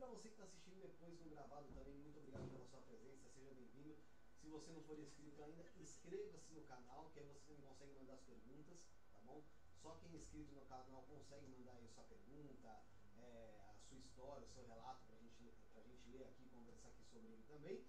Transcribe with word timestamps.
para 0.00 0.08
você 0.08 0.28
que 0.28 0.34
está 0.34 0.44
assistindo 0.44 0.80
depois 0.80 1.12
no 1.20 1.28
gravado 1.28 1.68
também, 1.76 1.92
muito 1.92 2.16
obrigado 2.16 2.48
pela 2.48 2.64
sua 2.64 2.80
presença, 2.80 3.28
seja 3.28 3.52
bem-vindo. 3.52 4.00
Se 4.40 4.48
você 4.48 4.72
não 4.72 4.80
for 4.80 4.98
inscrito 4.98 5.42
ainda, 5.42 5.62
inscreva-se 5.76 6.54
no 6.54 6.62
canal, 6.62 7.10
que 7.12 7.20
aí 7.20 7.26
você 7.26 7.44
também 7.44 7.60
consegue 7.60 7.92
mandar 7.92 8.14
as 8.14 8.22
perguntas, 8.22 8.88
tá 9.12 9.20
bom? 9.20 9.44
Só 9.76 9.92
quem 10.00 10.12
é 10.12 10.16
inscrito 10.16 10.54
no 10.54 10.64
canal 10.64 11.04
consegue 11.04 11.46
mandar 11.48 11.72
aí 11.72 11.84
a 11.84 11.90
sua 11.90 12.04
pergunta, 12.04 12.82
é, 13.18 13.60
a 13.68 13.74
sua 13.76 13.98
história, 13.98 14.42
o 14.42 14.48
seu 14.48 14.64
relato 14.64 15.04
para 15.04 15.16
gente, 15.16 15.52
a 15.76 15.80
gente 15.80 16.08
ler 16.08 16.24
aqui, 16.24 16.48
conversar 16.48 16.88
aqui 16.88 17.04
sobre 17.04 17.28
ele 17.28 17.44
também. 17.46 17.84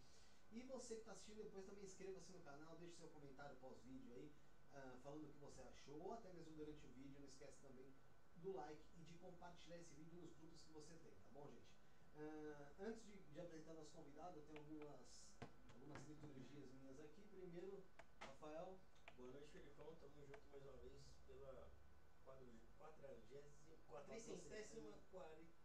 E 0.51 0.63
você 0.63 0.95
que 0.95 1.07
está 1.07 1.13
assistindo 1.13 1.37
depois 1.37 1.65
também 1.65 1.85
inscreva-se 1.85 2.29
no 2.33 2.41
canal, 2.41 2.75
deixe 2.75 2.97
seu 2.97 3.07
comentário 3.07 3.55
pós-vídeo 3.55 4.11
aí, 4.11 4.29
uh, 4.73 4.97
falando 4.99 5.23
o 5.23 5.31
que 5.31 5.39
você 5.39 5.61
achou, 5.61 6.01
ou 6.01 6.11
até 6.11 6.29
mesmo 6.33 6.57
durante 6.57 6.85
o 6.85 6.89
vídeo. 6.89 7.15
Não 7.17 7.23
esquece 7.23 7.57
também 7.61 7.87
do 8.35 8.51
like 8.51 8.83
e 8.97 9.01
de 9.01 9.13
compartilhar 9.13 9.77
esse 9.77 9.93
vídeo 9.93 10.19
nos 10.19 10.35
grupos 10.35 10.61
que 10.61 10.73
você 10.73 10.93
tem, 10.95 11.15
tá 11.15 11.31
bom, 11.31 11.47
gente? 11.47 11.70
Uh, 12.21 12.53
antes 12.85 13.01
de, 13.01 13.17
de 13.33 13.39
apresentar 13.41 13.73
nosso 13.73 13.89
convidado, 13.93 14.37
eu 14.37 14.43
tenho 14.43 14.59
algumas, 14.59 15.25
algumas 15.73 16.07
liturgias 16.07 16.71
minhas 16.73 16.99
aqui. 16.99 17.25
Primeiro, 17.31 17.83
Rafael. 18.19 18.77
Boa 19.17 19.31
noite, 19.31 19.49
Felipão. 19.49 19.95
Tamo 19.95 20.21
junto 20.27 20.45
mais 20.51 20.63
uma 20.63 20.77
vez 20.77 21.01
pela 21.25 21.67
quadragésima, 22.77 23.75
quatricentésima, 23.89 25.01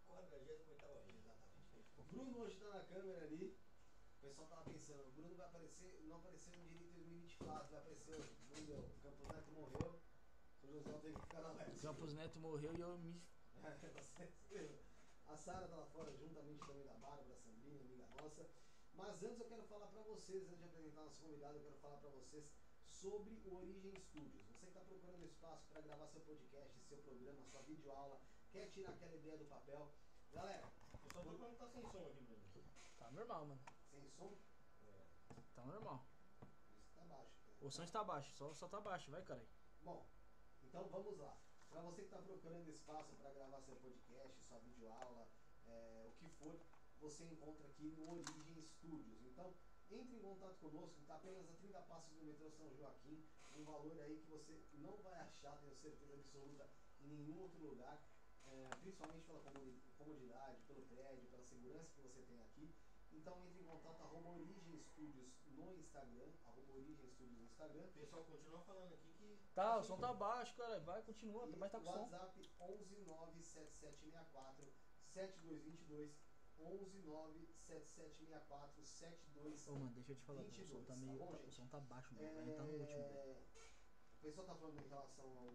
quadragésima 0.08 0.72
oitava 0.72 0.94
vez. 1.04 1.18
Exatamente. 1.18 1.92
O 1.98 2.02
Bruno 2.04 2.38
hoje 2.40 2.54
está 2.54 2.68
na 2.70 2.84
câmera 2.84 3.24
ali. 3.26 3.54
O 4.16 4.20
pessoal 4.22 4.48
tava 4.48 4.64
pensando, 4.64 5.08
o 5.08 5.12
Bruno 5.12 5.36
vai 5.36 5.46
aparecer, 5.48 6.00
não 6.08 6.16
apareceu 6.16 6.56
no 6.56 6.64
direito 6.68 6.88
em 6.88 7.04
2024, 7.04 7.68
vai 7.68 7.80
aparecer 7.80 8.16
hoje. 8.16 8.34
Não 8.48 8.64
deu. 8.64 8.80
O 8.80 9.00
Campos 9.02 9.28
Neto 9.28 9.52
morreu. 9.52 10.00
O 10.62 10.72
José 10.72 10.92
teve 11.02 11.14
que 11.16 11.20
ficar 11.20 11.42
na 11.42 11.52
live. 11.52 11.80
Campos 11.80 12.14
Neto 12.14 12.38
morreu 12.38 12.72
e 12.74 12.80
eu 12.80 12.96
me. 12.96 13.22
a 15.28 15.36
Sara 15.36 15.66
tá 15.68 15.76
lá 15.76 15.86
fora, 15.86 16.12
juntamente 16.12 16.64
também 16.66 16.84
da 16.84 16.94
Bárbara, 16.94 17.34
a 17.34 17.36
Sandrina, 17.36 17.80
amiga 17.80 18.06
nossa. 18.22 18.46
Mas 18.94 19.22
antes 19.22 19.40
eu 19.40 19.46
quero 19.46 19.62
falar 19.64 19.86
para 19.88 20.02
vocês, 20.02 20.46
antes 20.48 20.58
de 20.58 20.64
apresentar 20.64 21.02
nosso 21.02 21.20
convidado, 21.20 21.56
eu 21.56 21.62
quero 21.62 21.76
falar 21.76 21.96
para 21.98 22.10
vocês 22.10 22.52
sobre 22.84 23.34
o 23.44 23.56
Origem 23.56 23.94
Studios. 23.96 24.46
Você 24.46 24.66
que 24.66 24.72
está 24.72 24.80
procurando 24.80 25.24
espaço 25.24 25.66
para 25.68 25.80
gravar 25.82 26.06
seu 26.08 26.20
podcast, 26.22 26.80
seu 26.88 26.98
programa, 26.98 27.44
sua 27.44 27.62
videoaula, 27.62 28.20
quer 28.50 28.68
tirar 28.70 28.90
aquela 28.90 29.14
ideia 29.14 29.36
do 29.36 29.44
papel. 29.44 29.92
Galera, 30.32 30.66
eu 31.04 31.10
só 31.10 31.22
tô 31.22 31.30
que 31.30 31.56
tá 31.56 31.68
sem 31.68 31.82
som 31.82 32.06
aqui 32.06 32.22
mesmo. 32.24 32.46
Tá 32.98 33.10
normal, 33.10 33.46
mano. 33.46 33.60
Sem 33.90 34.08
som? 34.08 34.32
É. 34.86 35.04
Tá 35.54 35.64
normal. 35.64 36.06
Isso 36.80 36.94
tá 36.94 37.04
baixo. 37.04 37.32
O 37.60 37.70
som 37.70 37.82
está 37.82 38.04
baixo, 38.04 38.32
só, 38.32 38.54
só 38.54 38.68
tá 38.68 38.80
baixo, 38.80 39.10
vai, 39.10 39.22
cara. 39.22 39.44
Bom, 39.82 40.06
então 40.62 40.88
vamos 40.88 41.18
lá. 41.18 41.36
Para 41.76 41.84
você 41.84 42.00
que 42.00 42.08
está 42.08 42.16
procurando 42.16 42.70
espaço 42.70 43.14
para 43.16 43.30
gravar 43.32 43.60
seu 43.60 43.76
podcast, 43.76 44.32
sua 44.48 44.58
videoaula, 44.60 45.28
é, 45.68 46.06
o 46.08 46.12
que 46.16 46.26
for, 46.40 46.56
você 47.02 47.22
encontra 47.24 47.66
aqui 47.66 47.92
no 47.98 48.12
Origem 48.12 48.62
Studios. 48.62 49.20
Então, 49.26 49.52
entre 49.90 50.16
em 50.16 50.20
contato 50.20 50.56
conosco, 50.56 50.98
está 50.98 51.16
apenas 51.16 51.46
a 51.46 51.52
30 51.52 51.78
passos 51.82 52.16
do 52.16 52.24
metrô 52.24 52.48
São 52.48 52.74
Joaquim, 52.78 53.22
um 53.58 53.64
valor 53.64 54.00
aí 54.00 54.16
que 54.16 54.30
você 54.30 54.58
não 54.72 54.96
vai 55.02 55.20
achar, 55.20 55.54
tenho 55.58 55.76
certeza 55.76 56.14
absoluta, 56.14 56.66
em 57.02 57.08
nenhum 57.08 57.42
outro 57.42 57.60
lugar, 57.60 58.00
é, 58.46 58.70
principalmente 58.80 59.26
pela 59.26 59.40
comodidade, 59.98 60.62
pelo 60.62 60.80
prédio, 60.80 61.28
pela 61.28 61.42
segurança 61.44 61.90
que 61.94 62.00
você 62.00 62.22
tem 62.22 62.40
aqui. 62.40 62.74
Então 63.12 63.36
entre 63.44 63.60
em 63.60 63.66
contato 63.66 64.00
arroba 64.00 64.30
Origem 64.30 64.80
Studios 64.80 65.28
no 65.56 65.74
Instagram, 65.78 66.30
arroba 66.44 66.74
Origem 66.74 67.08
Studios 67.08 67.38
no 67.38 67.44
Instagram. 67.44 67.84
O 67.84 67.92
pessoal 67.92 68.24
continua 68.24 68.60
falando 68.60 68.92
aqui 68.92 69.10
que. 69.12 69.38
Tá, 69.54 69.78
o 69.78 69.82
som 69.82 69.96
tá 69.98 70.12
baixo, 70.12 70.54
cara. 70.56 70.78
Vai, 70.80 71.02
continua, 71.02 71.48
e 71.48 71.56
mas 71.56 71.72
tá 71.72 71.80
com 71.80 71.92
som. 71.92 72.00
WhatsApp 72.00 72.50
1197764 72.60 74.72
7222 75.12 76.26
11 76.58 77.02
97764 77.02 78.84
72 78.84 79.68
Ô, 79.68 79.72
mano, 79.72 79.90
deixa 79.92 80.12
eu 80.12 80.16
te 80.16 80.22
falar, 80.22 80.42
22, 80.42 80.70
o 80.70 80.78
som 80.78 80.84
tá 80.84 80.96
meio. 80.96 81.18
Tá 81.18 81.26
bom, 81.26 81.40
o 81.46 81.50
som 81.50 81.66
tá 81.66 81.80
baixo, 81.80 82.14
é... 82.18 82.26
a 82.26 82.42
gente 82.42 82.56
tá 82.56 82.64
no 82.64 82.78
último, 82.78 83.08
velho. 83.08 83.36
O 84.18 84.20
pessoal 84.20 84.46
tá 84.46 84.54
falando 84.54 84.78
em 84.78 84.88
relação 84.88 85.24
ao. 85.24 85.54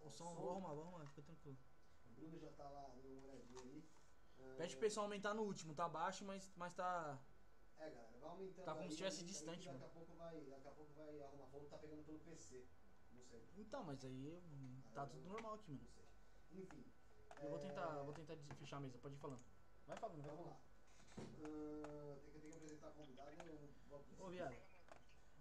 o 0.00 0.10
som, 0.10 0.34
vou 0.34 0.50
arrumar, 0.50 0.74
vou 0.74 0.82
arrumar, 0.82 1.06
fica 1.06 1.22
tranquilo. 1.22 1.56
O 2.04 2.08
Bruno 2.10 2.36
já 2.38 2.50
tá 2.52 2.68
lá 2.68 2.88
dando 2.88 3.08
uma 3.08 3.22
olhadinha 3.22 3.60
ali. 3.60 3.88
Pede 4.56 4.74
pro 4.74 4.80
pessoal 4.80 5.04
aumentar 5.04 5.34
no 5.34 5.42
último, 5.42 5.74
tá 5.74 5.88
baixo, 5.88 6.24
mas, 6.24 6.50
mas 6.56 6.74
tá. 6.74 7.18
É, 7.80 7.90
galera, 7.90 8.18
vai 8.20 8.30
aumentando. 8.30 8.64
Tá 8.64 8.72
como 8.72 8.82
aí, 8.82 8.88
se 8.88 8.92
estivesse 8.92 9.24
distante, 9.24 9.66
daqui 9.66 9.78
mano. 9.78 9.84
A 9.84 9.88
pouco 9.88 10.14
vai, 10.14 10.40
daqui 10.44 10.68
a 10.68 10.70
pouco 10.70 10.92
vai 10.94 11.22
arrumar. 11.22 11.46
Vou 11.46 11.64
tá 11.64 11.78
pegando 11.78 12.04
pelo 12.04 12.18
PC. 12.20 12.64
Não 13.12 13.24
sei. 13.24 13.42
Então, 13.56 13.84
mas 13.84 14.04
aí, 14.04 14.28
aí 14.28 14.82
tá 14.94 15.06
tudo 15.06 15.28
normal 15.28 15.54
aqui, 15.54 15.72
mano. 15.72 15.84
Não 15.84 15.90
sei. 15.90 16.04
Enfim. 16.52 16.84
Eu 17.40 17.46
é... 17.46 17.50
vou 17.50 17.58
tentar, 17.58 18.02
vou 18.02 18.12
tentar 18.12 18.36
fechar 18.54 18.76
a 18.76 18.80
mesa, 18.80 18.98
pode 18.98 19.14
ir 19.14 19.18
falando. 19.18 19.42
Vai 19.86 19.96
falando, 19.96 20.22
vai 20.22 20.36
Vamos 20.36 20.46
lá. 20.46 20.60
Uh, 21.18 22.20
tem, 22.22 22.32
que, 22.32 22.40
tem 22.40 22.50
que 22.50 22.56
apresentar 22.56 22.88
a 22.88 22.90
convidada 22.92 23.30
Ô, 24.18 24.28
viado. 24.28 24.54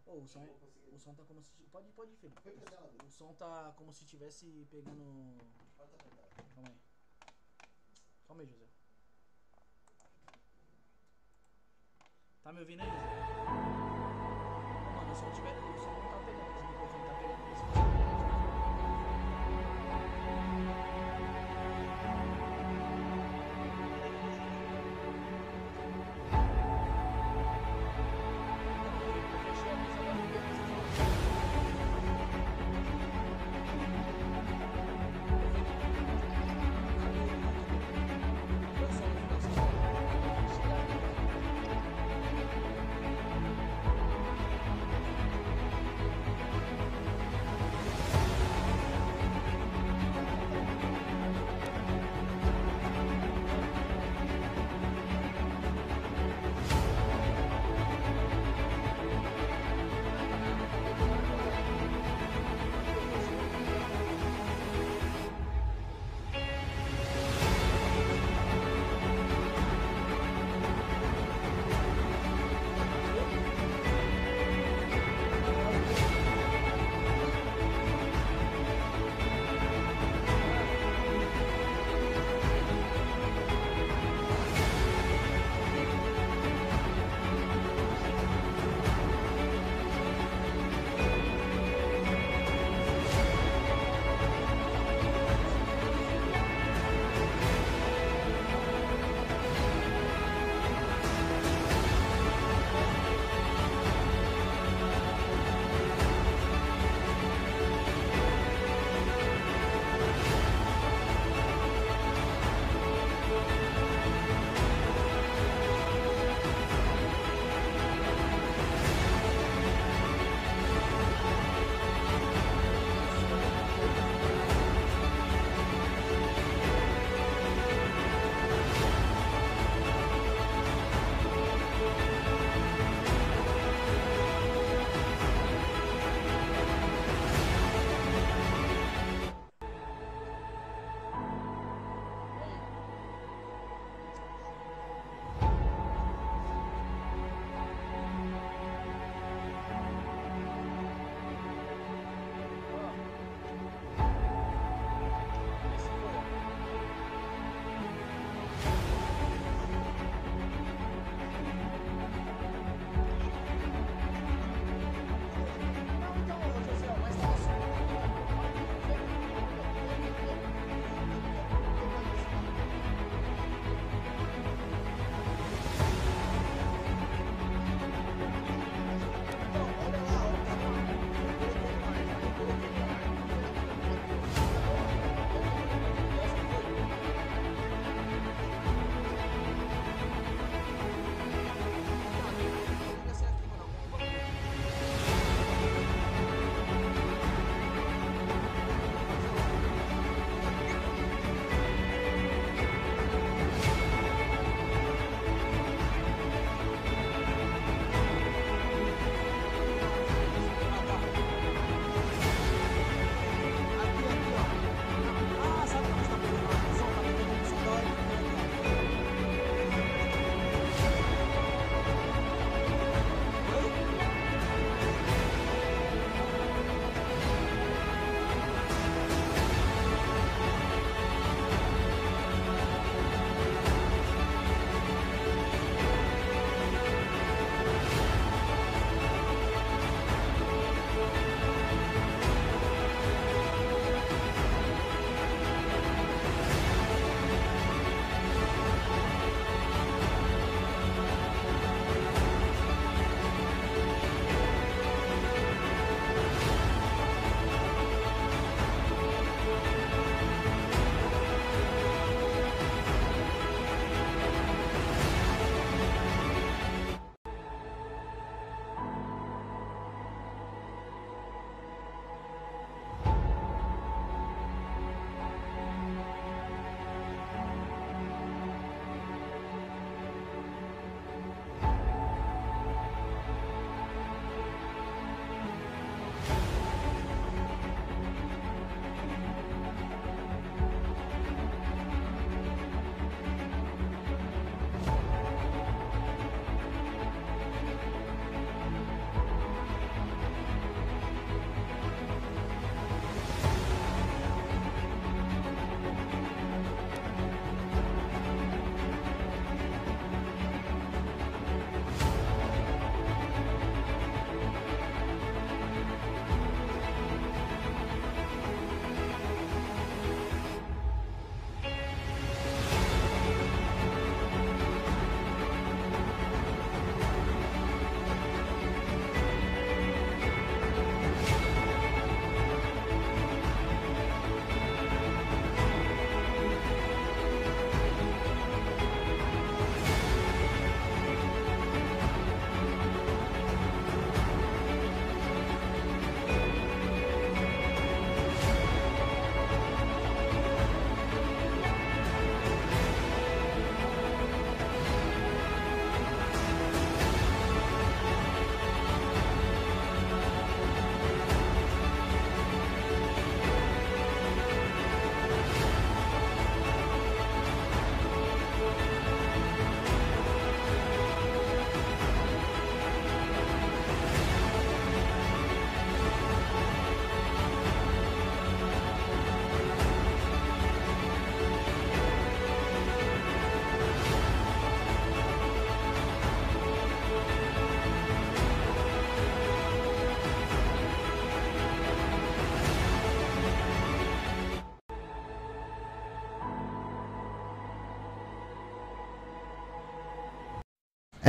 Ô, 0.05 0.13
o 0.19 0.27
som, 0.27 0.48
o 0.91 0.98
som 0.98 1.13
tá 1.13 1.24
como 1.25 1.41
se. 1.43 1.51
Pode, 1.72 1.91
pode 1.91 2.13
ir, 2.13 2.17
filho. 2.17 2.34
O 3.05 3.10
som 3.10 3.34
tá 3.34 3.74
como 3.77 3.93
se 3.93 4.03
estivesse 4.03 4.65
pegando. 4.72 5.38
Calma 6.55 6.69
aí. 6.69 6.79
Calma 8.25 8.41
aí, 8.41 8.48
José. 8.48 8.69
Tá 12.43 12.53
me 12.53 12.60
ouvindo 12.62 12.81
aí? 12.81 12.89
Mano, 14.96 15.12
o 15.12 15.15
som 15.15 15.29
tiver. 15.31 15.79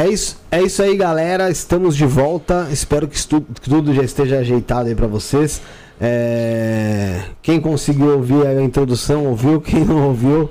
É 0.00 0.08
isso, 0.08 0.38
é 0.50 0.62
isso 0.62 0.82
aí, 0.82 0.96
galera. 0.96 1.50
Estamos 1.50 1.94
de 1.94 2.06
volta. 2.06 2.68
Espero 2.72 3.06
que, 3.06 3.14
estu, 3.14 3.42
que 3.60 3.68
tudo 3.68 3.92
já 3.92 4.02
esteja 4.02 4.38
ajeitado 4.38 4.88
aí 4.88 4.94
para 4.94 5.06
vocês. 5.06 5.60
É... 6.00 7.20
Quem 7.42 7.60
conseguiu 7.60 8.14
ouvir 8.14 8.46
a 8.46 8.62
introdução, 8.62 9.26
ouviu. 9.26 9.60
Quem 9.60 9.84
não 9.84 10.08
ouviu, 10.08 10.50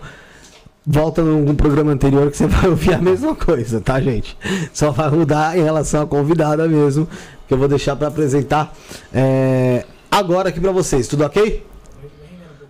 volta 0.86 1.24
num 1.24 1.56
programa 1.56 1.92
anterior 1.92 2.30
que 2.30 2.38
você 2.38 2.46
vai 2.46 2.70
ouvir 2.70 2.94
a 2.94 3.00
mesma 3.00 3.34
coisa, 3.34 3.82
tá, 3.82 4.00
gente? 4.00 4.38
Só 4.72 4.92
vai 4.92 5.10
mudar 5.10 5.58
em 5.58 5.64
relação 5.64 6.04
à 6.04 6.06
convidada 6.06 6.68
mesmo, 6.68 7.08
que 7.48 7.54
eu 7.56 7.58
vou 7.58 7.68
deixar 7.68 7.96
para 7.96 8.10
apresentar 8.10 8.72
é... 9.12 9.84
agora 10.12 10.50
aqui 10.50 10.60
para 10.60 10.72
vocês. 10.72 11.08
Tudo 11.08 11.26
ok? 11.26 11.66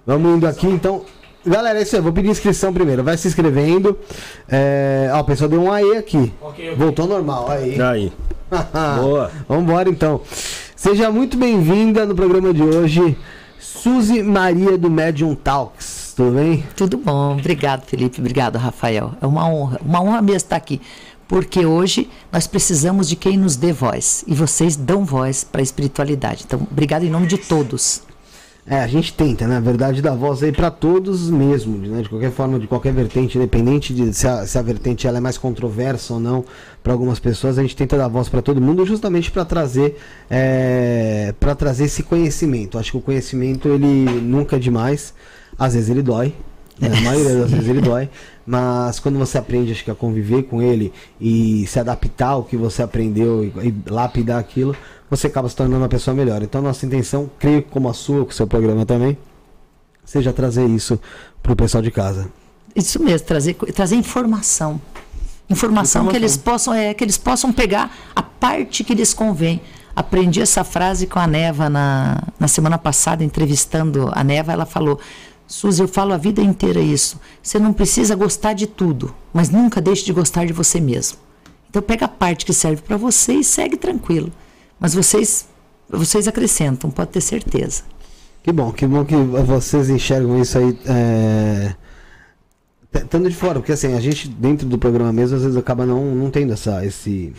Vamos 0.07 0.37
indo 0.37 0.47
aqui, 0.47 0.67
então. 0.67 1.03
Galera, 1.45 1.79
é 1.79 1.81
isso 1.83 1.95
aí. 1.95 2.01
Vou 2.01 2.11
pedir 2.11 2.29
inscrição 2.29 2.73
primeiro. 2.73 3.03
Vai 3.03 3.17
se 3.17 3.27
inscrevendo. 3.27 3.97
É... 4.47 5.09
Ó, 5.13 5.19
o 5.19 5.23
pessoal 5.23 5.49
deu 5.49 5.61
um 5.61 5.71
aí 5.71 5.97
aqui. 5.97 6.31
Okay. 6.41 6.48
Voltou 6.75 7.07
normal. 7.07 7.49
Aí. 7.49 7.81
Aí. 7.81 8.13
Boa. 9.01 9.31
Vambora 9.47 9.89
então. 9.89 10.21
Seja 10.75 11.11
muito 11.11 11.37
bem-vinda 11.37 12.05
no 12.05 12.15
programa 12.15 12.53
de 12.53 12.63
hoje, 12.63 13.17
Suzy 13.59 14.23
Maria 14.23 14.77
do 14.77 14.89
Medium 14.89 15.35
Talks. 15.35 16.13
Tudo 16.15 16.31
bem? 16.31 16.63
Tudo 16.75 16.97
bom. 16.97 17.37
Obrigado, 17.37 17.85
Felipe. 17.85 18.19
Obrigado, 18.19 18.57
Rafael. 18.57 19.13
É 19.21 19.27
uma 19.27 19.47
honra. 19.47 19.79
Uma 19.85 20.01
honra 20.01 20.21
mesmo 20.21 20.37
estar 20.37 20.55
aqui. 20.55 20.81
Porque 21.27 21.65
hoje 21.65 22.09
nós 22.31 22.47
precisamos 22.47 23.07
de 23.07 23.15
quem 23.15 23.37
nos 23.37 23.55
dê 23.55 23.71
voz. 23.71 24.23
E 24.27 24.33
vocês 24.33 24.75
dão 24.75 25.05
voz 25.05 25.43
para 25.43 25.61
a 25.61 25.63
espiritualidade. 25.63 26.43
Então, 26.45 26.67
obrigado 26.69 27.03
em 27.03 27.09
nome 27.09 27.27
de 27.27 27.37
todos. 27.37 28.01
É, 28.65 28.81
a 28.81 28.87
gente 28.87 29.13
tenta, 29.13 29.47
né? 29.47 29.55
Na 29.55 29.59
verdade, 29.59 30.01
dar 30.01 30.13
voz 30.13 30.43
aí 30.43 30.51
para 30.51 30.69
todos 30.69 31.29
mesmo, 31.29 31.77
né? 31.77 32.03
De 32.03 32.09
qualquer 32.09 32.31
forma, 32.31 32.59
de 32.59 32.67
qualquer 32.67 32.93
vertente, 32.93 33.37
independente 33.37 33.93
de 33.93 34.13
se 34.13 34.27
a, 34.27 34.45
se 34.45 34.57
a 34.57 34.61
vertente 34.61 35.07
ela 35.07 35.17
é 35.17 35.21
mais 35.21 35.37
controversa 35.37 36.13
ou 36.13 36.19
não 36.19 36.45
para 36.83 36.93
algumas 36.93 37.19
pessoas, 37.19 37.57
a 37.57 37.61
gente 37.63 37.75
tenta 37.75 37.97
dar 37.97 38.07
voz 38.07 38.29
para 38.29 38.41
todo 38.41 38.61
mundo 38.61 38.85
justamente 38.85 39.31
para 39.31 39.43
trazer 39.43 39.97
é, 40.29 41.33
para 41.39 41.55
trazer 41.55 41.85
esse 41.85 42.03
conhecimento. 42.03 42.77
Acho 42.77 42.91
que 42.91 42.97
o 42.97 43.01
conhecimento 43.01 43.67
ele 43.69 44.05
nunca 44.21 44.55
é 44.55 44.59
demais. 44.59 45.13
Às 45.57 45.73
vezes 45.73 45.89
ele 45.89 46.03
dói, 46.03 46.33
né? 46.79 46.89
a 46.95 47.01
maioria 47.01 47.35
das 47.39 47.51
vezes 47.51 47.67
ele 47.67 47.81
dói, 47.81 48.07
mas 48.45 48.99
quando 48.99 49.17
você 49.17 49.37
aprende 49.37 49.71
acho 49.71 49.83
que 49.83 49.91
a 49.91 49.95
conviver 49.95 50.43
com 50.43 50.61
ele 50.61 50.93
e 51.19 51.65
se 51.67 51.79
adaptar 51.79 52.29
ao 52.29 52.43
que 52.43 52.55
você 52.55 52.81
aprendeu 52.81 53.43
e, 53.43 53.47
e 53.67 53.75
lapidar 53.89 54.39
aquilo, 54.39 54.75
você 55.09 55.27
acaba 55.27 55.49
se 55.49 55.55
tornando 55.55 55.81
uma 55.81 55.89
pessoa 55.89 56.13
melhor. 56.13 56.41
Então, 56.43 56.61
nossa 56.61 56.85
intenção, 56.85 57.29
creio 57.39 57.63
como 57.63 57.89
a 57.89 57.93
sua, 57.93 58.23
com 58.23 58.31
o 58.31 58.33
seu 58.33 58.45
programa 58.45 58.85
também, 58.85 59.17
seja 60.05 60.31
trazer 60.31 60.67
isso 60.67 60.99
para 61.41 61.53
o 61.53 61.55
pessoal 61.55 61.81
de 61.81 61.91
casa. 61.91 62.29
Isso 62.75 63.01
mesmo, 63.01 63.25
trazer, 63.27 63.55
trazer 63.55 63.95
informação. 63.95 64.79
informação. 65.49 66.03
Informação 66.03 66.07
que 66.07 66.15
eles 66.15 66.37
possam 66.37 66.73
é, 66.73 66.93
que 66.93 67.03
eles 67.03 67.17
possam 67.17 67.51
pegar 67.51 67.95
a 68.15 68.21
parte 68.21 68.83
que 68.83 68.93
lhes 68.93 69.13
convém. 69.13 69.61
Aprendi 69.95 70.41
essa 70.41 70.63
frase 70.63 71.07
com 71.07 71.19
a 71.19 71.27
Neva 71.27 71.69
na, 71.69 72.23
na 72.39 72.47
semana 72.47 72.77
passada, 72.77 73.23
entrevistando 73.23 74.09
a 74.13 74.23
Neva. 74.23 74.53
Ela 74.53 74.65
falou: 74.65 74.99
Suzy, 75.47 75.81
eu 75.81 75.87
falo 75.87 76.13
a 76.13 76.17
vida 76.17 76.41
inteira 76.41 76.79
isso. 76.79 77.19
Você 77.41 77.57
não 77.59 77.73
precisa 77.73 78.15
gostar 78.15 78.53
de 78.53 78.67
tudo, 78.67 79.13
mas 79.33 79.49
nunca 79.49 79.81
deixe 79.81 80.05
de 80.05 80.13
gostar 80.13 80.45
de 80.45 80.53
você 80.53 80.79
mesmo. 80.79 81.17
Então, 81.69 81.81
pega 81.81 82.05
a 82.05 82.07
parte 82.07 82.45
que 82.45 82.53
serve 82.53 82.81
para 82.81 82.97
você 82.97 83.33
e 83.33 83.43
segue 83.43 83.75
tranquilo. 83.75 84.31
Mas 84.79 84.93
vocês, 84.93 85.47
vocês 85.89 86.27
acrescentam, 86.27 86.89
pode 86.89 87.11
ter 87.11 87.21
certeza. 87.21 87.83
Que 88.41 88.51
bom, 88.51 88.71
que 88.71 88.87
bom 88.87 89.03
que 89.03 89.15
vocês 89.15 89.89
enxergam 89.89 90.41
isso 90.41 90.57
aí. 90.57 90.79
É... 90.85 91.75
Estando 92.91 93.29
de 93.29 93.35
fora, 93.35 93.59
porque 93.59 93.71
assim, 93.71 93.93
a 93.93 93.99
gente 93.99 94.27
dentro 94.27 94.65
do 94.65 94.77
programa 94.77 95.13
mesmo, 95.13 95.37
às 95.37 95.43
vezes 95.43 95.57
acaba 95.57 95.85
não, 95.85 96.15
não 96.15 96.31
tendo 96.31 96.53
essa, 96.53 96.83
esse. 96.83 97.33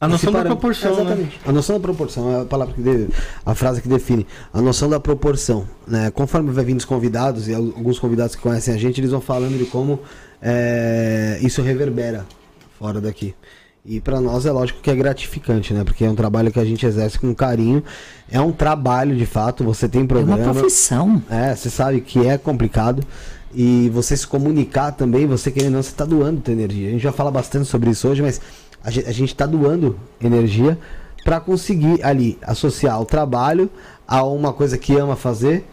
A 0.00 0.08
noção 0.08 0.32
da 0.32 0.42
proporção. 0.42 0.94
Né? 0.94 1.00
Exatamente. 1.02 1.36
Né? 1.36 1.42
A 1.44 1.52
noção 1.52 1.76
da 1.76 1.82
proporção 1.82 2.32
é 2.32 2.40
a 2.40 2.44
palavra 2.46 2.72
que 2.72 2.80
deve, 2.80 3.08
a 3.44 3.54
frase 3.54 3.82
que 3.82 3.88
define. 3.88 4.26
A 4.52 4.62
noção 4.62 4.88
da 4.88 4.98
proporção. 4.98 5.68
Né? 5.86 6.10
Conforme 6.10 6.50
vai 6.52 6.64
vindo 6.64 6.78
os 6.78 6.86
convidados, 6.86 7.48
e 7.48 7.54
alguns 7.54 7.98
convidados 7.98 8.34
que 8.34 8.40
conhecem 8.40 8.72
a 8.72 8.78
gente, 8.78 9.00
eles 9.00 9.10
vão 9.10 9.20
falando 9.20 9.58
de 9.58 9.66
como 9.66 10.00
é, 10.40 11.38
isso 11.42 11.60
reverbera 11.60 12.24
fora 12.78 13.00
daqui. 13.02 13.34
E 13.84 13.98
para 13.98 14.20
nós 14.20 14.44
é 14.44 14.52
lógico 14.52 14.80
que 14.80 14.90
é 14.90 14.94
gratificante, 14.94 15.72
né? 15.72 15.84
Porque 15.84 16.04
é 16.04 16.10
um 16.10 16.14
trabalho 16.14 16.52
que 16.52 16.60
a 16.60 16.64
gente 16.64 16.84
exerce 16.84 17.18
com 17.18 17.34
carinho. 17.34 17.82
É 18.30 18.40
um 18.40 18.52
trabalho 18.52 19.16
de 19.16 19.24
fato, 19.24 19.64
você 19.64 19.88
tem 19.88 20.06
programa. 20.06 20.42
É 20.42 20.44
uma 20.44 20.54
profissão. 20.54 21.22
É, 21.30 21.54
você 21.54 21.70
sabe 21.70 22.00
que 22.00 22.26
é 22.26 22.36
complicado. 22.36 23.02
E 23.52 23.90
você 23.92 24.16
se 24.16 24.26
comunicar 24.26 24.92
também, 24.92 25.26
você 25.26 25.50
querendo 25.50 25.72
não, 25.72 25.82
você 25.82 25.90
está 25.90 26.04
doando 26.04 26.40
tua 26.40 26.52
energia. 26.52 26.88
A 26.88 26.92
gente 26.92 27.02
já 27.02 27.10
fala 27.10 27.30
bastante 27.30 27.66
sobre 27.66 27.90
isso 27.90 28.06
hoje, 28.06 28.22
mas 28.22 28.40
a 28.82 28.90
gente 28.90 29.32
está 29.32 29.44
doando 29.44 29.98
energia 30.22 30.78
para 31.24 31.40
conseguir 31.40 32.02
ali 32.02 32.38
associar 32.42 33.00
o 33.00 33.04
trabalho 33.04 33.68
a 34.06 34.22
uma 34.24 34.52
coisa 34.52 34.78
que 34.78 34.96
ama 34.96 35.16
fazer 35.16 35.66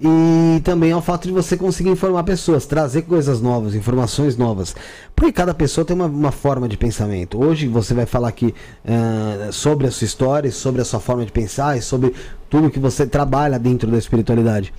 e 0.00 0.60
também 0.60 0.92
ao 0.92 1.02
fato 1.02 1.26
de 1.26 1.32
você 1.32 1.56
conseguir 1.56 1.90
informar 1.90 2.22
pessoas, 2.22 2.66
trazer 2.66 3.02
coisas 3.02 3.40
novas, 3.40 3.74
informações 3.74 4.36
novas. 4.36 4.74
Porque 5.14 5.32
cada 5.32 5.52
pessoa 5.52 5.84
tem 5.84 5.96
uma, 5.96 6.06
uma 6.06 6.30
forma 6.30 6.68
de 6.68 6.76
pensamento. 6.76 7.42
Hoje 7.42 7.66
você 7.66 7.94
vai 7.94 8.06
falar 8.06 8.28
aqui 8.28 8.54
uh, 8.84 9.52
sobre 9.52 9.88
a 9.88 9.90
sua 9.90 10.04
história, 10.04 10.52
sobre 10.52 10.80
a 10.80 10.84
sua 10.84 11.00
forma 11.00 11.24
de 11.24 11.32
pensar 11.32 11.76
e 11.76 11.82
sobre 11.82 12.14
tudo 12.48 12.70
que 12.70 12.78
você 12.78 13.06
trabalha 13.06 13.58
dentro 13.58 13.90
da 13.90 13.98
espiritualidade. 13.98 14.72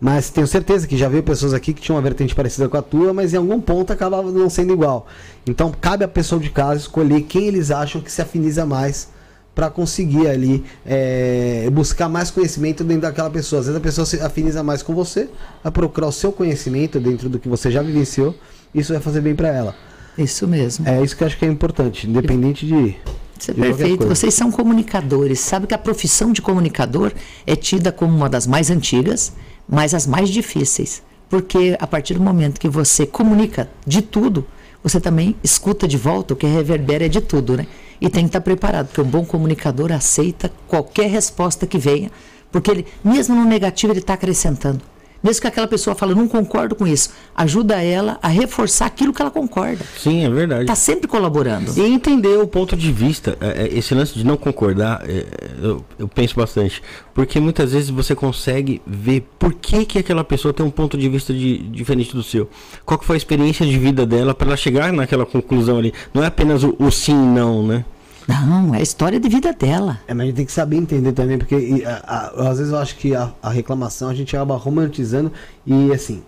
Mas 0.00 0.28
tenho 0.28 0.46
certeza 0.46 0.88
que 0.88 0.96
já 0.96 1.08
veio 1.08 1.22
pessoas 1.22 1.54
aqui 1.54 1.72
que 1.72 1.80
tinham 1.80 1.96
uma 1.96 2.02
vertente 2.02 2.34
parecida 2.34 2.68
com 2.68 2.76
a 2.76 2.82
tua, 2.82 3.14
mas 3.14 3.32
em 3.32 3.36
algum 3.36 3.60
ponto 3.60 3.92
acabava 3.92 4.30
não 4.32 4.50
sendo 4.50 4.72
igual. 4.72 5.06
Então 5.46 5.72
cabe 5.80 6.04
à 6.04 6.08
pessoa 6.08 6.40
de 6.40 6.50
casa 6.50 6.80
escolher 6.80 7.22
quem 7.22 7.46
eles 7.46 7.70
acham 7.70 8.00
que 8.00 8.10
se 8.10 8.20
afiniza 8.20 8.66
mais 8.66 9.08
para 9.54 9.70
conseguir 9.70 10.26
ali 10.26 10.64
é, 10.84 11.68
buscar 11.72 12.08
mais 12.08 12.30
conhecimento 12.30 12.82
dentro 12.82 13.02
daquela 13.02 13.30
pessoa. 13.30 13.60
Às 13.60 13.66
vezes 13.66 13.78
a 13.78 13.82
pessoa 13.82 14.06
se 14.06 14.20
afiniza 14.20 14.62
mais 14.62 14.82
com 14.82 14.94
você, 14.94 15.28
a 15.62 15.70
procurar 15.70 16.08
o 16.08 16.12
seu 16.12 16.32
conhecimento 16.32 16.98
dentro 16.98 17.28
do 17.28 17.38
que 17.38 17.48
você 17.48 17.70
já 17.70 17.82
vivenciou, 17.82 18.34
isso 18.74 18.92
vai 18.92 19.00
fazer 19.00 19.20
bem 19.20 19.34
para 19.34 19.48
ela. 19.48 19.74
Isso 20.18 20.46
mesmo. 20.46 20.88
É 20.88 21.02
isso 21.02 21.16
que 21.16 21.22
eu 21.22 21.26
acho 21.26 21.38
que 21.38 21.44
é 21.44 21.48
importante, 21.48 22.08
independente 22.08 22.66
de. 22.66 22.96
Isso 23.38 23.50
é 23.50 23.54
perfeito. 23.54 24.06
Vocês 24.06 24.32
são 24.34 24.50
comunicadores. 24.50 25.40
Sabe 25.40 25.66
que 25.66 25.74
a 25.74 25.78
profissão 25.78 26.32
de 26.32 26.40
comunicador 26.40 27.12
é 27.46 27.56
tida 27.56 27.90
como 27.90 28.14
uma 28.14 28.28
das 28.28 28.46
mais 28.46 28.70
antigas, 28.70 29.32
mas 29.68 29.92
as 29.92 30.06
mais 30.06 30.28
difíceis. 30.28 31.02
Porque 31.28 31.76
a 31.80 31.86
partir 31.86 32.14
do 32.14 32.20
momento 32.20 32.60
que 32.60 32.68
você 32.68 33.06
comunica 33.06 33.68
de 33.84 34.02
tudo, 34.02 34.46
você 34.82 35.00
também 35.00 35.34
escuta 35.42 35.88
de 35.88 35.96
volta 35.96 36.34
o 36.34 36.36
que 36.36 36.46
reverbera 36.46 37.08
de 37.08 37.20
tudo, 37.20 37.56
né? 37.56 37.66
E 38.04 38.10
tem 38.10 38.24
que 38.24 38.28
estar 38.28 38.42
preparado, 38.42 38.88
porque 38.88 39.00
um 39.00 39.04
bom 39.04 39.24
comunicador 39.24 39.90
aceita 39.90 40.52
qualquer 40.68 41.08
resposta 41.08 41.66
que 41.66 41.78
venha, 41.78 42.10
porque 42.52 42.70
ele, 42.70 42.86
mesmo 43.02 43.34
no 43.34 43.46
negativo, 43.46 43.94
ele 43.94 44.00
está 44.00 44.12
acrescentando. 44.12 44.82
Mesmo 45.22 45.40
que 45.40 45.46
aquela 45.46 45.66
pessoa 45.66 45.96
fale, 45.96 46.14
não 46.14 46.28
concordo 46.28 46.74
com 46.74 46.86
isso, 46.86 47.08
ajuda 47.34 47.82
ela 47.82 48.18
a 48.20 48.28
reforçar 48.28 48.84
aquilo 48.84 49.10
que 49.10 49.22
ela 49.22 49.30
concorda. 49.30 49.82
Sim, 49.96 50.22
é 50.22 50.28
verdade. 50.28 50.64
Está 50.64 50.74
sempre 50.74 51.08
colaborando. 51.08 51.72
E 51.74 51.80
entender 51.80 52.36
o 52.36 52.46
ponto 52.46 52.76
de 52.76 52.92
vista, 52.92 53.38
é, 53.40 53.62
é, 53.62 53.78
esse 53.78 53.94
lance 53.94 54.12
de 54.12 54.22
não 54.22 54.36
concordar, 54.36 55.02
é, 55.08 55.24
eu, 55.62 55.82
eu 55.98 56.06
penso 56.06 56.36
bastante. 56.36 56.82
Porque 57.14 57.40
muitas 57.40 57.72
vezes 57.72 57.88
você 57.88 58.14
consegue 58.14 58.82
ver 58.86 59.26
por 59.38 59.54
que, 59.54 59.86
que 59.86 59.98
aquela 59.98 60.22
pessoa 60.22 60.52
tem 60.52 60.66
um 60.66 60.70
ponto 60.70 60.98
de 60.98 61.08
vista 61.08 61.32
de, 61.32 61.56
diferente 61.70 62.14
do 62.14 62.22
seu. 62.22 62.50
Qual 62.84 62.98
que 62.98 63.06
foi 63.06 63.16
a 63.16 63.18
experiência 63.18 63.64
de 63.64 63.78
vida 63.78 64.04
dela 64.04 64.34
para 64.34 64.48
ela 64.48 64.58
chegar 64.58 64.92
naquela 64.92 65.24
conclusão 65.24 65.78
ali. 65.78 65.94
Não 66.12 66.22
é 66.22 66.26
apenas 66.26 66.62
o, 66.62 66.76
o 66.78 66.90
sim 66.90 67.16
não, 67.16 67.66
né? 67.66 67.82
Não, 68.26 68.74
é 68.74 68.78
a 68.78 68.82
história 68.82 69.20
de 69.20 69.28
vida 69.28 69.52
dela. 69.52 70.00
É, 70.08 70.14
mas 70.14 70.24
a 70.24 70.26
gente 70.26 70.36
tem 70.36 70.46
que 70.46 70.52
saber 70.52 70.76
entender 70.76 71.12
também, 71.12 71.38
porque 71.38 71.84
a, 71.86 71.90
a, 72.16 72.50
às 72.50 72.58
vezes 72.58 72.72
eu 72.72 72.78
acho 72.78 72.96
que 72.96 73.14
a, 73.14 73.30
a, 73.42 73.50
reclamação 73.50 74.08
a 74.08 74.14
gente 74.14 74.34
acaba 74.34 74.56
romantizando 74.56 75.30
e 75.66 75.92
assim, 75.92 76.22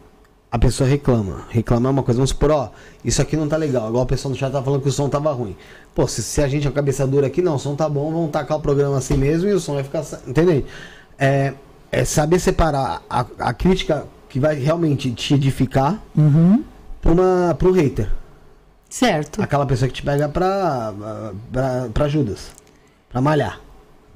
a 0.50 0.58
pessoa 0.58 0.88
reclama. 0.88 1.44
Reclamar 1.48 1.90
é 1.90 1.92
uma 1.92 2.02
coisa, 2.02 2.18
vamos 2.18 2.30
supor, 2.30 2.50
ó, 2.50 2.70
isso 3.04 3.20
aqui 3.22 3.36
não 3.36 3.48
tá 3.48 3.56
legal. 3.56 3.88
Igual 3.88 4.04
o 4.04 4.06
pessoal 4.06 4.30
no 4.30 4.38
chat 4.38 4.52
tá 4.52 4.62
falando 4.62 4.82
que 4.82 4.88
o 4.88 4.92
som 4.92 5.08
tava 5.08 5.32
ruim. 5.32 5.56
Pô, 5.94 6.06
se, 6.06 6.22
se 6.22 6.42
a 6.42 6.48
gente 6.48 6.68
é 6.68 6.70
cabeça 6.70 7.06
dura 7.06 7.26
aqui, 7.26 7.40
não, 7.40 7.54
o 7.54 7.58
som 7.58 7.74
tá 7.74 7.88
bom, 7.88 8.12
vamos 8.12 8.30
tacar 8.30 8.58
o 8.58 8.60
programa 8.60 8.98
assim 8.98 9.16
mesmo 9.16 9.48
e 9.48 9.52
o 9.52 9.60
som 9.60 9.74
vai 9.74 9.82
ficar. 9.82 10.04
Entendeu? 10.26 10.64
É, 11.18 11.54
é 11.90 12.04
saber 12.04 12.38
separar 12.38 13.02
a, 13.08 13.24
a 13.38 13.54
crítica 13.54 14.06
que 14.28 14.38
vai 14.38 14.54
realmente 14.56 15.10
te 15.12 15.34
edificar 15.34 15.98
uhum. 16.14 16.62
para 17.00 17.54
pro 17.54 17.72
hater. 17.72 18.10
Certo. 18.88 19.42
Aquela 19.42 19.66
pessoa 19.66 19.88
que 19.88 19.94
te 19.94 20.02
pega 20.02 20.28
pra, 20.28 20.94
pra, 21.52 21.88
pra 21.92 22.08
Judas, 22.08 22.50
pra 23.08 23.20
malhar. 23.20 23.60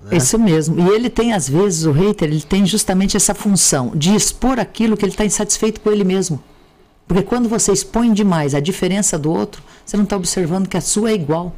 Né? 0.04 0.16
Isso 0.16 0.38
mesmo. 0.38 0.80
E 0.80 0.88
ele 0.94 1.10
tem, 1.10 1.32
às 1.32 1.48
vezes, 1.48 1.84
o 1.84 1.92
hater, 1.92 2.28
ele 2.28 2.40
tem 2.40 2.64
justamente 2.64 3.16
essa 3.16 3.34
função 3.34 3.92
de 3.94 4.14
expor 4.14 4.58
aquilo 4.58 4.96
que 4.96 5.04
ele 5.04 5.12
está 5.12 5.24
insatisfeito 5.24 5.80
com 5.80 5.90
ele 5.90 6.04
mesmo. 6.04 6.42
Porque 7.06 7.22
quando 7.22 7.48
você 7.48 7.72
expõe 7.72 8.12
demais 8.12 8.54
a 8.54 8.60
diferença 8.60 9.18
do 9.18 9.30
outro, 9.30 9.62
você 9.84 9.96
não 9.96 10.04
está 10.04 10.16
observando 10.16 10.68
que 10.68 10.76
a 10.76 10.80
sua 10.80 11.10
é 11.10 11.14
igual. 11.14 11.52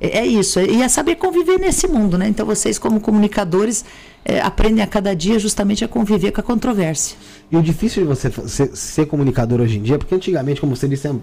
É, 0.00 0.18
é 0.18 0.26
isso. 0.26 0.60
E 0.60 0.82
é 0.82 0.88
saber 0.88 1.16
conviver 1.16 1.58
nesse 1.58 1.86
mundo, 1.88 2.18
né? 2.18 2.28
Então 2.28 2.44
vocês, 2.44 2.78
como 2.78 3.00
comunicadores, 3.00 3.84
é, 4.24 4.40
aprendem 4.40 4.82
a 4.82 4.86
cada 4.86 5.14
dia 5.14 5.38
justamente 5.38 5.84
a 5.84 5.88
conviver 5.88 6.32
com 6.32 6.40
a 6.40 6.44
controvérsia. 6.44 7.16
E 7.50 7.56
o 7.56 7.62
difícil 7.62 8.02
de 8.02 8.08
você 8.08 8.30
ser, 8.48 8.76
ser, 8.76 9.06
comunicador 9.06 9.60
hoje 9.60 9.78
em 9.78 9.82
dia, 9.82 9.98
porque 9.98 10.14
antigamente, 10.14 10.60
como 10.60 10.74
você 10.74 10.88
disse, 10.88 11.08
é, 11.08 11.14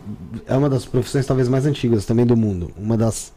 é 0.48 0.58
uma 0.58 0.70
das 0.70 0.86
profissões 0.86 1.26
talvez 1.26 1.48
mais 1.48 1.66
antigas 1.66 2.06
também 2.06 2.26
do 2.26 2.36
mundo. 2.36 2.72
Uma 2.78 2.98
das 2.98 3.34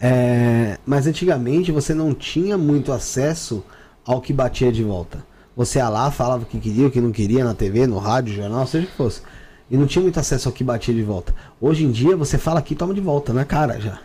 É, 0.00 0.78
mas 0.86 1.06
antigamente 1.06 1.72
você 1.72 1.94
não 1.94 2.14
tinha 2.14 2.58
muito 2.58 2.92
acesso 2.92 3.64
ao 4.04 4.20
que 4.20 4.32
batia 4.32 4.70
de 4.72 4.82
volta. 4.82 5.24
Você 5.56 5.78
ia 5.78 5.88
lá, 5.88 6.10
falava 6.10 6.44
o 6.44 6.46
que 6.46 6.58
queria, 6.58 6.86
o 6.86 6.90
que 6.90 7.00
não 7.00 7.10
queria 7.10 7.44
na 7.44 7.52
TV, 7.52 7.86
no 7.86 7.98
rádio, 7.98 8.34
jornal, 8.34 8.66
seja 8.66 8.86
o 8.86 8.90
que 8.90 8.96
fosse. 8.96 9.22
E 9.70 9.76
não 9.76 9.86
tinha 9.86 10.02
muito 10.02 10.18
acesso 10.18 10.48
ao 10.48 10.52
que 10.52 10.62
batia 10.62 10.94
de 10.94 11.02
volta. 11.02 11.34
Hoje 11.60 11.84
em 11.84 11.90
dia 11.90 12.16
você 12.16 12.38
fala 12.38 12.60
aqui 12.60 12.74
toma 12.74 12.94
de 12.94 13.00
volta 13.00 13.32
na 13.32 13.44
cara 13.44 13.78
já. 13.80 13.98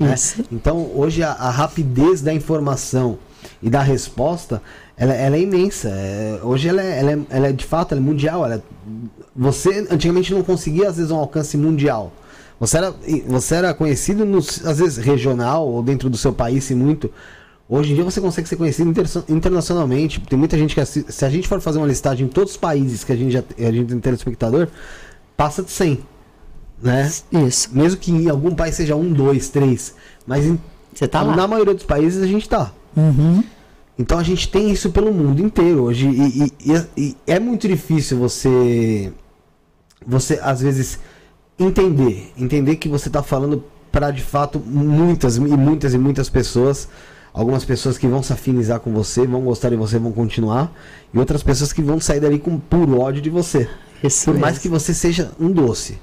Né? 0.00 0.46
Então 0.50 0.90
hoje 0.94 1.22
a, 1.22 1.32
a, 1.32 1.50
rapidez 1.50 2.22
da 2.22 2.32
informação 2.32 3.18
e 3.62 3.68
da 3.68 3.82
resposta 3.82 4.62
ela, 4.96 5.14
ela 5.14 5.36
é 5.36 5.40
imensa. 5.40 5.88
É, 5.90 6.40
hoje 6.42 6.68
ela 6.68 6.82
é, 6.82 6.98
ela, 6.98 7.12
é, 7.12 7.18
ela 7.30 7.48
é, 7.48 7.52
de 7.52 7.64
fato 7.64 7.94
é 7.94 8.00
mundial. 8.00 8.50
É, 8.50 8.60
você 9.36 9.86
antigamente 9.90 10.32
não 10.32 10.42
conseguia 10.42 10.88
às 10.88 10.96
vezes 10.96 11.10
um 11.10 11.16
alcance 11.16 11.56
mundial. 11.56 12.12
Você 12.60 12.76
era, 12.76 12.94
você 13.26 13.54
era 13.54 13.72
conhecido, 13.72 14.26
no, 14.26 14.36
às 14.36 14.78
vezes, 14.78 14.98
regional 14.98 15.66
ou 15.66 15.82
dentro 15.82 16.10
do 16.10 16.18
seu 16.18 16.30
país, 16.30 16.64
se 16.64 16.74
muito. 16.74 17.10
Hoje 17.66 17.92
em 17.92 17.94
dia 17.94 18.04
você 18.04 18.20
consegue 18.20 18.46
ser 18.46 18.56
conhecido 18.56 18.90
inter, 18.90 19.06
internacionalmente. 19.30 20.20
Tem 20.20 20.38
muita 20.38 20.58
gente 20.58 20.74
que, 20.74 20.84
se 20.84 21.24
a 21.24 21.30
gente 21.30 21.48
for 21.48 21.58
fazer 21.60 21.78
uma 21.78 21.86
listagem 21.86 22.26
em 22.26 22.28
todos 22.28 22.52
os 22.52 22.56
países 22.58 23.02
que 23.02 23.12
a 23.12 23.16
gente, 23.16 23.32
já, 23.32 23.42
a 23.58 23.72
gente 23.72 23.86
tem 23.86 24.00
telespectador, 24.00 24.68
passa 25.36 25.62
de 25.62 25.70
100. 25.70 26.00
Né? 26.82 27.10
Isso. 27.46 27.68
Mesmo 27.72 27.98
que 27.98 28.10
em 28.10 28.28
algum 28.28 28.54
país 28.54 28.74
seja 28.74 28.96
um, 28.96 29.12
dois, 29.12 29.48
três. 29.48 29.94
Mas 30.26 30.46
em, 30.46 30.58
você 30.94 31.06
tá 31.06 31.22
na 31.24 31.34
lá. 31.34 31.48
maioria 31.48 31.74
dos 31.74 31.84
países 31.84 32.22
a 32.22 32.26
gente 32.26 32.48
tá. 32.48 32.72
Uhum. 32.96 33.42
Então 33.98 34.18
a 34.18 34.22
gente 34.22 34.48
tem 34.48 34.70
isso 34.70 34.90
pelo 34.90 35.12
mundo 35.12 35.42
inteiro 35.42 35.82
hoje. 35.82 36.08
E, 36.08 36.52
e, 36.64 36.86
e, 36.96 37.16
é 37.26 37.38
muito 37.38 37.68
difícil 37.68 38.18
você. 38.18 39.12
Você, 40.06 40.40
às 40.42 40.62
vezes 40.62 40.98
entender, 41.58 42.32
entender 42.38 42.76
que 42.76 42.88
você 42.88 43.08
está 43.08 43.22
falando 43.22 43.62
para 43.92 44.10
de 44.10 44.22
fato 44.22 44.58
muitas 44.58 45.36
e 45.36 45.40
muitas 45.40 45.92
e 45.92 45.98
muitas 45.98 46.30
pessoas, 46.30 46.88
algumas 47.34 47.64
pessoas 47.64 47.98
que 47.98 48.06
vão 48.06 48.22
se 48.22 48.32
afinizar 48.32 48.80
com 48.80 48.92
você, 48.92 49.26
vão 49.26 49.42
gostar 49.42 49.68
de 49.68 49.76
você, 49.76 49.98
vão 49.98 50.12
continuar, 50.12 50.72
e 51.12 51.18
outras 51.18 51.42
pessoas 51.42 51.72
que 51.72 51.82
vão 51.82 52.00
sair 52.00 52.20
dali 52.20 52.38
com 52.38 52.58
puro 52.58 53.00
ódio 53.00 53.20
de 53.20 53.28
você. 53.28 53.68
Isso 54.02 54.24
Por 54.24 54.30
mesmo. 54.32 54.46
mais 54.46 54.58
que 54.58 54.68
você 54.68 54.94
seja 54.94 55.32
um 55.38 55.50
doce, 55.50 55.98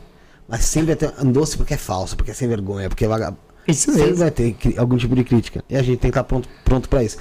mas 0.47 0.65
sempre 0.65 0.95
vai 0.95 0.95
ter 0.95 1.13
um 1.23 1.31
doce 1.31 1.57
porque 1.57 1.73
é 1.73 1.77
falso, 1.77 2.15
porque 2.15 2.31
é 2.31 2.33
sem 2.33 2.47
vergonha, 2.47 2.89
porque 2.89 3.05
é 3.05 3.07
vagabundo. 3.07 3.41
Isso 3.67 3.91
Sempre 3.91 4.03
mesmo. 4.03 4.17
vai 4.17 4.31
ter 4.31 4.55
algum 4.77 4.95
tipo 4.95 5.13
de 5.13 5.23
crítica. 5.25 5.61
E 5.69 5.75
a 5.75 5.81
gente 5.81 5.97
tem 5.99 6.09
que 6.09 6.17
estar 6.17 6.23
pronto, 6.23 6.47
pronto 6.63 6.87
para 6.87 7.03
isso 7.03 7.17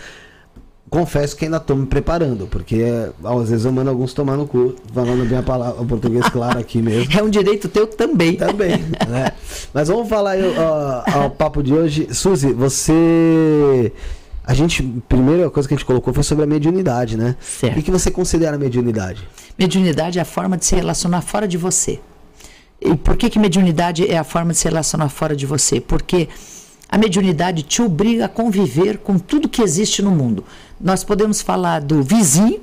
confesso 0.88 1.36
que 1.36 1.44
ainda 1.44 1.56
estou 1.56 1.76
me 1.76 1.86
preparando, 1.86 2.46
porque 2.46 2.82
às 3.24 3.50
vezes 3.50 3.64
eu 3.64 3.72
mando 3.72 3.90
alguns 3.90 4.12
tomar 4.12 4.36
no 4.36 4.46
cu, 4.46 4.74
falando 4.92 5.28
bem 5.28 5.38
a 5.38 5.42
palavra, 5.42 5.80
o 5.80 5.86
português 5.86 6.28
claro 6.28 6.58
aqui 6.58 6.80
mesmo. 6.80 7.12
É 7.18 7.22
um 7.22 7.30
direito 7.30 7.68
teu 7.68 7.86
também. 7.86 8.36
Também, 8.36 8.78
né? 9.08 9.32
Mas 9.72 9.88
vamos 9.88 10.08
falar 10.08 10.32
aí 10.32 10.42
ao 11.12 11.30
papo 11.30 11.62
de 11.62 11.74
hoje. 11.74 12.08
Suzy, 12.12 12.52
você. 12.52 13.92
A 14.44 14.54
gente, 14.54 14.82
primeira 15.08 15.50
coisa 15.50 15.68
que 15.68 15.74
a 15.74 15.76
gente 15.76 15.86
colocou 15.86 16.14
foi 16.14 16.22
sobre 16.22 16.44
a 16.44 16.46
mediunidade, 16.46 17.16
né? 17.16 17.34
Certo. 17.40 17.80
O 17.80 17.82
que 17.82 17.90
você 17.90 18.12
considera 18.12 18.56
mediunidade? 18.56 19.26
Mediunidade 19.58 20.20
é 20.20 20.22
a 20.22 20.24
forma 20.24 20.56
de 20.56 20.64
se 20.64 20.76
relacionar 20.76 21.20
fora 21.20 21.48
de 21.48 21.58
você. 21.58 21.98
E 22.80 22.94
por 22.94 23.16
que, 23.16 23.30
que 23.30 23.38
mediunidade 23.38 24.06
é 24.06 24.18
a 24.18 24.24
forma 24.24 24.52
de 24.52 24.58
se 24.58 24.68
relacionar 24.68 25.08
fora 25.08 25.34
de 25.34 25.46
você? 25.46 25.80
Porque 25.80 26.28
a 26.88 26.98
mediunidade 26.98 27.62
te 27.62 27.82
obriga 27.82 28.26
a 28.26 28.28
conviver 28.28 28.98
com 28.98 29.18
tudo 29.18 29.48
que 29.48 29.62
existe 29.62 30.02
no 30.02 30.10
mundo. 30.10 30.44
Nós 30.80 31.02
podemos 31.02 31.40
falar 31.40 31.80
do 31.80 32.02
vizinho, 32.02 32.60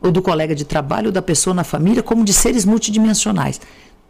ou 0.00 0.10
do 0.10 0.20
colega 0.20 0.54
de 0.54 0.64
trabalho, 0.64 1.06
ou 1.06 1.12
da 1.12 1.22
pessoa 1.22 1.54
na 1.54 1.64
família, 1.64 2.02
como 2.02 2.24
de 2.24 2.32
seres 2.32 2.64
multidimensionais. 2.64 3.60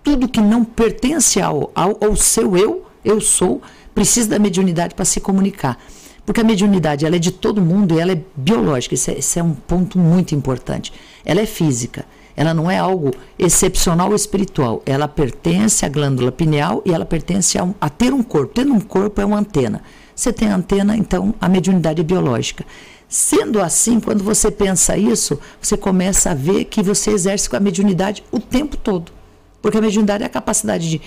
Tudo 0.03 0.29
que 0.29 0.41
não 0.41 0.65
pertence 0.65 1.41
ao, 1.41 1.71
ao, 1.75 1.97
ao 2.03 2.17
seu 2.17 2.57
eu, 2.57 2.87
eu 3.05 3.21
sou, 3.21 3.63
precisa 3.95 4.31
da 4.31 4.39
mediunidade 4.39 4.95
para 4.95 5.05
se 5.05 5.21
comunicar. 5.21 5.79
Porque 6.25 6.41
a 6.41 6.45
mediunidade 6.45 7.05
ela 7.05 7.17
é 7.17 7.19
de 7.19 7.31
todo 7.31 7.61
mundo 7.61 7.95
e 7.95 8.01
ela 8.01 8.13
é 8.13 8.21
biológica. 8.35 8.95
Isso 8.95 9.11
é, 9.11 9.19
isso 9.19 9.39
é 9.39 9.43
um 9.43 9.53
ponto 9.53 9.99
muito 9.99 10.35
importante. 10.35 10.93
Ela 11.25 11.41
é 11.41 11.47
física. 11.47 12.05
Ela 12.37 12.55
não 12.55 12.71
é 12.71 12.79
algo 12.79 13.11
excepcional 13.39 14.15
espiritual. 14.15 14.83
Ela 14.87 15.07
pertence 15.07 15.85
à 15.85 15.89
glândula 15.89 16.33
pineal 16.33 16.83
e 16.85 16.93
ela 16.93 17.05
pertence 17.05 17.59
a, 17.59 17.65
um, 17.65 17.75
a 17.81 17.89
ter 17.89 18.13
um 18.13 18.23
corpo. 18.23 18.55
Tendo 18.55 18.73
um 18.73 18.81
corpo 18.81 19.21
é 19.21 19.25
uma 19.25 19.39
antena. 19.39 19.83
Você 20.15 20.33
tem 20.33 20.49
antena, 20.49 20.97
então 20.97 21.35
a 21.41 21.49
mediunidade 21.49 22.01
é 22.01 22.05
biológica. 22.05 22.65
Sendo 23.09 23.61
assim, 23.61 24.01
quando 24.01 24.25
você 24.25 24.51
pensa 24.51 24.97
isso, 24.97 25.39
você 25.61 25.77
começa 25.77 26.31
a 26.31 26.35
ver 26.35 26.65
que 26.65 26.83
você 26.83 27.11
exerce 27.11 27.49
com 27.49 27.57
a 27.57 27.61
mediunidade 27.61 28.25
o 28.33 28.41
tempo 28.41 28.77
todo. 28.77 29.13
Porque 29.61 29.79
a 29.79 29.81
mediunidade 29.81 30.23
é 30.23 30.27
a 30.27 30.31
capacidade 30.31 30.89
de 30.89 31.01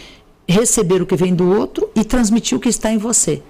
receber 0.48 1.02
o 1.02 1.06
que 1.06 1.16
vem 1.16 1.34
do 1.34 1.50
outro 1.50 1.90
e 1.96 2.04
transmitir 2.04 2.58
o 2.58 2.62
que 2.62 2.70
está 2.70 2.92
em 2.92 2.98
você. 2.98 3.42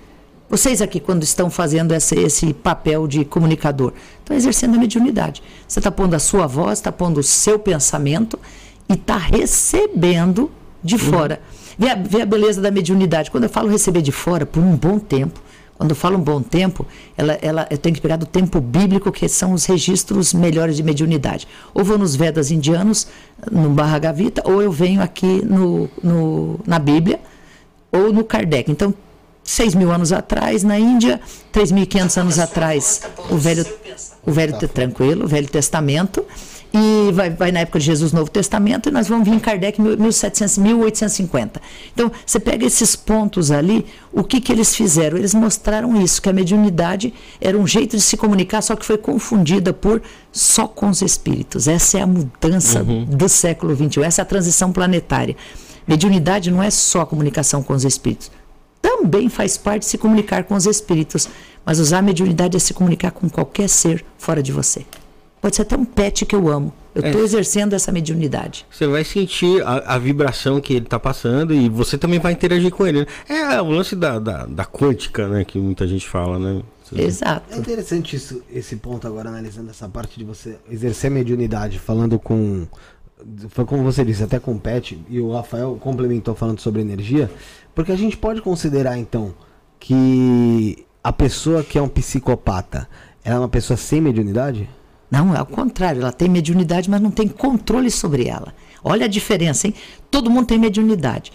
Vocês 0.49 0.81
aqui, 0.81 0.99
quando 0.99 1.23
estão 1.23 1.49
fazendo 1.49 1.93
esse, 1.93 2.15
esse 2.15 2.53
papel 2.53 3.07
de 3.07 3.25
comunicador, 3.25 3.93
estão 4.19 4.37
exercendo 4.37 4.75
a 4.75 4.77
mediunidade. 4.77 5.41
Você 5.67 5.79
está 5.79 5.91
pondo 5.91 6.13
a 6.13 6.19
sua 6.19 6.45
voz, 6.45 6.79
está 6.79 6.91
pondo 6.91 7.19
o 7.19 7.23
seu 7.23 7.57
pensamento 7.57 8.39
e 8.87 8.93
está 8.93 9.17
recebendo 9.17 10.51
de 10.83 10.97
fora. 10.99 11.41
Vê 11.77 11.89
a, 11.89 11.95
vê 11.95 12.21
a 12.21 12.25
beleza 12.25 12.61
da 12.61 12.69
mediunidade. 12.69 13.31
Quando 13.31 13.45
eu 13.45 13.49
falo 13.49 13.69
receber 13.69 14.03
de 14.03 14.11
fora, 14.11 14.45
por 14.45 14.61
um 14.61 14.77
bom 14.77 14.99
tempo, 14.99 15.41
quando 15.77 15.89
eu 15.89 15.95
falo 15.95 16.17
um 16.17 16.21
bom 16.21 16.41
tempo, 16.41 16.85
ela, 17.17 17.33
ela, 17.41 17.67
eu 17.69 17.77
tenho 17.77 17.93
que 17.93 18.01
pegar 18.01 18.15
do 18.15 18.25
tempo 18.25 18.61
bíblico, 18.61 19.11
que 19.11 19.27
são 19.27 19.51
os 19.51 19.65
registros 19.65 20.33
melhores 20.33 20.77
de 20.77 20.83
mediunidade. 20.83 21.47
Ou 21.73 21.83
vou 21.83 21.97
nos 21.97 22.15
Vedas 22.15 22.49
indianos, 22.49 23.07
no 23.51 23.71
Barra 23.71 23.99
Gavita, 23.99 24.41
ou 24.45 24.61
eu 24.61 24.71
venho 24.71 25.01
aqui 25.01 25.43
no, 25.43 25.89
no, 26.01 26.59
na 26.65 26.79
Bíblia, 26.79 27.19
ou 27.91 28.13
no 28.13 28.23
Kardec. 28.23 28.71
Então, 28.71 28.93
6 29.45 29.75
mil 29.75 29.91
anos 29.91 30.11
atrás, 30.11 30.63
na 30.63 30.77
Índia, 30.77 31.21
3.500 31.53 32.17
anos 32.19 32.39
atrás, 32.39 33.01
o 33.29 33.37
velho, 33.37 33.63
o 34.25 34.31
velho 34.31 34.57
tranquilo, 34.67 35.25
o 35.25 35.27
Velho 35.27 35.47
Testamento, 35.47 36.25
e 36.73 37.11
vai, 37.13 37.29
vai, 37.29 37.51
na 37.51 37.59
época 37.59 37.79
de 37.79 37.85
Jesus 37.85 38.11
Novo 38.11 38.29
Testamento, 38.29 38.89
e 38.89 38.91
nós 38.91 39.07
vamos 39.07 39.29
vir 39.29 39.35
em 39.35 39.39
Kardec 39.39 39.79
1700, 39.79 40.57
1850. 40.57 41.61
Então, 41.93 42.11
você 42.25 42.39
pega 42.39 42.65
esses 42.65 42.95
pontos 42.95 43.51
ali, 43.51 43.85
o 44.11 44.23
que, 44.23 44.41
que 44.41 44.51
eles 44.51 44.75
fizeram? 44.75 45.15
Eles 45.15 45.33
mostraram 45.35 46.01
isso, 46.01 46.19
que 46.19 46.27
a 46.27 46.33
mediunidade 46.33 47.13
era 47.39 47.55
um 47.55 47.67
jeito 47.67 47.95
de 47.95 48.01
se 48.01 48.17
comunicar, 48.17 48.63
só 48.63 48.75
que 48.75 48.83
foi 48.83 48.97
confundida 48.97 49.71
por 49.71 50.01
só 50.31 50.67
com 50.67 50.89
os 50.89 51.03
espíritos. 51.03 51.67
Essa 51.67 51.99
é 51.99 52.01
a 52.01 52.07
mudança 52.07 52.81
uhum. 52.81 53.05
do 53.05 53.29
século 53.29 53.75
XXI, 53.75 54.03
essa 54.03 54.21
é 54.21 54.23
a 54.23 54.25
transição 54.25 54.71
planetária. 54.71 55.37
Mediunidade 55.87 56.49
não 56.49 56.63
é 56.63 56.71
só 56.71 57.01
a 57.01 57.05
comunicação 57.05 57.61
com 57.61 57.73
os 57.73 57.85
espíritos 57.85 58.31
também 58.85 59.29
faz 59.29 59.57
parte 59.57 59.81
de 59.81 59.87
se 59.87 59.97
comunicar 59.97 60.43
com 60.43 60.53
os 60.53 60.67
espíritos, 60.67 61.27
mas 61.65 61.79
usar 61.79 61.97
a 61.97 62.01
mediunidade 62.03 62.55
é 62.55 62.59
se 62.59 62.71
comunicar 62.71 63.09
com 63.09 63.27
qualquer 63.27 63.67
ser 63.67 64.05
fora 64.15 64.43
de 64.43 64.51
você. 64.51 64.85
Pode 65.41 65.55
ser 65.55 65.63
até 65.63 65.75
um 65.75 65.83
pet 65.83 66.23
que 66.23 66.35
eu 66.35 66.47
amo. 66.47 66.71
Eu 66.93 67.01
estou 67.01 67.21
é. 67.21 67.23
exercendo 67.23 67.73
essa 67.73 67.91
mediunidade. 67.91 68.63
Você 68.69 68.85
vai 68.85 69.03
sentir 69.03 69.61
a, 69.63 69.95
a 69.95 69.97
vibração 69.97 70.61
que 70.61 70.73
ele 70.73 70.85
está 70.85 70.99
passando 70.99 71.51
e 71.51 71.67
você 71.67 71.97
também 71.97 72.19
vai 72.19 72.31
interagir 72.31 72.71
com 72.71 72.85
ele. 72.85 73.07
É 73.27 73.59
o 73.59 73.69
lance 73.69 73.95
da, 73.95 74.19
da, 74.19 74.45
da 74.45 74.65
quântica, 74.65 75.27
né? 75.27 75.43
Que 75.43 75.57
muita 75.57 75.87
gente 75.87 76.07
fala, 76.07 76.37
né? 76.37 76.61
Exato. 76.95 77.53
É 77.53 77.57
interessante 77.57 78.15
isso, 78.15 78.43
esse 78.53 78.75
ponto 78.75 79.07
agora, 79.07 79.29
analisando 79.29 79.71
essa 79.71 79.89
parte 79.89 80.19
de 80.19 80.23
você 80.23 80.57
exercer 80.69 81.09
a 81.09 81.13
mediunidade, 81.13 81.79
falando 81.79 82.19
com. 82.19 82.67
Foi 83.49 83.65
como 83.65 83.83
você 83.83 84.05
disse, 84.05 84.23
até 84.23 84.39
com 84.39 84.53
o 84.53 84.59
Pet, 84.59 84.99
e 85.09 85.19
o 85.19 85.31
Rafael 85.31 85.75
complementou 85.81 86.35
falando 86.35 86.59
sobre 86.59 86.81
energia. 86.81 87.29
Porque 87.75 87.91
a 87.91 87.97
gente 87.97 88.15
pode 88.15 88.41
considerar 88.41 88.97
então 88.97 89.35
que 89.79 90.85
a 91.03 91.11
pessoa 91.11 91.63
que 91.63 91.77
é 91.77 91.81
um 91.81 91.89
psicopata, 91.89 92.87
ela 93.23 93.35
é 93.35 93.39
uma 93.39 93.49
pessoa 93.49 93.75
sem 93.75 93.99
mediunidade? 93.99 94.67
Não, 95.11 95.35
é 95.35 95.37
ao 95.37 95.45
contrário, 95.45 96.01
ela 96.01 96.11
tem 96.11 96.29
mediunidade, 96.29 96.89
mas 96.89 97.01
não 97.01 97.11
tem 97.11 97.27
controle 97.27 97.91
sobre 97.91 98.27
ela. 98.27 98.55
Olha 98.83 99.05
a 99.05 99.09
diferença, 99.09 99.67
hein? 99.67 99.75
Todo 100.09 100.31
mundo 100.31 100.47
tem 100.47 100.57
mediunidade. 100.57 101.31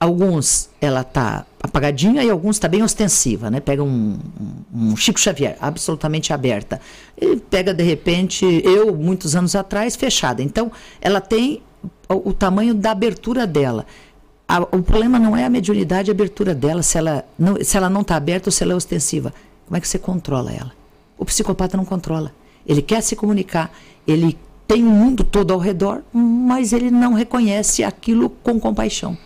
Alguns 0.00 0.68
ela 0.80 1.04
tá 1.04 1.46
apagadinha 1.62 2.24
e 2.24 2.30
alguns 2.30 2.58
tá 2.58 2.66
bem 2.66 2.82
ostensiva, 2.82 3.50
né? 3.50 3.60
Pega 3.60 3.84
um, 3.84 4.18
um, 4.74 4.90
um 4.90 4.96
Chico 4.96 5.20
Xavier, 5.20 5.56
absolutamente 5.60 6.32
aberta. 6.32 6.80
E 7.20 7.36
pega 7.36 7.72
de 7.72 7.84
repente, 7.84 8.44
eu 8.64 8.94
muitos 8.96 9.36
anos 9.36 9.54
atrás, 9.54 9.94
fechada. 9.94 10.42
Então, 10.42 10.72
ela 11.00 11.20
tem 11.20 11.62
o, 12.08 12.30
o 12.30 12.32
tamanho 12.32 12.74
da 12.74 12.90
abertura 12.90 13.46
dela. 13.46 13.86
A, 14.52 14.60
o 14.60 14.82
problema 14.82 15.18
não 15.18 15.34
é 15.34 15.46
a 15.46 15.48
mediunidade, 15.48 16.10
a 16.10 16.12
abertura 16.12 16.54
dela, 16.54 16.82
se 16.82 16.98
ela 16.98 17.24
não 17.38 17.56
se 17.64 17.74
ela 17.74 17.88
não 17.88 18.02
está 18.02 18.16
aberta 18.16 18.48
ou 18.48 18.52
se 18.52 18.62
ela 18.62 18.74
é 18.74 18.76
ostensiva. 18.76 19.32
Como 19.64 19.78
é 19.78 19.80
que 19.80 19.88
você 19.88 19.98
controla 19.98 20.52
ela? 20.52 20.72
O 21.16 21.24
psicopata 21.24 21.74
não 21.74 21.86
controla. 21.86 22.34
Ele 22.66 22.82
quer 22.82 23.00
se 23.00 23.16
comunicar, 23.16 23.72
ele 24.06 24.38
tem 24.68 24.84
o 24.84 24.90
mundo 24.90 25.24
todo 25.24 25.54
ao 25.54 25.58
redor, 25.58 26.02
mas 26.12 26.74
ele 26.74 26.90
não 26.90 27.14
reconhece 27.14 27.82
aquilo 27.82 28.28
com 28.28 28.60
compaixão. 28.60 29.16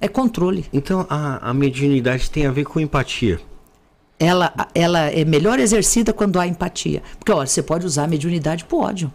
É 0.00 0.06
controle. 0.06 0.66
Então 0.72 1.04
a, 1.10 1.50
a 1.50 1.52
mediunidade 1.52 2.30
tem 2.30 2.46
a 2.46 2.52
ver 2.52 2.64
com 2.64 2.78
empatia. 2.78 3.40
Ela, 4.20 4.54
ela 4.72 5.10
é 5.10 5.24
melhor 5.24 5.58
exercida 5.58 6.12
quando 6.12 6.38
há 6.38 6.46
empatia. 6.46 7.02
Porque, 7.18 7.32
olha, 7.32 7.48
você 7.48 7.60
pode 7.60 7.84
usar 7.84 8.04
a 8.04 8.08
mediunidade 8.08 8.64
por 8.64 8.84
ódio. 8.84 9.12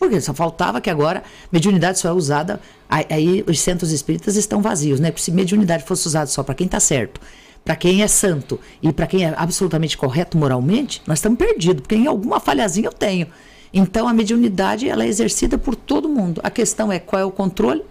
Porque 0.00 0.18
só 0.18 0.32
faltava 0.32 0.80
que 0.80 0.88
agora 0.88 1.22
mediunidade 1.52 1.98
só 1.98 2.08
é 2.08 2.12
usada. 2.12 2.58
Aí 2.88 3.44
os 3.46 3.60
centros 3.60 3.92
espíritas 3.92 4.34
estão 4.34 4.62
vazios, 4.62 4.98
né? 4.98 5.10
Porque 5.10 5.22
se 5.22 5.30
mediunidade 5.30 5.84
fosse 5.84 6.08
usada 6.08 6.26
só 6.26 6.42
para 6.42 6.54
quem 6.54 6.64
está 6.64 6.80
certo, 6.80 7.20
para 7.62 7.76
quem 7.76 8.02
é 8.02 8.08
santo 8.08 8.58
e 8.82 8.90
para 8.94 9.06
quem 9.06 9.26
é 9.26 9.34
absolutamente 9.36 9.98
correto 9.98 10.38
moralmente, 10.38 11.02
nós 11.06 11.18
estamos 11.18 11.38
perdidos, 11.38 11.82
porque 11.82 11.96
em 11.96 12.06
alguma 12.06 12.40
falhazinha 12.40 12.88
eu 12.88 12.92
tenho. 12.92 13.26
Então 13.74 14.08
a 14.08 14.14
mediunidade 14.14 14.88
ela 14.88 15.04
é 15.04 15.06
exercida 15.06 15.58
por 15.58 15.76
todo 15.76 16.08
mundo. 16.08 16.40
A 16.42 16.50
questão 16.50 16.90
é 16.90 16.98
qual 16.98 17.20
é 17.20 17.24
o 17.26 17.30
controle, 17.30 17.84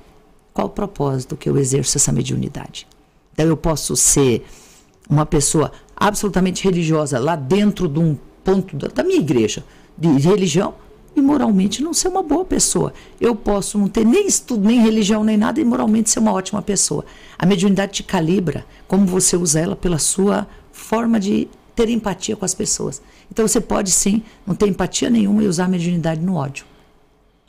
qual 0.51 0.65
o 0.65 0.71
propósito 0.71 1.37
que 1.37 1.47
eu 1.47 1.59
exerço 1.59 1.95
essa 1.95 2.11
mediunidade. 2.11 2.87
Então 3.33 3.45
eu 3.45 3.55
posso 3.55 3.95
ser 3.95 4.43
uma 5.07 5.27
pessoa 5.27 5.71
absolutamente 5.95 6.63
religiosa 6.63 7.19
lá 7.19 7.35
dentro 7.35 7.87
de 7.87 7.99
um 7.99 8.17
ponto 8.43 8.75
da, 8.75 8.87
da 8.87 9.03
minha 9.03 9.19
igreja 9.19 9.63
de 9.95 10.07
religião 10.17 10.73
e 11.19 11.21
moralmente 11.21 11.83
não 11.83 11.93
ser 11.93 12.07
uma 12.07 12.23
boa 12.23 12.43
pessoa. 12.43 12.93
Eu 13.19 13.35
posso 13.35 13.77
não 13.77 13.87
ter 13.87 14.05
nem 14.05 14.25
estudo, 14.25 14.65
nem 14.65 14.81
religião, 14.81 15.23
nem 15.23 15.37
nada 15.37 15.59
e 15.59 15.65
moralmente 15.65 16.09
ser 16.09 16.19
uma 16.19 16.33
ótima 16.33 16.61
pessoa. 16.61 17.05
A 17.37 17.45
mediunidade 17.45 17.91
te 17.91 18.03
calibra 18.03 18.65
como 18.87 19.05
você 19.05 19.37
usa 19.37 19.59
ela 19.59 19.75
pela 19.75 19.99
sua 19.99 20.47
forma 20.71 21.19
de 21.19 21.47
ter 21.75 21.89
empatia 21.89 22.35
com 22.35 22.45
as 22.45 22.53
pessoas. 22.53 23.01
Então 23.31 23.47
você 23.47 23.61
pode 23.61 23.91
sim 23.91 24.23
não 24.45 24.55
ter 24.55 24.67
empatia 24.67 25.09
nenhuma 25.09 25.43
e 25.43 25.47
usar 25.47 25.65
a 25.65 25.67
mediunidade 25.67 26.21
no 26.21 26.35
ódio. 26.35 26.65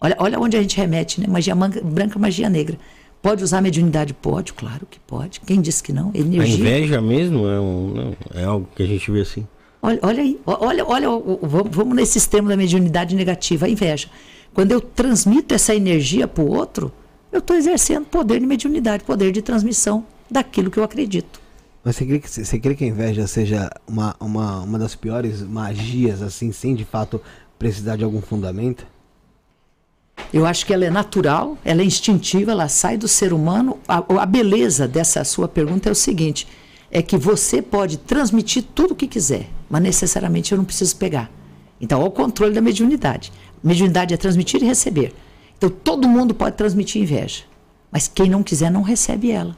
Olha, 0.00 0.16
olha 0.18 0.40
onde 0.40 0.56
a 0.56 0.62
gente 0.62 0.76
remete, 0.76 1.20
né? 1.20 1.26
Magia 1.28 1.54
branca, 1.54 2.18
magia 2.18 2.48
negra. 2.48 2.78
Pode 3.22 3.44
usar 3.44 3.58
a 3.58 3.60
mediunidade? 3.60 4.14
Pode, 4.14 4.52
claro 4.54 4.86
que 4.90 4.98
pode. 5.00 5.40
Quem 5.40 5.60
disse 5.60 5.82
que 5.82 5.92
não? 5.92 6.10
Energia. 6.14 6.42
A 6.42 6.48
inveja 6.48 7.00
mesmo 7.02 7.46
é, 7.46 7.60
um, 7.60 8.14
é 8.34 8.44
algo 8.44 8.66
que 8.74 8.82
a 8.82 8.86
gente 8.86 9.10
vê 9.10 9.20
assim. 9.20 9.46
Olha, 9.82 9.98
olha 10.02 10.22
aí, 10.22 10.40
olha, 10.44 10.86
olha, 10.86 11.08
vamos 11.70 11.96
nesse 11.96 12.12
sistema 12.12 12.48
da 12.48 12.56
mediunidade 12.56 13.14
negativa, 13.14 13.66
a 13.66 13.68
inveja. 13.68 14.08
Quando 14.52 14.72
eu 14.72 14.80
transmito 14.80 15.54
essa 15.54 15.74
energia 15.74 16.28
para 16.28 16.44
o 16.44 16.50
outro, 16.50 16.92
eu 17.32 17.38
estou 17.38 17.56
exercendo 17.56 18.04
poder 18.04 18.40
de 18.40 18.46
mediunidade, 18.46 19.04
poder 19.04 19.32
de 19.32 19.40
transmissão 19.40 20.04
daquilo 20.30 20.70
que 20.70 20.78
eu 20.78 20.84
acredito. 20.84 21.40
Mas 21.82 21.96
você 21.96 22.04
crê 22.04 22.18
que, 22.18 22.28
você 22.28 22.58
crê 22.58 22.74
que 22.74 22.84
a 22.84 22.86
inveja 22.86 23.26
seja 23.26 23.70
uma, 23.86 24.14
uma, 24.20 24.60
uma 24.60 24.78
das 24.78 24.94
piores 24.94 25.40
magias, 25.40 26.20
assim, 26.20 26.52
sem 26.52 26.74
de 26.74 26.84
fato 26.84 27.20
precisar 27.58 27.96
de 27.96 28.04
algum 28.04 28.20
fundamento? 28.20 28.86
Eu 30.32 30.44
acho 30.44 30.66
que 30.66 30.74
ela 30.74 30.84
é 30.84 30.90
natural, 30.90 31.56
ela 31.64 31.80
é 31.80 31.84
instintiva, 31.84 32.52
ela 32.52 32.68
sai 32.68 32.98
do 32.98 33.08
ser 33.08 33.32
humano. 33.32 33.78
A, 33.88 34.04
a 34.22 34.26
beleza 34.26 34.86
dessa 34.86 35.24
sua 35.24 35.48
pergunta 35.48 35.88
é 35.88 35.92
o 35.92 35.94
seguinte: 35.94 36.46
é 36.90 37.00
que 37.00 37.16
você 37.16 37.62
pode 37.62 37.96
transmitir 37.96 38.64
tudo 38.74 38.92
o 38.92 38.96
que 38.96 39.06
quiser, 39.06 39.48
mas 39.70 39.80
necessariamente 39.80 40.50
eu 40.50 40.58
não 40.58 40.64
preciso 40.64 40.96
pegar. 40.96 41.30
Então, 41.80 42.02
é 42.02 42.04
o 42.04 42.10
controle 42.10 42.52
da 42.52 42.60
mediunidade. 42.60 43.32
Mediunidade 43.62 44.12
é 44.12 44.16
transmitir 44.16 44.62
e 44.62 44.66
receber. 44.66 45.14
Então, 45.56 45.70
todo 45.70 46.08
mundo 46.08 46.34
pode 46.34 46.56
transmitir 46.56 47.00
inveja, 47.00 47.44
mas 47.90 48.08
quem 48.08 48.28
não 48.28 48.42
quiser 48.42 48.70
não 48.70 48.82
recebe 48.82 49.30
ela. 49.30 49.56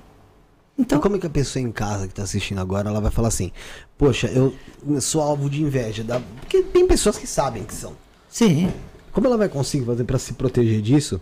Então, 0.79 0.98
e 0.98 1.03
como 1.03 1.16
é 1.16 1.18
que 1.18 1.27
a 1.27 1.31
pessoa 1.31 1.62
em 1.62 1.72
casa 1.72 2.07
que 2.07 2.12
está 2.12 2.22
assistindo 2.22 2.61
agora, 2.61 2.88
ela 2.88 3.01
vai 3.01 3.11
falar 3.11 3.29
assim: 3.29 3.53
Poxa, 3.96 4.27
eu 4.29 4.55
sou 5.01 5.20
alvo 5.20 5.48
de 5.48 5.62
inveja. 5.62 6.03
Da... 6.03 6.20
Porque 6.40 6.62
tem 6.62 6.87
pessoas 6.87 7.16
que 7.18 7.27
sabem 7.27 7.62
que 7.64 7.75
são. 7.75 7.92
Sim. 8.29 8.70
Como 9.12 9.27
ela 9.27 9.37
vai 9.37 9.48
conseguir 9.48 9.85
fazer 9.85 10.05
para 10.05 10.18
se 10.18 10.33
proteger 10.33 10.81
disso? 10.81 11.20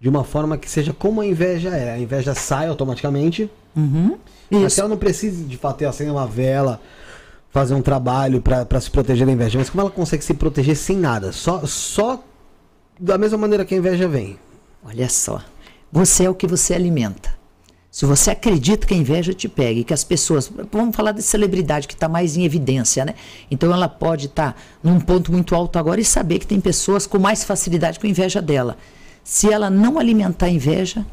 De 0.00 0.08
uma 0.08 0.24
forma 0.24 0.56
que 0.56 0.68
seja 0.68 0.94
como 0.94 1.20
a 1.20 1.26
inveja 1.26 1.68
é. 1.68 1.92
A 1.92 1.98
inveja 1.98 2.34
sai 2.34 2.68
automaticamente. 2.68 3.50
Uhum. 3.76 4.16
Isso. 4.50 4.80
ela 4.80 4.88
não 4.88 4.96
precisa 4.96 5.44
de 5.44 5.56
fato 5.56 5.84
acender 5.84 6.12
uma 6.12 6.26
vela, 6.26 6.80
fazer 7.50 7.74
um 7.74 7.82
trabalho 7.82 8.40
para 8.40 8.80
se 8.80 8.90
proteger 8.90 9.26
da 9.26 9.32
inveja. 9.32 9.58
Mas 9.58 9.68
como 9.68 9.82
ela 9.82 9.90
consegue 9.90 10.24
se 10.24 10.34
proteger 10.34 10.76
sem 10.76 10.96
nada? 10.96 11.32
Só, 11.32 11.66
só 11.66 12.22
da 12.98 13.18
mesma 13.18 13.38
maneira 13.38 13.64
que 13.64 13.74
a 13.74 13.78
inveja 13.78 14.08
vem. 14.08 14.38
Olha 14.84 15.08
só. 15.08 15.42
Você 15.92 16.24
é 16.24 16.30
o 16.30 16.34
que 16.34 16.46
você 16.46 16.74
alimenta. 16.74 17.38
Se 17.90 18.06
você 18.06 18.30
acredita 18.30 18.86
que 18.86 18.94
a 18.94 18.96
inveja 18.96 19.34
te 19.34 19.48
pega 19.48 19.80
e 19.80 19.84
que 19.84 19.92
as 19.92 20.04
pessoas. 20.04 20.50
Vamos 20.70 20.94
falar 20.94 21.10
de 21.10 21.22
celebridade 21.22 21.88
que 21.88 21.94
está 21.94 22.08
mais 22.08 22.36
em 22.36 22.44
evidência, 22.44 23.04
né? 23.04 23.14
Então 23.50 23.72
ela 23.72 23.88
pode 23.88 24.26
estar 24.26 24.52
tá 24.52 24.58
num 24.82 25.00
ponto 25.00 25.32
muito 25.32 25.56
alto 25.56 25.76
agora 25.76 26.00
e 26.00 26.04
saber 26.04 26.38
que 26.38 26.46
tem 26.46 26.60
pessoas 26.60 27.04
com 27.04 27.18
mais 27.18 27.42
facilidade 27.42 27.98
com 27.98 28.06
inveja 28.06 28.40
dela. 28.40 28.76
Se 29.24 29.52
ela 29.52 29.68
não 29.68 29.98
alimentar 29.98 30.46
a 30.46 30.50
inveja, 30.50 31.04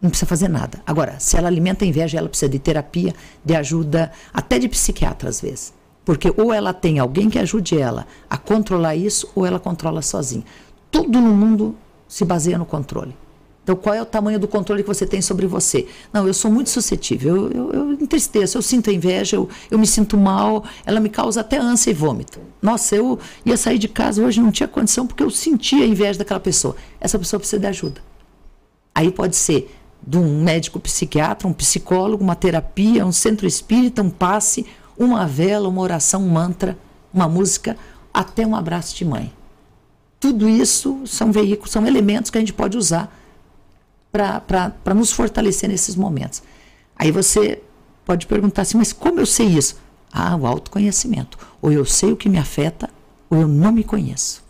não 0.00 0.10
precisa 0.10 0.28
fazer 0.28 0.48
nada. 0.48 0.80
Agora, 0.86 1.18
se 1.18 1.36
ela 1.36 1.48
alimenta 1.48 1.84
a 1.84 1.88
inveja, 1.88 2.18
ela 2.18 2.28
precisa 2.28 2.48
de 2.48 2.58
terapia, 2.58 3.14
de 3.44 3.54
ajuda, 3.54 4.10
até 4.32 4.58
de 4.58 4.68
psiquiatra 4.68 5.28
às 5.28 5.40
vezes. 5.40 5.74
Porque 6.04 6.32
ou 6.36 6.52
ela 6.52 6.72
tem 6.72 6.98
alguém 6.98 7.28
que 7.28 7.38
ajude 7.38 7.78
ela 7.78 8.06
a 8.28 8.36
controlar 8.36 8.96
isso, 8.96 9.30
ou 9.34 9.44
ela 9.44 9.60
controla 9.60 10.00
sozinha. 10.00 10.44
Tudo 10.90 11.20
no 11.20 11.34
mundo 11.34 11.76
se 12.08 12.24
baseia 12.24 12.58
no 12.58 12.64
controle. 12.64 13.14
Então, 13.62 13.76
qual 13.76 13.94
é 13.94 14.02
o 14.02 14.06
tamanho 14.06 14.40
do 14.40 14.48
controle 14.48 14.82
que 14.82 14.88
você 14.88 15.06
tem 15.06 15.20
sobre 15.20 15.46
você? 15.46 15.86
Não, 16.12 16.26
eu 16.26 16.34
sou 16.34 16.50
muito 16.50 16.70
suscetível, 16.70 17.36
eu, 17.36 17.52
eu, 17.52 17.72
eu 17.72 17.92
entristeço, 17.92 18.56
eu 18.56 18.62
sinto 18.62 18.90
inveja, 18.90 19.36
eu, 19.36 19.48
eu 19.70 19.78
me 19.78 19.86
sinto 19.86 20.16
mal, 20.16 20.64
ela 20.84 20.98
me 20.98 21.08
causa 21.10 21.42
até 21.42 21.58
ânsia 21.58 21.90
e 21.90 21.94
vômito. 21.94 22.40
Nossa, 22.60 22.96
eu 22.96 23.18
ia 23.44 23.56
sair 23.56 23.78
de 23.78 23.86
casa 23.86 24.24
hoje, 24.24 24.40
não 24.40 24.50
tinha 24.50 24.66
condição 24.66 25.06
porque 25.06 25.22
eu 25.22 25.30
sentia 25.30 25.84
a 25.84 25.86
inveja 25.86 26.18
daquela 26.18 26.40
pessoa. 26.40 26.74
Essa 26.98 27.18
pessoa 27.18 27.38
precisa 27.38 27.60
de 27.60 27.66
ajuda. 27.66 28.00
Aí 28.94 29.12
pode 29.12 29.36
ser 29.36 29.70
de 30.06 30.18
um 30.18 30.42
médico 30.42 30.80
psiquiatra, 30.80 31.46
um 31.46 31.52
psicólogo, 31.52 32.22
uma 32.22 32.34
terapia, 32.34 33.04
um 33.04 33.12
centro 33.12 33.46
espírita, 33.46 34.02
um 34.02 34.10
passe, 34.10 34.66
uma 34.98 35.26
vela, 35.26 35.68
uma 35.68 35.80
oração, 35.80 36.22
um 36.22 36.30
mantra, 36.30 36.76
uma 37.12 37.28
música, 37.28 37.76
até 38.12 38.46
um 38.46 38.56
abraço 38.56 38.96
de 38.96 39.04
mãe. 39.04 39.32
Tudo 40.18 40.48
isso 40.48 41.02
são 41.06 41.32
veículos, 41.32 41.70
são 41.70 41.86
elementos 41.86 42.30
que 42.30 42.38
a 42.38 42.40
gente 42.40 42.52
pode 42.52 42.76
usar 42.76 43.16
para 44.12 44.94
nos 44.94 45.12
fortalecer 45.12 45.68
nesses 45.68 45.96
momentos. 45.96 46.42
Aí 46.96 47.10
você 47.10 47.62
pode 48.04 48.26
perguntar 48.26 48.62
assim, 48.62 48.76
mas 48.76 48.92
como 48.92 49.20
eu 49.20 49.26
sei 49.26 49.46
isso? 49.46 49.76
Ah, 50.12 50.36
o 50.36 50.46
autoconhecimento. 50.46 51.38
Ou 51.62 51.72
eu 51.72 51.84
sei 51.84 52.12
o 52.12 52.16
que 52.16 52.28
me 52.28 52.38
afeta, 52.38 52.90
ou 53.30 53.42
eu 53.42 53.48
não 53.48 53.72
me 53.72 53.84
conheço. 53.84 54.42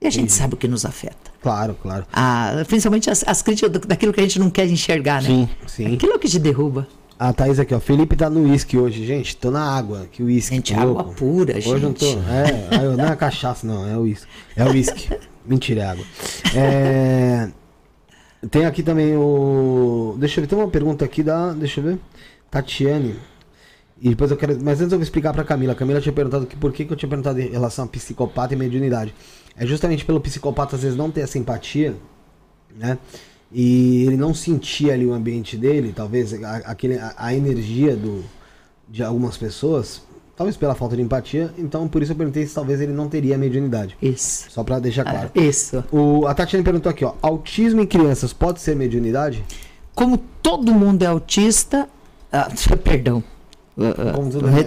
E 0.00 0.06
a 0.06 0.10
gente 0.10 0.30
sabe 0.30 0.54
o 0.54 0.56
que 0.56 0.68
nos 0.68 0.84
afeta. 0.84 1.32
Claro, 1.46 1.76
claro. 1.80 2.04
Ah, 2.12 2.64
principalmente 2.66 3.08
as, 3.08 3.22
as 3.24 3.40
críticas 3.40 3.70
daquilo 3.70 4.12
que 4.12 4.18
a 4.18 4.22
gente 4.24 4.36
não 4.36 4.50
quer 4.50 4.66
enxergar, 4.66 5.22
né? 5.22 5.28
Sim, 5.28 5.48
sim. 5.64 5.94
Aquilo 5.94 6.14
é 6.14 6.18
que 6.18 6.28
te 6.28 6.40
derruba. 6.40 6.88
A 7.16 7.32
Thaís 7.32 7.60
aqui, 7.60 7.72
ó. 7.72 7.78
Felipe 7.78 8.16
tá 8.16 8.28
no 8.28 8.50
uísque 8.50 8.76
hoje, 8.76 9.06
gente. 9.06 9.36
Tô 9.36 9.52
na 9.52 9.62
água. 9.62 10.08
Que 10.10 10.24
uísque. 10.24 10.56
Gente, 10.56 10.74
água 10.74 11.04
pura, 11.04 11.52
hoje 11.52 11.60
gente. 11.60 11.72
Hoje 11.72 11.84
não 11.84 11.92
tô. 11.92 12.04
É, 12.04 12.96
não 12.96 13.06
é 13.06 13.14
cachaça, 13.14 13.64
não. 13.64 13.86
É 13.86 13.96
uísque. 13.96 14.26
É 14.56 14.64
uísque. 14.64 15.08
Mentira, 15.46 15.82
é 15.82 15.86
água. 15.86 16.04
É. 16.52 17.48
Tem 18.50 18.66
aqui 18.66 18.82
também 18.82 19.16
o. 19.16 20.16
Deixa 20.18 20.40
eu 20.40 20.42
ver, 20.42 20.48
tem 20.48 20.58
uma 20.58 20.66
pergunta 20.66 21.04
aqui 21.04 21.22
da. 21.22 21.52
Deixa 21.52 21.78
eu 21.78 21.84
ver. 21.84 22.00
Tatiane. 22.50 23.14
E 24.02 24.08
depois 24.08 24.32
eu 24.32 24.36
quero. 24.36 24.58
Mas 24.60 24.80
antes 24.80 24.90
eu 24.90 24.98
vou 24.98 25.04
explicar 25.04 25.32
pra 25.32 25.44
Camila. 25.44 25.74
A 25.74 25.76
Camila 25.76 26.00
tinha 26.00 26.12
perguntado 26.12 26.44
que 26.44 26.56
por 26.56 26.72
que, 26.72 26.84
que 26.84 26.92
eu 26.92 26.96
tinha 26.96 27.08
perguntado 27.08 27.40
em 27.40 27.48
relação 27.48 27.84
a 27.84 27.88
psicopata 27.88 28.52
e 28.52 28.56
mediunidade. 28.56 29.14
É 29.58 29.66
justamente 29.66 30.04
pelo 30.04 30.20
psicopata 30.20 30.76
às 30.76 30.82
vezes 30.82 30.96
não 30.96 31.10
ter 31.10 31.22
essa 31.22 31.38
empatia, 31.38 31.94
né? 32.76 32.98
E 33.50 34.04
ele 34.04 34.16
não 34.16 34.34
sentir 34.34 34.90
ali 34.90 35.06
o 35.06 35.12
ambiente 35.12 35.56
dele, 35.56 35.92
talvez 35.94 36.34
a, 36.42 36.56
aquele, 36.56 36.98
a, 36.98 37.14
a 37.16 37.34
energia 37.34 37.96
do, 37.96 38.24
de 38.88 39.02
algumas 39.02 39.36
pessoas, 39.36 40.02
talvez 40.36 40.56
pela 40.56 40.74
falta 40.74 40.96
de 40.96 41.02
empatia. 41.02 41.52
Então, 41.56 41.88
por 41.88 42.02
isso 42.02 42.12
eu 42.12 42.16
perguntei 42.16 42.44
se 42.44 42.54
talvez 42.54 42.80
ele 42.80 42.92
não 42.92 43.08
teria 43.08 43.38
mediunidade. 43.38 43.96
Isso. 44.02 44.50
Só 44.50 44.62
para 44.62 44.78
deixar 44.78 45.04
claro. 45.04 45.30
Ah, 45.34 45.40
isso. 45.40 45.82
O, 45.90 46.26
a 46.26 46.34
Tatiana 46.34 46.64
perguntou 46.64 46.90
aqui, 46.90 47.04
ó, 47.04 47.14
autismo 47.22 47.80
em 47.80 47.86
crianças 47.86 48.32
pode 48.32 48.60
ser 48.60 48.76
mediunidade? 48.76 49.44
Como 49.94 50.18
todo 50.42 50.74
mundo 50.74 51.02
é 51.02 51.06
autista, 51.06 51.88
ah, 52.30 52.48
perdão, 52.84 53.22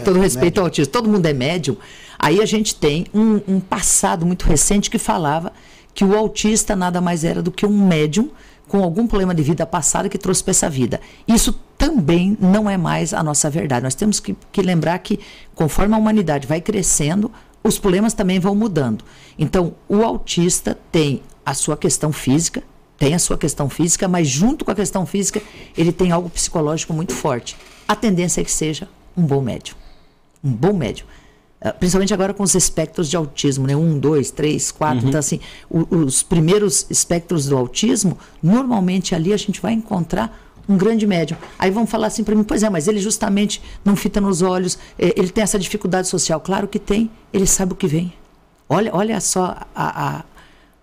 todo, 0.03 0.17
é, 0.17 0.21
respeito 0.21 0.39
médium. 0.39 0.61
ao 0.61 0.65
autismo, 0.65 0.91
todo 0.91 1.09
mundo 1.09 1.25
é 1.25 1.33
médium. 1.33 1.77
Aí 2.19 2.41
a 2.41 2.45
gente 2.45 2.75
tem 2.75 3.07
um, 3.13 3.39
um, 3.47 3.59
passado 3.61 4.25
muito 4.25 4.45
recente 4.45 4.89
que 4.89 4.97
falava 4.97 5.53
que 5.93 6.03
o 6.03 6.15
autista 6.15 6.75
nada 6.75 6.99
mais 6.99 7.23
era 7.23 7.41
do 7.41 7.49
que 7.49 7.65
um 7.65 7.87
médium 7.87 8.29
com 8.67 8.83
algum 8.83 9.07
problema 9.07 9.33
de 9.33 9.41
vida 9.41 9.65
passada 9.65 10.09
que 10.09 10.17
trouxe 10.17 10.43
para 10.43 10.51
essa 10.51 10.69
vida. 10.69 10.99
Isso 11.25 11.57
também 11.77 12.37
não 12.39 12.69
é 12.69 12.77
mais 12.77 13.13
a 13.13 13.23
nossa 13.23 13.49
verdade. 13.49 13.83
Nós 13.83 13.95
temos 13.95 14.19
que, 14.19 14.35
que 14.51 14.61
lembrar 14.61 14.99
que, 14.99 15.19
conforme 15.55 15.95
a 15.95 15.97
humanidade 15.97 16.45
vai 16.45 16.61
crescendo, 16.61 17.31
os 17.63 17.79
problemas 17.79 18.13
também 18.13 18.39
vão 18.39 18.53
mudando. 18.53 19.03
Então, 19.37 19.73
o 19.87 20.03
autista 20.03 20.77
tem 20.91 21.23
a 21.45 21.53
sua 21.53 21.75
questão 21.75 22.11
física, 22.11 22.61
tem 22.97 23.15
a 23.15 23.19
sua 23.19 23.37
questão 23.37 23.69
física, 23.69 24.07
mas 24.07 24.27
junto 24.27 24.65
com 24.65 24.71
a 24.71 24.75
questão 24.75 25.05
física, 25.05 25.41
ele 25.75 25.91
tem 25.91 26.11
algo 26.11 26.29
psicológico 26.29 26.93
muito 26.93 27.13
forte. 27.13 27.57
A 27.87 27.95
tendência 27.95 28.41
é 28.41 28.43
que 28.43 28.51
seja 28.51 28.87
um 29.17 29.23
bom 29.23 29.41
médium. 29.41 29.75
Um 30.43 30.51
bom 30.51 30.73
médium. 30.73 31.07
Uh, 31.61 31.73
principalmente 31.77 32.13
agora 32.13 32.33
com 32.33 32.43
os 32.43 32.55
espectros 32.55 33.09
de 33.09 33.17
autismo, 33.17 33.67
né? 33.67 33.75
Um, 33.75 33.99
dois, 33.99 34.31
três, 34.31 34.71
quatro. 34.71 35.03
Uhum. 35.03 35.09
Então, 35.09 35.19
assim, 35.19 35.39
o, 35.69 35.95
os 35.95 36.23
primeiros 36.23 36.85
espectros 36.89 37.47
do 37.47 37.57
autismo, 37.57 38.17
normalmente 38.41 39.13
ali 39.13 39.33
a 39.33 39.37
gente 39.37 39.61
vai 39.61 39.73
encontrar 39.73 40.49
um 40.69 40.77
grande 40.77 41.07
médium. 41.07 41.35
Aí 41.57 41.71
vão 41.71 41.87
falar 41.87 42.07
assim 42.07 42.23
para 42.23 42.35
mim, 42.35 42.43
pois 42.43 42.61
é, 42.61 42.69
mas 42.69 42.87
ele 42.87 42.99
justamente 42.99 43.59
não 43.83 43.95
fita 43.95 44.21
nos 44.21 44.43
olhos, 44.43 44.77
eh, 44.99 45.13
ele 45.17 45.29
tem 45.29 45.43
essa 45.43 45.57
dificuldade 45.57 46.07
social. 46.07 46.39
Claro 46.39 46.67
que 46.67 46.77
tem, 46.77 47.09
ele 47.33 47.47
sabe 47.47 47.73
o 47.73 47.75
que 47.75 47.87
vem. 47.87 48.13
Olha, 48.69 48.91
olha 48.93 49.19
só 49.19 49.57
a, 49.75 50.17
a, 50.19 50.23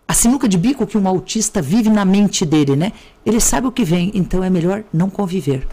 a 0.08 0.12
sinuca 0.12 0.48
de 0.48 0.58
bico 0.58 0.86
que 0.88 0.98
um 0.98 1.06
autista 1.06 1.62
vive 1.62 1.88
na 1.88 2.04
mente 2.04 2.44
dele, 2.44 2.74
né? 2.74 2.92
Ele 3.24 3.38
sabe 3.38 3.68
o 3.68 3.72
que 3.72 3.84
vem, 3.84 4.10
então 4.12 4.42
é 4.42 4.50
melhor 4.50 4.82
não 4.92 5.08
conviver. 5.08 5.66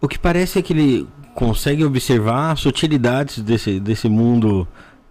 O 0.00 0.08
que 0.08 0.18
parece 0.18 0.58
é 0.58 0.62
que 0.62 0.72
ele 0.72 1.06
consegue 1.38 1.84
observar 1.84 2.58
sutilidades 2.58 3.38
desse, 3.38 3.78
desse 3.78 4.08
mundo 4.08 4.66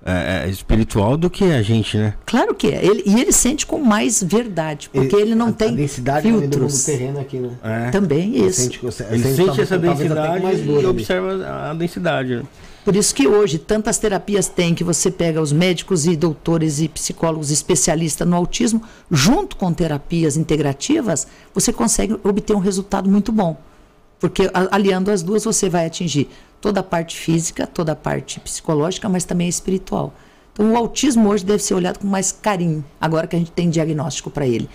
é, 0.06 0.44
é, 0.44 0.50
espiritual 0.50 1.16
do 1.16 1.30
que 1.30 1.46
a 1.46 1.62
gente, 1.62 1.98
né? 1.98 2.16
Claro 2.26 2.54
que 2.54 2.68
é. 2.68 2.86
Ele, 2.86 3.02
e 3.06 3.18
ele 3.18 3.32
sente 3.32 3.66
com 3.66 3.80
mais 3.80 4.22
verdade, 4.22 4.90
porque 4.90 5.16
ele, 5.16 5.22
ele 5.22 5.36
não 5.36 5.48
a, 5.48 5.52
tem 5.54 5.70
a 5.70 5.72
densidade 5.72 6.30
filtros. 6.30 6.84
do 6.84 6.86
terreno 6.86 7.20
aqui, 7.22 7.40
né? 7.40 7.52
É. 7.63 7.92
Também 7.92 8.46
isso. 8.46 8.60
Sente, 8.60 8.82
ele 8.84 9.24
sente, 9.24 9.36
sente 9.36 9.62
essa 9.62 9.80
densidade 9.80 10.46
e 10.66 10.86
observa 10.86 11.70
a 11.70 11.74
densidade. 11.74 12.36
Né? 12.36 12.44
Por 12.84 12.94
isso 12.98 13.16
que 13.16 13.26
hoje 13.26 13.58
tantas 13.58 13.98
terapias 13.98 14.50
tem 14.50 14.76
que 14.76 14.84
você 14.84 15.10
pega 15.10 15.42
os 15.42 15.54
médicos 15.54 16.06
e 16.06 16.18
doutores 16.18 16.82
e 16.82 16.90
psicólogos 16.90 17.52
especialistas 17.52 18.28
no 18.28 18.36
autismo, 18.36 18.82
junto 19.10 19.56
com 19.56 19.72
terapias 19.72 20.36
integrativas, 20.36 21.26
você 21.54 21.72
consegue 21.72 22.18
obter 22.22 22.54
um 22.54 22.60
resultado 22.60 23.10
muito 23.10 23.32
bom. 23.32 23.58
Porque 24.19 24.49
aliando 24.71 25.12
as 25.12 25.21
duas 25.21 25.43
você 25.43 25.69
vai 25.69 25.86
atingir 25.86 26.27
toda 26.60 26.80
a 26.80 26.84
parte 26.84 27.15
física, 27.15 27.67
toda 27.67 27.91
a 27.91 27.95
parte 27.95 28.39
psicológica, 28.39 29.08
mas 29.08 29.25
também 29.25 29.47
espiritual. 29.47 30.13
Então, 30.53 30.73
o 30.73 30.77
autismo 30.77 31.30
hoje 31.30 31.45
deve 31.45 31.62
ser 31.62 31.75
olhado 31.75 31.99
com 31.99 32.08
mais 32.08 32.32
carinho, 32.32 32.84
agora 32.99 33.27
que 33.27 33.36
a 33.36 33.39
gente 33.39 33.51
tem 33.51 33.69
diagnóstico 33.69 34.32
para 34.32 34.47
ele. 34.47 34.67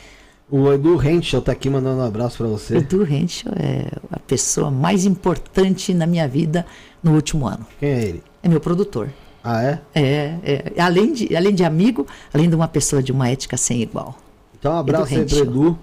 O 0.48 0.70
Edu 0.70 1.02
Henschel 1.02 1.40
está 1.40 1.52
aqui 1.52 1.68
mandando 1.70 2.02
um 2.02 2.04
abraço 2.04 2.36
para 2.38 2.46
você. 2.46 2.76
Edu 2.76 3.04
Henschel 3.04 3.52
é 3.56 3.86
a 4.12 4.18
pessoa 4.18 4.70
mais 4.70 5.04
importante 5.04 5.92
na 5.94 6.06
minha 6.06 6.28
vida 6.28 6.64
no 7.02 7.14
último 7.14 7.48
ano. 7.48 7.66
Quem 7.80 7.88
é 7.88 8.02
ele? 8.04 8.22
É 8.42 8.48
meu 8.48 8.60
produtor. 8.60 9.08
Ah, 9.42 9.62
é? 9.62 9.80
É, 9.94 10.36
é. 10.44 10.80
Além, 10.80 11.12
de, 11.12 11.34
além 11.34 11.54
de 11.54 11.64
amigo, 11.64 12.06
além 12.32 12.48
de 12.48 12.54
uma 12.54 12.68
pessoa 12.68 13.02
de 13.02 13.10
uma 13.10 13.28
ética 13.28 13.56
sem 13.56 13.82
igual. 13.82 14.16
Então, 14.56 14.74
um 14.74 14.78
abraço 14.78 15.14
Edu 15.14 15.20
aí 15.20 15.26
pro 15.26 15.38
Edu. 15.38 15.78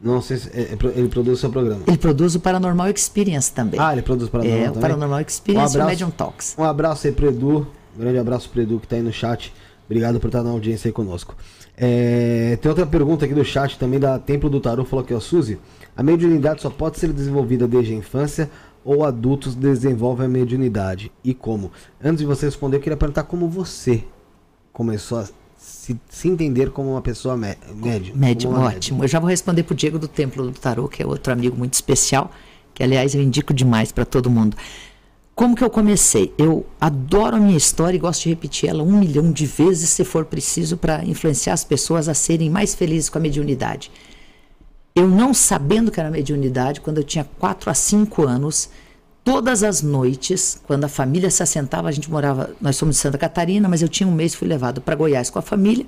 Não 0.00 0.20
sei 0.20 0.36
se 0.36 0.50
é, 0.50 0.62
é 0.62 0.76
ele 0.94 1.08
produz 1.08 1.38
o 1.38 1.40
seu 1.40 1.50
programa. 1.50 1.82
Ele 1.86 1.96
produz 1.96 2.34
o 2.34 2.40
Paranormal 2.40 2.88
Experience 2.90 3.52
também. 3.52 3.80
Ah, 3.80 3.92
ele 3.92 4.02
produz 4.02 4.28
o 4.28 4.30
Paranormal 4.30 4.60
É, 4.60 4.64
também? 4.66 4.78
o 4.78 4.80
Paranormal 4.80 5.20
Experience 5.20 5.62
um 5.62 5.64
abraço, 5.64 5.78
e 5.78 5.82
o 5.82 5.86
Medium 5.86 6.10
Talks. 6.10 6.54
Um 6.58 6.64
abraço 6.64 7.06
aí 7.06 7.12
pro 7.12 7.28
Edu. 7.28 7.66
Um 7.96 8.00
grande 8.00 8.18
abraço 8.18 8.50
pro 8.50 8.60
Edu 8.60 8.78
que 8.78 8.86
tá 8.86 8.96
aí 8.96 9.02
no 9.02 9.12
chat. 9.12 9.52
Obrigado 9.86 10.20
por 10.20 10.26
estar 10.26 10.42
na 10.42 10.50
audiência 10.50 10.88
aí 10.88 10.92
conosco. 10.92 11.34
É, 11.76 12.58
tem 12.60 12.68
outra 12.68 12.86
pergunta 12.86 13.24
aqui 13.24 13.34
do 13.34 13.44
chat 13.44 13.78
também 13.78 13.98
da 13.98 14.18
Templo 14.18 14.50
do 14.50 14.60
Tarô. 14.60 14.84
Falou 14.84 15.04
aqui, 15.04 15.14
ó, 15.14 15.20
Suzy. 15.20 15.58
A 15.96 16.02
mediunidade 16.02 16.60
só 16.60 16.68
pode 16.68 16.98
ser 16.98 17.12
desenvolvida 17.12 17.66
desde 17.66 17.92
a 17.92 17.96
infância 17.96 18.50
ou 18.84 19.04
adultos 19.04 19.56
desenvolvem 19.56 20.26
a 20.26 20.28
mediunidade? 20.28 21.10
E 21.24 21.34
como? 21.34 21.72
Antes 22.02 22.18
de 22.18 22.24
você 22.24 22.46
responder, 22.46 22.76
eu 22.76 22.80
queria 22.80 22.96
perguntar 22.96 23.24
como 23.24 23.48
você 23.48 24.04
começou 24.72 25.18
a 25.18 25.28
se, 25.66 25.98
se 26.08 26.28
entender 26.28 26.70
como 26.70 26.92
uma 26.92 27.02
pessoa 27.02 27.36
médium. 27.36 28.14
Médium, 28.14 28.54
ótimo. 28.54 29.02
Eu 29.02 29.08
já 29.08 29.18
vou 29.18 29.28
responder 29.28 29.64
para 29.64 29.72
o 29.72 29.76
Diego 29.76 29.98
do 29.98 30.06
Templo 30.06 30.44
do 30.44 30.52
Tarô, 30.52 30.86
que 30.86 31.02
é 31.02 31.06
outro 31.06 31.32
amigo 31.32 31.56
muito 31.56 31.74
especial, 31.74 32.30
que 32.72 32.84
aliás 32.84 33.16
eu 33.16 33.22
indico 33.22 33.52
demais 33.52 33.90
para 33.90 34.04
todo 34.04 34.30
mundo. 34.30 34.56
Como 35.34 35.56
que 35.56 35.64
eu 35.64 35.68
comecei? 35.68 36.32
Eu 36.38 36.64
adoro 36.80 37.36
a 37.36 37.40
minha 37.40 37.56
história 37.56 37.96
e 37.96 38.00
gosto 38.00 38.22
de 38.22 38.28
repetir 38.28 38.70
ela 38.70 38.82
um 38.82 38.98
milhão 38.98 39.32
de 39.32 39.44
vezes, 39.44 39.90
se 39.90 40.04
for 40.04 40.24
preciso, 40.24 40.76
para 40.76 41.04
influenciar 41.04 41.54
as 41.54 41.64
pessoas 41.64 42.08
a 42.08 42.14
serem 42.14 42.48
mais 42.48 42.74
felizes 42.74 43.10
com 43.10 43.18
a 43.18 43.20
mediunidade. 43.20 43.90
Eu 44.94 45.08
não 45.08 45.34
sabendo 45.34 45.90
que 45.90 45.98
era 45.98 46.10
mediunidade, 46.10 46.80
quando 46.80 46.98
eu 46.98 47.04
tinha 47.04 47.28
4 47.38 47.68
a 47.68 47.74
5 47.74 48.22
anos, 48.22 48.70
todas 49.26 49.64
as 49.64 49.82
noites, 49.82 50.62
quando 50.68 50.84
a 50.84 50.88
família 50.88 51.28
se 51.32 51.42
assentava, 51.42 51.88
a 51.88 51.90
gente 51.90 52.08
morava, 52.08 52.54
nós 52.60 52.76
somos 52.76 52.94
de 52.94 53.02
Santa 53.02 53.18
Catarina, 53.18 53.68
mas 53.68 53.82
eu 53.82 53.88
tinha 53.88 54.08
um 54.08 54.12
mês, 54.12 54.36
fui 54.36 54.46
levado 54.46 54.80
para 54.80 54.94
Goiás 54.94 55.28
com 55.28 55.40
a 55.40 55.42
família 55.42 55.84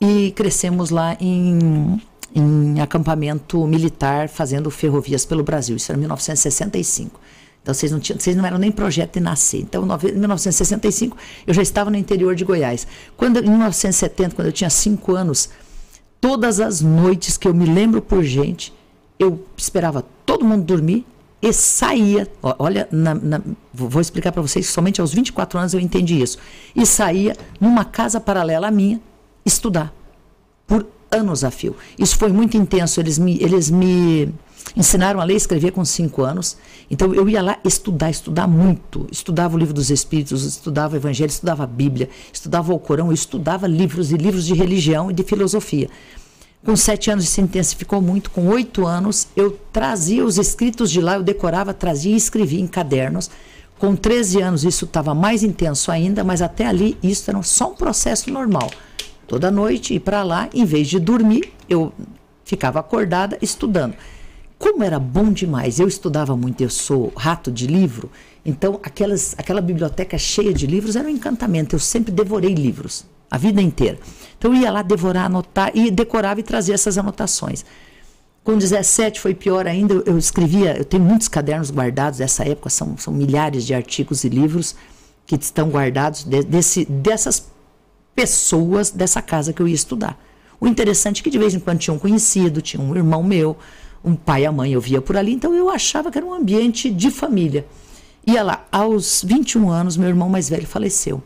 e 0.00 0.32
crescemos 0.32 0.90
lá 0.90 1.16
em, 1.20 2.02
em 2.34 2.80
acampamento 2.80 3.64
militar, 3.64 4.28
fazendo 4.28 4.68
ferrovias 4.72 5.24
pelo 5.24 5.44
Brasil. 5.44 5.76
Isso 5.76 5.92
era 5.92 5.96
em 5.96 6.00
1965. 6.00 7.20
Então 7.62 7.72
vocês 7.72 7.92
não, 7.92 8.00
tinham, 8.00 8.18
vocês 8.18 8.34
não 8.34 8.44
eram 8.44 8.58
nem 8.58 8.72
projeto 8.72 9.14
de 9.14 9.20
nascer. 9.20 9.60
Então, 9.60 9.84
em 9.84 10.18
1965, 10.18 11.16
eu 11.46 11.54
já 11.54 11.62
estava 11.62 11.90
no 11.90 11.96
interior 11.96 12.34
de 12.34 12.44
Goiás. 12.44 12.88
Quando, 13.16 13.38
em 13.38 13.48
1970, 13.48 14.34
quando 14.34 14.48
eu 14.48 14.52
tinha 14.52 14.68
5 14.70 15.14
anos, 15.14 15.48
todas 16.20 16.58
as 16.58 16.80
noites 16.80 17.36
que 17.36 17.46
eu 17.46 17.54
me 17.54 17.66
lembro 17.66 18.02
por 18.02 18.24
gente, 18.24 18.74
eu 19.16 19.46
esperava 19.56 20.04
todo 20.26 20.44
mundo 20.44 20.64
dormir 20.64 21.06
e 21.42 21.52
saía. 21.52 22.28
Olha, 22.58 22.88
na, 22.90 23.14
na, 23.14 23.40
vou 23.72 24.00
explicar 24.00 24.32
para 24.32 24.42
vocês 24.42 24.68
somente 24.68 25.00
aos 25.00 25.12
24 25.12 25.58
anos 25.58 25.74
eu 25.74 25.80
entendi 25.80 26.20
isso. 26.20 26.38
E 26.74 26.84
saía 26.84 27.36
numa 27.60 27.84
casa 27.84 28.20
paralela 28.20 28.68
à 28.68 28.70
minha 28.70 29.00
estudar. 29.44 29.92
Por 30.66 30.86
anos 31.10 31.42
a 31.42 31.50
fio. 31.50 31.74
Isso 31.98 32.16
foi 32.16 32.30
muito 32.30 32.56
intenso. 32.56 33.00
Eles 33.00 33.18
me, 33.18 33.38
eles 33.42 33.70
me 33.70 34.32
ensinaram 34.76 35.20
a 35.20 35.24
ler 35.24 35.34
e 35.34 35.36
escrever 35.36 35.72
com 35.72 35.84
cinco 35.84 36.22
anos. 36.22 36.56
Então 36.90 37.14
eu 37.14 37.28
ia 37.28 37.42
lá 37.42 37.58
estudar, 37.64 38.10
estudar 38.10 38.46
muito. 38.46 39.06
Estudava 39.10 39.56
o 39.56 39.58
livro 39.58 39.74
dos 39.74 39.90
Espíritos, 39.90 40.44
estudava 40.44 40.94
o 40.94 40.96
Evangelho, 40.96 41.30
estudava 41.30 41.64
a 41.64 41.66
Bíblia, 41.66 42.08
estudava 42.32 42.72
o 42.72 42.78
Corão, 42.78 43.12
estudava 43.12 43.66
livros 43.66 44.12
e 44.12 44.16
livros 44.16 44.46
de 44.46 44.54
religião 44.54 45.10
e 45.10 45.14
de 45.14 45.22
filosofia. 45.22 45.88
Com 46.64 46.76
sete 46.76 47.10
anos 47.10 47.28
se 47.28 47.40
intensificou 47.40 48.02
muito. 48.02 48.30
Com 48.30 48.48
oito 48.48 48.86
anos 48.86 49.28
eu 49.34 49.58
trazia 49.72 50.24
os 50.24 50.36
escritos 50.36 50.90
de 50.90 51.00
lá, 51.00 51.16
eu 51.16 51.22
decorava, 51.22 51.72
trazia 51.72 52.12
e 52.12 52.16
escrevia 52.16 52.60
em 52.60 52.66
cadernos. 52.66 53.30
Com 53.78 53.96
13 53.96 54.42
anos 54.42 54.62
isso 54.62 54.84
estava 54.84 55.14
mais 55.14 55.42
intenso 55.42 55.90
ainda, 55.90 56.22
mas 56.22 56.42
até 56.42 56.66
ali 56.66 56.98
isso 57.02 57.30
era 57.30 57.42
só 57.42 57.70
um 57.70 57.74
processo 57.74 58.30
normal. 58.30 58.70
Toda 59.26 59.50
noite 59.50 59.94
ir 59.94 60.00
para 60.00 60.22
lá, 60.22 60.50
em 60.52 60.66
vez 60.66 60.86
de 60.86 61.00
dormir, 61.00 61.50
eu 61.66 61.90
ficava 62.44 62.78
acordada 62.78 63.38
estudando. 63.40 63.94
Como 64.58 64.84
era 64.84 64.98
bom 64.98 65.32
demais, 65.32 65.80
eu 65.80 65.88
estudava 65.88 66.36
muito, 66.36 66.60
eu 66.60 66.68
sou 66.68 67.10
rato 67.16 67.50
de 67.50 67.66
livro, 67.66 68.10
então 68.44 68.78
aquelas, 68.82 69.34
aquela 69.38 69.62
biblioteca 69.62 70.18
cheia 70.18 70.52
de 70.52 70.66
livros 70.66 70.94
era 70.94 71.08
um 71.08 71.10
encantamento. 71.10 71.74
Eu 71.74 71.80
sempre 71.80 72.12
devorei 72.12 72.52
livros, 72.52 73.06
a 73.30 73.38
vida 73.38 73.62
inteira. 73.62 73.98
Então 74.38 74.54
eu 74.54 74.60
ia 74.60 74.70
lá 74.70 74.82
devorar, 74.82 75.26
anotar 75.26 75.70
e 75.74 75.90
decorava 75.90 76.40
e 76.40 76.42
trazia 76.42 76.74
essas 76.74 76.98
anotações. 76.98 77.64
Com 78.42 78.56
17 78.56 79.20
foi 79.20 79.34
pior 79.34 79.66
ainda, 79.66 80.02
eu 80.06 80.16
escrevia, 80.16 80.76
eu 80.76 80.84
tenho 80.84 81.02
muitos 81.02 81.28
cadernos 81.28 81.70
guardados 81.70 82.18
dessa 82.18 82.42
época, 82.42 82.70
são, 82.70 82.96
são 82.96 83.12
milhares 83.12 83.66
de 83.66 83.74
artigos 83.74 84.24
e 84.24 84.28
livros 84.28 84.74
que 85.26 85.36
estão 85.36 85.68
guardados 85.68 86.24
de, 86.24 86.42
desse, 86.42 86.84
dessas 86.86 87.48
pessoas 88.14 88.90
dessa 88.90 89.20
casa 89.20 89.52
que 89.52 89.60
eu 89.60 89.68
ia 89.68 89.74
estudar. 89.74 90.18
O 90.58 90.66
interessante 90.66 91.20
é 91.20 91.24
que 91.24 91.30
de 91.30 91.38
vez 91.38 91.54
em 91.54 91.60
quando 91.60 91.78
tinha 91.78 91.94
um 91.94 91.98
conhecido, 91.98 92.60
tinha 92.60 92.82
um 92.82 92.96
irmão 92.96 93.22
meu, 93.22 93.56
um 94.04 94.14
pai 94.14 94.42
e 94.42 94.46
a 94.46 94.52
mãe 94.52 94.72
eu 94.72 94.80
via 94.80 95.00
por 95.00 95.16
ali, 95.16 95.32
então 95.32 95.54
eu 95.54 95.70
achava 95.70 96.10
que 96.10 96.18
era 96.18 96.26
um 96.26 96.32
ambiente 96.32 96.90
de 96.90 97.10
família. 97.10 97.66
Ia 98.26 98.42
lá, 98.42 98.66
aos 98.72 99.22
21 99.24 99.70
anos, 99.70 99.96
meu 99.96 100.08
irmão 100.08 100.28
mais 100.28 100.48
velho 100.48 100.66
faleceu. 100.66 101.22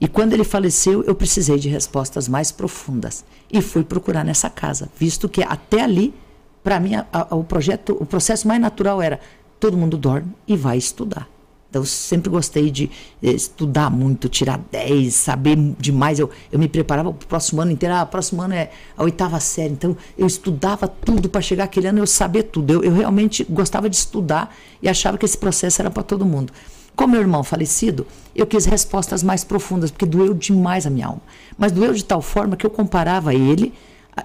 E 0.00 0.06
quando 0.06 0.32
ele 0.32 0.44
faleceu, 0.44 1.02
eu 1.04 1.14
precisei 1.14 1.58
de 1.58 1.68
respostas 1.68 2.28
mais 2.28 2.52
profundas 2.52 3.24
e 3.50 3.60
fui 3.60 3.82
procurar 3.82 4.24
nessa 4.24 4.48
casa, 4.48 4.88
visto 4.96 5.28
que 5.28 5.42
até 5.42 5.82
ali, 5.82 6.14
para 6.62 6.78
mim, 6.78 6.94
a, 6.94 7.06
a, 7.12 7.34
o 7.34 7.42
projeto, 7.42 7.96
o 7.98 8.06
processo 8.06 8.46
mais 8.46 8.60
natural 8.60 9.02
era 9.02 9.18
todo 9.58 9.76
mundo 9.76 9.96
dorme 9.96 10.32
e 10.46 10.56
vai 10.56 10.78
estudar. 10.78 11.28
Então, 11.70 11.82
eu 11.82 11.86
sempre 11.86 12.30
gostei 12.30 12.70
de 12.70 12.90
eh, 13.22 13.30
estudar 13.32 13.90
muito, 13.90 14.26
tirar 14.26 14.58
10, 14.70 15.14
saber 15.14 15.56
demais. 15.78 16.18
Eu, 16.18 16.30
eu 16.50 16.58
me 16.58 16.66
preparava 16.66 17.12
para 17.12 17.24
o 17.24 17.28
próximo 17.28 17.60
ano 17.60 17.70
inteiro. 17.70 17.94
Ah, 17.94 18.06
próximo 18.06 18.40
ano 18.40 18.54
é 18.54 18.70
a 18.96 19.02
oitava 19.02 19.38
série. 19.38 19.74
Então, 19.74 19.94
eu 20.16 20.26
estudava 20.26 20.88
tudo 20.88 21.28
para 21.28 21.42
chegar 21.42 21.64
aquele 21.64 21.88
ano 21.88 21.98
eu 21.98 22.06
saber 22.06 22.44
tudo. 22.44 22.72
Eu, 22.72 22.84
eu 22.84 22.94
realmente 22.94 23.44
gostava 23.44 23.90
de 23.90 23.96
estudar 23.96 24.54
e 24.80 24.88
achava 24.88 25.18
que 25.18 25.26
esse 25.26 25.36
processo 25.36 25.82
era 25.82 25.90
para 25.90 26.02
todo 26.02 26.24
mundo. 26.24 26.54
Com 26.98 27.06
meu 27.06 27.20
irmão 27.20 27.44
falecido, 27.44 28.08
eu 28.34 28.44
quis 28.44 28.64
respostas 28.64 29.22
mais 29.22 29.44
profundas, 29.44 29.88
porque 29.88 30.04
doeu 30.04 30.34
demais 30.34 30.84
a 30.84 30.90
minha 30.90 31.06
alma. 31.06 31.22
Mas 31.56 31.70
doeu 31.70 31.94
de 31.94 32.04
tal 32.04 32.20
forma 32.20 32.56
que 32.56 32.66
eu 32.66 32.70
comparava 32.70 33.32
ele 33.32 33.72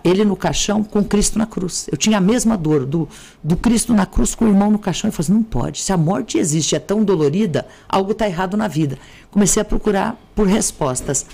ele 0.03 0.25
no 0.25 0.35
caixão 0.35 0.83
com 0.83 1.03
Cristo 1.03 1.37
na 1.37 1.45
cruz. 1.45 1.87
Eu 1.91 1.95
tinha 1.95 2.17
a 2.17 2.19
mesma 2.19 2.57
dor 2.57 2.83
do, 2.83 3.07
do 3.43 3.55
Cristo 3.55 3.93
na 3.93 4.07
cruz 4.07 4.33
com 4.33 4.45
o 4.45 4.47
irmão 4.47 4.71
no 4.71 4.79
caixão. 4.79 5.07
Eu 5.07 5.11
falei 5.11 5.25
assim, 5.25 5.33
não 5.33 5.43
pode. 5.43 5.81
Se 5.81 5.93
a 5.93 5.97
morte 5.97 6.39
existe, 6.39 6.75
é 6.75 6.79
tão 6.79 7.03
dolorida, 7.03 7.67
algo 7.87 8.11
está 8.11 8.25
errado 8.25 8.57
na 8.57 8.67
vida. 8.67 8.97
Comecei 9.29 9.61
a 9.61 9.65
procurar 9.65 10.19
por 10.33 10.47
respostas. 10.47 11.27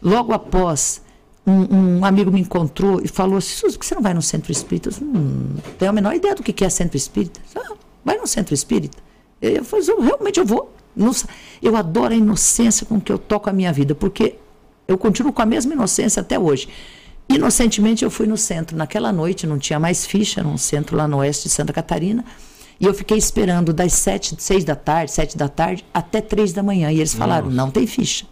Logo 0.00 0.32
após, 0.32 1.02
um, 1.44 1.98
um 1.98 2.04
amigo 2.04 2.30
me 2.30 2.42
encontrou 2.42 3.00
e 3.02 3.08
falou 3.08 3.38
assim, 3.38 3.60
por 3.60 3.76
que 3.76 3.84
você 3.84 3.96
não 3.96 4.02
vai 4.02 4.14
no 4.14 4.22
centro 4.22 4.52
espírita? 4.52 4.90
Eu 4.90 5.04
hum, 5.04 5.56
não 5.56 5.72
tenho 5.80 5.90
a 5.90 5.92
menor 5.92 6.14
ideia 6.14 6.36
do 6.36 6.44
que 6.44 6.64
é 6.64 6.68
centro 6.68 6.96
espírita. 6.96 7.40
Ah, 7.56 7.74
vai 8.04 8.18
no 8.18 8.26
centro 8.28 8.54
espírita. 8.54 9.09
Eu 9.40 9.64
falei, 9.64 9.86
realmente 9.86 10.38
eu 10.38 10.44
vou. 10.46 10.74
Eu 11.62 11.76
adoro 11.76 12.12
a 12.12 12.16
inocência 12.16 12.84
com 12.84 13.00
que 13.00 13.10
eu 13.10 13.18
toco 13.18 13.48
a 13.48 13.52
minha 13.52 13.72
vida, 13.72 13.94
porque 13.94 14.36
eu 14.86 14.98
continuo 14.98 15.32
com 15.32 15.40
a 15.40 15.46
mesma 15.46 15.72
inocência 15.72 16.20
até 16.20 16.38
hoje. 16.38 16.68
Inocentemente 17.28 18.04
eu 18.04 18.10
fui 18.10 18.26
no 18.26 18.36
centro. 18.36 18.76
Naquela 18.76 19.12
noite 19.12 19.46
não 19.46 19.58
tinha 19.58 19.78
mais 19.78 20.04
ficha, 20.04 20.42
num 20.42 20.58
centro 20.58 20.96
lá 20.96 21.06
no 21.06 21.18
oeste 21.18 21.44
de 21.44 21.54
Santa 21.54 21.72
Catarina. 21.72 22.24
E 22.78 22.86
eu 22.86 22.92
fiquei 22.92 23.16
esperando 23.16 23.72
das 23.72 23.92
sete, 23.92 24.34
seis 24.38 24.64
da 24.64 24.74
tarde, 24.74 25.12
sete 25.12 25.36
da 25.36 25.48
tarde, 25.48 25.84
até 25.92 26.20
três 26.20 26.52
da 26.52 26.62
manhã. 26.62 26.90
E 26.90 26.96
eles 26.96 27.14
falaram, 27.14 27.46
Nossa. 27.46 27.56
não 27.56 27.70
tem 27.70 27.86
ficha. 27.86 28.26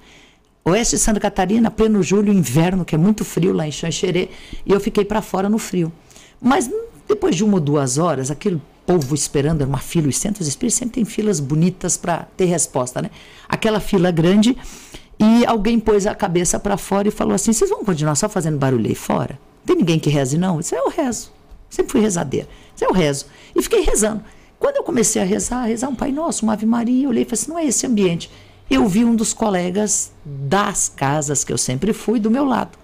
Oeste 0.64 0.96
de 0.96 1.02
Santa 1.02 1.20
Catarina, 1.20 1.70
pleno 1.70 2.02
julho, 2.02 2.32
inverno, 2.32 2.84
que 2.84 2.94
é 2.94 2.98
muito 2.98 3.24
frio 3.24 3.52
lá 3.52 3.66
em 3.66 3.70
Xanxerê. 3.70 4.30
E 4.66 4.72
eu 4.72 4.80
fiquei 4.80 5.04
para 5.04 5.22
fora 5.22 5.48
no 5.48 5.58
frio. 5.58 5.92
Mas 6.40 6.68
depois 7.06 7.36
de 7.36 7.44
uma 7.44 7.54
ou 7.54 7.60
duas 7.60 7.98
horas, 7.98 8.30
aquilo 8.30 8.60
povo 8.88 9.14
esperando, 9.14 9.60
era 9.60 9.68
uma 9.68 9.78
fila, 9.78 10.08
os 10.08 10.16
centros 10.16 10.48
espíritas 10.48 10.78
sempre 10.78 10.94
tem 10.94 11.04
filas 11.04 11.40
bonitas 11.40 11.98
para 11.98 12.26
ter 12.38 12.46
resposta, 12.46 13.02
né? 13.02 13.10
Aquela 13.46 13.80
fila 13.80 14.10
grande 14.10 14.56
e 15.20 15.44
alguém 15.44 15.78
pôs 15.78 16.06
a 16.06 16.14
cabeça 16.14 16.58
para 16.58 16.78
fora 16.78 17.06
e 17.06 17.10
falou 17.10 17.34
assim: 17.34 17.52
vocês 17.52 17.68
vão 17.68 17.84
continuar 17.84 18.14
só 18.14 18.30
fazendo 18.30 18.56
barulho 18.56 18.88
aí 18.88 18.94
fora? 18.94 19.38
Tem 19.66 19.76
ninguém 19.76 19.98
que 19.98 20.08
reze, 20.08 20.38
não? 20.38 20.58
Isso 20.58 20.74
é 20.74 20.80
o 20.80 20.88
rezo. 20.88 21.30
Sempre 21.68 21.92
fui 21.92 22.00
rezadeira. 22.00 22.48
Isso 22.74 22.82
é 22.82 22.88
o 22.88 22.92
rezo. 22.92 23.26
E 23.54 23.60
fiquei 23.60 23.82
rezando. 23.82 24.24
Quando 24.58 24.76
eu 24.76 24.82
comecei 24.82 25.20
a 25.20 25.24
rezar, 25.24 25.64
a 25.64 25.66
rezar 25.66 25.88
um 25.90 25.94
Pai 25.94 26.10
Nosso, 26.10 26.46
uma 26.46 26.54
Ave 26.54 26.64
Maria, 26.64 27.04
eu 27.04 27.10
olhei 27.10 27.24
e 27.24 27.26
falei 27.26 27.42
assim: 27.42 27.50
não 27.50 27.58
é 27.58 27.66
esse 27.66 27.86
ambiente. 27.86 28.30
Eu 28.70 28.88
vi 28.88 29.04
um 29.04 29.14
dos 29.14 29.34
colegas 29.34 30.12
das 30.24 30.88
casas 30.88 31.44
que 31.44 31.52
eu 31.52 31.58
sempre 31.58 31.92
fui 31.92 32.18
do 32.18 32.30
meu 32.30 32.46
lado. 32.46 32.78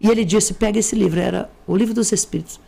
E 0.00 0.08
ele 0.08 0.24
disse: 0.24 0.54
pega 0.54 0.80
esse 0.80 0.96
livro, 0.96 1.20
era 1.20 1.48
o 1.68 1.76
Livro 1.76 1.94
dos 1.94 2.10
Espíritos. 2.10 2.58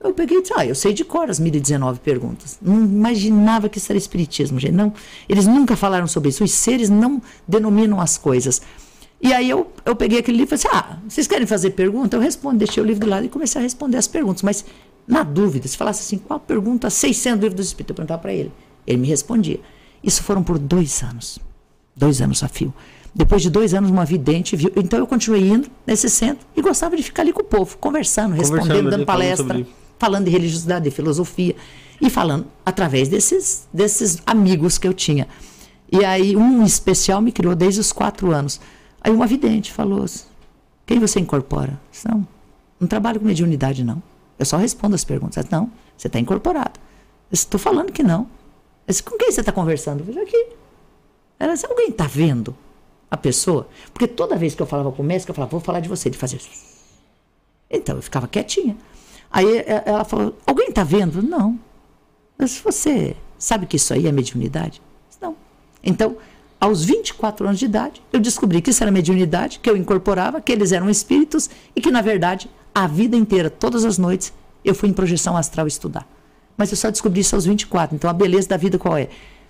Eu 0.00 0.14
peguei 0.14 0.38
e 0.38 0.42
disse, 0.42 0.54
ah, 0.56 0.64
eu 0.64 0.76
sei 0.76 0.92
de 0.92 1.04
cor 1.04 1.28
as 1.28 1.40
1019 1.40 1.98
perguntas. 2.00 2.56
Não 2.62 2.76
imaginava 2.84 3.68
que 3.68 3.78
isso 3.78 3.90
era 3.90 3.98
espiritismo, 3.98 4.58
gente. 4.58 4.72
Não, 4.72 4.92
eles 5.28 5.46
nunca 5.46 5.76
falaram 5.76 6.06
sobre 6.06 6.28
isso. 6.28 6.44
Os 6.44 6.52
seres 6.52 6.88
não 6.88 7.20
denominam 7.48 8.00
as 8.00 8.16
coisas. 8.16 8.62
E 9.20 9.32
aí 9.32 9.50
eu, 9.50 9.72
eu 9.84 9.96
peguei 9.96 10.20
aquele 10.20 10.38
livro 10.38 10.54
e 10.54 10.58
falei 10.58 10.78
assim, 10.78 10.92
ah, 10.92 10.98
vocês 11.08 11.26
querem 11.26 11.46
fazer 11.46 11.70
pergunta? 11.70 12.16
Eu 12.16 12.20
respondo, 12.20 12.58
deixei 12.58 12.80
o 12.80 12.86
livro 12.86 13.04
do 13.04 13.10
lado 13.10 13.26
e 13.26 13.28
comecei 13.28 13.60
a 13.60 13.62
responder 13.62 13.96
as 13.96 14.06
perguntas. 14.06 14.42
Mas, 14.42 14.64
na 15.04 15.24
dúvida, 15.24 15.66
se 15.66 15.76
falasse 15.76 16.02
assim, 16.02 16.18
qual 16.18 16.38
pergunta 16.38 16.88
600 16.88 17.40
do 17.40 17.42
livro 17.42 17.56
dos 17.56 17.66
Espíritos? 17.66 17.90
Eu 17.90 17.96
perguntava 17.96 18.22
para 18.22 18.32
ele. 18.32 18.52
Ele 18.86 18.98
me 18.98 19.08
respondia. 19.08 19.58
Isso 20.00 20.22
foram 20.22 20.44
por 20.44 20.60
dois 20.60 21.02
anos. 21.02 21.40
Dois 21.96 22.22
anos 22.22 22.44
a 22.44 22.48
fio. 22.48 22.72
Depois 23.12 23.42
de 23.42 23.50
dois 23.50 23.74
anos, 23.74 23.90
uma 23.90 24.04
vidente 24.04 24.54
viu. 24.54 24.70
Então 24.76 25.00
eu 25.00 25.06
continuei 25.08 25.48
indo 25.48 25.68
nesse 25.84 26.08
centro 26.08 26.46
e 26.56 26.62
gostava 26.62 26.96
de 26.96 27.02
ficar 27.02 27.22
ali 27.22 27.32
com 27.32 27.40
o 27.40 27.44
povo, 27.44 27.76
conversando, 27.78 28.36
respondendo, 28.36 28.68
conversando, 28.68 28.90
dando 28.90 29.04
palestra 29.04 29.66
falando 29.98 30.26
de 30.26 30.30
religiosidade, 30.30 30.84
de 30.84 30.90
filosofia 30.90 31.54
e 32.00 32.08
falando 32.08 32.46
através 32.64 33.08
desses, 33.08 33.66
desses 33.72 34.22
amigos 34.24 34.78
que 34.78 34.86
eu 34.86 34.94
tinha. 34.94 35.26
E 35.90 36.04
aí 36.04 36.36
um 36.36 36.64
especial 36.64 37.20
me 37.20 37.32
criou 37.32 37.54
desde 37.54 37.80
os 37.80 37.92
quatro 37.92 38.30
anos. 38.30 38.60
Aí 39.00 39.12
uma 39.12 39.26
vidente 39.26 39.72
falou: 39.72 40.04
quem 40.86 40.98
você 40.98 41.20
incorpora? 41.20 41.80
Não, 42.06 42.26
não 42.78 42.88
trabalho 42.88 43.20
com 43.20 43.26
mediunidade 43.26 43.82
não. 43.84 44.02
Eu 44.38 44.46
só 44.46 44.56
respondo 44.56 44.94
as 44.94 45.04
perguntas. 45.04 45.44
Não, 45.50 45.70
você 45.96 46.06
está 46.06 46.18
incorporado. 46.18 46.78
Estou 47.30 47.58
falando 47.58 47.92
que 47.92 48.02
não. 48.02 48.28
disse, 48.86 49.02
com 49.02 49.18
quem 49.18 49.32
você 49.32 49.40
está 49.40 49.52
conversando? 49.52 50.04
Eu 50.08 50.22
aqui. 50.22 50.46
Ela 51.38 51.54
disse, 51.54 51.66
alguém 51.66 51.88
está 51.88 52.06
vendo 52.06 52.56
a 53.10 53.16
pessoa? 53.16 53.68
Porque 53.92 54.06
toda 54.06 54.36
vez 54.36 54.54
que 54.54 54.62
eu 54.62 54.66
falava 54.66 54.92
com 54.92 55.02
o 55.02 55.04
mestre, 55.04 55.30
eu 55.30 55.34
falava, 55.34 55.50
vou 55.50 55.60
falar 55.60 55.80
de 55.80 55.88
você. 55.88 56.08
Ele 56.08 56.16
fazia. 56.16 56.38
Então 57.70 57.96
eu 57.96 58.02
ficava 58.02 58.28
quietinha. 58.28 58.76
Aí 59.30 59.58
é, 59.58 59.82
ela 59.86 60.04
falou: 60.04 60.36
Alguém 60.46 60.68
está 60.68 60.84
vendo? 60.84 61.22
Não. 61.22 61.58
Mas 62.38 62.58
você 62.58 63.16
sabe 63.38 63.66
que 63.66 63.76
isso 63.76 63.92
aí 63.92 64.06
é 64.06 64.12
mediunidade? 64.12 64.80
Não. 65.20 65.36
Então, 65.82 66.16
aos 66.60 66.84
24 66.84 67.46
anos 67.46 67.58
de 67.58 67.64
idade, 67.64 68.02
eu 68.12 68.20
descobri 68.20 68.60
que 68.60 68.70
isso 68.70 68.82
era 68.82 68.90
mediunidade, 68.90 69.58
que 69.60 69.68
eu 69.68 69.76
incorporava, 69.76 70.40
que 70.40 70.52
eles 70.52 70.72
eram 70.72 70.90
espíritos 70.90 71.48
e 71.74 71.80
que, 71.80 71.90
na 71.90 72.00
verdade, 72.00 72.50
a 72.74 72.86
vida 72.86 73.16
inteira, 73.16 73.50
todas 73.50 73.84
as 73.84 73.98
noites, 73.98 74.32
eu 74.64 74.74
fui 74.74 74.88
em 74.88 74.92
projeção 74.92 75.36
astral 75.36 75.66
estudar. 75.66 76.06
Mas 76.56 76.70
eu 76.70 76.76
só 76.76 76.90
descobri 76.90 77.20
isso 77.20 77.34
aos 77.34 77.44
24. 77.44 77.94
Então, 77.94 78.10
a 78.10 78.12
beleza 78.12 78.48
da 78.48 78.56
vida 78.56 78.78
qual 78.78 78.96
é? 78.96 79.08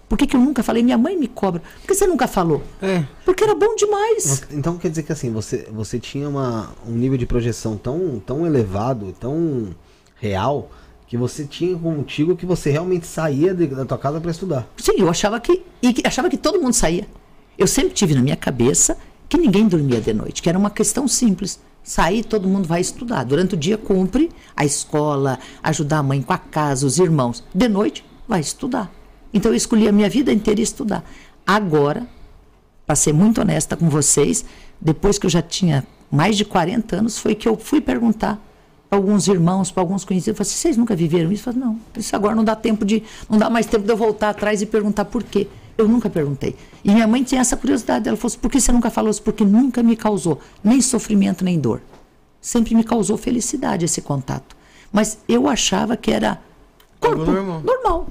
Por 0.08 0.16
que, 0.16 0.26
que, 0.26 0.34
eu 0.34 0.40
nunca 0.40 0.62
falei? 0.62 0.82
Minha 0.82 0.96
mãe 0.96 1.16
me 1.16 1.28
cobra. 1.28 1.60
Por 1.80 1.88
que 1.88 1.94
você 1.94 2.06
nunca 2.06 2.26
falou? 2.26 2.62
É. 2.80 3.04
Porque 3.24 3.44
era 3.44 3.54
bom 3.54 3.74
demais. 3.74 4.42
Então 4.50 4.78
quer 4.78 4.88
dizer 4.88 5.02
que 5.02 5.12
assim, 5.12 5.30
você, 5.30 5.68
você 5.70 5.98
tinha 5.98 6.28
uma, 6.28 6.72
um 6.86 6.92
nível 6.92 7.18
de 7.18 7.26
projeção 7.26 7.76
tão, 7.76 8.20
tão 8.24 8.46
elevado, 8.46 9.14
tão 9.20 9.68
real, 10.16 10.70
que 11.06 11.16
você 11.16 11.44
tinha 11.44 11.76
contigo 11.76 12.36
que 12.36 12.46
você 12.46 12.70
realmente 12.70 13.06
saía 13.06 13.54
de, 13.54 13.66
da 13.66 13.84
tua 13.84 13.98
casa 13.98 14.20
para 14.20 14.30
estudar. 14.30 14.66
Sim, 14.76 14.92
eu 14.98 15.08
achava 15.08 15.38
que, 15.40 15.62
e 15.82 15.94
achava 16.04 16.28
que 16.30 16.36
todo 16.36 16.60
mundo 16.60 16.74
saía. 16.74 17.06
Eu 17.56 17.66
sempre 17.66 17.92
tive 17.92 18.14
na 18.14 18.22
minha 18.22 18.36
cabeça 18.36 18.96
que 19.28 19.36
ninguém 19.36 19.66
dormia 19.66 20.00
de 20.00 20.12
noite, 20.12 20.42
que 20.42 20.48
era 20.48 20.58
uma 20.58 20.70
questão 20.70 21.06
simples. 21.06 21.60
Sair, 21.82 22.24
todo 22.24 22.48
mundo 22.48 22.68
vai 22.68 22.80
estudar. 22.80 23.24
Durante 23.24 23.54
o 23.54 23.56
dia 23.56 23.78
cumpre 23.78 24.30
a 24.54 24.64
escola, 24.64 25.38
ajudar 25.62 25.98
a 25.98 26.02
mãe 26.02 26.20
com 26.20 26.32
a 26.32 26.38
casa, 26.38 26.86
os 26.86 26.98
irmãos. 26.98 27.42
De 27.54 27.68
noite, 27.68 28.04
vai 28.26 28.40
estudar. 28.40 28.92
Então 29.32 29.52
eu 29.52 29.56
escolhi 29.56 29.88
a 29.88 29.92
minha 29.92 30.08
vida 30.08 30.32
inteira 30.32 30.60
estudar. 30.60 31.04
Agora, 31.46 32.06
para 32.86 32.96
ser 32.96 33.12
muito 33.12 33.40
honesta 33.40 33.76
com 33.76 33.88
vocês, 33.88 34.44
depois 34.80 35.18
que 35.18 35.26
eu 35.26 35.30
já 35.30 35.42
tinha 35.42 35.86
mais 36.10 36.36
de 36.36 36.44
40 36.44 36.96
anos, 36.96 37.18
foi 37.18 37.34
que 37.34 37.48
eu 37.48 37.56
fui 37.56 37.80
perguntar 37.80 38.42
para 38.88 38.98
alguns 38.98 39.28
irmãos, 39.28 39.70
para 39.70 39.82
alguns 39.82 40.04
conhecidos, 40.04 40.28
eu 40.28 40.34
falei 40.34 40.50
assim, 40.50 40.60
vocês 40.60 40.76
nunca 40.76 40.96
viveram 40.96 41.30
isso? 41.30 41.48
Eu 41.48 41.52
falei, 41.52 41.68
não, 41.68 41.78
isso 41.96 42.16
agora 42.16 42.34
não 42.34 42.42
dá 42.42 42.56
tempo 42.56 42.84
de, 42.84 43.02
não 43.28 43.36
dá 43.36 43.50
mais 43.50 43.66
tempo 43.66 43.84
de 43.84 43.92
eu 43.92 43.96
voltar 43.96 44.30
atrás 44.30 44.62
e 44.62 44.66
perguntar 44.66 45.04
por 45.04 45.22
quê. 45.22 45.46
Eu 45.76 45.86
nunca 45.86 46.08
perguntei. 46.08 46.56
E 46.82 46.90
minha 46.90 47.06
mãe 47.06 47.22
tinha 47.22 47.40
essa 47.40 47.56
curiosidade, 47.56 48.08
ela 48.08 48.16
falou 48.16 48.28
assim, 48.28 48.38
por 48.38 48.50
que 48.50 48.60
você 48.60 48.72
nunca 48.72 48.90
falou 48.90 49.10
isso? 49.10 49.22
Porque 49.22 49.44
nunca 49.44 49.82
me 49.82 49.94
causou 49.94 50.40
nem 50.64 50.80
sofrimento, 50.80 51.44
nem 51.44 51.58
dor. 51.58 51.82
Sempre 52.40 52.74
me 52.74 52.82
causou 52.82 53.16
felicidade 53.16 53.84
esse 53.84 54.00
contato. 54.00 54.56
Mas 54.90 55.18
eu 55.28 55.46
achava 55.46 55.96
que 55.96 56.10
era 56.10 56.40
corpo 56.98 57.30
normal. 57.30 57.62
normal. 57.62 58.06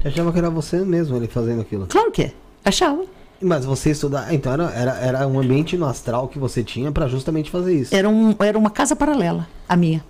Você 0.00 0.08
achava 0.08 0.32
que 0.32 0.38
era 0.38 0.50
você 0.50 0.78
mesmo 0.84 1.16
ele 1.16 1.26
fazendo 1.26 1.60
aquilo? 1.60 1.86
Claro 1.86 2.10
que 2.10 2.22
é. 2.22 2.32
Achava. 2.64 3.04
Mas 3.40 3.64
você 3.64 3.90
estudar. 3.90 4.32
Então 4.32 4.52
era, 4.52 4.70
era, 4.70 4.92
era 4.98 5.26
um 5.26 5.38
ambiente 5.38 5.76
no 5.76 5.86
astral 5.86 6.28
que 6.28 6.38
você 6.38 6.62
tinha 6.62 6.90
para 6.90 7.08
justamente 7.08 7.50
fazer 7.50 7.74
isso. 7.74 7.94
Era, 7.94 8.08
um, 8.08 8.34
era 8.38 8.58
uma 8.58 8.70
casa 8.70 8.94
paralela, 8.96 9.48
a 9.68 9.76
minha. 9.76 10.04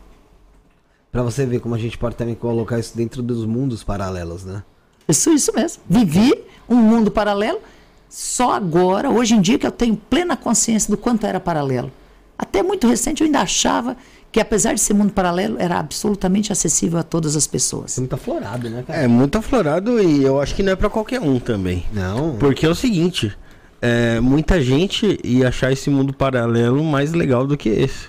Para 1.11 1.23
você 1.23 1.47
ver 1.47 1.61
como 1.61 1.75
a 1.75 1.79
gente 1.79 1.97
pode 1.97 2.17
também 2.17 2.35
colocar 2.35 2.79
isso 2.79 2.97
dentro 2.97 3.23
dos 3.23 3.45
mundos 3.45 3.83
paralelos, 3.83 4.45
né? 4.45 4.63
Isso, 5.09 5.31
isso 5.31 5.53
mesmo. 5.55 5.83
Vivi 5.89 6.35
um 6.69 6.77
mundo 6.77 7.11
paralelo 7.11 7.61
só 8.09 8.53
agora, 8.53 9.11
hoje 9.11 9.35
em 9.35 9.41
dia, 9.41 9.59
que 9.59 9.67
eu 9.67 9.73
tenho 9.73 9.97
plena 9.97 10.37
consciência 10.37 10.91
do 10.91 10.97
quanto 10.97 11.27
era 11.27 11.41
paralelo. 11.41 11.91
Até 12.37 12.63
muito 12.63 12.87
recente 12.87 13.23
eu 13.23 13.27
ainda 13.27 13.41
achava 13.41 13.97
que 14.31 14.41
apesar 14.41 14.75
de 14.75 14.81
ser 14.81 14.95
mundo 14.95 15.13
paralelo, 15.13 15.57
era 15.59 15.79
absolutamente 15.79 16.53
acessível 16.53 16.99
a 16.99 17.03
todas 17.03 17.35
as 17.35 17.47
pessoas. 17.47 17.97
É 17.97 18.01
muito 18.01 18.15
aflorado, 18.15 18.69
né, 18.69 18.85
cara? 18.87 19.01
É 19.01 19.09
muito 19.09 19.39
aflorado 19.39 20.01
e 20.01 20.23
eu 20.23 20.41
acho 20.41 20.55
que 20.55 20.63
não 20.63 20.73
é 20.73 20.77
para 20.77 20.91
qualquer 20.91 21.21
um 21.21 21.39
também. 21.39 21.85
Não. 21.93 22.37
Porque 22.37 22.67
é 22.67 22.69
o 22.69 22.75
seguinte, 22.75 23.37
é, 23.81 24.21
muita 24.21 24.61
gente 24.61 25.19
ia 25.25 25.49
achar 25.49 25.73
esse 25.73 25.89
mundo 25.89 26.13
paralelo 26.13 26.83
mais 26.85 27.13
legal 27.13 27.47
do 27.47 27.57
que 27.57 27.69
esse. 27.69 28.09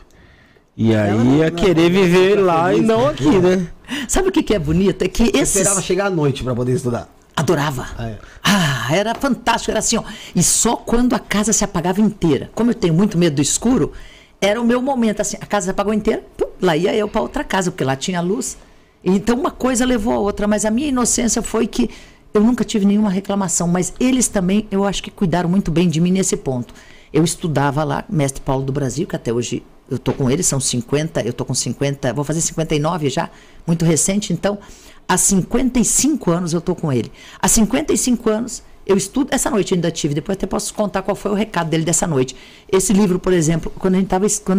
E 0.75 0.95
aí 0.95 1.13
não, 1.13 1.37
ia 1.37 1.49
não, 1.49 1.57
querer 1.57 1.89
não, 1.89 2.01
viver 2.01 2.35
lá 2.35 2.73
e 2.73 2.81
não 2.81 3.07
aqui, 3.07 3.37
né? 3.37 3.67
Sabe 4.07 4.29
o 4.29 4.31
que, 4.31 4.41
que 4.41 4.53
é 4.53 4.59
bonito? 4.59 5.03
É 5.03 5.07
que 5.07 5.23
esses... 5.23 5.55
esperava 5.57 5.81
chegar 5.81 6.05
à 6.05 6.09
noite 6.09 6.43
para 6.43 6.55
poder 6.55 6.73
estudar. 6.73 7.09
Adorava. 7.35 7.87
Ah, 7.97 8.07
é. 8.07 8.17
ah, 8.43 8.87
era 8.91 9.15
fantástico. 9.15 9.71
Era 9.71 9.79
assim, 9.79 9.97
ó. 9.97 10.03
E 10.35 10.43
só 10.43 10.75
quando 10.75 11.13
a 11.13 11.19
casa 11.19 11.53
se 11.53 11.63
apagava 11.63 12.01
inteira. 12.01 12.49
Como 12.53 12.71
eu 12.71 12.75
tenho 12.75 12.93
muito 12.93 13.17
medo 13.17 13.37
do 13.37 13.41
escuro, 13.41 13.93
era 14.41 14.59
o 14.61 14.65
meu 14.65 14.81
momento, 14.81 15.21
assim, 15.21 15.37
a 15.39 15.45
casa 15.45 15.71
apagou 15.71 15.93
inteira, 15.93 16.23
pum, 16.37 16.47
lá 16.61 16.75
ia 16.75 16.95
eu 16.95 17.07
para 17.07 17.21
outra 17.21 17.43
casa, 17.43 17.71
porque 17.71 17.83
lá 17.83 17.95
tinha 17.95 18.21
luz. 18.21 18.57
Então 19.03 19.37
uma 19.37 19.51
coisa 19.51 19.85
levou 19.85 20.13
a 20.13 20.19
outra, 20.19 20.47
mas 20.47 20.65
a 20.65 20.71
minha 20.71 20.87
inocência 20.87 21.41
foi 21.41 21.67
que 21.67 21.89
eu 22.33 22.41
nunca 22.41 22.63
tive 22.63 22.85
nenhuma 22.85 23.09
reclamação, 23.09 23.67
mas 23.67 23.93
eles 23.99 24.27
também, 24.27 24.67
eu 24.69 24.85
acho 24.85 25.01
que 25.01 25.09
cuidaram 25.09 25.49
muito 25.49 25.71
bem 25.71 25.89
de 25.89 25.99
mim 25.99 26.11
nesse 26.11 26.37
ponto. 26.37 26.73
Eu 27.11 27.23
estudava 27.23 27.83
lá, 27.83 28.05
mestre 28.07 28.41
Paulo 28.41 28.63
do 28.63 28.71
Brasil, 28.71 29.07
que 29.07 29.15
até 29.15 29.33
hoje 29.33 29.63
eu 29.89 29.97
tô 29.97 30.13
com 30.13 30.29
ele, 30.29 30.43
são 30.43 30.59
50, 30.59 31.21
eu 31.21 31.33
tô 31.33 31.43
com 31.43 31.53
50, 31.55 32.13
vou 32.13 32.23
fazer 32.23 32.41
59 32.41 33.09
já, 33.09 33.29
muito 33.65 33.83
recente, 33.83 34.31
então, 34.31 34.59
há 35.07 35.17
55 35.17 36.29
anos 36.29 36.53
eu 36.53 36.61
tô 36.61 36.75
com 36.75 36.93
ele. 36.93 37.11
Há 37.41 37.47
55 37.47 38.29
anos 38.29 38.63
eu 38.89 38.97
estudo, 38.97 39.29
essa 39.31 39.51
noite 39.51 39.75
ainda 39.75 39.91
tive, 39.91 40.15
depois 40.15 40.35
até 40.35 40.47
posso 40.47 40.73
contar 40.73 41.03
qual 41.03 41.15
foi 41.15 41.29
o 41.29 41.35
recado 41.35 41.69
dele 41.69 41.85
dessa 41.85 42.07
noite. 42.07 42.35
Esse 42.67 42.91
livro, 42.91 43.19
por 43.19 43.31
exemplo, 43.31 43.71
quando 43.77 43.93
a 43.93 43.97
gente 43.99 44.11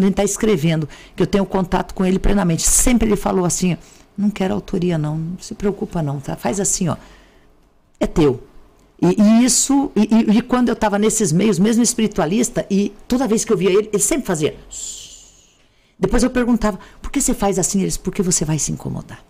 está 0.09 0.23
escrevendo, 0.23 0.89
que 1.17 1.23
eu 1.25 1.27
tenho 1.27 1.45
contato 1.45 1.93
com 1.95 2.07
ele 2.07 2.17
plenamente, 2.17 2.63
sempre 2.63 3.09
ele 3.09 3.17
falou 3.17 3.45
assim, 3.45 3.77
não 4.17 4.31
quero 4.31 4.55
autoria 4.55 4.97
não, 4.97 5.19
não 5.19 5.39
se 5.41 5.53
preocupa 5.53 6.01
não, 6.01 6.21
tá? 6.21 6.37
Faz 6.37 6.61
assim, 6.61 6.89
ó, 6.89 6.97
é 7.99 8.07
teu. 8.07 8.41
E, 9.03 9.21
e 9.21 9.45
isso, 9.45 9.91
e, 9.97 10.37
e, 10.39 10.43
quando 10.43 10.69
eu 10.69 10.75
estava 10.75 10.97
nesses 10.97 11.33
meios, 11.33 11.59
mesmo 11.59 11.83
espiritualista, 11.83 12.65
e 12.71 12.93
toda 13.09 13.27
vez 13.27 13.45
que 13.45 13.53
eu 13.53 13.57
via 13.57 13.71
ele, 13.71 13.91
ele 13.93 14.03
sempre 14.03 14.29
fazia. 14.29 14.55
Depois 15.99 16.23
eu 16.23 16.31
perguntava, 16.31 16.79
por 17.03 17.11
que 17.11 17.21
você 17.21 17.35
faz 17.35 17.59
assim? 17.59 17.83
Eles, 17.83 17.97
porque 17.97 18.23
você 18.23 18.45
vai 18.45 18.61
se 18.61 18.71
incomodar. 18.71 19.25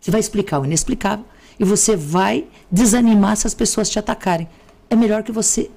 Você 0.00 0.10
vai 0.10 0.18
explicar 0.18 0.58
o 0.58 0.64
inexplicável 0.64 1.24
e 1.58 1.64
você 1.64 1.96
vai 1.96 2.46
desanimar 2.70 3.36
se 3.36 3.46
as 3.46 3.54
pessoas 3.54 3.88
te 3.88 3.98
atacarem. 3.98 4.48
É 4.88 4.96
melhor 4.96 5.22
que 5.22 5.32
você 5.32 5.70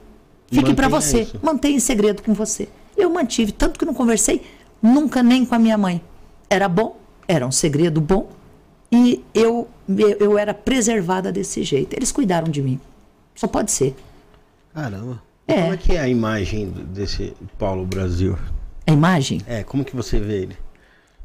fique 0.51 0.73
para 0.73 0.87
você, 0.87 1.21
isso. 1.21 1.39
mantenha 1.41 1.77
em 1.77 1.79
segredo 1.79 2.21
com 2.21 2.33
você. 2.33 2.67
Eu 2.95 3.09
mantive, 3.09 3.51
tanto 3.51 3.79
que 3.79 3.85
não 3.85 3.93
conversei 3.93 4.41
nunca 4.81 5.21
nem 5.21 5.45
com 5.45 5.55
a 5.55 5.59
minha 5.59 5.77
mãe. 5.77 6.01
Era 6.49 6.69
bom, 6.69 6.97
era 7.27 7.45
um 7.45 7.51
segredo 7.51 7.99
bom 7.99 8.29
e 8.91 9.23
eu, 9.33 9.67
eu 10.19 10.37
era 10.37 10.53
preservada 10.53 11.31
desse 11.31 11.63
jeito. 11.63 11.93
Eles 11.93 12.11
cuidaram 12.11 12.49
de 12.49 12.61
mim. 12.61 12.79
Só 13.33 13.47
pode 13.47 13.71
ser. 13.71 13.95
Caramba. 14.73 15.21
É. 15.47 15.61
Como 15.61 15.73
é 15.73 15.77
que 15.77 15.93
é 15.93 15.99
a 15.99 16.07
imagem 16.07 16.69
desse 16.69 17.33
Paulo 17.57 17.85
Brasil? 17.85 18.37
A 18.87 18.91
imagem? 18.91 19.41
É, 19.47 19.63
como 19.63 19.83
que 19.83 19.95
você 19.95 20.19
vê 20.19 20.43
ele? 20.43 20.57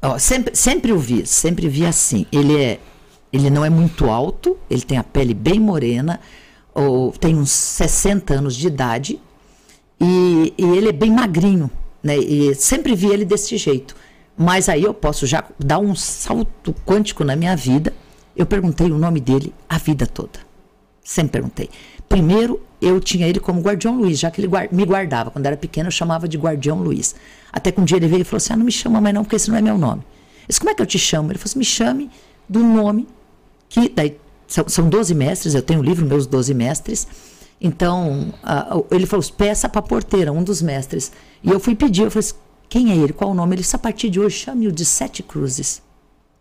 Ó, 0.03 0.19
sempre, 0.19 0.55
sempre 0.55 0.93
o 0.93 0.99
vi, 0.99 1.27
sempre 1.27 1.69
vi 1.69 1.85
assim. 1.85 2.27
Ele 2.33 2.61
é 2.61 2.81
Ele 3.33 3.49
não 3.51 3.65
é 3.65 3.71
muito 3.71 4.07
alto, 4.11 4.57
ele 4.69 4.83
tem 4.83 4.99
a 4.99 5.05
pele 5.05 5.35
bem 5.35 5.61
morena, 5.61 6.21
ou 6.75 7.13
tem 7.13 7.37
uns 7.37 7.51
60 7.51 8.35
anos 8.35 8.57
de 8.57 8.67
idade, 8.67 9.21
e, 10.01 10.55
e 10.57 10.65
ele 10.65 10.89
é 10.89 10.93
bem 10.93 11.13
magrinho, 11.13 11.71
né? 12.03 12.17
E 12.17 12.55
sempre 12.55 12.95
vi 12.95 13.09
ele 13.09 13.25
desse 13.25 13.57
jeito. 13.57 13.95
Mas 14.37 14.69
aí 14.69 14.83
eu 14.83 14.95
posso 14.95 15.27
já 15.27 15.45
dar 15.59 15.79
um 15.79 15.95
salto 15.95 16.75
quântico 16.87 17.23
na 17.23 17.37
minha 17.37 17.55
vida. 17.55 17.93
Eu 18.35 18.47
perguntei 18.47 18.91
o 18.91 18.97
nome 18.97 19.21
dele 19.21 19.53
a 19.69 19.77
vida 19.77 20.07
toda. 20.07 20.41
Sempre 21.05 21.33
perguntei. 21.33 21.69
Primeiro, 22.09 22.61
eu 22.81 22.99
tinha 23.01 23.29
ele 23.29 23.39
como 23.39 23.61
Guardião 23.61 23.97
Luiz, 23.97 24.19
já 24.19 24.31
que 24.31 24.41
ele 24.41 24.49
me 24.73 24.85
guardava. 24.87 25.31
Quando 25.31 25.45
era 25.45 25.57
pequeno, 25.57 25.89
eu 25.89 25.93
chamava 25.93 26.27
de 26.27 26.39
Guardião 26.39 26.79
Luiz. 26.83 27.15
Até 27.53 27.71
que 27.71 27.81
um 27.81 27.85
dia 27.85 27.99
ele 27.99 28.09
veio 28.09 28.23
e 28.23 28.25
falou 28.25 28.39
assim: 28.39 28.55
Ah, 28.55 28.57
não 28.57 28.65
me 28.65 28.73
chama 28.73 29.01
mais 29.01 29.15
não, 29.15 29.25
porque 29.25 29.37
esse 29.37 29.51
não 29.51 29.59
é 29.59 29.61
meu 29.61 29.77
nome. 29.77 30.03
Eu 30.03 30.47
disse, 30.49 30.61
como 30.61 30.71
é 30.71 30.75
que 30.75 30.81
eu 30.83 30.87
te 30.87 30.99
chamo? 30.99 31.31
Ele 31.31 31.39
falou 31.39 31.51
assim: 31.51 31.59
me 31.59 31.65
chame 31.65 32.11
do 32.49 32.61
nome 32.61 33.07
que. 33.71 33.89
Daí, 33.89 34.19
são, 34.47 34.69
são 34.69 34.89
12 34.91 35.15
mestres, 35.15 35.55
eu 35.55 35.63
tenho 35.63 35.79
o 35.79 35.83
um 35.83 35.87
livro, 35.87 36.05
meus 36.05 36.27
12 36.27 36.53
mestres. 36.53 37.07
Então, 37.61 38.35
uh, 38.43 38.85
ele 38.91 39.07
falou: 39.07 39.25
peça 39.33 39.69
para 39.69 39.79
a 39.79 39.83
porteira, 39.83 40.33
um 40.33 40.43
dos 40.43 40.61
mestres. 40.61 41.13
E 41.43 41.49
eu 41.49 41.61
fui 41.61 41.75
pedir, 41.75 42.03
eu 42.03 42.11
falei 42.11 42.27
assim, 42.27 42.35
quem 42.69 42.91
é 42.91 42.97
ele? 42.97 43.13
Qual 43.13 43.31
o 43.31 43.35
nome? 43.35 43.55
Ele 43.55 43.63
disse: 43.63 43.77
a 43.77 43.79
partir 43.79 44.11
de 44.11 44.19
hoje, 44.19 44.37
chame-o 44.37 44.73
de 44.73 44.85
Sete 44.85 45.23
Cruzes. 45.23 45.81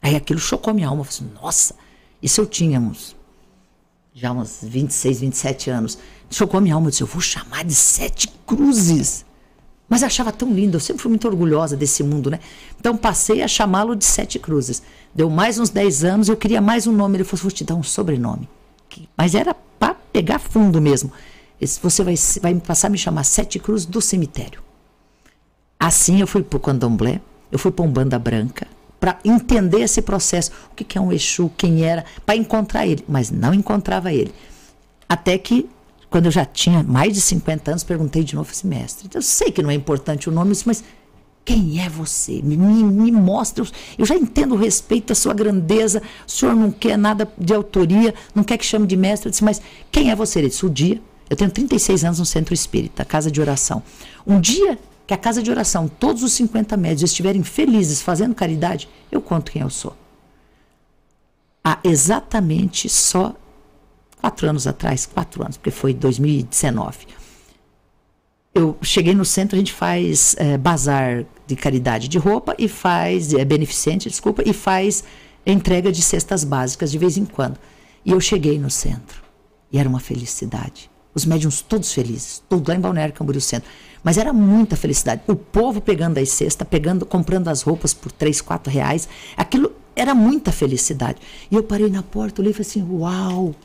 Aí 0.01 0.15
aquilo 0.15 0.39
chocou 0.39 0.73
minha 0.73 0.87
alma. 0.87 1.01
Eu 1.01 1.05
falei 1.05 1.29
assim, 1.29 1.41
nossa, 1.41 1.75
isso 2.21 2.41
eu 2.41 2.45
tinha 2.47 2.79
uns, 2.79 3.15
já 4.13 4.31
uns 4.31 4.59
26, 4.63 5.19
27 5.21 5.69
anos. 5.69 5.99
Chocou 6.31 6.59
minha 6.59 6.73
alma. 6.73 6.87
Eu 6.87 6.91
disse: 6.91 7.03
eu 7.03 7.07
vou 7.07 7.21
chamar 7.21 7.63
de 7.63 7.75
Sete 7.75 8.27
Cruzes. 8.45 9.25
Mas 9.89 10.03
eu 10.03 10.05
achava 10.05 10.31
tão 10.31 10.53
lindo, 10.53 10.77
eu 10.77 10.79
sempre 10.79 11.01
fui 11.01 11.09
muito 11.09 11.27
orgulhosa 11.27 11.75
desse 11.75 12.03
mundo, 12.03 12.29
né? 12.29 12.39
Então 12.79 12.95
passei 12.95 13.41
a 13.41 13.47
chamá-lo 13.47 13.95
de 13.95 14.05
Sete 14.05 14.37
Cruzes. 14.37 14.83
Deu 15.13 15.29
mais 15.29 15.59
uns 15.59 15.69
10 15.69 16.03
anos, 16.03 16.29
eu 16.29 16.37
queria 16.37 16.61
mais 16.61 16.87
um 16.87 16.91
nome. 16.91 17.17
Ele 17.17 17.23
falou: 17.23 17.43
vou 17.43 17.51
te 17.51 17.63
dar 17.63 17.75
um 17.75 17.83
sobrenome. 17.83 18.47
Mas 19.17 19.35
era 19.35 19.53
para 19.53 19.93
pegar 19.93 20.39
fundo 20.39 20.81
mesmo. 20.81 21.11
Você 21.81 22.03
vai, 22.03 22.15
vai 22.41 22.55
passar 22.55 22.87
a 22.87 22.89
me 22.89 22.97
chamar 22.97 23.23
Sete 23.23 23.59
Cruzes 23.59 23.85
do 23.85 24.01
cemitério. 24.01 24.61
Assim 25.79 26.19
eu 26.19 26.27
fui 26.27 26.43
para 26.43 26.57
o 26.57 26.59
candomblé, 26.59 27.21
eu 27.51 27.59
fui 27.59 27.71
para 27.71 27.85
um 27.85 27.91
banda 27.91 28.19
branca, 28.19 28.67
para 28.99 29.17
entender 29.23 29.81
esse 29.81 30.01
processo. 30.01 30.51
O 30.71 30.75
que, 30.75 30.83
que 30.83 30.97
é 30.97 31.01
um 31.01 31.11
Exu, 31.11 31.51
quem 31.57 31.83
era, 31.83 32.05
para 32.25 32.35
encontrar 32.35 32.85
ele. 32.85 33.03
Mas 33.07 33.31
não 33.31 33.53
encontrava 33.53 34.11
ele. 34.11 34.33
Até 35.07 35.37
que, 35.37 35.69
quando 36.09 36.25
eu 36.25 36.31
já 36.31 36.45
tinha 36.45 36.83
mais 36.83 37.13
de 37.13 37.21
50 37.21 37.71
anos, 37.71 37.83
perguntei 37.83 38.23
de 38.23 38.35
novo, 38.35 38.49
assim, 38.51 38.67
mestre, 38.67 39.09
eu 39.13 39.21
sei 39.21 39.51
que 39.51 39.61
não 39.61 39.71
é 39.71 39.73
importante 39.73 40.29
o 40.29 40.31
nome, 40.31 40.53
mas 40.65 40.83
quem 41.45 41.83
é 41.83 41.89
você? 41.89 42.41
Me, 42.43 42.55
me, 42.55 43.11
mostra. 43.11 43.65
Eu 43.97 44.05
já 44.05 44.15
entendo 44.15 44.53
o 44.53 44.57
respeito, 44.57 45.13
a 45.13 45.15
sua 45.15 45.33
grandeza. 45.33 46.01
O 46.27 46.31
senhor 46.31 46.55
não 46.55 46.71
quer 46.71 46.97
nada 46.97 47.27
de 47.37 47.53
autoria, 47.53 48.13
não 48.35 48.43
quer 48.43 48.57
que 48.57 48.65
chame 48.65 48.85
de 48.85 48.95
mestre. 48.95 49.27
Eu 49.27 49.31
disse, 49.31 49.43
mas 49.43 49.61
quem 49.91 50.11
é 50.11 50.15
você? 50.15 50.39
Ele 50.39 50.49
disse, 50.49 50.65
o 50.65 50.69
dia. 50.69 51.01
Eu 51.29 51.35
tenho 51.35 51.51
36 51.51 52.03
anos 52.03 52.19
no 52.19 52.25
centro 52.25 52.53
espírita, 52.53 53.05
casa 53.05 53.29
de 53.29 53.39
oração. 53.39 53.83
Um 54.25 54.39
dia 54.39 54.79
que 55.05 55.13
a 55.13 55.17
casa 55.17 55.41
de 55.41 55.49
oração, 55.49 55.87
todos 55.87 56.23
os 56.23 56.33
50 56.33 56.77
médios 56.77 57.11
estiverem 57.11 57.43
felizes 57.43 58.01
fazendo 58.01 58.35
caridade, 58.35 58.87
eu 59.11 59.21
conto 59.21 59.51
quem 59.51 59.61
eu 59.61 59.69
sou. 59.69 59.95
Há 61.63 61.79
exatamente 61.83 62.87
só 62.89 63.35
quatro 64.21 64.47
anos 64.49 64.67
atrás, 64.67 65.05
quatro 65.05 65.43
anos, 65.43 65.57
porque 65.57 65.71
foi 65.71 65.93
2019 65.93 67.18
eu 68.59 68.77
cheguei 68.81 69.13
no 69.13 69.25
centro, 69.25 69.55
a 69.55 69.59
gente 69.59 69.73
faz 69.73 70.35
é, 70.37 70.57
bazar 70.57 71.25
de 71.47 71.55
caridade 71.55 72.07
de 72.07 72.17
roupa 72.17 72.55
e 72.57 72.67
faz, 72.67 73.33
é 73.33 73.43
beneficente, 73.45 74.09
desculpa, 74.09 74.43
e 74.45 74.53
faz 74.53 75.03
entrega 75.45 75.91
de 75.91 76.01
cestas 76.01 76.43
básicas 76.43 76.91
de 76.91 76.97
vez 76.97 77.17
em 77.17 77.25
quando. 77.25 77.57
E 78.05 78.11
eu 78.11 78.19
cheguei 78.19 78.59
no 78.59 78.69
centro 78.69 79.23
e 79.71 79.77
era 79.77 79.87
uma 79.87 79.99
felicidade. 79.99 80.89
Os 81.13 81.25
médiums 81.25 81.61
todos 81.61 81.91
felizes, 81.91 82.43
tudo 82.47 82.69
lá 82.69 82.75
em 82.75 82.79
Balneário 82.79 83.13
Camboriú 83.13 83.41
Centro. 83.41 83.69
Mas 84.03 84.17
era 84.17 84.31
muita 84.31 84.75
felicidade. 84.75 85.21
O 85.27 85.35
povo 85.35 85.81
pegando 85.81 86.17
as 86.17 86.29
cestas, 86.29 86.67
pegando, 86.67 87.05
comprando 87.05 87.47
as 87.47 87.61
roupas 87.61 87.93
por 87.93 88.11
três, 88.11 88.39
quatro 88.39 88.71
reais. 88.71 89.09
Aquilo 89.35 89.73
era 89.95 90.13
muita 90.13 90.51
felicidade. 90.51 91.19
E 91.51 91.55
eu 91.55 91.63
parei 91.63 91.89
na 91.89 92.03
porta, 92.03 92.41
olhei 92.41 92.51
e 92.51 92.53
falei 92.53 92.69
assim: 92.69 92.87
Uau! 92.89 93.55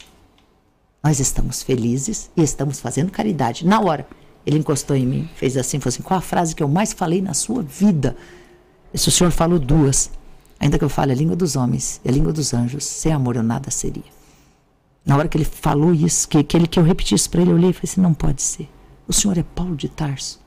Nós 1.03 1.21
estamos 1.21 1.63
felizes 1.63 2.31
e 2.37 2.43
estamos 2.43 2.81
fazendo 2.81 3.13
caridade. 3.13 3.67
Na 3.67 3.81
hora, 3.81 4.07
ele 4.47 4.59
encostou 4.59 4.95
em 4.97 5.07
mim, 5.07 5.29
fez 5.35 5.57
assim, 5.57 5.81
falou 5.81 5.95
assim: 5.95 6.03
qual 6.03 6.19
a 6.19 6.23
frase 6.23 6.55
que 6.55 6.63
eu 6.63 6.69
mais 6.69 6.93
falei 6.93 7.23
na 7.23 7.35
sua 7.35 7.63
vida? 7.63 8.17
Esse 8.93 9.11
senhor 9.11 9.31
falou 9.31 9.59
duas. 9.59 10.11
Ainda 10.61 10.79
que 10.79 10.85
eu 10.85 10.89
fale 10.89 11.13
a 11.13 11.15
língua 11.15 11.35
dos 11.35 11.57
homens 11.57 12.01
e 12.05 12.09
a 12.09 12.13
língua 12.13 12.33
dos 12.33 12.55
anjos, 12.55 12.85
sem 12.85 13.13
amor 13.13 13.37
eu 13.37 13.43
nada 13.43 13.71
seria. 13.71 14.05
Na 15.05 15.17
hora 15.17 15.29
que 15.29 15.37
ele 15.37 15.45
falou 15.45 15.93
isso, 15.93 16.29
que, 16.29 16.43
que, 16.43 16.57
ele, 16.57 16.67
que 16.67 16.79
eu 16.79 16.85
repetisse 16.85 17.29
para 17.29 17.43
ele, 17.43 17.51
eu 17.51 17.57
olhei 17.57 17.71
e 17.71 17.73
falei 17.73 17.91
assim: 17.91 18.01
não 18.01 18.15
pode 18.15 18.43
ser. 18.43 18.69
O 19.07 19.13
senhor 19.13 19.37
é 19.37 19.43
Paulo 19.43 19.77
de 19.77 19.89
Tarso? 19.89 20.41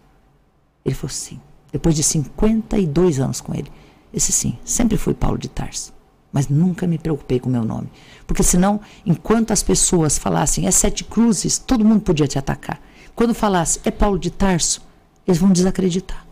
Ele 0.85 0.95
falou 0.95 1.09
sim. 1.09 1.39
Depois 1.71 1.95
de 1.95 2.03
52 2.03 3.19
anos 3.19 3.41
com 3.41 3.53
ele. 3.53 3.71
Esse 4.13 4.31
sim, 4.31 4.57
sempre 4.63 4.97
fui 4.97 5.13
Paulo 5.13 5.37
de 5.37 5.49
Tarso. 5.49 5.93
Mas 6.31 6.47
nunca 6.47 6.87
me 6.87 6.97
preocupei 6.97 7.39
com 7.39 7.49
o 7.49 7.51
meu 7.51 7.63
nome. 7.63 7.89
Porque 8.25 8.41
senão, 8.41 8.79
enquanto 9.05 9.51
as 9.51 9.61
pessoas 9.61 10.17
falassem 10.17 10.65
é 10.65 10.71
Sete 10.71 11.03
Cruzes, 11.03 11.57
todo 11.57 11.85
mundo 11.85 12.01
podia 12.01 12.27
te 12.27 12.39
atacar. 12.39 12.81
Quando 13.18 13.34
falasse 13.34 13.80
é 13.84 13.89
Paulo 13.89 14.20
de 14.20 14.30
Tarso, 14.30 14.80
eles 15.26 15.39
vão 15.39 15.51
desacreditar. 15.51 16.24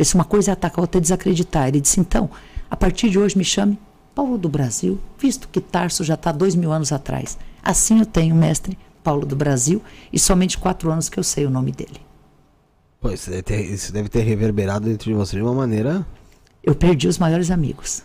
Se 0.00 0.14
uma 0.14 0.24
coisa 0.24 0.52
é 0.52 0.54
atacar, 0.54 0.80
outra 0.80 1.00
é 1.00 1.02
desacreditar. 1.02 1.66
Ele 1.66 1.80
disse: 1.80 1.98
então, 1.98 2.30
a 2.70 2.76
partir 2.76 3.10
de 3.10 3.18
hoje 3.18 3.36
me 3.36 3.42
chame 3.42 3.76
Paulo 4.14 4.38
do 4.38 4.48
Brasil, 4.48 5.00
visto 5.18 5.48
que 5.48 5.60
Tarso 5.60 6.04
já 6.04 6.14
está 6.14 6.30
dois 6.30 6.54
mil 6.54 6.70
anos 6.70 6.92
atrás. 6.92 7.36
Assim 7.60 7.98
eu 7.98 8.06
tenho 8.06 8.32
mestre 8.36 8.78
Paulo 9.02 9.26
do 9.26 9.34
Brasil 9.34 9.82
e 10.12 10.20
somente 10.20 10.56
quatro 10.56 10.88
anos 10.88 11.08
que 11.08 11.18
eu 11.18 11.24
sei 11.24 11.46
o 11.46 11.50
nome 11.50 11.72
dele. 11.72 12.00
Pois, 13.00 13.22
isso 13.22 13.30
deve 13.30 13.42
ter, 13.42 13.60
isso 13.64 13.92
deve 13.92 14.08
ter 14.08 14.20
reverberado 14.20 14.86
dentro 14.86 15.10
de 15.10 15.14
você 15.14 15.34
de 15.34 15.42
uma 15.42 15.54
maneira. 15.54 16.06
Eu 16.62 16.76
perdi 16.76 17.08
os 17.08 17.18
maiores 17.18 17.50
amigos. 17.50 18.04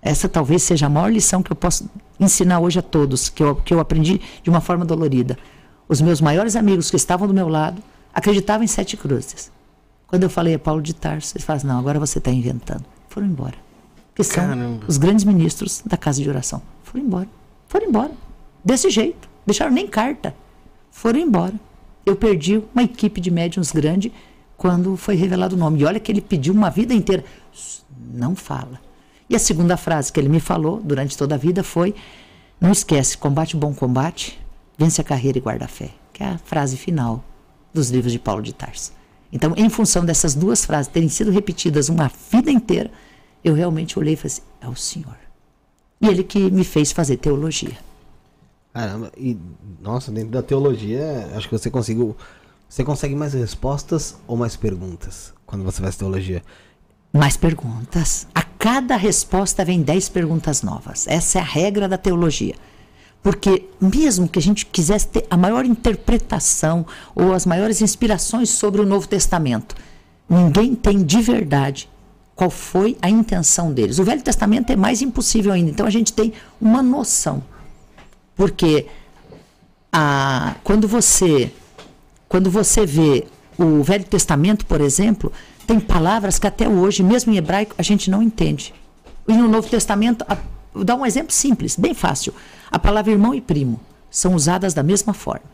Essa 0.00 0.28
talvez 0.28 0.62
seja 0.62 0.86
a 0.86 0.88
maior 0.88 1.12
lição 1.12 1.42
que 1.42 1.50
eu 1.50 1.56
posso 1.56 1.90
ensinar 2.20 2.60
hoje 2.60 2.78
a 2.78 2.82
todos, 2.82 3.28
que 3.28 3.42
eu, 3.42 3.56
que 3.56 3.74
eu 3.74 3.80
aprendi 3.80 4.20
de 4.44 4.48
uma 4.48 4.60
forma 4.60 4.84
dolorida. 4.84 5.36
Os 5.92 6.00
meus 6.00 6.22
maiores 6.22 6.56
amigos 6.56 6.90
que 6.90 6.96
estavam 6.96 7.28
do 7.28 7.34
meu 7.34 7.48
lado 7.48 7.82
acreditavam 8.14 8.64
em 8.64 8.66
sete 8.66 8.96
cruzes. 8.96 9.52
Quando 10.06 10.22
eu 10.22 10.30
falei 10.30 10.54
a 10.54 10.58
Paulo 10.58 10.80
de 10.80 10.94
Tarso, 10.94 11.36
eles 11.36 11.44
falaram: 11.44 11.68
não, 11.68 11.78
agora 11.78 12.00
você 12.00 12.16
está 12.16 12.30
inventando. 12.30 12.82
Foram 13.10 13.26
embora. 13.26 13.56
Que 14.14 14.24
são 14.24 14.42
Caramba. 14.42 14.86
os 14.88 14.96
grandes 14.96 15.22
ministros 15.22 15.82
da 15.84 15.98
casa 15.98 16.22
de 16.22 16.30
oração. 16.30 16.62
Foram 16.82 17.04
embora. 17.04 17.28
Foram 17.68 17.88
embora. 17.88 18.10
Desse 18.64 18.88
jeito. 18.88 19.28
Deixaram 19.44 19.70
nem 19.70 19.86
carta. 19.86 20.34
Foram 20.90 21.18
embora. 21.18 21.52
Eu 22.06 22.16
perdi 22.16 22.62
uma 22.74 22.84
equipe 22.84 23.20
de 23.20 23.30
médiums 23.30 23.70
grande 23.70 24.10
quando 24.56 24.96
foi 24.96 25.14
revelado 25.14 25.56
o 25.56 25.58
nome. 25.58 25.80
E 25.80 25.84
olha 25.84 26.00
que 26.00 26.10
ele 26.10 26.22
pediu 26.22 26.54
uma 26.54 26.70
vida 26.70 26.94
inteira. 26.94 27.22
Não 28.14 28.34
fala. 28.34 28.80
E 29.28 29.36
a 29.36 29.38
segunda 29.38 29.76
frase 29.76 30.10
que 30.10 30.18
ele 30.18 30.30
me 30.30 30.40
falou 30.40 30.80
durante 30.82 31.18
toda 31.18 31.34
a 31.34 31.38
vida 31.38 31.62
foi: 31.62 31.94
Não 32.58 32.72
esquece, 32.72 33.18
combate 33.18 33.56
o 33.56 33.58
bom 33.58 33.74
combate, 33.74 34.41
Vence 34.76 35.00
a 35.00 35.04
carreira 35.04 35.38
e 35.38 35.40
guarda 35.40 35.64
a 35.66 35.68
fé, 35.68 35.90
que 36.12 36.22
é 36.22 36.26
a 36.26 36.38
frase 36.38 36.76
final 36.76 37.24
dos 37.72 37.90
livros 37.90 38.12
de 38.12 38.18
Paulo 38.18 38.42
de 38.42 38.52
Tarso. 38.52 38.92
Então, 39.32 39.54
em 39.56 39.68
função 39.70 40.04
dessas 40.04 40.34
duas 40.34 40.64
frases 40.64 40.92
terem 40.92 41.08
sido 41.08 41.30
repetidas 41.30 41.88
uma 41.88 42.10
vida 42.30 42.50
inteira, 42.50 42.90
eu 43.42 43.54
realmente 43.54 43.98
olhei 43.98 44.14
e 44.14 44.16
falei 44.16 44.32
assim, 44.32 44.42
é 44.60 44.68
o 44.68 44.76
Senhor. 44.76 45.16
E 46.00 46.06
ele 46.06 46.22
que 46.22 46.50
me 46.50 46.64
fez 46.64 46.92
fazer 46.92 47.16
teologia. 47.16 47.78
Caramba, 48.72 49.12
e 49.16 49.38
nossa, 49.80 50.10
dentro 50.10 50.30
da 50.30 50.42
teologia, 50.42 51.30
acho 51.34 51.48
que 51.48 51.56
você 51.56 51.70
conseguiu. 51.70 52.16
Você 52.68 52.82
consegue 52.82 53.14
mais 53.14 53.34
respostas 53.34 54.16
ou 54.26 54.36
mais 54.36 54.56
perguntas 54.56 55.34
quando 55.44 55.62
você 55.62 55.82
faz 55.82 55.94
teologia? 55.94 56.42
Mais 57.12 57.36
perguntas. 57.36 58.26
A 58.34 58.42
cada 58.42 58.96
resposta 58.96 59.64
vem 59.64 59.82
dez 59.82 60.08
perguntas 60.08 60.62
novas. 60.62 61.06
Essa 61.06 61.38
é 61.38 61.42
a 61.42 61.44
regra 61.44 61.86
da 61.86 61.98
teologia. 61.98 62.54
Porque 63.22 63.68
mesmo 63.80 64.28
que 64.28 64.38
a 64.38 64.42
gente 64.42 64.66
quisesse 64.66 65.06
ter 65.08 65.26
a 65.30 65.36
maior 65.36 65.64
interpretação 65.64 66.84
ou 67.14 67.32
as 67.32 67.46
maiores 67.46 67.80
inspirações 67.80 68.50
sobre 68.50 68.80
o 68.80 68.86
Novo 68.86 69.06
Testamento, 69.06 69.76
ninguém 70.28 70.74
tem 70.74 71.04
de 71.04 71.22
verdade 71.22 71.88
qual 72.34 72.50
foi 72.50 72.96
a 73.00 73.08
intenção 73.08 73.72
deles. 73.72 73.98
O 73.98 74.04
Velho 74.04 74.22
Testamento 74.22 74.70
é 74.70 74.76
mais 74.76 75.02
impossível 75.02 75.52
ainda. 75.52 75.70
Então 75.70 75.86
a 75.86 75.90
gente 75.90 76.12
tem 76.12 76.32
uma 76.60 76.82
noção. 76.82 77.42
Porque 78.34 78.86
a, 79.92 80.56
quando 80.64 80.88
você 80.88 81.52
quando 82.28 82.50
você 82.50 82.86
vê 82.86 83.26
o 83.58 83.82
Velho 83.82 84.04
Testamento, 84.04 84.64
por 84.64 84.80
exemplo, 84.80 85.30
tem 85.66 85.78
palavras 85.78 86.38
que 86.38 86.46
até 86.46 86.66
hoje, 86.66 87.02
mesmo 87.02 87.30
em 87.30 87.36
hebraico, 87.36 87.74
a 87.76 87.82
gente 87.82 88.10
não 88.10 88.22
entende. 88.22 88.72
E 89.28 89.34
no 89.34 89.46
Novo 89.46 89.68
Testamento, 89.68 90.24
a, 90.26 90.38
vou 90.72 90.82
dar 90.82 90.96
um 90.96 91.04
exemplo 91.04 91.30
simples, 91.30 91.76
bem 91.76 91.92
fácil. 91.92 92.32
A 92.72 92.78
palavra 92.78 93.12
irmão 93.12 93.34
e 93.34 93.40
primo 93.40 93.78
são 94.10 94.34
usadas 94.34 94.72
da 94.72 94.82
mesma 94.82 95.12
forma. 95.12 95.44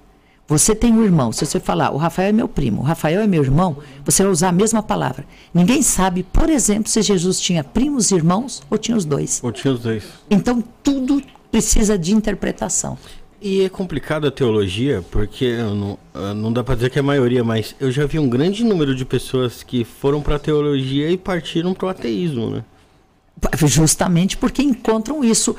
Você 0.47 0.75
tem 0.75 0.95
um 0.95 1.05
irmão, 1.05 1.31
se 1.33 1.45
você 1.45 1.61
falar, 1.61 1.91
o 1.91 1.99
Rafael 1.99 2.31
é 2.31 2.33
meu 2.33 2.49
primo, 2.49 2.81
o 2.81 2.85
Rafael 2.85 3.21
é 3.21 3.27
meu 3.27 3.43
irmão, 3.43 3.77
você 4.03 4.23
vai 4.23 4.33
usar 4.33 4.49
a 4.49 4.53
mesma 4.53 4.83
palavra. 4.83 5.27
Ninguém 5.53 5.83
sabe, 5.83 6.23
por 6.23 6.49
exemplo, 6.49 6.89
se 6.89 7.03
Jesus 7.03 7.39
tinha 7.39 7.62
primos, 7.62 8.12
irmãos 8.12 8.62
ou 8.71 8.79
tinha 8.79 8.97
os 8.97 9.05
dois. 9.05 9.41
Ou 9.43 9.53
tinha 9.53 9.75
os 9.75 9.81
dois. 9.81 10.05
Então 10.31 10.64
tudo 10.83 11.21
precisa 11.51 11.99
de 11.99 12.14
interpretação. 12.14 12.97
E 13.43 13.62
é 13.62 13.69
complicado 13.69 14.27
a 14.27 14.31
teologia, 14.31 15.05
porque 15.11 15.57
não, 15.57 15.99
não 16.35 16.53
dá 16.53 16.64
para 16.64 16.77
dizer 16.77 16.91
que 16.91 16.99
é 16.99 17.01
a 17.01 17.05
maioria, 17.05 17.45
mas 17.45 17.75
eu 17.79 17.91
já 17.91 18.07
vi 18.07 18.19
um 18.19 18.29
grande 18.29 18.64
número 18.64 18.95
de 18.95 19.05
pessoas 19.05 19.62
que 19.62 19.85
foram 19.85 20.23
para 20.23 20.37
a 20.37 20.39
teologia 20.39 21.11
e 21.11 21.16
partiram 21.16 21.75
para 21.75 21.87
o 21.87 21.89
ateísmo, 21.89 22.51
né? 22.51 22.64
Justamente 23.66 24.37
porque 24.37 24.62
encontram 24.62 25.23
isso 25.23 25.55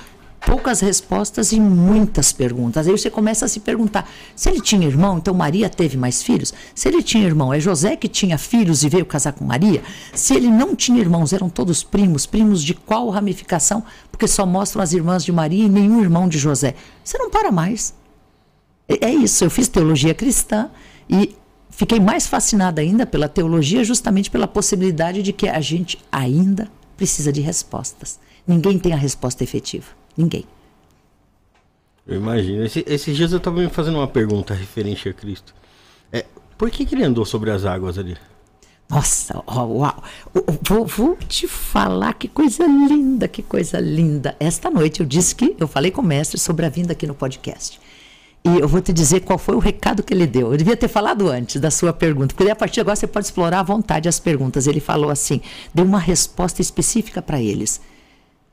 poucas 0.45 0.79
respostas 0.79 1.51
e 1.51 1.59
muitas 1.59 2.31
perguntas. 2.31 2.87
Aí 2.87 2.97
você 2.97 3.09
começa 3.09 3.45
a 3.45 3.47
se 3.47 3.59
perguntar: 3.59 4.09
se 4.35 4.49
ele 4.49 4.61
tinha 4.61 4.87
irmão, 4.87 5.17
então 5.17 5.33
Maria 5.33 5.69
teve 5.69 5.97
mais 5.97 6.23
filhos? 6.23 6.53
Se 6.73 6.87
ele 6.87 7.03
tinha 7.03 7.25
irmão, 7.25 7.53
é 7.53 7.59
José 7.59 7.95
que 7.95 8.07
tinha 8.07 8.37
filhos 8.37 8.83
e 8.83 8.89
veio 8.89 9.05
casar 9.05 9.33
com 9.33 9.45
Maria? 9.45 9.81
Se 10.13 10.33
ele 10.33 10.49
não 10.49 10.75
tinha 10.75 10.99
irmãos, 10.99 11.33
eram 11.33 11.49
todos 11.49 11.83
primos? 11.83 12.25
Primos 12.25 12.63
de 12.63 12.73
qual 12.73 13.09
ramificação? 13.09 13.83
Porque 14.11 14.27
só 14.27 14.45
mostram 14.45 14.81
as 14.81 14.93
irmãs 14.93 15.23
de 15.23 15.31
Maria 15.31 15.65
e 15.65 15.69
nenhum 15.69 16.01
irmão 16.01 16.27
de 16.27 16.37
José. 16.37 16.75
Você 17.03 17.17
não 17.17 17.29
para 17.29 17.51
mais. 17.51 17.93
É, 18.87 19.07
é 19.07 19.13
isso. 19.13 19.43
Eu 19.43 19.49
fiz 19.49 19.67
teologia 19.67 20.13
cristã 20.13 20.69
e 21.09 21.35
fiquei 21.69 21.99
mais 21.99 22.27
fascinada 22.27 22.81
ainda 22.81 23.05
pela 23.05 23.29
teologia, 23.29 23.83
justamente 23.83 24.31
pela 24.31 24.47
possibilidade 24.47 25.21
de 25.21 25.33
que 25.33 25.47
a 25.47 25.61
gente 25.61 25.99
ainda 26.11 26.69
precisa 26.97 27.31
de 27.31 27.41
respostas. 27.41 28.19
Ninguém 28.45 28.79
tem 28.79 28.93
a 28.93 28.97
resposta 28.97 29.43
efetiva. 29.43 29.98
Ninguém. 30.19 30.43
Eu 32.05 32.17
imagino. 32.17 32.65
Esse, 32.65 32.83
esses 32.85 33.15
dias 33.15 33.31
eu 33.31 33.37
estava 33.37 33.57
me 33.57 33.69
fazendo 33.69 33.95
uma 33.95 34.07
pergunta 34.07 34.53
referente 34.53 35.07
a 35.07 35.13
Cristo. 35.13 35.55
É, 36.11 36.25
por 36.57 36.69
que, 36.69 36.85
que 36.85 36.93
ele 36.93 37.05
andou 37.05 37.23
sobre 37.23 37.51
as 37.51 37.63
águas 37.63 37.97
ali? 37.97 38.17
Nossa, 38.89 39.41
uau! 39.47 40.03
Vou, 40.61 40.85
vou, 40.85 41.15
te 41.15 41.47
falar 41.47 42.13
que 42.15 42.27
coisa 42.27 42.65
linda, 42.67 43.29
que 43.29 43.41
coisa 43.41 43.79
linda. 43.79 44.35
Esta 44.41 44.69
noite 44.69 44.99
eu 44.99 45.05
disse 45.05 45.33
que 45.33 45.55
eu 45.57 45.69
falei 45.69 45.89
com 45.89 46.01
o 46.01 46.03
mestre 46.05 46.37
sobre 46.37 46.65
a 46.65 46.69
vinda 46.69 46.91
aqui 46.91 47.07
no 47.07 47.15
podcast. 47.15 47.79
E 48.43 48.59
eu 48.59 48.67
vou 48.67 48.81
te 48.81 48.91
dizer 48.91 49.21
qual 49.21 49.39
foi 49.39 49.55
o 49.55 49.59
recado 49.59 50.03
que 50.03 50.13
ele 50.13 50.27
deu. 50.27 50.51
Eu 50.51 50.57
devia 50.57 50.75
ter 50.75 50.89
falado 50.89 51.29
antes 51.29 51.61
da 51.61 51.71
sua 51.71 51.93
pergunta, 51.93 52.35
porque 52.35 52.51
a 52.51 52.55
partir 52.55 52.75
de 52.75 52.81
agora 52.81 52.97
você 52.97 53.07
pode 53.07 53.27
explorar 53.27 53.59
à 53.59 53.63
vontade 53.63 54.09
as 54.09 54.19
perguntas. 54.19 54.67
Ele 54.67 54.81
falou 54.81 55.11
assim: 55.11 55.39
deu 55.73 55.85
uma 55.85 55.99
resposta 55.99 56.61
específica 56.61 57.21
para 57.21 57.41
eles. 57.41 57.79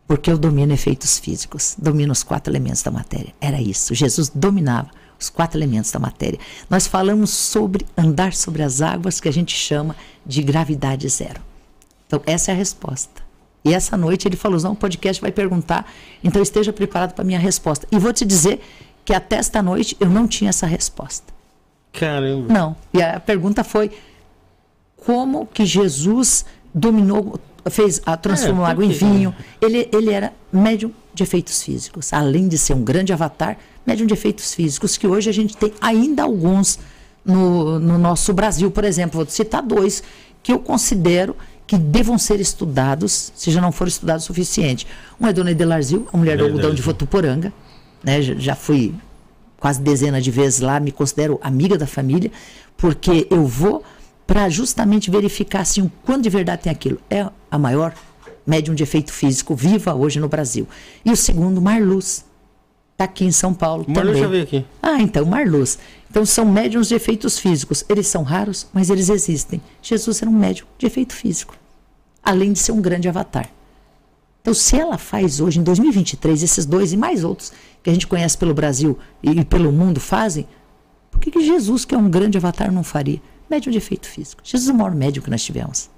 Porque 0.07 0.31
eu 0.31 0.39
domino 0.39 0.73
efeitos 0.73 1.19
físicos, 1.19 1.75
domino 1.77 2.13
os 2.13 2.23
quatro 2.23 2.53
elementos 2.53 2.83
da 2.83 2.91
matéria. 2.91 3.35
Era 3.41 3.61
isso. 3.61 3.95
Jesus 3.95 4.31
dominava 4.33 4.91
os 5.19 5.29
quatro 5.29 5.59
elementos 5.59 5.91
da 5.91 5.99
matéria. 5.99 6.39
Nós 6.71 6.87
falamos 6.87 7.31
sobre 7.31 7.85
andar 7.97 8.33
sobre 8.33 8.63
as 8.63 8.81
águas, 8.81 9.21
que 9.21 9.29
a 9.29 9.33
gente 9.33 9.55
chama 9.55 9.97
de 10.25 10.43
gravidade 10.43 11.09
zero. 11.09 11.41
Então, 12.07 12.23
essa 12.25 12.53
é 12.53 12.55
a 12.55 12.57
resposta. 12.57 13.27
E 13.65 13.75
essa 13.75 13.97
noite 13.97 14.29
ele 14.29 14.37
falou: 14.37 14.61
não, 14.61 14.73
o 14.73 14.77
podcast 14.77 15.21
vai 15.21 15.33
perguntar, 15.33 15.91
então 16.23 16.41
esteja 16.41 16.73
preparado 16.73 17.15
para 17.15 17.23
a 17.23 17.27
minha 17.27 17.39
resposta. 17.39 17.87
E 17.91 17.99
vou 17.99 18.13
te 18.13 18.25
dizer 18.25 18.61
que 19.05 19.13
até 19.13 19.37
esta 19.37 19.61
noite 19.61 19.97
eu 19.99 20.09
não 20.09 20.29
tinha 20.29 20.51
essa 20.51 20.67
resposta. 20.67 21.35
Caramba. 21.93 22.53
Não. 22.53 22.77
E 22.95 23.03
a 23.03 23.19
pergunta 23.19 23.65
foi: 23.65 23.91
como 24.97 25.47
que 25.47 25.67
Jesus 25.67 26.45
dominou 26.73 27.41
fez 27.71 28.01
a 28.07 28.17
transformou 28.17 28.67
é, 28.67 28.71
água 28.71 28.85
em 28.85 28.91
vinho. 28.91 29.35
Ele, 29.61 29.89
ele 29.93 30.11
era 30.11 30.33
médium 30.53 30.93
de 31.13 31.23
efeitos 31.23 31.63
físicos, 31.63 32.13
além 32.13 32.49
de 32.49 32.59
ser 32.59 32.75
um 32.75 32.83
grande 32.83 33.13
avatar, 33.13 33.57
médium 33.87 34.07
de 34.07 34.15
efeitos 34.15 34.55
físicos 34.55 34.97
que 34.97 35.07
hoje 35.07 35.31
a 35.31 35.33
gente 35.33 35.57
tem 35.57 35.73
ainda 35.81 36.23
alguns 36.23 36.79
no, 37.25 37.79
no 37.79 37.99
nosso 37.99 38.33
Brasil, 38.33 38.71
por 38.71 38.85
exemplo, 38.85 39.19
vou 39.19 39.27
citar 39.27 39.63
dois 39.63 40.03
que 40.43 40.53
eu 40.53 40.59
considero 40.61 41.35
que 41.67 41.77
devam 41.77 42.17
ser 42.17 42.41
estudados, 42.41 43.33
se 43.35 43.51
já 43.51 43.61
não 43.61 43.73
for 43.73 43.89
estudado 43.89 44.21
o 44.21 44.23
suficiente. 44.23 44.87
Um 45.21 45.27
é 45.27 45.33
Dona 45.33 45.51
Edelarzil, 45.51 46.07
a 46.13 46.17
mulher 46.17 46.39
do 46.39 46.45
algodão 46.45 46.73
de 46.73 46.81
Votuporanga, 46.81 47.53
né? 48.05 48.23
Já, 48.23 48.35
já 48.35 48.55
fui 48.55 48.95
quase 49.59 49.81
dezena 49.81 50.21
de 50.21 50.31
vezes 50.31 50.61
lá, 50.61 50.79
me 50.79 50.93
considero 50.93 51.41
amiga 51.43 51.77
da 51.77 51.87
família, 51.87 52.31
porque 52.77 53.27
eu 53.31 53.45
vou 53.45 53.83
para 54.27 54.49
justamente 54.49 55.11
verificar 55.11 55.61
assim, 55.61 55.83
o 55.83 55.93
quanto 56.05 56.23
de 56.23 56.31
verdade 56.31 56.63
tem 56.63 56.73
aquilo. 56.73 56.99
É 57.09 57.29
a 57.51 57.59
maior 57.59 57.95
médium 58.47 58.75
de 58.75 58.83
efeito 58.83 59.13
físico 59.13 59.55
viva 59.55 59.95
hoje 59.95 60.21
no 60.21 60.29
Brasil. 60.29 60.67
E 61.05 61.11
o 61.11 61.17
segundo, 61.17 61.61
Marluz. 61.61 62.25
Está 62.93 63.05
aqui 63.05 63.27
em 63.27 63.31
São 63.31 63.53
Paulo 63.53 63.85
Marluz 63.87 64.07
também. 64.07 64.23
já 64.23 64.29
veio 64.29 64.43
aqui. 64.43 64.65
Ah, 64.83 65.03
então, 65.03 65.27
Marluz. 65.27 65.79
Então, 66.11 66.25
são 66.25 66.47
médiums 66.47 66.89
de 66.89 66.95
efeitos 66.95 67.39
físicos. 67.39 67.85
Eles 67.91 68.07
são 68.07 68.23
raros, 68.23 68.67
mas 68.73 68.89
eles 68.89 69.11
existem. 69.11 69.61
Jesus 69.83 70.23
era 70.23 70.31
um 70.31 70.35
médium 70.35 70.67
de 70.79 70.87
efeito 70.87 71.13
físico. 71.13 71.55
Além 72.25 72.55
de 72.55 72.59
ser 72.59 72.73
um 72.73 72.81
grande 72.81 73.07
avatar. 73.07 73.51
Então, 74.41 74.55
se 74.55 74.79
ela 74.79 74.97
faz 74.97 75.41
hoje, 75.41 75.59
em 75.59 75.63
2023, 75.63 76.43
esses 76.43 76.65
dois 76.65 76.93
e 76.93 76.97
mais 76.97 77.23
outros 77.23 77.53
que 77.83 77.91
a 77.91 77.93
gente 77.93 78.07
conhece 78.07 78.39
pelo 78.39 78.55
Brasil 78.55 78.99
e 79.23 79.45
pelo 79.45 79.71
mundo 79.71 80.01
fazem, 80.01 80.47
por 81.17 81.23
que, 81.25 81.31
que 81.31 81.45
Jesus, 81.45 81.85
que 81.85 81.95
é 81.95 81.99
um 81.99 82.09
grande 82.09 82.39
avatar, 82.39 82.71
não 82.71 82.85
faria? 82.85 83.21
médium 83.49 83.73
de 83.73 83.79
efeito 83.79 84.07
físico. 84.07 84.43
Jesus 84.45 84.69
é 84.69 84.73
o 84.73 84.77
maior 84.77 84.95
médium 84.95 85.23
que 85.23 85.31
nós 85.31 85.43
tivemos. 85.43 85.89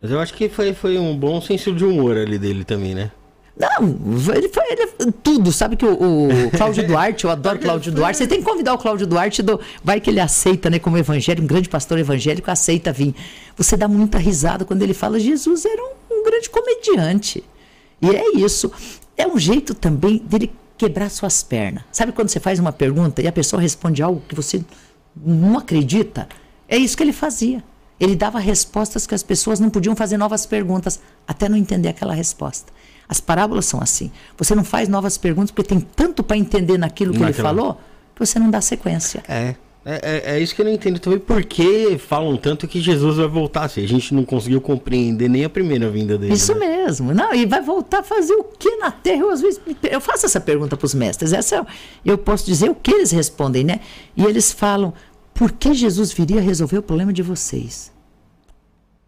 Mas 0.00 0.10
eu 0.10 0.18
acho 0.18 0.32
que 0.34 0.48
foi, 0.48 0.72
foi 0.72 0.98
um 0.98 1.16
bom 1.16 1.40
senso 1.40 1.72
de 1.72 1.84
humor 1.84 2.16
ali 2.16 2.38
dele 2.38 2.64
também, 2.64 2.94
né? 2.94 3.10
Não, 3.58 4.34
ele 4.34 4.48
foi 4.48 4.64
ele, 4.70 5.12
tudo. 5.22 5.52
Sabe 5.52 5.76
que 5.76 5.84
o, 5.84 6.28
o 6.46 6.50
Cláudio 6.56 6.86
Duarte, 6.88 7.24
eu 7.24 7.30
adoro 7.30 7.58
Cláudio 7.58 7.92
Duarte. 7.92 8.16
Você 8.16 8.26
tem 8.26 8.38
que 8.38 8.44
convidar 8.44 8.72
o 8.72 8.78
Cláudio 8.78 9.06
Duarte, 9.06 9.42
do, 9.42 9.60
vai 9.84 10.00
que 10.00 10.08
ele 10.08 10.20
aceita, 10.20 10.70
né, 10.70 10.78
como 10.78 10.96
evangélico, 10.96 11.44
um 11.44 11.46
grande 11.46 11.68
pastor 11.68 11.98
evangélico, 11.98 12.50
aceita 12.50 12.90
vir. 12.90 13.14
Você 13.56 13.76
dá 13.76 13.86
muita 13.86 14.16
risada 14.16 14.64
quando 14.64 14.80
ele 14.80 14.94
fala: 14.94 15.20
Jesus 15.20 15.66
era 15.66 15.82
um, 15.82 16.20
um 16.20 16.24
grande 16.24 16.48
comediante. 16.48 17.44
E 18.00 18.08
é 18.08 18.36
isso. 18.36 18.72
É 19.18 19.26
um 19.26 19.38
jeito 19.38 19.74
também 19.74 20.16
dele 20.18 20.50
quebrar 20.80 21.10
suas 21.10 21.42
pernas. 21.42 21.84
Sabe 21.92 22.10
quando 22.10 22.30
você 22.30 22.40
faz 22.40 22.58
uma 22.58 22.72
pergunta 22.72 23.20
e 23.20 23.28
a 23.28 23.32
pessoa 23.32 23.60
responde 23.60 24.02
algo 24.02 24.22
que 24.26 24.34
você 24.34 24.64
não 25.14 25.58
acredita? 25.58 26.26
É 26.66 26.78
isso 26.78 26.96
que 26.96 27.02
ele 27.02 27.12
fazia. 27.12 27.62
Ele 28.00 28.16
dava 28.16 28.38
respostas 28.38 29.06
que 29.06 29.14
as 29.14 29.22
pessoas 29.22 29.60
não 29.60 29.68
podiam 29.68 29.94
fazer 29.94 30.16
novas 30.16 30.46
perguntas 30.46 30.98
até 31.28 31.50
não 31.50 31.58
entender 31.58 31.90
aquela 31.90 32.14
resposta. 32.14 32.72
As 33.06 33.20
parábolas 33.20 33.66
são 33.66 33.78
assim. 33.78 34.10
Você 34.38 34.54
não 34.54 34.64
faz 34.64 34.88
novas 34.88 35.18
perguntas 35.18 35.50
porque 35.50 35.68
tem 35.68 35.80
tanto 35.80 36.22
para 36.22 36.38
entender 36.38 36.78
naquilo 36.78 37.12
que 37.12 37.18
Naquela... 37.18 37.50
ele 37.50 37.58
falou 37.58 37.80
que 38.14 38.24
você 38.24 38.38
não 38.38 38.50
dá 38.50 38.62
sequência. 38.62 39.22
É. 39.28 39.54
É, 39.84 39.94
é, 39.94 40.34
é, 40.34 40.40
isso 40.40 40.54
que 40.54 40.60
eu 40.60 40.66
não 40.66 40.72
entendo 40.72 40.98
também. 40.98 41.18
Por 41.18 41.42
que 41.42 41.96
falam 41.98 42.36
tanto 42.36 42.68
que 42.68 42.80
Jesus 42.80 43.16
vai 43.16 43.26
voltar? 43.26 43.68
Se 43.68 43.80
a 43.80 43.88
gente 43.88 44.14
não 44.14 44.24
conseguiu 44.24 44.60
compreender 44.60 45.28
nem 45.28 45.44
a 45.44 45.48
primeira 45.48 45.88
vinda 45.90 46.18
dele. 46.18 46.34
Isso 46.34 46.54
né? 46.54 46.66
mesmo. 46.84 47.14
Não, 47.14 47.32
e 47.34 47.46
vai 47.46 47.62
voltar 47.62 48.00
a 48.00 48.02
fazer 48.02 48.34
o 48.34 48.44
que 48.44 48.76
na 48.76 48.90
Terra? 48.90 49.22
Eu, 49.22 49.30
às 49.30 49.40
vezes, 49.40 49.60
eu 49.90 50.00
faço 50.00 50.26
essa 50.26 50.40
pergunta 50.40 50.76
para 50.76 50.84
os 50.84 50.94
mestres. 50.94 51.32
Essa 51.32 51.66
eu 52.04 52.18
posso 52.18 52.44
dizer 52.44 52.70
o 52.70 52.74
que 52.74 52.92
eles 52.92 53.10
respondem, 53.10 53.64
né? 53.64 53.80
E 54.14 54.24
eles 54.24 54.52
falam: 54.52 54.92
por 55.32 55.50
que 55.50 55.72
Jesus 55.72 56.12
viria 56.12 56.40
resolver 56.40 56.78
o 56.78 56.82
problema 56.82 57.12
de 57.12 57.22
vocês? 57.22 57.90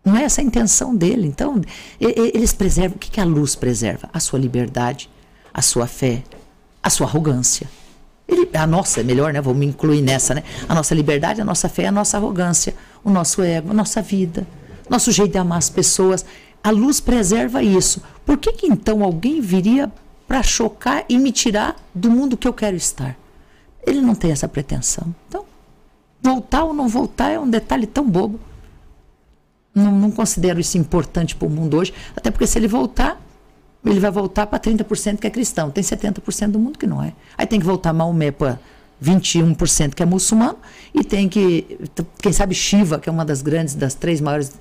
Não 0.03 0.17
é 0.17 0.25
essa 0.25 0.41
a 0.41 0.45
intenção 0.45 0.97
dele. 0.97 1.29
Então, 1.29 1.61
eles 2.01 2.53
preservam. 2.53 2.97
O 2.97 2.99
que 2.99 3.21
a 3.21 3.25
luz 3.25 3.55
preserva? 3.55 4.09
A 4.13 4.19
sua 4.19 4.39
liberdade, 4.39 5.09
a 5.53 5.61
sua 5.61 5.87
fé, 5.87 6.23
a 6.83 6.89
sua 6.89 7.07
arrogância. 7.07 7.69
Ele, 8.27 8.49
a 8.55 8.67
nossa, 8.67 9.01
é 9.01 9.03
melhor, 9.03 9.33
né? 9.33 9.41
Vou 9.41 9.55
me 9.55 9.67
incluir 9.67 10.03
nessa, 10.03 10.35
né? 10.35 10.43
A 10.69 10.75
nossa 10.75 10.95
liberdade, 10.95 11.41
a 11.41 11.45
nossa 11.45 11.69
fé, 11.69 11.87
a 11.87 11.93
nossa 11.93 12.17
arrogância, 12.17 12.75
o 13.03 13.11
nosso 13.11 13.43
ego, 13.43 13.71
a 13.71 13.75
nossa 13.75 14.01
vida, 14.01 14.47
nosso 14.89 15.11
jeito 15.11 15.33
de 15.33 15.39
amar 15.39 15.59
as 15.59 15.71
pessoas. 15.71 16.25
A 16.63 16.71
luz 16.71 17.01
preserva 17.01 17.63
isso. 17.63 18.03
Por 18.25 18.39
que, 18.39 18.53
que 18.53 18.67
então 18.67 19.03
alguém 19.03 19.41
viria 19.41 19.91
para 20.29 20.43
chocar 20.43 21.05
e 21.09 21.19
me 21.19 21.33
tirar 21.33 21.77
do 21.95 22.11
mundo 22.11 22.37
que 22.37 22.47
eu 22.47 22.53
quero 22.53 22.77
estar? 22.77 23.17
Ele 23.85 24.01
não 24.01 24.15
tem 24.15 24.31
essa 24.31 24.47
pretensão. 24.47 25.13
Então, 25.29 25.45
voltar 26.23 26.65
ou 26.65 26.73
não 26.73 26.89
voltar 26.89 27.31
é 27.31 27.39
um 27.39 27.51
detalhe 27.51 27.87
tão 27.87 28.09
bobo. 28.09 28.39
Não, 29.75 29.91
não 29.91 30.11
considero 30.11 30.61
isso 30.61 30.79
importante 30.79 31.35
para 31.35 31.49
o 31.49 31.51
mundo 31.51 31.79
hoje, 31.79 31.93
até 32.15 32.31
porque 32.31 32.47
se 32.47 32.59
ele 32.59 32.69
voltar, 32.69 33.21
ele 33.85 34.01
vai 34.01 34.11
voltar 34.11 34.47
para 34.47 34.59
30% 34.59 35.19
que 35.19 35.27
é 35.27 35.31
cristão. 35.31 35.71
Tem 35.71 35.83
70% 35.83 36.51
do 36.51 36.59
mundo 36.59 36.79
que 36.79 36.87
não 36.87 37.03
é. 37.03 37.13
Aí 37.37 37.47
tem 37.47 37.59
que 37.59 37.67
voltar 37.67 37.93
Maomé 37.93 38.31
para 38.31 38.59
21% 39.03 39.95
que 39.95 40.03
é 40.03 40.07
muçulmano 40.07 40.59
e 40.95 41.03
tem 41.03 41.29
que, 41.29 41.79
quem 42.19 42.33
sabe 42.33 42.55
Shiva, 42.55 43.01
que 43.01 43.09
é 43.09 43.13
uma 43.13 43.25
das 43.25 43.43
grandes, 43.43 43.75
das 43.75 43.95
três 43.95 44.21
maiores 44.21 44.53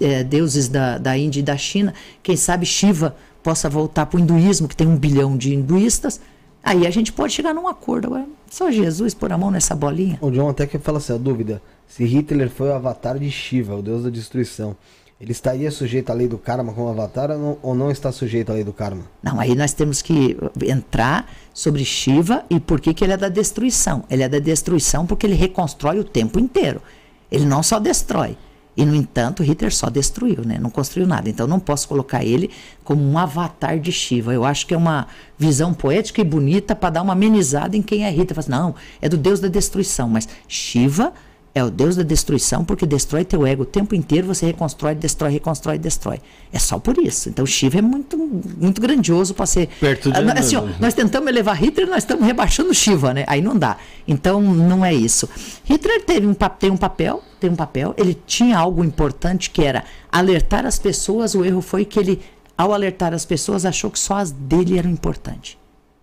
é, 0.00 0.22
deuses 0.22 0.68
da, 0.68 0.98
da 0.98 1.16
Índia 1.16 1.40
e 1.40 1.42
da 1.42 1.56
China, 1.56 1.94
quem 2.22 2.36
sabe 2.36 2.66
Shiva 2.66 3.16
possa 3.42 3.70
voltar 3.70 4.06
para 4.06 4.18
o 4.18 4.20
hinduísmo, 4.20 4.68
que 4.68 4.76
tem 4.76 4.86
um 4.86 4.96
bilhão 4.96 5.36
de 5.36 5.54
hinduístas. 5.54 6.20
Aí 6.62 6.86
a 6.86 6.90
gente 6.90 7.12
pode 7.12 7.32
chegar 7.32 7.54
num 7.54 7.68
acordo. 7.68 8.08
Agora, 8.08 8.26
só 8.50 8.70
Jesus 8.70 9.14
pôr 9.14 9.32
a 9.32 9.38
mão 9.38 9.52
nessa 9.52 9.74
bolinha. 9.74 10.18
O 10.20 10.30
John 10.32 10.48
até 10.48 10.66
que 10.66 10.78
fala 10.78 10.98
assim, 10.98 11.14
a 11.14 11.16
dúvida, 11.16 11.62
se 11.86 12.04
Hitler 12.04 12.50
foi 12.50 12.68
o 12.68 12.72
avatar 12.72 13.18
de 13.18 13.30
Shiva, 13.30 13.76
o 13.76 13.82
deus 13.82 14.02
da 14.02 14.10
destruição, 14.10 14.76
ele 15.20 15.32
estaria 15.32 15.70
sujeito 15.70 16.10
à 16.10 16.14
lei 16.14 16.28
do 16.28 16.36
karma 16.36 16.72
como 16.74 16.88
avatar 16.88 17.30
ou 17.30 17.38
não, 17.38 17.58
ou 17.62 17.74
não 17.74 17.90
está 17.90 18.12
sujeito 18.12 18.50
à 18.50 18.54
lei 18.54 18.64
do 18.64 18.72
karma? 18.72 19.02
Não, 19.22 19.40
aí 19.40 19.54
nós 19.54 19.72
temos 19.72 20.02
que 20.02 20.36
entrar 20.62 21.30
sobre 21.54 21.84
Shiva 21.84 22.44
e 22.50 22.60
por 22.60 22.80
que, 22.80 22.92
que 22.92 23.02
ele 23.02 23.14
é 23.14 23.16
da 23.16 23.30
destruição. 23.30 24.04
Ele 24.10 24.22
é 24.22 24.28
da 24.28 24.38
destruição 24.38 25.06
porque 25.06 25.26
ele 25.26 25.34
reconstrói 25.34 25.98
o 25.98 26.04
tempo 26.04 26.38
inteiro. 26.38 26.82
Ele 27.30 27.46
não 27.46 27.62
só 27.62 27.78
destrói. 27.78 28.36
E, 28.76 28.84
no 28.84 28.94
entanto, 28.94 29.42
Hitler 29.42 29.74
só 29.74 29.88
destruiu, 29.88 30.44
né? 30.44 30.58
não 30.60 30.68
construiu 30.68 31.08
nada. 31.08 31.30
Então, 31.30 31.46
não 31.46 31.58
posso 31.58 31.88
colocar 31.88 32.22
ele 32.22 32.50
como 32.84 33.02
um 33.02 33.16
avatar 33.16 33.80
de 33.80 33.90
Shiva. 33.90 34.34
Eu 34.34 34.44
acho 34.44 34.66
que 34.66 34.74
é 34.74 34.76
uma 34.76 35.06
visão 35.38 35.72
poética 35.72 36.20
e 36.20 36.24
bonita 36.24 36.76
para 36.76 36.90
dar 36.90 37.02
uma 37.02 37.14
amenizada 37.14 37.74
em 37.74 37.80
quem 37.80 38.04
é 38.04 38.10
Hitler. 38.10 38.34
Fala, 38.34 38.60
não, 38.60 38.74
é 39.00 39.08
do 39.08 39.16
Deus 39.16 39.40
da 39.40 39.48
destruição. 39.48 40.10
Mas 40.10 40.28
Shiva 40.46 41.14
é 41.56 41.64
o 41.64 41.70
Deus 41.70 41.96
da 41.96 42.02
destruição 42.02 42.62
porque 42.62 42.84
destrói 42.84 43.24
teu 43.24 43.46
ego 43.46 43.62
o 43.62 43.66
tempo 43.66 43.94
inteiro, 43.94 44.26
você 44.26 44.44
reconstrói, 44.44 44.94
destrói, 44.94 45.32
reconstrói, 45.32 45.78
destrói. 45.78 46.20
É 46.52 46.58
só 46.58 46.78
por 46.78 46.98
isso. 46.98 47.30
Então 47.30 47.46
Shiva 47.46 47.78
é 47.78 47.82
muito, 47.82 48.18
muito 48.58 48.78
grandioso 48.78 49.32
para 49.32 49.46
ser. 49.46 49.70
Perto 49.80 50.12
de... 50.12 50.18
Ah, 50.18 50.34
assim, 50.38 50.56
ó, 50.56 50.64
nós 50.78 50.92
tentamos 50.92 51.30
elevar 51.30 51.56
Hitler, 51.56 51.88
nós 51.88 52.02
estamos 52.02 52.26
rebaixando 52.26 52.74
Shiva, 52.74 53.14
né? 53.14 53.24
Aí 53.26 53.40
não 53.40 53.56
dá. 53.56 53.78
Então 54.06 54.38
não 54.42 54.84
é 54.84 54.92
isso. 54.92 55.26
Hitler 55.64 56.04
teve 56.04 56.26
um, 56.26 56.34
tem 56.34 56.70
um 56.70 56.76
papel, 56.76 57.22
tem 57.40 57.48
um 57.48 57.56
papel, 57.56 57.94
ele 57.96 58.12
tinha 58.26 58.58
algo 58.58 58.84
importante 58.84 59.48
que 59.48 59.64
era 59.64 59.82
alertar 60.12 60.66
as 60.66 60.78
pessoas. 60.78 61.34
O 61.34 61.42
erro 61.42 61.62
foi 61.62 61.86
que 61.86 61.98
ele, 61.98 62.20
ao 62.58 62.74
alertar 62.74 63.14
as 63.14 63.24
pessoas, 63.24 63.64
achou 63.64 63.90
que 63.90 63.98
só 63.98 64.18
as 64.18 64.30
dele 64.30 64.78
eram 64.78 64.90
importantes. 64.90 65.56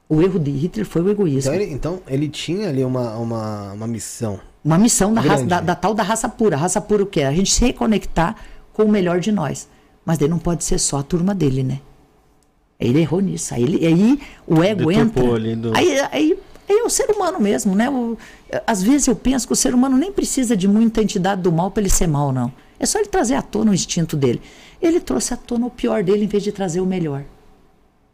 O 0.10 0.20
erro 0.20 0.40
de 0.40 0.50
Hitler 0.50 0.88
foi 0.88 1.04
o 1.04 1.12
egoísmo. 1.12 1.54
Então 1.54 1.54
ele, 1.54 1.72
então, 1.72 2.02
ele 2.08 2.28
tinha 2.28 2.70
ali 2.70 2.84
uma, 2.84 3.16
uma, 3.18 3.74
uma 3.74 3.88
missão 3.88 4.40
uma 4.64 4.78
missão 4.78 5.14
da, 5.14 5.22
raça, 5.22 5.46
da, 5.46 5.60
da, 5.60 5.76
tal 5.76 5.94
da 5.94 6.04
raça 6.04 6.30
pura. 6.30 6.56
A 6.56 6.60
raça 6.60 6.80
pura 6.80 7.04
o 7.04 7.06
que 7.06 7.20
é? 7.20 7.28
A 7.28 7.34
gente 7.34 7.52
se 7.52 7.66
reconectar 7.66 8.36
com 8.72 8.84
o 8.84 8.90
melhor 8.90 9.20
de 9.20 9.32
nós. 9.32 9.68
Mas 10.06 10.18
daí 10.18 10.30
não 10.30 10.40
pode 10.40 10.64
ser 10.64 10.80
só 10.80 11.00
a 11.00 11.04
turma 11.04 11.36
dele, 11.36 11.64
né? 11.64 11.82
Ele 12.80 13.00
errou 13.00 13.22
nisso. 13.22 13.54
Aí, 13.54 13.64
ele, 13.64 13.86
aí 13.86 14.20
o 14.48 14.64
ego 14.64 14.92
entra. 14.92 15.24
Do... 15.56 15.76
Aí, 15.76 16.00
aí, 16.12 16.38
aí 16.70 16.80
é 16.80 16.84
o 16.84 16.90
ser 16.90 17.10
humano 17.12 17.40
mesmo, 17.40 17.76
né? 17.76 17.90
O, 17.90 18.18
às 18.66 18.82
vezes 18.82 19.08
eu 19.08 19.16
penso 19.16 19.46
que 19.48 19.54
o 19.54 19.56
ser 19.56 19.74
humano 19.74 19.98
nem 19.98 20.12
precisa 20.12 20.56
de 20.56 20.68
muita 20.68 21.02
entidade 21.02 21.42
do 21.42 21.52
mal 21.52 21.70
para 21.70 21.82
ele 21.82 21.90
ser 21.90 22.08
mal, 22.08 22.32
não. 22.32 22.52
É 22.80 22.86
só 22.86 23.00
ele 23.00 23.08
trazer 23.08 23.36
à 23.36 23.42
tona 23.42 23.72
o 23.72 23.74
instinto 23.74 24.16
dele. 24.16 24.42
Ele 24.82 25.00
trouxe 25.00 25.34
à 25.34 25.38
tona 25.38 25.66
o 25.66 25.70
pior 25.70 26.04
dele 26.04 26.26
em 26.26 26.28
vez 26.28 26.44
de 26.44 26.52
trazer 26.52 26.82
o 26.82 26.86
melhor. 26.86 27.24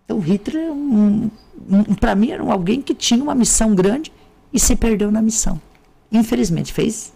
Então 0.06 0.20
Hitler, 0.20 0.72
um, 0.72 1.30
um, 1.70 1.96
para 1.96 2.14
mim, 2.16 2.32
era 2.32 2.44
alguém 2.44 2.82
que 2.82 2.94
tinha 2.94 3.24
uma 3.24 3.34
missão 3.34 3.74
grande 3.74 4.12
e 4.52 4.60
se 4.60 4.76
perdeu 4.76 5.12
na 5.12 5.22
missão 5.22 5.60
infelizmente, 6.12 6.74
fez 6.74 7.14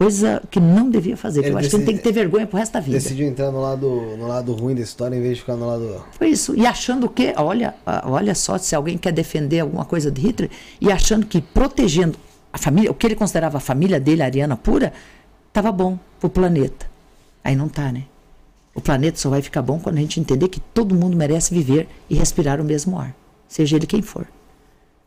coisa 0.00 0.42
que 0.50 0.58
não 0.58 0.88
devia 0.88 1.14
fazer. 1.14 1.44
eu 1.44 1.58
acho 1.58 1.68
que 1.68 1.76
ele 1.76 1.84
tem 1.84 1.96
que 1.96 2.02
ter 2.02 2.12
vergonha 2.12 2.46
pro 2.46 2.58
resto 2.58 2.72
da 2.72 2.80
vida. 2.80 2.96
Decidiu 2.96 3.28
entrar 3.28 3.50
no 3.50 3.60
lado, 3.60 3.86
no 4.16 4.26
lado 4.26 4.54
ruim 4.54 4.74
da 4.74 4.80
história 4.80 5.14
em 5.14 5.20
vez 5.20 5.34
de 5.34 5.40
ficar 5.40 5.56
no 5.56 5.66
lado. 5.66 6.02
Foi 6.12 6.28
isso. 6.28 6.54
E 6.56 6.66
achando 6.66 7.06
que, 7.06 7.34
olha, 7.36 7.74
olha 8.04 8.34
só, 8.34 8.56
se 8.56 8.74
alguém 8.74 8.96
quer 8.96 9.12
defender 9.12 9.60
alguma 9.60 9.84
coisa 9.84 10.10
de 10.10 10.22
Hitler, 10.22 10.50
e 10.80 10.90
achando 10.90 11.26
que 11.26 11.42
protegendo 11.42 12.16
a 12.50 12.56
família, 12.56 12.90
o 12.90 12.94
que 12.94 13.06
ele 13.06 13.14
considerava 13.14 13.58
a 13.58 13.60
família 13.60 14.00
dele, 14.00 14.22
a 14.22 14.24
Ariana 14.24 14.56
pura, 14.56 14.90
estava 15.48 15.70
bom 15.70 15.98
pro 16.18 16.30
planeta. 16.30 16.86
Aí 17.44 17.54
não 17.54 17.68
tá, 17.68 17.92
né? 17.92 18.04
O 18.74 18.80
planeta 18.80 19.18
só 19.18 19.28
vai 19.28 19.42
ficar 19.42 19.60
bom 19.60 19.78
quando 19.78 19.98
a 19.98 20.00
gente 20.00 20.18
entender 20.18 20.48
que 20.48 20.60
todo 20.60 20.94
mundo 20.94 21.14
merece 21.14 21.52
viver 21.52 21.86
e 22.08 22.14
respirar 22.14 22.58
o 22.58 22.64
mesmo 22.64 22.98
ar, 22.98 23.14
seja 23.46 23.76
ele 23.76 23.86
quem 23.86 24.00
for. 24.00 24.26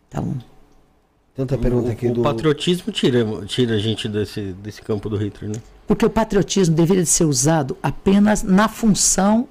Então, 0.08 0.36
Tanta 1.36 1.58
pergunta 1.58 1.92
aqui 1.92 2.08
o, 2.08 2.14
do. 2.14 2.22
O 2.22 2.24
patriotismo 2.24 2.92
tira, 2.92 3.26
tira 3.46 3.76
a 3.76 3.80
gente 3.80 4.08
desse, 4.08 4.42
desse 4.42 4.82
campo 4.82 5.10
do 5.10 5.18
Hitler, 5.18 5.52
né? 5.52 5.62
Porque 5.88 6.06
o 6.06 6.10
patriotismo 6.10 6.76
deveria 6.76 7.06
ser 7.06 7.26
usado 7.26 7.76
apenas 7.82 8.44
na 8.44 8.68
função 8.68 9.48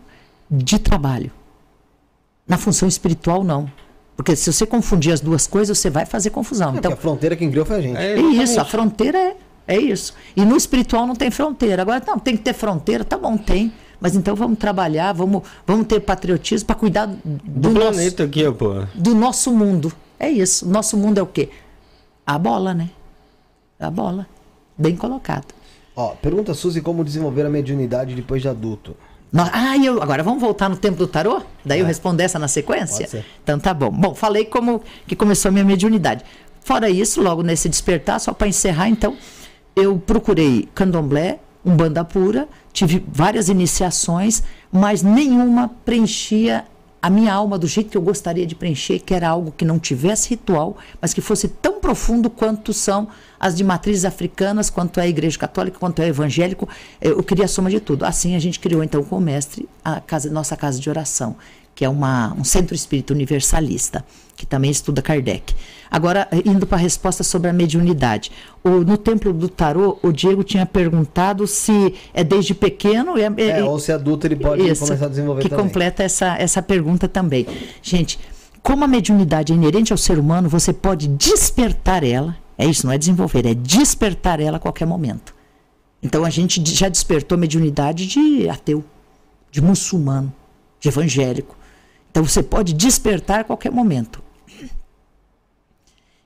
de 0.51 0.79
trabalho. 0.79 1.31
Na 2.47 2.57
função 2.57 2.89
espiritual, 2.89 3.43
não. 3.43 3.71
Porque 4.17 4.37
se 4.37 4.53
você 4.53 4.65
confundir 4.65 5.13
as 5.13 5.21
duas 5.21 5.47
coisas, 5.47 5.79
você 5.79 5.91
vai 5.91 6.07
fazer 6.07 6.31
confusão. 6.31 6.75
É, 6.75 6.79
então, 6.79 6.93
a 6.93 6.97
fronteira 6.97 7.35
quem 7.35 7.51
criou 7.51 7.67
foi 7.67 7.77
a 7.77 7.81
gente. 7.81 7.97
É, 7.97 8.15
é 8.15 8.21
isso, 8.21 8.61
a 8.61 8.65
fronteira 8.65 9.19
é, 9.19 9.37
é 9.67 9.79
isso. 9.79 10.15
E 10.37 10.45
no 10.45 10.57
espiritual 10.57 11.07
não 11.07 11.17
tem 11.17 11.31
fronteira. 11.31 11.83
Agora, 11.83 12.03
não, 12.07 12.19
tem 12.19 12.37
que 12.37 12.43
ter 12.43 12.53
fronteira, 12.53 13.05
tá 13.05 13.19
bom, 13.19 13.37
tem. 13.37 13.73
Mas 14.01 14.15
então 14.15 14.35
vamos 14.35 14.59
trabalhar, 14.59 15.13
vamos, 15.13 15.43
vamos 15.67 15.87
ter 15.87 16.01
patriotismo 16.01 16.67
para 16.67 16.77
cuidar 16.77 17.07
do, 17.07 17.21
do 17.25 17.71
nosso, 17.71 17.87
planeta 17.87 18.25
aqui, 18.25 18.53
pô. 18.53 18.85
Do 18.95 19.15
nosso 19.15 19.53
mundo. 19.53 19.93
É 20.19 20.29
isso. 20.29 20.69
Nosso 20.69 20.97
mundo 20.97 21.19
é 21.19 21.23
o 21.23 21.27
quê? 21.27 21.49
A 22.35 22.39
bola, 22.39 22.75
né? 22.75 22.91
A 23.79 23.91
bola. 23.91 24.27
Bem 24.77 24.97
colocado. 24.97 25.47
Ó, 25.95 26.11
pergunta 26.11 26.55
Suzy 26.55 26.81
como 26.81 27.05
desenvolver 27.05 27.45
a 27.45 27.51
mediunidade 27.51 28.15
depois 28.15 28.41
de 28.41 28.49
adulto. 28.49 28.97
No, 29.33 29.43
ah, 29.51 29.77
eu, 29.79 30.03
agora 30.03 30.23
vamos 30.23 30.41
voltar 30.41 30.69
no 30.69 30.77
tempo 30.77 30.99
do 30.99 31.07
tarô? 31.07 31.43
Daí 31.65 31.79
é. 31.79 31.83
eu 31.83 31.87
respondo 31.87 32.21
essa 32.21 32.39
na 32.39 32.49
sequência? 32.49 33.25
Então 33.43 33.59
tá 33.59 33.73
bom. 33.73 33.91
Bom, 33.91 34.15
falei 34.15 34.45
como 34.45 34.83
que 35.07 35.17
começou 35.17 35.49
a 35.49 35.53
minha 35.53 35.65
mediunidade. 35.65 36.25
Fora 36.61 36.89
isso, 36.89 37.21
logo 37.21 37.43
nesse 37.43 37.69
despertar, 37.69 38.21
só 38.21 38.33
para 38.33 38.47
encerrar, 38.47 38.89
então, 38.89 39.17
eu 39.75 39.99
procurei 39.99 40.69
candomblé, 40.75 41.41
umbanda 41.65 42.05
pura, 42.05 42.47
tive 42.73 43.05
várias 43.09 43.49
iniciações, 43.49 44.43
mas 44.71 45.03
nenhuma 45.03 45.69
preenchia 45.85 46.65
a 47.03 47.11
minha 47.11 47.35
alma 47.35 47.59
do 47.59 47.67
jeito 47.67 47.91
que 47.91 47.97
eu 47.97 48.03
gostaria 48.03 48.47
de 48.47 48.55
preencher, 48.55 49.01
que 49.01 49.13
era 49.13 49.29
algo 49.29 49.51
que 49.51 49.65
não 49.65 49.77
tivesse 49.77 50.31
ritual, 50.31 50.77
mas 51.01 51.13
que 51.13 51.21
fosse 51.21 51.49
tão 51.49 51.81
profundo 51.81 52.31
quanto 52.31 52.73
são 52.73 53.09
as 53.41 53.57
de 53.57 53.65
matrizes 53.65 54.05
africanas, 54.05 54.71
quanto 54.71 55.01
é 55.01 55.03
a 55.03 55.09
igreja 55.09 55.37
católica, 55.37 55.81
quanto 55.81 56.01
é 56.01 56.07
evangélico. 56.07 56.69
Eu 57.01 57.21
queria 57.25 57.47
a 57.47 57.49
soma 57.49 57.69
de 57.69 57.81
tudo. 57.81 58.05
Assim 58.05 58.37
a 58.37 58.39
gente 58.39 58.61
criou 58.61 58.85
então 58.85 59.03
com 59.03 59.17
o 59.17 59.21
mestre 59.21 59.69
a 59.85 60.01
casa, 60.01 60.31
nossa 60.31 60.57
casa 60.57 60.79
de 60.79 60.89
oração, 60.89 61.35
que 61.75 61.85
é 61.85 61.89
uma, 61.89 62.35
um 62.35 62.45
centro 62.45 62.75
espírita 62.75 63.13
universalista, 63.13 64.05
que 64.37 64.45
também 64.45 64.71
estuda 64.71 65.01
Kardec. 65.01 65.55
Agora, 65.91 66.27
indo 66.45 66.67
para 66.67 66.79
a 66.79 66.81
resposta 66.81 67.23
sobre 67.23 67.51
a 67.51 67.53
mediunidade. 67.53 68.33
O, 68.65 68.71
no 68.71 68.97
templo 68.97 69.33
do 69.33 69.49
tarô, 69.49 69.99
o 70.03 70.11
Diego 70.11 70.43
tinha 70.43 70.65
perguntado 70.65 71.47
se 71.47 71.95
é 72.15 72.25
desde 72.25 72.55
pequeno. 72.55 73.19
É, 73.19 73.31
é, 73.37 73.61
é 73.61 73.65
ou 73.65 73.79
se 73.79 73.93
adulto 73.93 74.27
ele 74.27 74.37
pode 74.37 74.67
isso, 74.67 74.87
começar 74.87 75.05
a 75.05 75.09
desenvolver 75.09 75.43
que 75.43 75.49
também. 75.49 75.65
completa 75.65 76.03
essa, 76.03 76.37
essa 76.39 76.63
pergunta 76.63 77.07
também. 77.07 77.47
Gente, 77.83 78.19
como 78.63 78.85
a 78.85 78.89
mediunidade 78.89 79.53
é 79.53 79.57
inerente 79.57 79.93
ao 79.93 79.99
ser 79.99 80.19
humano, 80.19 80.49
você 80.49 80.73
pode 80.73 81.09
despertar 81.09 82.05
ela. 82.05 82.37
É 82.57 82.65
isso, 82.65 82.87
não 82.87 82.93
é 82.93 82.99
desenvolver, 82.99 83.45
é 83.45 83.55
despertar 83.55 84.41
ela 84.41 84.57
a 84.57 84.61
qualquer 84.61 84.87
momento. 84.87 85.35
Então 86.03 86.25
a 86.25 86.31
gente 86.31 86.63
já 86.75 86.89
despertou 86.89 87.37
a 87.37 87.39
mediunidade 87.39 88.07
de 88.07 88.49
ateu, 88.49 88.85
de 89.51 89.61
muçulmano, 89.61 90.33
de 90.81 90.89
evangélico. 90.89 91.57
Então 92.13 92.25
você 92.25 92.43
pode 92.43 92.75
despertar 92.75 93.41
a 93.41 93.45
qualquer 93.45 93.73
momento. 93.73 94.23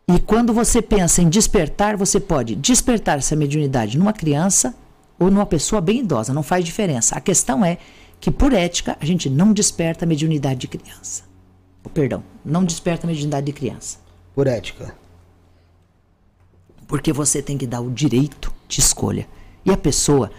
E 0.09 0.19
quando 0.19 0.53
você 0.53 0.83
pensa 0.83 1.23
em 1.23 1.29
despertar, 1.29 1.97
você 1.97 2.21
pode 2.21 2.57
despertar 2.57 3.19
essa 3.19 3.35
mediunidade 3.35 3.97
numa 3.97 4.13
criança 4.13 4.75
ou 5.19 5.31
numa 5.31 5.47
pessoa 5.47 5.81
bem 5.81 6.01
idosa, 6.01 6.35
não 6.35 6.43
faz 6.43 6.65
diferença. 6.65 7.17
A 7.17 7.21
questão 7.21 7.65
é 7.65 7.79
que, 8.21 8.31
por 8.31 8.53
ética, 8.53 8.97
a 9.01 9.07
gente 9.07 9.31
não 9.31 9.53
desperta 9.53 10.05
a 10.05 10.09
mediunidade 10.09 10.61
de 10.61 10.69
criança. 10.69 11.23
Oh, 11.85 11.89
perdão, 11.89 12.23
não 12.45 12.65
desperta 12.65 13.07
a 13.07 13.09
mediunidade 13.09 13.47
de 13.47 13.53
criança. 13.53 13.99
Por 14.35 14.49
ética. 14.49 14.95
Porque 16.87 17.13
você 17.13 17.41
tem 17.41 17.57
que 17.57 17.67
dar 17.67 17.81
o 17.81 17.91
direito 17.91 18.53
de 18.69 18.81
escolha. 18.81 19.27
E 19.65 19.73
a 19.73 19.77
pessoa, 19.77 20.31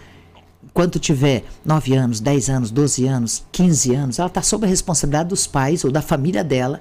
enquanto 0.78 1.00
tiver 1.00 1.42
9 1.64 1.92
anos, 1.96 2.20
10 2.20 2.50
anos, 2.50 2.70
12 2.70 3.04
anos, 3.08 3.44
15 3.50 3.94
anos, 3.96 4.18
ela 4.20 4.28
está 4.28 4.40
sob 4.42 4.64
a 4.64 4.68
responsabilidade 4.68 5.30
dos 5.30 5.44
pais 5.44 5.84
ou 5.84 5.90
da 5.90 6.00
família 6.00 6.44
dela 6.44 6.80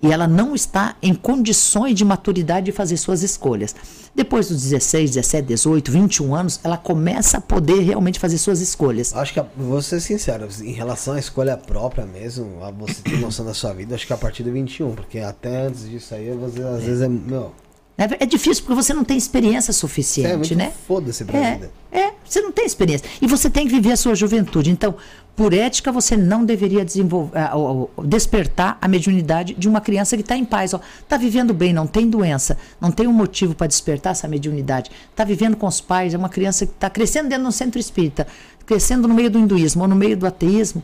e 0.00 0.12
ela 0.12 0.28
não 0.28 0.54
está 0.54 0.94
em 1.02 1.12
condições 1.12 1.96
de 1.96 2.04
maturidade 2.04 2.66
de 2.66 2.72
fazer 2.72 2.96
suas 2.96 3.24
escolhas. 3.24 3.74
Depois 4.14 4.48
dos 4.48 4.62
16, 4.62 5.10
17, 5.10 5.48
18, 5.48 5.90
21 5.90 6.34
anos, 6.36 6.60
ela 6.62 6.76
começa 6.76 7.38
a 7.38 7.40
poder 7.40 7.80
realmente 7.80 8.20
fazer 8.20 8.38
suas 8.38 8.60
escolhas. 8.60 9.12
Acho 9.12 9.34
que, 9.34 9.42
vou 9.56 9.82
ser 9.82 10.00
sincero, 10.00 10.46
em 10.60 10.72
relação 10.72 11.14
à 11.14 11.18
escolha 11.18 11.56
própria 11.56 12.06
mesmo, 12.06 12.62
a 12.62 12.70
você 12.70 13.02
ter 13.02 13.18
noção 13.18 13.44
da 13.44 13.54
sua 13.54 13.72
vida, 13.72 13.96
acho 13.96 14.06
que 14.06 14.12
a 14.12 14.16
partir 14.16 14.44
do 14.44 14.52
21, 14.52 14.94
porque 14.94 15.18
até 15.18 15.66
antes 15.66 15.90
disso 15.90 16.14
aí, 16.14 16.30
você, 16.30 16.62
às 16.62 16.82
é. 16.82 16.86
vezes 16.86 17.02
é, 17.02 17.08
meu, 17.08 17.52
é, 17.96 18.24
é 18.24 18.26
difícil 18.26 18.64
porque 18.64 18.74
você 18.74 18.94
não 18.94 19.04
tem 19.04 19.16
experiência 19.16 19.72
suficiente, 19.72 20.54
é, 20.54 20.56
né? 20.56 20.72
Foda-se 20.86 21.24
pra 21.24 21.38
é, 21.38 21.54
vida. 21.54 21.70
É, 21.90 22.12
você 22.24 22.40
não 22.40 22.50
tem 22.50 22.64
experiência. 22.64 23.06
E 23.20 23.26
você 23.26 23.50
tem 23.50 23.66
que 23.66 23.74
viver 23.74 23.92
a 23.92 23.96
sua 23.96 24.14
juventude. 24.14 24.70
Então, 24.70 24.94
por 25.36 25.52
ética, 25.52 25.92
você 25.92 26.16
não 26.16 26.44
deveria 26.44 26.84
desenvolver, 26.84 27.38
uh, 27.54 27.90
despertar 28.04 28.78
a 28.80 28.88
mediunidade 28.88 29.54
de 29.54 29.68
uma 29.68 29.80
criança 29.80 30.16
que 30.16 30.22
está 30.22 30.36
em 30.36 30.44
paz. 30.44 30.72
Está 30.72 31.16
vivendo 31.16 31.52
bem, 31.52 31.72
não 31.72 31.86
tem 31.86 32.08
doença, 32.08 32.56
não 32.80 32.90
tem 32.90 33.06
um 33.06 33.12
motivo 33.12 33.54
para 33.54 33.66
despertar 33.66 34.12
essa 34.12 34.26
mediunidade. 34.26 34.90
Está 35.10 35.24
vivendo 35.24 35.56
com 35.56 35.66
os 35.66 35.80
pais, 35.80 36.14
é 36.14 36.18
uma 36.18 36.28
criança 36.28 36.66
que 36.66 36.72
está 36.72 36.88
crescendo 36.88 37.28
dentro 37.28 37.44
de 37.44 37.48
um 37.48 37.52
centro 37.52 37.78
espírita, 37.78 38.26
crescendo 38.64 39.06
no 39.06 39.14
meio 39.14 39.30
do 39.30 39.38
hinduísmo 39.38 39.82
ou 39.82 39.88
no 39.88 39.96
meio 39.96 40.16
do 40.16 40.26
ateísmo. 40.26 40.82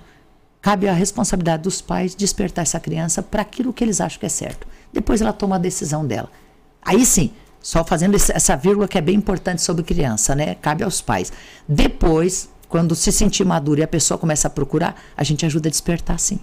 Cabe 0.61 0.88
a 0.88 0.92
responsabilidade 0.92 1.62
dos 1.62 1.80
pais 1.80 2.14
despertar 2.14 2.62
essa 2.62 2.80
criança 2.80 3.22
para 3.22 3.42
aquilo 3.42 3.72
que 3.72 3.82
eles 3.82 4.00
acham 4.00 4.18
que 4.18 4.26
é 4.26 4.30
certo. 4.30 4.66
Depois 4.92 5.20
ela 5.20 5.32
toma 5.32 5.56
a 5.56 5.59
decisão 5.59 6.06
dela. 6.06 6.30
Aí 6.83 7.05
sim, 7.05 7.33
só 7.61 7.85
fazendo 7.85 8.16
essa 8.16 8.57
vírgula 8.57 8.89
que 8.89 8.97
é 8.97 9.01
bem 9.01 9.16
importante 9.16 9.62
sobre 9.62 9.83
criança, 9.83 10.35
né? 10.35 10.55
Cabe 10.55 10.85
aos 10.85 11.01
pais. 11.01 11.33
Depois, 11.68 12.49
quando 12.68 12.95
se 12.95 13.12
sentir 13.12 13.45
maduro 13.45 13.81
e 13.81 13.83
a 13.83 13.89
pessoa 13.89 14.16
começa 14.18 14.49
a 14.49 14.51
procurar, 14.51 14.97
a 15.16 15.24
gente 15.24 15.45
ajuda 15.45 15.68
a 15.68 15.70
despertar 15.70 16.18
sim. 16.18 16.39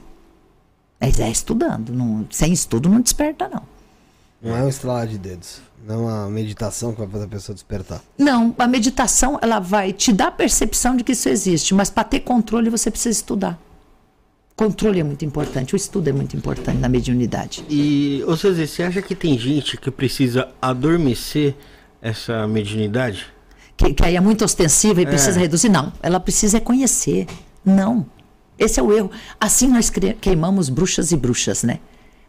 É, 1.00 1.08
é 1.08 1.30
estudando. 1.30 1.92
Não, 1.92 2.26
sem 2.32 2.54
estudo 2.54 2.90
não 2.90 3.02
desperta, 3.02 3.50
não. 3.50 3.64
Não 4.42 4.56
é 4.56 4.64
um 4.64 4.70
estralar 4.70 5.08
de 5.08 5.18
dedos. 5.18 5.62
Não 5.86 6.10
é 6.10 6.14
uma 6.14 6.30
meditação 6.30 6.94
que 6.94 7.00
vai 7.00 7.08
fazer 7.08 7.26
a 7.26 7.28
pessoa 7.28 7.54
despertar. 7.54 8.02
Não, 8.18 8.54
a 8.58 8.68
meditação 8.68 9.40
ela 9.42 9.60
vai 9.60 9.94
te 9.94 10.12
dar 10.12 10.28
a 10.28 10.32
percepção 10.32 10.96
de 10.96 11.04
que 11.04 11.12
isso 11.12 11.30
existe, 11.30 11.74
mas 11.74 11.90
para 11.90 12.04
ter 12.04 12.22
controle 12.22 12.70
você 12.70 12.90
precisa 12.90 13.12
estudar. 13.12 13.60
Controle 14.56 15.02
é 15.02 15.04
muito 15.04 15.26
importante, 15.26 15.74
o 15.74 15.76
estudo 15.76 16.10
é 16.10 16.14
muito 16.14 16.36
importante 16.38 16.80
na 16.80 16.88
mediunidade. 16.88 17.66
E, 17.70 18.24
ou 18.26 18.38
seja, 18.38 18.66
você 18.66 18.84
acha 18.84 19.02
que 19.02 19.14
tem 19.14 19.38
gente 19.38 19.76
que 19.76 19.92
precisa 19.92 20.48
adormecer 20.62 21.54
essa 22.02 22.48
mediunidade? 22.48 23.26
Que, 23.76 23.94
que 23.94 24.06
aí 24.06 24.16
é 24.16 24.22
muito 24.22 24.46
ostensiva 24.46 25.02
e 25.02 25.04
é. 25.04 25.08
precisa 25.08 25.38
reduzir? 25.38 25.68
Não, 25.68 25.92
ela 26.02 26.22
precisa 26.22 26.58
é 26.58 26.60
conhecer. 26.62 27.28
Não. 27.66 28.06
Esse 28.58 28.80
é 28.80 28.84
o 28.84 28.94
erro. 28.94 29.12
Assim 29.40 29.68
nós 29.68 29.92
queimamos 30.22 30.70
bruxas 30.70 31.12
e 31.12 31.18
bruxas, 31.18 31.64
né? 31.64 31.80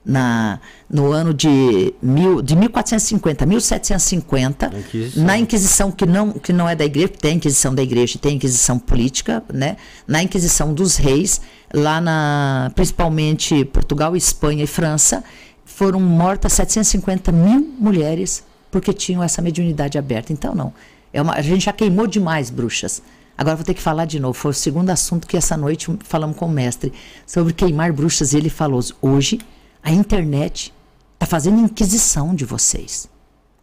Na, 0.04 0.60
no 0.88 1.10
ano 1.10 1.34
de, 1.34 1.92
mil, 2.00 2.40
de 2.40 2.54
1450, 2.54 3.44
1750, 3.44 4.66
Inquisição. 4.66 5.24
na 5.24 5.36
Inquisição 5.36 5.90
que 5.90 6.06
não, 6.06 6.32
que 6.32 6.52
não 6.52 6.68
é 6.68 6.76
da 6.76 6.84
igreja, 6.84 7.08
tem 7.08 7.32
a 7.32 7.34
Inquisição 7.34 7.74
da 7.74 7.82
igreja, 7.82 8.16
tem 8.16 8.32
a 8.32 8.34
Inquisição 8.36 8.78
política, 8.78 9.42
né? 9.52 9.76
Na 10.06 10.22
Inquisição 10.22 10.72
dos 10.72 10.96
reis, 10.96 11.40
lá 11.72 12.00
na, 12.00 12.70
principalmente 12.74 13.64
Portugal, 13.64 14.16
Espanha 14.16 14.64
e 14.64 14.66
França, 14.66 15.22
foram 15.64 16.00
mortas 16.00 16.52
750 16.54 17.32
mil 17.32 17.60
mulheres 17.78 18.44
porque 18.70 18.92
tinham 18.92 19.22
essa 19.22 19.40
mediunidade 19.42 19.98
aberta. 19.98 20.32
Então, 20.32 20.54
não. 20.54 20.72
É 21.12 21.20
uma, 21.22 21.34
a 21.34 21.42
gente 21.42 21.64
já 21.64 21.72
queimou 21.72 22.06
demais 22.06 22.50
bruxas. 22.50 23.02
Agora 23.38 23.56
vou 23.56 23.64
ter 23.64 23.74
que 23.74 23.82
falar 23.82 24.04
de 24.04 24.18
novo. 24.18 24.34
Foi 24.34 24.50
o 24.50 24.54
segundo 24.54 24.90
assunto 24.90 25.26
que 25.26 25.36
essa 25.36 25.56
noite 25.56 25.94
falamos 26.04 26.36
com 26.36 26.46
o 26.46 26.50
mestre 26.50 26.92
sobre 27.26 27.52
queimar 27.52 27.92
bruxas. 27.92 28.32
E 28.32 28.36
ele 28.36 28.48
falou: 28.48 28.80
hoje 29.00 29.40
a 29.82 29.92
internet 29.92 30.72
está 31.14 31.26
fazendo 31.26 31.60
inquisição 31.60 32.34
de 32.34 32.44
vocês. 32.44 33.08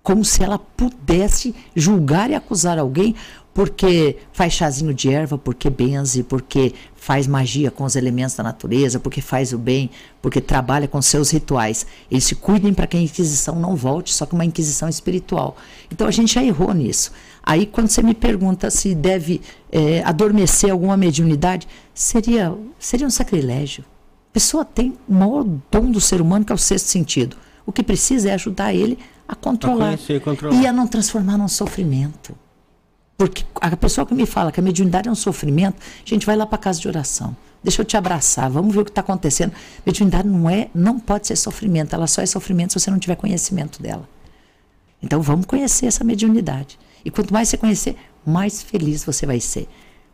Como 0.01 0.25
se 0.25 0.43
ela 0.43 0.59
pudesse 0.59 1.55
julgar 1.75 2.29
e 2.29 2.35
acusar 2.35 2.77
alguém 2.77 3.15
porque 3.53 4.17
faz 4.31 4.53
chazinho 4.53 4.93
de 4.93 5.09
erva, 5.11 5.37
porque 5.37 5.69
benze, 5.69 6.23
porque 6.23 6.73
faz 6.95 7.27
magia 7.27 7.69
com 7.69 7.83
os 7.83 7.95
elementos 7.95 8.35
da 8.35 8.43
natureza, 8.43 8.99
porque 8.99 9.21
faz 9.21 9.53
o 9.53 9.57
bem, 9.57 9.91
porque 10.21 10.41
trabalha 10.41 10.87
com 10.87 11.01
seus 11.01 11.29
rituais. 11.29 11.85
Eles 12.09 12.23
se 12.23 12.33
cuidem 12.33 12.73
para 12.73 12.87
que 12.87 12.97
a 12.97 12.99
Inquisição 12.99 13.55
não 13.59 13.75
volte, 13.75 14.13
só 14.13 14.25
que 14.25 14.33
uma 14.33 14.45
Inquisição 14.45 14.89
espiritual. 14.89 15.55
Então 15.91 16.07
a 16.07 16.11
gente 16.11 16.33
já 16.33 16.43
errou 16.43 16.73
nisso. 16.73 17.11
Aí 17.43 17.65
quando 17.65 17.89
você 17.89 18.01
me 18.01 18.15
pergunta 18.15 18.71
se 18.71 18.95
deve 18.95 19.41
é, 19.71 20.01
adormecer 20.03 20.71
alguma 20.71 20.97
mediunidade, 20.97 21.67
seria, 21.93 22.55
seria 22.79 23.05
um 23.05 23.11
sacrilégio. 23.11 23.83
A 24.31 24.33
pessoa 24.33 24.65
tem 24.65 24.97
o 25.07 25.13
maior 25.13 25.45
dom 25.69 25.91
do 25.91 26.01
ser 26.01 26.19
humano, 26.19 26.43
que 26.43 26.51
é 26.51 26.55
o 26.55 26.57
sexto 26.57 26.87
sentido. 26.87 27.37
O 27.65 27.71
que 27.71 27.83
precisa 27.83 28.29
é 28.29 28.33
ajudar 28.33 28.73
ele 28.73 28.97
a 29.27 29.35
controlar, 29.35 29.93
a 29.93 29.97
conhecer, 29.97 30.21
controlar. 30.21 30.55
e 30.55 30.65
a 30.65 30.73
não 30.73 30.87
transformar 30.87 31.37
num 31.37 31.47
sofrimento. 31.47 32.35
Porque 33.17 33.45
a 33.61 33.75
pessoa 33.77 34.05
que 34.05 34.13
me 34.13 34.25
fala 34.25 34.51
que 34.51 34.59
a 34.59 34.63
mediunidade 34.63 35.07
é 35.07 35.11
um 35.11 35.15
sofrimento, 35.15 35.77
gente 36.03 36.25
vai 36.25 36.35
lá 36.35 36.45
para 36.45 36.57
casa 36.57 36.79
de 36.79 36.87
oração. 36.87 37.35
Deixa 37.63 37.81
eu 37.81 37.85
te 37.85 37.95
abraçar, 37.95 38.49
vamos 38.49 38.73
ver 38.73 38.81
o 38.81 38.85
que 38.85 38.91
está 38.91 39.01
acontecendo. 39.01 39.53
Mediunidade 39.85 40.27
não 40.27 40.49
é, 40.49 40.69
não 40.73 40.99
pode 40.99 41.27
ser 41.27 41.35
sofrimento, 41.35 41.95
ela 41.95 42.07
só 42.07 42.21
é 42.21 42.25
sofrimento 42.25 42.73
se 42.73 42.79
você 42.79 42.91
não 42.91 42.99
tiver 42.99 43.15
conhecimento 43.15 43.81
dela. 43.81 44.07
Então 45.01 45.21
vamos 45.21 45.45
conhecer 45.45 45.85
essa 45.85 46.03
mediunidade. 46.03 46.77
E 47.05 47.11
quanto 47.11 47.33
mais 47.33 47.49
você 47.49 47.57
conhecer, 47.57 47.95
mais 48.25 48.61
feliz 48.61 49.03
você 49.03 49.25
vai 49.25 49.39
ser. 49.39 49.67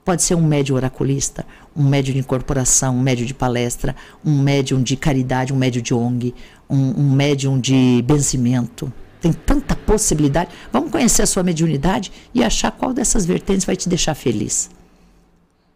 Pode 0.04 0.24
ser 0.24 0.36
um 0.36 0.44
médium 0.44 0.76
oraculista, 0.76 1.46
um 1.76 1.88
médium 1.88 2.14
de 2.14 2.20
incorporação, 2.20 2.96
um 2.96 3.02
médium 3.02 3.26
de 3.26 3.34
palestra, 3.34 3.96
um 4.26 4.42
médium 4.42 4.82
de 4.82 4.96
caridade, 4.96 5.54
um 5.54 5.56
médium 5.56 5.84
de 5.84 5.94
ONG, 5.94 6.34
um, 6.70 7.02
um 7.02 7.12
médium 7.12 7.60
de 7.60 8.04
benzimento. 8.06 8.92
Tem 9.22 9.34
tanta 9.34 9.76
possibilidade. 9.76 10.52
Vamos 10.72 10.92
conhecer 10.92 11.24
a 11.24 11.26
sua 11.26 11.44
mediunidade 11.44 12.12
e 12.34 12.44
achar 12.44 12.72
qual 12.72 12.94
dessas 12.94 13.26
vertentes 13.26 13.66
vai 13.66 13.76
te 13.76 13.90
deixar 13.90 14.16
feliz. 14.16 14.70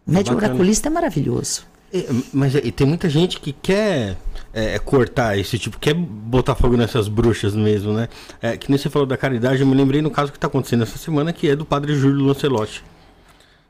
O 0.05 0.11
é 0.11 0.15
médium 0.15 0.35
oraculista 0.35 0.87
é 0.87 0.91
maravilhoso. 0.91 1.73
É, 1.93 2.05
mas 2.33 2.55
é, 2.55 2.61
tem 2.71 2.87
muita 2.87 3.07
gente 3.07 3.39
que 3.39 3.53
quer 3.53 4.17
é, 4.51 4.79
cortar 4.79 5.37
esse 5.37 5.59
tipo, 5.59 5.77
quer 5.77 5.93
botar 5.93 6.55
fogo 6.55 6.75
nessas 6.75 7.07
bruxas 7.07 7.53
mesmo, 7.55 7.93
né? 7.93 8.09
É, 8.41 8.57
que 8.57 8.69
nem 8.69 8.79
você 8.79 8.89
falou 8.89 9.07
da 9.07 9.15
caridade, 9.15 9.61
eu 9.61 9.67
me 9.67 9.75
lembrei 9.75 10.01
no 10.01 10.09
caso 10.09 10.31
que 10.31 10.37
está 10.37 10.47
acontecendo 10.47 10.81
essa 10.81 10.97
semana, 10.97 11.31
que 11.31 11.47
é 11.47 11.55
do 11.55 11.63
padre 11.63 11.93
Júlio 11.95 12.25
Lancelotti. 12.25 12.83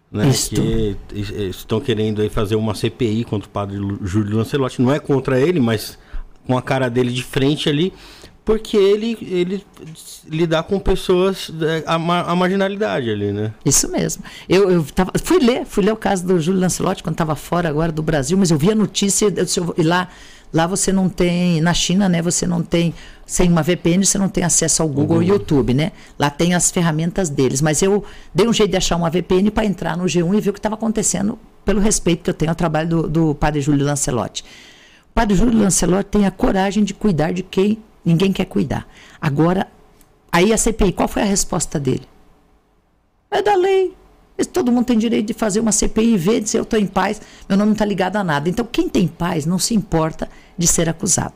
Né, 0.09 0.31
que 0.31 0.95
estão 1.49 1.81
querendo 1.81 2.21
aí 2.21 2.29
fazer 2.29 2.55
uma 2.55 2.75
CPI 2.75 3.23
contra 3.23 3.47
o 3.47 3.51
padre 3.51 3.77
Júlio 4.03 4.37
Lancelotti. 4.37 4.79
Não 4.79 4.93
é 4.93 4.99
contra 4.99 5.39
ele, 5.39 5.59
mas 5.59 5.97
com 6.45 6.55
a 6.55 6.61
cara 6.61 6.87
dele 6.87 7.11
de 7.11 7.23
frente 7.23 7.67
ali, 7.67 7.91
porque 8.45 8.75
ele, 8.75 9.17
ele 9.21 9.65
lidar 10.27 10.63
com 10.63 10.77
pessoas, 10.77 11.49
é, 11.61 11.83
a, 11.85 11.95
a, 11.95 12.35
marginalidade 12.35 13.09
ali, 13.09 13.31
né? 13.31 13.53
Isso 13.65 13.89
mesmo. 13.89 14.23
Eu, 14.49 14.69
eu 14.69 14.83
tava, 14.83 15.11
fui 15.23 15.39
ler, 15.39 15.65
fui 15.65 15.83
ler 15.83 15.93
o 15.93 15.97
caso 15.97 16.25
do 16.25 16.39
Júlio 16.39 16.59
Lancelotti 16.59 17.01
quando 17.01 17.13
estava 17.13 17.35
fora 17.35 17.69
agora 17.69 17.91
do 17.91 18.03
Brasil, 18.03 18.37
mas 18.37 18.51
eu 18.51 18.57
vi 18.57 18.71
a 18.71 18.75
notícia 18.75 19.25
eu, 19.25 19.73
e 19.77 19.83
lá, 19.83 20.09
lá 20.51 20.67
você 20.67 20.91
não 20.91 21.07
tem, 21.07 21.61
na 21.61 21.73
China, 21.73 22.09
né, 22.09 22.21
você 22.21 22.45
não 22.45 22.61
tem, 22.61 22.93
sem 23.25 23.49
uma 23.49 23.63
VPN, 23.63 24.05
você 24.05 24.17
não 24.17 24.27
tem 24.27 24.43
acesso 24.43 24.81
ao 24.81 24.89
Google 24.89 25.17
uhum. 25.17 25.23
e 25.23 25.27
YouTube, 25.27 25.73
né? 25.73 25.93
Lá 26.19 26.29
tem 26.29 26.53
as 26.53 26.69
ferramentas 26.69 27.29
deles, 27.29 27.61
mas 27.61 27.81
eu 27.81 28.03
dei 28.35 28.45
um 28.45 28.53
jeito 28.53 28.71
de 28.71 28.77
achar 28.77 28.97
uma 28.97 29.09
VPN 29.09 29.51
para 29.51 29.65
entrar 29.65 29.95
no 29.95 30.03
G1 30.03 30.37
e 30.37 30.41
ver 30.41 30.49
o 30.49 30.53
que 30.53 30.59
estava 30.59 30.75
acontecendo 30.75 31.39
pelo 31.63 31.79
respeito 31.79 32.23
que 32.23 32.29
eu 32.29 32.33
tenho 32.33 32.51
ao 32.51 32.55
trabalho 32.55 32.89
do, 32.89 33.07
do 33.07 33.35
padre 33.35 33.61
Júlio 33.61 33.85
Lancelotti. 33.85 34.43
O 35.11 35.13
padre 35.13 35.33
Júlio 35.33 35.57
Lancelotti 35.57 36.09
tem 36.09 36.25
a 36.25 36.31
coragem 36.31 36.83
de 36.83 36.93
cuidar 36.93 37.31
de 37.31 37.41
quem 37.41 37.79
Ninguém 38.03 38.31
quer 38.31 38.45
cuidar. 38.45 38.87
Agora, 39.19 39.67
aí 40.31 40.51
a 40.51 40.57
CPI, 40.57 40.93
qual 40.93 41.07
foi 41.07 41.21
a 41.21 41.25
resposta 41.25 41.79
dele? 41.79 42.07
É 43.31 43.41
da 43.41 43.55
lei. 43.55 43.95
Todo 44.51 44.71
mundo 44.71 44.85
tem 44.85 44.97
direito 44.97 45.27
de 45.27 45.33
fazer 45.33 45.59
uma 45.59 45.71
CPI 45.71 46.13
e 46.13 46.17
ver, 46.17 46.41
dizer 46.41 46.57
eu 46.57 46.63
estou 46.63 46.79
em 46.79 46.87
paz, 46.87 47.21
meu 47.47 47.57
nome 47.57 47.67
não 47.67 47.73
está 47.73 47.85
ligado 47.85 48.15
a 48.15 48.23
nada. 48.23 48.49
Então, 48.49 48.67
quem 48.69 48.89
tem 48.89 49.07
paz 49.07 49.45
não 49.45 49.59
se 49.59 49.73
importa 49.73 50.29
de 50.57 50.67
ser 50.67 50.89
acusado. 50.89 51.35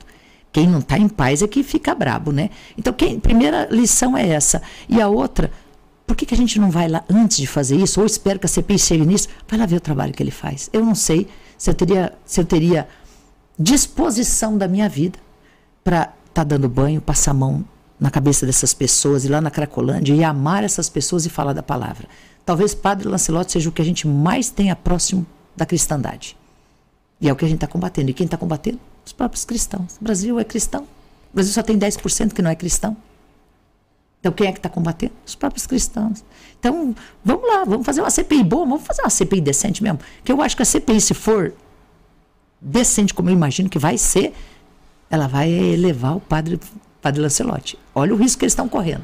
Quem 0.52 0.68
não 0.68 0.80
está 0.80 0.98
em 0.98 1.08
paz 1.08 1.42
é 1.42 1.48
que 1.48 1.62
fica 1.64 1.94
brabo, 1.94 2.32
né? 2.32 2.50
Então, 2.78 2.92
quem, 2.92 3.20
primeira 3.20 3.68
lição 3.70 4.18
é 4.18 4.28
essa. 4.28 4.62
E 4.90 5.00
a 5.00 5.08
outra, 5.08 5.52
por 6.06 6.16
que, 6.16 6.26
que 6.26 6.34
a 6.34 6.38
gente 6.38 6.60
não 6.60 6.72
vai 6.72 6.88
lá 6.88 7.04
antes 7.10 7.38
de 7.38 7.46
fazer 7.46 7.76
isso, 7.76 8.00
ou 8.00 8.06
espera 8.06 8.40
que 8.40 8.46
a 8.46 8.50
CPI 8.50 8.80
chegue 8.80 9.06
nisso? 9.06 9.28
Vai 9.48 9.60
lá 9.60 9.66
ver 9.66 9.76
o 9.76 9.82
trabalho 9.82 10.14
que 10.14 10.24
ele 10.24 10.32
faz. 10.32 10.70
Eu 10.74 10.84
não 10.84 10.96
sei 10.96 11.28
se 11.58 11.70
eu 11.70 11.74
teria, 11.74 12.14
se 12.26 12.40
eu 12.40 12.46
teria 12.46 12.88
disposição 13.60 14.58
da 14.58 14.68
minha 14.68 14.90
vida 14.90 15.20
para 15.84 16.14
tá 16.38 16.44
dando 16.44 16.70
banho, 16.70 17.02
passar 17.02 17.32
a 17.32 17.34
mão 17.34 17.66
na 18.00 18.12
cabeça 18.12 18.46
dessas 18.46 18.74
pessoas, 18.74 19.26
ir 19.26 19.30
lá 19.30 19.42
na 19.42 19.50
Cracolândia 19.50 20.14
e 20.14 20.24
amar 20.24 20.64
essas 20.64 20.88
pessoas 20.88 21.26
e 21.26 21.30
falar 21.30 21.54
da 21.54 21.64
palavra. 21.64 22.08
Talvez 22.46 22.76
Padre 22.76 23.08
Lancelotti 23.08 23.54
seja 23.54 23.70
o 23.70 23.72
que 23.72 23.82
a 23.82 23.86
gente 23.86 24.08
mais 24.08 24.50
tenha 24.50 24.76
próximo 24.76 25.26
da 25.56 25.66
cristandade. 25.66 26.38
E 27.20 27.28
é 27.28 27.34
o 27.34 27.36
que 27.36 27.44
a 27.44 27.48
gente 27.48 27.58
está 27.58 27.68
combatendo. 27.68 28.12
E 28.12 28.14
quem 28.14 28.26
está 28.26 28.38
combatendo? 28.38 28.80
Os 29.04 29.12
próprios 29.12 29.44
cristãos. 29.44 29.98
O 30.00 30.04
Brasil 30.04 30.40
é 30.40 30.44
cristão. 30.44 30.84
O 31.32 31.36
Brasil 31.36 31.52
só 31.52 31.64
tem 31.64 31.78
10% 31.78 32.34
que 32.34 32.42
não 32.42 32.52
é 32.52 32.56
cristão. 32.56 32.96
Então 34.20 34.32
quem 34.32 34.48
é 34.48 34.52
que 34.52 34.60
está 34.60 34.70
combatendo? 34.70 35.14
Os 35.26 35.34
próprios 35.34 35.66
cristãos. 35.66 36.24
Então, 36.60 36.96
vamos 37.24 37.48
lá, 37.48 37.64
vamos 37.66 37.86
fazer 37.86 38.02
uma 38.02 38.10
CPI 38.10 38.44
boa, 38.44 38.66
vamos 38.66 38.86
fazer 38.86 39.02
uma 39.02 39.10
CPI 39.10 39.42
decente 39.42 39.82
mesmo. 39.82 40.00
Que 40.24 40.32
eu 40.32 40.42
acho 40.42 40.56
que 40.56 40.62
a 40.62 40.66
CPI, 40.66 41.02
se 41.02 41.14
for 41.14 41.54
decente, 42.62 43.14
como 43.14 43.30
eu 43.30 43.34
imagino 43.34 43.70
que 43.70 43.80
vai 43.80 43.98
ser, 43.98 44.34
ela 45.10 45.28
vai 45.28 45.50
elevar 45.50 46.16
o 46.16 46.20
padre, 46.20 46.60
padre 47.02 47.22
Lancelotti. 47.22 47.78
Olha 47.94 48.14
o 48.14 48.18
risco 48.18 48.40
que 48.40 48.46
eles 48.46 48.54
estão 48.54 48.68
correndo. 48.68 49.04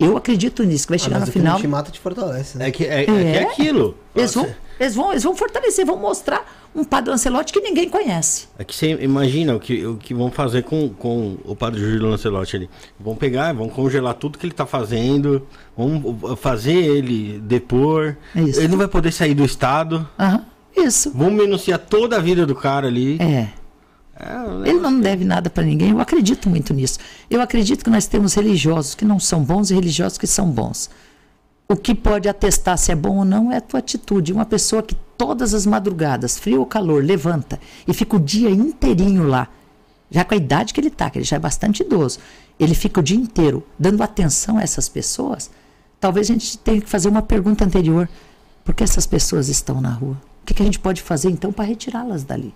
Eu 0.00 0.16
acredito 0.16 0.62
nisso, 0.64 0.86
que 0.86 0.92
vai 0.92 0.96
ah, 0.96 1.04
chegar 1.04 1.16
ah, 1.18 1.20
no 1.20 1.26
final. 1.26 1.60
O 1.60 1.68
mata 1.68 1.90
te 1.90 2.00
fortalece. 2.00 2.56
Né? 2.56 2.68
É, 2.68 2.70
que, 2.70 2.84
é, 2.84 3.04
é. 3.04 3.10
é, 3.10 3.36
é 3.36 3.42
aquilo. 3.42 3.94
Eles 4.16 4.34
vão, 4.34 4.48
eles, 4.80 4.94
vão, 4.94 5.10
eles 5.10 5.22
vão 5.22 5.36
fortalecer, 5.36 5.84
vão 5.84 5.98
mostrar 5.98 6.70
um 6.74 6.82
padre 6.82 7.10
Lancelotti 7.10 7.52
que 7.52 7.60
ninguém 7.60 7.88
conhece. 7.90 8.48
É 8.58 8.64
que 8.64 8.74
você 8.74 8.92
imagina 8.92 9.54
o 9.54 9.60
que, 9.60 9.84
o 9.84 9.96
que 9.98 10.14
vão 10.14 10.30
fazer 10.30 10.62
com, 10.62 10.88
com 10.88 11.36
o 11.44 11.54
padre 11.54 11.80
Júlio 11.80 12.08
Lancelotti 12.08 12.56
ali. 12.56 12.70
Vão 12.98 13.14
pegar, 13.14 13.52
vão 13.52 13.68
congelar 13.68 14.14
tudo 14.14 14.38
que 14.38 14.46
ele 14.46 14.54
está 14.54 14.64
fazendo, 14.64 15.46
vão 15.76 16.18
fazer 16.36 16.76
ele 16.76 17.38
depor. 17.40 18.16
É 18.34 18.40
ele 18.40 18.68
não 18.68 18.78
vai 18.78 18.88
poder 18.88 19.12
sair 19.12 19.34
do 19.34 19.44
Estado. 19.44 20.08
Uhum, 20.18 20.84
isso. 20.86 21.12
Vão 21.14 21.30
minuciar 21.30 21.78
toda 21.78 22.16
a 22.16 22.20
vida 22.20 22.46
do 22.46 22.54
cara 22.54 22.86
ali. 22.86 23.20
É. 23.20 23.59
É, 24.20 24.68
Ele 24.68 24.78
não 24.78 25.00
deve 25.00 25.24
nada 25.24 25.48
para 25.48 25.64
ninguém. 25.64 25.90
Eu 25.90 26.00
acredito 26.00 26.48
muito 26.48 26.74
nisso. 26.74 26.98
Eu 27.30 27.40
acredito 27.40 27.82
que 27.82 27.90
nós 27.90 28.06
temos 28.06 28.34
religiosos 28.34 28.94
que 28.94 29.04
não 29.04 29.18
são 29.18 29.42
bons 29.42 29.70
e 29.70 29.74
religiosos 29.74 30.18
que 30.18 30.26
são 30.26 30.50
bons. 30.50 30.90
O 31.66 31.76
que 31.76 31.94
pode 31.94 32.28
atestar 32.28 32.76
se 32.76 32.92
é 32.92 32.96
bom 32.96 33.18
ou 33.18 33.24
não 33.24 33.50
é 33.50 33.56
a 33.56 33.60
tua 33.60 33.78
atitude. 33.78 34.32
Uma 34.32 34.44
pessoa 34.44 34.82
que 34.82 34.94
todas 35.16 35.54
as 35.54 35.64
madrugadas, 35.64 36.38
frio 36.38 36.60
ou 36.60 36.66
calor, 36.66 37.02
levanta 37.02 37.58
e 37.86 37.94
fica 37.94 38.16
o 38.16 38.20
dia 38.20 38.50
inteirinho 38.50 39.26
lá, 39.26 39.48
já 40.10 40.24
com 40.24 40.34
a 40.34 40.36
idade 40.36 40.74
que 40.74 40.80
ele 40.80 40.88
está, 40.88 41.08
que 41.08 41.18
ele 41.18 41.24
já 41.24 41.36
é 41.36 41.38
bastante 41.38 41.82
idoso, 41.82 42.18
ele 42.58 42.74
fica 42.74 43.00
o 43.00 43.02
dia 43.02 43.16
inteiro 43.16 43.64
dando 43.78 44.02
atenção 44.02 44.58
a 44.58 44.62
essas 44.62 44.88
pessoas. 44.88 45.50
Talvez 46.00 46.28
a 46.28 46.32
gente 46.32 46.58
tenha 46.58 46.80
que 46.80 46.88
fazer 46.88 47.08
uma 47.08 47.22
pergunta 47.22 47.64
anterior. 47.64 48.08
Por 48.64 48.74
que 48.74 48.82
essas 48.82 49.06
pessoas 49.06 49.48
estão 49.48 49.80
na 49.80 49.90
rua? 49.90 50.20
O 50.42 50.46
que, 50.46 50.54
que 50.54 50.62
a 50.62 50.64
gente 50.64 50.78
pode 50.78 51.00
fazer 51.02 51.30
então 51.30 51.52
para 51.52 51.64
retirá-las 51.64 52.24
dali? 52.24 52.52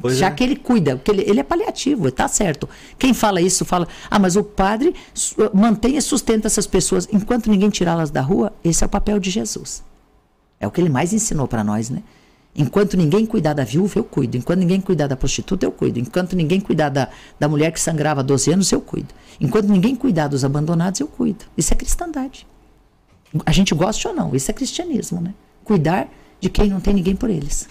Pois 0.00 0.16
Já 0.16 0.26
é. 0.26 0.30
que 0.30 0.42
ele 0.42 0.56
cuida, 0.56 0.96
porque 0.96 1.10
ele, 1.10 1.22
ele 1.22 1.40
é 1.40 1.44
paliativo, 1.44 2.08
está 2.08 2.26
certo. 2.26 2.68
Quem 2.98 3.14
fala 3.14 3.40
isso 3.40 3.64
fala, 3.64 3.86
ah, 4.10 4.18
mas 4.18 4.34
o 4.34 4.42
padre 4.42 4.94
mantém 5.52 5.96
e 5.96 6.02
sustenta 6.02 6.48
essas 6.48 6.66
pessoas 6.66 7.08
enquanto 7.12 7.48
ninguém 7.48 7.70
tirá-las 7.70 8.10
da 8.10 8.20
rua. 8.20 8.52
Esse 8.64 8.82
é 8.82 8.86
o 8.86 8.90
papel 8.90 9.20
de 9.20 9.30
Jesus. 9.30 9.84
É 10.58 10.66
o 10.66 10.70
que 10.70 10.80
ele 10.80 10.88
mais 10.88 11.12
ensinou 11.12 11.46
para 11.46 11.62
nós, 11.62 11.90
né? 11.90 12.02
Enquanto 12.56 12.96
ninguém 12.96 13.26
cuidar 13.26 13.52
da 13.52 13.64
viúva, 13.64 13.98
eu 13.98 14.04
cuido. 14.04 14.36
Enquanto 14.36 14.60
ninguém 14.60 14.80
cuidar 14.80 15.08
da 15.08 15.16
prostituta, 15.16 15.66
eu 15.66 15.72
cuido. 15.72 15.98
Enquanto 15.98 16.36
ninguém 16.36 16.60
cuidar 16.60 16.88
da, 16.88 17.08
da 17.38 17.48
mulher 17.48 17.72
que 17.72 17.80
sangrava 17.80 18.22
12 18.22 18.52
anos, 18.52 18.70
eu 18.70 18.80
cuido. 18.80 19.12
Enquanto 19.40 19.66
ninguém 19.68 19.96
cuidar 19.96 20.28
dos 20.28 20.44
abandonados, 20.44 21.00
eu 21.00 21.08
cuido. 21.08 21.44
Isso 21.56 21.72
é 21.72 21.76
cristandade. 21.76 22.46
A 23.44 23.50
gente 23.50 23.74
gosta 23.74 24.08
ou 24.08 24.14
não, 24.14 24.34
isso 24.34 24.48
é 24.50 24.54
cristianismo, 24.54 25.20
né? 25.20 25.34
Cuidar 25.64 26.08
de 26.40 26.48
quem 26.48 26.68
não 26.68 26.80
tem 26.80 26.94
ninguém 26.94 27.16
por 27.16 27.28
eles. 27.28 27.68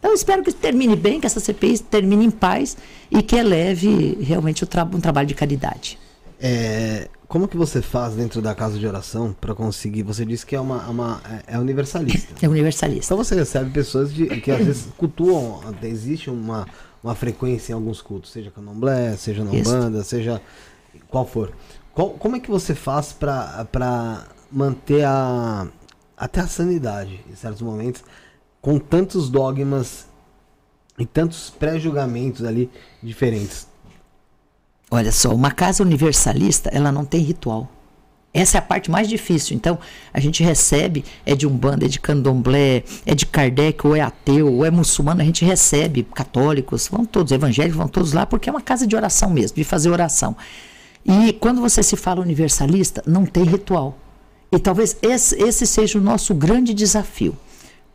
Então, 0.00 0.10
eu 0.10 0.14
espero 0.14 0.42
que 0.42 0.52
termine 0.52 0.96
bem, 0.96 1.20
que 1.20 1.26
essa 1.26 1.38
CPI 1.38 1.78
termine 1.78 2.24
em 2.24 2.30
paz 2.30 2.76
e 3.10 3.22
que 3.22 3.36
eleve 3.36 4.18
realmente 4.20 4.66
tra 4.66 4.82
um 4.82 5.00
trabalho 5.00 5.28
de 5.28 5.34
caridade. 5.34 5.98
É, 6.40 7.08
como 7.28 7.46
que 7.46 7.56
você 7.56 7.82
faz 7.82 8.14
dentro 8.14 8.42
da 8.42 8.54
casa 8.54 8.78
de 8.78 8.86
oração 8.86 9.36
para 9.38 9.54
conseguir? 9.54 10.02
Você 10.02 10.24
disse 10.24 10.44
que 10.44 10.56
é 10.56 10.60
uma, 10.60 10.88
uma 10.88 11.20
é, 11.46 11.54
é 11.54 11.58
universalista. 11.58 12.34
É 12.42 12.48
universalista. 12.48 13.04
Então 13.04 13.16
você 13.16 13.34
recebe 13.34 13.70
pessoas 13.70 14.12
de, 14.12 14.26
que 14.40 14.50
às 14.50 14.64
vezes 14.64 14.88
cultuam, 14.96 15.60
existe 15.82 16.30
uma, 16.30 16.66
uma 17.04 17.14
frequência 17.14 17.72
em 17.72 17.74
alguns 17.74 18.00
cultos, 18.00 18.32
seja 18.32 18.50
candomblé, 18.50 19.16
seja 19.16 19.44
na 19.44 19.50
Umbanda, 19.52 20.02
seja 20.02 20.40
qual 21.08 21.26
for. 21.26 21.52
Qual, 21.94 22.10
como 22.10 22.36
é 22.36 22.40
que 22.40 22.50
você 22.50 22.74
faz 22.74 23.12
para 23.12 24.26
manter 24.50 25.04
a 25.04 25.68
até 26.16 26.40
a 26.40 26.46
sanidade 26.46 27.20
em 27.30 27.34
certos 27.34 27.62
momentos? 27.62 28.02
Com 28.60 28.78
tantos 28.78 29.28
dogmas 29.28 30.06
e 30.98 31.06
tantos 31.06 31.50
pré-julgamentos 31.50 32.44
ali 32.44 32.70
diferentes. 33.02 33.66
Olha 34.90 35.12
só, 35.12 35.32
uma 35.34 35.50
casa 35.50 35.82
universalista, 35.82 36.68
ela 36.70 36.90
não 36.90 37.04
tem 37.04 37.20
ritual. 37.20 37.70
Essa 38.32 38.58
é 38.58 38.60
a 38.60 38.62
parte 38.62 38.90
mais 38.90 39.08
difícil. 39.08 39.56
Então, 39.56 39.78
a 40.12 40.20
gente 40.20 40.42
recebe, 40.42 41.04
é 41.26 41.34
de 41.34 41.46
Umbanda, 41.46 41.84
é 41.84 41.88
de 41.88 41.98
Candomblé, 41.98 42.84
é 43.04 43.14
de 43.14 43.26
Kardec, 43.26 43.84
ou 43.86 43.96
é 43.96 44.00
ateu, 44.00 44.52
ou 44.52 44.64
é 44.64 44.70
muçulmano, 44.70 45.20
a 45.20 45.24
gente 45.24 45.44
recebe 45.44 46.04
católicos, 46.14 46.88
vão 46.88 47.04
todos, 47.04 47.32
evangélicos, 47.32 47.76
vão 47.76 47.88
todos 47.88 48.12
lá, 48.12 48.26
porque 48.26 48.48
é 48.48 48.52
uma 48.52 48.60
casa 48.60 48.86
de 48.86 48.94
oração 48.94 49.30
mesmo, 49.30 49.56
de 49.56 49.64
fazer 49.64 49.90
oração. 49.90 50.36
E 51.04 51.32
quando 51.32 51.60
você 51.60 51.82
se 51.82 51.96
fala 51.96 52.20
universalista, 52.20 53.02
não 53.06 53.24
tem 53.24 53.44
ritual. 53.44 53.98
E 54.52 54.58
talvez 54.58 54.96
esse, 55.02 55.36
esse 55.42 55.66
seja 55.66 55.98
o 55.98 56.02
nosso 56.02 56.34
grande 56.34 56.74
desafio. 56.74 57.36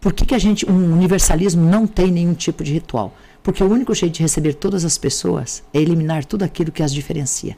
Por 0.05 0.13
que, 0.13 0.23
que 0.23 0.35
a 0.35 0.37
gente, 0.37 0.69
um 0.69 0.93
universalismo 0.93 1.67
não 1.67 1.87
tem 1.87 2.11
nenhum 2.11 2.35
tipo 2.35 2.63
de 2.63 2.71
ritual? 2.71 3.11
Porque 3.41 3.63
o 3.63 3.67
único 3.67 3.91
jeito 3.95 4.13
de 4.13 4.21
receber 4.21 4.53
todas 4.53 4.85
as 4.85 4.99
pessoas 4.99 5.63
é 5.73 5.81
eliminar 5.81 6.23
tudo 6.23 6.43
aquilo 6.43 6.71
que 6.71 6.83
as 6.83 6.93
diferencia. 6.93 7.57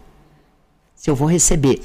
Se 0.95 1.09
eu 1.09 1.13
vou 1.13 1.27
receber 1.27 1.81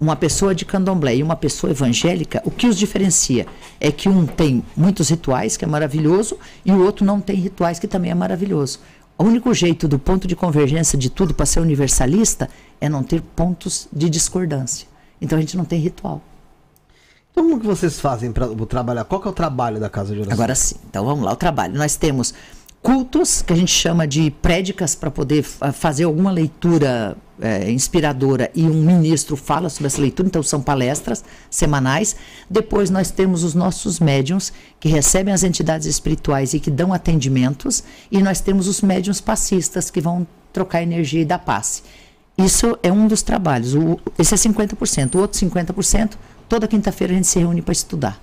uma 0.00 0.16
pessoa 0.16 0.54
de 0.54 0.64
candomblé 0.64 1.16
e 1.16 1.22
uma 1.22 1.36
pessoa 1.36 1.72
evangélica, 1.72 2.40
o 2.46 2.50
que 2.50 2.66
os 2.66 2.78
diferencia 2.78 3.46
é 3.78 3.92
que 3.92 4.08
um 4.08 4.24
tem 4.24 4.64
muitos 4.74 5.10
rituais, 5.10 5.58
que 5.58 5.64
é 5.66 5.68
maravilhoso, 5.68 6.38
e 6.64 6.72
o 6.72 6.82
outro 6.82 7.04
não 7.04 7.20
tem 7.20 7.36
rituais, 7.36 7.78
que 7.78 7.86
também 7.86 8.10
é 8.10 8.14
maravilhoso. 8.14 8.80
O 9.18 9.24
único 9.24 9.52
jeito 9.52 9.86
do 9.86 9.98
ponto 9.98 10.26
de 10.26 10.34
convergência 10.34 10.98
de 10.98 11.10
tudo 11.10 11.34
para 11.34 11.44
ser 11.44 11.60
universalista 11.60 12.48
é 12.80 12.88
não 12.88 13.02
ter 13.02 13.20
pontos 13.20 13.86
de 13.92 14.08
discordância. 14.08 14.88
Então 15.20 15.36
a 15.36 15.40
gente 15.42 15.54
não 15.54 15.66
tem 15.66 15.78
ritual. 15.78 16.22
Como 17.38 17.60
que 17.60 17.66
vocês 17.66 18.00
fazem 18.00 18.32
para 18.32 18.48
trabalhar? 18.66 19.04
Qual 19.04 19.20
que 19.20 19.28
é 19.28 19.30
o 19.30 19.32
trabalho 19.32 19.78
da 19.78 19.88
casa 19.88 20.12
de 20.12 20.18
oração? 20.18 20.34
Agora 20.34 20.56
sim. 20.56 20.74
Então 20.90 21.04
vamos 21.04 21.24
lá, 21.24 21.32
o 21.32 21.36
trabalho. 21.36 21.78
Nós 21.78 21.94
temos 21.94 22.34
cultos 22.82 23.42
que 23.42 23.52
a 23.52 23.56
gente 23.56 23.70
chama 23.70 24.08
de 24.08 24.28
prédicas 24.28 24.96
para 24.96 25.08
poder 25.08 25.44
fazer 25.44 26.02
alguma 26.02 26.32
leitura 26.32 27.16
é, 27.40 27.70
inspiradora 27.70 28.50
e 28.56 28.64
um 28.64 28.82
ministro 28.82 29.36
fala 29.36 29.68
sobre 29.68 29.86
essa 29.86 30.00
leitura, 30.00 30.26
então 30.26 30.42
são 30.42 30.60
palestras 30.60 31.24
semanais. 31.48 32.16
Depois 32.50 32.90
nós 32.90 33.12
temos 33.12 33.44
os 33.44 33.54
nossos 33.54 34.00
médiums 34.00 34.52
que 34.80 34.88
recebem 34.88 35.32
as 35.32 35.44
entidades 35.44 35.86
espirituais 35.86 36.54
e 36.54 36.58
que 36.58 36.72
dão 36.72 36.92
atendimentos, 36.92 37.84
e 38.10 38.20
nós 38.20 38.40
temos 38.40 38.66
os 38.66 38.82
médiums 38.82 39.20
passistas 39.20 39.92
que 39.92 40.00
vão 40.00 40.26
trocar 40.52 40.82
energia 40.82 41.22
e 41.22 41.24
dar 41.24 41.38
passe. 41.38 41.84
Isso 42.36 42.76
é 42.82 42.90
um 42.90 43.06
dos 43.06 43.22
trabalhos. 43.22 43.74
O, 43.74 43.98
esse 44.18 44.34
é 44.34 44.36
50%. 44.36 45.14
O 45.14 45.18
outro 45.18 45.38
50% 45.38 46.10
Toda 46.48 46.66
quinta-feira 46.66 47.12
a 47.12 47.16
gente 47.16 47.26
se 47.26 47.38
reúne 47.38 47.60
para 47.60 47.72
estudar. 47.72 48.20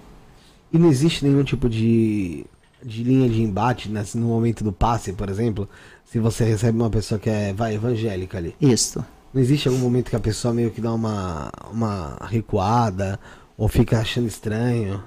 E 0.73 0.77
não 0.77 0.89
existe 0.89 1.23
nenhum 1.23 1.43
tipo 1.43 1.69
de, 1.69 2.45
de 2.83 3.03
linha 3.03 3.29
de 3.29 3.41
embate 3.41 3.87
nesse, 3.89 4.17
no 4.17 4.27
momento 4.27 4.63
do 4.63 4.73
passe, 4.73 5.13
por 5.13 5.29
exemplo? 5.29 5.69
Se 6.03 6.19
você 6.19 6.43
recebe 6.43 6.77
uma 6.77 6.89
pessoa 6.89 7.19
que 7.19 7.29
é 7.29 7.53
vai, 7.53 7.75
evangélica 7.75 8.37
ali. 8.37 8.55
Isso. 8.59 9.05
Não 9.33 9.41
existe 9.41 9.67
algum 9.67 9.79
momento 9.79 10.09
que 10.09 10.15
a 10.15 10.19
pessoa 10.19 10.53
meio 10.53 10.71
que 10.71 10.81
dá 10.81 10.93
uma, 10.93 11.51
uma 11.71 12.17
recuada 12.29 13.19
ou 13.57 13.67
fica 13.67 13.99
achando 13.99 14.27
estranho? 14.27 15.03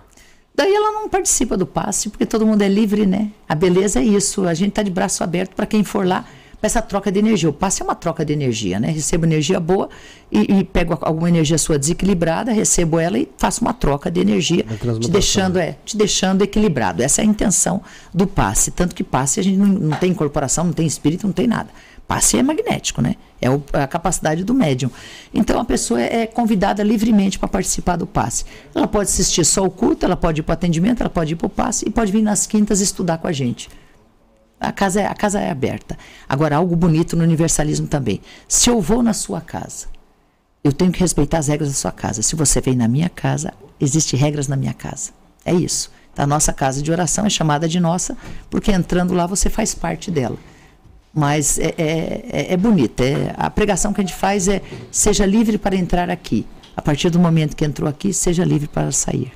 Daí 0.54 0.74
ela 0.74 0.92
não 0.92 1.08
participa 1.08 1.56
do 1.56 1.66
passe, 1.66 2.10
porque 2.10 2.26
todo 2.26 2.46
mundo 2.46 2.62
é 2.62 2.68
livre, 2.68 3.06
né? 3.06 3.30
A 3.48 3.54
beleza 3.54 4.00
é 4.00 4.04
isso. 4.04 4.46
A 4.46 4.54
gente 4.54 4.72
tá 4.72 4.82
de 4.82 4.90
braço 4.90 5.24
aberto 5.24 5.54
para 5.54 5.66
quem 5.66 5.82
for 5.82 6.06
lá 6.06 6.24
essa 6.60 6.82
troca 6.82 7.10
de 7.12 7.18
energia. 7.18 7.48
O 7.48 7.52
passe 7.52 7.82
é 7.82 7.84
uma 7.84 7.94
troca 7.94 8.24
de 8.24 8.32
energia, 8.32 8.80
né? 8.80 8.90
Recebo 8.90 9.24
energia 9.24 9.60
boa 9.60 9.88
e, 10.30 10.58
e 10.58 10.64
pego 10.64 10.98
alguma 11.00 11.28
energia 11.28 11.56
sua 11.56 11.78
desequilibrada, 11.78 12.52
recebo 12.52 12.98
ela 12.98 13.18
e 13.18 13.28
faço 13.36 13.62
uma 13.62 13.72
troca 13.72 14.10
de 14.10 14.20
energia, 14.20 14.64
te 15.00 15.10
deixando, 15.10 15.58
é, 15.58 15.76
te 15.84 15.96
deixando 15.96 16.42
equilibrado. 16.42 17.02
Essa 17.02 17.22
é 17.22 17.24
a 17.24 17.26
intenção 17.26 17.80
do 18.12 18.26
passe. 18.26 18.70
Tanto 18.70 18.94
que 18.94 19.04
passe 19.04 19.40
a 19.40 19.42
gente 19.42 19.56
não, 19.56 19.66
não 19.66 19.96
tem 19.96 20.10
incorporação, 20.10 20.64
não 20.64 20.72
tem 20.72 20.86
espírito, 20.86 21.26
não 21.26 21.32
tem 21.32 21.46
nada. 21.46 21.68
Passe 22.08 22.38
é 22.38 22.42
magnético, 22.42 23.02
né? 23.02 23.16
É 23.40 23.50
o, 23.50 23.62
a 23.72 23.86
capacidade 23.86 24.42
do 24.42 24.54
médium. 24.54 24.90
Então 25.32 25.60
a 25.60 25.64
pessoa 25.64 26.00
é, 26.00 26.22
é 26.22 26.26
convidada 26.26 26.82
livremente 26.82 27.38
para 27.38 27.48
participar 27.48 27.96
do 27.96 28.06
passe. 28.06 28.44
Ela 28.74 28.88
pode 28.88 29.10
assistir 29.10 29.44
só 29.44 29.62
o 29.62 29.70
culto, 29.70 30.06
ela 30.06 30.16
pode 30.16 30.40
ir 30.40 30.42
para 30.42 30.52
o 30.52 30.54
atendimento, 30.54 31.02
ela 31.02 31.10
pode 31.10 31.34
ir 31.34 31.36
para 31.36 31.46
o 31.46 31.50
passe 31.50 31.86
e 31.86 31.90
pode 31.90 32.10
vir 32.10 32.22
nas 32.22 32.46
quintas 32.46 32.80
estudar 32.80 33.18
com 33.18 33.28
a 33.28 33.32
gente. 33.32 33.68
A 34.60 34.72
casa, 34.72 35.00
é, 35.00 35.06
a 35.06 35.14
casa 35.14 35.40
é 35.40 35.50
aberta. 35.50 35.96
Agora, 36.28 36.56
algo 36.56 36.74
bonito 36.74 37.16
no 37.16 37.22
universalismo 37.22 37.86
também. 37.86 38.20
Se 38.48 38.68
eu 38.68 38.80
vou 38.80 39.02
na 39.02 39.12
sua 39.12 39.40
casa, 39.40 39.86
eu 40.64 40.72
tenho 40.72 40.90
que 40.90 41.00
respeitar 41.00 41.38
as 41.38 41.48
regras 41.48 41.68
da 41.68 41.74
sua 41.74 41.92
casa. 41.92 42.22
Se 42.22 42.34
você 42.34 42.60
vem 42.60 42.74
na 42.74 42.88
minha 42.88 43.08
casa, 43.08 43.52
existem 43.80 44.18
regras 44.18 44.48
na 44.48 44.56
minha 44.56 44.74
casa. 44.74 45.10
É 45.44 45.54
isso. 45.54 45.90
A 46.16 46.26
nossa 46.26 46.52
casa 46.52 46.82
de 46.82 46.90
oração 46.90 47.24
é 47.24 47.30
chamada 47.30 47.68
de 47.68 47.78
nossa, 47.78 48.16
porque 48.50 48.72
entrando 48.72 49.14
lá 49.14 49.24
você 49.24 49.48
faz 49.48 49.72
parte 49.72 50.10
dela. 50.10 50.36
Mas 51.14 51.58
é, 51.58 51.74
é, 51.78 52.24
é, 52.30 52.54
é. 52.54 52.54
É, 52.54 53.34
a 53.36 53.48
pregação 53.48 53.92
que 53.92 54.00
a 54.00 54.04
gente 54.04 54.14
faz 54.14 54.48
é: 54.48 54.60
seja 54.90 55.24
livre 55.24 55.56
para 55.58 55.76
entrar 55.76 56.10
aqui. 56.10 56.44
A 56.76 56.82
partir 56.82 57.10
do 57.10 57.18
momento 57.18 57.56
que 57.56 57.64
entrou 57.64 57.88
aqui, 57.88 58.12
seja 58.12 58.44
livre 58.44 58.68
para 58.68 58.90
sair. 58.92 59.32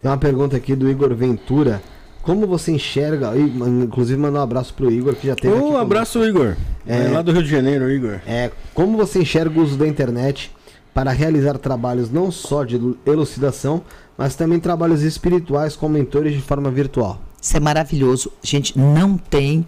Tem 0.00 0.10
uma 0.10 0.16
pergunta 0.16 0.56
aqui 0.56 0.74
do 0.74 0.88
Igor 0.88 1.14
Ventura. 1.14 1.82
Como 2.28 2.46
você 2.46 2.72
enxerga, 2.72 3.32
inclusive 3.38 4.20
mandar 4.20 4.40
um 4.40 4.42
abraço 4.42 4.74
pro 4.74 4.92
Igor 4.92 5.14
que 5.14 5.26
já 5.26 5.34
teve. 5.34 5.54
Um 5.54 5.78
abraço, 5.78 6.22
Igor. 6.22 6.56
É, 6.86 7.08
lá 7.08 7.22
do 7.22 7.32
Rio 7.32 7.42
de 7.42 7.48
Janeiro, 7.48 7.90
Igor. 7.90 8.20
É, 8.26 8.50
como 8.74 8.98
você 8.98 9.20
enxerga 9.20 9.58
o 9.58 9.62
uso 9.62 9.78
da 9.78 9.88
internet 9.88 10.54
para 10.92 11.10
realizar 11.10 11.56
trabalhos 11.56 12.10
não 12.10 12.30
só 12.30 12.64
de 12.64 12.78
elucidação, 13.06 13.80
mas 14.18 14.36
também 14.36 14.60
trabalhos 14.60 15.00
espirituais 15.00 15.74
com 15.74 15.88
mentores 15.88 16.34
de 16.34 16.42
forma 16.42 16.70
virtual? 16.70 17.18
Isso 17.40 17.56
é 17.56 17.60
maravilhoso. 17.60 18.30
Gente, 18.42 18.78
não 18.78 19.16
tem 19.16 19.66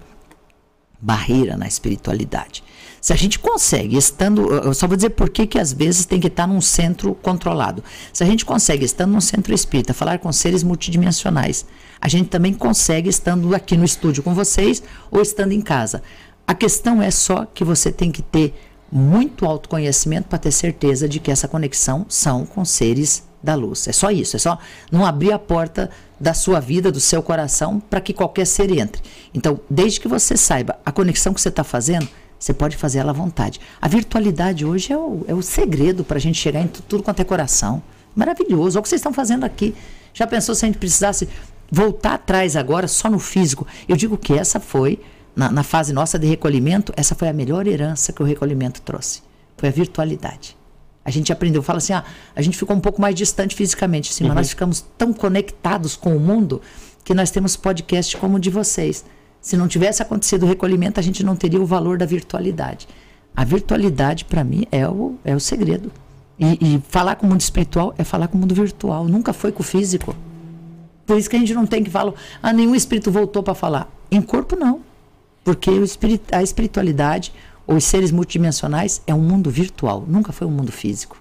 barreira 1.00 1.56
na 1.56 1.66
espiritualidade. 1.66 2.62
Se 3.00 3.12
a 3.12 3.16
gente 3.16 3.38
consegue, 3.38 3.96
estando. 3.96 4.52
Eu 4.52 4.74
só 4.74 4.86
vou 4.86 4.96
dizer 4.96 5.10
por 5.10 5.30
que, 5.30 5.58
às 5.58 5.72
vezes 5.72 6.04
tem 6.04 6.20
que 6.20 6.26
estar 6.26 6.46
num 6.46 6.60
centro 6.60 7.14
controlado. 7.14 7.82
Se 8.12 8.22
a 8.22 8.26
gente 8.26 8.44
consegue, 8.44 8.84
estando 8.84 9.12
num 9.12 9.20
centro 9.20 9.54
espírita, 9.54 9.94
falar 9.94 10.18
com 10.18 10.30
seres 10.32 10.62
multidimensionais, 10.62 11.64
a 12.00 12.08
gente 12.08 12.28
também 12.28 12.52
consegue 12.52 13.08
estando 13.08 13.54
aqui 13.54 13.76
no 13.76 13.84
estúdio 13.84 14.22
com 14.22 14.34
vocês 14.34 14.82
ou 15.10 15.22
estando 15.22 15.52
em 15.52 15.60
casa. 15.60 16.02
A 16.46 16.54
questão 16.54 17.00
é 17.00 17.10
só 17.10 17.46
que 17.46 17.64
você 17.64 17.90
tem 17.90 18.10
que 18.10 18.22
ter 18.22 18.54
muito 18.92 19.46
autoconhecimento 19.46 20.28
para 20.28 20.38
ter 20.38 20.50
certeza 20.50 21.08
de 21.08 21.20
que 21.20 21.30
essa 21.30 21.46
conexão 21.46 22.04
são 22.08 22.44
com 22.44 22.64
seres 22.64 23.22
da 23.42 23.54
luz. 23.54 23.86
É 23.88 23.92
só 23.92 24.10
isso, 24.10 24.36
é 24.36 24.38
só 24.38 24.58
não 24.90 25.06
abrir 25.06 25.32
a 25.32 25.38
porta 25.38 25.90
da 26.18 26.34
sua 26.34 26.60
vida, 26.60 26.92
do 26.92 27.00
seu 27.00 27.22
coração, 27.22 27.80
para 27.80 28.00
que 28.00 28.12
qualquer 28.12 28.46
ser 28.46 28.70
entre. 28.76 29.00
Então, 29.32 29.60
desde 29.70 30.00
que 30.00 30.08
você 30.08 30.36
saiba 30.36 30.78
a 30.84 30.92
conexão 30.92 31.32
que 31.32 31.40
você 31.40 31.48
está 31.48 31.64
fazendo, 31.64 32.08
você 32.40 32.54
pode 32.54 32.76
fazer 32.78 33.00
ela 33.00 33.10
à 33.10 33.12
vontade. 33.12 33.60
A 33.80 33.86
virtualidade 33.86 34.64
hoje 34.64 34.92
é 34.92 34.96
o, 34.96 35.24
é 35.28 35.34
o 35.34 35.42
segredo 35.42 36.02
para 36.02 36.16
a 36.16 36.20
gente 36.20 36.38
chegar 36.38 36.62
em 36.62 36.66
tudo 36.66 37.02
quanto 37.02 37.20
é 37.20 37.24
coração. 37.24 37.82
Maravilhoso. 38.16 38.78
Olha 38.78 38.80
o 38.80 38.82
que 38.82 38.88
vocês 38.88 39.00
estão 39.00 39.12
fazendo 39.12 39.44
aqui. 39.44 39.74
Já 40.14 40.26
pensou 40.26 40.54
se 40.54 40.64
a 40.64 40.68
gente 40.68 40.78
precisasse 40.78 41.28
voltar 41.70 42.14
atrás 42.14 42.56
agora 42.56 42.88
só 42.88 43.10
no 43.10 43.18
físico? 43.18 43.66
Eu 43.86 43.94
digo 43.94 44.16
que 44.16 44.32
essa 44.32 44.58
foi, 44.58 44.98
na, 45.36 45.52
na 45.52 45.62
fase 45.62 45.92
nossa 45.92 46.18
de 46.18 46.26
recolhimento, 46.26 46.94
essa 46.96 47.14
foi 47.14 47.28
a 47.28 47.32
melhor 47.32 47.66
herança 47.66 48.10
que 48.10 48.22
o 48.22 48.26
recolhimento 48.26 48.80
trouxe. 48.80 49.22
Foi 49.58 49.68
a 49.68 49.72
virtualidade. 49.72 50.56
A 51.04 51.10
gente 51.10 51.30
aprendeu, 51.32 51.62
fala 51.62 51.76
assim, 51.76 51.92
ah, 51.92 52.04
a 52.34 52.40
gente 52.40 52.56
ficou 52.56 52.74
um 52.74 52.80
pouco 52.80 53.02
mais 53.02 53.14
distante 53.14 53.54
fisicamente, 53.54 54.10
uhum. 54.22 54.28
mas 54.28 54.36
nós 54.36 54.48
ficamos 54.50 54.84
tão 54.96 55.12
conectados 55.12 55.94
com 55.94 56.16
o 56.16 56.20
mundo 56.20 56.62
que 57.04 57.12
nós 57.12 57.30
temos 57.30 57.54
podcast 57.54 58.16
como 58.16 58.36
o 58.36 58.40
de 58.40 58.48
vocês. 58.48 59.04
Se 59.40 59.56
não 59.56 59.66
tivesse 59.66 60.02
acontecido 60.02 60.44
o 60.44 60.46
recolhimento, 60.46 61.00
a 61.00 61.02
gente 61.02 61.24
não 61.24 61.34
teria 61.34 61.60
o 61.60 61.66
valor 61.66 61.96
da 61.96 62.04
virtualidade. 62.04 62.86
A 63.34 63.44
virtualidade, 63.44 64.24
para 64.24 64.44
mim, 64.44 64.66
é 64.70 64.86
o, 64.86 65.14
é 65.24 65.34
o 65.34 65.40
segredo. 65.40 65.90
E, 66.38 66.76
e, 66.76 66.82
falar 66.88 67.16
com 67.16 67.26
o 67.26 67.30
mundo 67.30 67.40
espiritual 67.40 67.94
é 67.96 68.04
falar 68.04 68.28
com 68.28 68.36
o 68.36 68.40
mundo 68.40 68.54
virtual. 68.54 69.04
Nunca 69.04 69.32
foi 69.32 69.52
com 69.52 69.62
o 69.62 69.64
físico. 69.64 70.14
Por 71.06 71.18
isso 71.18 71.28
que 71.28 71.36
a 71.36 71.38
gente 71.38 71.54
não 71.54 71.66
tem 71.66 71.82
que 71.82 71.90
falar, 71.90 72.14
ah, 72.42 72.52
nenhum 72.52 72.74
espírito 72.74 73.10
voltou 73.10 73.42
para 73.42 73.54
falar. 73.54 73.90
Em 74.10 74.22
corpo, 74.22 74.56
não. 74.56 74.80
Porque 75.42 75.70
espirit 75.70 76.22
a 76.32 76.42
espiritualidade, 76.42 77.32
os 77.66 77.84
seres 77.84 78.10
multidimensionais, 78.10 79.02
é 79.06 79.14
um 79.14 79.20
mundo 79.20 79.50
virtual. 79.50 80.04
Nunca 80.06 80.32
foi 80.32 80.46
um 80.46 80.50
mundo 80.50 80.70
físico. 80.70 81.20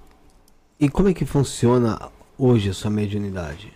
E 0.79 0.87
como 0.89 1.09
é 1.09 1.13
que 1.13 1.25
funciona 1.25 1.99
hoje 2.37 2.69
a 2.69 2.73
sua 2.73 2.91
mediunidade? 2.91 3.73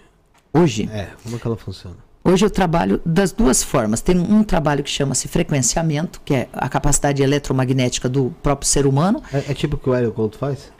Hoje? 0.53 0.89
É, 0.91 1.09
como 1.23 1.35
é 1.35 1.39
que 1.39 1.47
ela 1.47 1.57
funciona? 1.57 1.97
Hoje 2.25 2.45
eu 2.45 2.49
trabalho 2.49 3.01
das 3.05 3.33
duas 3.33 3.61
formas. 3.61 3.99
Tem 3.99 4.17
um 4.17 4.43
trabalho 4.43 4.81
que 4.81 4.89
chama-se 4.89 5.27
frequenciamento, 5.27 6.21
que 6.23 6.33
é 6.33 6.47
a 6.53 6.69
capacidade 6.69 7.21
eletromagnética 7.21 8.07
do 8.07 8.33
próprio 8.41 8.67
ser 8.67 8.87
humano. 8.87 9.21
É, 9.33 9.51
é 9.51 9.53
tipo 9.53 9.75
o 9.75 9.79
que 9.79 9.89
o 9.89 9.93
Hélio 9.93 10.11
Couto 10.13 10.37
faz? 10.37 10.71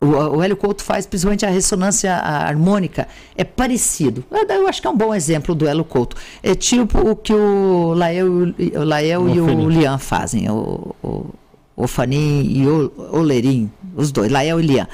O, 0.00 0.06
o 0.06 0.42
Hélio 0.42 0.56
Couto 0.56 0.84
faz 0.84 1.06
principalmente 1.06 1.44
a 1.44 1.50
ressonância 1.50 2.14
harmônica. 2.14 3.08
É 3.36 3.42
parecido. 3.42 4.24
Eu 4.48 4.68
acho 4.68 4.80
que 4.80 4.86
é 4.86 4.90
um 4.90 4.96
bom 4.96 5.12
exemplo 5.12 5.56
do 5.56 5.66
Hélio 5.66 5.84
Couto. 5.84 6.16
É 6.40 6.54
tipo 6.54 6.98
o 6.98 7.16
que 7.16 7.34
o 7.34 7.92
Lael, 7.94 8.28
o 8.28 8.84
Lael 8.84 9.28
e 9.28 9.40
o 9.40 9.68
Lian 9.68 9.98
fazem. 9.98 10.48
O, 10.48 10.94
o, 11.02 11.26
o 11.74 11.88
Fanin 11.88 12.42
e 12.44 12.66
o 12.68 12.92
Olerim, 13.10 13.68
os 13.96 14.12
dois, 14.12 14.30
Lael 14.30 14.60
e 14.60 14.62
Lian. 14.62 14.86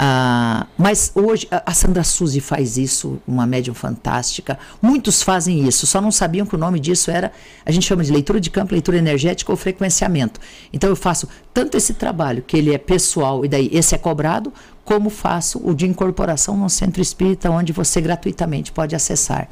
Ah, 0.00 0.68
mas 0.78 1.10
hoje 1.12 1.48
a 1.50 1.74
Sandra 1.74 2.04
Suzy 2.04 2.40
faz 2.40 2.78
isso, 2.78 3.20
uma 3.26 3.44
médium 3.44 3.74
fantástica. 3.74 4.56
Muitos 4.80 5.24
fazem 5.24 5.66
isso, 5.66 5.88
só 5.88 6.00
não 6.00 6.12
sabiam 6.12 6.46
que 6.46 6.54
o 6.54 6.58
nome 6.58 6.78
disso 6.78 7.10
era, 7.10 7.32
a 7.66 7.72
gente 7.72 7.84
chama 7.84 8.04
de 8.04 8.12
leitura 8.12 8.40
de 8.40 8.48
campo, 8.48 8.72
leitura 8.72 8.96
energética 8.96 9.50
ou 9.50 9.56
frequenciamento. 9.56 10.38
Então 10.72 10.88
eu 10.88 10.94
faço 10.94 11.28
tanto 11.52 11.76
esse 11.76 11.94
trabalho, 11.94 12.42
que 12.42 12.56
ele 12.56 12.72
é 12.72 12.78
pessoal 12.78 13.44
e 13.44 13.48
daí 13.48 13.68
esse 13.72 13.92
é 13.92 13.98
cobrado, 13.98 14.52
como 14.84 15.10
faço 15.10 15.60
o 15.64 15.74
de 15.74 15.84
incorporação 15.84 16.56
no 16.56 16.70
centro 16.70 17.02
espírita, 17.02 17.50
onde 17.50 17.72
você 17.72 18.00
gratuitamente 18.00 18.70
pode 18.70 18.94
acessar 18.94 19.48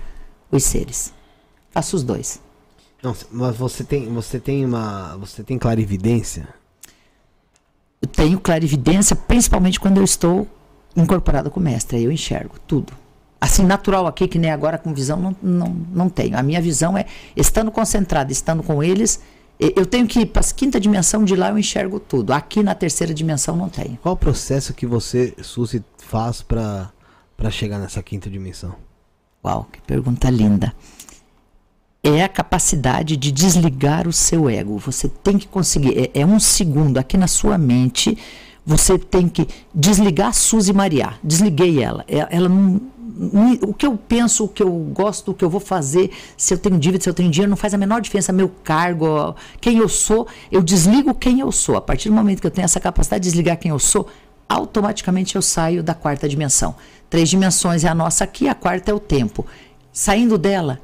os 0.48 0.62
seres. 0.62 1.12
Faço 1.72 1.96
os 1.96 2.04
dois. 2.04 2.40
Não, 3.02 3.16
mas 3.32 3.56
você 3.56 3.82
tem, 3.82 4.06
você 4.14 4.38
tem 4.38 4.64
uma, 4.64 5.16
você 5.16 5.42
tem 5.42 5.58
clarividência? 5.58 6.48
Eu 8.00 8.08
tenho 8.08 8.38
clarividência, 8.40 9.16
principalmente 9.16 9.80
quando 9.80 9.98
eu 9.98 10.04
estou 10.04 10.46
incorporado 10.94 11.50
com 11.50 11.60
o 11.60 11.62
mestre. 11.62 11.98
Aí 11.98 12.04
eu 12.04 12.12
enxergo 12.12 12.56
tudo. 12.66 12.92
Assim, 13.40 13.64
natural 13.64 14.06
aqui, 14.06 14.26
que 14.26 14.38
nem 14.38 14.50
agora 14.50 14.78
com 14.78 14.92
visão, 14.94 15.18
não, 15.18 15.36
não, 15.42 15.76
não 15.92 16.08
tenho. 16.08 16.38
A 16.38 16.42
minha 16.42 16.60
visão 16.60 16.96
é, 16.96 17.06
estando 17.36 17.70
concentrado, 17.70 18.32
estando 18.32 18.62
com 18.62 18.82
eles, 18.82 19.20
eu 19.58 19.86
tenho 19.86 20.06
que 20.06 20.20
ir 20.20 20.26
para 20.26 20.40
a 20.40 20.52
quinta 20.52 20.80
dimensão, 20.80 21.24
de 21.24 21.36
lá 21.36 21.50
eu 21.50 21.58
enxergo 21.58 22.00
tudo. 22.00 22.32
Aqui 22.32 22.62
na 22.62 22.74
terceira 22.74 23.12
dimensão 23.12 23.56
não 23.56 23.68
tenho. 23.68 23.98
Qual 24.02 24.14
o 24.14 24.18
processo 24.18 24.74
que 24.74 24.86
você, 24.86 25.34
Suzy, 25.42 25.84
faz 25.98 26.42
para 26.42 26.90
chegar 27.50 27.78
nessa 27.78 28.02
quinta 28.02 28.28
dimensão? 28.28 28.74
Uau, 29.44 29.66
que 29.70 29.80
pergunta 29.82 30.28
linda 30.30 30.74
é 32.08 32.22
a 32.22 32.28
capacidade 32.28 33.16
de 33.16 33.32
desligar 33.32 34.06
o 34.06 34.12
seu 34.12 34.48
ego. 34.48 34.78
Você 34.78 35.08
tem 35.08 35.36
que 35.36 35.48
conseguir, 35.48 36.10
é, 36.14 36.20
é 36.20 36.26
um 36.26 36.38
segundo 36.38 36.98
aqui 36.98 37.16
na 37.16 37.26
sua 37.26 37.58
mente, 37.58 38.16
você 38.64 38.98
tem 38.98 39.28
que 39.28 39.46
desligar 39.74 40.28
a 40.28 40.32
Suzy 40.32 40.72
Maria. 40.72 41.14
Desliguei 41.22 41.82
ela. 41.82 42.04
É, 42.06 42.26
ela 42.30 42.48
não, 42.48 42.80
não, 42.98 43.52
o 43.62 43.74
que 43.74 43.86
eu 43.86 43.96
penso, 43.96 44.44
o 44.44 44.48
que 44.48 44.62
eu 44.62 44.70
gosto, 44.70 45.32
o 45.32 45.34
que 45.34 45.44
eu 45.44 45.50
vou 45.50 45.60
fazer, 45.60 46.10
se 46.36 46.54
eu 46.54 46.58
tenho 46.58 46.78
dívida, 46.78 47.02
se 47.02 47.08
eu 47.08 47.14
tenho 47.14 47.30
dinheiro, 47.30 47.50
não 47.50 47.56
faz 47.56 47.74
a 47.74 47.78
menor 47.78 48.00
diferença. 48.00 48.32
Meu 48.32 48.48
cargo, 48.62 49.34
quem 49.60 49.78
eu 49.78 49.88
sou, 49.88 50.28
eu 50.50 50.62
desligo 50.62 51.12
quem 51.14 51.40
eu 51.40 51.50
sou. 51.50 51.76
A 51.76 51.80
partir 51.80 52.08
do 52.08 52.14
momento 52.14 52.40
que 52.40 52.46
eu 52.46 52.50
tenho 52.50 52.64
essa 52.64 52.78
capacidade 52.78 53.24
de 53.24 53.30
desligar 53.30 53.56
quem 53.56 53.70
eu 53.70 53.78
sou, 53.80 54.06
automaticamente 54.48 55.34
eu 55.34 55.42
saio 55.42 55.82
da 55.82 55.94
quarta 55.94 56.28
dimensão. 56.28 56.76
Três 57.10 57.28
dimensões 57.28 57.82
é 57.82 57.88
a 57.88 57.94
nossa 57.94 58.22
aqui, 58.22 58.48
a 58.48 58.54
quarta 58.54 58.92
é 58.92 58.94
o 58.94 59.00
tempo. 59.00 59.44
Saindo 59.92 60.36
dela, 60.36 60.80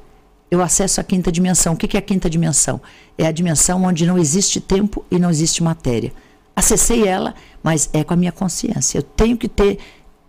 eu 0.53 0.61
acesso 0.61 1.01
a 1.01 1.03
quinta 1.03 1.31
dimensão. 1.31 1.73
O 1.73 1.77
que 1.77 1.97
é 1.97 1.99
a 1.99 2.01
quinta 2.01 2.29
dimensão? 2.29 2.79
É 3.17 3.25
a 3.25 3.31
dimensão 3.31 3.83
onde 3.83 4.05
não 4.05 4.19
existe 4.19 4.61
tempo 4.61 5.03
e 5.09 5.17
não 5.17 5.31
existe 5.31 5.63
matéria. 5.63 6.13
Acessei 6.55 7.07
ela, 7.07 7.33
mas 7.63 7.89
é 7.91 8.03
com 8.03 8.13
a 8.13 8.17
minha 8.17 8.31
consciência. 8.31 8.99
Eu 8.99 9.03
tenho 9.03 9.35
que 9.35 9.47
ter 9.47 9.79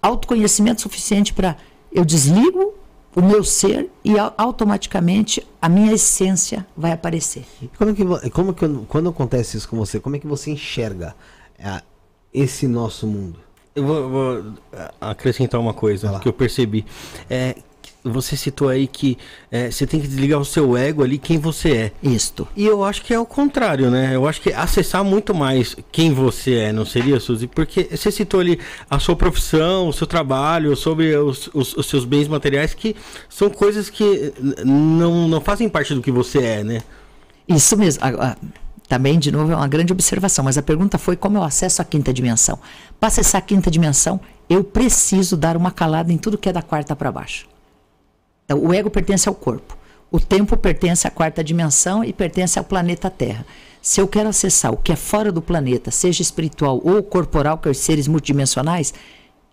autoconhecimento 0.00 0.80
suficiente 0.80 1.34
para 1.34 1.58
eu 1.92 2.06
desligo 2.06 2.72
o 3.14 3.20
meu 3.20 3.44
ser 3.44 3.90
e 4.02 4.14
automaticamente 4.38 5.46
a 5.60 5.68
minha 5.68 5.92
essência 5.92 6.66
vai 6.74 6.92
aparecer. 6.92 7.44
Como 7.76 7.94
que, 7.94 8.30
como 8.30 8.54
que 8.54 8.66
quando 8.88 9.10
acontece 9.10 9.58
isso 9.58 9.68
com 9.68 9.76
você, 9.76 10.00
como 10.00 10.16
é 10.16 10.18
que 10.18 10.26
você 10.26 10.50
enxerga 10.50 11.14
é, 11.58 11.82
esse 12.32 12.66
nosso 12.66 13.06
mundo? 13.06 13.38
Eu 13.74 13.86
vou, 13.86 14.08
vou 14.08 14.54
acrescentar 14.98 15.60
uma 15.60 15.74
coisa 15.74 16.18
que 16.18 16.28
eu 16.28 16.32
percebi. 16.32 16.86
É, 17.28 17.56
você 18.04 18.36
citou 18.36 18.68
aí 18.68 18.86
que 18.86 19.16
é, 19.50 19.70
você 19.70 19.86
tem 19.86 19.98
que 19.98 20.06
desligar 20.06 20.38
o 20.38 20.44
seu 20.44 20.76
ego 20.76 21.02
ali, 21.02 21.16
quem 21.16 21.38
você 21.38 21.70
é. 21.70 21.92
Isto. 22.02 22.46
E 22.54 22.66
eu 22.66 22.84
acho 22.84 23.02
que 23.02 23.14
é 23.14 23.18
o 23.18 23.24
contrário, 23.24 23.90
né? 23.90 24.14
Eu 24.14 24.28
acho 24.28 24.42
que 24.42 24.52
acessar 24.52 25.02
muito 25.02 25.34
mais 25.34 25.74
quem 25.90 26.12
você 26.12 26.54
é, 26.56 26.72
não 26.72 26.84
seria, 26.84 27.18
Suzy? 27.18 27.46
Porque 27.46 27.88
você 27.90 28.10
citou 28.10 28.40
ali 28.40 28.60
a 28.90 28.98
sua 28.98 29.16
profissão, 29.16 29.88
o 29.88 29.92
seu 29.92 30.06
trabalho, 30.06 30.76
sobre 30.76 31.16
os, 31.16 31.48
os, 31.54 31.74
os 31.74 31.86
seus 31.86 32.04
bens 32.04 32.28
materiais, 32.28 32.74
que 32.74 32.94
são 33.28 33.48
coisas 33.48 33.88
que 33.88 34.32
não, 34.64 35.26
não 35.26 35.40
fazem 35.40 35.68
parte 35.68 35.94
do 35.94 36.02
que 36.02 36.10
você 36.10 36.38
é, 36.38 36.64
né? 36.64 36.82
Isso 37.48 37.76
mesmo. 37.76 38.02
também, 38.86 39.18
de 39.18 39.32
novo, 39.32 39.50
é 39.50 39.56
uma 39.56 39.68
grande 39.68 39.92
observação, 39.92 40.44
mas 40.44 40.58
a 40.58 40.62
pergunta 40.62 40.98
foi 40.98 41.16
como 41.16 41.38
eu 41.38 41.42
acesso 41.42 41.80
a 41.80 41.84
quinta 41.84 42.12
dimensão. 42.12 42.58
Para 43.00 43.08
acessar 43.08 43.38
a 43.38 43.42
quinta 43.42 43.70
dimensão, 43.70 44.20
eu 44.48 44.62
preciso 44.62 45.36
dar 45.36 45.56
uma 45.56 45.70
calada 45.70 46.12
em 46.12 46.18
tudo 46.18 46.36
que 46.36 46.50
é 46.50 46.52
da 46.52 46.62
quarta 46.62 46.94
para 46.94 47.10
baixo. 47.10 47.53
Então, 48.44 48.62
o 48.62 48.72
ego 48.72 48.90
pertence 48.90 49.28
ao 49.28 49.34
corpo. 49.34 49.76
O 50.10 50.20
tempo 50.20 50.56
pertence 50.56 51.06
à 51.08 51.10
quarta 51.10 51.42
dimensão 51.42 52.04
e 52.04 52.12
pertence 52.12 52.58
ao 52.58 52.64
planeta 52.64 53.10
Terra. 53.10 53.44
Se 53.82 54.00
eu 54.00 54.06
quero 54.06 54.28
acessar 54.28 54.72
o 54.72 54.76
que 54.76 54.92
é 54.92 54.96
fora 54.96 55.32
do 55.32 55.42
planeta, 55.42 55.90
seja 55.90 56.22
espiritual 56.22 56.80
ou 56.84 57.02
corporal, 57.02 57.58
que 57.58 57.68
é 57.68 57.70
os 57.70 57.78
seres 57.78 58.06
multidimensionais, 58.06 58.94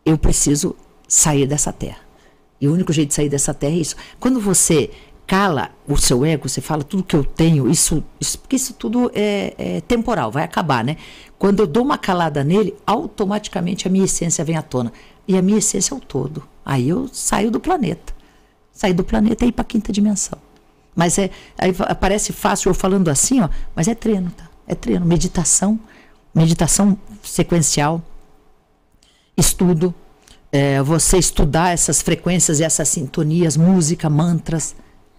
eu 0.06 0.18
preciso 0.18 0.76
sair 1.08 1.48
dessa 1.48 1.74
Terra. 1.74 2.00
E 2.60 2.68
o 2.68 2.74
único 2.74 2.94
jeito 2.94 3.10
de 3.10 3.16
sair 3.16 3.30
dessa 3.30 3.54
Terra 3.54 3.74
é 3.74 3.78
isso. 3.78 3.96
Quando 4.20 4.40
você 4.40 4.92
cala 5.26 5.72
o 5.88 5.98
seu 5.98 6.26
ego, 6.26 6.48
você 6.48 6.62
fala 6.62 6.84
tudo 6.84 7.04
que 7.04 7.16
eu 7.16 7.24
tenho, 7.24 7.70
isso, 7.70 8.04
isso 8.20 8.38
porque 8.38 8.56
isso 8.56 8.74
tudo 8.74 9.10
é, 9.16 9.54
é, 9.58 9.82
temporal, 9.82 10.32
vai 10.32 10.44
acabar, 10.44 10.84
né? 10.84 10.98
Quando 11.40 11.62
eu 11.62 11.68
dou 11.68 11.84
uma 11.84 11.98
calada 11.98 12.44
nele, 12.44 12.76
automaticamente 12.86 13.88
a 13.88 13.92
minha 13.92 14.06
essência 14.06 14.46
vem 14.46 14.58
à 14.58 14.62
tona. 14.62 14.94
E 15.28 15.38
a 15.38 15.42
minha 15.42 15.58
essência 15.58 15.94
é 15.94 15.98
o 15.98 16.00
todo. 16.00 16.44
Aí 16.64 16.88
eu 16.88 17.10
saio 17.12 17.50
do 17.50 17.60
planeta 17.60 18.21
sair 18.82 18.94
do 18.94 19.04
planeta 19.04 19.46
e 19.46 19.50
ir 19.50 19.52
para 19.52 19.62
a 19.62 19.66
quinta 19.66 19.92
dimensão. 19.92 20.40
Mas 20.96 21.18
é, 21.20 21.30
aí 21.58 21.72
parece 22.00 22.34
fácil 22.34 22.70
eu 22.70 22.74
falando 22.74 23.10
assim, 23.10 23.40
ó, 23.40 23.48
mas 23.76 23.88
é 23.88 23.94
treino, 23.94 24.32
tá? 24.32 24.50
É 24.68 24.74
treino, 24.74 25.06
meditação, 25.06 25.80
meditação 26.34 26.98
sequencial, 27.22 28.02
estudo, 29.38 29.94
é, 30.52 30.82
você 30.82 31.18
estudar 31.18 31.72
essas 31.72 32.02
frequências 32.02 32.60
e 32.60 32.64
essas 32.64 32.90
sintonias, 32.90 33.56
música, 33.56 34.10
mantras, 34.10 34.76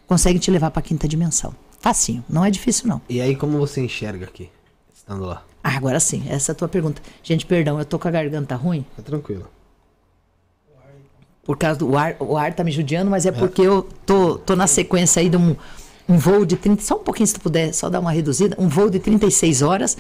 consegue 0.08 0.40
te 0.40 0.50
levar 0.50 0.72
para 0.72 0.80
a 0.80 0.82
quinta 0.82 1.06
dimensão. 1.06 1.54
Facinho, 1.78 2.24
não 2.28 2.44
é 2.44 2.50
difícil 2.50 2.88
não. 2.88 3.00
E 3.08 3.20
aí 3.20 3.36
como 3.36 3.58
você 3.58 3.80
enxerga 3.80 4.26
aqui, 4.26 4.50
estando 4.92 5.24
lá? 5.24 5.44
Ah, 5.62 5.76
agora 5.76 6.00
sim, 6.00 6.24
essa 6.28 6.50
é 6.50 6.52
a 6.52 6.56
tua 6.56 6.68
pergunta. 6.68 7.00
Gente, 7.22 7.46
perdão, 7.46 7.78
eu 7.78 7.84
tô 7.84 7.96
com 7.96 8.08
a 8.08 8.10
garganta 8.10 8.56
ruim. 8.56 8.84
Tá 8.96 9.02
tranquilo 9.02 9.48
por 11.44 11.56
causa 11.56 11.78
do 11.78 11.96
ar, 11.96 12.16
o 12.20 12.36
ar 12.36 12.54
tá 12.54 12.62
me 12.62 12.70
judiando, 12.70 13.10
mas 13.10 13.26
é, 13.26 13.30
é. 13.30 13.32
porque 13.32 13.62
eu 13.62 13.88
tô, 14.06 14.38
tô 14.38 14.54
na 14.54 14.66
sequência 14.66 15.20
aí 15.20 15.28
de 15.28 15.36
um, 15.36 15.56
um 16.08 16.16
voo 16.16 16.44
de 16.44 16.56
30, 16.56 16.82
só 16.82 16.96
um 16.96 17.02
pouquinho 17.02 17.26
se 17.26 17.34
tu 17.34 17.40
puder, 17.40 17.74
só 17.74 17.90
dar 17.90 18.00
uma 18.00 18.12
reduzida, 18.12 18.56
um 18.58 18.68
voo 18.68 18.88
de 18.88 18.98
36 18.98 19.62
horas 19.62 19.96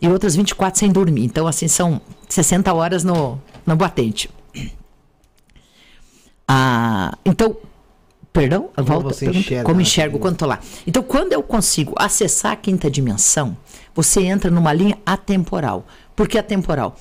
e 0.00 0.08
outras 0.08 0.36
24 0.36 0.78
sem 0.78 0.90
dormir. 0.90 1.24
Então, 1.24 1.46
assim, 1.46 1.66
são 1.66 2.00
60 2.28 2.72
horas 2.74 3.04
no, 3.04 3.40
no 3.64 3.74
batente. 3.74 4.28
Ah, 6.46 7.16
então, 7.24 7.56
perdão, 8.30 8.68
como 8.74 8.86
volta, 8.86 9.14
você 9.14 9.30
enxerga, 9.30 9.64
como 9.64 9.80
enxergo 9.80 10.18
quando 10.18 10.36
tô 10.36 10.44
lá. 10.44 10.60
Então, 10.86 11.02
quando 11.02 11.32
eu 11.32 11.42
consigo 11.42 11.94
acessar 11.96 12.52
a 12.52 12.56
quinta 12.56 12.90
dimensão, 12.90 13.56
você 13.94 14.22
entra 14.24 14.50
numa 14.50 14.72
linha 14.74 14.98
atemporal. 15.06 15.86
Por 16.14 16.28
que 16.28 16.36
atemporal? 16.36 16.96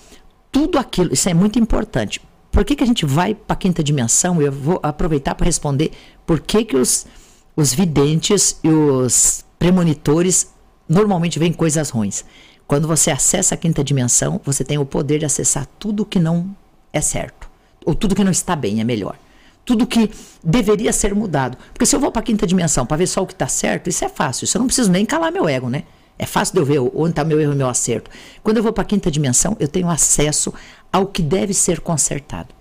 Tudo 0.50 0.80
aquilo, 0.80 1.14
isso 1.14 1.28
é 1.28 1.34
muito 1.34 1.60
importante 1.60 2.22
por 2.52 2.66
que, 2.66 2.76
que 2.76 2.84
a 2.84 2.88
gente 2.88 3.06
vai 3.06 3.34
para 3.34 3.54
a 3.54 3.58
quinta 3.58 3.84
dimensão? 3.84 4.42
Eu 4.42 4.52
vou 4.52 4.80
aproveitar 4.84 5.36
para 5.36 5.46
responder 5.46 5.92
por 6.26 6.40
que, 6.40 6.66
que 6.66 6.76
os, 6.76 7.08
os 7.56 7.74
videntes 7.74 8.60
e 8.64 8.68
os 8.68 9.46
premonitores 9.58 10.52
normalmente 10.88 11.40
veem 11.40 11.54
coisas 11.54 11.90
ruins. 11.90 12.26
Quando 12.68 12.88
você 12.88 13.10
acessa 13.10 13.56
a 13.56 13.58
quinta 13.58 13.84
dimensão, 13.84 14.40
você 14.44 14.64
tem 14.64 14.78
o 14.78 14.86
poder 14.86 15.20
de 15.20 15.26
acessar 15.26 15.66
tudo 15.80 16.06
que 16.06 16.20
não 16.20 16.56
é 16.92 17.00
certo, 17.00 17.50
ou 17.86 17.96
tudo 17.96 18.16
que 18.16 18.24
não 18.24 18.32
está 18.32 18.56
bem, 18.56 18.82
é 18.82 18.84
melhor. 18.84 19.18
Tudo 19.64 19.88
que 19.88 20.10
deveria 20.44 20.92
ser 20.92 21.14
mudado. 21.14 21.58
Porque 21.74 21.86
se 21.86 21.96
eu 21.96 22.00
vou 22.00 22.12
para 22.12 22.22
a 22.22 22.24
quinta 22.24 22.48
dimensão 22.48 22.86
para 22.86 22.98
ver 22.98 23.08
só 23.08 23.22
o 23.22 23.28
que 23.28 23.34
está 23.34 23.48
certo, 23.48 23.90
isso 23.90 24.04
é 24.04 24.10
fácil. 24.10 24.46
Isso 24.46 24.58
eu 24.58 24.60
não 24.60 24.66
preciso 24.66 24.92
nem 24.92 25.06
calar 25.06 25.32
meu 25.32 25.48
ego, 25.48 25.70
né? 25.70 25.84
É 26.22 26.26
fácil 26.28 26.54
de 26.54 26.62
eu 26.62 26.66
ver 26.66 26.80
onde 26.80 27.10
está 27.10 27.24
meu 27.24 27.42
erro 27.42 27.54
e 27.54 27.56
meu 27.56 27.68
acerto. 27.68 28.12
Quando 28.44 28.58
eu 28.58 28.64
vou 28.64 28.72
para 28.72 28.84
a 28.84 28.86
quinta 28.86 29.10
dimensão, 29.10 29.58
eu 29.60 29.68
tenho 29.68 29.90
acesso 29.90 30.54
ao 30.94 31.08
que 31.08 31.20
deve 31.20 31.52
ser 31.52 31.80
consertado. 31.80 32.54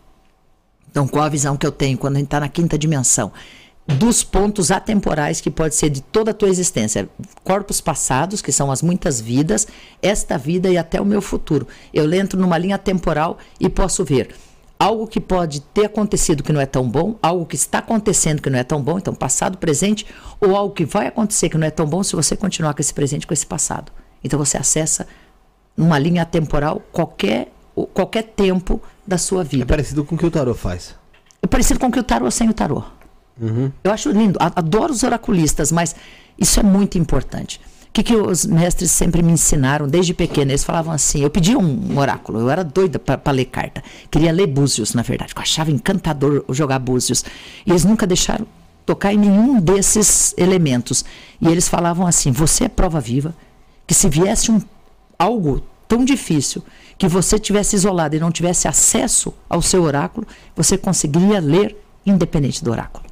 Então, 0.91 1.07
qual 1.07 1.27
a 1.27 1.29
visão 1.29 1.59
que 1.59 1.67
eu 1.67 1.71
tenho 1.71 1.99
quando 1.99 2.17
a 2.17 2.19
gente 2.21 2.29
está 2.29 2.41
na 2.41 2.49
quinta 2.49 2.79
dimensão? 2.79 3.31
dos 3.87 4.23
pontos 4.23 4.71
atemporais 4.71 5.41
que 5.41 5.51
pode 5.51 5.75
ser 5.75 5.91
de 5.91 6.01
toda 6.01 6.31
a 6.31 6.35
tua 6.35 6.49
existência, 6.49 7.09
corpos 7.43 7.81
passados, 7.81 8.41
que 8.41 8.53
são 8.53 8.71
as 8.71 8.83
muitas 8.83 9.21
vidas, 9.21 9.67
esta 10.01 10.39
vida 10.39 10.71
e 10.71 10.79
até 10.79 11.01
o 11.01 11.05
meu 11.05 11.21
futuro. 11.21 11.67
Eu 11.93 12.13
entro 12.13 12.39
numa 12.39 12.57
linha 12.57 12.79
temporal 12.79 13.37
e 13.59 13.69
posso 13.69 14.05
ver 14.05 14.33
algo 14.81 15.07
que 15.07 15.21
pode 15.21 15.61
ter 15.61 15.85
acontecido 15.85 16.43
que 16.43 16.55
não 16.55 16.61
é 16.61 16.65
tão 16.65 16.89
bom, 16.89 17.19
algo 17.23 17.45
que 17.45 17.55
está 17.55 17.81
acontecendo 17.81 18.41
que 18.41 18.49
não 18.49 18.59
é 18.59 18.65
tão 18.65 18.81
bom, 18.81 18.97
então 18.97 19.15
passado, 19.15 19.59
presente, 19.59 20.07
ou 20.41 20.57
algo 20.57 20.75
que 20.75 20.87
vai 20.87 21.07
acontecer 21.07 21.51
que 21.51 21.59
não 21.59 21.67
é 21.67 21.71
tão 21.71 21.85
bom 21.85 22.03
se 22.03 22.17
você 22.17 22.35
continuar 22.35 22.73
com 22.73 22.81
esse 22.81 22.95
presente, 22.95 23.27
com 23.27 23.35
esse 23.35 23.47
passado. 23.47 23.93
Então 24.25 24.39
você 24.39 24.57
acessa 24.57 25.07
numa 25.77 25.99
linha 25.99 26.25
temporal 26.25 26.83
qualquer 26.91 27.53
qualquer 27.95 28.23
tempo 28.23 28.83
da 29.07 29.17
sua 29.17 29.45
vida. 29.45 29.65
É 29.65 29.67
parecido 29.67 30.05
com 30.05 30.15
o 30.15 30.19
que 30.19 30.27
o 30.27 30.31
tarô 30.31 30.55
faz. 30.55 30.95
É 31.43 31.47
parecido 31.47 31.79
com 31.79 31.87
o 31.87 31.93
que 31.93 31.99
o 31.99 32.03
tarô 32.03 32.31
sem 32.31 32.49
o 32.49 32.55
tarô. 32.55 32.83
Uhum. 33.41 33.71
Eu 33.85 33.93
acho 33.93 34.11
lindo, 34.11 34.39
adoro 34.41 34.93
os 34.93 35.03
oraculistas, 35.03 35.71
mas 35.71 35.95
isso 36.39 36.59
é 36.59 36.63
muito 36.63 36.99
importante. 36.99 37.61
O 37.91 37.93
que, 37.93 38.05
que 38.05 38.15
os 38.15 38.47
mestres 38.47 38.93
sempre 38.93 39.21
me 39.21 39.33
ensinaram 39.33 39.89
desde 39.89 40.15
pequena? 40.15 40.53
Eles 40.53 40.63
falavam 40.63 40.93
assim: 40.93 41.23
eu 41.23 41.29
pedia 41.29 41.59
um, 41.59 41.99
oráculo, 41.99 42.39
eu 42.39 42.49
era 42.49 42.63
doida 42.63 43.01
para 43.01 43.33
ler 43.33 43.47
carta. 43.47 43.83
Queria 44.09 44.33
ler 44.33 44.47
Búzios, 44.47 44.95
na 44.95 45.03
verdade. 45.03 45.33
Eu 45.35 45.43
achava 45.43 45.73
encantador 45.73 46.45
jogar 46.51 46.79
Búzios. 46.79 47.25
E 47.67 47.71
eles 47.71 47.85
nunca 47.85 48.07
deixaram 48.07 48.47
tocar 48.87 49.13
em 49.13 49.19
nenhum 49.19 49.61
desses 49.61 50.33
elementos. 50.39 51.05
E 51.41 51.49
eles 51.49 51.69
falavam 51.69 52.07
assim: 52.07 52.31
você 52.31 52.65
é 52.65 52.69
prova 52.69 53.01
viva 53.01 53.35
que 53.89 53.95
se 53.95 54.09
viesse 54.09 54.53
um, 54.53 54.63
algo 55.19 55.61
tão 55.89 56.05
difícil 56.05 56.63
que 56.97 57.09
você 57.09 57.41
tivesse 57.41 57.75
isolado 57.75 58.15
e 58.15 58.21
não 58.21 58.31
tivesse 58.31 58.69
acesso 58.69 59.35
ao 59.49 59.61
seu 59.61 59.83
oráculo, 59.83 60.25
você 60.55 60.79
conseguiria 60.79 61.41
ler 61.41 61.77
independente 62.07 62.63
do 62.63 62.71
oráculo. 62.71 63.05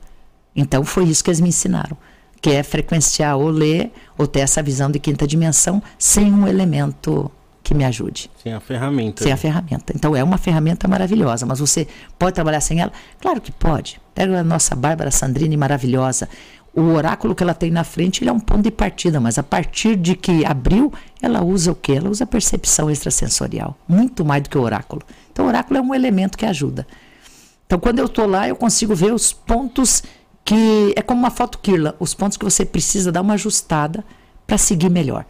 Então 0.54 0.84
foi 0.84 1.02
isso 1.04 1.24
que 1.24 1.30
eles 1.30 1.40
me 1.40 1.48
ensinaram, 1.48 1.96
que 2.40 2.50
é 2.50 2.62
frequenciar 2.62 3.36
ou 3.36 3.48
ler 3.48 3.92
ou 4.16 4.26
ter 4.26 4.40
essa 4.40 4.62
visão 4.62 4.90
de 4.90 4.98
quinta 4.98 5.26
dimensão 5.26 5.82
sem 5.98 6.32
um 6.32 6.46
elemento 6.46 7.30
que 7.68 7.74
me 7.74 7.84
ajude. 7.84 8.30
Sem 8.42 8.54
a 8.54 8.60
ferramenta. 8.60 9.22
Sem 9.22 9.30
a 9.30 9.36
ferramenta. 9.36 9.92
Então 9.94 10.16
é 10.16 10.24
uma 10.24 10.38
ferramenta 10.38 10.88
maravilhosa, 10.88 11.44
mas 11.44 11.60
você 11.60 11.86
pode 12.18 12.34
trabalhar 12.34 12.60
sem 12.60 12.80
ela? 12.80 12.90
Claro 13.20 13.42
que 13.42 13.52
pode. 13.52 14.00
Pega 14.14 14.40
a 14.40 14.44
nossa 14.44 14.74
Bárbara 14.74 15.10
Sandrini 15.10 15.54
maravilhosa. 15.54 16.28
O 16.74 16.94
oráculo 16.94 17.34
que 17.34 17.42
ela 17.42 17.52
tem 17.52 17.70
na 17.70 17.84
frente 17.84 18.22
ele 18.22 18.30
é 18.30 18.32
um 18.32 18.40
ponto 18.40 18.62
de 18.62 18.70
partida, 18.70 19.20
mas 19.20 19.38
a 19.38 19.42
partir 19.42 19.96
de 19.96 20.14
que 20.14 20.46
abriu, 20.46 20.90
ela 21.20 21.42
usa 21.42 21.72
o 21.72 21.74
quê? 21.74 21.92
Ela 21.92 22.08
usa 22.08 22.24
a 22.24 22.26
percepção 22.26 22.90
extrasensorial, 22.90 23.76
muito 23.86 24.24
mais 24.24 24.42
do 24.42 24.48
que 24.48 24.56
o 24.56 24.62
oráculo. 24.62 25.02
Então 25.30 25.44
o 25.44 25.48
oráculo 25.48 25.78
é 25.78 25.82
um 25.82 25.94
elemento 25.94 26.38
que 26.38 26.46
ajuda. 26.46 26.86
Então 27.66 27.78
quando 27.78 27.98
eu 27.98 28.06
estou 28.06 28.26
lá, 28.26 28.48
eu 28.48 28.56
consigo 28.56 28.94
ver 28.94 29.12
os 29.12 29.30
pontos 29.30 30.02
que 30.48 30.94
é 30.96 31.02
como 31.02 31.20
uma 31.20 31.30
foto 31.30 31.58
Kirla, 31.58 31.94
os 32.00 32.14
pontos 32.14 32.38
que 32.38 32.44
você 32.44 32.64
precisa 32.64 33.12
dar 33.12 33.20
uma 33.20 33.34
ajustada 33.34 34.02
para 34.46 34.56
seguir 34.56 34.88
melhor. 34.88 35.26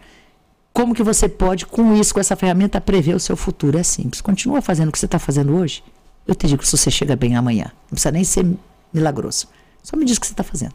Como 0.72 0.94
que 0.94 1.02
você 1.02 1.28
pode, 1.28 1.66
com 1.66 1.92
isso, 1.96 2.14
com 2.14 2.20
essa 2.20 2.36
ferramenta, 2.36 2.80
prever 2.80 3.16
o 3.16 3.18
seu 3.18 3.36
futuro? 3.36 3.76
É 3.76 3.82
simples. 3.82 4.20
Continua 4.20 4.62
fazendo 4.62 4.90
o 4.90 4.92
que 4.92 4.98
você 5.00 5.06
está 5.06 5.18
fazendo 5.18 5.56
hoje. 5.56 5.82
Eu 6.24 6.36
te 6.36 6.46
digo 6.46 6.62
que 6.62 6.68
você 6.68 6.88
chega 6.88 7.16
bem 7.16 7.34
amanhã. 7.34 7.64
Não 7.64 7.90
precisa 7.90 8.12
nem 8.12 8.22
ser 8.22 8.46
milagroso. 8.92 9.48
Só 9.82 9.96
me 9.96 10.04
diz 10.04 10.18
o 10.18 10.20
que 10.20 10.26
você 10.28 10.34
está 10.34 10.44
fazendo. 10.44 10.74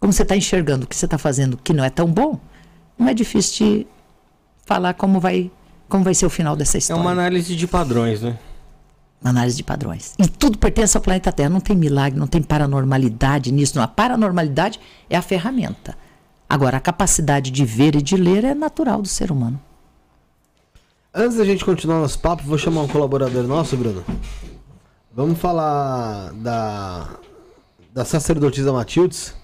Como 0.00 0.14
você 0.14 0.22
está 0.22 0.34
enxergando 0.34 0.86
o 0.86 0.88
que 0.88 0.96
você 0.96 1.04
está 1.04 1.18
fazendo 1.18 1.58
que 1.58 1.74
não 1.74 1.84
é 1.84 1.90
tão 1.90 2.10
bom, 2.10 2.40
não 2.98 3.06
é 3.06 3.12
difícil 3.12 3.66
de 3.66 3.86
falar 4.64 4.94
como 4.94 5.20
vai, 5.20 5.50
como 5.90 6.02
vai 6.02 6.14
ser 6.14 6.24
o 6.24 6.30
final 6.30 6.56
dessa 6.56 6.78
história. 6.78 6.98
É 6.98 7.02
uma 7.02 7.12
análise 7.12 7.54
de 7.54 7.66
padrões, 7.66 8.22
né? 8.22 8.38
Análise 9.30 9.56
de 9.56 9.62
padrões. 9.62 10.14
E 10.18 10.26
tudo 10.28 10.58
pertence 10.58 10.96
ao 10.96 11.02
planeta 11.02 11.32
Terra. 11.32 11.48
Não 11.48 11.60
tem 11.60 11.76
milagre, 11.76 12.18
não 12.18 12.26
tem 12.26 12.42
paranormalidade 12.42 13.52
nisso. 13.52 13.76
Não. 13.76 13.82
A 13.82 13.88
paranormalidade 13.88 14.80
é 15.08 15.16
a 15.16 15.22
ferramenta. 15.22 15.96
Agora, 16.48 16.76
a 16.76 16.80
capacidade 16.80 17.50
de 17.50 17.64
ver 17.64 17.94
e 17.94 18.02
de 18.02 18.16
ler 18.16 18.44
é 18.44 18.54
natural 18.54 19.00
do 19.00 19.08
ser 19.08 19.30
humano. 19.30 19.60
Antes 21.14 21.36
da 21.36 21.44
gente 21.44 21.64
continuar 21.64 22.00
nosso 22.00 22.18
papo, 22.18 22.42
vou 22.42 22.56
chamar 22.56 22.82
um 22.82 22.88
colaborador 22.88 23.44
nosso, 23.44 23.76
Bruno. 23.76 24.04
Vamos 25.14 25.38
falar 25.38 26.32
da, 26.34 27.18
da 27.92 28.04
sacerdotisa 28.04 28.72
Matildes. 28.72 29.34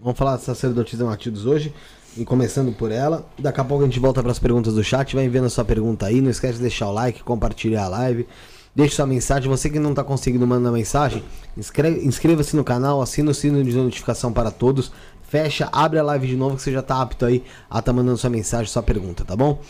Vamos 0.00 0.18
falar 0.18 0.32
da 0.32 0.38
sacerdotisa 0.38 1.04
Matildes 1.04 1.44
hoje. 1.44 1.74
E 2.16 2.24
começando 2.24 2.72
por 2.72 2.90
ela. 2.90 3.26
Daqui 3.38 3.60
a 3.60 3.64
pouco 3.64 3.84
a 3.84 3.86
gente 3.86 4.00
volta 4.00 4.22
para 4.22 4.32
as 4.32 4.38
perguntas 4.38 4.74
do 4.74 4.82
chat. 4.82 5.14
Vai 5.14 5.24
enviando 5.24 5.46
a 5.46 5.50
sua 5.50 5.64
pergunta 5.64 6.06
aí. 6.06 6.20
Não 6.20 6.30
esquece 6.30 6.54
de 6.54 6.62
deixar 6.62 6.88
o 6.88 6.92
like, 6.92 7.22
compartilhar 7.22 7.84
a 7.84 7.88
live. 7.88 8.26
Deixe 8.74 8.94
sua 8.94 9.06
mensagem. 9.06 9.48
Você 9.48 9.68
que 9.68 9.78
não 9.78 9.90
está 9.90 10.04
conseguindo 10.04 10.46
mandar 10.46 10.70
mensagem, 10.70 11.22
inscreva-se 11.56 12.56
no 12.56 12.64
canal, 12.64 13.02
assina 13.02 13.30
o 13.30 13.34
sino 13.34 13.62
de 13.62 13.72
notificação 13.72 14.32
para 14.32 14.50
todos. 14.50 14.92
Fecha, 15.22 15.68
abre 15.72 15.98
a 15.98 16.02
live 16.02 16.26
de 16.26 16.36
novo 16.36 16.56
que 16.56 16.62
você 16.62 16.72
já 16.72 16.80
está 16.80 17.00
apto 17.00 17.24
aí 17.24 17.44
a 17.68 17.78
estar 17.78 17.82
tá 17.82 17.92
mandando 17.92 18.18
sua 18.18 18.30
mensagem, 18.30 18.66
sua 18.66 18.82
pergunta, 18.82 19.24
tá 19.24 19.36
bom? 19.36 19.60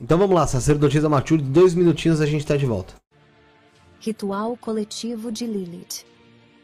Então 0.00 0.18
vamos 0.18 0.34
lá, 0.34 0.46
sacerdotisa 0.46 1.08
Matilde, 1.08 1.44
dois 1.44 1.74
minutinhos 1.74 2.20
a 2.20 2.26
gente 2.26 2.40
está 2.40 2.56
de 2.56 2.64
volta. 2.64 2.94
Ritual 4.00 4.56
coletivo 4.56 5.30
de 5.30 5.46
Lilith. 5.46 6.04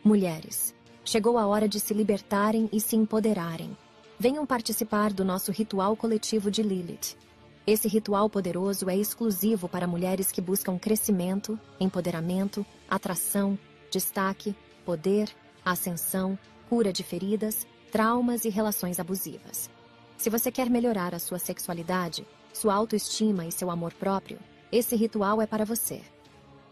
Mulheres, 0.03 0.75
chegou 1.05 1.37
a 1.37 1.47
hora 1.47 1.69
de 1.69 1.79
se 1.79 1.93
libertarem 1.93 2.69
e 2.73 2.81
se 2.81 2.97
empoderarem. 2.97 3.77
Venham 4.21 4.45
participar 4.45 5.13
do 5.13 5.25
nosso 5.25 5.53
ritual 5.53 5.97
coletivo 5.97 6.51
de 6.51 6.61
Lilith. 6.61 7.17
Esse 7.65 7.87
ritual 7.87 8.29
poderoso 8.29 8.91
é 8.91 8.97
exclusivo 8.97 9.69
para 9.69 9.87
mulheres 9.87 10.33
que 10.33 10.41
buscam 10.41 10.77
crescimento, 10.77 11.59
empoderamento, 11.79 12.67
atração, 12.91 13.57
destaque, 13.93 14.57
poder, 14.85 15.31
ascensão, 15.65 16.37
cura 16.69 16.93
de 16.93 17.05
feridas, 17.05 17.65
traumas 17.93 18.45
e 18.45 18.49
relações 18.49 18.99
abusivas. 18.99 19.71
Se 20.17 20.29
você 20.29 20.51
quer 20.51 20.69
melhorar 20.69 21.15
a 21.15 21.21
sua 21.21 21.39
sexualidade, 21.39 22.27
sua 22.53 22.75
autoestima 22.75 23.47
e 23.47 23.53
seu 23.53 23.71
amor 23.71 23.93
próprio, 23.95 24.41
esse 24.73 24.97
ritual 24.97 25.41
é 25.41 25.47
para 25.47 25.65
você. 25.65 26.03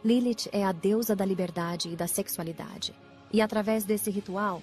Lilith 0.04 0.48
é 0.50 0.64
a 0.64 0.72
deusa 0.72 1.14
da 1.14 1.24
liberdade 1.24 1.90
e 1.90 1.94
da 1.94 2.08
sexualidade. 2.08 2.92
E 3.32 3.40
através 3.40 3.84
desse 3.84 4.10
ritual, 4.10 4.62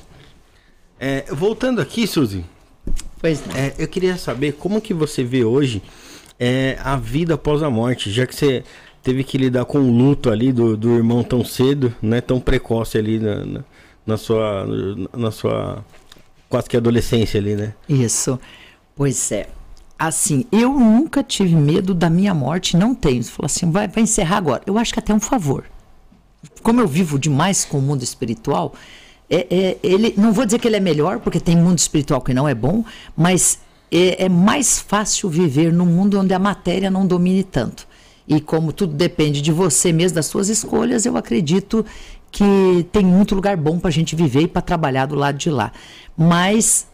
É, 1.00 1.26
voltando 1.32 1.82
aqui, 1.82 2.06
Suzy. 2.06 2.44
Pois 3.20 3.42
é, 3.56 3.74
eu 3.78 3.88
queria 3.88 4.18
saber 4.18 4.54
como 4.54 4.82
que 4.82 4.94
você 4.94 5.24
vê 5.24 5.44
hoje 5.44 5.82
é, 6.40 6.78
a 6.84 6.96
vida 6.96 7.36
após 7.36 7.64
a 7.64 7.70
morte, 7.70 8.12
já 8.12 8.26
que 8.26 8.36
você 8.36 8.64
teve 9.04 9.24
que 9.24 9.38
lidar 9.38 9.66
com 9.66 9.80
o 9.80 9.98
luto 9.98 10.30
ali 10.30 10.52
do, 10.52 10.76
do 10.76 10.90
irmão 10.96 11.24
tão 11.24 11.46
cedo, 11.46 11.94
né, 12.02 12.20
tão 12.20 12.40
precoce 12.40 12.98
ali 12.98 13.20
na, 13.20 13.46
na, 13.46 13.64
na 14.06 14.18
sua, 14.18 14.68
na 15.16 15.32
sua 15.32 15.86
quase 16.52 16.70
que 16.70 16.78
adolescência 16.78 17.40
ali, 17.40 17.56
né? 17.56 17.74
Isso. 17.88 18.40
Pois 18.96 19.32
é. 19.32 19.48
Assim, 19.98 20.46
eu 20.52 20.74
nunca 20.74 21.24
tive 21.24 21.56
medo 21.56 21.94
da 21.94 22.10
minha 22.10 22.34
morte, 22.34 22.76
não 22.76 22.94
tenho. 22.94 23.24
Você 23.24 23.32
falou 23.32 23.46
assim, 23.46 23.72
vai, 23.72 23.88
vai 23.88 24.04
encerrar 24.04 24.38
agora. 24.38 24.62
Eu 24.66 24.78
acho 24.78 24.94
que 24.94 25.00
até 25.00 25.14
um 25.14 25.20
favor. 25.20 25.64
Como 26.62 26.82
eu 26.82 26.88
vivo 26.88 27.18
demais 27.18 27.64
com 27.64 27.78
o 27.78 27.82
mundo 27.82 28.04
espiritual, 28.04 28.74
é, 29.30 29.48
é, 29.50 29.78
ele, 29.82 30.14
não 30.18 30.34
vou 30.34 30.46
dizer 30.46 30.60
que 30.60 30.68
ele 30.68 30.76
é 30.76 30.80
melhor, 30.80 31.20
porque 31.20 31.40
tem 31.40 31.56
mundo 31.56 31.78
espiritual 31.78 32.20
que 32.20 32.34
não 32.34 32.50
é 32.50 32.54
bom, 32.54 32.84
mas 33.16 33.60
é, 33.92 34.26
é 34.26 34.30
mais 34.30 34.80
fácil 34.80 35.30
viver 35.30 35.72
num 35.72 35.86
mundo 35.86 36.20
onde 36.20 36.34
a 36.34 36.40
matéria 36.40 36.92
não 36.92 37.08
domine 37.08 37.44
tanto. 37.44 37.88
E 38.28 38.42
como 38.42 38.74
tudo 38.74 38.94
depende 38.94 39.42
de 39.42 39.52
você 39.52 39.94
mesmo, 39.94 40.16
das 40.16 40.26
suas 40.26 40.50
escolhas, 40.50 41.06
eu 41.06 41.16
acredito 41.16 41.86
que 42.32 42.88
tem 42.92 43.04
muito 43.04 43.36
lugar 43.36 43.58
bom 43.58 43.78
para 43.78 43.90
a 43.90 43.92
gente 43.92 44.16
viver 44.16 44.42
e 44.42 44.48
para 44.48 44.62
trabalhar 44.62 45.06
do 45.06 45.16
lado 45.16 45.38
de 45.38 45.50
lá. 45.50 45.72
Mas 46.18 46.88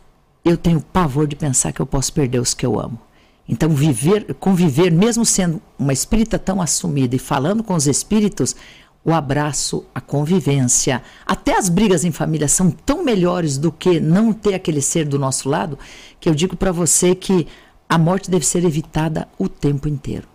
eu 0.43 0.57
tenho 0.57 0.81
pavor 0.81 1.27
de 1.27 1.35
pensar 1.35 1.71
que 1.71 1.79
eu 1.79 1.85
posso 1.85 2.11
perder 2.11 2.39
os 2.39 2.53
que 2.53 2.65
eu 2.65 2.79
amo. 2.79 2.99
Então, 3.47 3.69
viver, 3.69 4.33
conviver, 4.35 4.91
mesmo 4.91 5.23
sendo 5.23 5.61
uma 5.79 5.93
espírita 5.93 6.37
tão 6.37 6.61
assumida 6.61 7.15
e 7.15 7.19
falando 7.19 7.63
com 7.63 7.75
os 7.75 7.87
espíritos, 7.87 8.55
o 9.05 9.13
abraço, 9.13 9.85
a 9.95 10.01
convivência, 10.01 11.01
até 11.25 11.57
as 11.57 11.69
brigas 11.69 12.03
em 12.03 12.11
família 12.11 12.49
são 12.49 12.69
tão 12.69 13.05
melhores 13.05 13.57
do 13.57 13.71
que 13.71 14.01
não 14.01 14.33
ter 14.33 14.53
aquele 14.53 14.81
ser 14.81 15.05
do 15.05 15.17
nosso 15.17 15.47
lado, 15.47 15.79
que 16.19 16.27
eu 16.27 16.35
digo 16.35 16.57
para 16.57 16.73
você 16.73 17.15
que 17.15 17.47
a 17.87 17.97
morte 17.97 18.29
deve 18.29 18.45
ser 18.45 18.65
evitada 18.65 19.29
o 19.39 19.47
tempo 19.47 19.87
inteiro. 19.87 20.27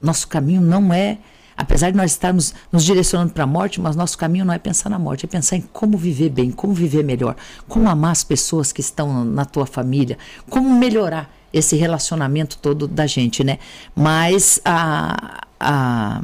Nosso 0.00 0.28
caminho 0.28 0.60
não 0.60 0.94
é, 0.94 1.18
apesar 1.60 1.90
de 1.90 1.96
nós 1.96 2.12
estarmos 2.12 2.54
nos 2.72 2.84
direcionando 2.84 3.32
para 3.32 3.44
a 3.44 3.46
morte, 3.46 3.80
mas 3.80 3.94
nosso 3.94 4.16
caminho 4.16 4.46
não 4.46 4.54
é 4.54 4.58
pensar 4.58 4.88
na 4.88 4.98
morte, 4.98 5.26
é 5.26 5.28
pensar 5.28 5.56
em 5.56 5.60
como 5.60 5.96
viver 5.98 6.30
bem, 6.30 6.50
como 6.50 6.72
viver 6.72 7.04
melhor, 7.04 7.36
como 7.68 7.88
amar 7.88 8.12
as 8.12 8.24
pessoas 8.24 8.72
que 8.72 8.80
estão 8.80 9.24
na 9.24 9.44
tua 9.44 9.66
família, 9.66 10.16
como 10.48 10.70
melhorar 10.70 11.30
esse 11.52 11.76
relacionamento 11.76 12.56
todo 12.58 12.88
da 12.88 13.06
gente, 13.06 13.44
né? 13.44 13.58
Mas 13.94 14.60
a, 14.64 15.46
a 15.58 16.22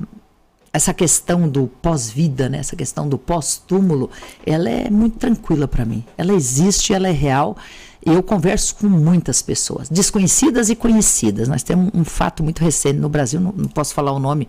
essa 0.72 0.92
questão 0.92 1.48
do 1.48 1.66
pós-vida, 1.66 2.48
né? 2.50 2.58
essa 2.58 2.76
questão 2.76 3.08
do 3.08 3.16
pós-túmulo, 3.16 4.10
ela 4.44 4.68
é 4.68 4.90
muito 4.90 5.18
tranquila 5.18 5.66
para 5.66 5.86
mim. 5.86 6.04
Ela 6.18 6.34
existe, 6.34 6.92
ela 6.92 7.08
é 7.08 7.12
real. 7.12 7.56
Eu 8.04 8.22
converso 8.22 8.76
com 8.76 8.86
muitas 8.86 9.40
pessoas, 9.40 9.88
desconhecidas 9.88 10.68
e 10.68 10.76
conhecidas. 10.76 11.48
Nós 11.48 11.62
temos 11.62 11.90
um 11.94 12.04
fato 12.04 12.42
muito 12.42 12.62
recente 12.62 12.98
no 12.98 13.08
Brasil, 13.08 13.40
não, 13.40 13.54
não 13.56 13.68
posso 13.68 13.94
falar 13.94 14.12
o 14.12 14.18
nome 14.18 14.46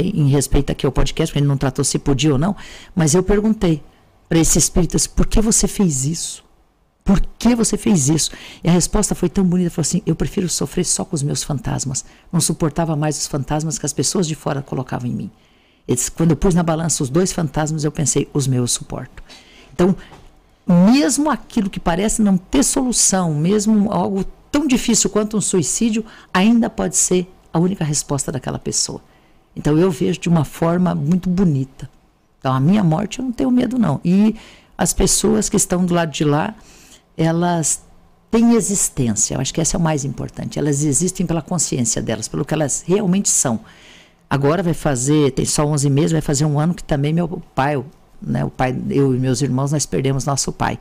em 0.00 0.28
respeito 0.28 0.70
aqui 0.70 0.86
ao 0.86 0.92
podcast, 0.92 1.32
porque 1.32 1.40
ele 1.40 1.48
não 1.48 1.56
tratou 1.56 1.84
se 1.84 1.98
podia 1.98 2.32
ou 2.32 2.38
não, 2.38 2.54
mas 2.94 3.14
eu 3.14 3.22
perguntei 3.22 3.82
para 4.28 4.38
esse 4.38 4.58
espírito 4.58 4.96
por 5.10 5.26
que 5.26 5.40
você 5.40 5.68
fez 5.68 6.06
isso? 6.06 6.44
Por 7.04 7.20
que 7.38 7.54
você 7.54 7.76
fez 7.76 8.08
isso? 8.08 8.30
E 8.62 8.68
a 8.68 8.72
resposta 8.72 9.14
foi 9.14 9.28
tão 9.28 9.44
bonita, 9.44 9.70
falou 9.70 9.82
assim: 9.82 10.02
"Eu 10.06 10.14
prefiro 10.14 10.48
sofrer 10.48 10.84
só 10.84 11.04
com 11.04 11.16
os 11.16 11.22
meus 11.22 11.42
fantasmas. 11.42 12.04
Não 12.32 12.40
suportava 12.40 12.94
mais 12.94 13.18
os 13.18 13.26
fantasmas 13.26 13.78
que 13.78 13.84
as 13.84 13.92
pessoas 13.92 14.26
de 14.26 14.34
fora 14.34 14.62
colocavam 14.62 15.10
em 15.10 15.14
mim." 15.14 15.30
Quando 16.14 16.30
eu 16.30 16.36
pus 16.36 16.54
na 16.54 16.62
balança 16.62 17.02
os 17.02 17.10
dois 17.10 17.32
fantasmas, 17.32 17.82
eu 17.82 17.90
pensei: 17.90 18.28
"Os 18.32 18.46
meus 18.46 18.70
eu 18.70 18.78
suporto." 18.78 19.22
Então, 19.74 19.96
mesmo 20.66 21.28
aquilo 21.28 21.68
que 21.68 21.80
parece 21.80 22.22
não 22.22 22.36
ter 22.36 22.62
solução, 22.62 23.34
mesmo 23.34 23.90
algo 23.90 24.24
tão 24.50 24.66
difícil 24.66 25.10
quanto 25.10 25.36
um 25.36 25.40
suicídio, 25.40 26.04
ainda 26.32 26.70
pode 26.70 26.96
ser 26.96 27.28
a 27.52 27.58
única 27.58 27.84
resposta 27.84 28.30
daquela 28.30 28.60
pessoa. 28.60 29.02
Então 29.54 29.78
eu 29.78 29.90
vejo 29.90 30.18
de 30.18 30.28
uma 30.28 30.44
forma 30.44 30.94
muito 30.94 31.28
bonita. 31.28 31.88
Então 32.38 32.52
a 32.52 32.60
minha 32.60 32.82
morte 32.82 33.18
eu 33.18 33.24
não 33.24 33.32
tenho 33.32 33.50
medo 33.50 33.78
não. 33.78 34.00
E 34.04 34.34
as 34.76 34.92
pessoas 34.92 35.48
que 35.48 35.56
estão 35.56 35.84
do 35.84 35.94
lado 35.94 36.10
de 36.10 36.24
lá, 36.24 36.54
elas 37.16 37.82
têm 38.30 38.54
existência. 38.54 39.34
Eu 39.34 39.40
acho 39.40 39.52
que 39.52 39.60
essa 39.60 39.76
é 39.76 39.78
o 39.78 39.82
mais 39.82 40.04
importante. 40.04 40.58
Elas 40.58 40.82
existem 40.82 41.26
pela 41.26 41.42
consciência 41.42 42.00
delas, 42.00 42.26
pelo 42.26 42.44
que 42.44 42.54
elas 42.54 42.82
realmente 42.86 43.28
são. 43.28 43.60
Agora 44.28 44.62
vai 44.62 44.72
fazer, 44.72 45.32
tem 45.32 45.44
só 45.44 45.66
11 45.66 45.90
meses, 45.90 46.12
vai 46.12 46.22
fazer 46.22 46.46
um 46.46 46.58
ano 46.58 46.72
que 46.72 46.82
também 46.82 47.12
meu 47.12 47.28
pai, 47.54 47.84
né, 48.20 48.42
o 48.44 48.50
pai, 48.50 48.74
eu 48.88 49.14
e 49.14 49.18
meus 49.18 49.42
irmãos, 49.42 49.72
nós 49.72 49.84
perdemos 49.84 50.24
nosso 50.24 50.50
pai. 50.50 50.78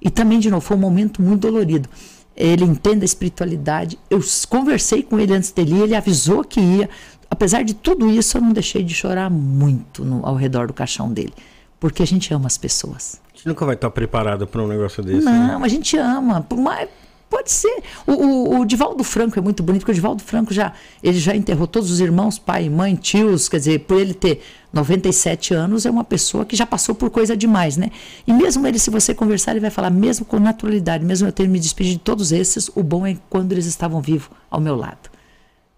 E 0.00 0.08
também, 0.08 0.38
de 0.38 0.50
novo, 0.50 0.64
foi 0.64 0.76
um 0.76 0.80
momento 0.80 1.20
muito 1.20 1.42
dolorido. 1.42 1.88
Ele 2.36 2.64
entende 2.64 3.02
a 3.02 3.04
espiritualidade. 3.04 3.98
Eu 4.08 4.20
conversei 4.48 5.02
com 5.02 5.18
ele 5.18 5.34
antes 5.34 5.50
dele, 5.50 5.80
ele 5.80 5.94
avisou 5.94 6.44
que 6.44 6.60
ia. 6.60 6.88
Apesar 7.32 7.64
de 7.64 7.72
tudo 7.72 8.10
isso, 8.10 8.36
eu 8.36 8.42
não 8.42 8.52
deixei 8.52 8.82
de 8.84 8.92
chorar 8.92 9.30
muito 9.30 10.04
no, 10.04 10.20
ao 10.26 10.34
redor 10.34 10.66
do 10.66 10.74
caixão 10.74 11.10
dele. 11.10 11.32
Porque 11.80 12.02
a 12.02 12.06
gente 12.06 12.32
ama 12.34 12.46
as 12.46 12.58
pessoas. 12.58 13.22
A 13.32 13.34
gente 13.34 13.48
nunca 13.48 13.64
vai 13.64 13.74
estar 13.74 13.88
preparado 13.90 14.46
para 14.46 14.62
um 14.62 14.68
negócio 14.68 15.02
desse. 15.02 15.24
Não, 15.24 15.58
né? 15.58 15.64
a 15.64 15.68
gente 15.68 15.96
ama. 15.96 16.46
Mas 16.54 16.90
pode 17.30 17.50
ser. 17.50 17.82
O, 18.06 18.12
o, 18.12 18.60
o, 18.60 18.66
Divaldo 18.66 19.02
Franco 19.02 19.38
é 19.38 19.40
muito 19.40 19.62
bonito, 19.62 19.80
porque 19.80 19.92
o 19.92 19.94
Divaldo 19.94 20.22
Franco 20.22 20.52
já, 20.52 20.74
ele 21.02 21.18
já 21.18 21.34
enterrou 21.34 21.66
todos 21.66 21.90
os 21.90 22.00
irmãos, 22.00 22.38
pai, 22.38 22.68
mãe, 22.68 22.96
tios. 22.96 23.48
Quer 23.48 23.56
dizer, 23.56 23.78
por 23.78 23.98
ele 23.98 24.12
ter 24.12 24.42
97 24.70 25.54
anos, 25.54 25.86
é 25.86 25.90
uma 25.90 26.04
pessoa 26.04 26.44
que 26.44 26.54
já 26.54 26.66
passou 26.66 26.94
por 26.94 27.08
coisa 27.08 27.34
demais, 27.34 27.78
né? 27.78 27.88
E 28.26 28.32
mesmo 28.34 28.66
ele, 28.66 28.78
se 28.78 28.90
você 28.90 29.14
conversar, 29.14 29.52
ele 29.52 29.60
vai 29.60 29.70
falar, 29.70 29.88
mesmo 29.88 30.26
com 30.26 30.38
naturalidade, 30.38 31.02
mesmo 31.02 31.26
eu 31.26 31.32
tendo 31.32 31.48
me 31.48 31.58
despedido 31.58 31.96
de 31.96 32.04
todos 32.04 32.30
esses, 32.30 32.70
o 32.74 32.82
bom 32.82 33.06
é 33.06 33.16
quando 33.30 33.52
eles 33.52 33.64
estavam 33.64 34.02
vivos 34.02 34.28
ao 34.50 34.60
meu 34.60 34.76
lado. 34.76 35.10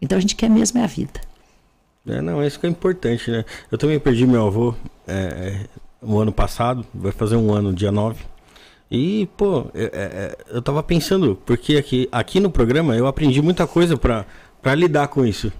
Então 0.02 0.18
a 0.18 0.20
gente 0.20 0.34
quer 0.34 0.50
mesmo 0.50 0.80
é 0.80 0.82
a 0.82 0.88
vida. 0.88 1.20
É, 2.06 2.20
não, 2.20 2.44
isso 2.44 2.60
que 2.60 2.66
é 2.66 2.70
importante, 2.70 3.30
né? 3.30 3.44
Eu 3.70 3.78
também 3.78 3.98
perdi 3.98 4.26
meu 4.26 4.46
avô 4.46 4.74
é, 5.06 5.14
é, 5.14 5.66
ano 6.20 6.32
passado, 6.32 6.84
vai 6.94 7.12
fazer 7.12 7.36
um 7.36 7.52
ano, 7.52 7.72
dia 7.72 7.90
9. 7.90 8.22
E, 8.90 9.26
pô, 9.36 9.66
é, 9.74 9.84
é, 9.84 10.38
eu 10.50 10.60
tava 10.60 10.82
pensando, 10.82 11.40
porque 11.46 11.76
aqui, 11.76 12.08
aqui 12.12 12.38
no 12.40 12.50
programa 12.50 12.94
eu 12.94 13.06
aprendi 13.06 13.40
muita 13.40 13.66
coisa 13.66 13.96
para 13.96 14.74
lidar 14.74 15.08
com 15.08 15.24
isso. 15.24 15.50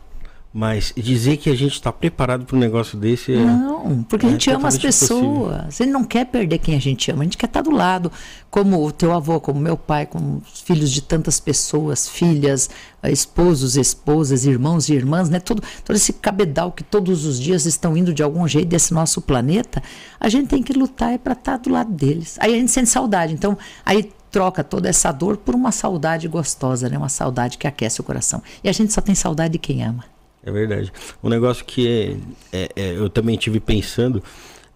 Mas 0.57 0.93
dizer 0.97 1.39
que 1.39 1.51
a 1.51 1.57
gente 1.57 1.73
está 1.73 1.93
preparado 1.93 2.45
para 2.45 2.57
um 2.57 2.61
negócio 2.61 2.97
desse 2.97 3.33
é. 3.33 3.45
Não, 3.45 4.05
porque 4.05 4.25
a 4.25 4.31
gente 4.31 4.49
é 4.49 4.53
ama 4.55 4.69
as 4.69 4.79
pessoas. 4.79 5.21
Impossível. 5.21 5.71
Gente 5.73 5.91
não 5.91 6.05
quer 6.05 6.27
perder 6.27 6.59
quem 6.59 6.77
a 6.77 6.81
gente 6.81 7.11
ama, 7.11 7.23
a 7.23 7.25
gente 7.25 7.37
quer 7.37 7.47
estar 7.47 7.61
tá 7.61 7.69
do 7.69 7.75
lado. 7.75 8.13
Como 8.49 8.87
o 8.87 8.93
teu 8.93 9.13
avô, 9.13 9.41
como 9.41 9.59
meu 9.59 9.77
pai, 9.77 10.07
como 10.07 10.41
filhos 10.65 10.93
de 10.93 11.03
tantas 11.03 11.41
pessoas, 11.41 12.09
filhas, 12.09 12.71
esposos, 13.03 13.77
esposas, 13.77 14.45
irmãos 14.45 14.89
e 14.89 14.95
irmãs, 14.95 15.29
né? 15.29 15.41
Todo, 15.41 15.61
todo 15.85 15.97
esse 15.97 16.13
cabedal 16.13 16.71
que 16.71 16.85
todos 16.85 17.25
os 17.25 17.41
dias 17.41 17.67
estão 17.67 17.97
indo 17.97 18.15
de 18.15 18.23
algum 18.23 18.47
jeito 18.47 18.69
desse 18.69 18.95
nosso 18.95 19.21
planeta, 19.21 19.83
a 20.21 20.29
gente 20.29 20.47
tem 20.47 20.63
que 20.63 20.73
lutar 20.73 21.15
é 21.15 21.19
para 21.19 21.33
estar 21.33 21.59
tá 21.59 21.59
do 21.59 21.71
lado 21.71 21.91
deles. 21.91 22.37
Aí 22.39 22.55
a 22.55 22.57
gente 22.57 22.71
sente 22.71 22.91
saudade. 22.91 23.35
Então, 23.35 23.59
aí 23.85 24.09
troca 24.31 24.63
toda 24.63 24.89
essa 24.89 25.11
dor 25.11 25.37
por 25.37 25.57
uma 25.57 25.73
saudade 25.73 26.29
gostosa, 26.29 26.89
né? 26.89 26.97
Uma 26.97 27.09
saudade 27.09 27.59
que 27.59 27.67
aquece 27.67 28.01
o 28.01 28.05
coração. 28.05 28.41
E 28.63 28.69
a 28.69 28.73
gente 28.73 28.93
só 28.93 29.01
tem 29.01 29.17
saudade 29.17 29.55
de 29.55 29.59
quem 29.59 29.83
ama. 29.83 30.14
É 30.45 30.51
verdade. 30.51 30.93
Um 31.23 31.29
negócio 31.29 31.65
que 31.65 32.19
é, 32.53 32.69
é, 32.77 32.93
eu 32.97 33.09
também 33.09 33.37
tive 33.37 33.61
pensando 33.61 34.23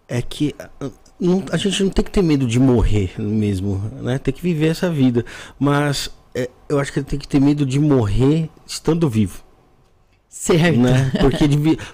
é 0.09 0.23
que 0.23 0.55
ah, 0.59 0.91
não, 1.21 1.45
a 1.51 1.57
gente 1.57 1.83
não 1.83 1.91
tem 1.91 2.05
que 2.05 2.11
ter 2.11 2.23
medo 2.23 2.47
de 2.47 2.59
morrer 2.59 3.13
mesmo, 3.21 3.91
né? 4.01 4.19
Tem 4.19 4.33
que 4.33 4.43
viver 4.43 4.69
essa 4.69 4.91
vida. 4.91 5.25
Mas 5.59 6.11
é, 6.35 6.49
eu 6.69 6.79
acho 6.79 6.93
que 6.93 7.03
tem 7.03 7.19
que 7.19 7.29
ter 7.29 7.41
medo 7.41 7.67
de 7.67 7.79
morrer 7.79 8.49
estando 8.67 9.09
vivo. 9.09 9.43
Certo. 10.29 10.79
Né? 10.79 11.11
Porque, 11.21 11.49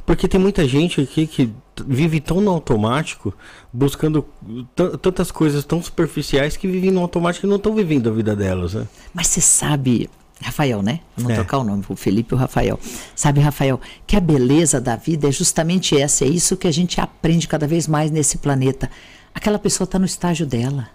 porque 0.04 0.28
tem 0.28 0.38
muita 0.38 0.68
gente 0.68 1.00
aqui 1.00 1.26
que 1.26 1.50
vive 1.86 2.20
tão 2.20 2.40
no 2.40 2.50
automático, 2.50 3.34
buscando 3.72 4.26
tantas 5.00 5.30
coisas 5.30 5.64
tão 5.64 5.82
superficiais 5.82 6.56
que 6.56 6.68
vivem 6.68 6.90
no 6.90 7.00
automático 7.00 7.46
e 7.46 7.48
não 7.48 7.56
estão 7.56 7.74
vivendo 7.74 8.10
a 8.10 8.12
vida 8.12 8.36
delas. 8.36 8.74
Né? 8.74 8.86
Mas 9.14 9.28
você 9.28 9.40
sabe, 9.40 10.10
Rafael, 10.40 10.82
né? 10.82 11.00
Vamos 11.16 11.32
é. 11.32 11.34
trocar 11.36 11.58
o 11.58 11.64
nome, 11.64 11.84
o 11.88 11.96
Felipe 11.96 12.34
e 12.34 12.36
o 12.36 12.38
Rafael. 12.38 12.78
Sabe, 13.14 13.40
Rafael, 13.40 13.80
que 14.06 14.16
a 14.16 14.20
beleza 14.20 14.80
da 14.80 14.96
vida 14.96 15.28
é 15.28 15.32
justamente 15.32 15.96
essa, 15.98 16.24
é 16.24 16.28
isso 16.28 16.56
que 16.56 16.66
a 16.66 16.72
gente 16.72 17.00
aprende 17.00 17.48
cada 17.48 17.66
vez 17.66 17.86
mais 17.86 18.10
nesse 18.10 18.38
planeta. 18.38 18.90
Aquela 19.34 19.58
pessoa 19.58 19.84
está 19.84 19.98
no 19.98 20.04
estágio 20.04 20.46
dela. 20.46 20.88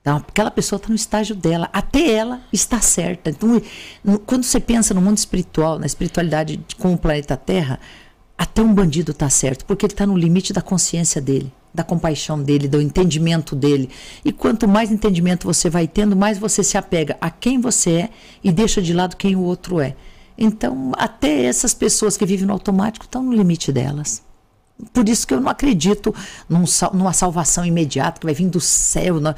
Então, 0.00 0.16
aquela 0.16 0.50
pessoa 0.50 0.78
está 0.78 0.88
no 0.88 0.94
estágio 0.94 1.34
dela, 1.34 1.68
até 1.72 2.12
ela 2.12 2.40
está 2.52 2.80
certa. 2.80 3.30
Então, 3.30 3.60
quando 4.24 4.44
você 4.44 4.60
pensa 4.60 4.94
no 4.94 5.02
mundo 5.02 5.18
espiritual, 5.18 5.78
na 5.78 5.86
espiritualidade 5.86 6.60
com 6.78 6.94
o 6.94 6.98
planeta 6.98 7.36
Terra, 7.36 7.80
até 8.36 8.62
um 8.62 8.72
bandido 8.72 9.10
está 9.10 9.28
certo, 9.28 9.64
porque 9.64 9.84
ele 9.84 9.92
está 9.92 10.06
no 10.06 10.16
limite 10.16 10.52
da 10.52 10.62
consciência 10.62 11.20
dele 11.20 11.52
da 11.78 11.84
compaixão 11.84 12.42
dele, 12.42 12.66
do 12.66 12.82
entendimento 12.82 13.54
dele. 13.54 13.88
E 14.24 14.32
quanto 14.32 14.66
mais 14.66 14.90
entendimento 14.90 15.46
você 15.46 15.70
vai 15.70 15.86
tendo, 15.86 16.16
mais 16.16 16.36
você 16.36 16.62
se 16.62 16.76
apega 16.76 17.16
a 17.20 17.30
quem 17.30 17.60
você 17.60 17.90
é 17.92 18.10
e 18.42 18.50
deixa 18.50 18.82
de 18.82 18.92
lado 18.92 19.16
quem 19.16 19.36
o 19.36 19.42
outro 19.42 19.80
é. 19.80 19.94
Então, 20.36 20.92
até 20.96 21.44
essas 21.44 21.72
pessoas 21.74 22.16
que 22.16 22.26
vivem 22.26 22.46
no 22.46 22.52
automático 22.52 23.04
estão 23.04 23.22
no 23.22 23.32
limite 23.32 23.72
delas. 23.72 24.27
Por 24.92 25.08
isso 25.08 25.26
que 25.26 25.34
eu 25.34 25.40
não 25.40 25.50
acredito 25.50 26.14
num, 26.48 26.64
numa 26.92 27.12
salvação 27.12 27.66
imediata 27.66 28.20
que 28.20 28.26
vai 28.26 28.34
vir 28.34 28.48
do 28.48 28.60
céu. 28.60 29.18
Né? 29.18 29.34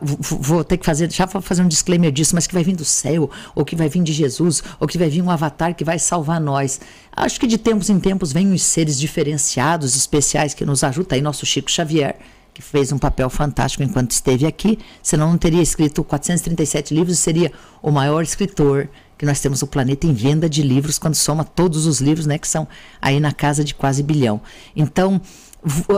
vou 0.00 0.64
ter 0.64 0.78
que 0.78 0.86
fazer, 0.86 1.10
já 1.12 1.26
vou 1.26 1.42
fazer 1.42 1.62
um 1.62 1.68
disclaimer 1.68 2.10
disso, 2.10 2.34
mas 2.34 2.46
que 2.46 2.54
vai 2.54 2.64
vir 2.64 2.74
do 2.74 2.84
céu, 2.84 3.30
ou 3.54 3.62
que 3.62 3.76
vai 3.76 3.90
vir 3.90 4.02
de 4.02 4.12
Jesus, 4.12 4.62
ou 4.78 4.88
que 4.88 4.96
vai 4.96 5.10
vir 5.10 5.20
um 5.20 5.30
avatar 5.30 5.74
que 5.74 5.84
vai 5.84 5.98
salvar 5.98 6.40
nós. 6.40 6.80
Acho 7.14 7.38
que 7.38 7.46
de 7.46 7.58
tempos 7.58 7.90
em 7.90 8.00
tempos 8.00 8.32
vêm 8.32 8.50
uns 8.50 8.62
seres 8.62 8.98
diferenciados, 8.98 9.94
especiais, 9.94 10.54
que 10.54 10.64
nos 10.64 10.82
ajudam. 10.82 11.14
Aí 11.14 11.20
nosso 11.20 11.44
Chico 11.44 11.70
Xavier, 11.70 12.16
que 12.54 12.62
fez 12.62 12.90
um 12.90 12.98
papel 12.98 13.28
fantástico 13.28 13.82
enquanto 13.82 14.12
esteve 14.12 14.46
aqui, 14.46 14.78
senão 15.02 15.30
não 15.30 15.38
teria 15.38 15.62
escrito 15.62 16.02
437 16.02 16.94
livros 16.94 17.18
e 17.18 17.20
seria 17.20 17.52
o 17.82 17.90
maior 17.90 18.22
escritor 18.22 18.88
que 19.20 19.26
nós 19.26 19.38
temos 19.38 19.60
o 19.60 19.66
planeta 19.66 20.06
em 20.06 20.14
venda 20.14 20.48
de 20.48 20.62
livros, 20.62 20.98
quando 20.98 21.14
soma 21.14 21.44
todos 21.44 21.84
os 21.84 22.00
livros, 22.00 22.24
né, 22.24 22.38
que 22.38 22.48
são 22.48 22.66
aí 23.02 23.20
na 23.20 23.32
casa 23.32 23.62
de 23.62 23.74
quase 23.74 24.02
bilhão. 24.02 24.40
Então, 24.74 25.20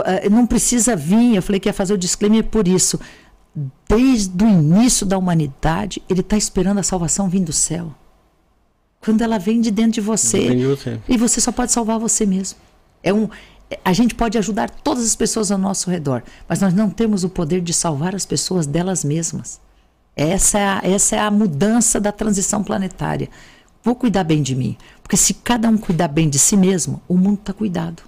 eh, 0.03 0.27
não 0.27 0.45
precisa 0.45 0.93
vir, 0.93 1.33
eu 1.33 1.41
falei 1.41 1.57
que 1.57 1.69
ia 1.69 1.73
fazer 1.73 1.93
o 1.93 1.97
disclaimer 1.97 2.43
por 2.43 2.67
isso. 2.67 2.99
Desde 3.87 4.43
o 4.43 4.49
início 4.49 5.05
da 5.05 5.17
humanidade, 5.17 6.03
ele 6.09 6.19
está 6.19 6.35
esperando 6.35 6.79
a 6.79 6.83
salvação 6.83 7.29
vir 7.29 7.39
do 7.39 7.53
céu. 7.53 7.95
Quando 8.99 9.21
ela 9.21 9.39
vem 9.39 9.61
de 9.61 9.71
dentro 9.71 9.93
de 9.93 10.01
você, 10.01 10.53
de 10.53 10.65
você. 10.65 10.99
E 11.07 11.17
você 11.17 11.39
só 11.39 11.53
pode 11.53 11.71
salvar 11.71 11.97
você 11.99 12.25
mesmo. 12.25 12.59
É 13.01 13.13
um, 13.13 13.29
a 13.85 13.93
gente 13.93 14.15
pode 14.15 14.37
ajudar 14.37 14.69
todas 14.69 15.05
as 15.05 15.15
pessoas 15.15 15.49
ao 15.49 15.57
nosso 15.57 15.89
redor, 15.89 16.23
mas 16.45 16.59
nós 16.59 16.73
não 16.73 16.89
temos 16.89 17.23
o 17.23 17.29
poder 17.29 17.61
de 17.61 17.71
salvar 17.71 18.13
as 18.13 18.25
pessoas 18.25 18.67
delas 18.67 19.01
mesmas. 19.01 19.61
Essa 20.15 20.59
é, 20.59 20.65
a, 20.65 20.81
essa 20.83 21.15
é 21.15 21.19
a 21.19 21.31
mudança 21.31 21.99
da 21.99 22.11
transição 22.11 22.63
planetária. 22.63 23.29
Vou 23.83 23.95
cuidar 23.95 24.23
bem 24.23 24.41
de 24.41 24.55
mim. 24.55 24.77
Porque 25.01 25.17
se 25.17 25.33
cada 25.33 25.69
um 25.69 25.77
cuidar 25.77 26.07
bem 26.07 26.29
de 26.29 26.39
si 26.39 26.55
mesmo, 26.55 27.01
o 27.07 27.17
mundo 27.17 27.39
está 27.39 27.53
cuidado. 27.53 28.03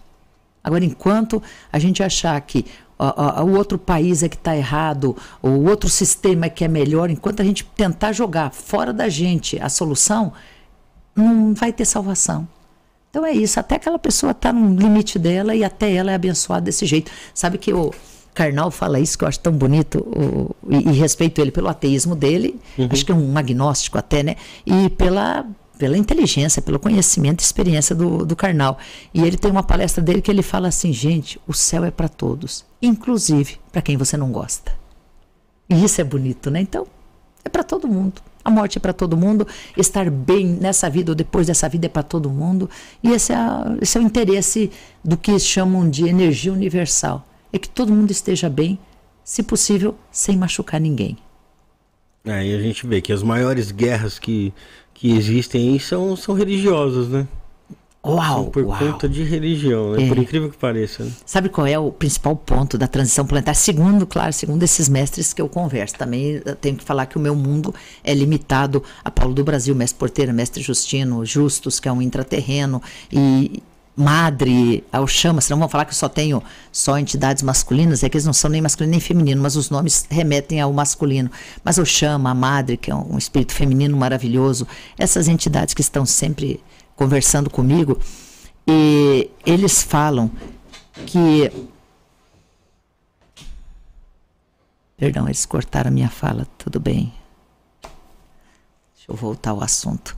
Agora, 0.63 0.85
enquanto 0.85 1.43
a 1.71 1.77
gente 1.77 2.01
achar 2.01 2.39
que 2.41 2.65
ó, 2.97 3.41
ó, 3.41 3.43
o 3.43 3.55
outro 3.55 3.77
país 3.77 4.23
é 4.23 4.29
que 4.29 4.35
está 4.35 4.55
errado, 4.55 5.15
ou 5.41 5.51
o 5.51 5.69
outro 5.69 5.89
sistema 5.89 6.45
é 6.45 6.49
que 6.49 6.63
é 6.63 6.67
melhor, 6.67 7.09
enquanto 7.09 7.41
a 7.41 7.45
gente 7.45 7.63
tentar 7.63 8.13
jogar 8.13 8.51
fora 8.51 8.91
da 8.91 9.09
gente 9.09 9.59
a 9.61 9.69
solução, 9.69 10.33
não 11.15 11.53
vai 11.53 11.71
ter 11.71 11.85
salvação. 11.85 12.47
Então 13.09 13.25
é 13.25 13.31
isso, 13.31 13.59
até 13.59 13.75
aquela 13.75 13.99
pessoa 13.99 14.31
está 14.31 14.51
no 14.51 14.75
limite 14.75 15.17
dela 15.17 15.55
e 15.55 15.63
até 15.63 15.93
ela 15.93 16.11
é 16.11 16.15
abençoada 16.15 16.65
desse 16.65 16.85
jeito. 16.85 17.11
Sabe 17.33 17.57
que 17.57 17.73
o. 17.73 17.93
Karnal 18.35 18.69
fala 18.69 18.99
isso 18.99 19.17
que 19.17 19.23
eu 19.23 19.27
acho 19.27 19.39
tão 19.39 19.53
bonito 19.53 19.99
o, 19.99 20.53
e, 20.69 20.89
e, 20.89 20.91
respeito 20.91 21.39
ele 21.39 21.51
pelo 21.51 21.69
ateísmo 21.69 22.15
dele, 22.15 22.59
uhum. 22.77 22.89
acho 22.91 23.05
que 23.05 23.11
é 23.11 23.15
um 23.15 23.37
agnóstico 23.37 23.97
até, 23.97 24.21
né? 24.21 24.35
E 24.65 24.89
pela 24.89 25.47
pela 25.77 25.97
inteligência, 25.97 26.61
pelo 26.61 26.79
conhecimento 26.79 27.41
e 27.41 27.43
experiência 27.43 27.93
do, 27.93 28.25
do 28.25 28.33
Karnal. 28.33 28.77
E 29.13 29.23
ele 29.23 29.35
tem 29.35 29.51
uma 29.51 29.61
palestra 29.61 30.01
dele 30.01 30.21
que 30.21 30.31
ele 30.31 30.41
fala 30.41 30.69
assim, 30.69 30.93
gente, 30.93 31.37
o 31.45 31.53
céu 31.53 31.83
é 31.83 31.91
para 31.91 32.07
todos, 32.07 32.63
inclusive 32.81 33.57
para 33.73 33.81
quem 33.81 33.97
você 33.97 34.15
não 34.15 34.31
gosta. 34.31 34.71
E 35.69 35.83
isso 35.83 35.99
é 35.99 36.03
bonito, 36.05 36.49
né? 36.49 36.61
Então, 36.61 36.87
é 37.43 37.49
para 37.49 37.61
todo 37.61 37.89
mundo. 37.89 38.21
A 38.41 38.49
morte 38.49 38.77
é 38.77 38.79
para 38.79 38.93
todo 38.93 39.17
mundo, 39.17 39.45
estar 39.75 40.09
bem 40.09 40.45
nessa 40.45 40.89
vida 40.89 41.11
ou 41.11 41.15
depois 41.15 41.47
dessa 41.47 41.67
vida 41.67 41.87
é 41.87 41.89
para 41.89 42.03
todo 42.03 42.29
mundo. 42.29 42.69
E 43.03 43.11
esse 43.11 43.33
é, 43.33 43.37
esse 43.81 43.97
é 43.97 43.99
o 43.99 44.03
interesse 44.03 44.71
do 45.03 45.17
que 45.17 45.37
chamam 45.39 45.89
de 45.89 46.07
energia 46.07 46.53
universal 46.53 47.25
é 47.55 47.59
que 47.59 47.69
todo 47.69 47.93
mundo 47.93 48.11
esteja 48.11 48.49
bem, 48.49 48.77
se 49.23 49.41
possível, 49.41 49.95
sem 50.11 50.37
machucar 50.37 50.79
ninguém. 50.79 51.17
Aí 52.25 52.53
a 52.53 52.59
gente 52.59 52.85
vê 52.85 53.01
que 53.01 53.13
as 53.13 53.23
maiores 53.23 53.71
guerras 53.71 54.19
que, 54.19 54.53
que 54.93 55.11
existem 55.11 55.73
aí 55.73 55.79
são, 55.79 56.15
são 56.15 56.35
religiosas, 56.35 57.07
né? 57.07 57.27
Uau, 58.05 58.45
por 58.51 58.63
uau. 58.63 58.77
conta 58.77 59.09
de 59.09 59.23
religião, 59.23 59.93
né? 59.93 60.03
É. 60.03 60.07
Por 60.07 60.17
incrível 60.17 60.51
que 60.51 60.57
pareça. 60.57 61.03
Né? 61.03 61.11
Sabe 61.25 61.49
qual 61.49 61.65
é 61.65 61.77
o 61.79 61.91
principal 61.91 62.35
ponto 62.35 62.77
da 62.77 62.87
transição 62.87 63.25
planetária? 63.25 63.59
Segundo, 63.59 64.05
claro, 64.05 64.31
segundo 64.31 64.61
esses 64.61 64.87
mestres 64.87 65.33
que 65.33 65.41
eu 65.41 65.49
converso. 65.49 65.95
Também 65.95 66.41
tenho 66.61 66.75
que 66.75 66.83
falar 66.83 67.07
que 67.07 67.17
o 67.17 67.19
meu 67.19 67.35
mundo 67.35 67.73
é 68.03 68.13
limitado 68.13 68.83
a 69.03 69.09
Paulo 69.09 69.33
do 69.33 69.43
Brasil, 69.43 69.73
mestre 69.73 69.97
Porteira, 69.97 70.31
mestre 70.31 70.61
Justino, 70.61 71.25
Justus, 71.25 71.79
que 71.79 71.87
é 71.87 71.91
um 71.91 72.01
intraterreno, 72.01 72.81
e 73.11 73.63
madre, 73.95 74.83
ao 74.91 75.07
chama, 75.07 75.39
senão 75.39 75.59
vão 75.59 75.69
falar 75.69 75.85
que 75.85 75.91
eu 75.91 75.95
só 75.95 76.09
tenho 76.09 76.43
só 76.71 76.97
entidades 76.99 77.41
masculinas, 77.41 78.03
é 78.03 78.09
que 78.09 78.17
eles 78.17 78.25
não 78.25 78.33
são 78.33 78.49
nem 78.49 78.61
masculino 78.61 78.91
nem 78.91 78.99
feminino, 78.99 79.41
mas 79.41 79.55
os 79.55 79.69
nomes 79.69 80.05
remetem 80.09 80.59
ao 80.59 80.73
masculino. 80.73 81.31
Mas 81.63 81.77
o 81.77 81.85
chama, 81.85 82.31
a 82.31 82.33
madre, 82.33 82.75
que 82.75 82.91
é 82.91 82.95
um 82.95 83.17
espírito 83.17 83.53
feminino 83.53 83.95
maravilhoso, 83.95 84.67
essas 84.97 85.27
entidades 85.27 85.73
que 85.73 85.81
estão 85.81 86.05
sempre 86.05 86.61
conversando 86.95 87.49
comigo, 87.49 87.99
e 88.67 89.29
eles 89.45 89.81
falam 89.81 90.29
que 91.05 91.51
Perdão, 94.97 95.25
eles 95.25 95.45
cortaram 95.45 95.89
a 95.89 95.91
minha 95.91 96.09
fala, 96.09 96.47
tudo 96.57 96.79
bem. 96.79 97.13
Deixa 98.95 99.11
eu 99.11 99.15
voltar 99.15 99.51
ao 99.51 99.61
assunto 99.61 100.15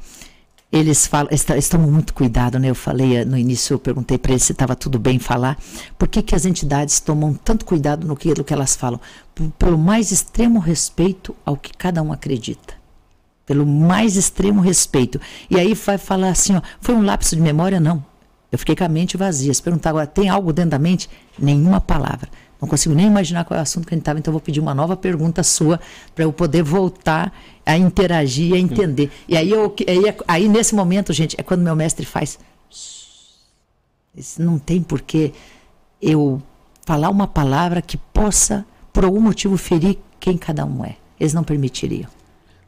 eles 0.71 1.07
falam, 1.07 1.29
tomam 1.69 1.89
muito 1.89 2.13
cuidado, 2.13 2.59
né? 2.59 2.69
Eu 2.69 2.75
falei 2.75 3.17
eh, 3.17 3.25
no 3.25 3.37
início, 3.37 3.75
eu 3.75 3.79
perguntei 3.79 4.17
para 4.17 4.31
eles 4.31 4.43
se 4.43 4.51
estava 4.51 4.75
tudo 4.75 4.99
bem 4.99 5.17
falar. 5.17 5.57
Por 5.97 6.07
que, 6.07 6.21
que 6.21 6.35
as 6.35 6.45
entidades 6.45 6.99
tomam 6.99 7.33
tanto 7.33 7.65
cuidado 7.65 8.05
no 8.05 8.15
que, 8.17 8.33
no 8.37 8.43
que 8.43 8.53
elas 8.53 8.75
falam? 8.75 8.99
P 9.33 9.49
pelo 9.57 9.77
mais 9.77 10.11
extremo 10.11 10.59
respeito 10.59 11.33
ao 11.45 11.55
que 11.55 11.71
cada 11.75 12.01
um 12.01 12.11
acredita. 12.11 12.75
Pelo 13.45 13.65
mais 13.65 14.17
extremo 14.17 14.59
respeito. 14.59 15.21
E 15.49 15.57
aí 15.57 15.73
vai 15.73 15.97
falar 15.97 16.29
assim, 16.29 16.57
ó, 16.57 16.61
foi 16.81 16.95
um 16.95 17.01
lapso 17.01 17.35
de 17.35 17.41
memória? 17.41 17.79
Não. 17.79 18.03
Eu 18.51 18.59
fiquei 18.59 18.75
com 18.75 18.83
a 18.83 18.89
mente 18.89 19.15
vazia. 19.15 19.53
Se 19.53 19.63
perguntar 19.63 19.91
agora, 19.91 20.05
tem 20.05 20.27
algo 20.27 20.51
dentro 20.51 20.71
da 20.71 20.79
mente? 20.79 21.09
Nenhuma 21.39 21.79
palavra. 21.79 22.29
Não 22.61 22.67
consigo 22.67 22.95
nem 22.95 23.05
imaginar 23.05 23.45
qual 23.45 23.57
é 23.57 23.59
o 23.59 23.63
assunto 23.63 23.87
que 23.87 23.93
a 23.93 23.95
gente 23.95 24.01
estava, 24.01 24.17
então 24.17 24.31
vou 24.31 24.41
pedir 24.41 24.59
uma 24.59 24.73
nova 24.73 24.97
pergunta 24.97 25.43
sua 25.43 25.79
para 26.15 26.23
eu 26.23 26.33
poder 26.33 26.63
voltar 26.63 27.31
a 27.65 27.77
interagir, 27.77 28.53
a 28.53 28.57
entender. 28.57 29.11
E 29.27 29.37
aí, 29.37 29.51
eu, 29.51 29.73
aí, 29.87 30.15
aí, 30.27 30.49
nesse 30.49 30.73
momento, 30.73 31.13
gente, 31.13 31.35
é 31.39 31.43
quando 31.43 31.61
meu 31.61 31.75
mestre 31.75 32.05
faz. 32.05 32.39
Não 34.39 34.57
tem 34.57 34.81
porquê 34.81 35.33
eu 36.01 36.41
falar 36.85 37.09
uma 37.09 37.27
palavra 37.27 37.81
que 37.81 37.97
possa 37.97 38.65
por 38.91 39.05
algum 39.05 39.21
motivo 39.21 39.57
ferir 39.57 39.99
quem 40.19 40.37
cada 40.37 40.65
um 40.65 40.83
é. 40.83 40.95
Eles 41.19 41.33
não 41.33 41.43
permitiriam. 41.43 42.09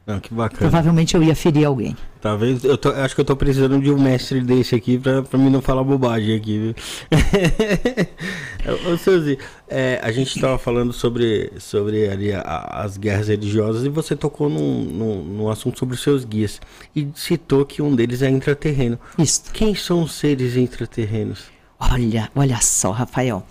Não, 0.06 0.20
que 0.20 0.32
bacana. 0.32 0.58
Provavelmente 0.58 1.16
eu 1.16 1.22
ia 1.22 1.34
ferir 1.34 1.66
alguém. 1.66 1.96
Talvez, 2.20 2.62
eu 2.64 2.76
tô, 2.76 2.90
acho 2.90 3.14
que 3.14 3.20
eu 3.22 3.24
tô 3.24 3.34
precisando 3.34 3.80
de 3.80 3.90
um 3.90 3.98
mestre 3.98 4.42
desse 4.42 4.74
aqui 4.74 4.98
pra, 4.98 5.22
pra 5.22 5.38
mim 5.38 5.48
não 5.48 5.62
falar 5.62 5.82
bobagem 5.82 6.36
aqui, 6.36 6.74
Ô, 8.92 8.96
Suzy, 8.98 9.38
é, 9.66 9.98
a 10.02 10.12
gente 10.12 10.38
tava 10.38 10.58
falando 10.58 10.92
sobre, 10.92 11.50
sobre 11.58 12.08
ali 12.08 12.30
a, 12.32 12.42
as 12.72 12.98
guerras 12.98 13.28
religiosas 13.28 13.86
e 13.86 13.88
você 13.88 14.14
tocou 14.14 14.50
num, 14.50 14.84
num, 14.84 15.24
num, 15.24 15.48
assunto 15.48 15.78
sobre 15.78 15.94
os 15.94 16.02
seus 16.02 16.26
guias 16.26 16.60
e 16.94 17.08
citou 17.14 17.64
que 17.64 17.80
um 17.80 17.96
deles 17.96 18.20
é 18.20 18.28
intraterreno. 18.28 18.98
Isso. 19.18 19.44
Quem 19.54 19.74
são 19.74 20.02
os 20.02 20.12
seres 20.12 20.56
intraterrenos? 20.56 21.44
Olha, 21.78 22.30
olha 22.34 22.60
só, 22.60 22.90
Rafael. 22.90 23.46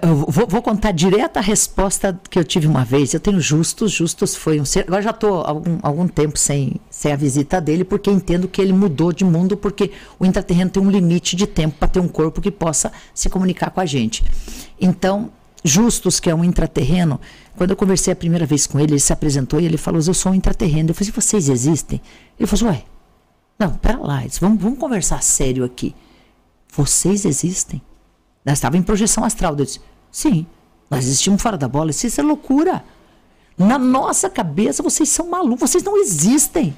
Eu 0.00 0.16
vou, 0.26 0.46
vou, 0.46 0.62
contar 0.62 0.90
direto 0.92 1.36
a 1.36 1.40
resposta 1.40 2.18
que 2.30 2.38
eu 2.38 2.44
tive 2.44 2.66
uma 2.66 2.82
vez. 2.82 3.12
Eu 3.12 3.20
tenho 3.20 3.38
Justus. 3.38 3.92
Justus 3.92 4.34
foi 4.34 4.58
um 4.58 4.64
ser. 4.64 4.84
Agora 4.86 5.02
já 5.02 5.10
estou 5.10 5.42
algum, 5.42 5.78
algum 5.82 6.08
tempo 6.08 6.38
sem, 6.38 6.76
sem 6.88 7.12
a 7.12 7.16
visita 7.16 7.60
dele, 7.60 7.84
porque 7.84 8.10
entendo 8.10 8.48
que 8.48 8.62
ele 8.62 8.72
mudou 8.72 9.12
de 9.12 9.22
mundo, 9.22 9.54
porque 9.54 9.90
o 10.18 10.24
intraterreno 10.24 10.70
tem 10.70 10.82
um 10.82 10.90
limite 10.90 11.36
de 11.36 11.46
tempo 11.46 11.76
para 11.78 11.88
ter 11.88 12.00
um 12.00 12.08
corpo 12.08 12.40
que 12.40 12.50
possa 12.50 12.90
se 13.12 13.28
comunicar 13.28 13.68
com 13.68 13.80
a 13.80 13.84
gente. 13.84 14.24
Então, 14.80 15.30
Justus, 15.62 16.18
que 16.18 16.30
é 16.30 16.34
um 16.34 16.42
intraterreno, 16.42 17.20
quando 17.54 17.72
eu 17.72 17.76
conversei 17.76 18.14
a 18.14 18.16
primeira 18.16 18.46
vez 18.46 18.66
com 18.66 18.80
ele, 18.80 18.92
ele 18.92 18.98
se 18.98 19.12
apresentou 19.12 19.60
e 19.60 19.66
ele 19.66 19.76
falou: 19.76 20.00
Eu 20.00 20.14
sou 20.14 20.32
um 20.32 20.34
intraterreno. 20.34 20.88
Eu 20.88 20.94
falei: 20.94 21.12
Vocês 21.14 21.50
existem? 21.50 22.00
Ele 22.40 22.46
falou: 22.46 22.72
Ué, 22.72 22.82
não, 23.58 23.74
pera 23.74 23.98
lá, 23.98 24.24
vamos, 24.40 24.62
vamos 24.62 24.78
conversar 24.78 25.22
sério 25.22 25.64
aqui. 25.64 25.94
Vocês 26.74 27.26
existem? 27.26 27.82
Nós 28.44 28.54
estava 28.54 28.76
em 28.76 28.82
projeção 28.82 29.24
astral. 29.24 29.56
Eu 29.58 29.64
disse, 29.64 29.80
sim, 30.10 30.46
nós 30.90 31.04
existimos 31.04 31.40
fora 31.42 31.56
da 31.56 31.68
bola. 31.68 31.90
Isso 31.90 32.20
é 32.20 32.22
loucura. 32.22 32.84
Na 33.56 33.78
nossa 33.78 34.28
cabeça, 34.28 34.82
vocês 34.82 35.08
são 35.08 35.28
malucos, 35.28 35.70
vocês 35.70 35.84
não 35.84 35.96
existem. 35.96 36.76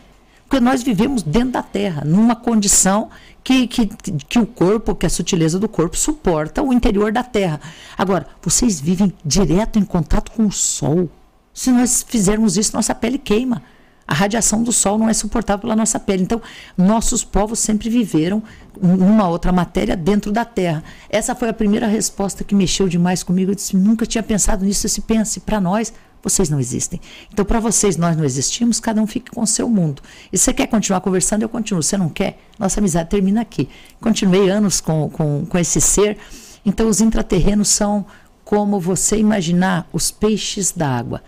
Porque 0.49 0.61
nós 0.61 0.83
vivemos 0.83 1.23
dentro 1.23 1.53
da 1.53 1.63
Terra, 1.63 2.05
numa 2.05 2.37
condição 2.37 3.09
que, 3.43 3.67
que, 3.67 3.87
que 3.87 4.39
o 4.39 4.47
corpo, 4.47 4.95
que 4.95 5.07
a 5.07 5.11
sutileza 5.11 5.59
do 5.59 5.69
corpo 5.69 5.97
suporta 5.97 6.63
o 6.63 6.73
interior 6.73 7.11
da 7.11 7.23
Terra. 7.23 7.61
Agora, 7.97 8.27
vocês 8.43 8.81
vivem 8.81 9.13
direto 9.25 9.79
em 9.79 9.85
contato 9.85 10.31
com 10.33 10.47
o 10.47 10.53
Sol. 10.53 11.09
Se 11.53 11.71
nós 11.71 12.05
fizermos 12.07 12.57
isso, 12.57 12.77
nossa 12.77 12.95
pele 12.95 13.19
queima. 13.19 13.63
A 14.07 14.15
radiação 14.15 14.63
do 14.63 14.73
Sol 14.73 14.99
não 14.99 15.09
é 15.09 15.15
suportável 15.15 15.63
pela 15.63 15.77
nossa 15.77 15.99
pele. 15.99 16.23
Então, 16.23 16.41
nossos 16.77 17.25
povos 17.25 17.59
sempre 17.59 17.89
viveram 17.89 18.43
numa 18.81 19.29
outra 19.29 19.53
matéria 19.53 19.97
dentro 19.97 20.31
da 20.31 20.45
Terra. 20.45 20.85
Essa 21.09 21.35
foi 21.35 21.49
a 21.49 21.55
primeira 21.55 21.87
resposta 21.87 22.45
que 22.45 22.55
mexeu 22.55 22.89
demais 22.89 23.23
comigo. 23.23 23.51
Eu 23.51 23.55
disse: 23.55 23.77
nunca 23.77 24.05
tinha 24.05 24.23
pensado 24.23 24.65
nisso. 24.65 24.89
Se 24.89 25.01
pense, 25.01 25.41
para 25.41 25.61
nós, 25.61 25.93
vocês 26.23 26.49
não 26.49 26.59
existem. 26.59 27.01
Então, 27.33 27.45
para 27.45 27.61
vocês, 27.61 27.97
nós 27.97 28.17
não 28.17 28.25
existimos, 28.25 28.81
cada 28.81 29.01
um 29.01 29.07
fique 29.07 29.31
com 29.31 29.43
o 29.43 29.47
seu 29.47 29.69
mundo. 29.69 30.03
E 30.33 30.39
você 30.39 30.53
quer 30.53 30.67
continuar 30.67 31.01
conversando, 31.01 31.43
eu 31.43 31.49
continuo. 31.49 31.83
Você 31.83 31.97
não 31.97 32.09
quer, 32.09 32.39
nossa 32.59 32.81
amizade 32.81 33.11
termina 33.11 33.43
aqui. 33.43 33.69
Continuei 34.01 34.49
anos 34.49 34.81
com, 34.81 35.09
com, 35.11 35.47
com 35.47 35.59
esse 35.59 35.81
ser. 35.81 36.19
Então, 36.65 36.89
os 36.89 37.01
intraterrenos 37.01 37.69
são 37.69 38.07
como 38.45 38.81
você 38.81 39.17
imaginar 39.17 39.89
os 39.93 40.11
peixes 40.11 40.73
da 40.73 40.89
água. 40.89 41.23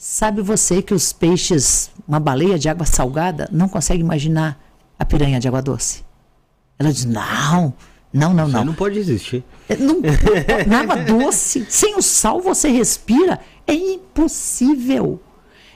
Sabe 0.00 0.40
você 0.42 0.80
que 0.80 0.94
os 0.94 1.12
peixes, 1.12 1.90
uma 2.06 2.20
baleia 2.20 2.56
de 2.56 2.68
água 2.68 2.86
salgada, 2.86 3.48
não 3.50 3.68
consegue 3.68 4.00
imaginar 4.00 4.56
a 4.96 5.04
piranha 5.04 5.40
de 5.40 5.48
água 5.48 5.60
doce? 5.60 6.04
Ela 6.78 6.92
diz: 6.92 7.04
não, 7.04 7.74
não, 8.12 8.32
não, 8.32 8.46
não. 8.46 8.64
não 8.66 8.74
pode 8.74 8.96
existir. 8.96 9.42
É, 9.68 9.76
não, 9.76 9.96
na 10.68 10.82
água 10.82 10.98
doce, 10.98 11.66
sem 11.68 11.96
o 11.96 12.02
sal 12.02 12.40
você 12.40 12.68
respira, 12.68 13.40
é 13.66 13.74
impossível. 13.74 15.20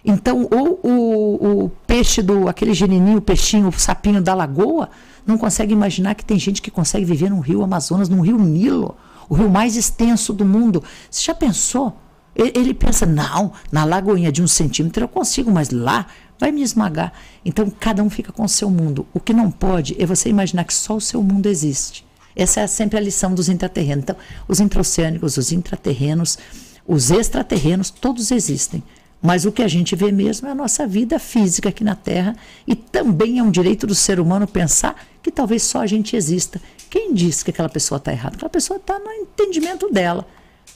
Então, 0.04 0.48
ou 0.52 0.78
o, 0.84 1.64
o 1.64 1.68
peixe 1.84 2.22
do, 2.22 2.48
aquele 2.48 2.74
genininho, 2.74 3.18
o 3.18 3.22
peixinho, 3.22 3.66
o 3.66 3.72
sapinho 3.72 4.22
da 4.22 4.34
lagoa, 4.34 4.88
não 5.26 5.36
consegue 5.36 5.72
imaginar 5.72 6.14
que 6.14 6.24
tem 6.24 6.38
gente 6.38 6.62
que 6.62 6.70
consegue 6.70 7.04
viver 7.04 7.28
num 7.28 7.40
rio 7.40 7.60
Amazonas, 7.64 8.08
num 8.08 8.20
rio 8.20 8.38
Nilo, 8.38 8.94
o 9.28 9.34
rio 9.34 9.50
mais 9.50 9.76
extenso 9.76 10.32
do 10.32 10.44
mundo. 10.44 10.80
Você 11.10 11.24
já 11.24 11.34
pensou? 11.34 11.96
Ele 12.34 12.72
pensa, 12.72 13.04
não, 13.04 13.52
na 13.70 13.84
lagoinha 13.84 14.32
de 14.32 14.42
um 14.42 14.46
centímetro 14.46 15.04
eu 15.04 15.08
consigo, 15.08 15.50
mas 15.50 15.70
lá 15.70 16.06
vai 16.38 16.50
me 16.50 16.62
esmagar. 16.62 17.12
Então, 17.44 17.70
cada 17.70 18.02
um 18.02 18.10
fica 18.10 18.32
com 18.32 18.44
o 18.44 18.48
seu 18.48 18.70
mundo. 18.70 19.06
O 19.12 19.20
que 19.20 19.32
não 19.32 19.50
pode 19.50 19.94
é 20.02 20.06
você 20.06 20.28
imaginar 20.28 20.64
que 20.64 20.74
só 20.74 20.96
o 20.96 21.00
seu 21.00 21.22
mundo 21.22 21.46
existe. 21.46 22.04
Essa 22.34 22.60
é 22.60 22.66
sempre 22.66 22.98
a 22.98 23.00
lição 23.00 23.34
dos 23.34 23.48
intraterrenos. 23.48 24.02
Então, 24.02 24.16
os 24.48 24.58
intraoceânicos, 24.58 25.36
os 25.36 25.52
intraterrenos, 25.52 26.38
os 26.86 27.10
extraterrenos, 27.10 27.90
todos 27.90 28.30
existem. 28.30 28.82
Mas 29.20 29.44
o 29.44 29.52
que 29.52 29.62
a 29.62 29.68
gente 29.68 29.94
vê 29.94 30.10
mesmo 30.10 30.48
é 30.48 30.50
a 30.50 30.54
nossa 30.54 30.84
vida 30.84 31.18
física 31.18 31.68
aqui 31.68 31.84
na 31.84 31.94
Terra. 31.94 32.34
E 32.66 32.74
também 32.74 33.38
é 33.38 33.42
um 33.42 33.50
direito 33.50 33.86
do 33.86 33.94
ser 33.94 34.18
humano 34.18 34.48
pensar 34.48 34.96
que 35.22 35.30
talvez 35.30 35.62
só 35.62 35.80
a 35.82 35.86
gente 35.86 36.16
exista. 36.16 36.60
Quem 36.90 37.14
diz 37.14 37.42
que 37.42 37.50
aquela 37.50 37.68
pessoa 37.68 37.98
está 37.98 38.10
errada? 38.10 38.34
Aquela 38.34 38.50
pessoa 38.50 38.78
está 38.78 38.98
no 38.98 39.12
entendimento 39.12 39.88
dela. 39.92 40.26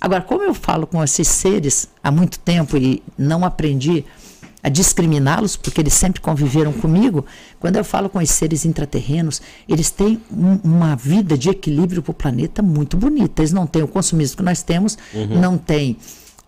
Agora, 0.01 0.23
como 0.23 0.43
eu 0.43 0.55
falo 0.55 0.87
com 0.87 1.03
esses 1.03 1.27
seres 1.29 1.89
há 2.03 2.11
muito 2.11 2.39
tempo 2.39 2.77
e 2.77 3.03
não 3.17 3.45
aprendi 3.45 4.05
a 4.63 4.69
discriminá-los, 4.69 5.57
porque 5.57 5.81
eles 5.81 5.95
sempre 5.95 6.21
conviveram 6.21 6.73
comigo. 6.73 7.25
Quando 7.61 7.77
eu 7.77 7.85
falo 7.85 8.09
com 8.09 8.19
os 8.19 8.31
seres 8.31 8.65
intraterrenos, 8.65 9.41
eles 9.69 9.93
têm 9.93 10.21
um, 10.31 10.59
uma 10.65 10.97
vida 10.97 11.39
de 11.39 11.49
equilíbrio 11.49 12.03
para 12.03 12.11
o 12.11 12.15
planeta 12.15 12.63
muito 12.63 12.97
bonita. 12.97 13.43
Eles 13.43 13.53
não 13.53 13.65
têm 13.65 13.85
o 13.85 13.89
consumismo 13.89 14.39
que 14.39 14.43
nós 14.43 14.65
temos, 14.65 14.99
uhum. 15.15 15.41
não 15.41 15.57
têm 15.57 15.97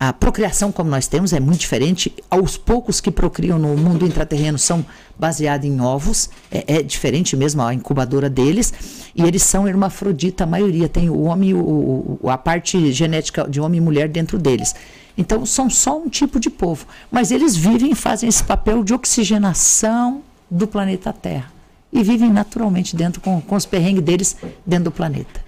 a 0.00 0.12
procriação 0.12 0.70
como 0.70 0.88
nós 0.88 1.08
temos 1.08 1.32
é 1.32 1.40
muito 1.40 1.58
diferente. 1.58 2.14
Aos 2.30 2.56
poucos 2.56 3.00
que 3.00 3.10
procriam 3.10 3.58
no 3.58 3.76
mundo 3.76 4.06
intraterreno 4.06 4.56
são 4.56 4.86
baseados 5.18 5.66
em 5.66 5.80
ovos, 5.80 6.30
é, 6.52 6.76
é, 6.76 6.82
diferente 6.82 7.36
mesmo 7.36 7.62
a 7.62 7.74
incubadora 7.74 8.30
deles. 8.30 8.72
E 9.14 9.22
eles 9.22 9.42
são 9.42 9.66
hermafrodita, 9.66 10.44
a 10.44 10.46
maioria 10.46 10.88
tem 10.88 11.10
o 11.10 11.22
homem, 11.22 11.52
o, 11.52 12.18
o, 12.22 12.30
a 12.30 12.38
parte 12.38 12.92
genética 12.92 13.48
de 13.48 13.60
homem 13.60 13.78
e 13.78 13.80
mulher 13.80 14.08
dentro 14.08 14.38
deles. 14.38 14.72
Então, 15.16 15.44
são 15.44 15.68
só 15.68 15.98
um 15.98 16.08
tipo 16.08 16.38
de 16.38 16.48
povo. 16.48 16.86
Mas 17.10 17.32
eles 17.32 17.56
vivem 17.56 17.90
e 17.90 17.94
fazem 17.96 18.28
esse 18.28 18.44
papel 18.44 18.84
de 18.84 18.94
oxigenação 18.94 20.22
do 20.48 20.68
planeta 20.68 21.12
Terra. 21.12 21.52
E 21.92 22.04
vivem 22.04 22.30
naturalmente 22.30 22.94
dentro, 22.94 23.20
com, 23.20 23.40
com 23.40 23.56
os 23.56 23.66
perrengues 23.66 24.04
deles 24.04 24.36
dentro 24.64 24.84
do 24.84 24.92
planeta. 24.92 25.47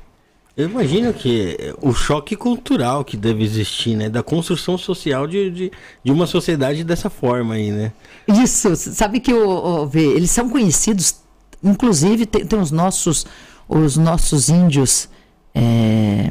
Eu 0.56 0.68
imagino 0.68 1.14
que 1.14 1.56
o 1.81 1.94
choque 1.94 2.35
cultural 2.36 3.05
que 3.05 3.16
deve 3.16 3.44
existir, 3.44 3.94
né? 3.94 4.09
Da 4.09 4.22
construção 4.22 4.77
social 4.77 5.27
de, 5.27 5.51
de, 5.51 5.72
de 6.05 6.12
uma 6.12 6.27
sociedade 6.27 6.82
dessa 6.82 7.09
forma 7.09 7.55
aí, 7.55 7.70
né? 7.70 7.93
Isso, 8.27 8.74
sabe 8.77 9.20
que 9.20 9.32
o, 9.32 9.85
o, 9.85 9.90
eles 9.94 10.31
são 10.31 10.51
conhecidos, 10.51 11.16
inclusive 11.62 12.27
tem, 12.27 12.44
tem 12.44 12.59
os 12.59 12.70
nossos, 12.70 13.27
os 13.68 13.97
nossos 13.97 14.48
índios. 14.48 15.09
É, 15.55 16.31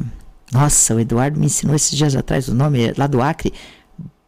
nossa, 0.52 0.94
o 0.94 1.00
Eduardo 1.00 1.40
me 1.40 1.46
ensinou 1.46 1.74
esses 1.74 1.96
dias 1.96 2.14
atrás 2.14 2.48
o 2.48 2.54
nome 2.54 2.92
lá 2.96 3.06
do 3.06 3.22
Acre. 3.22 3.52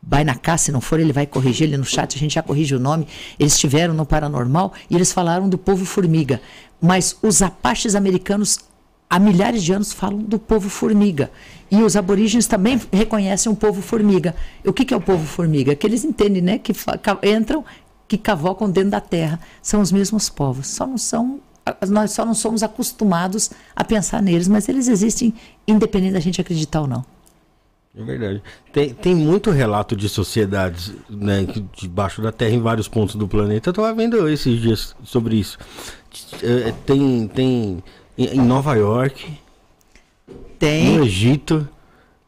Vai 0.03 0.25
na 0.25 0.35
casa, 0.35 0.65
se 0.65 0.73
não 0.73 0.81
for, 0.81 0.99
ele 0.99 1.13
vai 1.13 1.27
corrigir 1.27 1.69
ele 1.69 1.77
no 1.77 1.85
chat, 1.85 2.17
a 2.17 2.19
gente 2.19 2.35
já 2.35 2.43
corrige 2.43 2.75
o 2.75 2.81
nome. 2.81 3.07
Eles 3.39 3.53
estiveram 3.53 3.95
no 3.95 4.05
Paranormal 4.05 4.73
e 4.91 4.97
eles 4.97 5.13
falaram 5.13 5.49
do 5.49 5.59
povo 5.59 5.85
formiga. 5.85 6.41
Mas 6.81 7.17
os 7.23 7.41
apaches 7.41 7.95
americanos 7.95 8.59
há 9.13 9.19
milhares 9.19 9.63
de 9.63 9.75
anos 9.75 9.93
falam 9.93 10.23
do 10.23 10.39
povo 10.39 10.71
formiga. 10.71 11.31
E 11.71 11.83
os 11.83 11.97
aborígenes 11.97 12.47
também 12.47 12.81
reconhecem 12.91 13.53
o 13.53 13.55
povo 13.55 13.83
formiga. 13.83 14.35
O 14.65 14.73
que, 14.73 14.87
que 14.87 14.95
é 14.95 14.97
o 14.97 15.03
povo 15.03 15.27
formiga? 15.27 15.75
Que 15.75 15.87
eles 15.87 16.03
entendem, 16.03 16.41
né? 16.41 16.59
Que 16.59 16.73
entram, 17.23 17.63
que 18.09 18.17
cavocam 18.17 18.71
dentro 18.71 18.91
da 18.93 19.03
terra. 19.03 19.39
São 19.61 19.83
os 19.83 19.93
mesmos 19.93 20.31
povos. 20.31 20.69
Só 20.69 20.87
não 20.87 20.97
são 20.97 21.41
nós 21.89 22.11
só 22.11 22.25
não 22.25 22.35
somos 22.35 22.63
acostumados 22.63 23.51
a 23.77 23.85
pensar 23.85 24.21
neles, 24.21 24.49
mas 24.49 24.69
eles 24.69 24.89
existem 24.89 25.33
independente 25.69 26.15
da 26.15 26.19
gente 26.19 26.41
acreditar 26.41 26.81
ou 26.81 26.89
não. 26.89 27.05
É 27.97 28.03
verdade. 28.03 28.43
Tem, 28.73 28.95
tem 28.95 29.15
muito 29.15 29.51
relato 29.51 29.95
de 29.95 30.09
sociedades 30.09 30.93
né, 31.09 31.47
debaixo 31.77 32.23
da 32.23 32.33
Terra 32.33 32.55
em 32.55 32.61
vários 32.61 32.89
pontos 32.89 33.15
do 33.15 33.29
planeta. 33.29 33.69
Eu 33.69 33.73
estava 33.73 33.95
vendo 33.95 34.27
esses 34.29 34.59
dias 34.61 34.97
sobre 35.05 35.37
isso. 35.37 35.59
É, 36.43 36.73
tem, 36.85 37.29
tem 37.29 37.83
em 38.29 38.41
Nova 38.41 38.75
York, 38.75 39.39
tem 40.59 40.97
no 40.97 41.05
Egito, 41.05 41.69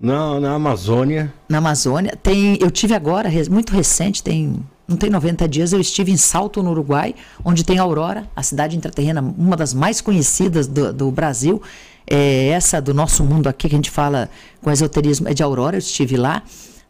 na, 0.00 0.40
na 0.40 0.54
Amazônia. 0.54 1.32
Na 1.48 1.58
Amazônia. 1.58 2.16
Tem, 2.22 2.58
eu 2.60 2.70
tive 2.70 2.94
agora, 2.94 3.30
muito 3.48 3.72
recente, 3.72 4.22
tem 4.22 4.64
não 4.86 4.96
tem 4.98 5.08
90 5.08 5.48
dias, 5.48 5.72
eu 5.72 5.80
estive 5.80 6.12
em 6.12 6.16
Salto, 6.16 6.62
no 6.62 6.70
Uruguai, 6.70 7.14
onde 7.42 7.64
tem 7.64 7.78
Aurora, 7.78 8.28
a 8.36 8.42
cidade 8.42 8.76
intraterrena, 8.76 9.22
uma 9.38 9.56
das 9.56 9.72
mais 9.72 10.00
conhecidas 10.00 10.66
do, 10.66 10.92
do 10.92 11.10
Brasil. 11.10 11.62
É 12.06 12.48
essa 12.48 12.82
do 12.82 12.92
nosso 12.92 13.24
mundo 13.24 13.46
aqui, 13.46 13.66
que 13.68 13.74
a 13.74 13.78
gente 13.78 13.90
fala 13.90 14.28
com 14.60 14.70
esoterismo, 14.70 15.26
é 15.26 15.32
de 15.32 15.42
Aurora, 15.42 15.76
eu 15.76 15.78
estive 15.78 16.18
lá. 16.18 16.42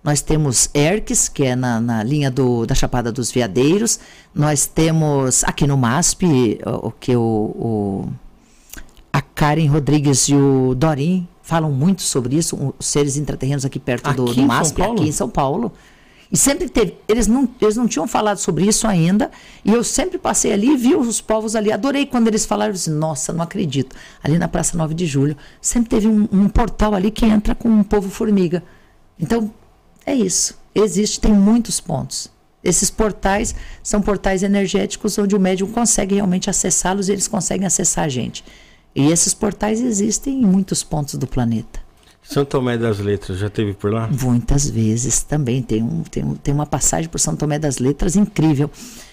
Nós 0.02 0.20
temos 0.20 0.68
Erques, 0.74 1.28
que 1.28 1.44
é 1.44 1.54
na, 1.54 1.80
na 1.80 2.02
linha 2.02 2.30
do, 2.30 2.66
da 2.66 2.74
Chapada 2.74 3.12
dos 3.12 3.30
Veadeiros. 3.30 4.00
Nós 4.34 4.66
temos 4.66 5.44
aqui 5.44 5.66
no 5.66 5.78
MASP, 5.78 6.58
o, 6.66 6.90
que 6.90 7.14
o, 7.16 7.20
o 7.22 8.08
a 9.14 9.22
Karen 9.22 9.68
Rodrigues 9.68 10.28
e 10.28 10.34
o 10.34 10.74
Dorim 10.74 11.28
falam 11.40 11.70
muito 11.70 12.02
sobre 12.02 12.34
isso, 12.34 12.74
os 12.76 12.84
seres 12.84 13.16
intraterrenos 13.16 13.64
aqui 13.64 13.78
perto 13.78 14.08
aqui 14.08 14.16
do, 14.16 14.24
do 14.24 14.42
MASP, 14.42 14.82
aqui 14.82 15.04
em 15.04 15.12
São 15.12 15.28
Paulo. 15.28 15.72
E 16.32 16.36
sempre 16.36 16.68
teve, 16.68 16.96
eles 17.06 17.28
não, 17.28 17.48
eles 17.62 17.76
não 17.76 17.86
tinham 17.86 18.08
falado 18.08 18.38
sobre 18.38 18.66
isso 18.66 18.88
ainda, 18.88 19.30
e 19.64 19.72
eu 19.72 19.84
sempre 19.84 20.18
passei 20.18 20.52
ali 20.52 20.72
e 20.72 20.76
vi 20.76 20.96
os 20.96 21.20
povos 21.20 21.54
ali. 21.54 21.70
Adorei 21.70 22.06
quando 22.06 22.26
eles 22.26 22.44
falaram 22.44 22.72
assim, 22.74 22.90
nossa, 22.90 23.32
não 23.32 23.44
acredito. 23.44 23.94
Ali 24.20 24.36
na 24.36 24.48
Praça 24.48 24.76
9 24.76 24.94
de 24.94 25.06
Julho, 25.06 25.36
sempre 25.60 25.90
teve 25.90 26.08
um, 26.08 26.28
um 26.32 26.48
portal 26.48 26.92
ali 26.92 27.12
que 27.12 27.24
entra 27.24 27.54
com 27.54 27.68
um 27.68 27.84
povo 27.84 28.10
formiga. 28.10 28.64
Então, 29.16 29.48
é 30.04 30.12
isso. 30.12 30.58
Existe, 30.74 31.20
tem 31.20 31.32
muitos 31.32 31.78
pontos. 31.78 32.28
Esses 32.64 32.90
portais 32.90 33.54
são 33.80 34.02
portais 34.02 34.42
energéticos 34.42 35.16
onde 35.18 35.36
o 35.36 35.40
médium 35.40 35.70
consegue 35.70 36.16
realmente 36.16 36.50
acessá-los 36.50 37.08
e 37.08 37.12
eles 37.12 37.28
conseguem 37.28 37.64
acessar 37.64 38.06
a 38.06 38.08
gente. 38.08 38.42
E 38.94 39.10
esses 39.10 39.34
portais 39.34 39.80
existem 39.80 40.42
em 40.42 40.46
muitos 40.46 40.82
pontos 40.82 41.16
do 41.16 41.26
planeta. 41.26 41.80
São 42.22 42.44
Tomé 42.44 42.78
das 42.78 42.98
Letras, 43.00 43.38
já 43.38 43.50
teve 43.50 43.74
por 43.74 43.92
lá? 43.92 44.08
Muitas 44.08 44.68
vezes 44.68 45.22
também. 45.22 45.62
Tem, 45.62 45.82
um, 45.82 46.02
tem, 46.02 46.24
tem 46.36 46.54
uma 46.54 46.64
passagem 46.64 47.08
por 47.08 47.20
São 47.20 47.36
Tomé 47.36 47.58
das 47.58 47.78
Letras 47.78 48.16
incrível. 48.16 48.70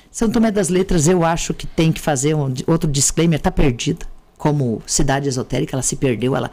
São 0.10 0.30
Tomé 0.30 0.52
das 0.52 0.70
Letras, 0.70 1.08
eu 1.08 1.24
acho 1.24 1.54
que 1.54 1.68
tem 1.68 1.92
que 1.92 2.00
fazer 2.00 2.36
um, 2.36 2.54
outro 2.68 2.90
disclaimer, 2.90 3.38
está 3.38 3.52
perdida. 3.52 4.06
Como 4.38 4.82
cidade 4.86 5.28
esotérica, 5.28 5.76
ela 5.76 5.84
se 5.84 5.96
perdeu, 5.96 6.36
ela 6.36 6.50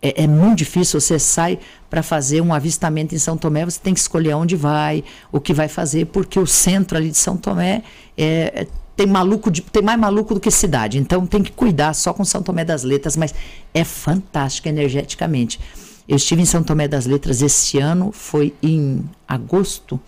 é, 0.00 0.24
é, 0.24 0.26
muito 0.26 0.58
difícil. 0.58 1.00
Você 1.00 1.18
sai 1.18 1.58
para 1.90 2.02
fazer 2.02 2.40
um 2.40 2.54
avistamento 2.54 3.14
em 3.14 3.18
São 3.18 3.36
Tomé, 3.36 3.64
você 3.64 3.80
tem 3.80 3.92
que 3.92 4.00
escolher 4.00 4.34
onde 4.34 4.56
vai, 4.56 5.04
o 5.32 5.40
que 5.40 5.52
vai 5.52 5.68
fazer, 5.68 6.06
porque 6.06 6.38
o 6.38 6.46
centro 6.46 6.96
ali 6.96 7.10
de 7.10 7.18
São 7.18 7.36
Tomé 7.36 7.82
é, 8.16 8.62
é, 8.62 8.66
tem 8.98 9.06
maluco 9.06 9.48
de, 9.48 9.62
tem 9.62 9.80
mais 9.80 9.96
maluco 9.96 10.34
do 10.34 10.40
que 10.40 10.50
cidade. 10.50 10.98
Então 10.98 11.24
tem 11.24 11.40
que 11.40 11.52
cuidar 11.52 11.94
só 11.94 12.12
com 12.12 12.24
São 12.24 12.42
Tomé 12.42 12.64
das 12.64 12.82
Letras, 12.82 13.16
mas 13.16 13.32
é 13.72 13.84
fantástico 13.84 14.68
energeticamente. 14.68 15.60
Eu 16.08 16.16
estive 16.16 16.42
em 16.42 16.44
São 16.44 16.64
Tomé 16.64 16.88
das 16.88 17.06
Letras 17.06 17.40
esse 17.40 17.78
ano, 17.78 18.10
foi 18.10 18.52
em 18.60 19.08
agosto, 19.28 20.00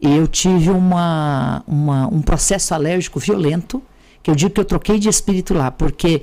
e 0.00 0.14
eu 0.14 0.28
tive 0.28 0.70
uma, 0.70 1.64
uma, 1.66 2.06
um 2.06 2.22
processo 2.22 2.72
alérgico 2.72 3.18
violento, 3.18 3.82
que 4.22 4.30
eu 4.30 4.36
digo 4.36 4.52
que 4.52 4.60
eu 4.60 4.64
troquei 4.64 5.00
de 5.00 5.08
espírito 5.08 5.52
lá, 5.52 5.72
porque 5.72 6.22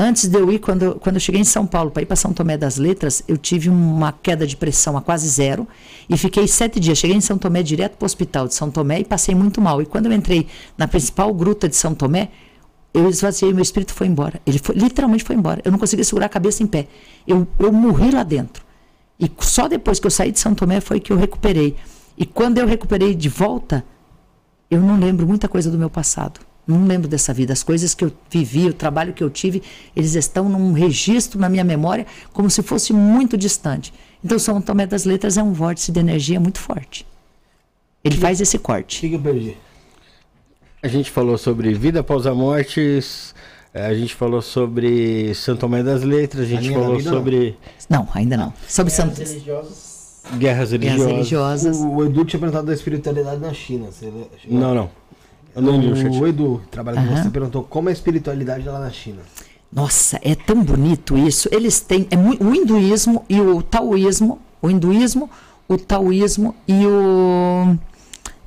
Antes 0.00 0.28
de 0.28 0.38
eu 0.38 0.52
ir, 0.52 0.60
quando, 0.60 0.94
quando 1.00 1.16
eu 1.16 1.20
cheguei 1.20 1.40
em 1.40 1.44
São 1.44 1.66
Paulo 1.66 1.90
para 1.90 2.02
ir 2.04 2.06
para 2.06 2.14
São 2.14 2.32
Tomé 2.32 2.56
das 2.56 2.76
Letras, 2.76 3.20
eu 3.26 3.36
tive 3.36 3.68
uma 3.68 4.12
queda 4.12 4.46
de 4.46 4.56
pressão 4.56 4.96
a 4.96 5.02
quase 5.02 5.28
zero 5.28 5.66
e 6.08 6.16
fiquei 6.16 6.46
sete 6.46 6.78
dias. 6.78 6.98
Cheguei 6.98 7.16
em 7.16 7.20
São 7.20 7.36
Tomé 7.36 7.64
direto 7.64 7.96
para 7.96 8.04
o 8.04 8.06
hospital 8.06 8.46
de 8.46 8.54
São 8.54 8.70
Tomé 8.70 9.00
e 9.00 9.04
passei 9.04 9.34
muito 9.34 9.60
mal. 9.60 9.82
E 9.82 9.86
quando 9.86 10.06
eu 10.06 10.12
entrei 10.12 10.46
na 10.76 10.86
principal 10.86 11.34
gruta 11.34 11.68
de 11.68 11.74
São 11.74 11.96
Tomé, 11.96 12.28
eu 12.94 13.08
esvaziei, 13.08 13.52
meu 13.52 13.62
espírito 13.62 13.92
foi 13.92 14.06
embora. 14.06 14.40
Ele 14.46 14.60
foi, 14.60 14.76
literalmente 14.76 15.24
foi 15.24 15.34
embora. 15.34 15.60
Eu 15.64 15.72
não 15.72 15.78
conseguia 15.80 16.04
segurar 16.04 16.26
a 16.26 16.28
cabeça 16.28 16.62
em 16.62 16.66
pé. 16.68 16.86
Eu, 17.26 17.44
eu 17.58 17.72
morri 17.72 18.12
lá 18.12 18.22
dentro. 18.22 18.62
E 19.18 19.28
só 19.40 19.66
depois 19.66 19.98
que 19.98 20.06
eu 20.06 20.12
saí 20.12 20.30
de 20.30 20.38
São 20.38 20.54
Tomé 20.54 20.80
foi 20.80 21.00
que 21.00 21.12
eu 21.12 21.16
recuperei. 21.16 21.74
E 22.16 22.24
quando 22.24 22.58
eu 22.58 22.68
recuperei 22.68 23.16
de 23.16 23.28
volta, 23.28 23.84
eu 24.70 24.80
não 24.80 24.96
lembro 24.96 25.26
muita 25.26 25.48
coisa 25.48 25.72
do 25.72 25.76
meu 25.76 25.90
passado. 25.90 26.38
Não 26.68 26.86
lembro 26.86 27.08
dessa 27.08 27.32
vida. 27.32 27.54
As 27.54 27.62
coisas 27.62 27.94
que 27.94 28.04
eu 28.04 28.12
vivi, 28.30 28.66
o 28.66 28.74
trabalho 28.74 29.14
que 29.14 29.24
eu 29.24 29.30
tive, 29.30 29.62
eles 29.96 30.14
estão 30.14 30.50
num 30.50 30.72
registro 30.72 31.40
na 31.40 31.48
minha 31.48 31.64
memória 31.64 32.06
como 32.30 32.50
se 32.50 32.62
fosse 32.62 32.92
muito 32.92 33.38
distante. 33.38 33.90
Então, 34.22 34.38
São 34.38 34.60
Tomé 34.60 34.86
das 34.86 35.06
Letras 35.06 35.38
é 35.38 35.42
um 35.42 35.54
vórtice 35.54 35.90
de 35.90 35.98
energia 35.98 36.38
muito 36.38 36.58
forte. 36.58 37.06
Ele 38.04 38.16
que, 38.16 38.20
faz 38.20 38.38
esse 38.42 38.58
corte. 38.58 38.98
O 38.98 39.00
que, 39.00 39.08
que 39.08 39.14
eu 39.14 39.20
perdi? 39.20 39.56
A 40.82 40.88
gente 40.88 41.10
falou 41.10 41.38
sobre 41.38 41.72
vida 41.72 42.00
após 42.00 42.26
a 42.26 42.34
morte, 42.34 43.00
eh, 43.72 43.86
a 43.86 43.94
gente 43.94 44.14
falou 44.14 44.42
sobre 44.42 45.34
Santo 45.34 45.60
Tomé 45.60 45.82
das 45.82 46.02
Letras, 46.02 46.44
a 46.44 46.46
gente 46.46 46.70
falou 46.70 47.00
sobre. 47.00 47.56
Não. 47.88 48.00
não, 48.00 48.08
ainda 48.12 48.36
não. 48.36 48.52
Sobre 48.68 48.92
Guerras 48.92 49.14
Santos. 49.14 49.30
Religiosas. 49.30 50.22
Guerras 50.36 50.70
religiosas. 50.72 50.98
Guerras 50.98 51.12
religiosas. 51.12 51.76
O, 51.78 51.94
o 51.94 52.04
Edu 52.04 52.24
tinha 52.26 52.38
perguntado 52.38 52.66
da 52.66 52.74
espiritualidade 52.74 53.40
na 53.40 53.54
China. 53.54 53.86
Você... 53.90 54.12
Não, 54.46 54.90
não. 55.56 55.78
O, 55.78 56.20
o 56.20 56.26
Edu, 56.26 56.62
trabalha 56.70 57.00
com 57.02 57.16
você, 57.16 57.30
perguntou 57.30 57.64
como 57.64 57.88
é 57.88 57.92
a 57.92 57.94
espiritualidade 57.94 58.66
lá 58.68 58.78
na 58.78 58.90
China. 58.90 59.20
Nossa, 59.72 60.18
é 60.22 60.34
tão 60.34 60.62
bonito 60.62 61.16
isso. 61.16 61.48
Eles 61.52 61.80
têm 61.80 62.06
é, 62.10 62.16
o 62.16 62.54
hinduísmo 62.54 63.24
e 63.28 63.40
o 63.40 63.62
taoísmo, 63.62 64.40
o 64.62 64.70
hinduísmo, 64.70 65.30
o 65.68 65.76
taoísmo 65.76 66.54
e 66.66 66.86
o 66.86 67.76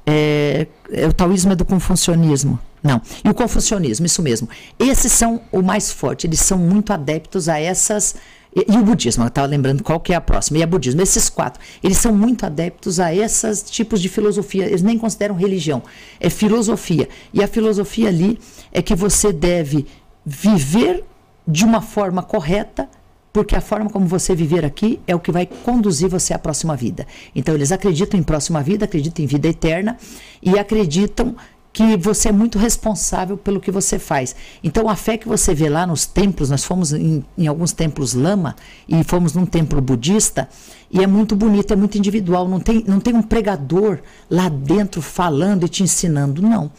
é, 0.05 0.67
é, 0.91 1.07
o 1.07 1.13
taoísmo 1.13 1.51
é 1.51 1.55
do 1.55 1.65
confucionismo. 1.65 2.59
Não, 2.83 2.99
e 3.23 3.29
o 3.29 3.33
confucionismo, 3.33 4.07
isso 4.07 4.23
mesmo. 4.23 4.49
Esses 4.79 5.11
são 5.11 5.41
o 5.51 5.61
mais 5.61 5.91
forte, 5.91 6.25
eles 6.25 6.39
são 6.39 6.57
muito 6.57 6.91
adeptos 6.91 7.47
a 7.47 7.59
essas 7.59 8.15
e, 8.55 8.71
e 8.71 8.77
o 8.77 8.83
budismo, 8.83 9.23
eu 9.23 9.27
estava 9.27 9.47
lembrando 9.47 9.83
qual 9.83 9.99
que 9.99 10.13
é 10.13 10.15
a 10.15 10.21
próxima. 10.21 10.59
E 10.59 10.61
é 10.61 10.65
budismo. 10.65 11.01
Esses 11.01 11.29
quatro, 11.29 11.61
eles 11.83 11.97
são 11.97 12.13
muito 12.13 12.45
adeptos 12.45 12.99
a 12.99 13.13
esses 13.13 13.63
tipos 13.63 14.01
de 14.01 14.09
filosofia. 14.09 14.65
Eles 14.65 14.81
nem 14.81 14.97
consideram 14.97 15.35
religião. 15.35 15.81
É 16.19 16.29
filosofia. 16.29 17.07
E 17.33 17.43
a 17.43 17.47
filosofia 17.47 18.09
ali 18.09 18.39
é 18.71 18.81
que 18.81 18.95
você 18.95 19.31
deve 19.31 19.85
viver 20.25 21.03
de 21.47 21.65
uma 21.65 21.81
forma 21.81 22.21
correta, 22.21 22.87
porque 23.33 23.55
a 23.55 23.61
forma 23.61 23.89
como 23.89 24.05
você 24.05 24.35
viver 24.35 24.65
aqui 24.65 24.99
é 25.07 25.15
o 25.15 25.19
que 25.19 25.31
vai 25.31 25.45
conduzir 25.45 26.09
você 26.09 26.33
à 26.33 26.39
próxima 26.39 26.75
vida. 26.75 27.07
Então, 27.33 27.55
eles 27.55 27.71
acreditam 27.71 28.19
em 28.19 28.23
próxima 28.23 28.61
vida, 28.61 28.85
acreditam 28.85 29.23
em 29.23 29.27
vida 29.27 29.47
eterna 29.47 29.97
e 30.41 30.59
acreditam 30.59 31.35
que 31.73 31.95
você 31.95 32.29
é 32.29 32.31
muito 32.31 32.59
responsável 32.59 33.37
pelo 33.37 33.59
que 33.59 33.71
você 33.71 33.97
faz. 33.97 34.35
Então, 34.63 34.89
a 34.89 34.95
fé 34.95 35.17
que 35.17 35.27
você 35.27 35.53
vê 35.53 35.69
lá 35.69 35.87
nos 35.87 36.05
templos, 36.05 36.49
nós 36.49 36.63
fomos 36.63 36.91
em, 36.91 37.23
em, 37.37 37.47
alguns 37.47 37.71
templos 37.71 38.13
lama 38.13 38.55
e 38.87 39.03
fomos 39.03 39.33
num 39.33 39.45
templo 39.45 39.81
budista, 39.81 40.49
e 40.91 41.01
é 41.01 41.07
muito 41.07 41.35
bonito, 41.35 41.71
é 41.71 41.75
muito 41.75 41.97
individual. 41.97 42.47
Não 42.47 42.59
tem, 42.59 42.83
não 42.85 42.99
tem 42.99 43.15
um 43.15 43.21
pregador 43.21 43.99
lá 44.29 44.49
dentro 44.49 45.01
falando 45.01 45.65
e 45.65 45.69
te 45.69 45.83
ensinando, 45.83 46.41
não. 46.41 46.71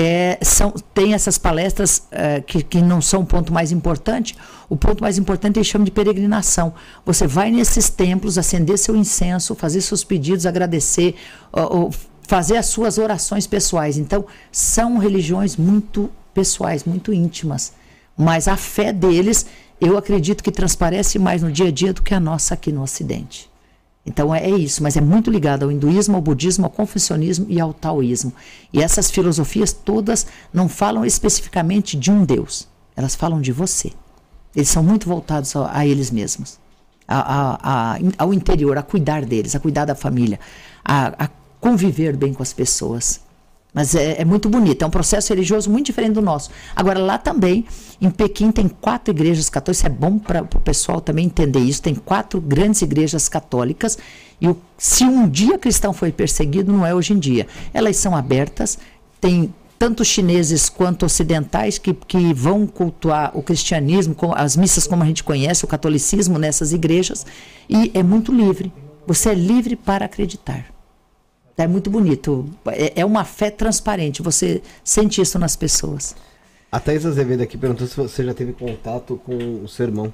É, 0.00 0.38
são, 0.42 0.70
tem 0.94 1.12
essas 1.12 1.38
palestras 1.38 2.06
uh, 2.12 2.40
que, 2.44 2.62
que 2.62 2.80
não 2.80 3.02
são 3.02 3.22
o 3.22 3.26
ponto 3.26 3.52
mais 3.52 3.72
importante. 3.72 4.36
O 4.68 4.76
ponto 4.76 5.02
mais 5.02 5.18
importante 5.18 5.58
é 5.58 5.64
chama 5.64 5.84
de 5.84 5.90
peregrinação. 5.90 6.72
Você 7.04 7.26
vai 7.26 7.50
nesses 7.50 7.90
templos, 7.90 8.38
acender 8.38 8.78
seu 8.78 8.94
incenso, 8.94 9.56
fazer 9.56 9.80
seus 9.80 10.04
pedidos, 10.04 10.46
agradecer, 10.46 11.16
uh, 11.52 11.86
uh, 11.86 11.90
fazer 12.28 12.58
as 12.58 12.66
suas 12.66 12.98
orações 12.98 13.46
pessoais. 13.46 13.96
Então, 13.96 14.26
são 14.52 14.98
religiões 14.98 15.56
muito 15.56 16.10
pessoais, 16.34 16.84
muito 16.84 17.10
íntimas. 17.10 17.72
Mas 18.16 18.46
a 18.46 18.56
fé 18.56 18.92
deles, 18.92 19.46
eu 19.80 19.96
acredito 19.96 20.44
que 20.44 20.52
transparece 20.52 21.18
mais 21.18 21.42
no 21.42 21.50
dia 21.50 21.68
a 21.68 21.70
dia 21.70 21.92
do 21.92 22.02
que 22.02 22.12
a 22.12 22.20
nossa 22.20 22.52
aqui 22.52 22.70
no 22.70 22.82
Ocidente. 22.82 23.50
Então 24.04 24.34
é, 24.34 24.48
isso, 24.48 24.82
mas 24.82 24.96
é 24.96 25.00
muito 25.00 25.30
ligado 25.30 25.64
ao 25.64 25.72
hinduísmo, 25.72 26.16
ao 26.16 26.22
budismo, 26.22 26.64
ao 26.64 26.70
confucionismo 26.70 27.46
e 27.48 27.58
ao 27.60 27.72
taoísmo. 27.72 28.32
E 28.72 28.82
essas 28.82 29.10
filosofias 29.10 29.72
todas 29.72 30.26
não 30.52 30.68
falam 30.68 31.04
especificamente 31.04 31.96
de 31.96 32.10
um 32.10 32.24
Deus, 32.24 32.68
elas 32.96 33.14
falam 33.14 33.40
de 33.40 33.52
você. 33.52 33.92
Eles 34.54 34.68
são 34.68 34.82
muito 34.82 35.08
voltados 35.08 35.54
a, 35.56 35.78
a 35.78 35.86
eles 35.86 36.10
mesmos, 36.10 36.58
a, 37.06 37.58
a, 37.62 37.98
ao 38.16 38.32
interior, 38.32 38.78
a 38.78 38.82
cuidar 38.82 39.24
deles, 39.24 39.54
a 39.54 39.60
cuidar 39.60 39.84
da 39.84 39.94
família, 39.94 40.40
a 40.84 41.28
conviver 41.60 42.16
bem 42.16 42.32
com 42.32 42.42
as 42.42 42.52
pessoas. 42.52 43.20
Mas 43.72 43.94
é, 43.94 44.22
é, 44.22 44.24
muito 44.24 44.48
bonito, 44.48 44.82
é 44.82 44.86
um 44.86 44.90
processo 44.90 45.32
religioso 45.32 45.70
muito 45.70 45.86
diferente 45.86 46.14
do 46.14 46.22
nosso. 46.22 46.50
Agora, 46.74 46.98
lá 46.98 47.18
também, 47.18 47.66
em 48.00 48.10
Pequim, 48.10 48.50
tem 48.50 48.66
quatro 48.66 49.12
igrejas 49.12 49.50
católicas, 49.50 49.84
é 49.84 49.88
bom 49.88 50.18
para 50.18 50.42
o 50.42 50.60
pessoal 50.60 51.00
também 51.00 51.26
entender 51.26 51.60
isso. 51.60 51.82
Tem 51.82 51.94
quatro 51.94 52.40
grandes 52.40 52.80
igrejas 52.82 53.28
católicas, 53.28 53.98
e 54.40 54.48
o, 54.48 54.56
se 54.76 55.04
um 55.04 55.28
dia 55.28 55.58
cristão 55.58 55.92
foi 55.92 56.10
perseguido, 56.10 56.72
não 56.72 56.86
é 56.86 56.94
hoje 56.94 57.12
em 57.12 57.18
dia. 57.18 57.46
Elas 57.74 57.96
são 57.96 58.16
abertas, 58.16 58.78
tem 59.20 59.52
tanto 59.78 60.04
chineses 60.04 60.68
quanto 60.68 61.06
ocidentais 61.06 61.78
que, 61.78 61.94
que 61.94 62.34
vão 62.34 62.66
cultuar 62.66 63.30
o 63.34 63.42
cristianismo, 63.42 64.16
as 64.34 64.56
missas 64.56 64.86
como 64.86 65.02
a 65.02 65.06
gente 65.06 65.22
conhece, 65.22 65.64
o 65.64 65.68
catolicismo 65.68 66.38
nessas 66.38 66.72
igrejas, 66.72 67.24
e 67.68 67.90
é 67.94 68.02
muito 68.02 68.32
livre. 68.32 68.72
Você 69.06 69.28
é 69.28 69.34
livre 69.34 69.76
para 69.76 70.06
acreditar. 70.06 70.77
É 71.58 71.66
muito 71.66 71.90
bonito. 71.90 72.48
É, 72.68 73.00
é 73.00 73.04
uma 73.04 73.24
fé 73.24 73.50
transparente. 73.50 74.22
Você 74.22 74.62
sente 74.84 75.20
isso 75.20 75.38
nas 75.38 75.56
pessoas. 75.56 76.14
A 76.70 76.78
Thais 76.78 77.04
Azevedo 77.04 77.42
aqui 77.42 77.58
perguntou 77.58 77.86
se 77.86 77.96
você 77.96 78.24
já 78.24 78.32
teve 78.32 78.52
contato 78.52 79.20
com 79.24 79.64
o 79.64 79.68
seu 79.68 79.86
irmão 79.86 80.12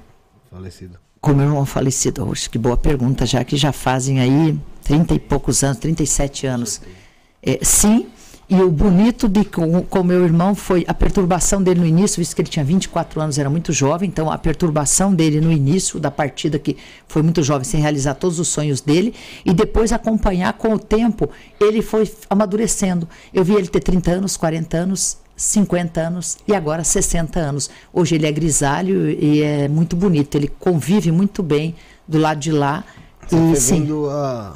falecido. 0.51 0.99
Com 1.21 1.33
o 1.33 1.35
meu 1.35 1.47
irmão 1.47 1.67
falecido. 1.67 2.27
Oxe, 2.27 2.49
que 2.49 2.57
boa 2.57 2.77
pergunta, 2.77 3.27
já 3.27 3.45
que 3.45 3.57
já 3.57 3.73
fazem 3.73 4.21
aí 4.21 4.59
30 4.85 5.15
e 5.15 5.19
poucos 5.19 5.63
anos, 5.63 5.79
37 5.79 6.47
anos. 6.47 6.81
É, 7.43 7.59
sim, 7.63 8.07
e 8.49 8.61
o 8.61 8.71
bonito 8.71 9.29
de 9.29 9.45
com, 9.45 9.83
com 9.83 10.03
meu 10.03 10.23
irmão 10.25 10.55
foi 10.55 10.85
a 10.87 10.93
perturbação 10.93 11.63
dele 11.63 11.81
no 11.81 11.87
início, 11.87 12.21
visto 12.21 12.35
que 12.37 12.43
ele 12.43 12.49
tinha 12.49 12.65
24 12.65 13.21
anos, 13.21 13.39
era 13.39 13.49
muito 13.49 13.73
jovem, 13.73 14.09
então 14.09 14.31
a 14.31 14.37
perturbação 14.37 15.15
dele 15.15 15.41
no 15.41 15.51
início 15.51 15.99
da 15.99 16.11
partida, 16.11 16.59
que 16.59 16.77
foi 17.09 17.23
muito 17.23 17.43
jovem, 17.43 17.65
sem 17.65 17.81
realizar 17.81 18.15
todos 18.15 18.39
os 18.39 18.49
sonhos 18.49 18.81
dele, 18.81 19.15
e 19.45 19.53
depois 19.53 19.93
acompanhar 19.93 20.53
com 20.55 20.75
o 20.75 20.79
tempo, 20.79 21.31
ele 21.61 21.81
foi 21.81 22.11
amadurecendo. 22.29 23.09
Eu 23.33 23.45
vi 23.45 23.55
ele 23.55 23.69
ter 23.69 23.81
30 23.81 24.11
anos, 24.11 24.37
40 24.37 24.77
anos, 24.77 25.19
50 25.37 26.01
anos 26.01 26.39
e 26.47 26.55
agora 26.55 26.85
60 26.85 27.41
anos. 27.41 27.71
Hoje 27.93 28.15
ele 28.15 28.27
é 28.27 28.33
grisalho 28.33 29.11
e 29.11 29.43
é 29.43 29.69
muito 29.69 29.97
bonito. 29.97 30.37
Ele 30.37 30.49
convive 30.49 31.11
muito 31.11 31.43
bem 31.43 31.75
do 32.07 32.19
lado 32.19 32.39
de 32.39 32.53
lá. 32.53 32.85
Você 33.29 33.53
e, 33.53 33.57
sim, 33.57 33.89
a... 34.11 34.55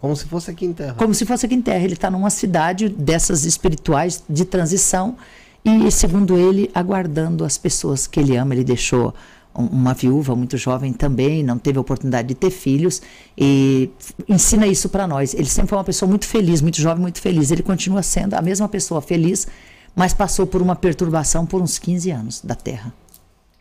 como 0.00 0.16
se 0.16 0.24
fosse 0.24 0.50
aqui 0.50 0.64
em 0.64 0.72
Terra. 0.72 0.94
Como 0.94 1.14
se 1.14 1.26
fosse 1.26 1.46
aqui 1.46 1.54
em 1.54 1.60
Terra. 1.60 1.84
Ele 1.84 1.92
está 1.92 2.10
numa 2.10 2.30
cidade 2.30 2.88
dessas 2.88 3.44
espirituais 3.44 4.22
de 4.28 4.44
transição 4.44 5.16
e, 5.64 5.90
segundo 5.90 6.38
ele, 6.38 6.70
aguardando 6.74 7.44
as 7.44 7.58
pessoas 7.58 8.06
que 8.06 8.18
ele 8.18 8.36
ama. 8.36 8.54
Ele 8.54 8.64
deixou 8.64 9.14
uma 9.54 9.92
viúva 9.92 10.34
muito 10.34 10.56
jovem 10.56 10.92
também, 10.92 11.42
não 11.42 11.58
teve 11.58 11.76
a 11.76 11.80
oportunidade 11.80 12.28
de 12.28 12.34
ter 12.34 12.50
filhos 12.50 13.02
e 13.36 13.90
ensina 14.28 14.66
isso 14.66 14.88
para 14.88 15.06
nós. 15.06 15.34
Ele 15.34 15.46
sempre 15.46 15.70
foi 15.70 15.78
uma 15.78 15.84
pessoa 15.84 16.08
muito 16.08 16.26
feliz, 16.26 16.62
muito 16.62 16.80
jovem, 16.80 17.02
muito 17.02 17.20
feliz. 17.20 17.50
Ele 17.50 17.62
continua 17.62 18.02
sendo 18.02 18.34
a 18.34 18.42
mesma 18.42 18.68
pessoa 18.68 19.02
feliz, 19.02 19.46
mas 19.94 20.14
passou 20.14 20.46
por 20.46 20.62
uma 20.62 20.76
perturbação 20.76 21.44
por 21.44 21.60
uns 21.60 21.78
15 21.78 22.10
anos 22.10 22.40
da 22.42 22.54
Terra. 22.54 22.94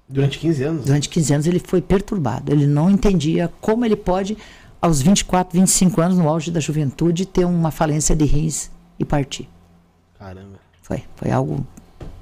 Durante 0.08 0.40
15 0.40 0.64
anos? 0.64 0.86
Durante 0.86 1.10
15 1.10 1.34
anos 1.34 1.48
ele 1.48 1.60
foi 1.60 1.82
perturbado. 1.82 2.52
Ele 2.52 2.66
não 2.66 2.90
entendia 2.90 3.52
como 3.60 3.84
ele 3.86 3.96
pode, 3.96 4.38
aos 4.82 5.02
24, 5.02 5.60
25 5.60 6.02
anos, 6.02 6.18
no 6.18 6.28
auge 6.28 6.52
da 6.52 6.60
juventude, 6.60 7.26
ter 7.26 7.46
uma 7.46 7.72
falência 7.72 8.16
de 8.16 8.26
rins 8.26 8.72
e 8.98 9.06
partir. 9.06 9.50
Caramba. 10.18 10.60
Foi, 10.82 11.04
foi 11.16 11.32
algo, 11.32 11.66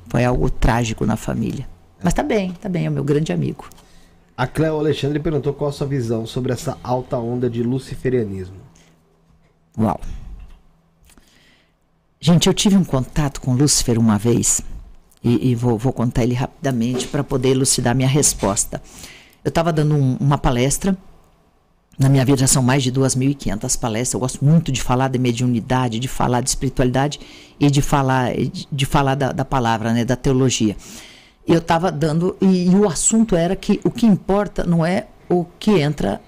foi 0.08 0.26
algo 0.26 0.50
trágico 0.50 1.06
na 1.06 1.16
família. 1.16 1.68
Mas 2.04 2.14
tá 2.14 2.24
bem, 2.24 2.52
tá 2.54 2.70
bem, 2.70 2.86
é 2.86 2.90
o 2.90 2.92
meu 2.92 3.04
grande 3.04 3.32
amigo. 3.32 3.68
A 4.36 4.46
Cleo 4.46 4.78
Alexandre 4.78 5.20
perguntou 5.20 5.54
qual 5.54 5.70
a 5.70 5.74
sua 5.74 5.88
visão 5.88 6.26
sobre 6.28 6.54
essa 6.54 6.78
alta 6.84 7.18
onda 7.18 7.50
de 7.50 7.64
luciferianismo. 7.64 8.58
Uau. 9.78 10.00
Gente, 12.20 12.48
eu 12.48 12.54
tive 12.54 12.76
um 12.76 12.84
contato 12.84 13.40
com 13.42 13.54
Lúcifer 13.54 13.98
uma 14.00 14.18
vez 14.18 14.62
e, 15.24 15.52
e 15.52 15.56
vou, 15.56 15.78
vou, 15.78 15.94
contar 15.94 16.24
ele 16.24 16.34
rapidamente 16.34 17.08
para 17.08 17.24
poder 17.24 17.50
elucidar 17.50 17.96
minha 17.96 18.08
resposta. 18.08 18.82
Eu 19.44 19.50
estava 19.50 19.72
dando 19.72 19.96
um, 19.96 20.18
uma 20.20 20.38
palestra. 20.38 20.98
Na 21.98 22.10
minha 22.10 22.24
vida 22.24 22.38
já 22.38 22.48
são 22.48 22.62
mais 22.62 22.84
de 22.84 22.92
2.500 22.92 23.80
palestras. 23.80 24.14
Eu 24.14 24.20
gosto 24.20 24.46
muito 24.46 24.72
de 24.72 24.82
falar 24.82 25.08
de 25.08 25.18
mediunidade, 25.18 26.00
de 26.00 26.08
falar 26.08 26.42
de 26.42 26.50
espiritualidade 26.50 27.20
e 27.60 27.72
de 27.72 27.82
falar, 27.82 28.34
de, 28.72 28.86
falar 28.86 29.16
da, 29.16 29.32
da, 29.32 29.44
palavra, 29.44 29.92
né, 29.94 30.06
da 30.06 30.16
teologia. 30.16 30.78
Eu 31.48 31.58
estava 31.58 31.92
dando, 31.92 32.38
e, 32.40 32.70
e 32.70 32.76
o 32.76 32.88
assunto 32.88 33.36
era 33.36 33.56
que 33.56 33.80
o 33.84 33.90
que 33.90 34.06
importa 34.06 34.64
não 34.64 34.86
é 34.86 35.08
o 35.28 35.46
que 35.58 35.72
entra 35.72 36.22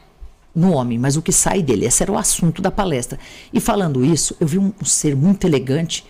no 0.56 0.74
homem, 0.74 0.98
mas 0.98 1.16
o 1.16 1.22
que 1.22 1.32
sai 1.32 1.62
dele. 1.62 1.86
Esse 1.86 2.02
era 2.02 2.12
o 2.12 2.18
assunto 2.18 2.62
da 2.62 2.72
palestra. 2.72 3.20
E 3.54 3.60
falando 3.60 4.04
isso, 4.04 4.36
eu 4.40 4.48
vi 4.48 4.58
um, 4.58 4.74
um 4.82 4.86
ser 4.86 5.16
muito 5.16 5.46
elegante. 5.46 6.04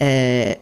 É, 0.00 0.58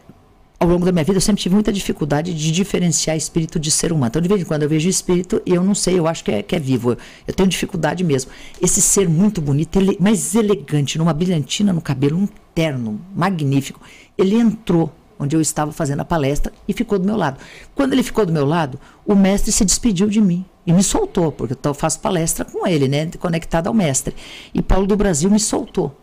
ao 0.63 0.69
longo 0.69 0.85
da 0.85 0.93
minha 0.93 1.03
vida, 1.03 1.17
eu 1.17 1.21
sempre 1.21 1.41
tive 1.41 1.55
muita 1.55 1.73
dificuldade 1.73 2.33
de 2.33 2.51
diferenciar 2.51 3.17
espírito 3.17 3.59
de 3.59 3.69
ser 3.69 3.91
humano. 3.91 4.07
Então, 4.07 4.21
de 4.21 4.29
vez 4.29 4.41
em 4.41 4.45
quando, 4.45 4.63
eu 4.63 4.69
vejo 4.69 4.87
espírito 4.87 5.41
e 5.45 5.53
eu 5.53 5.61
não 5.61 5.75
sei, 5.75 5.99
eu 5.99 6.07
acho 6.07 6.23
que 6.23 6.31
é, 6.31 6.41
que 6.41 6.55
é 6.55 6.59
vivo. 6.59 6.97
Eu 7.27 7.33
tenho 7.33 7.49
dificuldade 7.49 8.01
mesmo. 8.01 8.31
Esse 8.61 8.81
ser 8.81 9.09
muito 9.09 9.41
bonito, 9.41 9.77
ele, 9.77 9.97
mas 9.99 10.35
elegante, 10.35 10.97
numa 10.97 11.11
brilhantina 11.11 11.73
no 11.73 11.81
cabelo, 11.81 12.17
um 12.17 12.27
terno 12.55 13.01
magnífico. 13.13 13.81
Ele 14.17 14.35
entrou 14.37 14.89
onde 15.19 15.35
eu 15.35 15.41
estava 15.41 15.73
fazendo 15.73 15.99
a 15.99 16.05
palestra 16.05 16.53
e 16.65 16.71
ficou 16.71 16.97
do 16.97 17.05
meu 17.05 17.17
lado. 17.17 17.39
Quando 17.75 17.91
ele 17.91 18.01
ficou 18.01 18.25
do 18.25 18.31
meu 18.31 18.45
lado, 18.45 18.79
o 19.05 19.15
mestre 19.15 19.51
se 19.51 19.65
despediu 19.65 20.07
de 20.07 20.21
mim 20.21 20.45
e 20.65 20.71
me 20.71 20.81
soltou, 20.81 21.29
porque 21.29 21.57
eu 21.61 21.73
faço 21.73 21.99
palestra 21.99 22.45
com 22.45 22.65
ele, 22.65 22.87
né, 22.87 23.09
conectado 23.19 23.67
ao 23.67 23.73
mestre. 23.73 24.15
E 24.53 24.61
Paulo 24.61 24.87
do 24.87 24.95
Brasil 24.95 25.29
me 25.29 25.41
soltou. 25.41 25.93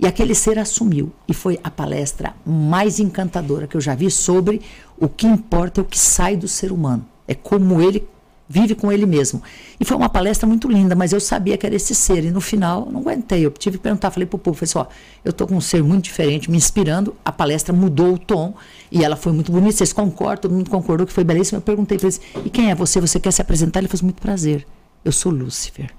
E 0.00 0.06
aquele 0.06 0.34
ser 0.34 0.58
assumiu. 0.58 1.12
E 1.28 1.34
foi 1.34 1.60
a 1.62 1.70
palestra 1.70 2.34
mais 2.44 2.98
encantadora 2.98 3.66
que 3.66 3.76
eu 3.76 3.80
já 3.80 3.94
vi 3.94 4.10
sobre 4.10 4.62
o 4.98 5.08
que 5.08 5.26
importa 5.26 5.80
é 5.80 5.82
o 5.82 5.86
que 5.86 5.98
sai 5.98 6.36
do 6.36 6.48
ser 6.48 6.72
humano. 6.72 7.06
É 7.28 7.34
como 7.34 7.82
ele 7.82 8.08
vive 8.48 8.74
com 8.74 8.90
ele 8.90 9.04
mesmo. 9.06 9.42
E 9.78 9.84
foi 9.84 9.96
uma 9.96 10.08
palestra 10.08 10.44
muito 10.44 10.68
linda, 10.68 10.96
mas 10.96 11.12
eu 11.12 11.20
sabia 11.20 11.56
que 11.56 11.64
era 11.64 11.76
esse 11.76 11.94
ser. 11.94 12.24
E 12.24 12.30
no 12.30 12.40
final, 12.40 12.88
não 12.90 13.00
aguentei. 13.00 13.44
Eu 13.44 13.50
tive 13.50 13.76
que 13.76 13.82
perguntar, 13.84 14.10
falei 14.10 14.26
para 14.26 14.36
o 14.36 14.38
povo, 14.40 14.56
falei 14.56 14.70
assim, 14.70 14.78
ó, 14.78 14.86
eu 15.24 15.30
estou 15.30 15.46
com 15.46 15.54
um 15.54 15.60
ser 15.60 15.84
muito 15.84 16.04
diferente, 16.04 16.50
me 16.50 16.56
inspirando. 16.56 17.14
A 17.22 17.30
palestra 17.30 17.72
mudou 17.72 18.14
o 18.14 18.18
tom 18.18 18.54
e 18.90 19.04
ela 19.04 19.16
foi 19.16 19.32
muito 19.32 19.52
bonita. 19.52 19.76
Vocês 19.76 19.92
concordam? 19.92 20.42
Todo 20.42 20.54
mundo 20.54 20.70
concordou 20.70 21.06
que 21.06 21.12
foi 21.12 21.22
belíssima. 21.22 21.58
Eu 21.58 21.62
perguntei 21.62 21.98
para 21.98 22.06
eles, 22.06 22.20
e 22.44 22.48
quem 22.48 22.70
é 22.70 22.74
você? 22.74 23.00
Você 23.00 23.20
quer 23.20 23.32
se 23.32 23.42
apresentar? 23.42 23.80
Ele 23.80 23.88
falou, 23.88 24.04
muito 24.04 24.20
prazer. 24.20 24.66
Eu 25.04 25.12
sou 25.12 25.30
Lúcifer. 25.30 25.90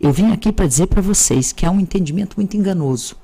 Eu 0.00 0.12
vim 0.12 0.32
aqui 0.32 0.50
para 0.50 0.66
dizer 0.66 0.86
para 0.88 1.00
vocês 1.00 1.52
que 1.52 1.64
há 1.64 1.70
um 1.70 1.78
entendimento 1.78 2.36
muito 2.36 2.56
enganoso. 2.56 3.14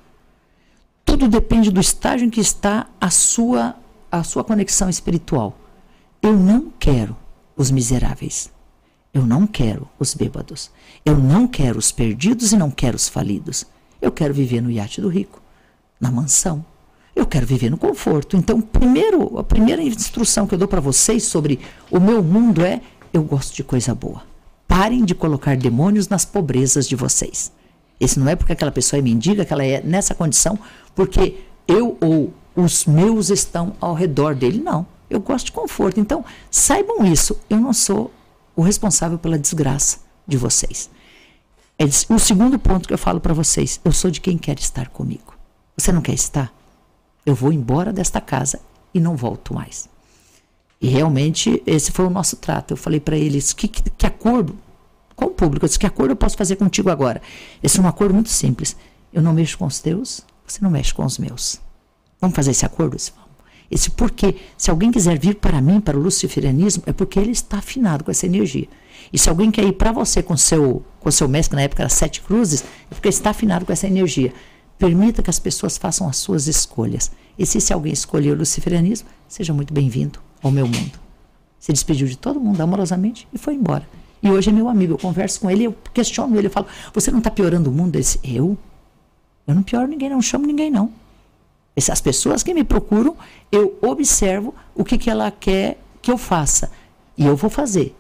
Tudo 1.05 1.29
depende 1.29 1.71
do 1.71 1.81
estágio 1.81 2.27
em 2.27 2.31
que 2.31 2.41
está 2.41 2.87
a 3.01 3.11
sua, 3.11 3.77
a 4.11 4.23
sua 4.23 4.45
conexão 4.45 4.89
espiritual. 4.89 5.59
Eu 6.23 6.37
não 6.37 6.73
quero 6.79 7.17
os 7.57 7.71
miseráveis. 7.71 8.51
Eu 9.13 9.27
não 9.27 9.47
quero 9.47 9.89
os 9.99 10.15
bêbados. 10.15 10.71
Eu 11.05 11.19
não 11.19 11.47
quero 11.47 11.79
os 11.79 11.93
perdidos 11.93 12.53
e 12.53 12.57
não 12.57 12.71
quero 12.71 12.97
os 12.97 13.09
falidos. 13.09 13.67
Eu 14.01 14.11
quero 14.11 14.33
viver 14.33 14.63
no 14.63 14.71
iate 14.71 15.01
do 15.01 15.09
rico, 15.09 15.43
na 16.01 16.11
mansão. 16.11 16.65
Eu 17.15 17.27
quero 17.27 17.47
viver 17.47 17.71
no 17.71 17.77
conforto. 17.77 18.37
Então, 18.37 18.61
primeiro, 18.61 19.39
a 19.39 19.45
primeira 19.45 19.83
instrução 19.83 20.47
que 20.47 20.55
eu 20.55 20.59
dou 20.59 20.67
para 20.67 20.81
vocês 20.81 21.25
sobre 21.25 21.61
o 21.91 22.01
meu 22.01 22.23
mundo 22.23 22.65
é: 22.65 22.81
eu 23.13 23.23
gosto 23.23 23.55
de 23.55 23.63
coisa 23.63 23.95
boa. 23.95 24.23
Parem 24.67 25.05
de 25.05 25.15
colocar 25.15 25.57
demônios 25.57 26.09
nas 26.09 26.25
pobrezas 26.25 26.89
de 26.89 26.97
vocês. 26.97 27.53
Esse 28.01 28.19
não 28.19 28.29
é 28.29 28.35
porque 28.35 28.53
aquela 28.53 28.73
pessoa 28.73 28.99
é 28.99 29.03
mendiga 29.03 29.45
que 29.45 29.53
ela 29.53 29.65
é 29.65 29.83
nessa 29.83 30.15
condição, 30.15 30.59
porque 30.95 31.45
eu 31.67 31.97
ou 32.01 32.33
os 32.55 32.85
meus 32.85 33.31
estão 33.31 33.75
ao 33.81 33.95
redor 33.95 34.35
dele. 34.35 34.61
Não. 34.63 34.87
Eu 35.09 35.21
gosto 35.21 35.47
de 35.47 35.53
conforto. 35.53 36.01
Então, 36.01 36.25
saibam 36.51 37.05
isso. 37.05 37.39
Eu 37.49 37.59
não 37.59 37.73
sou 37.73 38.13
o 38.55 38.63
responsável 38.63 39.19
pela 39.19 39.39
desgraça 39.39 39.99
de 40.27 40.37
vocês. 40.37 40.91
É 41.79 41.85
o 41.85 42.19
segundo 42.19 42.59
ponto 42.59 42.87
que 42.87 42.95
eu 42.95 42.99
falo 42.99 43.21
para 43.21 43.35
vocês. 43.35 43.81
Eu 43.85 43.93
sou 43.93 44.11
de 44.11 44.21
quem 44.21 44.39
quer 44.39 44.59
estar 44.59 44.89
comigo. 44.89 45.35
Você 45.77 45.91
não 45.91 46.03
quer 46.03 46.15
estar? 46.15 46.53
Eu 47.25 47.35
vou 47.35 47.53
embora 47.53 47.93
desta 47.93 48.21
casa 48.21 48.61
e 48.93 49.01
não 49.01 49.17
volto 49.17 49.55
mais. 49.55 49.89
E 50.81 50.89
realmente 50.89 51.63
esse 51.67 51.93
foi 51.93 52.07
o 52.07 52.11
nosso 52.11 52.37
trato. 52.37 52.73
Eu 52.73 52.77
falei 52.77 53.01
para 53.01 53.17
eles 53.17 53.53
que, 53.53 53.69
que, 53.69 53.89
que, 53.91 54.07
acordo 54.07 54.59
com 55.15 55.27
o 55.27 55.31
público. 55.31 55.65
Eu 55.65 55.69
disse 55.69 55.79
que 55.79 55.87
acordo 55.87 56.13
eu 56.13 56.17
posso 56.17 56.37
fazer 56.37 56.57
contigo 56.57 56.91
agora. 56.91 57.23
Esse 57.63 57.79
é 57.79 57.83
um 57.83 57.87
acordo 57.87 58.13
muito 58.13 58.31
simples. 58.31 58.77
Eu 59.13 59.23
não 59.23 59.33
mexo 59.33 59.57
com 59.57 59.67
os 59.67 59.79
teus, 59.79 60.23
você 60.53 60.63
não 60.63 60.71
mexe 60.71 60.93
com 60.93 61.05
os 61.05 61.19
meus. 61.19 61.61
Vamos 62.21 62.37
fazer 62.37 62.51
esse 62.51 62.67
acordo? 62.67 62.97
Esse 63.71 63.91
porquê. 63.91 64.37
Se 64.57 64.71
alguém 64.71 64.91
quiser 64.91 65.19
vir 65.19 65.37
para 65.37 65.61
mim, 65.61 65.81
para 65.81 65.99
o 65.99 66.03
luciferianismo, 66.03 66.83
é 66.87 66.93
porque 66.93 67.19
ele 67.19 67.31
está 67.31 67.59
afinado 67.59 68.05
com 68.05 68.11
essa 68.11 68.27
energia. 68.27 68.69
E 69.11 69.19
se 69.19 69.31
alguém 69.31 69.51
quer 69.51 69.65
ir 69.65 69.73
para 69.73 69.93
você 69.93 70.23
com 70.23 70.37
seu 70.37 70.85
com 71.01 71.11
seu 71.11 71.27
mestre, 71.27 71.57
na 71.57 71.63
época 71.63 71.83
era 71.83 71.89
Sete 71.89 72.21
Cruzes, 72.21 72.63
é 72.91 72.95
porque 72.95 73.09
está 73.09 73.31
afinado 73.31 73.65
com 73.65 73.73
essa 73.73 73.87
energia. 73.87 74.33
Permita 74.79 75.23
que 75.23 75.31
as 75.31 75.39
pessoas 75.39 75.79
façam 75.79 76.09
as 76.09 76.19
suas 76.19 76.47
escolhas. 76.47 77.11
E 77.39 77.47
se, 77.47 77.61
se 77.61 77.73
alguém 77.73 77.93
escolher 77.93 78.33
o 78.33 78.37
luciferianismo, 78.37 79.09
seja 79.27 79.55
muito 79.55 79.73
bem-vindo 79.73 80.19
ao 80.43 80.51
meu 80.51 80.67
mundo. 80.67 81.01
Se 81.59 81.73
despediu 81.73 82.07
de 82.07 82.19
todo 82.19 82.39
mundo 82.39 82.61
amorosamente 82.61 83.27
e 83.33 83.39
foi 83.39 83.55
embora. 83.55 83.89
E 84.23 84.31
hoje 84.31 84.51
é 84.51 84.53
meu 84.53 84.69
amigo, 84.69 84.93
eu 84.93 84.99
converso 84.99 85.41
com 85.41 85.51
ele, 85.51 85.65
eu 85.65 85.75
questiono 85.95 86.37
ele, 86.37 86.47
eu 86.47 86.51
falo, 86.51 86.67
você 86.93 87.11
não 87.11 87.19
está 87.19 87.31
piorando 87.31 87.71
o 87.71 87.73
mundo? 87.73 87.97
Ele 87.97 88.03
disse, 88.03 88.21
eu? 88.23 88.57
Eu 89.53 89.57
não 89.57 89.63
pioro 89.63 89.87
ninguém, 89.87 90.09
não 90.09 90.23
chamo 90.23 90.47
ninguém, 90.47 90.71
não. 90.71 90.91
Essas 91.77 92.01
pessoas 92.01 92.43
que 92.43 92.55
me 92.55 92.65
procuram, 92.65 93.15
eu 93.51 93.79
observo 93.83 94.55
o 94.75 94.83
que, 94.83 94.97
que 94.97 95.11
ela 95.11 95.31
quer 95.31 95.79
que 96.01 96.11
eu 96.11 96.17
faça. 96.17 96.71
E 97.17 97.27
eu 97.27 97.37
vou 97.37 97.51
fazer, 97.51 97.95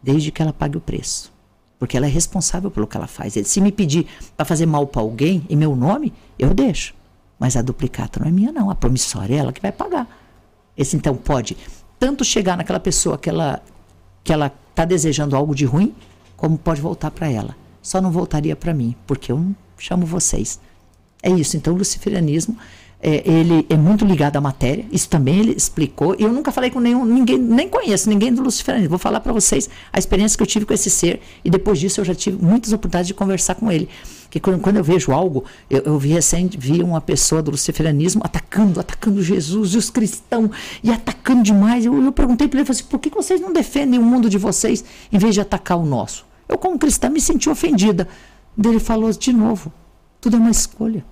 desde 0.00 0.30
que 0.30 0.40
ela 0.40 0.52
pague 0.52 0.76
o 0.76 0.80
preço. 0.80 1.32
Porque 1.76 1.96
ela 1.96 2.06
é 2.06 2.08
responsável 2.08 2.70
pelo 2.70 2.86
que 2.86 2.96
ela 2.96 3.08
faz. 3.08 3.34
Se 3.44 3.60
me 3.60 3.72
pedir 3.72 4.06
para 4.36 4.46
fazer 4.46 4.64
mal 4.64 4.86
para 4.86 5.02
alguém 5.02 5.44
em 5.50 5.56
meu 5.56 5.74
nome, 5.74 6.12
eu 6.38 6.54
deixo. 6.54 6.94
Mas 7.36 7.56
a 7.56 7.62
duplicata 7.62 8.20
não 8.20 8.28
é 8.28 8.30
minha, 8.30 8.52
não. 8.52 8.70
A 8.70 8.74
promissória 8.76 9.34
é 9.34 9.38
ela 9.38 9.52
que 9.52 9.60
vai 9.60 9.72
pagar. 9.72 10.06
Esse 10.76 10.94
então 10.94 11.16
pode 11.16 11.56
tanto 11.98 12.24
chegar 12.24 12.56
naquela 12.56 12.80
pessoa 12.80 13.18
que 13.18 13.28
ela 13.28 13.60
que 14.22 14.32
ela 14.32 14.52
está 14.70 14.84
desejando 14.84 15.34
algo 15.34 15.52
de 15.52 15.64
ruim, 15.64 15.92
como 16.36 16.56
pode 16.56 16.80
voltar 16.80 17.10
para 17.10 17.28
ela. 17.28 17.56
Só 17.82 18.00
não 18.00 18.12
voltaria 18.12 18.54
para 18.54 18.72
mim, 18.72 18.94
porque 19.04 19.32
eu 19.32 19.36
não 19.36 19.56
chamo 19.76 20.06
vocês. 20.06 20.60
É 21.22 21.30
isso. 21.30 21.56
Então, 21.56 21.74
o 21.74 21.76
luciferianismo 21.78 22.56
é, 23.02 23.28
ele 23.28 23.66
é 23.68 23.76
muito 23.76 24.04
ligado 24.04 24.36
à 24.36 24.40
matéria, 24.40 24.86
isso 24.92 25.08
também 25.08 25.40
ele 25.40 25.54
explicou. 25.56 26.14
Eu 26.14 26.32
nunca 26.32 26.52
falei 26.52 26.70
com 26.70 26.78
nenhum, 26.78 27.04
ninguém, 27.04 27.36
nem 27.36 27.68
conheço 27.68 28.08
ninguém 28.08 28.32
do 28.32 28.40
luciferianismo. 28.40 28.90
Vou 28.90 28.98
falar 28.98 29.18
para 29.18 29.32
vocês 29.32 29.68
a 29.92 29.98
experiência 29.98 30.36
que 30.36 30.42
eu 30.42 30.46
tive 30.46 30.64
com 30.64 30.72
esse 30.72 30.88
ser 30.88 31.20
e 31.44 31.50
depois 31.50 31.80
disso 31.80 32.00
eu 32.00 32.04
já 32.04 32.14
tive 32.14 32.40
muitas 32.40 32.72
oportunidades 32.72 33.08
de 33.08 33.14
conversar 33.14 33.56
com 33.56 33.72
ele. 33.72 33.88
Que 34.30 34.38
quando, 34.38 34.60
quando 34.60 34.76
eu 34.76 34.84
vejo 34.84 35.10
algo, 35.10 35.44
eu, 35.68 35.80
eu 35.80 35.98
vi 35.98 36.10
recente, 36.10 36.56
vi 36.56 36.80
uma 36.80 37.00
pessoa 37.00 37.42
do 37.42 37.50
luciferianismo 37.50 38.22
atacando, 38.24 38.78
atacando 38.78 39.20
Jesus 39.20 39.74
e 39.74 39.78
os 39.78 39.90
cristãos 39.90 40.50
e 40.80 40.88
atacando 40.88 41.42
demais. 41.42 41.84
Eu, 41.84 42.00
eu 42.00 42.12
perguntei 42.12 42.46
para 42.46 42.60
ele, 42.60 42.66
falei 42.66 42.80
assim, 42.80 42.88
por 42.88 43.00
que 43.00 43.10
vocês 43.10 43.40
não 43.40 43.52
defendem 43.52 43.98
o 43.98 44.02
mundo 44.02 44.30
de 44.30 44.38
vocês 44.38 44.84
em 45.10 45.18
vez 45.18 45.34
de 45.34 45.40
atacar 45.40 45.76
o 45.76 45.84
nosso? 45.84 46.24
Eu 46.48 46.56
como 46.56 46.78
cristã 46.78 47.10
me 47.10 47.20
senti 47.20 47.50
ofendida. 47.50 48.06
Ele 48.64 48.78
falou 48.78 49.10
de 49.12 49.32
novo, 49.32 49.72
tudo 50.20 50.36
é 50.36 50.38
uma 50.38 50.50
escolha. 50.50 51.04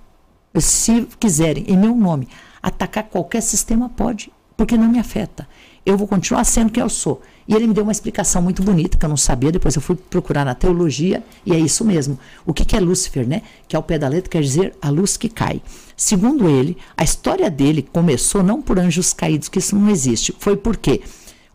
Se 0.59 1.07
quiserem, 1.19 1.65
em 1.67 1.77
meu 1.77 1.95
nome, 1.95 2.27
atacar 2.61 3.03
qualquer 3.05 3.41
sistema, 3.41 3.89
pode. 3.89 4.31
porque 4.57 4.77
não 4.77 4.87
me 4.87 4.99
afeta. 4.99 5.47
Eu 5.83 5.97
vou 5.97 6.07
continuar 6.07 6.43
sendo 6.43 6.71
quem 6.71 6.83
eu 6.83 6.89
sou. 6.89 7.21
E 7.47 7.55
ele 7.55 7.65
me 7.65 7.73
deu 7.73 7.83
uma 7.83 7.91
explicação 7.91 8.41
muito 8.41 8.61
bonita, 8.61 8.95
que 8.95 9.03
eu 9.03 9.09
não 9.09 9.17
sabia, 9.17 9.51
depois 9.51 9.75
eu 9.75 9.81
fui 9.81 9.95
procurar 9.95 10.45
na 10.45 10.53
teologia, 10.53 11.23
e 11.43 11.51
é 11.53 11.59
isso 11.59 11.83
mesmo. 11.83 12.19
O 12.45 12.53
que, 12.53 12.63
que 12.63 12.75
é 12.75 12.79
Lúcifer, 12.79 13.27
né? 13.27 13.41
Que 13.67 13.75
ao 13.75 13.81
pé 13.81 13.97
da 13.97 14.07
letra 14.07 14.29
quer 14.29 14.41
dizer 14.43 14.75
a 14.79 14.89
luz 14.89 15.17
que 15.17 15.27
cai. 15.27 15.61
Segundo 15.97 16.47
ele, 16.47 16.77
a 16.95 17.03
história 17.03 17.49
dele 17.49 17.81
começou 17.81 18.43
não 18.43 18.61
por 18.61 18.77
anjos 18.77 19.13
caídos, 19.13 19.49
que 19.49 19.57
isso 19.57 19.75
não 19.75 19.89
existe, 19.89 20.35
foi 20.37 20.55
porque 20.55 21.01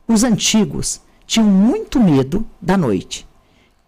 os 0.09 0.25
antigos 0.25 1.01
tinham 1.27 1.47
muito 1.49 2.01
medo 2.01 2.45
da 2.61 2.77
noite. 2.77 3.27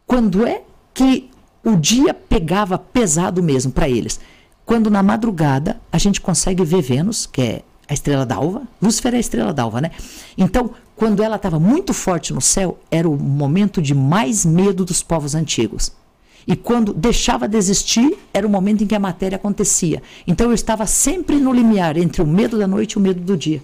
Quando 0.06 0.46
é 0.46 0.62
que 0.94 1.28
o 1.64 1.76
dia 1.76 2.14
pegava 2.14 2.78
pesado 2.78 3.42
mesmo 3.42 3.72
para 3.72 3.88
eles? 3.88 4.20
Quando 4.68 4.90
na 4.90 5.02
madrugada 5.02 5.80
a 5.90 5.96
gente 5.96 6.20
consegue 6.20 6.62
ver 6.62 6.82
Vênus, 6.82 7.24
que 7.24 7.40
é 7.40 7.62
a 7.88 7.94
estrela 7.94 8.26
d'alva. 8.26 8.64
Lúcifer 8.82 9.14
é 9.14 9.16
a 9.16 9.20
estrela 9.20 9.50
d'alva, 9.50 9.80
né? 9.80 9.92
Então, 10.36 10.72
quando 10.94 11.22
ela 11.22 11.36
estava 11.36 11.58
muito 11.58 11.94
forte 11.94 12.34
no 12.34 12.40
céu, 12.42 12.78
era 12.90 13.08
o 13.08 13.16
momento 13.16 13.80
de 13.80 13.94
mais 13.94 14.44
medo 14.44 14.84
dos 14.84 15.02
povos 15.02 15.34
antigos. 15.34 15.90
E 16.46 16.54
quando 16.54 16.92
deixava 16.92 17.48
de 17.48 17.56
existir, 17.56 18.14
era 18.30 18.46
o 18.46 18.50
momento 18.50 18.84
em 18.84 18.86
que 18.86 18.94
a 18.94 19.00
matéria 19.00 19.36
acontecia. 19.36 20.02
Então 20.26 20.48
eu 20.48 20.54
estava 20.54 20.84
sempre 20.84 21.36
no 21.36 21.50
limiar 21.50 21.96
entre 21.96 22.20
o 22.20 22.26
medo 22.26 22.58
da 22.58 22.66
noite 22.66 22.92
e 22.92 22.98
o 22.98 23.00
medo 23.00 23.22
do 23.22 23.38
dia. 23.38 23.62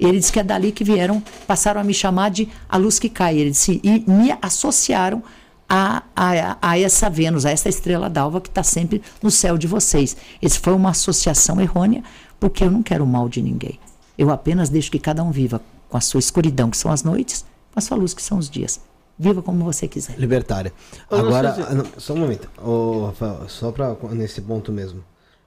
Ele 0.00 0.18
disse 0.18 0.32
que 0.32 0.40
é 0.40 0.42
dali 0.42 0.72
que 0.72 0.82
vieram, 0.82 1.22
passaram 1.46 1.78
a 1.78 1.84
me 1.84 1.92
chamar 1.92 2.30
de 2.30 2.48
a 2.66 2.78
luz 2.78 2.98
que 2.98 3.10
cai. 3.10 3.36
Ele 3.36 3.50
disse, 3.50 3.82
e 3.84 4.02
me 4.10 4.34
associaram 4.40 5.22
a, 5.68 6.02
a, 6.16 6.58
a 6.62 6.78
essa 6.78 7.10
Vênus, 7.10 7.44
a 7.44 7.50
essa 7.50 7.68
estrela 7.68 8.08
d'alva 8.08 8.40
que 8.40 8.48
está 8.48 8.62
sempre 8.62 9.02
no 9.22 9.30
céu 9.30 9.58
de 9.58 9.66
vocês. 9.66 10.16
Esse 10.40 10.58
foi 10.58 10.72
uma 10.72 10.90
associação 10.90 11.60
errônea, 11.60 12.02
porque 12.40 12.64
eu 12.64 12.70
não 12.70 12.82
quero 12.82 13.04
o 13.04 13.06
mal 13.06 13.28
de 13.28 13.42
ninguém. 13.42 13.78
Eu 14.16 14.30
apenas 14.30 14.68
deixo 14.68 14.90
que 14.90 14.98
cada 14.98 15.22
um 15.22 15.30
viva 15.30 15.60
com 15.88 15.96
a 15.96 16.00
sua 16.00 16.20
escuridão, 16.20 16.70
que 16.70 16.76
são 16.76 16.90
as 16.90 17.02
noites, 17.02 17.44
com 17.72 17.78
a 17.78 17.82
sua 17.82 17.96
luz, 17.96 18.14
que 18.14 18.22
são 18.22 18.38
os 18.38 18.48
dias. 18.48 18.80
Viva 19.18 19.42
como 19.42 19.64
você 19.64 19.88
quiser. 19.88 20.16
Libertária. 20.18 20.72
Agora, 21.10 21.74
não, 21.74 21.84
só 21.98 22.14
um 22.14 22.18
momento. 22.18 22.48
Oh, 22.62 23.06
Rafael, 23.06 23.48
só 23.48 23.72
para 23.72 23.94
nesse 24.12 24.40
ponto 24.40 24.72
mesmo. 24.72 25.04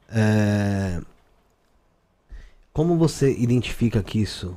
É... 0.09 1.01
Como 2.73 2.97
você 2.97 3.33
identifica 3.33 4.03
que 4.03 4.21
isso 4.21 4.55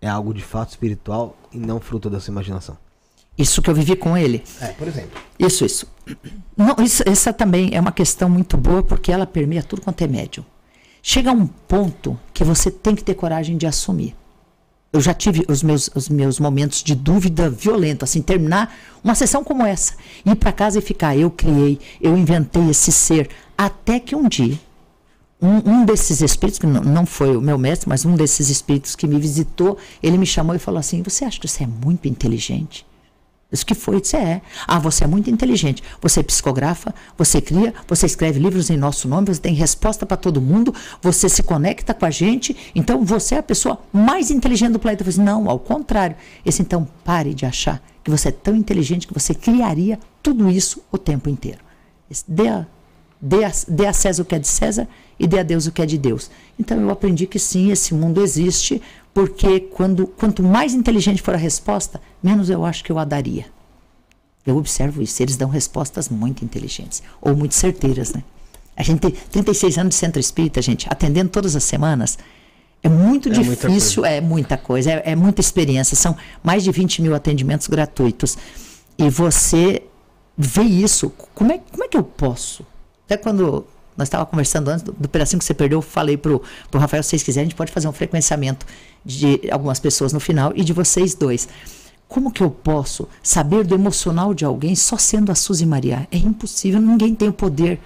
é 0.00 0.08
algo 0.08 0.32
de 0.32 0.42
fato 0.42 0.70
espiritual 0.70 1.36
e 1.52 1.58
não 1.58 1.80
fruto 1.80 2.08
da 2.08 2.18
sua 2.18 2.32
imaginação? 2.32 2.78
Isso 3.36 3.60
que 3.60 3.68
eu 3.68 3.74
vivi 3.74 3.96
com 3.96 4.16
ele. 4.16 4.42
É, 4.60 4.68
por 4.68 4.88
exemplo. 4.88 5.20
Isso, 5.38 5.64
isso. 5.64 5.86
Não, 6.56 6.76
isso 6.82 7.02
essa 7.06 7.32
também 7.32 7.70
é 7.74 7.80
uma 7.80 7.92
questão 7.92 8.28
muito 8.28 8.56
boa 8.56 8.82
porque 8.82 9.12
ela 9.12 9.26
permeia 9.26 9.62
tudo 9.62 9.82
quanto 9.82 10.02
é 10.02 10.06
médium. 10.06 10.44
Chega 11.02 11.30
um 11.32 11.46
ponto 11.46 12.18
que 12.32 12.42
você 12.42 12.70
tem 12.70 12.94
que 12.94 13.04
ter 13.04 13.14
coragem 13.14 13.56
de 13.56 13.66
assumir. 13.66 14.16
Eu 14.92 15.00
já 15.00 15.12
tive 15.12 15.44
os 15.48 15.62
meus, 15.62 15.90
os 15.94 16.08
meus 16.08 16.40
momentos 16.40 16.82
de 16.82 16.94
dúvida 16.94 17.50
violenta, 17.50 18.04
assim, 18.04 18.22
terminar 18.22 18.74
uma 19.04 19.14
sessão 19.14 19.44
como 19.44 19.64
essa, 19.66 19.94
ir 20.24 20.34
para 20.36 20.52
casa 20.52 20.78
e 20.78 20.82
ficar, 20.82 21.16
eu 21.16 21.30
criei, 21.30 21.78
eu 22.00 22.16
inventei 22.16 22.70
esse 22.70 22.90
ser, 22.90 23.28
até 23.58 24.00
que 24.00 24.16
um 24.16 24.26
dia, 24.26 24.58
um, 25.40 25.70
um 25.70 25.84
desses 25.84 26.22
espíritos, 26.22 26.58
que 26.58 26.66
não, 26.66 26.82
não 26.82 27.04
foi 27.04 27.36
o 27.36 27.42
meu 27.42 27.58
mestre, 27.58 27.88
mas 27.88 28.06
um 28.06 28.14
desses 28.14 28.48
espíritos 28.48 28.96
que 28.96 29.06
me 29.06 29.20
visitou, 29.20 29.76
ele 30.02 30.16
me 30.16 30.26
chamou 30.26 30.56
e 30.56 30.58
falou 30.58 30.80
assim, 30.80 31.02
você 31.02 31.24
acha 31.24 31.38
que 31.38 31.46
você 31.46 31.64
é 31.64 31.66
muito 31.66 32.08
inteligente? 32.08 32.86
Isso 33.50 33.64
que 33.64 33.74
foi, 33.74 34.00
disse, 34.00 34.16
é. 34.16 34.42
Ah, 34.66 34.78
você 34.78 35.04
é 35.04 35.06
muito 35.06 35.30
inteligente. 35.30 35.82
Você 36.00 36.22
psicografa, 36.22 36.92
você 37.16 37.40
cria, 37.40 37.72
você 37.86 38.04
escreve 38.04 38.40
livros 38.40 38.70
em 38.70 38.76
nosso 38.76 39.06
nome, 39.08 39.28
você 39.28 39.40
tem 39.40 39.54
resposta 39.54 40.04
para 40.04 40.16
todo 40.16 40.40
mundo, 40.40 40.74
você 41.00 41.28
se 41.28 41.42
conecta 41.44 41.94
com 41.94 42.04
a 42.04 42.10
gente. 42.10 42.56
Então, 42.74 43.04
você 43.04 43.36
é 43.36 43.38
a 43.38 43.42
pessoa 43.42 43.78
mais 43.92 44.32
inteligente 44.32 44.72
do 44.72 44.80
planeta. 44.80 45.04
Eu 45.04 45.12
falei, 45.12 45.24
não, 45.24 45.48
ao 45.48 45.60
contrário. 45.60 46.16
Esse, 46.44 46.60
então, 46.60 46.88
pare 47.04 47.34
de 47.34 47.46
achar 47.46 47.80
que 48.02 48.10
você 48.10 48.28
é 48.28 48.32
tão 48.32 48.54
inteligente 48.56 49.06
que 49.06 49.14
você 49.14 49.32
criaria 49.32 49.98
tudo 50.22 50.50
isso 50.50 50.82
o 50.90 50.98
tempo 50.98 51.30
inteiro. 51.30 51.60
Dê 52.26 52.48
a, 52.48 52.66
dê, 53.20 53.44
a, 53.44 53.52
dê 53.68 53.86
a 53.86 53.92
César 53.92 54.22
o 54.22 54.26
que 54.26 54.34
é 54.34 54.38
de 54.40 54.48
César 54.48 54.88
e 55.18 55.26
dê 55.26 55.38
a 55.38 55.42
Deus 55.44 55.66
o 55.66 55.72
que 55.72 55.80
é 55.80 55.86
de 55.86 55.96
Deus. 55.96 56.30
Então, 56.58 56.80
eu 56.80 56.90
aprendi 56.90 57.28
que 57.28 57.38
sim, 57.38 57.70
esse 57.70 57.94
mundo 57.94 58.20
existe, 58.20 58.82
porque 59.16 59.60
quando, 59.60 60.06
quanto 60.06 60.42
mais 60.42 60.74
inteligente 60.74 61.22
for 61.22 61.32
a 61.32 61.38
resposta, 61.38 61.98
menos 62.22 62.50
eu 62.50 62.66
acho 62.66 62.84
que 62.84 62.92
eu 62.92 62.98
a 62.98 63.04
daria. 63.04 63.46
Eu 64.44 64.58
observo 64.58 65.00
isso, 65.00 65.22
eles 65.22 65.38
dão 65.38 65.48
respostas 65.48 66.10
muito 66.10 66.44
inteligentes, 66.44 67.02
ou 67.18 67.34
muito 67.34 67.54
certeiras, 67.54 68.12
né? 68.12 68.22
A 68.76 68.82
gente 68.82 69.00
tem 69.00 69.10
36 69.10 69.78
anos 69.78 69.94
de 69.94 69.94
centro 69.94 70.20
espírita, 70.20 70.60
gente, 70.60 70.86
atendendo 70.90 71.30
todas 71.30 71.56
as 71.56 71.64
semanas. 71.64 72.18
É 72.82 72.90
muito 72.90 73.30
é 73.30 73.32
difícil, 73.32 74.02
muita 74.02 74.16
é 74.16 74.20
muita 74.20 74.56
coisa, 74.58 74.90
é, 74.90 75.02
é, 75.06 75.16
muita 75.16 75.40
experiência. 75.40 75.96
São 75.96 76.14
mais 76.44 76.62
de 76.62 76.70
20 76.70 77.00
mil 77.00 77.14
atendimentos 77.14 77.68
gratuitos. 77.68 78.36
E 78.98 79.08
você 79.08 79.82
vê 80.36 80.60
isso. 80.60 81.08
Como 81.34 81.52
é, 81.52 81.58
como 81.72 81.84
é 81.84 81.88
que 81.88 81.96
eu 81.96 82.04
posso? 82.04 82.66
Até 83.06 83.16
quando 83.16 83.66
nós 83.96 84.06
estávamos 84.08 84.30
conversando 84.30 84.68
antes 84.68 84.82
do, 84.82 84.92
do, 84.92 85.08
pedacinho 85.08 85.38
que 85.38 85.44
você 85.44 85.54
perdeu, 85.54 85.78
eu 85.78 85.82
falei 85.82 86.16
pro, 86.16 86.42
pro 86.70 86.80
Rafael, 86.80 87.02
se 87.02 87.10
vocês 87.10 87.22
quiserem, 87.22 87.46
a 87.46 87.48
gente 87.48 87.56
pode 87.56 87.72
fazer 87.72 87.88
um 87.88 87.92
frequenciamento 87.92 88.66
de 89.04 89.40
algumas 89.50 89.80
pessoas 89.80 90.12
no 90.12 90.20
final 90.20 90.52
e 90.54 90.62
de 90.62 90.72
vocês 90.72 91.14
dois. 91.14 91.48
Como 92.08 92.30
que 92.30 92.42
eu 92.42 92.50
posso 92.50 93.08
saber 93.22 93.64
do 93.64 93.74
emocional 93.74 94.32
de 94.32 94.44
alguém 94.44 94.74
só 94.76 94.96
sendo 94.96 95.32
a 95.32 95.34
Suzy 95.34 95.66
Maria? 95.66 96.06
É 96.10 96.16
impossível, 96.16 96.80
ninguém 96.80 97.14
tem 97.14 97.28
o 97.28 97.32
poder 97.32 97.80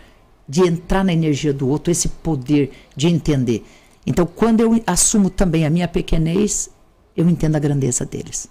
de 0.49 0.62
entrar 0.62 1.05
na 1.05 1.12
energia 1.12 1.53
do 1.53 1.69
outro, 1.69 1.91
esse 1.91 2.09
poder 2.09 2.73
de 2.97 3.07
entender. 3.07 3.65
Então, 4.07 4.27
quando 4.27 4.61
eu 4.61 4.82
assumo 4.87 5.31
também 5.31 5.65
a 5.65 5.70
minha 5.70 5.87
pequenez, 5.87 6.70
eu 7.16 7.28
entendo 7.28 7.57
a 7.57 7.61
grandeza 7.61 8.05
deles. 8.05 8.49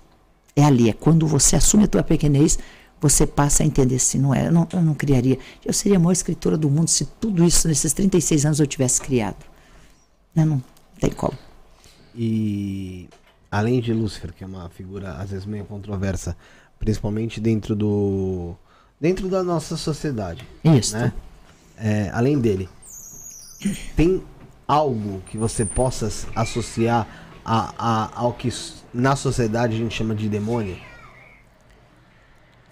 É 0.55 0.63
ali, 0.63 0.89
é 0.89 0.93
quando 0.93 1.27
você 1.27 1.55
assume 1.55 1.83
a 1.83 1.87
tua 1.87 2.03
pequenez, 2.03 2.57
você 3.01 3.25
passa 3.25 3.63
a 3.63 3.65
entender 3.65 3.99
se 3.99 4.17
não 4.17 4.33
é. 4.33 4.47
Eu 4.47 4.51
não, 4.51 4.67
eu 4.73 4.81
não 4.81 4.93
criaria. 4.93 5.37
Eu 5.65 5.73
seria 5.73 5.97
a 5.97 5.99
maior 5.99 6.11
escritora 6.11 6.57
do 6.57 6.69
mundo 6.69 6.89
se 6.89 7.05
tudo 7.05 7.43
isso 7.43 7.67
nesses 7.67 7.93
36 7.93 8.45
anos 8.45 8.59
eu 8.59 8.67
tivesse 8.67 9.01
criado. 9.01 9.45
Não, 10.35 10.45
não 10.45 10.63
tem 10.99 11.09
como. 11.09 11.37
E 12.15 13.07
além 13.49 13.79
de 13.79 13.93
Lúcifer, 13.93 14.33
que 14.33 14.43
é 14.43 14.47
uma 14.47 14.69
figura 14.69 15.13
às 15.13 15.31
vezes 15.31 15.45
meio 15.45 15.65
controversa, 15.65 16.35
principalmente 16.77 17.39
dentro 17.39 17.75
do 17.75 18.55
dentro 18.99 19.29
da 19.29 19.43
nossa 19.43 19.77
sociedade. 19.77 20.45
Isso. 20.63 20.97
Né? 20.97 21.13
É, 21.77 22.09
além 22.13 22.37
dele, 22.39 22.67
tem 23.95 24.21
algo 24.67 25.21
que 25.29 25.37
você 25.37 25.63
possa 25.63 26.11
associar 26.35 27.07
a, 27.45 27.73
a, 27.77 28.19
ao 28.19 28.33
que 28.33 28.49
na 28.93 29.15
sociedade 29.15 29.75
a 29.75 29.77
gente 29.77 29.95
chama 29.95 30.13
de 30.13 30.27
demônio? 30.27 30.77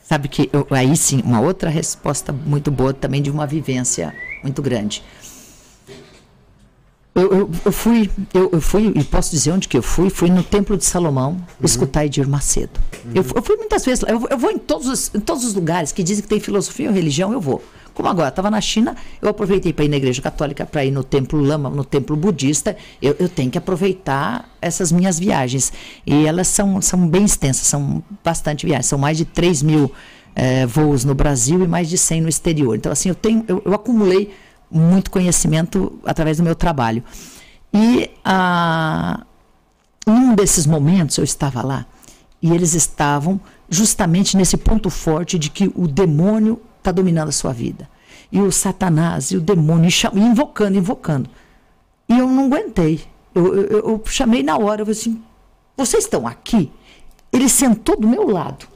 Sabe 0.08 0.30
que 0.30 0.50
eu, 0.54 0.66
aí 0.70 0.96
sim, 0.96 1.22
uma 1.26 1.42
outra 1.42 1.70
resposta 1.70 2.32
muito 2.32 2.72
boa 2.72 2.94
também 2.94 3.22
de 3.22 3.30
uma 3.30 3.46
vivência 3.46 4.16
muito 4.42 4.62
grande. 4.62 5.04
Eu, 7.14 7.34
eu, 7.34 7.52
eu 7.66 7.72
fui, 7.74 8.10
eu, 8.34 8.50
eu, 8.54 8.62
fui, 8.62 8.94
e 8.96 9.04
posso 9.04 9.32
dizer 9.32 9.52
onde 9.52 9.68
que 9.68 9.78
eu 9.78 9.82
fui, 9.82 10.10
fui 10.10 10.30
no 10.30 10.44
Templo 10.44 10.78
de 10.78 10.86
Salomão 10.86 11.32
uhum. 11.32 11.66
escutar 11.66 12.06
Edir 12.06 12.30
Macedo. 12.30 12.80
Uhum. 13.04 13.12
Eu, 13.16 13.24
fui 13.44 13.58
muitas 13.58 13.84
vezes, 13.84 14.06
eu, 14.08 14.26
eu 14.30 14.38
vou 14.38 14.50
em 14.50 14.58
todos, 14.58 14.88
os, 14.88 15.12
em 15.14 15.20
todos 15.20 15.44
os 15.44 15.54
lugares 15.54 15.92
que 15.92 16.02
dizem 16.02 16.22
que 16.22 16.30
tem 16.30 16.40
filosofia 16.40 16.88
ou 16.88 16.96
religião, 16.96 17.34
eu 17.34 17.42
vou. 17.42 17.62
Como 17.98 18.08
agora 18.08 18.30
estava 18.30 18.52
na 18.52 18.62
China, 18.62 18.96
eu 19.20 19.28
aproveitei 19.28 19.74
para 19.74 19.84
ir 19.84 19.88
na 19.90 19.98
igreja 19.98 20.22
católica, 20.22 20.68
para 20.68 20.86
ir 20.86 20.92
no 20.92 21.04
templo 21.04 21.42
lama, 21.42 21.68
no 21.68 21.84
templo 21.84 22.16
budista. 22.16 22.78
Eu, 23.02 23.16
eu, 23.18 23.28
tenho 23.28 23.50
que 23.50 23.58
aproveitar 23.58 24.48
essas 24.62 24.92
minhas 24.92 25.18
viagens. 25.18 25.74
E 26.06 26.28
elas 26.28 26.48
são, 26.48 26.80
são 26.80 27.08
bem 27.08 27.26
extensas, 27.26 27.66
são 27.66 28.04
bastante 28.24 28.68
viagens. 28.68 28.86
São 28.86 29.00
mais 29.00 29.18
de 29.18 29.26
3 29.26 29.64
mil 29.64 29.92
é, 30.36 30.64
voos 30.68 31.04
no 31.04 31.16
Brasil 31.16 31.64
e 31.64 31.68
mais 31.68 31.90
de 31.90 31.98
100 31.98 32.22
no 32.22 32.30
exterior. 32.30 32.76
Então, 32.76 32.92
assim, 32.92 33.10
eu, 33.10 33.16
tenho, 33.16 33.44
eu, 33.48 33.64
eu 33.66 33.74
acumulei 33.74 34.32
muito 34.70 35.10
conhecimento 35.10 36.00
através 36.06 36.38
do 36.38 36.44
meu 36.44 36.54
trabalho. 36.54 37.04
E 37.74 38.12
ah, 38.24 39.26
um 40.06 40.36
desses 40.36 40.68
momentos 40.68 41.18
eu 41.18 41.24
estava 41.24 41.64
lá 41.64 41.88
e 42.44 42.52
eles 42.52 42.76
estavam 42.76 43.42
justamente 43.68 44.38
nesse 44.38 44.56
ponto 44.56 44.88
forte 44.92 45.40
de 45.40 45.50
que 45.50 45.72
o 45.74 45.88
demônio 45.88 46.62
está 46.88 46.92
dominando 46.92 47.30
a 47.30 47.34
sua 47.34 47.52
vida. 47.52 47.90
E 48.32 48.42
o 48.42 48.52
Satanás 48.52 49.32
e 49.32 49.38
o 49.38 49.42
demônio, 49.42 49.90
invocando, 50.14 50.78
invocando. 50.78 51.30
E 52.10 52.18
eu 52.18 52.28
não 52.28 52.46
aguentei. 52.46 53.02
Eu, 53.36 53.56
eu, 53.56 53.80
eu 53.80 54.02
chamei 54.06 54.42
na 54.42 54.58
hora, 54.58 54.82
eu 54.82 54.86
falei 54.86 55.00
assim: 55.00 55.22
vocês 55.76 56.06
estão 56.06 56.26
aqui? 56.26 56.72
Ele 57.32 57.50
sentou 57.50 58.00
do 58.00 58.08
meu 58.08 58.30
lado. 58.30 58.68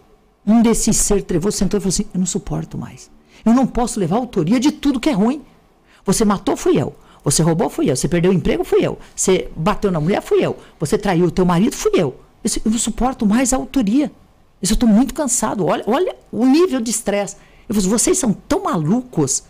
Um 0.46 0.62
desses 0.62 0.98
ser 0.98 1.24
trevosos 1.24 1.58
sentou 1.58 1.78
e 1.78 1.82
falou 1.82 1.90
assim: 1.90 2.06
eu 2.14 2.20
não 2.20 2.26
suporto 2.26 2.78
mais. 2.78 3.10
Eu 3.46 3.54
não 3.54 3.66
posso 3.66 4.00
levar 4.00 4.18
autoria 4.18 4.60
de 4.60 4.72
tudo 4.72 5.00
que 5.00 5.10
é 5.10 5.14
ruim. 5.14 5.42
Você 6.06 6.24
matou, 6.24 6.56
fui 6.56 6.80
eu. 6.80 6.96
Você 7.24 7.42
roubou, 7.44 7.70
fui 7.70 7.90
eu. 7.90 7.96
Você 7.96 8.08
perdeu 8.08 8.32
o 8.32 8.34
emprego, 8.34 8.64
fui 8.64 8.86
eu. 8.86 8.98
Você 9.16 9.50
bateu 9.56 9.92
na 9.92 10.00
mulher, 10.00 10.22
fui 10.22 10.44
eu. 10.44 10.58
Você 10.80 10.98
traiu 10.98 11.26
o 11.26 11.32
teu 11.32 11.46
marido, 11.46 11.76
fui 11.76 11.92
eu. 11.96 12.20
Eu 12.44 12.72
não 12.72 12.78
suporto 12.78 13.26
mais 13.26 13.54
a 13.54 13.58
autoria. 13.58 14.12
Eu 14.62 14.66
estou 14.74 14.88
muito 14.88 15.14
cansado. 15.14 15.66
Olha, 15.66 15.84
olha 15.88 16.16
o 16.32 16.46
nível 16.46 16.80
de 16.82 16.92
estresse. 16.92 17.36
Eu 17.72 17.76
falei, 17.76 17.90
vocês 17.90 18.18
são 18.18 18.34
tão 18.34 18.64
malucos 18.64 19.44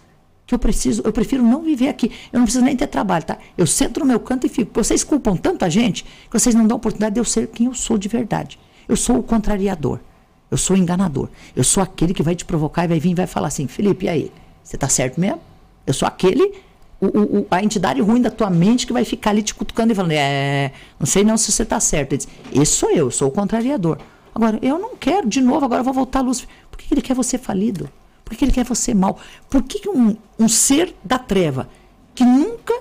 que 0.46 0.54
eu 0.54 0.60
preciso, 0.60 1.02
eu 1.04 1.12
prefiro 1.12 1.42
não 1.42 1.64
viver 1.64 1.88
aqui. 1.88 2.12
Eu 2.32 2.38
não 2.38 2.46
preciso 2.46 2.64
nem 2.64 2.76
ter 2.76 2.86
trabalho, 2.86 3.26
tá? 3.26 3.40
Eu 3.58 3.66
sento 3.66 4.00
no 4.00 4.06
meu 4.06 4.20
canto 4.20 4.46
e 4.46 4.50
fico. 4.50 4.72
Vocês 4.76 5.04
culpam 5.04 5.36
tanta 5.36 5.68
gente 5.72 6.04
que 6.04 6.40
vocês 6.40 6.54
não 6.54 6.68
dão 6.68 6.78
oportunidade 6.78 7.16
de 7.16 7.20
eu 7.20 7.26
ser 7.26 7.48
quem 7.48 7.66
eu 7.66 7.74
sou 7.74 7.98
de 7.98 8.08
verdade. 8.08 8.60
Eu 8.88 8.96
sou 8.96 9.18
o 9.18 9.24
contrariador. 9.24 9.98
Eu 10.52 10.58
sou 10.58 10.76
o 10.76 10.80
enganador. 10.80 11.30
Eu 11.56 11.64
sou 11.64 11.82
aquele 11.82 12.14
que 12.14 12.22
vai 12.22 12.36
te 12.36 12.46
provocar 12.46 12.84
e 12.86 12.90
vai 12.90 13.00
vir 13.00 13.10
e 13.10 13.16
vai 13.16 13.26
falar 13.26 13.48
assim: 13.48 13.68
Felipe, 13.68 14.06
e 14.06 14.10
aí? 14.10 14.32
Você 14.64 14.78
tá 14.78 14.88
certo 14.88 15.20
mesmo? 15.20 15.42
Eu 15.88 15.94
sou 15.96 16.08
aquele, 16.08 16.54
o, 17.00 17.08
o, 17.08 17.48
a 17.50 17.64
entidade 17.64 18.02
ruim 18.02 18.22
da 18.22 18.30
tua 18.30 18.52
mente 18.52 18.86
que 18.86 18.94
vai 18.94 19.04
ficar 19.04 19.32
ali 19.32 19.42
te 19.42 19.56
cutucando 19.56 19.94
e 19.94 19.96
falando: 19.96 20.12
É, 20.12 20.72
não 21.00 21.08
sei 21.08 21.24
não 21.24 21.38
se 21.38 21.52
você 21.52 21.66
tá 21.66 21.80
certo. 21.80 22.14
Ele 22.14 22.18
diz: 22.18 22.28
Esse 22.54 22.74
sou 22.74 22.92
eu, 22.92 23.10
sou 23.10 23.30
o 23.30 23.32
contrariador. 23.32 23.98
Agora, 24.36 24.60
eu 24.62 24.78
não 24.78 24.96
quero, 24.96 25.28
de 25.28 25.42
novo, 25.42 25.66
agora 25.66 25.80
eu 25.80 25.86
vou 25.86 25.94
voltar 25.94 26.20
a 26.20 26.22
luz. 26.22 26.48
Por 26.70 26.78
que 26.78 26.94
ele 26.94 27.02
quer 27.02 27.16
você 27.16 27.40
falido? 27.40 27.90
Por 28.32 28.38
que 28.38 28.46
ele 28.46 28.54
quer 28.54 28.64
você 28.64 28.94
mal? 28.94 29.20
Por 29.50 29.62
que 29.62 29.90
um, 29.90 30.16
um 30.40 30.48
ser 30.48 30.96
da 31.04 31.20
treva 31.20 31.68
que 32.16 32.24
nunca 32.24 32.74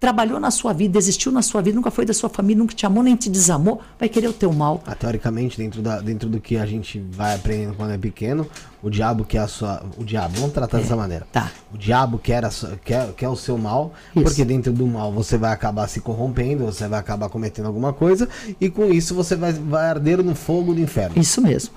trabalhou 0.00 0.40
na 0.40 0.50
sua 0.50 0.72
vida, 0.72 0.98
existiu 0.98 1.30
na 1.30 1.40
sua 1.40 1.62
vida, 1.62 1.76
nunca 1.76 1.88
foi 1.88 2.04
da 2.04 2.12
sua 2.12 2.28
família, 2.28 2.58
nunca 2.58 2.74
te 2.74 2.84
amou 2.84 3.00
nem 3.00 3.14
te 3.14 3.30
desamou, 3.30 3.80
vai 3.96 4.08
querer 4.08 4.26
o 4.26 4.32
teu 4.32 4.52
mal. 4.52 4.82
Ah, 4.84 4.96
teoricamente, 4.96 5.56
dentro, 5.56 5.80
da, 5.80 6.00
dentro 6.00 6.28
do 6.28 6.40
que 6.40 6.56
a 6.56 6.66
gente 6.66 6.98
vai 6.98 7.36
aprendendo 7.36 7.74
quando 7.74 7.92
é 7.92 7.98
pequeno, 7.98 8.44
o 8.82 8.90
diabo 8.90 9.24
quer 9.24 9.38
a 9.38 9.46
sua. 9.46 9.86
O 9.96 10.02
diabo, 10.02 10.34
vamos 10.34 10.52
tratar 10.52 10.78
é, 10.78 10.80
dessa 10.80 10.96
maneira. 10.96 11.28
Tá. 11.30 11.52
O 11.72 11.78
diabo 11.78 12.18
quer, 12.18 12.44
a 12.44 12.50
sua, 12.50 12.76
quer, 12.84 13.12
quer 13.12 13.28
o 13.28 13.36
seu 13.36 13.56
mal, 13.56 13.94
isso. 14.16 14.24
porque 14.24 14.44
dentro 14.44 14.72
do 14.72 14.84
mal 14.84 15.12
você 15.12 15.38
vai 15.38 15.52
acabar 15.52 15.86
se 15.86 16.00
corrompendo, 16.00 16.64
você 16.64 16.88
vai 16.88 16.98
acabar 16.98 17.28
cometendo 17.28 17.66
alguma 17.66 17.92
coisa, 17.92 18.28
e 18.60 18.68
com 18.68 18.86
isso 18.86 19.14
você 19.14 19.36
vai, 19.36 19.52
vai 19.52 19.90
arder 19.90 20.24
no 20.24 20.34
fogo 20.34 20.74
do 20.74 20.80
inferno. 20.80 21.16
Isso 21.16 21.40
mesmo. 21.40 21.72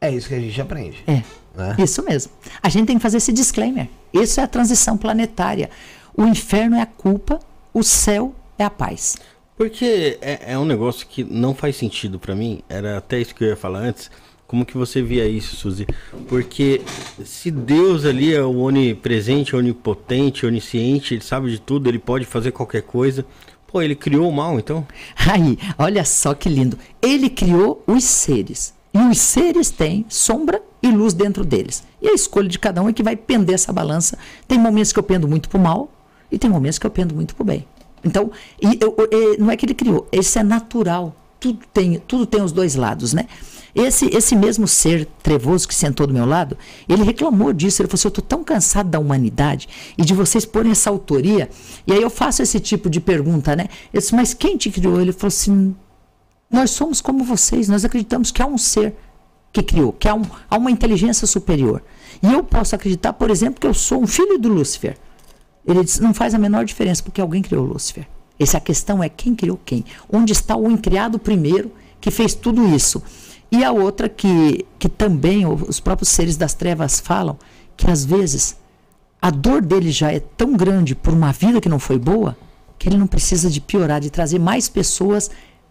É 0.00 0.10
isso 0.10 0.28
que 0.28 0.34
a 0.34 0.40
gente 0.40 0.60
aprende. 0.60 1.04
É. 1.06 1.22
Né? 1.54 1.76
Isso 1.78 2.02
mesmo. 2.02 2.32
A 2.62 2.68
gente 2.68 2.86
tem 2.86 2.96
que 2.96 3.02
fazer 3.02 3.18
esse 3.18 3.32
disclaimer. 3.32 3.88
Isso 4.12 4.40
é 4.40 4.42
a 4.42 4.48
transição 4.48 4.96
planetária. 4.96 5.70
O 6.16 6.24
inferno 6.24 6.76
é 6.76 6.82
a 6.82 6.86
culpa, 6.86 7.38
o 7.72 7.82
céu 7.82 8.34
é 8.58 8.64
a 8.64 8.70
paz. 8.70 9.16
Porque 9.56 10.18
é, 10.20 10.52
é 10.52 10.58
um 10.58 10.64
negócio 10.64 11.06
que 11.06 11.22
não 11.22 11.54
faz 11.54 11.76
sentido 11.76 12.18
para 12.18 12.34
mim. 12.34 12.62
Era 12.68 12.98
até 12.98 13.20
isso 13.20 13.34
que 13.34 13.44
eu 13.44 13.48
ia 13.48 13.56
falar 13.56 13.80
antes. 13.80 14.10
Como 14.46 14.64
que 14.64 14.76
você 14.76 15.00
via 15.00 15.28
isso, 15.28 15.54
Suzy? 15.54 15.86
Porque 16.28 16.82
se 17.24 17.52
Deus 17.52 18.04
ali 18.04 18.34
é 18.34 18.42
o 18.42 18.58
onipresente, 18.58 19.54
onipotente, 19.54 20.44
onisciente, 20.44 21.14
ele 21.14 21.22
sabe 21.22 21.50
de 21.50 21.60
tudo, 21.60 21.88
ele 21.88 22.00
pode 22.00 22.24
fazer 22.24 22.50
qualquer 22.50 22.82
coisa. 22.82 23.24
Pô, 23.66 23.80
ele 23.80 23.94
criou 23.94 24.28
o 24.28 24.32
mal, 24.32 24.58
então? 24.58 24.84
Aí, 25.14 25.56
olha 25.78 26.04
só 26.04 26.34
que 26.34 26.48
lindo. 26.48 26.76
Ele 27.00 27.30
criou 27.30 27.84
os 27.86 28.02
seres. 28.02 28.74
E 28.92 28.98
os 28.98 29.18
seres 29.18 29.70
têm 29.70 30.04
sombra 30.08 30.60
e 30.82 30.90
luz 30.90 31.12
dentro 31.12 31.44
deles. 31.44 31.82
E 32.00 32.08
a 32.08 32.14
escolha 32.14 32.48
de 32.48 32.58
cada 32.58 32.82
um 32.82 32.88
é 32.88 32.92
que 32.92 33.02
vai 33.02 33.16
pender 33.16 33.54
essa 33.54 33.72
balança. 33.72 34.18
Tem 34.46 34.58
momentos 34.58 34.92
que 34.92 34.98
eu 34.98 35.02
pendo 35.02 35.28
muito 35.28 35.48
para 35.48 35.58
o 35.58 35.62
mal 35.62 35.90
e 36.30 36.38
tem 36.38 36.48
momentos 36.48 36.78
que 36.78 36.86
eu 36.86 36.90
pendo 36.90 37.14
muito 37.14 37.34
para 37.34 37.42
o 37.42 37.46
bem. 37.46 37.66
Então, 38.02 38.30
e, 38.60 38.78
eu, 38.80 38.96
eu, 39.10 39.38
não 39.38 39.50
é 39.50 39.56
que 39.56 39.66
ele 39.66 39.74
criou, 39.74 40.08
isso 40.10 40.38
é 40.38 40.42
natural. 40.42 41.14
Tudo 41.38 41.60
tem, 41.72 41.98
tudo 42.06 42.26
tem 42.26 42.42
os 42.42 42.52
dois 42.52 42.74
lados, 42.74 43.12
né? 43.12 43.26
Esse, 43.74 44.06
esse 44.06 44.34
mesmo 44.34 44.66
ser 44.66 45.06
trevoso 45.22 45.66
que 45.66 45.74
sentou 45.74 46.06
do 46.06 46.12
meu 46.12 46.26
lado, 46.26 46.58
ele 46.88 47.02
reclamou 47.02 47.52
disso. 47.52 47.80
Ele 47.80 47.88
falou 47.88 47.98
assim: 47.98 48.08
Eu 48.08 48.10
estou 48.10 48.24
tão 48.24 48.44
cansado 48.44 48.90
da 48.90 48.98
humanidade 48.98 49.68
e 49.96 50.04
de 50.04 50.12
vocês 50.12 50.44
porem 50.44 50.72
essa 50.72 50.90
autoria. 50.90 51.48
E 51.86 51.92
aí 51.92 52.02
eu 52.02 52.10
faço 52.10 52.42
esse 52.42 52.58
tipo 52.58 52.90
de 52.90 53.00
pergunta, 53.00 53.54
né? 53.54 53.68
Eu 53.92 54.00
disse: 54.00 54.14
Mas 54.14 54.34
quem 54.34 54.56
te 54.56 54.70
criou? 54.70 55.00
Ele 55.00 55.12
falou 55.12 55.28
assim: 55.28 55.74
Nós 56.50 56.70
somos 56.70 57.00
como 57.00 57.24
vocês, 57.24 57.68
nós 57.68 57.84
acreditamos 57.84 58.30
que 58.30 58.42
há 58.42 58.46
um 58.46 58.58
ser 58.58 58.94
que 59.52 59.62
criou, 59.62 59.92
que 59.92 60.08
há, 60.08 60.14
um, 60.14 60.22
há 60.48 60.56
uma 60.56 60.70
inteligência 60.70 61.26
superior. 61.26 61.82
E 62.22 62.32
eu 62.32 62.42
posso 62.42 62.74
acreditar, 62.74 63.12
por 63.12 63.30
exemplo, 63.30 63.60
que 63.60 63.66
eu 63.66 63.74
sou 63.74 64.02
um 64.02 64.06
filho 64.06 64.38
do 64.38 64.48
Lúcifer. 64.48 64.96
Ele 65.66 65.84
diz, 65.84 65.98
não 66.00 66.14
faz 66.14 66.34
a 66.34 66.38
menor 66.38 66.64
diferença, 66.64 67.02
porque 67.02 67.20
alguém 67.20 67.42
criou 67.42 67.64
Lúcifer. 67.64 68.06
Essa 68.38 68.58
a 68.58 68.60
questão 68.60 69.02
é 69.02 69.08
quem 69.08 69.34
criou 69.34 69.60
quem. 69.64 69.84
Onde 70.10 70.32
está 70.32 70.56
o 70.56 70.70
incriado 70.70 71.18
primeiro 71.18 71.70
que 72.00 72.10
fez 72.10 72.34
tudo 72.34 72.66
isso? 72.74 73.02
E 73.52 73.64
a 73.64 73.72
outra 73.72 74.08
que, 74.08 74.64
que 74.78 74.88
também 74.88 75.44
os 75.46 75.80
próprios 75.80 76.08
seres 76.10 76.36
das 76.36 76.54
trevas 76.54 77.00
falam, 77.00 77.36
que 77.76 77.90
às 77.90 78.04
vezes 78.04 78.56
a 79.20 79.30
dor 79.30 79.60
dele 79.60 79.90
já 79.90 80.12
é 80.12 80.20
tão 80.20 80.56
grande 80.56 80.94
por 80.94 81.12
uma 81.12 81.32
vida 81.32 81.60
que 81.60 81.68
não 81.68 81.78
foi 81.78 81.98
boa, 81.98 82.36
que 82.78 82.88
ele 82.88 82.96
não 82.96 83.06
precisa 83.06 83.50
de 83.50 83.60
piorar, 83.60 84.00
de 84.00 84.08
trazer 84.08 84.38
mais 84.38 84.68
pessoas 84.68 85.30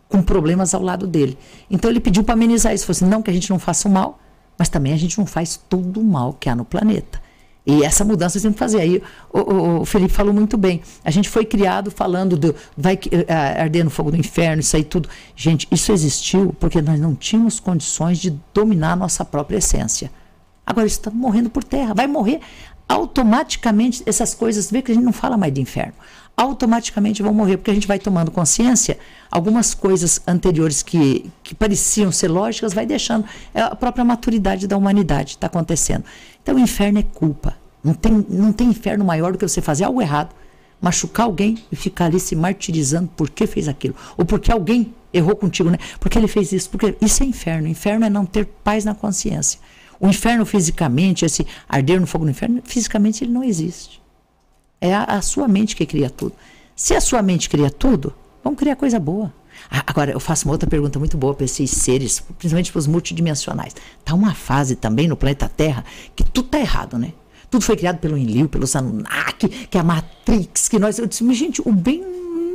com 0.09 0.21
problemas 0.23 0.73
ao 0.73 0.81
lado 0.81 1.07
dele. 1.07 1.37
Então 1.69 1.89
ele 1.89 1.99
pediu 1.99 2.23
para 2.23 2.33
amenizar 2.33 2.73
isso. 2.73 2.85
Falou 2.85 2.97
assim: 2.97 3.05
não 3.05 3.21
que 3.21 3.29
a 3.29 3.33
gente 3.33 3.49
não 3.49 3.59
faça 3.59 3.87
o 3.87 3.91
mal, 3.91 4.19
mas 4.57 4.67
também 4.67 4.91
a 4.91 4.97
gente 4.97 5.17
não 5.17 5.25
faz 5.25 5.55
todo 5.69 6.01
o 6.01 6.03
mal 6.03 6.33
que 6.33 6.49
há 6.49 6.55
no 6.55 6.65
planeta. 6.65 7.21
E 7.65 7.83
essa 7.83 8.03
mudança 8.03 8.41
tem 8.41 8.51
que 8.51 8.57
fazer. 8.57 8.81
Aí 8.81 9.03
o, 9.31 9.39
o, 9.39 9.81
o, 9.81 9.85
Felipe 9.85 10.11
falou 10.11 10.33
muito 10.33 10.57
bem. 10.57 10.81
A 11.05 11.11
gente 11.11 11.29
foi 11.29 11.45
criado 11.45 11.91
falando 11.91 12.35
do 12.35 12.55
vai 12.75 12.95
uh, 12.95 13.59
arder 13.61 13.83
no 13.83 13.91
fogo 13.91 14.09
do 14.09 14.17
inferno, 14.17 14.59
isso 14.59 14.75
aí 14.75 14.83
tudo. 14.83 15.07
Gente, 15.35 15.67
isso 15.69 15.91
existiu 15.91 16.55
porque 16.59 16.81
nós 16.81 16.99
não 16.99 17.13
tínhamos 17.13 17.59
condições 17.59 18.17
de 18.17 18.31
dominar 18.53 18.93
a 18.93 18.95
nossa 18.95 19.23
própria 19.23 19.57
essência. 19.57 20.09
Agora 20.65 20.87
isso 20.87 20.97
está 20.97 21.11
morrendo 21.11 21.49
por 21.49 21.63
terra. 21.63 21.93
Vai 21.93 22.07
morrer 22.07 22.39
automaticamente 22.87 24.01
essas 24.07 24.33
coisas. 24.33 24.71
Vê 24.71 24.81
que 24.81 24.91
a 24.91 24.95
gente 24.95 25.03
não 25.03 25.13
fala 25.13 25.37
mais 25.37 25.53
de 25.53 25.61
inferno 25.61 25.93
automaticamente 26.39 27.21
vão 27.21 27.33
morrer, 27.33 27.57
porque 27.57 27.69
a 27.69 27.73
gente 27.73 27.85
vai 27.85 27.99
tomando 27.99 28.31
consciência, 28.31 28.97
algumas 29.29 29.73
coisas 29.73 30.21
anteriores 30.25 30.81
que, 30.81 31.29
que 31.43 31.53
pareciam 31.53 32.13
ser 32.13 32.29
lógicas, 32.29 32.73
vai 32.73 32.85
deixando. 32.85 33.25
É 33.53 33.61
a 33.61 33.75
própria 33.75 34.05
maturidade 34.05 34.65
da 34.65 34.77
humanidade 34.77 35.31
está 35.31 35.47
acontecendo. 35.47 36.05
Então 36.41 36.55
o 36.55 36.59
inferno 36.59 36.97
é 36.99 37.03
culpa. 37.03 37.57
Não 37.83 37.93
tem, 37.93 38.25
não 38.29 38.53
tem 38.53 38.69
inferno 38.69 39.03
maior 39.03 39.33
do 39.33 39.37
que 39.37 39.45
você 39.45 39.61
fazer 39.61 39.83
algo 39.83 40.01
errado, 40.01 40.33
machucar 40.81 41.25
alguém 41.25 41.57
e 41.69 41.75
ficar 41.75 42.05
ali 42.05 42.21
se 42.21 42.37
martirizando 42.37 43.09
por 43.17 43.29
que 43.29 43.45
fez 43.45 43.67
aquilo. 43.67 43.95
Ou 44.17 44.23
porque 44.23 44.49
alguém 44.49 44.93
errou 45.13 45.35
contigo, 45.35 45.69
né? 45.69 45.77
Porque 45.99 46.17
ele 46.17 46.27
fez 46.29 46.53
isso. 46.53 46.69
Porque 46.69 46.95
isso 47.01 47.21
é 47.21 47.25
inferno. 47.25 47.67
Inferno 47.67 48.05
é 48.05 48.09
não 48.09 48.25
ter 48.25 48.45
paz 48.63 48.85
na 48.85 48.95
consciência. 48.95 49.59
O 49.99 50.07
inferno 50.07 50.45
fisicamente, 50.45 51.25
esse 51.25 51.45
arder 51.67 51.99
no 51.99 52.07
fogo 52.07 52.23
do 52.23 52.31
inferno, 52.31 52.61
fisicamente 52.63 53.25
ele 53.25 53.33
não 53.33 53.43
existe. 53.43 53.98
É 54.81 54.93
a, 54.93 55.03
a 55.03 55.21
sua 55.21 55.47
mente 55.47 55.75
que 55.75 55.85
cria 55.85 56.09
tudo. 56.09 56.33
Se 56.75 56.95
a 56.95 57.01
sua 57.01 57.21
mente 57.21 57.49
cria 57.49 57.69
tudo, 57.69 58.13
vamos 58.43 58.57
criar 58.57 58.75
coisa 58.75 58.99
boa. 58.99 59.33
Agora, 59.69 60.11
eu 60.11 60.19
faço 60.19 60.45
uma 60.45 60.53
outra 60.53 60.69
pergunta 60.69 60.97
muito 60.97 61.17
boa 61.17 61.33
para 61.33 61.45
esses 61.45 61.69
seres, 61.71 62.23
principalmente 62.37 62.71
para 62.71 62.79
os 62.79 62.87
multidimensionais. 62.87 63.75
Está 63.99 64.13
uma 64.13 64.33
fase 64.33 64.75
também 64.75 65.07
no 65.07 65.17
planeta 65.17 65.49
Terra 65.49 65.83
que 66.15 66.23
tudo 66.23 66.45
está 66.45 66.59
errado, 66.59 66.97
né? 66.97 67.13
Tudo 67.49 67.63
foi 67.63 67.75
criado 67.75 67.97
pelo 67.97 68.17
Enlil, 68.17 68.47
pelos 68.47 68.75
Anunnaki, 68.75 69.49
que 69.49 69.77
é 69.77 69.81
a 69.81 69.83
Matrix, 69.83 70.69
que 70.69 70.79
nós. 70.79 70.99
Eu 70.99 71.07
disse, 71.07 71.33
gente, 71.33 71.61
o 71.65 71.71
bem. 71.71 72.03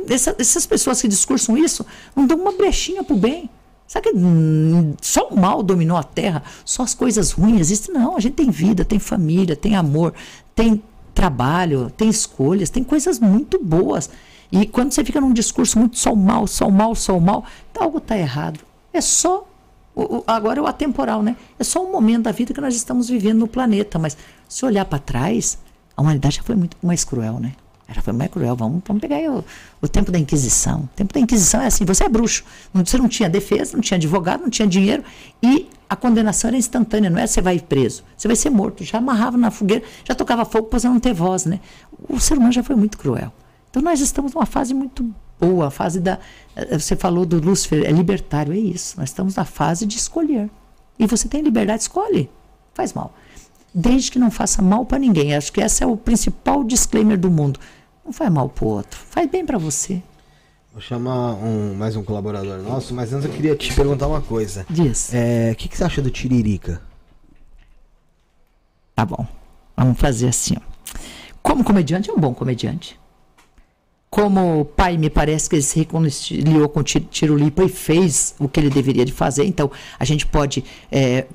Essa, 0.09 0.35
essas 0.39 0.65
pessoas 0.65 1.01
que 1.01 1.07
discursam 1.07 1.57
isso 1.57 1.85
não 2.15 2.25
dão 2.25 2.37
uma 2.37 2.51
brechinha 2.51 3.03
para 3.03 3.15
o 3.15 3.19
bem. 3.19 3.49
Sabe 3.87 4.11
que 4.11 4.17
só 5.01 5.27
o 5.27 5.39
mal 5.39 5.61
dominou 5.61 5.97
a 5.97 6.03
Terra? 6.03 6.43
Só 6.63 6.83
as 6.83 6.95
coisas 6.95 7.31
ruins 7.31 7.59
existem? 7.59 7.93
Não, 7.93 8.17
a 8.17 8.19
gente 8.19 8.33
tem 8.33 8.49
vida, 8.49 8.83
tem 8.83 8.97
família, 8.97 9.55
tem 9.55 9.75
amor, 9.75 10.13
tem 10.55 10.81
trabalho, 11.15 11.89
tem 11.89 12.09
escolhas, 12.09 12.69
tem 12.69 12.83
coisas 12.83 13.19
muito 13.19 13.57
boas. 13.63 14.09
E 14.51 14.67
quando 14.67 14.91
você 14.91 15.03
fica 15.03 15.19
num 15.19 15.33
discurso 15.33 15.79
muito 15.79 15.97
só 15.97 16.13
o 16.13 16.15
mal, 16.15 16.45
só 16.45 16.67
o 16.67 16.71
mal, 16.71 16.93
só 16.93 17.17
o 17.17 17.21
mal, 17.21 17.45
algo 17.79 17.97
está 17.97 18.15
errado. 18.17 18.59
É 18.93 19.01
só. 19.01 19.47
O, 19.95 20.23
agora 20.27 20.59
é 20.59 20.61
o 20.61 20.67
atemporal, 20.67 21.23
né? 21.23 21.37
É 21.57 21.63
só 21.63 21.83
um 21.83 21.91
momento 21.91 22.23
da 22.23 22.31
vida 22.31 22.53
que 22.53 22.61
nós 22.61 22.75
estamos 22.75 23.09
vivendo 23.09 23.39
no 23.39 23.47
planeta. 23.47 23.97
Mas 23.97 24.17
se 24.47 24.65
olhar 24.65 24.85
para 24.85 24.99
trás, 24.99 25.57
a 25.95 26.01
humanidade 26.01 26.35
já 26.35 26.43
foi 26.43 26.55
muito 26.55 26.77
mais 26.83 27.03
cruel, 27.03 27.39
né? 27.39 27.53
Ela 27.87 28.01
foi 28.01 28.13
mais 28.13 28.31
cruel. 28.31 28.55
Vamos, 28.55 28.81
vamos 28.85 29.01
pegar 29.01 29.17
o, 29.31 29.43
o 29.81 29.87
tempo 29.87 30.11
da 30.11 30.17
Inquisição. 30.17 30.81
O 30.81 30.89
tempo 30.95 31.13
da 31.13 31.19
Inquisição 31.19 31.61
é 31.61 31.67
assim: 31.67 31.85
você 31.85 32.03
é 32.03 32.09
bruxo. 32.09 32.43
Você 32.73 32.97
não 32.97 33.07
tinha 33.07 33.29
defesa, 33.29 33.73
não 33.73 33.81
tinha 33.81 33.97
advogado, 33.97 34.41
não 34.41 34.49
tinha 34.49 34.67
dinheiro. 34.67 35.03
E 35.41 35.69
a 35.89 35.95
condenação 35.95 36.47
era 36.47 36.57
instantânea, 36.57 37.09
não 37.09 37.19
é 37.19 37.27
você 37.27 37.41
vai 37.41 37.59
preso, 37.59 38.03
você 38.17 38.27
vai 38.27 38.35
ser 38.35 38.49
morto. 38.49 38.83
Já 38.83 38.97
amarrava 38.97 39.37
na 39.37 39.51
fogueira, 39.51 39.83
já 40.03 40.15
tocava 40.15 40.43
fogo 40.45 40.67
para 40.67 40.79
você 40.79 40.87
não 40.87 40.99
ter 40.99 41.13
voz, 41.13 41.45
né? 41.45 41.59
O 42.09 42.19
ser 42.19 42.37
humano 42.37 42.51
já 42.51 42.63
foi 42.63 42.75
muito 42.75 42.97
cruel. 42.97 43.31
Então 43.69 43.81
nós 43.81 43.99
estamos 43.99 44.33
numa 44.33 44.45
fase 44.45 44.73
muito 44.73 45.05
boa, 45.39 45.67
a 45.67 45.71
fase 45.71 45.99
da. 45.99 46.17
Eh, 46.55 46.77
você 46.77 46.95
falou 46.95 47.25
do 47.25 47.39
Lúcifer, 47.39 47.85
é 47.85 47.91
libertário, 47.91 48.53
é 48.53 48.57
isso. 48.57 48.99
Nós 48.99 49.09
estamos 49.09 49.35
na 49.35 49.45
fase 49.45 49.85
de 49.85 49.97
escolher. 49.97 50.49
E 50.97 51.05
você 51.05 51.27
tem 51.27 51.41
liberdade, 51.41 51.83
escolhe. 51.83 52.29
Faz 52.73 52.93
mal. 52.93 53.13
Desde 53.77 54.09
que 54.09 54.17
não 54.17 54.31
faça 54.31 54.61
mal 54.61 54.85
para 54.85 54.97
ninguém. 54.97 55.35
Acho 55.35 55.51
que 55.51 55.59
esse 55.59 55.83
é 55.83 55.85
o 55.85 55.97
principal 55.97 56.63
disclaimer 56.63 57.19
do 57.19 57.29
mundo. 57.29 57.59
Não 58.05 58.13
faz 58.13 58.31
mal 58.31 58.47
para 58.47 58.65
o 58.65 58.69
outro, 58.69 58.97
faz 58.97 59.29
bem 59.29 59.45
para 59.45 59.57
você. 59.57 60.01
Vou 60.71 60.81
chamar 60.81 61.33
um, 61.33 61.73
mais 61.73 61.95
um 61.95 62.03
colaborador 62.03 62.61
nosso, 62.61 62.93
mas 62.93 63.11
antes 63.11 63.25
eu 63.25 63.31
queria 63.33 63.55
te 63.55 63.73
perguntar 63.73 64.07
uma 64.07 64.21
coisa. 64.21 64.65
Diz. 64.69 65.13
É, 65.13 65.51
o 65.51 65.55
que, 65.55 65.67
que 65.67 65.77
você 65.77 65.83
acha 65.83 66.01
do 66.01 66.09
Tiririca? 66.09 66.81
Tá 68.95 69.05
bom. 69.05 69.27
Vamos 69.75 69.99
fazer 69.99 70.29
assim. 70.29 70.55
Ó. 70.57 70.75
Como 71.41 71.63
comediante, 71.63 72.09
é 72.09 72.13
um 72.13 72.19
bom 72.19 72.33
comediante. 72.33 72.99
Como 74.09 74.65
pai, 74.65 74.97
me 74.97 75.09
parece 75.09 75.49
que 75.49 75.55
ele 75.55 75.63
se 75.63 75.79
reconciliou 75.79 76.69
com 76.69 76.79
o 76.79 76.83
Tirulipa 76.83 77.63
e 77.63 77.69
fez 77.69 78.35
o 78.39 78.47
que 78.47 78.59
ele 78.59 78.69
deveria 78.69 79.03
de 79.03 79.11
fazer. 79.11 79.43
Então, 79.45 79.69
a 79.99 80.05
gente 80.05 80.25
pode 80.25 80.63
é, 80.91 81.25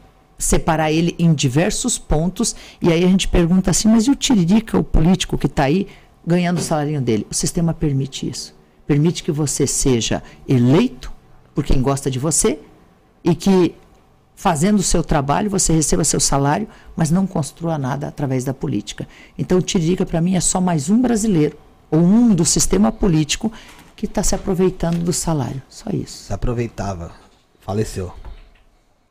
separar 0.40 0.90
ele 0.90 1.14
em 1.18 1.32
diversos 1.32 1.98
pontos. 1.98 2.56
E 2.82 2.90
aí 2.90 3.04
a 3.04 3.08
gente 3.08 3.28
pergunta 3.28 3.70
assim: 3.70 3.88
mas 3.88 4.06
e 4.06 4.10
o 4.10 4.16
Tiririca, 4.16 4.78
o 4.78 4.82
político 4.82 5.38
que 5.38 5.46
está 5.46 5.64
aí 5.64 5.86
ganhando 6.26 6.58
o 6.58 6.62
salário 6.62 7.00
dele? 7.00 7.26
O 7.30 7.34
sistema 7.34 7.72
permite 7.72 8.28
isso. 8.28 8.58
Permite 8.86 9.22
que 9.22 9.30
você 9.30 9.66
seja 9.66 10.22
eleito 10.48 11.12
por 11.54 11.62
quem 11.62 11.80
gosta 11.80 12.10
de 12.10 12.18
você 12.18 12.58
e 13.22 13.34
que 13.34 13.74
fazendo 14.34 14.78
o 14.78 14.82
seu 14.82 15.04
trabalho, 15.04 15.50
você 15.50 15.72
receba 15.72 16.02
seu 16.02 16.18
salário, 16.18 16.66
mas 16.96 17.10
não 17.10 17.26
construa 17.26 17.76
nada 17.76 18.08
através 18.08 18.42
da 18.42 18.54
política. 18.54 19.06
Então, 19.38 19.58
o 19.58 19.62
Tiririca, 19.62 20.06
para 20.06 20.20
mim, 20.20 20.34
é 20.34 20.40
só 20.40 20.62
mais 20.62 20.88
um 20.88 21.00
brasileiro, 21.02 21.58
ou 21.90 22.00
um 22.00 22.34
do 22.34 22.44
sistema 22.46 22.90
político, 22.90 23.52
que 23.94 24.06
está 24.06 24.22
se 24.22 24.34
aproveitando 24.34 25.04
do 25.04 25.12
salário. 25.12 25.60
Só 25.68 25.90
isso. 25.90 26.24
Se 26.24 26.32
aproveitava. 26.32 27.12
Faleceu. 27.60 28.14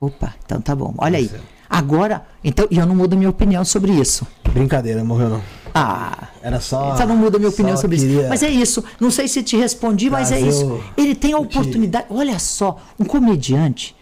Opa, 0.01 0.34
então 0.45 0.61
tá 0.61 0.76
bom. 0.76 0.93
Olha 0.97 1.17
Faleceu. 1.17 1.39
aí. 1.39 1.45
Agora, 1.69 2.26
então, 2.43 2.67
e 2.71 2.77
eu 2.77 2.85
não 2.85 2.95
mudo 2.95 3.17
minha 3.17 3.30
opinião 3.30 3.63
sobre 3.65 3.91
isso. 3.91 4.26
Brincadeira, 4.51 5.03
morreu 5.03 5.30
não. 5.30 5.41
Ah, 5.73 6.30
era 6.41 6.59
só. 6.59 6.95
Só 6.95 7.05
não 7.05 7.15
muda 7.15 7.38
minha 7.38 7.49
opinião 7.49 7.77
sobre 7.77 7.97
isso. 7.97 8.07
Mas 8.27 8.41
é 8.41 8.49
isso. 8.49 8.84
Não 8.99 9.11
sei 9.11 9.27
se 9.27 9.43
te 9.43 9.55
respondi, 9.55 10.09
mas 10.09 10.31
é 10.31 10.39
isso. 10.39 10.81
Ele 10.97 11.13
tem 11.13 11.34
a 11.34 11.38
oportunidade. 11.38 12.07
Olha 12.09 12.39
só, 12.39 12.77
um 12.99 13.05
comediante 13.05 13.95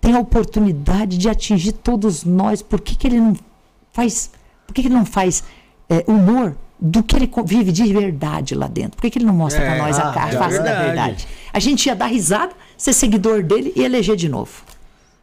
tem 0.00 0.14
a 0.14 0.20
oportunidade 0.20 1.18
de 1.18 1.28
atingir 1.28 1.72
todos 1.72 2.24
nós. 2.24 2.62
Por 2.62 2.80
que, 2.80 2.94
que 2.94 3.08
ele 3.08 3.20
não 3.20 3.34
faz. 3.92 4.30
Por 4.66 4.74
que, 4.74 4.82
que 4.82 4.88
ele 4.88 4.94
não 4.94 5.04
faz 5.04 5.42
é, 5.88 6.04
humor 6.06 6.56
do 6.78 7.02
que 7.02 7.16
ele 7.16 7.30
vive 7.44 7.72
de 7.72 7.92
verdade 7.92 8.54
lá 8.54 8.68
dentro? 8.68 8.92
Por 8.92 9.02
que, 9.02 9.10
que 9.10 9.18
ele 9.18 9.26
não 9.26 9.34
mostra 9.34 9.62
é, 9.62 9.66
para 9.66 9.78
nós 9.78 9.98
ah, 9.98 10.12
a, 10.12 10.24
a 10.24 10.28
é 10.28 10.32
face 10.32 10.62
da 10.62 10.82
verdade? 10.82 11.26
A 11.52 11.58
gente 11.58 11.86
ia 11.86 11.96
dar 11.96 12.06
risada, 12.06 12.52
ser 12.76 12.92
seguidor 12.92 13.42
dele 13.42 13.72
e 13.74 13.82
eleger 13.82 14.16
de 14.16 14.28
novo. 14.28 14.62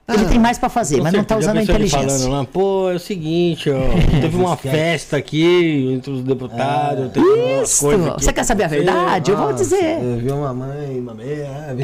Ele 0.09 0.23
ah, 0.23 0.29
tem 0.29 0.39
mais 0.39 0.57
para 0.57 0.69
fazer, 0.69 1.01
mas 1.01 1.11
não 1.11 1.21
está 1.21 1.35
usando 1.38 1.57
a 1.57 1.63
inteligência. 1.63 2.07
Falando 2.07 2.31
lá, 2.31 2.45
Pô, 2.45 2.89
é 2.89 2.95
o 2.95 2.99
seguinte, 2.99 3.69
ó, 3.69 3.77
teve 4.21 4.38
uma 4.38 4.55
festa 4.55 5.17
aqui 5.17 5.91
entre 5.91 6.11
os 6.11 6.23
deputados. 6.23 7.11
É. 7.13 7.61
Isso! 7.61 7.89
Você 8.13 8.31
quer 8.31 8.45
saber 8.45 8.63
a 8.63 8.67
verdade? 8.69 9.31
eu 9.31 9.38
vou 9.38 9.51
dizer. 9.51 10.01
Eu 10.01 10.17
vi 10.17 10.31
uma 10.31 10.53
mãe, 10.53 10.97
uma 10.97 11.13
meia. 11.13 11.75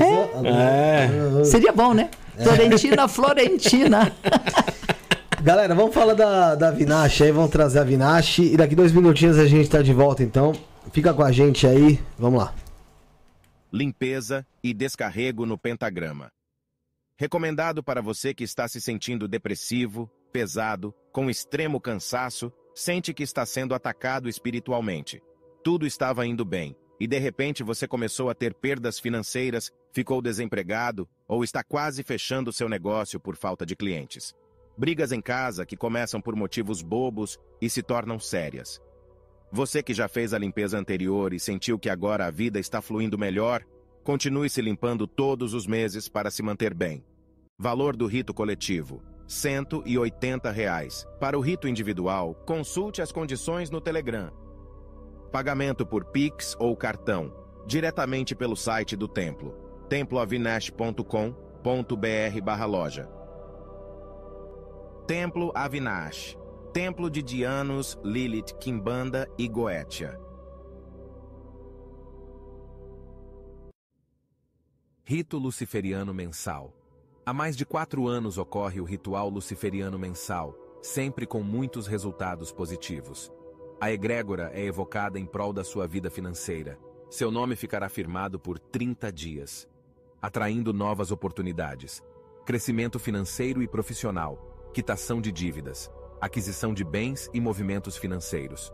É. 0.41 1.41
é. 1.41 1.43
Seria 1.43 1.73
bom, 1.73 1.93
né? 1.93 2.09
Florentina, 2.41 3.09
Florentina. 3.09 4.13
Galera, 5.43 5.75
vamos 5.75 5.93
falar 5.93 6.13
da, 6.13 6.55
da 6.55 6.71
Vinache 6.71 7.25
aí, 7.25 7.31
vamos 7.33 7.51
trazer 7.51 7.79
a 7.79 7.83
Vinache. 7.83 8.53
E 8.53 8.55
daqui 8.55 8.73
dois 8.73 8.93
minutinhos 8.93 9.37
a 9.37 9.45
gente 9.45 9.69
tá 9.69 9.81
de 9.81 9.91
volta, 9.91 10.23
então. 10.23 10.53
Fica 10.93 11.13
com 11.13 11.23
a 11.23 11.31
gente 11.31 11.67
aí, 11.67 11.99
vamos 12.17 12.39
lá. 12.39 12.53
Limpeza 13.71 14.45
e 14.63 14.73
descarrego 14.73 15.45
no 15.45 15.57
pentagrama. 15.57 16.31
Recomendado 17.23 17.81
para 17.81 18.01
você 18.01 18.33
que 18.33 18.43
está 18.43 18.67
se 18.67 18.81
sentindo 18.81 19.29
depressivo, 19.29 20.11
pesado, 20.33 20.93
com 21.09 21.29
extremo 21.29 21.79
cansaço, 21.79 22.51
sente 22.75 23.13
que 23.13 23.23
está 23.23 23.45
sendo 23.45 23.73
atacado 23.73 24.27
espiritualmente. 24.27 25.23
Tudo 25.63 25.87
estava 25.87 26.27
indo 26.27 26.43
bem, 26.43 26.75
e 26.99 27.07
de 27.07 27.17
repente 27.17 27.63
você 27.63 27.87
começou 27.87 28.29
a 28.29 28.35
ter 28.35 28.53
perdas 28.53 28.99
financeiras, 28.99 29.71
ficou 29.93 30.21
desempregado 30.21 31.07
ou 31.25 31.45
está 31.45 31.63
quase 31.63 32.03
fechando 32.03 32.51
seu 32.51 32.67
negócio 32.67 33.21
por 33.21 33.37
falta 33.37 33.65
de 33.65 33.73
clientes. 33.73 34.33
Brigas 34.77 35.13
em 35.13 35.21
casa 35.21 35.65
que 35.65 35.77
começam 35.77 36.19
por 36.19 36.35
motivos 36.35 36.81
bobos 36.81 37.39
e 37.61 37.69
se 37.69 37.81
tornam 37.81 38.19
sérias. 38.19 38.81
Você 39.49 39.81
que 39.81 39.93
já 39.93 40.09
fez 40.09 40.33
a 40.33 40.37
limpeza 40.37 40.77
anterior 40.77 41.33
e 41.33 41.39
sentiu 41.39 41.79
que 41.79 41.89
agora 41.89 42.25
a 42.25 42.31
vida 42.31 42.59
está 42.59 42.81
fluindo 42.81 43.17
melhor, 43.17 43.63
continue 44.03 44.49
se 44.49 44.61
limpando 44.61 45.07
todos 45.07 45.53
os 45.53 45.65
meses 45.65 46.09
para 46.09 46.29
se 46.29 46.43
manter 46.43 46.73
bem. 46.73 47.01
Valor 47.63 47.95
do 47.95 48.07
rito 48.07 48.33
coletivo: 48.33 49.01
180 49.25 50.51
reais. 50.51 51.07
Para 51.17 51.37
o 51.37 51.41
rito 51.41 51.65
individual, 51.65 52.35
consulte 52.45 53.01
as 53.01 53.09
condições 53.09 53.69
no 53.69 53.79
Telegram. 53.79 54.33
Pagamento 55.31 55.85
por 55.85 56.03
Pix 56.03 56.57
ou 56.59 56.75
cartão, 56.75 57.33
diretamente 57.65 58.35
pelo 58.35 58.57
site 58.57 58.97
do 58.97 59.07
templo 59.07 59.55
temploavinash.com.br 59.87 62.65
loja. 62.67 63.09
Templo 65.07 65.49
Avinash, 65.55 66.37
Templo 66.73 67.09
de 67.09 67.23
Dianos, 67.23 67.97
Lilith, 68.03 68.57
Kimbanda 68.59 69.25
e 69.37 69.47
Goetia. 69.47 70.19
Rito 75.05 75.37
Luciferiano 75.37 76.13
Mensal 76.13 76.82
Há 77.25 77.33
mais 77.33 77.55
de 77.55 77.65
quatro 77.65 78.07
anos 78.07 78.37
ocorre 78.37 78.81
o 78.81 78.83
ritual 78.83 79.29
luciferiano 79.29 79.97
mensal, 79.97 80.57
sempre 80.81 81.25
com 81.25 81.41
muitos 81.41 81.87
resultados 81.87 82.51
positivos. 82.51 83.31
A 83.79 83.91
egrégora 83.91 84.51
é 84.53 84.65
evocada 84.65 85.17
em 85.17 85.25
prol 85.25 85.53
da 85.53 85.63
sua 85.63 85.87
vida 85.87 86.09
financeira. 86.09 86.77
Seu 87.09 87.31
nome 87.31 87.55
ficará 87.55 87.87
firmado 87.87 88.39
por 88.39 88.59
30 88.59 89.11
dias 89.11 89.67
atraindo 90.23 90.71
novas 90.71 91.11
oportunidades, 91.11 92.01
crescimento 92.45 92.97
financeiro 92.97 93.61
e 93.61 93.67
profissional, 93.67 94.71
quitação 94.73 95.19
de 95.19 95.33
dívidas, 95.33 95.91
aquisição 96.21 96.73
de 96.73 96.81
bens 96.81 97.29
e 97.33 97.41
movimentos 97.41 97.97
financeiros. 97.97 98.73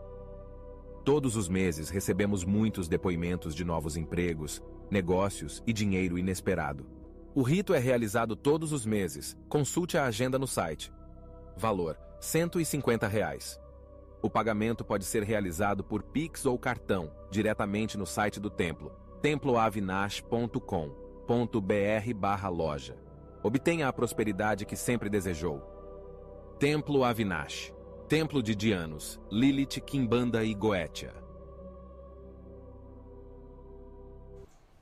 Todos 1.04 1.34
os 1.34 1.48
meses 1.48 1.88
recebemos 1.88 2.44
muitos 2.44 2.86
depoimentos 2.86 3.52
de 3.52 3.64
novos 3.64 3.96
empregos, 3.96 4.62
negócios 4.88 5.60
e 5.66 5.72
dinheiro 5.72 6.16
inesperado. 6.16 6.99
O 7.34 7.42
rito 7.42 7.72
é 7.72 7.78
realizado 7.78 8.34
todos 8.34 8.72
os 8.72 8.84
meses. 8.84 9.36
Consulte 9.48 9.96
a 9.96 10.04
agenda 10.04 10.38
no 10.38 10.46
site. 10.46 10.92
Valor: 11.56 11.96
150 12.20 13.06
reais. 13.06 13.60
O 14.20 14.28
pagamento 14.28 14.84
pode 14.84 15.04
ser 15.04 15.22
realizado 15.22 15.84
por 15.84 16.02
Pix 16.02 16.44
ou 16.44 16.58
cartão, 16.58 17.10
diretamente 17.30 17.96
no 17.96 18.04
site 18.04 18.40
do 18.40 18.50
templo, 18.50 18.92
temploavinash.com 19.22 21.00
br 21.62 22.48
loja. 22.50 22.98
Obtenha 23.42 23.88
a 23.88 23.92
prosperidade 23.92 24.66
que 24.66 24.76
sempre 24.76 25.08
desejou. 25.08 25.62
Templo 26.58 27.04
Avinash. 27.04 27.72
Templo 28.08 28.42
de 28.42 28.56
Dianos, 28.56 29.20
Lilith, 29.30 29.80
Kimbanda 29.80 30.42
e 30.42 30.52
Goetia. 30.52 31.19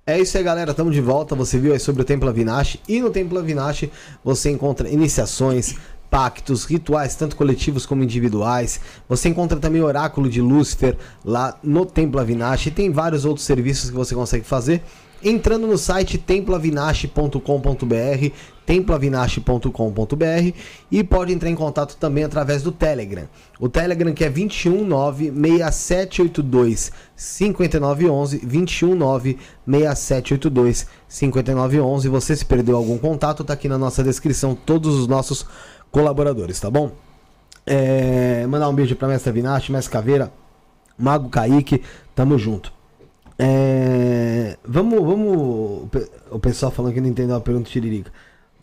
É 0.09 0.19
isso 0.19 0.39
aí, 0.39 0.43
galera. 0.43 0.71
Estamos 0.71 0.95
de 0.95 1.03
volta. 1.03 1.35
Você 1.35 1.59
viu 1.59 1.75
aí 1.75 1.79
sobre 1.79 2.01
o 2.01 2.05
Templo 2.05 2.31
Avinash. 2.31 2.79
E 2.89 2.99
no 2.99 3.11
Templo 3.11 3.39
Avinash 3.39 3.91
você 4.25 4.51
encontra 4.51 4.89
iniciações, 4.89 5.75
pactos, 6.11 6.65
rituais, 6.65 7.15
tanto 7.15 7.37
coletivos 7.37 7.87
como 7.87 8.03
individuais. 8.03 8.81
Você 9.09 9.29
encontra 9.29 9.59
também 9.59 9.81
o 9.81 9.87
Oráculo 9.87 10.29
de 10.29 10.41
Lúcifer 10.41 10.97
lá 11.25 11.59
no 11.63 11.87
Templo 11.87 12.21
Avinash. 12.21 12.67
E 12.67 12.71
tem 12.71 12.91
vários 12.91 13.25
outros 13.25 13.47
serviços 13.47 13.91
que 13.91 13.97
você 13.97 14.15
consegue 14.15 14.45
fazer 14.45 14.83
entrando 15.23 15.67
no 15.67 15.77
site 15.77 16.17
temploavinache.com.br, 16.19 18.33
temploavinache.com.br 18.65 20.55
e 20.91 21.05
pode 21.05 21.31
entrar 21.33 21.51
em 21.51 21.55
contato 21.55 21.97
também 21.97 22.25
através 22.25 22.63
do 22.63 22.73
Telegram. 22.73 23.29
O 23.59 23.69
Telegram 23.69 24.11
que 24.13 24.25
é 24.25 24.31
2196782 24.31 26.93
5911, 27.17 28.41
2196782 28.41 30.87
5911. 31.09 32.09
Você 32.09 32.37
se 32.37 32.45
perdeu 32.45 32.77
algum 32.77 32.99
contato, 32.99 33.43
tá 33.43 33.55
aqui 33.55 33.69
na 33.69 33.79
nossa 33.79 34.05
descrição 34.05 34.55
todos 34.55 34.95
os 34.95 35.09
nossos 35.09 35.47
colaboradores, 35.91 36.59
tá 36.61 36.71
bom? 36.71 36.93
É, 37.67 38.47
mandar 38.47 38.69
um 38.69 38.75
beijo 38.75 38.97
para 38.97 39.09
Mestre 39.09 39.33
Vinache, 39.33 39.71
Mestre 39.71 39.93
Caveira, 39.93 40.33
Mago 40.97 41.29
Kaique, 41.29 41.83
tamo 42.15 42.39
junto. 42.39 42.73
É, 43.39 44.57
vamos, 44.65 45.01
vamos. 45.01 45.89
O 46.31 46.39
pessoal 46.41 46.73
falando 46.73 46.93
que 46.93 47.01
não 47.01 47.09
entendeu 47.09 47.37
a 47.37 47.41
pergunta 47.41 47.69
do 47.69 47.73
Tiririca. 47.73 48.11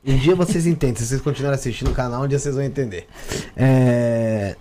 Um 0.05 0.17
dia 0.17 0.35
vocês 0.35 0.67
entendem, 0.67 0.95
se 0.97 1.07
vocês 1.07 1.21
continuarem 1.21 1.57
assistindo 1.57 1.89
o 1.89 1.93
canal, 1.93 2.23
um 2.23 2.27
dia 2.27 2.37
vocês 2.37 2.53
vão 2.53 2.63
entender. 2.63 3.07
É, 3.55 4.55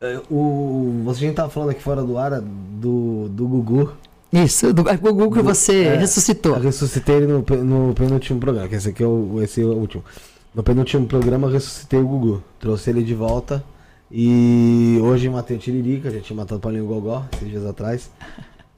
é 0.00 0.20
o, 0.30 1.02
você 1.04 1.20
já 1.20 1.30
estava 1.30 1.48
falando 1.48 1.70
aqui 1.70 1.82
fora 1.82 2.02
do 2.02 2.18
ar 2.18 2.40
do, 2.40 3.28
do 3.30 3.48
Gugu. 3.48 3.92
Isso, 4.30 4.74
do 4.74 4.82
Gugu 4.82 5.32
que 5.32 5.40
você 5.40 5.84
é, 5.84 5.96
ressuscitou. 5.96 6.56
Eu 6.56 6.62
ressuscitei 6.62 7.16
ele 7.16 7.26
no, 7.26 7.38
no 7.38 7.94
penúltimo 7.94 8.38
programa, 8.38 8.68
que 8.68 8.74
esse 8.74 8.90
aqui 8.90 9.02
é 9.02 9.06
o, 9.06 9.40
esse 9.42 9.62
é 9.62 9.64
o 9.64 9.72
último. 9.72 10.04
No 10.56 10.62
penúltimo 10.62 11.06
programa 11.06 11.50
ressuscitei 11.50 12.00
o 12.00 12.08
Gugu. 12.08 12.42
Trouxe 12.58 12.88
ele 12.88 13.02
de 13.02 13.14
volta. 13.14 13.62
E 14.10 14.98
hoje 15.02 15.28
matei 15.28 15.54
o 15.54 15.60
Tiririca, 15.60 16.10
já 16.10 16.18
tinha 16.18 16.34
matado 16.34 16.56
o 16.56 16.60
Paulinho 16.60 16.86
Gogó, 16.86 17.26
esses 17.34 17.50
dias 17.50 17.66
atrás. 17.66 18.10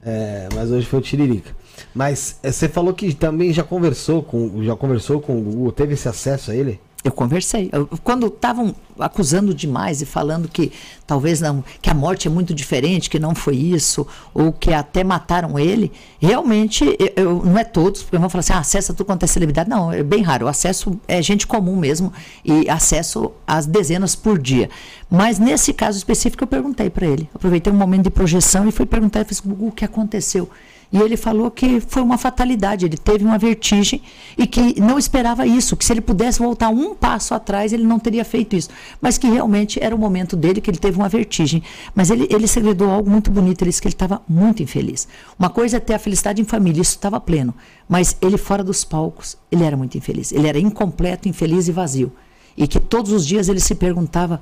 É, 0.03 0.49
mas 0.53 0.71
hoje 0.71 0.85
foi 0.85 0.99
o 0.99 1.01
Tiririca. 1.01 1.55
Mas 1.95 2.37
é, 2.43 2.51
você 2.51 2.67
falou 2.67 2.93
que 2.93 3.13
também 3.13 3.53
já 3.53 3.63
conversou 3.63 4.21
com 4.21 4.61
já 4.61 4.75
conversou 4.75 5.21
com 5.21 5.39
o 5.39 5.41
Gugu, 5.41 5.71
teve 5.71 5.93
esse 5.93 6.09
acesso 6.09 6.51
a 6.51 6.55
ele? 6.55 6.81
Eu 7.03 7.11
conversei. 7.13 7.69
Eu, 7.71 7.87
quando 8.03 8.27
estavam 8.27 8.75
acusando 8.99 9.53
demais 9.53 10.01
e 10.01 10.05
falando 10.05 10.49
que 10.49 10.71
talvez 11.07 11.39
não, 11.39 11.63
que 11.81 11.89
a 11.89 11.93
morte 11.93 12.27
é 12.27 12.31
muito 12.31 12.53
diferente, 12.53 13.09
que 13.09 13.17
não 13.17 13.33
foi 13.33 13.55
isso, 13.55 14.05
ou 14.33 14.51
que 14.51 14.73
até 14.73 15.01
mataram 15.01 15.57
ele, 15.57 15.93
realmente, 16.19 16.83
eu, 16.99 17.11
eu 17.15 17.45
não 17.45 17.57
é 17.57 17.63
todos, 17.63 18.03
porque 18.03 18.17
vão 18.17 18.29
falar 18.29 18.41
assim, 18.41 18.53
ah, 18.53 18.59
acessa 18.59 18.93
tudo 18.93 19.05
quanto 19.05 19.23
é 19.23 19.27
celebridade. 19.27 19.69
Não, 19.69 19.93
é 19.93 20.03
bem 20.03 20.21
raro. 20.21 20.45
O 20.45 20.49
acesso 20.49 20.99
é 21.07 21.21
gente 21.21 21.47
comum 21.47 21.77
mesmo 21.77 22.11
e 22.43 22.69
acesso 22.69 23.31
às 23.47 23.65
dezenas 23.65 24.13
por 24.13 24.37
dia. 24.37 24.69
Mas 25.09 25.39
nesse 25.39 25.71
caso 25.71 25.97
específico, 25.97 26.43
eu 26.43 26.47
perguntei 26.47 26.89
para 26.89 27.07
ele. 27.07 27.29
Aproveitei 27.33 27.71
um 27.71 27.77
momento 27.77 28.03
de 28.03 28.09
projeção 28.09 28.67
e 28.67 28.71
fui 28.71 28.85
perguntar, 28.85 29.21
eu 29.21 29.25
falei, 29.25 29.57
o 29.67 29.71
que 29.71 29.85
aconteceu? 29.85 30.49
E 30.91 30.97
ele 30.97 31.15
falou 31.15 31.51
que 31.51 31.79
foi 31.79 32.01
uma 32.01 32.17
fatalidade, 32.17 32.85
ele 32.85 32.97
teve 32.97 33.23
uma 33.23 33.37
vertigem 33.37 34.01
e 34.35 34.47
que 34.47 34.81
não 34.81 34.97
esperava 34.97 35.45
isso, 35.45 35.77
que 35.77 35.85
se 35.85 35.93
ele 35.93 36.01
pudesse 36.01 36.39
voltar 36.39 36.69
um 36.69 36.95
passo 36.95 37.35
atrás, 37.35 37.71
ele 37.71 37.83
não 37.83 37.99
teria 37.99 38.25
feito 38.25 38.55
isso. 38.55 38.69
Mas 38.99 39.15
que 39.15 39.27
realmente 39.27 39.81
era 39.81 39.95
o 39.95 39.99
momento 39.99 40.35
dele, 40.35 40.59
que 40.59 40.69
ele 40.69 40.79
teve 40.79 40.97
uma 40.97 41.07
vertigem. 41.07 41.61
Mas 41.93 42.09
ele, 42.09 42.27
ele 42.31 42.47
segredou 42.47 42.89
algo 42.89 43.07
muito 43.07 43.29
bonito, 43.29 43.61
ele 43.61 43.69
disse 43.69 43.81
que 43.81 43.87
ele 43.87 43.93
estava 43.93 44.21
muito 44.27 44.63
infeliz. 44.63 45.07
Uma 45.37 45.49
coisa 45.49 45.77
é 45.77 45.79
ter 45.79 45.93
a 45.93 45.99
felicidade 45.99 46.41
em 46.41 46.45
família, 46.45 46.81
isso 46.81 46.95
estava 46.95 47.19
pleno. 47.19 47.53
Mas 47.87 48.17
ele 48.19 48.37
fora 48.37 48.63
dos 48.63 48.83
palcos, 48.83 49.37
ele 49.51 49.63
era 49.63 49.77
muito 49.77 49.95
infeliz. 49.95 50.31
Ele 50.31 50.47
era 50.47 50.57
incompleto, 50.57 51.29
infeliz 51.29 51.67
e 51.67 51.71
vazio. 51.71 52.11
E 52.57 52.67
que 52.67 52.79
todos 52.79 53.11
os 53.11 53.27
dias 53.27 53.47
ele 53.47 53.59
se 53.59 53.75
perguntava, 53.75 54.41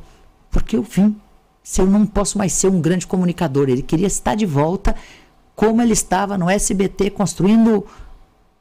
por 0.49 0.64
que 0.64 0.78
eu 0.78 0.82
vim? 0.82 1.15
Se 1.61 1.82
eu 1.82 1.86
não 1.86 2.06
posso 2.06 2.38
mais 2.38 2.53
ser 2.53 2.69
um 2.69 2.80
grande 2.80 3.06
comunicador. 3.06 3.68
Ele 3.68 3.82
queria 3.82 4.07
estar 4.07 4.36
de 4.36 4.45
volta 4.45 4.95
como 5.58 5.82
ele 5.82 5.94
estava 5.94 6.38
no 6.38 6.48
SBT 6.48 7.10
construindo 7.10 7.84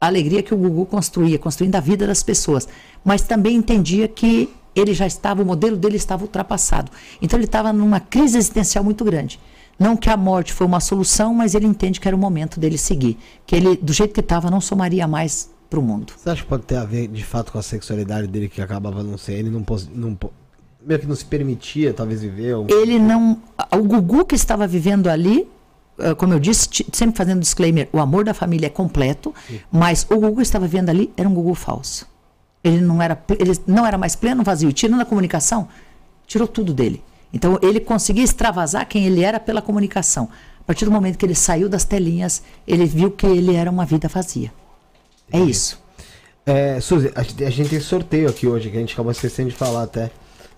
a 0.00 0.06
alegria 0.06 0.42
que 0.42 0.54
o 0.54 0.56
Gugu 0.56 0.86
construía, 0.86 1.38
construindo 1.38 1.76
a 1.76 1.80
vida 1.80 2.06
das 2.06 2.22
pessoas. 2.22 2.66
Mas 3.04 3.20
também 3.20 3.54
entendia 3.54 4.08
que 4.08 4.48
ele 4.74 4.94
já 4.94 5.06
estava, 5.06 5.42
o 5.42 5.44
modelo 5.44 5.76
dele 5.76 5.96
estava 5.96 6.22
ultrapassado. 6.22 6.90
Então 7.20 7.38
ele 7.38 7.44
estava 7.44 7.70
numa 7.70 8.00
crise 8.00 8.38
existencial 8.38 8.82
muito 8.82 9.04
grande. 9.04 9.38
Não 9.78 9.94
que 9.94 10.08
a 10.08 10.16
morte 10.16 10.54
foi 10.54 10.66
uma 10.66 10.80
solução, 10.80 11.34
mas 11.34 11.54
ele 11.54 11.66
entende 11.66 12.00
que 12.00 12.08
era 12.08 12.16
o 12.16 12.18
momento 12.18 12.58
dele 12.58 12.78
seguir. 12.78 13.18
Que 13.46 13.56
ele, 13.56 13.76
do 13.76 13.92
jeito 13.92 14.14
que 14.14 14.20
estava, 14.20 14.50
não 14.50 14.62
somaria 14.62 15.06
mais 15.06 15.50
para 15.68 15.78
o 15.78 15.82
mundo. 15.82 16.14
Você 16.16 16.30
acha 16.30 16.42
que 16.42 16.48
pode 16.48 16.62
ter 16.62 16.76
a 16.76 16.84
ver, 16.84 17.08
de 17.08 17.22
fato, 17.22 17.52
com 17.52 17.58
a 17.58 17.62
sexualidade 17.62 18.26
dele, 18.26 18.48
que 18.48 18.62
acabava 18.62 19.02
não 19.02 19.18
ser, 19.18 19.34
ele 19.34 19.50
não, 19.50 19.62
não 19.94 20.18
meio 20.82 21.00
que 21.00 21.06
não 21.06 21.14
se 21.14 21.26
permitia, 21.26 21.92
talvez, 21.92 22.22
viver? 22.22 22.54
Ou... 22.54 22.66
Ele 22.70 22.98
não... 22.98 23.38
O 23.70 23.82
Gugu 23.82 24.24
que 24.24 24.34
estava 24.34 24.66
vivendo 24.66 25.08
ali 25.08 25.46
como 26.18 26.34
eu 26.34 26.40
disse, 26.40 26.68
sempre 26.92 27.16
fazendo 27.16 27.40
disclaimer, 27.40 27.88
o 27.92 27.98
amor 27.98 28.24
da 28.24 28.34
família 28.34 28.66
é 28.66 28.70
completo, 28.70 29.34
mas 29.70 30.06
o 30.10 30.16
Google 30.16 30.42
estava 30.42 30.66
vendo 30.66 30.90
ali 30.90 31.12
era 31.16 31.28
um 31.28 31.34
Google 31.34 31.54
falso. 31.54 32.06
Ele 32.62 32.80
não 32.80 33.00
era, 33.00 33.22
ele 33.38 33.52
não 33.66 33.86
era 33.86 33.96
mais 33.96 34.16
pleno, 34.16 34.42
vazio. 34.42 34.72
Tirando 34.72 35.00
a 35.00 35.04
comunicação, 35.04 35.68
tirou 36.26 36.48
tudo 36.48 36.74
dele. 36.74 37.02
Então 37.32 37.58
ele 37.62 37.80
conseguia 37.80 38.24
extravasar 38.24 38.86
quem 38.88 39.06
ele 39.06 39.22
era 39.22 39.38
pela 39.38 39.62
comunicação. 39.62 40.28
A 40.60 40.64
partir 40.64 40.84
do 40.84 40.90
momento 40.90 41.16
que 41.16 41.24
ele 41.24 41.34
saiu 41.34 41.68
das 41.68 41.84
telinhas, 41.84 42.42
ele 42.66 42.84
viu 42.86 43.10
que 43.10 43.26
ele 43.26 43.54
era 43.54 43.70
uma 43.70 43.86
vida 43.86 44.08
vazia. 44.08 44.52
É 45.32 45.38
isso. 45.38 45.80
É, 46.44 46.80
Suzy, 46.80 47.12
a 47.14 47.50
gente 47.50 47.70
tem 47.70 47.80
sorteio 47.80 48.28
aqui 48.28 48.46
hoje, 48.46 48.70
que 48.70 48.76
a 48.76 48.80
gente 48.80 48.94
acabou 48.94 49.12
esquecendo 49.12 49.50
de 49.50 49.56
falar 49.56 49.84
até. 49.84 50.10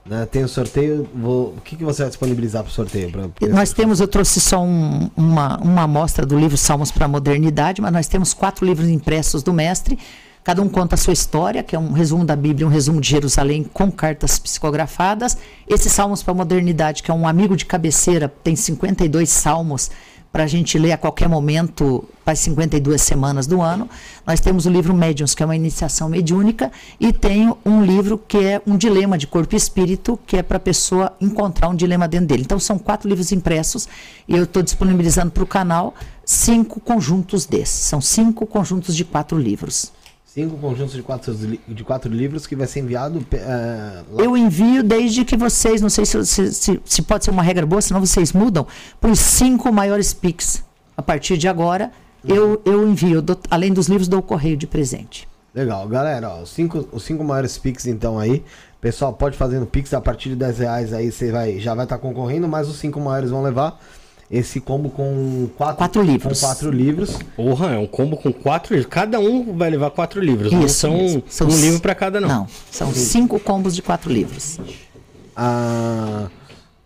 Né? 0.09 0.27
Tem 0.27 0.43
o 0.43 0.49
sorteio. 0.49 1.09
Vou... 1.15 1.55
O 1.57 1.61
que, 1.63 1.77
que 1.77 1.85
você 1.85 2.03
vai 2.03 2.09
disponibilizar 2.09 2.63
para 2.63 2.71
o 2.71 2.73
sorteio? 2.73 3.11
Pra... 3.11 3.49
Nós 3.49 3.73
temos, 3.73 4.01
eu 4.01 4.09
trouxe 4.09 4.41
só 4.41 4.63
um, 4.63 5.11
uma, 5.17 5.59
uma 5.59 5.83
amostra 5.83 6.25
do 6.25 6.39
livro 6.39 6.57
Salmos 6.57 6.91
para 6.91 7.05
a 7.05 7.09
Modernidade, 7.09 7.83
mas 7.83 7.93
nós 7.93 8.09
temos 8.09 8.33
quatro 8.33 8.65
livros 8.65 8.89
impressos 8.89 9.43
do 9.43 9.53
mestre. 9.53 9.99
Cada 10.43 10.63
um 10.63 10.69
conta 10.69 10.95
a 10.95 10.99
sua 10.99 11.13
história, 11.13 11.63
que 11.63 11.77
é 11.77 11.79
um 11.79 11.93
resumo 11.93 12.25
da 12.25 12.35
Bíblia, 12.35 12.67
um 12.67 12.71
resumo 12.71 13.03
de 13.03 13.11
Jerusalém 13.11 13.63
com 13.65 13.93
cartas 13.93 14.39
psicografadas. 14.39 15.37
Esse 15.69 15.91
Salmos 15.91 16.23
para 16.23 16.33
a 16.33 16.37
Modernidade, 16.37 17.03
que 17.03 17.11
é 17.11 17.15
um 17.15 17.29
amigo 17.29 17.55
de 17.55 17.67
cabeceira, 17.67 18.33
tem 18.43 18.57
52 18.57 19.29
salmos 19.29 19.91
para 20.33 20.45
a 20.45 20.47
gente 20.47 20.79
ler 20.79 20.93
a 20.93 20.99
qualquer 20.99 21.29
momento 21.29 22.05
para 22.25 22.33
as 22.33 22.41
52 22.41 23.01
semanas 23.01 23.47
do 23.47 23.63
ano. 23.63 23.89
Nós 24.27 24.41
temos 24.41 24.67
o 24.67 24.71
livro 24.71 24.95
Médiuns, 24.95 25.35
que 25.35 25.43
é 25.43 25.47
uma 25.47 25.57
iniciação 25.57 26.09
mediúnica, 26.09 26.71
e 27.01 27.13
tem 27.13 27.55
um 27.65 27.83
livro 27.83 28.19
que 28.19 28.39
é 28.39 28.63
um 28.67 28.77
dilema 28.77 29.17
de 29.17 29.27
corpo 29.27 29.55
e 29.55 29.57
espírito, 29.57 30.19
que 30.27 30.37
é 30.37 30.43
para 30.43 30.59
a 30.59 30.61
pessoa 30.61 31.13
encontrar 31.21 31.69
um 31.69 31.75
dilema 31.75 32.07
dentro 32.07 32.27
dele. 32.27 32.43
Então, 32.43 32.59
são 32.59 32.79
quatro 32.79 33.09
livros 33.09 33.33
impressos 33.33 33.89
e 34.27 34.37
eu 34.37 34.45
estou 34.45 34.63
disponibilizando 34.63 35.31
para 35.31 35.43
o 35.43 35.47
canal 35.47 35.95
cinco 36.25 36.81
conjuntos 36.81 37.47
desses. 37.47 37.87
São 37.87 38.01
cinco 38.01 38.47
conjuntos 38.47 38.95
de 38.95 39.05
quatro 39.05 39.39
livros 39.39 39.93
cinco 40.29 40.59
conjuntos 40.59 40.95
de 40.95 41.03
quatro, 41.03 41.35
de 41.35 41.85
quatro 41.85 42.13
livros 42.13 42.47
que 42.47 42.55
vai 42.55 42.67
ser 42.67 42.81
enviado. 42.81 43.19
Uh, 43.19 44.21
eu 44.21 44.37
envio 44.37 44.83
desde 44.83 45.25
que 45.25 45.37
vocês, 45.37 45.81
não 45.81 45.89
sei 45.89 46.05
se, 46.05 46.25
se, 46.53 46.81
se, 46.85 47.03
pode 47.03 47.25
ser 47.25 47.31
uma 47.31 47.43
regra 47.43 47.65
boa, 47.65 47.81
senão 47.81 48.01
vocês 48.01 48.33
mudam, 48.33 48.67
para 49.01 49.11
os 49.11 49.19
cinco 49.19 49.73
maiores 49.73 50.13
Pix. 50.13 50.63
A 50.97 51.03
partir 51.03 51.39
de 51.39 51.49
agora, 51.49 51.91
uhum. 52.23 52.35
eu, 52.35 52.63
eu 52.65 52.89
envio, 52.89 53.23
do, 53.23 53.39
além 53.51 53.73
dos 53.73 53.89
livros, 53.89 54.07
dou 54.07 54.21
o 54.21 54.23
correio 54.23 54.57
de 54.57 54.67
presente. 54.67 55.27
Legal, 55.55 55.89
galera, 55.89 56.29
ó, 56.29 56.43
os, 56.43 56.51
cinco, 56.51 56.87
os 56.93 57.03
cinco 57.03 57.25
maiores 57.25 57.57
Pix 57.57 57.87
então 57.87 58.19
aí. 58.19 58.45
Pessoal, 58.81 59.13
pode 59.13 59.37
fazer 59.37 59.59
no 59.59 59.67
Pix 59.67 59.93
a 59.95 60.01
partir 60.01 60.29
de 60.29 60.37
10 60.37 60.59
reais 60.59 60.93
aí, 60.93 61.11
você 61.11 61.33
vai, 61.33 61.59
já 61.59 61.75
vai 61.75 61.85
estar 61.85 61.97
tá 61.97 62.03
concorrendo, 62.03 62.47
mas 62.47 62.69
os 62.69 62.77
cinco 62.77 63.01
maiores 63.01 63.31
vão 63.31 63.43
levar 63.43 63.81
esse 64.31 64.61
combo 64.61 64.91
com 64.91 65.49
quatro, 65.57 65.77
quatro 65.77 66.03
livros. 66.03 66.41
Com 66.41 66.47
quatro 66.47 66.71
livros. 66.71 67.19
Porra, 67.35 67.75
é 67.75 67.79
um 67.79 67.87
combo 67.87 68.17
com 68.17 68.33
quatro 68.33 68.75
livros. 68.75 68.93
Cada 68.93 69.19
um 69.19 69.57
vai 69.57 69.71
levar 69.71 69.91
quatro 69.91 70.21
livros. 70.21 70.53
Isso, 70.53 70.87
não 70.87 71.09
são, 71.09 71.23
são 71.29 71.49
um 71.49 71.61
livro 71.61 71.81
para 71.81 71.95
cada, 71.95 72.21
não. 72.21 72.29
Não, 72.29 72.49
são 72.71 72.93
cinco 72.93 73.41
combos 73.41 73.75
de 73.75 73.81
quatro 73.81 74.13
livros. 74.13 74.59
Ah, 75.35 76.29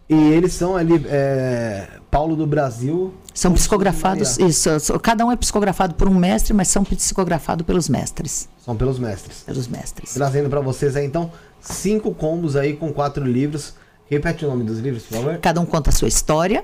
e 0.09 0.15
eles 0.15 0.53
são 0.53 0.77
ali, 0.77 1.05
é, 1.09 1.89
Paulo 2.11 2.37
do 2.37 2.47
Brasil. 2.47 3.13
São 3.35 3.53
psicografados, 3.53 4.39
isso. 4.39 4.71
Cada 5.01 5.25
um 5.27 5.33
é 5.33 5.37
psicografado 5.37 5.95
por 5.95 6.09
um 6.09 6.15
mestre, 6.15 6.53
mas 6.53 6.69
são 6.69 6.85
psicografados 6.85 7.67
pelos 7.67 7.89
mestres. 7.89 8.49
São 8.65 8.77
pelos 8.77 8.99
mestres. 8.99 9.43
Pelos 9.45 9.67
mestres. 9.67 10.15
Trazendo 10.15 10.49
para 10.49 10.61
vocês 10.61 10.95
aí, 10.95 11.07
então, 11.07 11.33
cinco 11.61 12.15
combos 12.15 12.55
aí 12.55 12.75
com 12.75 12.93
quatro 12.93 13.25
livros. 13.25 13.75
Repete 14.09 14.45
o 14.45 14.49
nome 14.49 14.63
dos 14.63 14.79
livros, 14.79 15.05
por 15.05 15.17
favor. 15.17 15.39
Cada 15.39 15.61
um 15.61 15.65
conta 15.65 15.89
a 15.89 15.93
sua 15.93 16.07
história 16.07 16.63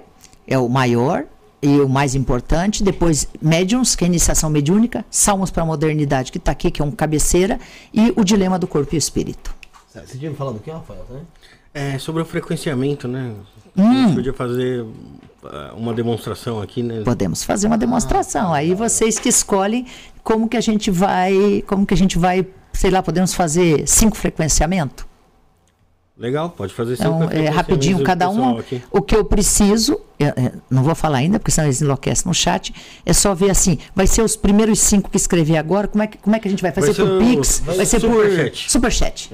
é 0.49 0.59
o 0.59 0.69
maior 0.69 1.25
e 1.63 1.79
o 1.81 1.89
mais 1.89 2.15
importante. 2.15 2.83
Depois, 2.83 3.29
Médiums, 3.41 3.95
que 3.95 4.05
é 4.05 4.07
a 4.07 4.09
iniciação 4.09 4.49
mediúnica. 4.49 5.05
Salmos 5.11 5.51
para 5.51 5.63
a 5.63 5.67
Modernidade, 5.67 6.33
que 6.33 6.39
está 6.39 6.53
aqui, 6.53 6.71
que 6.71 6.81
é 6.81 6.85
um 6.85 6.91
cabeceira. 6.91 7.61
E 7.93 8.13
o 8.17 8.25
Dilema 8.25 8.59
do 8.59 8.67
Corpo 8.67 8.95
e 8.95 8.99
Espírito. 8.99 9.55
Você 9.93 10.17
tinha 10.17 10.31
me 10.31 10.37
falado 10.37 10.55
do 10.55 10.61
que, 10.61 10.71
Rafael? 10.71 11.05
Né? 11.11 11.21
É 11.75 11.99
sobre 11.99 12.23
o 12.23 12.25
frequenciamento, 12.25 13.07
né? 13.07 13.35
Hum. 13.77 13.89
A 13.89 13.95
gente 14.07 14.15
podia 14.15 14.33
fazer 14.33 14.83
uh, 14.83 15.77
uma 15.77 15.93
demonstração 15.93 16.61
aqui, 16.61 16.83
né? 16.83 17.03
Podemos 17.05 17.45
fazer 17.45 17.67
uma 17.67 17.79
demonstração. 17.79 18.53
Ah, 18.53 18.59
Aí 18.59 18.75
vocês 18.75 19.19
que 19.19 19.29
escolhem 19.29 19.87
como 20.23 20.49
que 20.49 20.57
a 20.57 20.61
gente 20.61 20.91
vai, 20.91 21.63
como 21.67 21.87
que 21.87 21.95
a 21.95 21.97
gente 21.97 22.19
vai, 22.19 22.47
sei 22.73 22.91
lá, 22.91 23.03
podemos 23.03 23.35
fazer 23.35 23.87
cinco 23.87 24.17
frequenciamento? 24.17 25.08
Legal, 26.19 26.51
pode 26.51 26.75
fazer 26.75 26.95
então, 26.95 27.31
é, 27.31 27.49
rapidinho 27.49 28.03
cada 28.03 28.29
um. 28.29 28.59
Aqui. 28.59 28.83
O 28.91 29.01
que 29.01 29.15
eu 29.15 29.25
preciso, 29.25 30.01
eu, 30.19 30.27
eu 30.29 30.53
não 30.69 30.83
vou 30.83 30.95
falar 30.95 31.19
ainda, 31.19 31.39
porque 31.39 31.53
senão 31.53 31.69
eles 31.69 31.81
enlouquecem 31.81 32.27
no 32.27 32.35
chat. 32.35 32.75
É 33.07 33.13
só 33.13 33.37
ver 33.37 33.51
assim, 33.51 33.79
vai 33.95 34.05
ser 34.05 34.23
os 34.23 34.35
primeiros 34.35 34.81
cinco 34.81 35.09
que 35.09 35.17
escrever 35.17 35.57
agora. 35.57 35.87
Como 35.87 36.03
é 36.03 36.09
que, 36.09 36.19
como 36.19 36.35
é 36.35 36.41
que 36.41 36.49
a 36.49 36.51
gente 36.51 36.61
vai 36.61 36.73
fazer 36.73 36.93
vai 36.93 37.07
por 37.07 37.19
Pix? 37.21 37.63
Vai, 37.65 37.77
vai 37.77 37.87
ser 37.87 38.01
super 38.01 38.17
por 38.17 38.37
chat. 38.37 38.71
Superchat. 38.71 39.31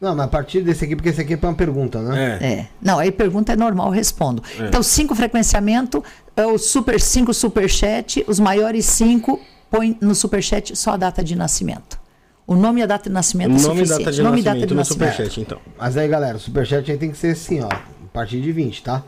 Não, 0.00 0.14
mas 0.14 0.26
a 0.26 0.28
partir 0.28 0.62
desse 0.62 0.84
aqui, 0.84 0.96
porque 0.96 1.10
esse 1.10 1.20
aqui 1.20 1.34
é 1.34 1.36
para 1.36 1.50
uma 1.50 1.54
pergunta, 1.54 2.00
né? 2.00 2.38
É. 2.40 2.46
é. 2.46 2.68
Não, 2.80 2.98
aí 2.98 3.12
pergunta 3.12 3.52
é 3.52 3.56
normal, 3.56 3.88
eu 3.88 3.92
respondo. 3.92 4.42
É. 4.58 4.68
Então, 4.68 4.82
cinco 4.82 5.14
frequenciamento, 5.14 6.02
é 6.34 6.46
o 6.46 6.56
super 6.56 6.98
cinco 6.98 7.34
superchat, 7.34 8.24
os 8.26 8.40
maiores 8.40 8.86
cinco 8.86 9.38
põe 9.70 9.96
no 10.00 10.14
superchat 10.14 10.74
só 10.74 10.92
a 10.92 10.96
data 10.96 11.22
de 11.22 11.36
nascimento. 11.36 11.98
O 12.46 12.54
nome 12.54 12.80
e 12.80 12.84
a 12.84 12.86
data 12.86 13.08
de 13.08 13.14
nascimento 13.14 13.48
o 13.52 13.56
é 13.56 13.60
nome 13.60 13.80
suficiente. 13.80 13.98
Data 13.98 14.12
de 14.12 14.22
nome 14.22 14.40
e 14.40 14.42
data 14.42 14.66
de 14.66 14.66
no 14.66 14.74
nascimento. 14.76 15.10
Superchat, 15.12 15.40
então. 15.40 15.58
Mas 15.76 15.96
aí, 15.96 16.06
galera, 16.06 16.36
o 16.36 16.40
superchat 16.40 16.90
aí 16.90 16.96
tem 16.96 17.10
que 17.10 17.18
ser 17.18 17.32
assim, 17.32 17.60
ó. 17.60 17.66
A 17.68 18.08
partir 18.12 18.40
de 18.40 18.52
20, 18.52 18.82
tá? 18.82 19.02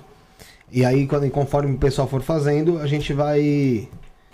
E 0.72 0.84
aí, 0.84 1.06
quando, 1.06 1.30
conforme 1.30 1.74
o 1.74 1.78
pessoal 1.78 2.08
for 2.08 2.20
fazendo, 2.20 2.78
a 2.78 2.86
gente 2.86 3.12
vai. 3.12 3.88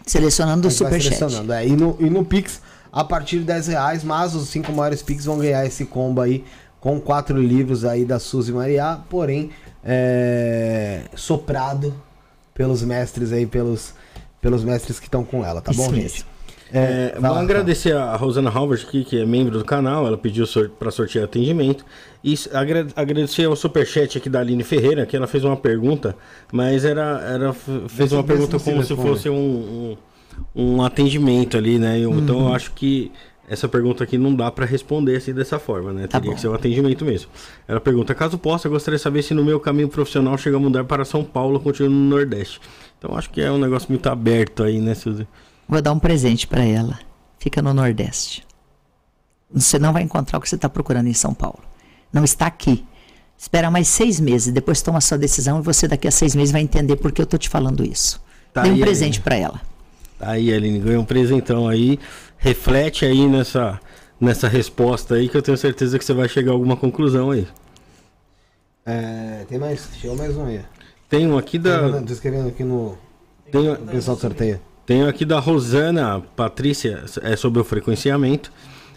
Selecionando 0.06 0.68
o 0.68 0.70
superchat. 0.70 1.16
Selecionando, 1.16 1.52
é. 1.52 1.66
E 1.66 1.72
no, 1.76 1.96
e 2.00 2.08
no 2.08 2.24
Pix, 2.24 2.62
a 2.90 3.04
partir 3.04 3.40
de 3.40 3.44
10 3.44 3.66
reais, 3.68 4.04
mas 4.04 4.34
os 4.34 4.48
cinco 4.48 4.72
maiores 4.72 5.02
Pix 5.02 5.26
vão 5.26 5.38
ganhar 5.38 5.66
esse 5.66 5.84
combo 5.84 6.20
aí 6.20 6.44
com 6.80 7.00
quatro 7.00 7.40
livros 7.40 7.84
aí 7.84 8.04
da 8.04 8.18
Suzy 8.18 8.52
Maria, 8.52 9.00
porém, 9.08 9.50
é, 9.82 11.02
soprado 11.14 11.94
pelos 12.54 12.82
mestres 12.82 13.32
aí, 13.32 13.46
pelos, 13.46 13.94
pelos 14.40 14.62
mestres 14.64 15.00
que 15.00 15.06
estão 15.06 15.24
com 15.24 15.44
ela, 15.44 15.60
tá 15.60 15.72
Isso 15.72 15.80
bom, 15.80 15.90
mesmo. 15.90 16.08
gente? 16.08 16.33
É, 16.72 17.14
vou 17.20 17.30
lá, 17.30 17.40
agradecer 17.40 17.94
a 17.94 18.16
Rosana 18.16 18.50
Halvard 18.50 18.84
aqui, 18.86 19.04
que 19.04 19.20
é 19.20 19.26
membro 19.26 19.58
do 19.58 19.64
canal, 19.64 20.06
ela 20.06 20.16
pediu 20.16 20.46
sor 20.46 20.70
para 20.70 20.90
sortear 20.90 21.24
atendimento. 21.24 21.84
E 22.22 22.34
agra 22.52 22.86
agradecer 22.96 23.44
ao 23.44 23.54
superchat 23.54 24.18
aqui 24.18 24.28
da 24.28 24.40
Aline 24.40 24.64
Ferreira, 24.64 25.04
que 25.04 25.16
ela 25.16 25.26
fez 25.26 25.44
uma 25.44 25.56
pergunta, 25.56 26.16
mas 26.50 26.84
era, 26.84 27.20
era 27.22 27.52
fez 27.52 28.12
uma 28.12 28.24
pergunta 28.24 28.58
como 28.58 28.82
se 28.82 28.96
fosse 28.96 29.28
um, 29.28 29.96
um, 30.56 30.76
um, 30.76 30.82
atendimento 30.82 31.56
ali, 31.56 31.78
né? 31.78 32.00
Eu, 32.00 32.10
uhum. 32.10 32.18
Então 32.18 32.40
eu 32.48 32.54
acho 32.54 32.72
que 32.72 33.12
essa 33.46 33.68
pergunta 33.68 34.02
aqui 34.02 34.16
não 34.16 34.34
dá 34.34 34.50
para 34.50 34.64
responder 34.64 35.16
assim 35.16 35.34
dessa 35.34 35.58
forma, 35.58 35.92
né? 35.92 36.06
Tá 36.06 36.18
Teria 36.18 36.30
bom. 36.30 36.34
que 36.34 36.40
ser 36.40 36.48
um 36.48 36.54
atendimento 36.54 37.04
mesmo. 37.04 37.30
Ela 37.68 37.78
pergunta: 37.78 38.14
caso 38.14 38.38
possa, 38.38 38.68
gostaria 38.70 38.96
de 38.96 39.02
saber 39.02 39.22
se 39.22 39.34
no 39.34 39.44
meu 39.44 39.60
caminho 39.60 39.88
profissional 39.88 40.38
chega 40.38 40.56
a 40.56 40.60
mudar 40.60 40.84
para 40.84 41.04
São 41.04 41.22
Paulo, 41.22 41.60
continuo 41.60 41.90
no 41.90 42.16
Nordeste. 42.16 42.58
Então 42.98 43.14
acho 43.16 43.28
que 43.28 43.42
é 43.42 43.52
um 43.52 43.58
negócio 43.58 43.86
muito 43.90 44.08
aberto 44.08 44.62
aí, 44.62 44.78
né, 44.80 44.94
Suzy? 44.94 45.28
Vou 45.68 45.80
dar 45.80 45.92
um 45.92 45.98
presente 45.98 46.46
para 46.46 46.64
ela. 46.64 46.98
Fica 47.38 47.60
no 47.60 47.74
Nordeste. 47.74 48.46
Você 49.50 49.78
não 49.78 49.92
vai 49.92 50.02
encontrar 50.02 50.38
o 50.38 50.40
que 50.40 50.48
você 50.48 50.56
está 50.56 50.68
procurando 50.68 51.08
em 51.08 51.14
São 51.14 51.32
Paulo. 51.32 51.60
Não 52.12 52.24
está 52.24 52.46
aqui. 52.46 52.84
Espera 53.36 53.70
mais 53.70 53.88
seis 53.88 54.20
meses, 54.20 54.52
depois 54.52 54.80
toma 54.80 54.98
a 54.98 55.00
sua 55.00 55.18
decisão 55.18 55.58
e 55.58 55.62
você 55.62 55.86
daqui 55.86 56.08
a 56.08 56.10
seis 56.10 56.34
meses 56.34 56.52
vai 56.52 56.62
entender 56.62 56.96
por 56.96 57.12
que 57.12 57.20
eu 57.20 57.24
estou 57.24 57.38
te 57.38 57.48
falando 57.48 57.84
isso. 57.84 58.22
Tá 58.52 58.62
Dê 58.62 58.70
um 58.70 58.80
presente 58.80 59.20
para 59.20 59.36
ela. 59.36 59.60
Tá 60.18 60.30
aí, 60.30 60.52
Aline, 60.52 60.78
ganhou 60.78 61.02
um 61.02 61.04
presentão 61.04 61.68
aí. 61.68 61.98
Reflete 62.38 63.04
aí 63.04 63.26
nessa, 63.26 63.80
nessa 64.20 64.48
resposta 64.48 65.16
aí 65.16 65.28
que 65.28 65.36
eu 65.36 65.42
tenho 65.42 65.58
certeza 65.58 65.98
que 65.98 66.04
você 66.04 66.14
vai 66.14 66.28
chegar 66.28 66.52
a 66.52 66.54
alguma 66.54 66.76
conclusão 66.76 67.32
aí. 67.32 67.46
É, 68.86 69.44
tem 69.48 69.58
mais? 69.58 69.88
Chegou 70.00 70.16
mais 70.16 70.36
um 70.36 70.46
aí. 70.46 70.60
Tem 71.08 71.26
um 71.26 71.36
aqui 71.36 71.58
da. 71.58 72.00
Tô 72.02 72.12
escrevendo 72.12 72.48
aqui 72.48 72.62
no. 72.62 72.96
Tem 73.50 73.70
o 73.70 73.76
pessoal 73.76 74.16
sorteia. 74.16 74.60
Tem 74.86 75.02
aqui 75.04 75.24
da 75.24 75.38
Rosana 75.38 76.22
Patrícia, 76.36 77.04
é 77.22 77.36
sobre 77.36 77.60
o 77.60 77.64
frequenciamento, 77.64 78.52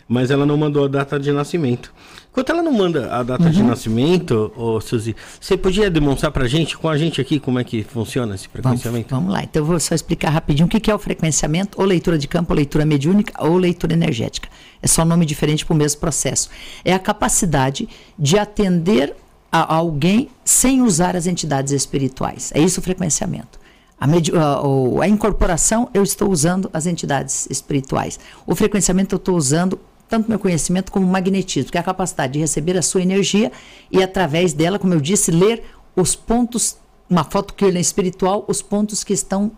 mas 0.07 0.31
ela 0.31 0.45
não 0.45 0.57
mandou 0.57 0.85
a 0.85 0.87
data 0.87 1.19
de 1.19 1.31
nascimento. 1.31 1.93
Enquanto 2.29 2.51
ela 2.51 2.61
não 2.61 2.71
manda 2.71 3.11
a 3.11 3.23
data 3.23 3.45
uhum. 3.45 3.51
de 3.51 3.63
nascimento, 3.63 4.51
ô 4.55 4.79
Suzy, 4.79 5.15
você 5.39 5.57
podia 5.57 5.89
demonstrar 5.89 6.31
pra 6.31 6.47
gente, 6.47 6.77
com 6.77 6.87
a 6.87 6.97
gente 6.97 7.19
aqui, 7.19 7.39
como 7.39 7.57
é 7.57 7.63
que 7.63 7.83
funciona 7.83 8.35
esse 8.35 8.47
frequenciamento? 8.47 9.09
Vamos, 9.09 9.25
vamos 9.25 9.33
lá, 9.33 9.43
então 9.43 9.61
eu 9.61 9.65
vou 9.65 9.79
só 9.79 9.95
explicar 9.95 10.29
rapidinho 10.29 10.67
o 10.67 10.69
que, 10.69 10.79
que 10.79 10.91
é 10.91 10.93
o 10.93 10.99
frequenciamento, 10.99 11.79
ou 11.81 11.85
leitura 11.85 12.17
de 12.17 12.27
campo, 12.27 12.51
ou 12.51 12.57
leitura 12.57 12.85
mediúnica, 12.85 13.33
ou 13.43 13.57
leitura 13.57 13.93
energética. 13.93 14.49
É 14.81 14.87
só 14.87 15.01
um 15.01 15.05
nome 15.05 15.25
diferente 15.25 15.65
para 15.65 15.73
o 15.73 15.77
mesmo 15.77 15.99
processo. 15.99 16.49
É 16.85 16.93
a 16.93 16.99
capacidade 16.99 17.89
de 18.19 18.37
atender 18.37 19.15
a 19.51 19.73
alguém 19.73 20.29
sem 20.43 20.81
usar 20.81 21.15
as 21.15 21.25
entidades 21.25 21.71
espirituais. 21.73 22.51
É 22.53 22.59
isso 22.59 22.79
o 22.79 22.83
frequenciamento. 22.83 23.57
A, 23.99 24.05
a, 24.05 25.07
incorporação, 25.07 25.89
eu 25.93 26.03
estou 26.03 26.29
usando 26.29 26.69
as 26.71 26.85
entidades 26.85 27.47
espirituais. 27.49 28.19
O 28.45 28.55
frequenciamento, 28.55 29.15
eu 29.15 29.17
estou 29.17 29.35
usando 29.35 29.79
tanto 30.07 30.29
meu 30.29 30.39
conhecimento 30.39 30.91
como 30.91 31.05
magnetismo, 31.05 31.71
que 31.71 31.77
é 31.77 31.81
a 31.81 31.83
capacidade 31.83 32.33
de 32.33 32.39
receber 32.39 32.77
a 32.77 32.81
sua 32.81 33.01
energia 33.01 33.51
e, 33.91 34.01
através 34.01 34.53
dela, 34.53 34.79
como 34.79 34.93
eu 34.93 35.01
disse, 35.01 35.31
ler 35.31 35.63
os 35.95 36.15
pontos, 36.15 36.77
uma 37.09 37.23
foto 37.23 37.53
que 37.53 37.65
ele 37.65 37.77
é 37.77 37.81
espiritual, 37.81 38.45
os 38.47 38.61
pontos 38.61 39.03
que 39.03 39.13
estão 39.13 39.51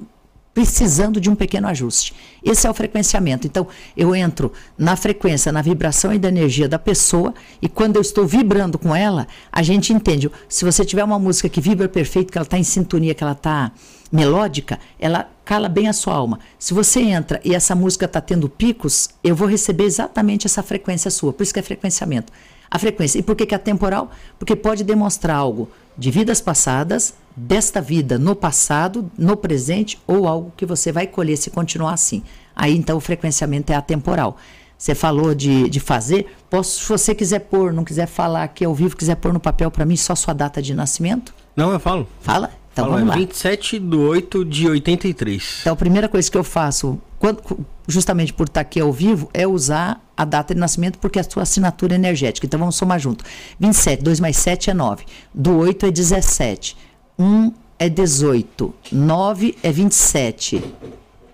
precisando 0.53 1.21
de 1.21 1.29
um 1.29 1.35
pequeno 1.35 1.67
ajuste. 1.67 2.13
Esse 2.43 2.65
é 2.65 2.69
o 2.69 2.73
frequenciamento. 2.73 3.45
Então, 3.45 3.67
eu 3.95 4.15
entro 4.15 4.51
na 4.77 4.95
frequência, 4.95 5.51
na 5.51 5.61
vibração 5.61 6.13
e 6.13 6.17
da 6.17 6.27
energia 6.27 6.67
da 6.67 6.79
pessoa, 6.79 7.33
e 7.61 7.69
quando 7.69 7.97
eu 7.97 8.01
estou 8.01 8.25
vibrando 8.25 8.77
com 8.79 8.95
ela, 8.95 9.27
a 9.51 9.61
gente 9.61 9.93
entende. 9.93 10.29
Se 10.47 10.65
você 10.65 10.83
tiver 10.83 11.03
uma 11.03 11.19
música 11.19 11.47
que 11.47 11.61
vibra 11.61 11.87
perfeito, 11.87 12.31
que 12.31 12.37
ela 12.37 12.45
está 12.45 12.57
em 12.57 12.63
sintonia, 12.63 13.13
que 13.13 13.23
ela 13.23 13.33
está 13.33 13.71
melódica, 14.11 14.79
ela 14.99 15.29
cala 15.45 15.69
bem 15.69 15.87
a 15.87 15.93
sua 15.93 16.13
alma. 16.13 16.39
Se 16.57 16.73
você 16.73 17.01
entra 17.01 17.39
e 17.43 17.53
essa 17.53 17.75
música 17.75 18.05
está 18.05 18.21
tendo 18.21 18.49
picos, 18.49 19.09
eu 19.23 19.35
vou 19.35 19.47
receber 19.47 19.83
exatamente 19.83 20.45
essa 20.45 20.63
frequência 20.63 21.09
sua. 21.11 21.33
Por 21.33 21.43
isso 21.43 21.53
que 21.53 21.59
é 21.59 21.63
frequenciamento. 21.63 22.31
A 22.69 22.77
frequência. 22.77 23.19
E 23.19 23.23
por 23.23 23.35
que, 23.35 23.45
que 23.45 23.55
é 23.55 23.57
temporal? 23.57 24.11
Porque 24.37 24.55
pode 24.55 24.83
demonstrar 24.83 25.37
algo 25.37 25.69
de 25.97 26.11
vidas 26.11 26.39
passadas, 26.39 27.13
desta 27.35 27.81
vida 27.81 28.19
no 28.19 28.35
passado, 28.35 29.09
no 29.17 29.35
presente, 29.35 29.99
ou 30.05 30.27
algo 30.27 30.53
que 30.55 30.65
você 30.65 30.91
vai 30.91 31.07
colher 31.07 31.37
se 31.37 31.49
continuar 31.49 31.93
assim. 31.93 32.23
Aí 32.55 32.75
então 32.77 32.97
o 32.97 33.01
frequenciamento 33.01 33.71
é 33.71 33.75
atemporal. 33.75 34.37
Você 34.77 34.95
falou 34.95 35.35
de, 35.35 35.69
de 35.69 35.79
fazer, 35.79 36.27
posso, 36.49 36.79
se 36.79 36.87
você 36.87 37.13
quiser 37.13 37.39
pôr, 37.39 37.73
não 37.73 37.83
quiser 37.83 38.07
falar 38.07 38.43
aqui 38.43 38.63
ao 38.63 38.73
vivo, 38.73 38.95
quiser 38.95 39.15
pôr 39.15 39.33
no 39.33 39.39
papel 39.39 39.69
para 39.69 39.85
mim 39.85 39.97
só 39.97 40.15
sua 40.15 40.33
data 40.33 40.61
de 40.61 40.73
nascimento? 40.73 41.33
Não, 41.53 41.73
eu 41.73 41.79
falo. 41.79 42.07
Fala? 42.21 42.51
Então 42.79 42.85
Fala, 42.85 42.99
vamos 42.99 43.09
lá. 43.09 43.15
27 43.15 43.79
de 43.79 43.95
8 43.95 44.45
de 44.45 44.69
83. 44.69 45.57
Então 45.61 45.73
a 45.73 45.75
primeira 45.75 46.07
coisa 46.07 46.29
que 46.29 46.37
eu 46.37 46.43
faço, 46.43 46.99
quando, 47.17 47.41
justamente 47.87 48.33
por 48.33 48.47
estar 48.47 48.61
aqui 48.61 48.79
ao 48.79 48.91
vivo, 48.91 49.29
é 49.33 49.45
usar 49.47 50.01
a 50.15 50.25
data 50.25 50.53
de 50.53 50.59
nascimento 50.59 50.97
porque 50.99 51.19
é 51.19 51.21
a 51.21 51.29
sua 51.29 51.43
assinatura 51.43 51.95
energética. 51.95 52.45
Então 52.45 52.59
vamos 52.59 52.75
somar 52.75 52.99
junto. 52.99 53.23
27, 53.59 54.03
2 54.03 54.19
mais 54.19 54.37
7 54.37 54.69
é 54.69 54.73
9. 54.73 55.05
Do 55.33 55.57
8 55.57 55.85
é 55.85 55.91
17. 55.91 56.77
1 57.17 57.51
é 57.77 57.89
18. 57.89 58.73
9 58.91 59.57
é 59.63 59.71
27. 59.71 60.63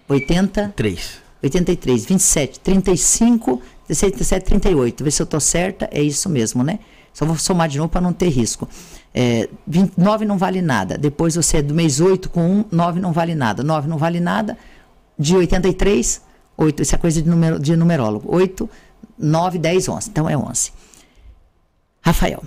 80? 0.08 0.74
3. 0.76 1.26
83, 1.44 2.06
27, 2.06 2.60
35, 2.60 3.62
16, 3.88 4.14
37, 4.14 4.46
38. 4.46 5.04
Vê 5.04 5.12
se 5.12 5.22
eu 5.22 5.26
estou 5.26 5.40
certa. 5.40 5.88
É 5.92 6.02
isso 6.02 6.28
mesmo, 6.28 6.64
né? 6.64 6.80
Só 7.14 7.26
vou 7.26 7.38
somar 7.38 7.70
de 7.70 7.78
novo 7.78 7.90
para 7.90 8.02
não 8.02 8.12
ter 8.12 8.30
risco. 8.30 8.68
É, 9.18 9.48
29 9.66 10.26
não 10.26 10.38
vale 10.38 10.62
nada. 10.62 10.98
Depois 10.98 11.36
você 11.36 11.58
é 11.58 11.62
do 11.62 11.74
mês 11.74 12.02
8 12.02 12.30
com 12.30 12.42
1, 12.42 12.66
9 12.70 13.00
não 13.00 13.14
vale 13.14 13.34
nada. 13.34 13.64
9 13.64 13.88
não 13.88 13.98
vale 13.98 14.20
nada. 14.20 14.58
De 15.18 15.38
83, 15.38 16.22
8. 16.58 16.82
Isso 16.82 16.96
é 16.96 16.98
coisa 16.98 17.22
de, 17.22 17.30
numero, 17.30 17.58
de 17.58 17.78
numerólogo. 17.78 18.28
8, 18.36 18.70
9, 19.18 19.58
10, 19.58 19.88
11. 19.88 20.10
Então 20.10 20.30
é 20.30 20.38
11. 20.38 20.74
Rafael. 22.02 22.44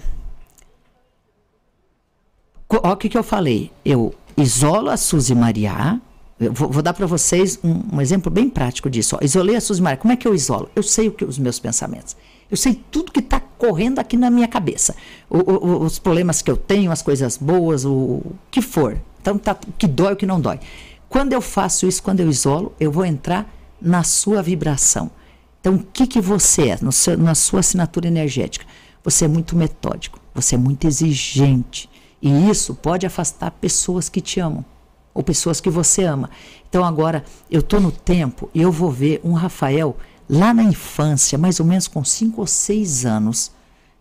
Olha 2.69 2.93
o 2.93 2.97
que, 2.99 3.09
que 3.09 3.17
eu 3.17 3.25
falei. 3.25 3.73
Eu 3.83 4.15
isolo 4.37 4.91
a 4.91 4.99
Suzy 4.99 5.35
Maria. 5.35 5.99
Vou, 6.39 6.69
vou 6.69 6.83
dar 6.83 6.93
para 6.93 7.07
vocês 7.07 7.59
um, 7.65 7.97
um, 7.97 8.01
exemplo 8.03 8.31
bem 8.31 8.51
prático 8.51 8.91
disso. 8.91 9.17
Ó. 9.17 9.25
Isolei 9.25 9.57
a 9.57 9.61
Suzy 9.63 9.81
Maria. 9.81 9.97
Como 9.97 10.13
é 10.13 10.17
que 10.17 10.29
eu 10.29 10.35
isolo? 10.35 10.69
Eu 10.77 10.83
sei 10.83 11.09
o 11.09 11.13
que, 11.13 11.25
os 11.25 11.39
meus 11.39 11.59
pensamentos. 11.59 12.15
Eu 12.51 12.57
sei 12.57 12.75
tudo 12.91 13.13
que 13.13 13.21
está 13.21 13.41
correndo 13.41 13.99
aqui 13.99 14.17
na 14.17 14.31
minha 14.31 14.49
cabeça. 14.49 14.97
O, 15.29 15.39
o, 15.39 15.83
os 15.83 15.99
problemas 15.99 16.41
que 16.41 16.51
eu 16.51 16.57
tenho, 16.57 16.91
as 16.91 17.03
coisas 17.03 17.37
boas, 17.37 17.85
o, 17.85 18.23
que 18.51 18.63
for. 18.63 18.99
Então, 19.21 19.37
tá, 19.37 19.57
o 19.67 19.73
que 19.73 19.87
dói, 19.87 20.15
o 20.15 20.17
que 20.17 20.25
não 20.27 20.41
dói. 20.41 20.59
Quando 21.09 21.33
eu 21.33 21.41
faço 21.41 21.87
isso, 21.87 22.03
quando 22.03 22.21
eu 22.21 22.29
isolo, 22.29 22.73
eu 22.81 22.91
vou 22.91 23.05
entrar 23.05 23.53
na 23.81 24.03
sua 24.03 24.43
vibração. 24.43 25.11
Então, 25.61 25.75
o 25.75 25.85
que, 25.93 26.07
que 26.07 26.21
você 26.21 26.71
é 26.71 26.79
seu, 26.91 27.19
na 27.19 27.35
sua 27.35 27.61
assinatura 27.61 28.07
energética? 28.07 28.65
Você 29.05 29.25
é 29.25 29.29
muito 29.29 29.57
metódico, 29.57 30.21
você 30.35 30.55
é 30.55 30.59
muito 30.59 30.87
exigente. 30.87 31.89
E 32.21 32.51
isso 32.51 32.75
pode 32.75 33.07
afastar 33.07 33.51
pessoas 33.53 34.09
que 34.09 34.21
te 34.21 34.41
amam 34.41 34.65
ou 35.15 35.23
pessoas 35.23 35.61
que 35.61 35.69
você 35.69 36.05
ama. 36.05 36.31
Então, 36.69 36.85
agora, 36.85 37.25
eu 37.51 37.61
estou 37.61 37.81
no 37.81 37.91
tempo 37.91 38.49
e 38.55 38.63
eu 38.63 38.71
vou 38.71 38.91
ver 38.91 39.21
um 39.25 39.33
Rafael 39.33 39.97
lá 40.29 40.53
na 40.53 40.63
infância, 40.63 41.39
mais 41.39 41.59
ou 41.59 41.67
menos 41.67 41.89
com 41.89 42.05
5 42.05 42.41
ou 42.41 42.47
6 42.47 43.07
anos, 43.07 43.51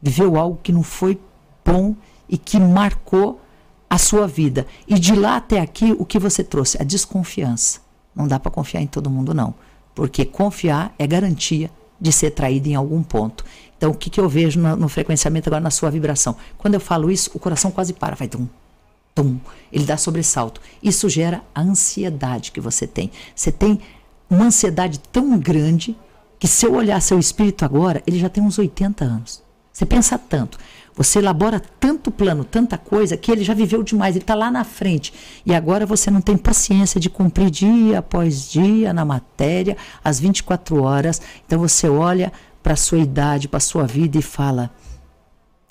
viveu 0.01 0.37
algo 0.37 0.59
que 0.61 0.71
não 0.71 0.83
foi 0.83 1.19
bom 1.65 1.95
e 2.27 2.37
que 2.37 2.59
marcou 2.59 3.41
a 3.89 3.97
sua 3.97 4.27
vida. 4.27 4.67
E 4.87 4.99
de 4.99 5.15
lá 5.15 5.37
até 5.37 5.59
aqui, 5.59 5.95
o 5.97 6.05
que 6.05 6.19
você 6.19 6.43
trouxe? 6.43 6.81
A 6.81 6.83
desconfiança. 6.83 7.79
Não 8.15 8.27
dá 8.27 8.39
para 8.39 8.51
confiar 8.51 8.81
em 8.81 8.87
todo 8.87 9.09
mundo, 9.09 9.33
não. 9.33 9.53
Porque 9.95 10.25
confiar 10.25 10.93
é 10.99 11.07
garantia 11.07 11.71
de 11.99 12.11
ser 12.11 12.31
traído 12.31 12.67
em 12.67 12.75
algum 12.75 13.01
ponto. 13.01 13.45
Então, 13.77 13.91
o 13.91 13.93
que, 13.93 14.09
que 14.09 14.19
eu 14.19 14.27
vejo 14.27 14.59
no, 14.59 14.75
no 14.75 14.89
frequenciamento 14.89 15.47
agora 15.47 15.61
na 15.61 15.71
sua 15.71 15.89
vibração? 15.89 16.35
Quando 16.57 16.73
eu 16.73 16.79
falo 16.79 17.09
isso, 17.09 17.31
o 17.33 17.39
coração 17.39 17.71
quase 17.71 17.93
para, 17.93 18.15
vai 18.15 18.27
tum, 18.27 18.47
tum. 19.15 19.39
Ele 19.71 19.85
dá 19.85 19.97
sobressalto. 19.97 20.61
Isso 20.81 21.07
gera 21.09 21.43
a 21.53 21.61
ansiedade 21.61 22.51
que 22.51 22.59
você 22.59 22.85
tem. 22.85 23.11
Você 23.35 23.51
tem 23.51 23.79
uma 24.29 24.45
ansiedade 24.45 24.99
tão 25.11 25.37
grande 25.39 25.95
que 26.39 26.47
se 26.47 26.65
eu 26.65 26.73
olhar 26.73 27.01
seu 27.01 27.19
espírito 27.19 27.65
agora, 27.65 28.01
ele 28.05 28.19
já 28.19 28.29
tem 28.29 28.43
uns 28.43 28.59
80 28.59 29.03
anos. 29.03 29.43
Você 29.71 29.85
pensa 29.85 30.17
tanto, 30.17 30.57
você 30.97 31.19
elabora 31.19 31.61
tanto 31.79 32.09
plano, 32.09 32.43
tanta 32.43 32.75
coisa, 32.75 33.15
que 33.15 33.31
ele 33.31 33.43
já 33.43 33.53
viveu 33.53 33.83
demais, 33.83 34.15
ele 34.15 34.23
está 34.23 34.33
lá 34.33 34.49
na 34.49 34.63
frente. 34.63 35.13
E 35.45 35.53
agora 35.53 35.85
você 35.85 36.09
não 36.09 36.19
tem 36.19 36.35
paciência 36.35 36.99
de 36.99 37.07
cumprir 37.07 37.51
dia 37.51 37.99
após 37.99 38.49
dia 38.49 38.91
na 38.91 39.05
matéria, 39.05 39.77
às 40.03 40.19
24 40.19 40.81
horas. 40.81 41.21
Então 41.45 41.59
você 41.59 41.87
olha 41.87 42.33
para 42.63 42.73
a 42.73 42.75
sua 42.75 42.97
idade, 42.97 43.47
para 43.47 43.57
a 43.57 43.61
sua 43.61 43.85
vida 43.85 44.17
e 44.17 44.23
fala: 44.23 44.71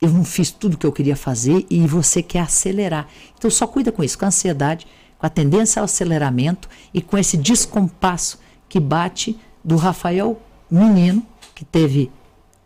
Eu 0.01 0.11
não 0.11 0.25
fiz 0.25 0.53
tudo 0.53 0.75
o 0.75 0.79
que 0.79 0.87
eu 0.87 0.93
queria 0.93 1.17
fazer 1.17 1.67
e 1.69 1.85
você 1.89 2.23
quer 2.23 2.43
acelerar. 2.43 3.09
Então 3.37 3.51
só 3.51 3.67
cuida 3.67 3.91
com 3.91 4.05
isso, 4.05 4.17
com 4.17 4.27
a 4.27 4.29
ansiedade, 4.29 4.87
com 5.19 5.27
a 5.27 5.31
tendência 5.31 5.81
ao 5.81 5.87
aceleramento 5.87 6.69
e 6.95 7.03
com 7.03 7.19
esse 7.19 7.37
descompasso 7.37 8.39
que 8.69 8.79
bate 8.79 9.37
do 9.65 9.75
Rafael 9.75 10.41
menino 10.71 11.23
que 11.55 11.65
teve 11.65 12.11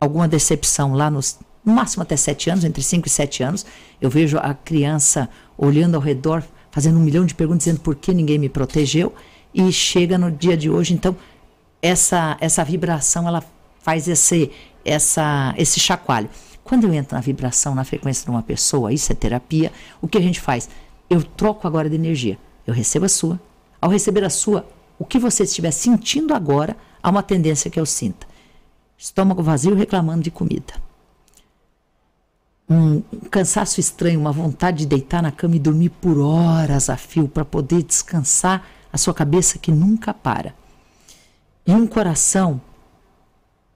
alguma 0.01 0.27
decepção 0.27 0.95
lá 0.95 1.11
nos 1.11 1.39
no 1.65 1.75
máximo 1.75 2.03
até 2.03 2.17
sete 2.17 2.51
anos, 2.51 2.65
entre 2.65 2.83
5 2.83 3.07
e 3.07 3.11
7 3.11 3.43
anos, 3.43 3.67
eu 4.01 4.09
vejo 4.09 4.39
a 4.39 4.55
criança 4.55 5.29
olhando 5.57 5.95
ao 5.95 6.01
redor, 6.01 6.43
fazendo 6.71 6.99
um 6.99 7.03
milhão 7.03 7.27
de 7.27 7.35
perguntas, 7.35 7.65
dizendo 7.65 7.81
por 7.81 7.95
que 7.95 8.15
ninguém 8.15 8.39
me 8.39 8.49
protegeu, 8.49 9.15
e 9.53 9.71
chega 9.73 10.17
no 10.17 10.31
dia 10.31 10.57
de 10.57 10.71
hoje, 10.71 10.95
então, 10.95 11.15
essa, 11.83 12.37
essa 12.41 12.65
vibração, 12.65 13.27
ela 13.27 13.45
faz 13.81 14.09
esse, 14.09 14.51
essa, 14.85 15.55
esse 15.57 15.81
chacoalho. 15.81 16.31
Quando 16.63 16.85
eu 16.85 16.95
entro 16.95 17.17
na 17.17 17.21
vibração, 17.21 17.75
na 17.75 17.85
frequência 17.85 18.25
de 18.25 18.31
uma 18.31 18.43
pessoa, 18.43 18.93
isso 18.93 19.11
é 19.11 19.15
terapia, 19.15 19.73
o 20.01 20.07
que 20.07 20.17
a 20.17 20.21
gente 20.21 20.41
faz? 20.41 20.69
Eu 21.09 21.23
troco 21.23 21.67
agora 21.67 21.91
de 21.91 21.97
energia. 21.97 22.39
Eu 22.67 22.73
recebo 22.73 23.07
a 23.07 23.09
sua. 23.09 23.41
Ao 23.81 23.91
receber 23.91 24.23
a 24.25 24.31
sua, 24.31 24.69
o 24.99 25.05
que 25.05 25.19
você 25.19 25.43
estiver 25.43 25.73
sentindo 25.73 26.33
agora, 26.33 26.77
há 27.03 27.11
uma 27.11 27.23
tendência 27.23 27.71
que 27.71 27.79
eu 27.79 27.87
sinta. 27.87 28.27
estômago 28.97 29.43
vazio 29.43 29.75
reclamando 29.75 30.23
de 30.23 30.31
comida. 30.31 30.75
Um 32.69 33.01
cansaço 33.31 33.81
estranho, 33.81 34.21
uma 34.21 34.31
vontade 34.31 34.79
de 34.79 34.87
deitar 34.87 35.23
na 35.23 35.33
cama 35.33 35.57
e 35.57 35.59
dormir 35.59 35.91
por 35.91 36.19
horas 36.19 36.89
a 36.89 36.97
fio 36.97 37.27
para 37.27 37.45
poder 37.45 37.83
descansar 37.83 38.65
a 38.93 38.99
sua 38.99 39.13
cabeça 39.13 39.59
que 39.59 39.73
nunca 39.73 40.15
para. 40.15 40.55
E 41.67 41.73
um 41.73 41.87
coração, 41.87 42.61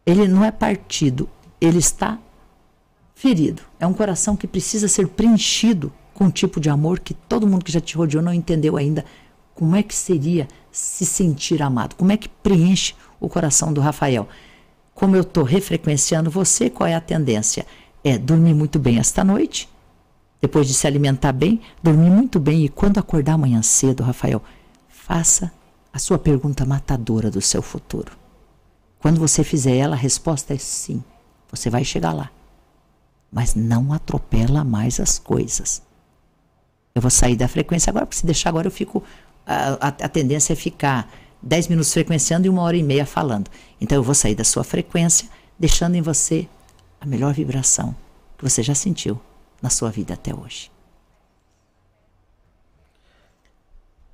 ele 0.06 0.28
não 0.28 0.44
é 0.44 0.50
partido, 0.52 1.28
ele 1.60 1.78
está 1.78 2.18
ferido. 3.14 3.62
É 3.80 3.86
um 3.86 3.92
coração 3.92 4.36
que 4.36 4.46
precisa 4.46 4.86
ser 4.86 5.08
preenchido 5.08 5.92
com 6.12 6.26
um 6.26 6.30
tipo 6.30 6.60
de 6.60 6.70
amor 6.70 7.00
que 7.00 7.14
todo 7.14 7.46
mundo 7.46 7.64
que 7.64 7.72
já 7.72 7.80
te 7.80 7.96
rodeou 7.96 8.22
não 8.22 8.32
entendeu 8.32 8.76
ainda 8.76 9.04
como 9.54 9.74
é 9.76 9.82
que 9.82 9.94
seria 9.94 10.48
se 10.70 11.06
sentir 11.06 11.62
amado, 11.62 11.94
como 11.94 12.12
é 12.12 12.16
que 12.16 12.28
preenche 12.28 12.94
o 13.24 13.28
coração 13.28 13.72
do 13.72 13.80
Rafael. 13.80 14.28
Como 14.94 15.16
eu 15.16 15.22
estou 15.22 15.44
refrequenciando 15.44 16.30
você, 16.30 16.70
qual 16.70 16.86
é 16.86 16.94
a 16.94 17.00
tendência? 17.00 17.66
É 18.02 18.16
dormir 18.16 18.54
muito 18.54 18.78
bem 18.78 18.98
esta 18.98 19.24
noite, 19.24 19.68
depois 20.40 20.68
de 20.68 20.74
se 20.74 20.86
alimentar 20.86 21.32
bem, 21.32 21.60
dormir 21.82 22.10
muito 22.10 22.38
bem 22.38 22.64
e 22.64 22.68
quando 22.68 22.98
acordar 22.98 23.34
amanhã 23.34 23.62
cedo, 23.62 24.02
Rafael, 24.02 24.42
faça 24.88 25.50
a 25.92 25.98
sua 25.98 26.18
pergunta 26.18 26.64
matadora 26.64 27.30
do 27.30 27.40
seu 27.40 27.62
futuro. 27.62 28.12
Quando 28.98 29.18
você 29.18 29.44
fizer 29.44 29.76
ela, 29.76 29.94
a 29.94 29.98
resposta 29.98 30.54
é 30.54 30.58
sim. 30.58 31.02
Você 31.50 31.70
vai 31.70 31.84
chegar 31.84 32.12
lá. 32.12 32.30
Mas 33.30 33.54
não 33.54 33.92
atropela 33.92 34.64
mais 34.64 34.98
as 34.98 35.18
coisas. 35.18 35.82
Eu 36.94 37.02
vou 37.02 37.10
sair 37.10 37.36
da 37.36 37.48
frequência 37.48 37.90
agora, 37.90 38.06
porque 38.06 38.18
se 38.18 38.26
deixar 38.26 38.48
agora 38.48 38.66
eu 38.66 38.70
fico. 38.70 39.02
A, 39.46 39.88
a, 39.88 39.88
a 39.88 40.08
tendência 40.08 40.52
é 40.52 40.56
ficar 40.56 41.10
10 41.44 41.68
minutos 41.68 41.92
frequenciando 41.92 42.46
e 42.46 42.50
uma 42.50 42.62
hora 42.62 42.76
e 42.76 42.82
meia 42.82 43.04
falando. 43.04 43.50
Então 43.80 43.96
eu 43.96 44.02
vou 44.02 44.14
sair 44.14 44.34
da 44.34 44.44
sua 44.44 44.64
frequência, 44.64 45.28
deixando 45.58 45.94
em 45.94 46.02
você 46.02 46.48
a 47.00 47.06
melhor 47.06 47.34
vibração 47.34 47.94
que 48.38 48.44
você 48.44 48.62
já 48.62 48.74
sentiu 48.74 49.20
na 49.60 49.68
sua 49.68 49.90
vida 49.90 50.14
até 50.14 50.34
hoje. 50.34 50.70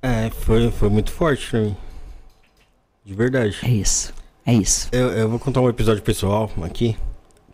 É, 0.01 0.29
foi, 0.29 0.69
foi 0.71 0.89
muito 0.89 1.11
forte 1.11 1.49
pra 1.49 1.61
mim. 1.61 1.77
De 3.05 3.13
verdade. 3.13 3.57
É 3.63 3.69
isso. 3.69 4.13
É 4.45 4.53
isso. 4.53 4.89
Eu, 4.91 5.09
eu 5.11 5.29
vou 5.29 5.39
contar 5.39 5.61
um 5.61 5.69
episódio 5.69 6.03
pessoal 6.03 6.51
aqui. 6.63 6.97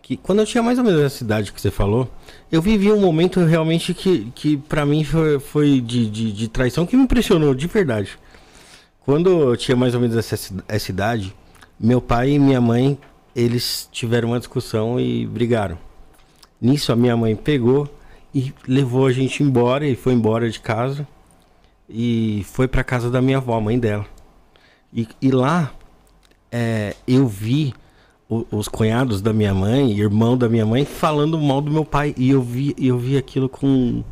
Que 0.02 0.16
quando 0.16 0.38
eu 0.40 0.46
tinha 0.46 0.62
mais 0.62 0.78
ou 0.78 0.84
menos 0.84 1.02
essa 1.02 1.22
idade 1.22 1.52
que 1.52 1.60
você 1.60 1.70
falou, 1.70 2.10
eu 2.50 2.62
vivi 2.62 2.90
um 2.90 3.00
momento 3.00 3.44
realmente 3.44 3.92
que, 3.92 4.32
que 4.34 4.56
para 4.56 4.86
mim 4.86 5.04
foi, 5.04 5.38
foi 5.38 5.80
de, 5.80 6.08
de, 6.08 6.32
de 6.32 6.48
traição 6.48 6.86
que 6.86 6.96
me 6.96 7.02
impressionou, 7.02 7.54
de 7.54 7.66
verdade. 7.66 8.18
Quando 9.08 9.30
eu 9.30 9.56
tinha 9.56 9.74
mais 9.74 9.94
ou 9.94 10.02
menos 10.02 10.14
essa, 10.14 10.54
essa 10.68 10.90
idade, 10.90 11.34
meu 11.80 11.98
pai 11.98 12.32
e 12.32 12.38
minha 12.38 12.60
mãe, 12.60 12.98
eles 13.34 13.88
tiveram 13.90 14.28
uma 14.28 14.38
discussão 14.38 15.00
e 15.00 15.26
brigaram. 15.26 15.78
Nisso 16.60 16.92
a 16.92 16.96
minha 16.96 17.16
mãe 17.16 17.34
pegou 17.34 17.88
e 18.34 18.52
levou 18.66 19.06
a 19.06 19.10
gente 19.10 19.42
embora 19.42 19.88
e 19.88 19.96
foi 19.96 20.12
embora 20.12 20.50
de 20.50 20.60
casa 20.60 21.08
e 21.88 22.44
foi 22.50 22.68
para 22.68 22.84
casa 22.84 23.10
da 23.10 23.22
minha 23.22 23.38
avó, 23.38 23.58
mãe 23.58 23.78
dela. 23.78 24.04
E, 24.92 25.08
e 25.22 25.30
lá 25.30 25.72
é, 26.52 26.94
eu 27.06 27.26
vi 27.26 27.72
o, 28.28 28.44
os 28.50 28.68
cunhados 28.68 29.22
da 29.22 29.32
minha 29.32 29.54
mãe, 29.54 29.90
irmão 29.98 30.36
da 30.36 30.50
minha 30.50 30.66
mãe, 30.66 30.84
falando 30.84 31.40
mal 31.40 31.62
do 31.62 31.70
meu 31.70 31.86
pai 31.86 32.14
e 32.14 32.28
eu 32.28 32.42
vi, 32.42 32.76
eu 32.78 32.98
vi 32.98 33.16
aquilo 33.16 33.48
com 33.48 34.04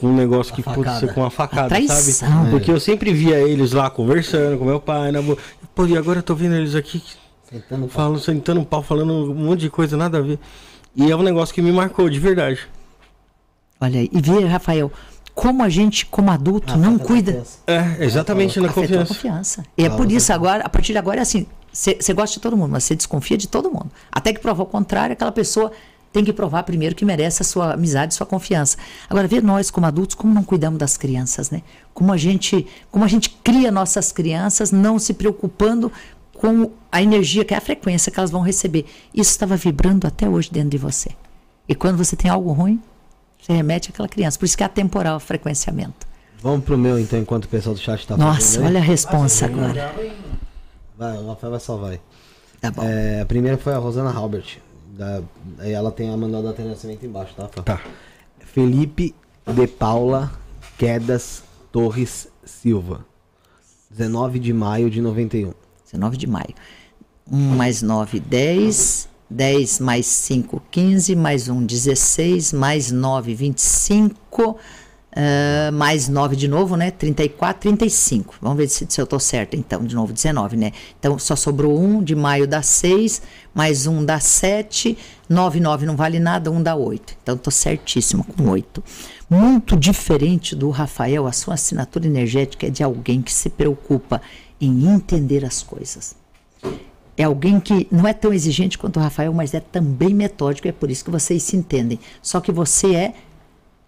com 0.00 0.06
um 0.06 0.14
negócio 0.14 0.54
que 0.54 0.62
pode 0.62 0.98
ser 0.98 1.12
com 1.12 1.20
uma 1.20 1.30
facada, 1.30 1.74
sabe? 1.86 2.48
É. 2.48 2.50
Porque 2.50 2.70
eu 2.70 2.80
sempre 2.80 3.12
via 3.12 3.38
eles 3.38 3.72
lá 3.72 3.90
conversando 3.90 4.58
com 4.58 4.64
meu 4.64 4.80
pai, 4.80 5.12
na 5.12 5.20
boa. 5.20 5.36
Pô, 5.74 5.86
e 5.86 5.96
agora 5.96 6.20
eu 6.20 6.22
tô 6.22 6.34
vendo 6.34 6.56
eles 6.56 6.74
aqui 6.74 7.02
sentando 7.50 7.88
falando, 7.88 8.14
pau. 8.14 8.18
sentando 8.18 8.60
um 8.60 8.64
pau, 8.64 8.82
falando 8.82 9.12
um 9.12 9.34
monte 9.34 9.60
de 9.60 9.70
coisa, 9.70 9.96
nada 9.96 10.18
a 10.18 10.20
ver. 10.20 10.38
E 10.96 11.10
é 11.10 11.14
um 11.14 11.22
negócio 11.22 11.54
que 11.54 11.62
me 11.62 11.70
marcou, 11.70 12.08
de 12.08 12.18
verdade. 12.18 12.60
Olha 13.80 14.00
aí, 14.00 14.10
e 14.12 14.20
vê, 14.20 14.44
Rafael, 14.44 14.90
como 15.34 15.62
a 15.62 15.68
gente, 15.68 16.06
como 16.06 16.30
adulto, 16.30 16.74
ah, 16.74 16.76
não 16.76 16.98
cuida. 16.98 17.42
É, 17.66 18.04
exatamente, 18.04 18.60
na 18.60 18.68
confiança. 18.68 19.14
confiança. 19.14 19.64
E 19.76 19.84
é 19.84 19.90
por 19.90 20.10
isso 20.10 20.32
agora, 20.32 20.64
a 20.64 20.68
partir 20.68 20.92
de 20.92 20.98
agora 20.98 21.18
é 21.18 21.22
assim, 21.22 21.46
você 21.72 22.12
gosta 22.12 22.34
de 22.34 22.40
todo 22.40 22.56
mundo, 22.56 22.72
mas 22.72 22.84
você 22.84 22.94
desconfia 22.94 23.38
de 23.38 23.48
todo 23.48 23.70
mundo. 23.70 23.90
Até 24.10 24.32
que 24.32 24.40
prova 24.40 24.62
o 24.62 24.66
contrário, 24.66 25.12
aquela 25.12 25.32
pessoa 25.32 25.72
tem 26.12 26.24
que 26.24 26.32
provar 26.32 26.64
primeiro 26.64 26.94
que 26.94 27.04
merece 27.04 27.42
a 27.42 27.44
sua 27.44 27.74
amizade, 27.74 28.14
sua 28.14 28.26
confiança. 28.26 28.76
Agora, 29.08 29.28
ver 29.28 29.42
nós 29.42 29.70
como 29.70 29.86
adultos, 29.86 30.14
como 30.16 30.34
não 30.34 30.42
cuidamos 30.42 30.78
das 30.78 30.96
crianças, 30.96 31.50
né? 31.50 31.62
Como 31.94 32.12
a 32.12 32.16
gente, 32.16 32.66
como 32.90 33.04
a 33.04 33.08
gente 33.08 33.30
cria 33.44 33.70
nossas 33.70 34.10
crianças 34.10 34.72
não 34.72 34.98
se 34.98 35.14
preocupando 35.14 35.92
com 36.32 36.70
a 36.90 37.02
energia, 37.02 37.44
que 37.44 37.54
é 37.54 37.56
a 37.56 37.60
frequência 37.60 38.10
que 38.10 38.18
elas 38.18 38.30
vão 38.30 38.40
receber. 38.40 38.86
Isso 39.14 39.30
estava 39.30 39.56
vibrando 39.56 40.06
até 40.06 40.28
hoje 40.28 40.50
dentro 40.50 40.70
de 40.70 40.78
você. 40.78 41.10
E 41.68 41.74
quando 41.74 41.96
você 41.96 42.16
tem 42.16 42.30
algo 42.30 42.50
ruim, 42.52 42.80
você 43.40 43.52
remete 43.52 43.90
àquela 43.90 44.08
criança. 44.08 44.38
Por 44.38 44.46
isso 44.46 44.56
que 44.56 44.62
é 44.62 44.66
atemporal 44.66 45.16
o 45.16 45.20
frequenciamento. 45.20 46.08
Vamos 46.42 46.64
pro 46.64 46.78
meu, 46.78 46.98
então, 46.98 47.18
enquanto 47.18 47.44
o 47.44 47.48
pessoal 47.48 47.74
do 47.74 47.80
chat 47.80 48.00
está 48.00 48.16
Nossa, 48.16 48.62
olha 48.62 48.80
a 48.80 48.82
resposta 48.82 49.44
agora. 49.44 49.94
Vai, 50.96 51.18
o 51.18 51.28
Rafael 51.28 51.50
vai 51.50 51.60
salvar 51.60 51.92
aí. 51.92 52.00
Tá 52.60 52.70
bom. 52.70 52.82
É, 52.82 53.20
a 53.20 53.26
primeira 53.26 53.58
foi 53.58 53.74
a 53.74 53.78
Rosana 53.78 54.10
Halbert. 54.10 54.58
Da, 54.90 55.22
ela 55.60 55.92
tem 55.92 56.10
a 56.10 56.16
manual 56.16 56.42
da 56.42 56.64
nascimento 56.64 57.06
embaixo, 57.06 57.34
tá? 57.34 57.46
Tá. 57.62 57.80
Felipe 58.40 59.14
de 59.46 59.66
Paula 59.66 60.32
Quedas 60.76 61.44
Torres 61.70 62.28
Silva. 62.44 63.04
19 63.90 64.38
de 64.38 64.52
maio 64.52 64.90
de 64.90 65.00
91. 65.00 65.52
19 65.84 66.16
de 66.16 66.26
maio. 66.26 66.54
1 67.30 67.36
mais 67.36 67.82
9, 67.82 68.20
10. 68.20 69.08
10 69.28 69.78
mais 69.78 70.06
5, 70.06 70.62
15. 70.70 71.16
Mais 71.16 71.48
1, 71.48 71.66
16. 71.66 72.52
Mais 72.52 72.90
9, 72.90 73.34
25. 73.34 74.56
Uh, 75.10 75.72
mais 75.72 76.08
9 76.08 76.36
de 76.36 76.46
novo, 76.46 76.76
né? 76.76 76.92
34, 76.92 77.62
35. 77.62 78.36
Vamos 78.40 78.56
ver 78.56 78.68
se, 78.68 78.86
se 78.88 79.00
eu 79.00 79.06
tô 79.06 79.18
certo, 79.18 79.56
então. 79.56 79.84
De 79.84 79.92
novo, 79.92 80.12
19, 80.12 80.56
né? 80.56 80.70
Então, 80.98 81.18
só 81.18 81.34
sobrou 81.34 81.80
1 81.80 82.04
de 82.04 82.14
maio 82.14 82.46
dá 82.46 82.62
6, 82.62 83.20
mais 83.52 83.88
1 83.88 84.04
dá 84.04 84.20
7, 84.20 84.96
9, 85.28 85.58
9 85.58 85.84
não 85.86 85.96
vale 85.96 86.20
nada, 86.20 86.48
1 86.48 86.62
dá 86.62 86.76
8. 86.76 87.16
Então, 87.22 87.36
tô 87.36 87.50
certíssimo 87.50 88.24
com 88.24 88.50
8. 88.50 88.84
Muito 89.28 89.76
diferente 89.76 90.54
do 90.54 90.70
Rafael, 90.70 91.26
a 91.26 91.32
sua 91.32 91.54
assinatura 91.54 92.06
energética 92.06 92.68
é 92.68 92.70
de 92.70 92.84
alguém 92.84 93.20
que 93.20 93.32
se 93.32 93.50
preocupa 93.50 94.22
em 94.60 94.86
entender 94.86 95.44
as 95.44 95.60
coisas. 95.60 96.14
É 97.16 97.24
alguém 97.24 97.58
que 97.58 97.88
não 97.90 98.06
é 98.06 98.12
tão 98.12 98.32
exigente 98.32 98.78
quanto 98.78 98.98
o 98.98 99.02
Rafael, 99.02 99.32
mas 99.32 99.54
é 99.54 99.60
também 99.60 100.14
metódico, 100.14 100.68
é 100.68 100.72
por 100.72 100.88
isso 100.88 101.04
que 101.04 101.10
vocês 101.10 101.42
se 101.42 101.56
entendem. 101.56 101.98
Só 102.22 102.40
que 102.40 102.52
você 102.52 102.94
é 102.94 103.14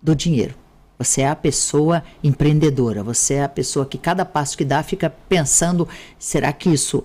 do 0.02 0.16
dinheiro 0.16 0.61
você 1.02 1.22
é 1.22 1.28
a 1.28 1.36
pessoa 1.36 2.02
empreendedora, 2.22 3.02
você 3.02 3.34
é 3.34 3.44
a 3.44 3.48
pessoa 3.48 3.84
que 3.86 3.98
cada 3.98 4.24
passo 4.24 4.56
que 4.56 4.64
dá 4.64 4.82
fica 4.82 5.10
pensando, 5.28 5.88
será 6.18 6.52
que 6.52 6.70
isso 6.70 7.04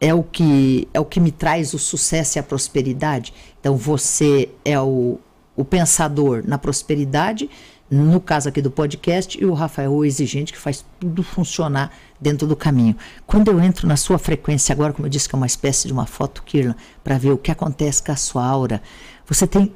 é 0.00 0.14
o 0.14 0.22
que 0.22 0.86
é 0.92 1.00
o 1.00 1.04
que 1.04 1.18
me 1.18 1.32
traz 1.32 1.74
o 1.74 1.78
sucesso 1.78 2.38
e 2.38 2.40
a 2.40 2.42
prosperidade? 2.42 3.32
Então 3.60 3.76
você 3.76 4.48
é 4.64 4.78
o, 4.80 5.18
o 5.56 5.64
pensador 5.64 6.44
na 6.46 6.58
prosperidade, 6.58 7.50
no 7.90 8.20
caso 8.20 8.48
aqui 8.48 8.60
do 8.60 8.70
podcast, 8.70 9.40
e 9.40 9.44
o 9.44 9.54
Rafael 9.54 9.92
o 9.92 10.04
exigente 10.04 10.52
que 10.52 10.58
faz 10.58 10.84
tudo 11.00 11.22
funcionar 11.22 11.90
dentro 12.20 12.46
do 12.46 12.54
caminho. 12.54 12.94
Quando 13.26 13.50
eu 13.50 13.60
entro 13.60 13.88
na 13.88 13.96
sua 13.96 14.18
frequência 14.18 14.72
agora, 14.72 14.92
como 14.92 15.06
eu 15.06 15.10
disse 15.10 15.28
que 15.28 15.34
é 15.34 15.38
uma 15.38 15.46
espécie 15.46 15.86
de 15.86 15.92
uma 15.92 16.06
foto 16.06 16.42
Kirlan, 16.42 16.74
para 17.02 17.16
ver 17.16 17.32
o 17.32 17.38
que 17.38 17.50
acontece 17.50 18.02
com 18.02 18.12
a 18.12 18.16
sua 18.16 18.44
aura, 18.44 18.82
você 19.26 19.46
tem 19.46 19.74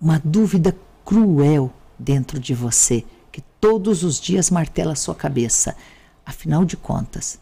uma 0.00 0.20
dúvida 0.24 0.76
cruel 1.04 1.72
dentro 1.98 2.38
de 2.38 2.54
você 2.54 3.04
que 3.32 3.42
todos 3.60 4.04
os 4.04 4.20
dias 4.20 4.50
martela 4.50 4.92
a 4.92 4.96
sua 4.96 5.14
cabeça. 5.14 5.76
Afinal 6.24 6.64
de 6.64 6.76
contas, 6.76 7.38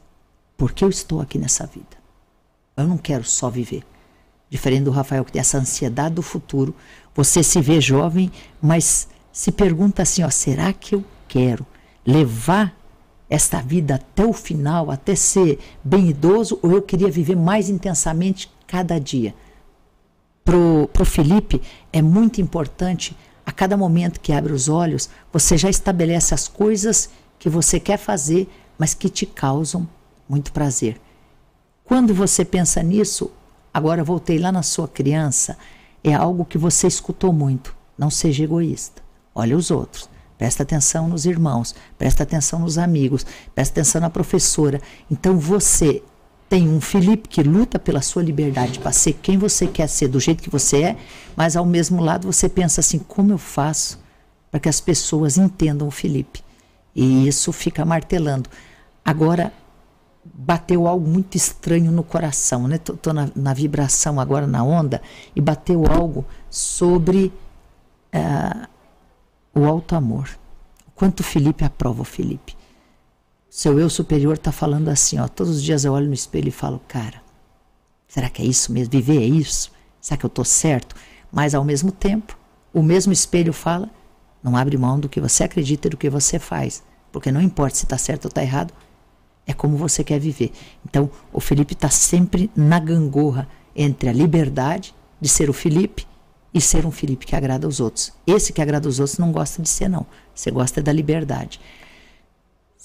por 0.56 0.72
que 0.72 0.84
eu 0.84 0.88
estou 0.88 1.20
aqui 1.20 1.38
nessa 1.38 1.66
vida? 1.66 1.96
Eu 2.76 2.86
não 2.86 2.98
quero 2.98 3.24
só 3.24 3.50
viver. 3.50 3.84
Diferente 4.48 4.84
do 4.84 4.90
Rafael 4.90 5.24
que 5.24 5.32
tem 5.32 5.40
essa 5.40 5.58
ansiedade 5.58 6.14
do 6.14 6.22
futuro, 6.22 6.74
você 7.14 7.42
se 7.42 7.60
vê 7.60 7.80
jovem, 7.80 8.30
mas 8.60 9.08
se 9.32 9.50
pergunta 9.50 10.02
assim, 10.02 10.22
ó, 10.22 10.30
será 10.30 10.72
que 10.72 10.94
eu 10.94 11.04
quero 11.26 11.66
levar 12.06 12.74
esta 13.28 13.60
vida 13.60 13.96
até 13.96 14.24
o 14.24 14.32
final, 14.32 14.90
até 14.90 15.16
ser 15.16 15.58
bem 15.82 16.10
idoso, 16.10 16.58
ou 16.62 16.72
eu 16.72 16.82
queria 16.82 17.10
viver 17.10 17.36
mais 17.36 17.68
intensamente 17.68 18.50
cada 18.66 19.00
dia? 19.00 19.34
Pro, 20.44 20.88
pro 20.92 21.04
Felipe 21.04 21.60
é 21.92 22.00
muito 22.00 22.40
importante 22.40 23.16
a 23.46 23.52
cada 23.52 23.76
momento 23.76 24.20
que 24.20 24.32
abre 24.32 24.52
os 24.52 24.68
olhos, 24.68 25.08
você 25.32 25.56
já 25.56 25.70
estabelece 25.70 26.34
as 26.34 26.48
coisas 26.48 27.08
que 27.38 27.48
você 27.48 27.78
quer 27.78 27.96
fazer, 27.96 28.48
mas 28.76 28.92
que 28.92 29.08
te 29.08 29.24
causam 29.24 29.88
muito 30.28 30.52
prazer. 30.52 31.00
Quando 31.84 32.12
você 32.12 32.44
pensa 32.44 32.82
nisso, 32.82 33.30
agora 33.72 34.02
voltei 34.02 34.36
lá 34.38 34.50
na 34.50 34.64
sua 34.64 34.88
criança, 34.88 35.56
é 36.02 36.12
algo 36.12 36.44
que 36.44 36.58
você 36.58 36.88
escutou 36.88 37.32
muito. 37.32 37.74
Não 37.96 38.10
seja 38.10 38.42
egoísta. 38.42 39.00
Olha 39.32 39.56
os 39.56 39.70
outros. 39.70 40.10
Presta 40.36 40.64
atenção 40.64 41.08
nos 41.08 41.24
irmãos, 41.24 41.74
presta 41.96 42.24
atenção 42.24 42.58
nos 42.58 42.76
amigos, 42.76 43.24
presta 43.54 43.80
atenção 43.80 44.00
na 44.00 44.10
professora. 44.10 44.82
Então 45.10 45.38
você 45.38 46.02
tem 46.48 46.68
um 46.68 46.80
Felipe 46.80 47.28
que 47.28 47.42
luta 47.42 47.78
pela 47.78 48.00
sua 48.00 48.22
liberdade 48.22 48.78
para 48.78 48.92
ser 48.92 49.14
quem 49.14 49.36
você 49.36 49.66
quer 49.66 49.88
ser, 49.88 50.08
do 50.08 50.20
jeito 50.20 50.42
que 50.42 50.50
você 50.50 50.82
é, 50.82 50.96
mas 51.34 51.56
ao 51.56 51.64
mesmo 51.64 52.02
lado 52.02 52.30
você 52.30 52.48
pensa 52.48 52.80
assim: 52.80 52.98
como 52.98 53.32
eu 53.32 53.38
faço 53.38 53.98
para 54.50 54.60
que 54.60 54.68
as 54.68 54.80
pessoas 54.80 55.36
entendam 55.36 55.88
o 55.88 55.90
Felipe? 55.90 56.44
E 56.94 57.28
isso 57.28 57.52
fica 57.52 57.84
martelando. 57.84 58.48
Agora, 59.04 59.52
bateu 60.34 60.86
algo 60.86 61.06
muito 61.06 61.36
estranho 61.36 61.92
no 61.92 62.02
coração, 62.02 62.66
né? 62.66 62.78
Tô 62.78 63.12
na, 63.12 63.28
na, 63.34 63.52
vibração 63.52 64.18
agora, 64.18 64.46
na 64.46 64.64
onda, 64.64 65.02
e 65.34 65.40
bateu 65.40 65.84
algo 65.86 66.24
sobre 66.48 67.32
uh, 68.14 68.66
o 69.54 69.64
alto 69.66 69.94
amor. 69.94 70.28
Quanto 70.94 71.20
o 71.20 71.22
Felipe 71.22 71.64
aprova 71.64 72.00
o 72.00 72.04
Felipe. 72.04 72.55
Seu 73.56 73.80
eu 73.80 73.88
superior 73.88 74.34
está 74.34 74.52
falando 74.52 74.90
assim, 74.90 75.18
ó. 75.18 75.26
Todos 75.26 75.56
os 75.56 75.62
dias 75.62 75.82
eu 75.82 75.94
olho 75.94 76.08
no 76.08 76.12
espelho 76.12 76.48
e 76.48 76.52
falo, 76.52 76.78
cara, 76.86 77.22
será 78.06 78.28
que 78.28 78.42
é 78.42 78.44
isso 78.44 78.70
mesmo? 78.70 78.92
Viver 78.92 79.16
é 79.16 79.24
isso? 79.24 79.72
Será 79.98 80.18
que 80.18 80.26
eu 80.26 80.28
estou 80.28 80.44
certo? 80.44 80.94
Mas 81.32 81.54
ao 81.54 81.64
mesmo 81.64 81.90
tempo, 81.90 82.36
o 82.70 82.82
mesmo 82.82 83.14
espelho 83.14 83.54
fala, 83.54 83.88
não 84.42 84.58
abre 84.58 84.76
mão 84.76 85.00
do 85.00 85.08
que 85.08 85.22
você 85.22 85.42
acredita 85.42 85.88
e 85.88 85.90
do 85.90 85.96
que 85.96 86.10
você 86.10 86.38
faz. 86.38 86.82
Porque 87.10 87.32
não 87.32 87.40
importa 87.40 87.76
se 87.76 87.84
está 87.84 87.96
certo 87.96 88.26
ou 88.26 88.28
está 88.28 88.42
errado, 88.42 88.74
é 89.46 89.54
como 89.54 89.78
você 89.78 90.04
quer 90.04 90.20
viver. 90.20 90.52
Então, 90.84 91.10
o 91.32 91.40
Felipe 91.40 91.72
está 91.72 91.88
sempre 91.88 92.50
na 92.54 92.78
gangorra 92.78 93.48
entre 93.74 94.10
a 94.10 94.12
liberdade 94.12 94.94
de 95.18 95.30
ser 95.30 95.48
o 95.48 95.54
Felipe 95.54 96.06
e 96.52 96.60
ser 96.60 96.84
um 96.84 96.90
Felipe 96.90 97.24
que 97.24 97.34
agrada 97.34 97.66
aos 97.66 97.80
outros. 97.80 98.12
Esse 98.26 98.52
que 98.52 98.60
agrada 98.60 98.86
aos 98.86 99.00
outros 99.00 99.16
não 99.16 99.32
gosta 99.32 99.62
de 99.62 99.68
ser, 99.70 99.88
não. 99.88 100.04
Você 100.34 100.50
gosta 100.50 100.82
da 100.82 100.92
liberdade. 100.92 101.58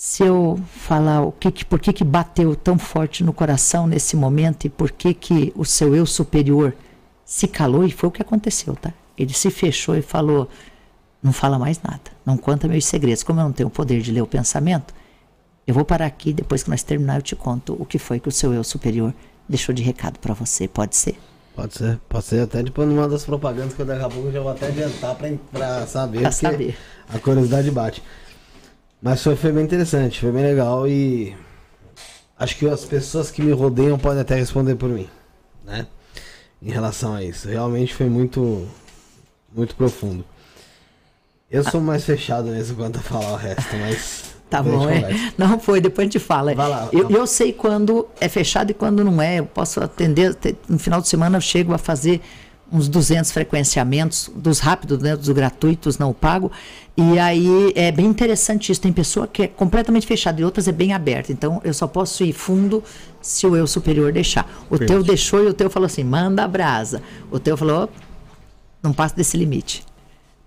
Se 0.04 0.24
eu 0.24 0.60
falar 0.68 1.22
o 1.22 1.32
que, 1.32 1.52
que 1.52 1.64
por 1.64 1.80
que, 1.80 1.94
que 1.94 2.04
bateu 2.04 2.56
tão 2.56 2.76
forte 2.80 3.24
no 3.24 3.32
coração 3.32 3.86
nesse 3.86 4.16
momento 4.16 4.66
e 4.66 4.70
por 4.70 4.90
que, 4.90 5.14
que 5.14 5.54
o 5.56 5.64
seu 5.64 5.96
eu 5.96 6.08
superior 6.08 6.76
se 7.24 7.48
calou, 7.48 7.86
e 7.86 7.92
foi 7.92 8.10
o 8.10 8.12
que 8.12 8.20
aconteceu, 8.20 8.76
tá? 8.76 8.92
Ele 9.16 9.32
se 9.32 9.52
fechou 9.52 9.96
e 9.96 10.02
falou: 10.02 10.50
não 11.22 11.32
fala 11.32 11.60
mais 11.60 11.80
nada, 11.84 12.02
não 12.26 12.36
conta 12.36 12.68
meus 12.68 12.84
segredos. 12.84 13.22
Como 13.22 13.40
eu 13.40 13.44
não 13.44 13.52
tenho 13.52 13.68
o 13.68 13.72
poder 13.72 14.02
de 14.02 14.12
ler 14.12 14.24
o 14.24 14.26
pensamento, 14.26 14.92
eu 15.68 15.74
vou 15.76 15.86
parar 15.86 16.08
aqui, 16.08 16.34
depois 16.34 16.64
que 16.64 16.72
nós 16.72 16.82
terminar, 16.82 17.18
eu 17.18 17.22
te 17.22 17.36
conto 17.36 17.78
o 17.80 17.86
que 17.86 18.00
foi 18.00 18.20
que 18.20 18.28
o 18.28 18.32
seu 18.32 18.52
eu 18.52 18.64
superior 18.64 19.14
deixou 19.48 19.74
de 19.74 19.84
recado 19.84 20.18
para 20.18 20.34
você. 20.34 20.68
Pode 20.68 20.96
ser? 20.96 21.16
Pode 21.56 21.76
ser. 21.76 22.00
Pode 22.10 22.26
ser 22.26 22.42
até 22.42 22.64
depois 22.64 22.90
numa 22.90 23.08
das 23.08 23.24
propagandas 23.24 23.76
que 23.76 23.84
daqui 23.84 24.04
a 24.04 24.10
pouco 24.10 24.30
eu 24.30 24.32
já 24.32 24.40
vou 24.40 24.52
até 24.52 24.66
adiantar 24.66 25.16
pra 25.16 25.86
saber. 25.86 26.22
Pra 26.22 26.32
saber. 26.32 26.76
A 27.08 27.20
curiosidade 27.20 27.70
bate. 27.70 28.02
Mas 29.02 29.24
foi, 29.24 29.36
foi 29.36 29.52
bem 29.52 29.64
interessante, 29.64 30.20
foi 30.20 30.32
bem 30.32 30.44
legal 30.44 30.88
e 30.88 31.36
acho 32.38 32.56
que 32.58 32.68
as 32.68 32.86
pessoas 32.86 33.32
que 33.32 33.42
me 33.42 33.52
rodeiam 33.52 33.98
podem 33.98 34.22
até 34.22 34.36
responder 34.36 34.76
por 34.76 34.90
mim, 34.90 35.10
né? 35.66 35.88
Em 36.62 36.70
relação 36.70 37.16
a 37.16 37.24
isso. 37.24 37.48
Realmente 37.48 37.94
foi 37.96 38.08
muito, 38.08 38.68
muito 39.52 39.76
profundo. 39.76 40.24
Eu 41.50 41.64
sou 41.64 41.82
mais 41.82 42.06
fechado 42.06 42.50
mesmo 42.50 42.78
quanto 42.78 43.00
a 43.00 43.02
falar 43.02 43.34
o 43.34 43.36
resto, 43.36 43.76
mas 43.78 44.32
Tá 44.52 44.62
bom, 44.62 44.90
é. 44.90 45.32
Não 45.38 45.58
foi, 45.58 45.80
depois 45.80 46.04
a 46.04 46.12
gente 46.12 46.20
fala. 46.20 46.54
Lá, 46.54 46.90
eu, 46.92 47.10
eu, 47.10 47.26
sei 47.26 47.54
quando 47.54 48.06
é 48.20 48.28
fechado 48.28 48.70
e 48.72 48.74
quando 48.74 49.02
não 49.02 49.22
é. 49.22 49.40
Eu 49.40 49.46
posso 49.46 49.82
atender, 49.82 50.38
no 50.68 50.78
final 50.78 51.00
de 51.00 51.08
semana 51.08 51.38
eu 51.38 51.42
chego 51.42 51.74
a 51.74 51.78
fazer 51.78 52.20
uns 52.72 52.88
200 52.88 53.32
frequenciamentos, 53.32 54.32
dos 54.34 54.60
rápidos, 54.60 55.00
né, 55.00 55.16
dos 55.16 55.30
gratuitos, 55.30 55.98
não 55.98 56.14
pago. 56.14 56.52
E 56.96 57.20
aí 57.20 57.74
é 57.76 57.92
bem 57.92 58.06
interessante 58.06 58.72
isso. 58.72 58.80
Tem 58.80 58.94
pessoa 58.94 59.28
que 59.28 59.44
é 59.44 59.48
completamente 59.48 60.08
fechada 60.08 60.40
e 60.40 60.46
outras 60.46 60.68
é 60.68 60.72
bem 60.72 60.94
aberta. 60.94 61.32
Então 61.32 61.62
eu 61.64 61.74
só 61.74 61.88
posso 61.88 62.24
ir 62.24 62.34
fundo 62.34 62.84
se 63.22 63.46
o 63.46 63.56
eu 63.56 63.68
superior 63.68 64.12
deixar. 64.12 64.50
O 64.68 64.78
Perfeito. 64.78 64.88
teu 64.88 65.04
deixou 65.04 65.44
e 65.44 65.48
o 65.48 65.54
teu 65.54 65.70
falou 65.70 65.86
assim: 65.86 66.04
manda 66.04 66.44
a 66.44 66.48
brasa. 66.48 67.02
O 67.30 67.40
teu 67.40 67.58
falou: 67.58 67.90
não 68.82 68.94
passa 68.94 69.16
desse 69.16 69.38
limite. 69.38 69.84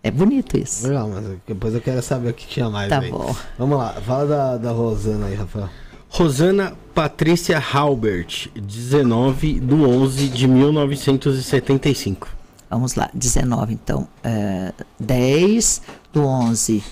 É 0.03 0.11
bonito 0.11 0.59
isso. 0.59 0.87
Legal, 0.87 1.09
mas 1.09 1.25
depois 1.47 1.75
eu 1.75 1.81
quero 1.81 2.03
saber 2.03 2.31
o 2.31 2.35
que 2.35 2.47
tinha 2.47 2.69
mais. 2.69 2.91
Tá 2.91 3.01
aí. 3.01 3.11
bom. 3.11 3.35
Vamos 3.59 3.79
lá, 3.79 3.93
fala 4.03 4.27
da, 4.27 4.57
da 4.59 4.71
Rosana 4.71 5.27
aí, 5.27 5.35
Rafael. 5.35 5.71
Rosana 6.11 6.75
Patrícia 6.95 7.59
Halbert, 7.59 8.49
19 8.55 9.59
do 9.59 9.83
11 9.89 10.29
de 10.29 10.47
1975. 10.47 12.29
Vamos 12.71 12.95
lá, 12.95 13.11
19 13.13 13.75
então. 13.75 14.07
É, 14.23 14.73
10 15.01 15.83
do 16.13 16.23
11. 16.23 16.85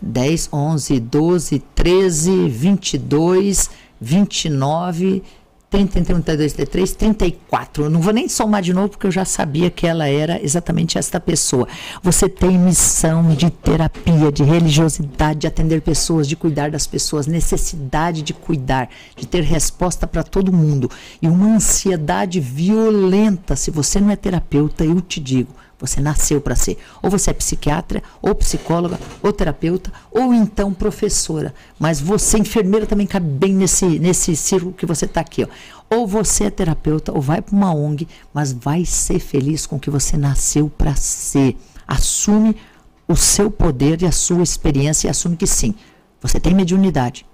10, 0.00 0.50
11, 0.52 1.00
12, 1.00 1.58
13, 1.74 2.48
22, 2.48 3.70
29, 4.00 5.24
30, 5.70 5.92
31, 5.92 6.20
32, 6.20 6.52
33, 6.52 6.92
34. 6.94 7.84
Eu 7.84 7.90
não 7.90 8.00
vou 8.00 8.12
nem 8.12 8.28
somar 8.28 8.60
de 8.60 8.74
novo 8.74 8.88
porque 8.88 9.06
eu 9.06 9.10
já 9.10 9.24
sabia 9.24 9.70
que 9.70 9.86
ela 9.86 10.08
era 10.08 10.42
exatamente 10.42 10.98
esta 10.98 11.20
pessoa. 11.20 11.68
Você 12.02 12.28
tem 12.28 12.58
missão 12.58 13.28
de 13.36 13.48
terapia, 13.50 14.32
de 14.32 14.42
religiosidade, 14.42 15.40
de 15.40 15.46
atender 15.46 15.80
pessoas, 15.80 16.26
de 16.26 16.34
cuidar 16.34 16.72
das 16.72 16.88
pessoas, 16.88 17.28
necessidade 17.28 18.20
de 18.22 18.34
cuidar, 18.34 18.90
de 19.14 19.28
ter 19.28 19.44
resposta 19.44 20.08
para 20.08 20.24
todo 20.24 20.52
mundo 20.52 20.90
e 21.22 21.28
uma 21.28 21.54
ansiedade 21.54 22.40
violenta. 22.40 23.54
Se 23.54 23.70
você 23.70 24.00
não 24.00 24.10
é 24.10 24.16
terapeuta, 24.16 24.84
eu 24.84 25.00
te 25.00 25.20
digo, 25.20 25.54
você 25.80 26.00
nasceu 26.00 26.40
para 26.40 26.54
ser. 26.54 26.76
Ou 27.02 27.10
você 27.10 27.30
é 27.30 27.32
psiquiatra, 27.32 28.02
ou 28.20 28.34
psicóloga, 28.34 29.00
ou 29.22 29.32
terapeuta, 29.32 29.90
ou 30.10 30.34
então 30.34 30.74
professora. 30.74 31.54
Mas 31.78 32.00
você, 32.00 32.38
enfermeira, 32.38 32.86
também 32.86 33.06
cabe 33.06 33.26
bem 33.26 33.54
nesse, 33.54 33.98
nesse 33.98 34.36
círculo 34.36 34.74
que 34.74 34.84
você 34.84 35.06
está 35.06 35.20
aqui. 35.20 35.44
Ó. 35.44 35.96
Ou 35.96 36.06
você 36.06 36.44
é 36.44 36.50
terapeuta, 36.50 37.12
ou 37.12 37.20
vai 37.20 37.40
para 37.40 37.56
uma 37.56 37.74
ONG, 37.74 38.06
mas 38.32 38.52
vai 38.52 38.84
ser 38.84 39.18
feliz 39.18 39.66
com 39.66 39.76
o 39.76 39.80
que 39.80 39.90
você 39.90 40.16
nasceu 40.16 40.68
para 40.68 40.94
ser. 40.94 41.56
Assume 41.88 42.54
o 43.08 43.16
seu 43.16 43.50
poder 43.50 44.02
e 44.02 44.06
a 44.06 44.12
sua 44.12 44.42
experiência 44.42 45.08
e 45.08 45.10
assume 45.10 45.36
que 45.36 45.46
sim, 45.46 45.74
você 46.20 46.38
tem 46.38 46.54
mediunidade 46.54 47.26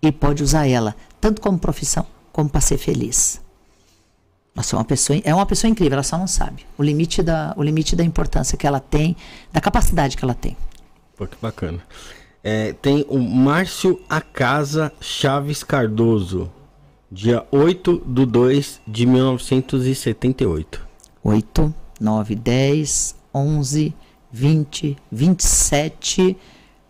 e 0.00 0.10
pode 0.10 0.42
usar 0.42 0.66
ela 0.66 0.96
tanto 1.20 1.42
como 1.42 1.58
profissão 1.58 2.06
como 2.32 2.48
para 2.48 2.60
ser 2.60 2.78
feliz. 2.78 3.40
Nossa, 4.60 4.76
é 4.76 4.78
uma 4.78 4.84
pessoa, 4.84 5.18
é 5.24 5.34
uma 5.34 5.46
pessoa 5.46 5.70
incrível, 5.70 5.94
ela 5.94 6.02
só 6.02 6.18
não 6.18 6.26
sabe. 6.26 6.66
O 6.76 6.82
limite 6.82 7.22
da, 7.22 7.54
o 7.56 7.62
limite 7.62 7.96
da 7.96 8.04
importância 8.04 8.58
que 8.58 8.66
ela 8.66 8.78
tem, 8.78 9.16
da 9.50 9.58
capacidade 9.58 10.18
que 10.18 10.22
ela 10.22 10.34
tem. 10.34 10.54
Pô, 11.16 11.26
que 11.26 11.36
bacana. 11.40 11.80
É, 12.44 12.74
tem 12.74 13.06
o 13.08 13.18
Márcio 13.18 13.98
Acasa 14.06 14.92
Chaves 15.00 15.62
Cardoso, 15.62 16.50
dia 17.10 17.42
8 17.50 18.02
de 18.06 18.26
2 18.26 18.80
de 18.86 19.06
1978. 19.06 20.86
8, 21.24 21.74
9, 21.98 22.34
10, 22.34 23.16
11, 23.34 23.94
20, 24.30 24.96
27, 25.10 26.36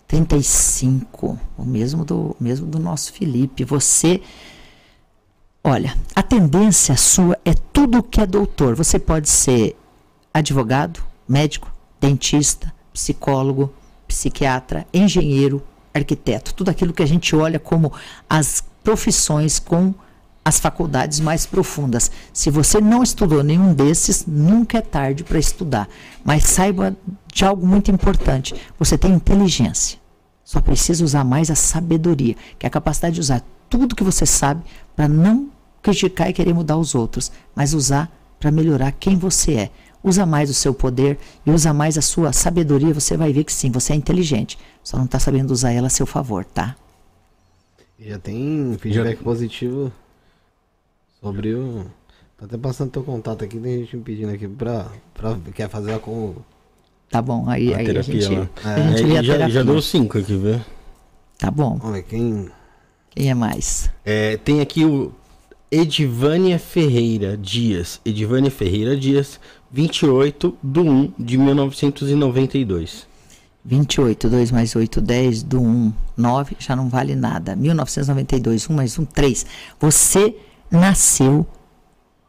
35. 0.09 1.39
O 1.57 1.65
mesmo 1.65 2.05
do, 2.05 2.37
mesmo 2.41 2.67
do 2.67 2.81
nosso 2.81 3.13
Felipe. 3.13 3.63
Você 3.63 4.21
Olha, 5.63 5.95
a 6.15 6.23
tendência 6.23 6.97
sua 6.97 7.39
é 7.45 7.53
tudo 7.53 7.99
o 7.99 8.03
que 8.03 8.21
é 8.21 8.27
doutor. 8.27 8.75
Você 8.75 8.99
pode 8.99 9.29
ser 9.29 9.77
advogado, 10.33 11.03
médico, 11.29 11.71
dentista, 12.01 12.73
psicólogo, 12.95 13.73
psiquiatra, 14.09 14.87
engenheiro, 14.93 15.63
arquiteto, 15.93 16.55
tudo 16.55 16.71
aquilo 16.71 16.95
que 16.95 17.03
a 17.03 17.07
gente 17.07 17.37
olha 17.37 17.59
como 17.59 17.93
as 18.29 18.65
profissões 18.83 19.59
com 19.59 19.95
as 20.43 20.59
faculdades 20.59 21.21
mais 21.21 21.45
profundas. 21.45 22.11
Se 22.33 22.51
você 22.51 22.81
não 22.81 23.03
estudou 23.03 23.43
nenhum 23.43 23.75
desses, 23.75 24.25
nunca 24.27 24.79
é 24.79 24.81
tarde 24.81 25.23
para 25.23 25.39
estudar. 25.39 25.87
Mas 26.25 26.45
saiba 26.45 26.97
de 27.31 27.45
algo 27.45 27.67
muito 27.67 27.91
importante: 27.91 28.55
você 28.79 28.97
tem 28.97 29.13
inteligência. 29.13 29.99
Só 30.43 30.59
precisa 30.61 31.05
usar 31.05 31.23
mais 31.23 31.51
a 31.51 31.55
sabedoria, 31.55 32.35
que 32.59 32.65
é 32.65 32.69
a 32.69 32.71
capacidade 32.71 33.17
de 33.17 33.21
usar 33.21 33.43
tudo 33.71 33.95
que 33.95 34.05
você 34.05 34.27
sabe 34.27 34.63
para 34.95 35.09
não 35.09 35.49
criticar 35.81 36.29
e 36.29 36.33
querer 36.33 36.53
mudar 36.53 36.77
os 36.77 36.95
outros, 36.95 37.33
mas 37.55 37.73
usar 37.73 38.11
para 38.39 38.51
melhorar 38.51 38.93
quem 38.93 39.17
você 39.17 39.55
é. 39.55 39.71
Usa 40.03 40.27
mais 40.27 40.51
o 40.51 40.55
seu 40.55 40.75
poder 40.75 41.19
e 41.45 41.51
usa 41.51 41.73
mais 41.73 41.97
a 41.97 42.03
sua 42.03 42.33
sabedoria, 42.33 42.93
você 42.93 43.17
vai 43.17 43.33
ver 43.33 43.45
que 43.45 43.53
sim, 43.53 43.71
você 43.71 43.93
é 43.93 43.97
inteligente. 43.97 44.59
Só 44.83 44.97
não 44.97 45.05
está 45.05 45.19
sabendo 45.19 45.51
usar 45.51 45.73
ela 45.73 45.87
a 45.87 45.91
seu 45.91 46.07
favor, 46.07 46.45
tá? 46.45 46.75
Já 47.99 48.19
tem 48.19 48.77
feedback 48.79 49.19
Já... 49.19 49.23
positivo 49.23 49.93
sobre 51.21 51.55
o. 51.55 51.85
Tá 52.39 52.47
até 52.47 52.57
passando 52.57 52.91
teu 52.91 53.03
contato 53.03 53.45
aqui, 53.45 53.59
tem 53.59 53.81
gente 53.81 53.97
me 53.99 54.03
pedindo 54.03 54.33
aqui 54.33 54.49
pra. 54.49 54.87
pra 55.13 55.37
quer 55.55 55.69
fazer 55.69 55.99
com. 55.99 56.35
Tá 57.11 57.21
bom, 57.21 57.49
aí, 57.49 57.75
a 57.75 57.79
aí 57.79 57.85
terapia, 57.85 58.15
a 58.15 58.21
gente. 58.21 58.39
Né? 58.39 58.49
A 58.65 58.97
gente 58.97 59.17
é, 59.17 59.23
já, 59.23 59.49
já 59.51 59.63
deu 59.63 59.83
cinco 59.83 60.17
aqui, 60.17 60.35
viu? 60.35 60.61
Tá 61.37 61.51
bom. 61.51 61.77
Ver 61.79 62.03
quem. 62.05 62.51
Quem 63.11 63.31
é 63.31 63.35
mais? 63.35 63.91
É, 64.05 64.37
tem 64.37 64.61
aqui 64.61 64.85
o 64.85 65.13
Edivânia 65.71 66.59
Ferreira 66.59 67.37
Dias. 67.37 68.01
Edivânia 68.05 68.51
Ferreira 68.51 68.97
Dias, 68.97 69.39
28 69.71 70.57
de 70.63 70.81
1 70.81 71.13
de 71.19 71.39
1992. 71.39 73.09
28, 73.65 74.29
2 74.29 74.51
mais 74.51 74.75
8, 74.75 75.01
10, 75.01 75.43
do 75.43 75.61
1, 75.61 75.93
9, 76.17 76.57
já 76.59 76.75
não 76.75 76.89
vale 76.89 77.15
nada. 77.15 77.55
1992, 77.55 78.71
1 78.71 78.73
mais 78.73 78.99
1, 78.99 79.05
3. 79.05 79.47
Você 79.79 80.35
nasceu 80.71 81.47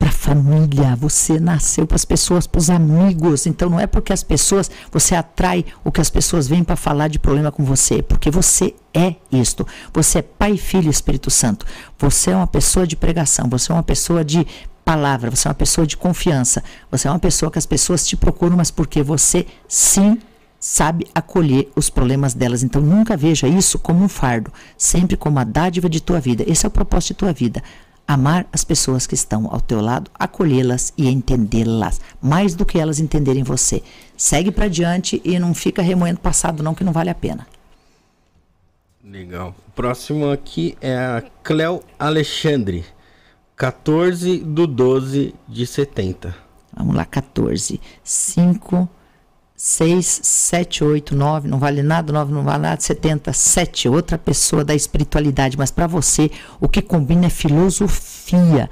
para 0.01 0.09
a 0.09 0.11
família, 0.11 0.95
você 0.95 1.39
nasceu 1.39 1.85
para 1.85 1.95
as 1.95 2.03
pessoas, 2.03 2.47
para 2.47 2.57
os 2.57 2.71
amigos. 2.71 3.45
Então 3.45 3.69
não 3.69 3.80
é 3.80 3.85
porque 3.85 4.11
as 4.11 4.23
pessoas, 4.23 4.71
você 4.91 5.13
atrai 5.13 5.63
o 5.83 5.91
que 5.91 6.01
as 6.01 6.09
pessoas 6.09 6.47
vêm 6.47 6.63
para 6.63 6.75
falar 6.75 7.07
de 7.07 7.19
problema 7.19 7.51
com 7.51 7.63
você, 7.63 7.99
é 7.99 8.01
porque 8.01 8.31
você 8.31 8.73
é 8.95 9.13
isto. 9.31 9.65
Você 9.93 10.17
é 10.17 10.21
Pai, 10.23 10.57
Filho 10.57 10.89
Espírito 10.89 11.30
Santo. 11.30 11.67
Você 11.99 12.31
é 12.31 12.35
uma 12.35 12.47
pessoa 12.47 12.88
de 12.88 12.95
pregação, 12.95 13.47
você 13.47 13.71
é 13.71 13.75
uma 13.75 13.83
pessoa 13.83 14.25
de 14.25 14.47
palavra, 14.83 15.30
você 15.30 15.47
é 15.47 15.49
uma 15.49 15.55
pessoa 15.55 15.85
de 15.85 15.95
confiança. 15.95 16.63
Você 16.89 17.07
é 17.07 17.11
uma 17.11 17.19
pessoa 17.19 17.51
que 17.51 17.59
as 17.59 17.67
pessoas 17.67 18.07
te 18.07 18.17
procuram, 18.17 18.57
mas 18.57 18.71
porque 18.71 19.03
você 19.03 19.45
sim 19.67 20.17
sabe 20.59 21.05
acolher 21.13 21.71
os 21.75 21.91
problemas 21.91 22.33
delas. 22.33 22.63
Então 22.63 22.81
nunca 22.81 23.15
veja 23.15 23.47
isso 23.47 23.77
como 23.77 24.03
um 24.03 24.09
fardo, 24.09 24.51
sempre 24.75 25.15
como 25.15 25.38
a 25.38 25.43
dádiva 25.43 25.88
de 25.88 26.01
tua 26.01 26.19
vida. 26.19 26.43
Esse 26.47 26.65
é 26.65 26.67
o 26.67 26.71
propósito 26.71 27.09
de 27.09 27.17
tua 27.19 27.33
vida 27.33 27.61
amar 28.14 28.45
as 28.51 28.64
pessoas 28.64 29.07
que 29.07 29.15
estão 29.15 29.48
ao 29.51 29.61
teu 29.61 29.81
lado, 29.81 30.11
acolhê-las 30.17 30.93
e 30.98 31.07
entendê-las, 31.07 32.01
mais 32.22 32.56
do 32.56 32.65
que 32.65 32.80
elas 32.80 32.99
entenderem 32.99 33.43
você. 33.43 33.81
Segue 34.17 34.51
para 34.51 34.67
diante 34.67 35.22
e 35.23 35.40
não 35.40 35.53
fica 35.53 35.81
remoendo 35.81 36.19
passado 36.19 36.61
não 36.61 36.75
que 36.75 36.83
não 36.83 36.91
vale 36.91 37.09
a 37.09 37.15
pena. 37.15 37.48
Legal. 39.03 39.56
O 39.67 39.72
próximo 39.72 40.30
aqui 40.30 40.77
é 40.80 40.95
a 40.95 41.23
Cleo 41.43 41.81
Alexandre, 41.98 42.85
14 43.56 44.40
do 44.40 44.67
12 44.67 45.33
de 45.48 45.65
70. 45.65 46.35
Vamos 46.75 46.95
lá, 46.95 47.06
14. 47.06 47.80
5 48.03 48.90
6, 49.64 50.22
7, 50.23 50.83
8, 50.83 51.15
9, 51.15 51.48
não 51.48 51.59
vale 51.59 51.83
nada, 51.83 52.11
9 52.11 52.33
não 52.33 52.41
vale 52.41 52.64
nada, 52.64 52.81
70, 52.81 53.31
7, 53.31 53.88
outra 53.88 54.17
pessoa 54.17 54.65
da 54.65 54.73
espiritualidade, 54.73 55.56
mas 55.56 55.69
para 55.69 55.85
você 55.85 56.31
o 56.59 56.67
que 56.67 56.81
combina 56.81 57.27
é 57.27 57.30
filosofia. 57.30 58.67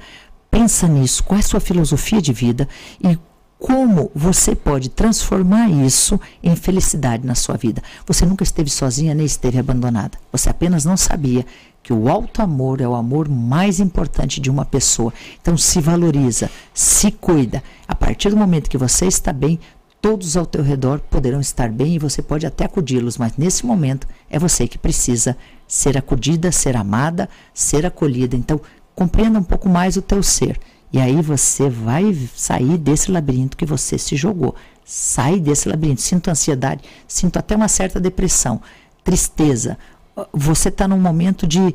Pensa 0.50 0.88
nisso, 0.88 1.22
qual 1.22 1.36
é 1.36 1.40
a 1.40 1.44
sua 1.44 1.60
filosofia 1.60 2.20
de 2.20 2.32
vida 2.32 2.68
e 3.00 3.16
como 3.56 4.10
você 4.12 4.56
pode 4.56 4.88
transformar 4.88 5.70
isso 5.70 6.18
em 6.42 6.56
felicidade 6.56 7.24
na 7.24 7.36
sua 7.36 7.56
vida. 7.56 7.80
Você 8.04 8.26
nunca 8.26 8.42
esteve 8.42 8.68
sozinha 8.68 9.14
nem 9.14 9.26
esteve 9.26 9.60
abandonada. 9.60 10.18
Você 10.32 10.50
apenas 10.50 10.84
não 10.84 10.96
sabia 10.96 11.46
que 11.84 11.92
o 11.92 12.08
alto 12.08 12.42
amor 12.42 12.80
é 12.80 12.88
o 12.88 12.94
amor 12.96 13.28
mais 13.28 13.78
importante 13.78 14.40
de 14.40 14.50
uma 14.50 14.64
pessoa. 14.64 15.12
Então 15.40 15.56
se 15.56 15.80
valoriza, 15.80 16.50
se 16.74 17.12
cuida. 17.12 17.62
A 17.86 17.94
partir 17.94 18.30
do 18.30 18.36
momento 18.36 18.68
que 18.68 18.78
você 18.78 19.06
está 19.06 19.32
bem, 19.32 19.60
todos 20.00 20.36
ao 20.36 20.46
teu 20.46 20.62
redor 20.62 21.00
poderão 21.00 21.40
estar 21.40 21.68
bem 21.68 21.94
e 21.94 21.98
você 21.98 22.22
pode 22.22 22.46
até 22.46 22.64
acudi-los, 22.64 23.18
mas 23.18 23.36
nesse 23.36 23.66
momento 23.66 24.06
é 24.28 24.38
você 24.38 24.66
que 24.66 24.78
precisa 24.78 25.36
ser 25.68 25.96
acudida, 25.98 26.50
ser 26.50 26.76
amada, 26.76 27.28
ser 27.52 27.84
acolhida. 27.84 28.34
Então, 28.36 28.60
compreenda 28.94 29.38
um 29.38 29.42
pouco 29.42 29.68
mais 29.68 29.96
o 29.96 30.02
teu 30.02 30.22
ser. 30.22 30.58
E 30.92 30.98
aí 30.98 31.20
você 31.22 31.68
vai 31.68 32.12
sair 32.34 32.76
desse 32.76 33.10
labirinto 33.12 33.56
que 33.56 33.64
você 33.64 33.96
se 33.96 34.16
jogou. 34.16 34.54
Sai 34.84 35.38
desse 35.38 35.68
labirinto. 35.68 36.00
Sinto 36.00 36.28
ansiedade, 36.28 36.82
sinto 37.06 37.38
até 37.38 37.54
uma 37.54 37.68
certa 37.68 38.00
depressão, 38.00 38.60
tristeza. 39.04 39.78
Você 40.32 40.68
está 40.68 40.88
num 40.88 40.98
momento 40.98 41.46
de. 41.46 41.74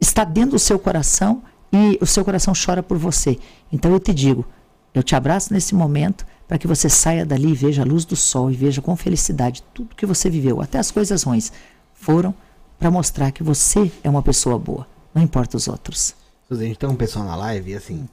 está 0.00 0.22
dentro 0.22 0.52
do 0.52 0.58
seu 0.58 0.78
coração 0.78 1.42
e 1.72 1.98
o 2.00 2.06
seu 2.06 2.24
coração 2.24 2.54
chora 2.54 2.82
por 2.82 2.96
você. 2.96 3.38
Então 3.72 3.90
eu 3.90 3.98
te 3.98 4.14
digo, 4.14 4.46
eu 4.94 5.02
te 5.02 5.16
abraço 5.16 5.52
nesse 5.52 5.74
momento 5.74 6.24
para 6.46 6.58
que 6.58 6.66
você 6.66 6.88
saia 6.88 7.24
dali 7.24 7.48
e 7.48 7.54
veja 7.54 7.82
a 7.82 7.84
luz 7.84 8.04
do 8.04 8.16
sol 8.16 8.50
e 8.50 8.54
veja 8.54 8.80
com 8.80 8.96
felicidade 8.96 9.62
tudo 9.74 9.96
que 9.96 10.06
você 10.06 10.30
viveu, 10.30 10.60
até 10.60 10.78
as 10.78 10.90
coisas 10.90 11.22
ruins, 11.22 11.52
foram 11.94 12.34
para 12.78 12.90
mostrar 12.90 13.32
que 13.32 13.42
você 13.42 13.90
é 14.04 14.10
uma 14.10 14.22
pessoa 14.22 14.58
boa, 14.58 14.86
não 15.14 15.22
importa 15.22 15.56
os 15.56 15.66
outros. 15.68 16.14
Gente, 16.50 16.78
tem 16.78 16.88
um 16.88 16.94
pessoal 16.94 17.24
na 17.24 17.34
live 17.34 17.72
e 17.72 17.74
assim, 17.74 18.06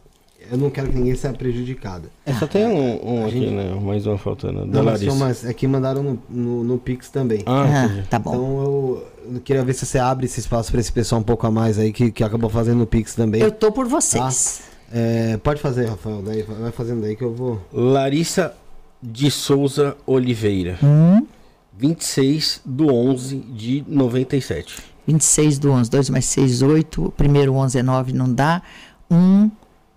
eu 0.52 0.58
não 0.58 0.70
quero 0.70 0.90
que 0.90 0.96
ninguém 0.96 1.16
seja 1.16 1.34
prejudicado. 1.34 2.10
É, 2.26 2.34
só 2.34 2.48
tem 2.48 2.66
um, 2.66 3.20
um 3.20 3.26
aqui, 3.26 3.40
gente... 3.40 3.52
né? 3.52 3.76
Mais 3.76 4.06
uma 4.06 4.18
faltando. 4.18 4.66
Da 4.66 4.80
não, 4.80 4.84
Larissa. 4.84 5.16
Mas 5.16 5.46
aqui 5.46 5.68
mandaram 5.68 6.04
no, 6.04 6.20
no, 6.30 6.64
no, 6.64 6.78
Pix 6.78 7.10
também. 7.10 7.44
Ah, 7.46 7.86
ah 7.86 8.04
tá 8.10 8.20
bom. 8.20 8.34
Então 8.34 8.64
eu, 8.64 9.08
eu, 9.36 9.42
queria 9.42 9.64
ver 9.64 9.74
se 9.74 9.86
você 9.86 10.00
abre 10.00 10.26
esse 10.26 10.40
espaço 10.40 10.72
para 10.72 10.82
esse 10.82 10.92
pessoal 10.92 11.22
um 11.22 11.24
pouco 11.24 11.46
a 11.48 11.52
mais 11.52 11.78
aí 11.80 11.94
que, 11.94 12.12
que 12.12 12.24
acabou 12.24 12.50
fazendo 12.50 12.80
no 12.80 12.88
Pix 12.88 13.14
também. 13.14 13.42
Eu 13.42 13.52
tô 13.52 13.72
por 13.72 13.88
vocês. 13.88 14.64
Tá? 14.66 14.73
É, 14.96 15.38
pode 15.38 15.60
fazer, 15.60 15.88
Rafael. 15.88 16.22
Daí, 16.22 16.44
vai 16.44 16.72
fazendo 16.72 17.02
daí 17.02 17.16
que 17.16 17.24
eu 17.24 17.34
vou. 17.34 17.60
Larissa 17.74 18.54
de 19.02 19.32
Souza 19.32 19.98
Oliveira. 20.06 20.78
Hum? 20.84 21.26
26 21.76 22.62
do 22.64 22.94
11 22.94 23.38
de 23.38 23.84
97. 23.88 24.78
26 25.08 25.58
do 25.58 25.72
11, 25.72 25.90
2 25.90 26.10
mais 26.12 26.26
6, 26.26 26.62
8. 26.62 27.06
O 27.06 27.12
primeiro 27.12 27.56
11 27.56 27.80
é 27.80 27.84
9, 27.84 28.14
não 28.14 28.32
dá. 28.32 28.62
1 29.10 29.50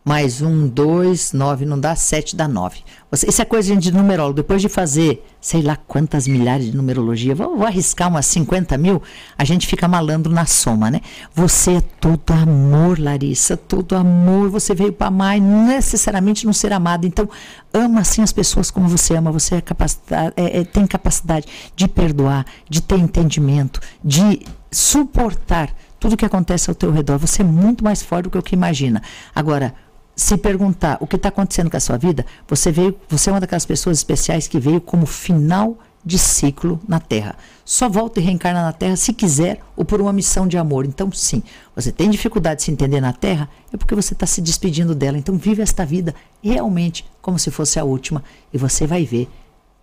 mais 0.06 0.40
1, 0.40 0.68
2, 0.68 1.32
9 1.32 1.66
não 1.66 1.80
dá, 1.80 1.96
7 1.96 2.36
dá 2.36 2.46
9. 2.46 2.78
Você, 3.10 3.28
isso 3.28 3.42
é 3.42 3.44
coisa 3.44 3.74
de 3.74 3.92
numerólogo. 3.92 4.36
Depois 4.36 4.62
de 4.62 4.68
fazer, 4.68 5.26
sei 5.40 5.62
lá 5.62 5.74
quantas 5.74 6.28
milhares 6.28 6.66
de 6.66 6.76
numerologia, 6.76 7.34
vou, 7.34 7.56
vou, 7.56 7.66
arriscar 7.66 8.08
umas 8.08 8.24
50 8.26 8.78
mil, 8.78 9.02
a 9.36 9.44
gente 9.44 9.66
fica 9.66 9.88
malandro 9.88 10.32
na 10.32 10.46
soma, 10.46 10.92
né? 10.92 11.00
Você 11.34 11.72
é 11.72 11.80
todo 11.80 12.32
amor, 12.32 13.00
Larissa, 13.00 13.56
todo 13.56 13.96
amor. 13.96 14.48
Você 14.50 14.76
veio 14.76 14.92
para 14.92 15.08
amar 15.08 15.38
e 15.38 15.40
necessariamente 15.40 16.46
não 16.46 16.52
ser 16.52 16.72
amado. 16.72 17.04
Então, 17.04 17.28
ama 17.74 18.02
assim 18.02 18.22
as 18.22 18.32
pessoas 18.32 18.70
como 18.70 18.88
você 18.88 19.16
ama. 19.16 19.32
Você 19.32 19.56
é 19.56 19.60
capacidade, 19.60 20.34
é, 20.36 20.60
é, 20.60 20.64
tem 20.64 20.86
capacidade 20.86 21.48
de 21.74 21.88
perdoar, 21.88 22.46
de 22.70 22.80
ter 22.80 22.96
entendimento, 22.96 23.80
de 24.04 24.46
suportar 24.70 25.74
tudo 25.98 26.16
que 26.16 26.24
acontece 26.24 26.70
ao 26.70 26.76
teu 26.76 26.92
redor. 26.92 27.18
Você 27.18 27.42
é 27.42 27.44
muito 27.44 27.82
mais 27.82 28.02
forte 28.02 28.24
do 28.24 28.30
que 28.30 28.38
o 28.38 28.42
que 28.42 28.54
imagina. 28.54 29.02
Agora, 29.34 29.74
se 30.16 30.38
perguntar 30.38 30.96
o 30.98 31.06
que 31.06 31.16
está 31.16 31.28
acontecendo 31.28 31.70
com 31.70 31.76
a 31.76 31.80
sua 31.80 31.98
vida, 31.98 32.24
você 32.48 32.72
veio, 32.72 32.98
você 33.06 33.28
é 33.28 33.32
uma 33.34 33.40
daquelas 33.40 33.66
pessoas 33.66 33.98
especiais 33.98 34.48
que 34.48 34.58
veio 34.58 34.80
como 34.80 35.04
final 35.04 35.78
de 36.02 36.18
ciclo 36.18 36.80
na 36.88 36.98
Terra. 36.98 37.36
Só 37.64 37.88
volta 37.88 38.18
e 38.18 38.22
reencarna 38.22 38.62
na 38.62 38.72
Terra 38.72 38.96
se 38.96 39.12
quiser 39.12 39.60
ou 39.76 39.84
por 39.84 40.00
uma 40.00 40.12
missão 40.12 40.46
de 40.48 40.56
amor. 40.56 40.86
Então, 40.86 41.12
sim, 41.12 41.42
você 41.74 41.92
tem 41.92 42.08
dificuldade 42.08 42.60
de 42.60 42.64
se 42.64 42.70
entender 42.70 43.00
na 43.00 43.12
Terra, 43.12 43.50
é 43.72 43.76
porque 43.76 43.94
você 43.94 44.14
está 44.14 44.24
se 44.24 44.40
despedindo 44.40 44.94
dela. 44.94 45.18
Então, 45.18 45.36
vive 45.36 45.60
esta 45.60 45.84
vida 45.84 46.14
realmente 46.42 47.04
como 47.20 47.38
se 47.38 47.50
fosse 47.50 47.78
a 47.78 47.84
última 47.84 48.24
e 48.54 48.56
você 48.56 48.86
vai 48.86 49.04
ver 49.04 49.28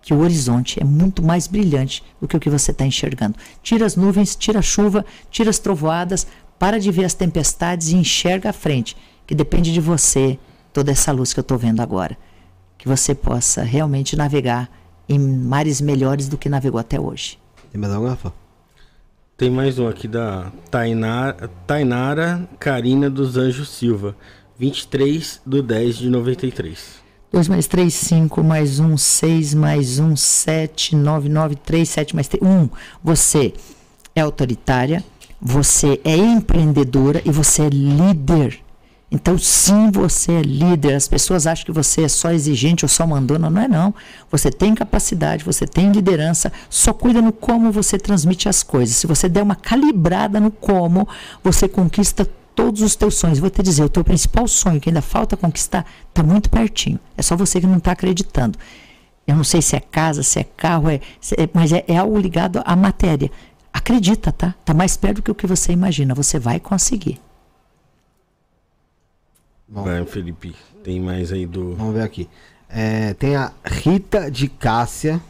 que 0.01 0.13
o 0.13 0.19
horizonte 0.19 0.81
é 0.81 0.83
muito 0.83 1.21
mais 1.21 1.45
brilhante 1.45 2.03
do 2.19 2.27
que 2.27 2.35
o 2.35 2.39
que 2.39 2.49
você 2.49 2.71
está 2.71 2.85
enxergando. 2.85 3.37
Tira 3.61 3.85
as 3.85 3.95
nuvens, 3.95 4.35
tira 4.35 4.59
a 4.59 4.63
chuva, 4.63 5.05
tira 5.29 5.49
as 5.49 5.59
trovoadas, 5.59 6.25
para 6.57 6.79
de 6.79 6.91
ver 6.91 7.05
as 7.05 7.13
tempestades 7.13 7.89
e 7.89 7.95
enxerga 7.95 8.49
a 8.49 8.53
frente 8.53 8.95
que 9.25 9.35
depende 9.35 9.71
de 9.71 9.81
você 9.81 10.37
toda 10.71 10.91
essa 10.91 11.11
luz 11.11 11.33
que 11.33 11.39
eu 11.39 11.43
estou 11.43 11.57
vendo 11.57 11.81
agora. 11.81 12.17
Que 12.77 12.87
você 12.87 13.15
possa 13.15 13.63
realmente 13.63 14.15
navegar 14.15 14.69
em 15.07 15.19
mares 15.19 15.79
melhores 15.81 16.27
do 16.27 16.37
que 16.37 16.49
navegou 16.49 16.79
até 16.79 16.99
hoje. 16.99 17.39
Tem 17.71 17.79
mais 17.79 17.93
alguma, 17.93 18.11
Rafa? 18.11 18.33
Tem 19.35 19.49
mais 19.49 19.79
um 19.79 19.87
aqui 19.87 20.07
da 20.07 20.51
Tainara, 20.69 21.49
Tainara 21.65 22.47
Karina 22.59 23.09
dos 23.09 23.35
Anjos 23.35 23.69
Silva, 23.69 24.15
23 24.57 25.41
do 25.45 25.61
10 25.61 25.97
de 25.97 26.09
93. 26.09 27.03
2 27.31 27.47
mais 27.47 27.65
3, 27.65 27.91
5, 27.91 28.43
mais 28.43 28.79
1, 28.79 28.95
6, 28.95 29.53
mais 29.55 29.99
1, 29.99 30.15
7, 30.15 30.95
9, 30.95 31.29
9, 31.29 31.55
3, 31.55 31.89
7 31.89 32.15
mais 32.15 32.27
3, 32.27 32.43
1. 32.43 32.69
Você 33.03 33.53
é 34.15 34.21
autoritária, 34.21 35.03
você 35.41 35.99
é 36.03 36.15
empreendedora 36.15 37.21
e 37.25 37.31
você 37.31 37.63
é 37.63 37.69
líder. 37.69 38.62
Então, 39.13 39.37
sim, 39.37 39.91
você 39.91 40.31
é 40.31 40.41
líder. 40.41 40.95
As 40.95 41.07
pessoas 41.07 41.45
acham 41.45 41.63
que 41.63 41.71
você 41.71 42.01
é 42.01 42.07
só 42.07 42.31
exigente 42.31 42.83
ou 42.83 42.89
só 42.89 43.05
mandona. 43.05 43.47
Não 43.47 43.61
é, 43.61 43.67
não. 43.67 43.93
Você 44.31 44.49
tem 44.49 44.73
capacidade, 44.73 45.43
você 45.43 45.67
tem 45.67 45.91
liderança. 45.91 46.51
Só 46.67 46.91
cuida 46.91 47.21
no 47.21 47.31
como 47.31 47.71
você 47.71 47.99
transmite 47.99 48.49
as 48.49 48.63
coisas. 48.63 48.95
Se 48.95 49.05
você 49.05 49.29
der 49.29 49.43
uma 49.43 49.55
calibrada 49.55 50.39
no 50.39 50.49
como, 50.49 51.07
você 51.43 51.67
conquista 51.67 52.27
todos 52.55 52.81
os 52.81 52.95
teus 52.95 53.13
sonhos. 53.13 53.37
Vou 53.37 53.51
te 53.51 53.61
dizer, 53.61 53.83
o 53.83 53.89
teu 53.89 54.03
principal 54.03 54.47
sonho 54.47 54.81
que 54.81 54.89
ainda 54.89 55.01
falta 55.01 55.37
conquistar 55.37 55.85
está 56.09 56.23
muito 56.23 56.49
pertinho. 56.49 56.99
É 57.15 57.21
só 57.21 57.35
você 57.35 57.61
que 57.61 57.67
não 57.67 57.77
está 57.77 57.91
acreditando. 57.91 58.57
Eu 59.27 59.35
não 59.35 59.43
sei 59.43 59.61
se 59.61 59.75
é 59.75 59.79
casa, 59.79 60.23
se 60.23 60.39
é 60.39 60.43
carro, 60.43 60.89
é, 60.89 60.99
é 61.37 61.47
mas 61.53 61.71
é, 61.71 61.85
é 61.87 61.97
algo 61.97 62.17
ligado 62.17 62.63
à 62.65 62.75
matéria. 62.75 63.29
Acredita, 63.71 64.31
tá? 64.31 64.55
Está 64.59 64.73
mais 64.73 64.97
perto 64.97 65.17
do 65.17 65.21
que 65.21 65.31
o 65.31 65.35
que 65.35 65.45
você 65.45 65.71
imagina. 65.71 66.15
Você 66.15 66.39
vai 66.39 66.59
conseguir. 66.59 67.19
Bom, 69.67 69.83
Vai, 69.83 70.05
Felipe. 70.05 70.55
Tem 70.83 70.99
mais 70.99 71.31
aí 71.31 71.45
do. 71.45 71.75
Vamos 71.75 71.95
ver 71.95 72.01
aqui. 72.01 72.29
É, 72.69 73.13
tem 73.13 73.35
a 73.35 73.51
Rita 73.63 74.29
de 74.29 74.47
Cássia, 74.47 75.21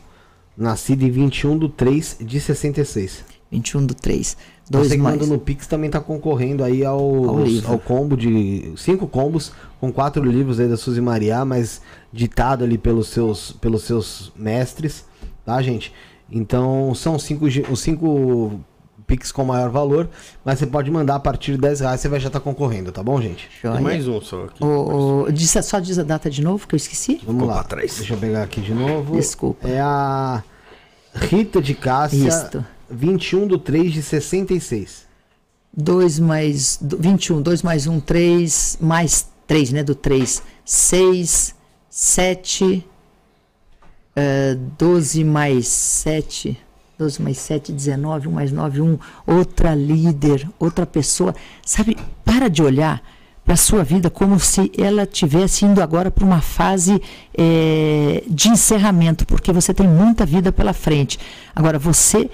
nascida 0.58 1.03
em 1.03 1.12
21 1.12 1.60
de 1.60 1.70
3 1.70 2.18
de 2.22 2.40
66. 2.40 3.26
21 3.52 3.86
do 3.86 3.94
3. 3.94 4.38
Dois 4.70 4.88
Você 4.88 4.95
que 4.95 5.02
manda 5.02 5.26
no 5.26 5.38
Pix 5.38 5.68
também 5.68 5.88
está 5.88 6.00
concorrendo 6.00 6.64
aí 6.64 6.86
ao, 6.86 7.00
ao, 7.00 7.40
ao, 7.68 7.80
combo 7.80 8.16
de 8.16 8.74
cinco 8.78 9.06
combos 9.08 9.52
com 9.80 9.92
quatro 9.92 10.24
livros 10.24 10.60
aí 10.60 10.70
da 10.70 10.78
Suzy 10.78 11.02
Maria, 11.02 11.44
mas 11.44 11.82
ditado 12.14 12.64
ali 12.64 12.78
pelos 12.78 13.10
seus, 13.10 13.52
pelos 13.52 13.84
seus 13.84 14.32
mestres, 14.38 15.06
tá, 15.45 15.62
gente? 15.62 15.94
Então 16.32 16.95
são 16.95 17.20
cinco, 17.20 17.45
os 17.45 17.80
cinco 17.82 18.60
Pix 19.14 19.32
com 19.32 19.43
maior 19.43 19.69
valor, 19.69 20.09
mas 20.43 20.58
você 20.58 20.66
pode 20.66 20.90
mandar 20.90 21.16
a 21.16 21.19
partir 21.19 21.51
de 21.51 21.59
10 21.59 21.82
reais, 21.82 22.01
você 22.01 22.09
vai 22.09 22.19
já 22.19 22.27
estar 22.27 22.40
tá 22.40 22.43
concorrendo, 22.43 22.92
tá 22.92 23.03
bom, 23.03 23.22
gente? 23.22 23.48
Tem 23.61 23.80
mais 23.80 24.08
um 24.08 24.19
só 24.19 24.45
aqui. 24.45 24.64
O, 24.64 25.25
o, 25.25 25.32
diz, 25.32 25.51
só 25.64 25.80
diz 25.80 26.00
a 26.00 26.03
data 26.03 26.32
de 26.32 26.42
novo, 26.42 26.67
que 26.67 26.74
eu 26.74 26.77
esqueci. 26.77 27.22
Vamos 27.24 27.48
lá, 27.48 27.59
atrás. 27.59 27.95
deixa 27.95 28.16
eu 28.16 28.17
pegar 28.17 28.42
aqui 28.42 28.59
de 28.59 28.74
novo. 28.74 29.16
Desculpa. 29.16 29.67
É 29.67 29.80
a 29.80 30.43
Rita 31.14 31.61
de 31.61 31.75
Cássia, 31.75 32.27
Isto. 32.27 32.66
21 32.90 33.45
do 33.45 33.59
3 33.59 33.93
de 33.93 34.01
66. 34.01 35.06
2 35.75 36.19
mais 36.19 36.80
21, 36.82 37.42
2 37.42 37.61
mais 37.61 37.85
1, 37.85 38.00
3, 38.00 38.77
mais 38.82 39.27
3, 39.45 39.74
né, 39.74 39.83
do 39.83 39.93
3, 39.93 40.42
6, 40.66 41.56
7, 41.88 42.88
uh, 44.17 44.56
12 44.77 45.24
mais 45.24 45.67
7, 45.67 46.59
12 47.04 47.22
mais 47.22 47.38
7, 47.38 47.72
19, 47.72 48.28
1 48.28 48.32
mais 48.32 48.52
9, 48.52 48.82
1. 48.82 49.00
Outra 49.28 49.76
líder, 49.76 50.48
outra 50.58 50.86
pessoa. 50.86 51.36
Sabe, 51.66 51.98
para 52.24 52.50
de 52.50 52.64
olhar 52.64 53.02
para 53.44 53.56
a 53.56 53.58
sua 53.58 53.84
vida 53.84 54.10
como 54.10 54.40
se 54.40 54.72
ela 54.78 55.04
estivesse 55.04 55.66
indo 55.66 55.82
agora 55.82 56.10
para 56.10 56.24
uma 56.24 56.40
fase 56.40 57.02
é, 57.38 58.24
de 58.28 58.48
encerramento, 58.48 59.26
porque 59.26 59.52
você 59.52 59.74
tem 59.74 59.88
muita 59.88 60.26
vida 60.26 60.52
pela 60.52 60.72
frente. 60.72 61.20
Agora, 61.54 61.78
você 61.78 62.30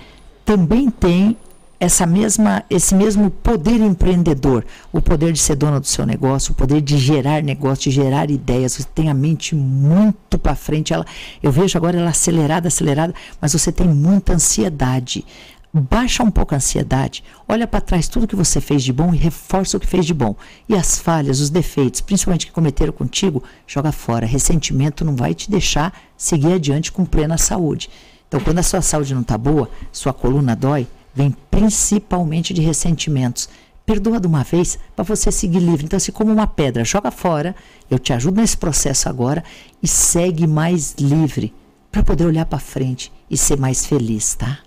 também 0.46 0.90
tem 0.90 1.36
essa 1.80 2.06
mesma, 2.06 2.64
esse 2.69 2.93
mesmo 2.93 3.30
poder 3.30 3.80
empreendedor, 3.80 4.66
o 4.91 5.01
poder 5.01 5.32
de 5.32 5.40
ser 5.40 5.56
dono 5.56 5.80
do 5.80 5.88
seu 5.88 6.06
negócio, 6.06 6.51
o 6.51 6.56
poder 6.56 6.82
de 6.82 6.98
gerar 6.98 7.41
negócio, 7.41 7.85
de 7.85 7.91
gerar 7.91 8.30
ideias. 8.30 8.74
Você 8.74 8.83
tem 8.83 9.09
a 9.09 9.14
mente 9.14 9.56
muito 9.56 10.38
para 10.38 10.56
frente. 10.56 10.93
Ela, 10.93 11.06
eu 11.41 11.51
vejo 11.51 11.77
agora 11.77 11.98
ela 11.98 12.09
acelerada, 12.09 12.67
acelerada, 12.67 13.14
mas 13.40 13.53
você 13.53 13.72
tem 13.72 13.88
muita 13.88 14.33
ansiedade. 14.33 15.25
Baixa 15.72 16.24
um 16.24 16.32
pouco 16.32 16.56
a 16.56 16.58
ansiedade, 16.58 17.24
olha 17.48 17.67
para 17.67 17.80
trás 17.80 18.08
tudo 18.08 18.27
que 18.27 18.35
você 18.35 18.59
fez 18.59 18.83
de 18.83 18.91
bom 18.91 19.14
e 19.14 19.17
reforça 19.17 19.77
o 19.77 19.80
que 19.80 19.85
fez 19.85 20.03
de 20.03 20.16
bom. 20.16 20.35
E 20.67 20.74
as 20.74 20.98
falhas, 20.98 21.40
os 21.40 21.51
defeitos, 21.51 22.01
principalmente 22.01 22.48
que 22.48 22.51
cometeram 22.51 22.91
contigo, 22.91 23.43
joga 23.67 23.91
fora. 23.91 24.25
Ressentimento 24.25 25.06
não 25.06 25.16
vai 25.16 25.35
te 25.35 25.49
deixar 25.49 25.93
seguir 26.17 26.53
adiante 26.53 26.91
com 26.91 27.06
plena 27.06 27.38
saúde. 27.38 27.88
Então, 28.27 28.40
quando 28.40 28.59
a 28.59 28.64
sua 28.64 28.82
saúde 28.82 29.14
não 29.14 29.22
está 29.22 29.38
boa, 29.38 29.69
sua 29.91 30.11
coluna 30.11 30.56
dói, 30.56 30.88
vem 31.20 31.36
principalmente 31.52 32.54
de 32.54 32.62
ressentimentos. 32.62 33.50
Perdoa 33.86 34.22
de 34.22 34.28
uma 34.28 34.42
vez 34.42 34.80
para 34.96 35.04
você 35.04 35.30
seguir 35.32 35.60
livre. 35.60 35.86
Então, 35.86 35.98
assim 35.98 36.14
como 36.14 36.32
uma 36.32 36.48
pedra, 36.48 36.86
joga 36.86 37.12
fora. 37.12 37.54
Eu 37.90 38.00
te 38.00 38.14
ajudo 38.14 38.40
nesse 38.40 38.56
processo 38.56 39.10
agora 39.10 39.44
e 39.84 39.88
segue 39.88 40.48
mais 40.48 40.96
livre 40.98 41.54
para 41.92 42.04
poder 42.04 42.26
olhar 42.26 42.46
para 42.46 42.60
frente 42.60 43.12
e 43.30 43.36
ser 43.36 43.58
mais 43.60 43.86
feliz, 43.86 44.36
tá? 44.36 44.60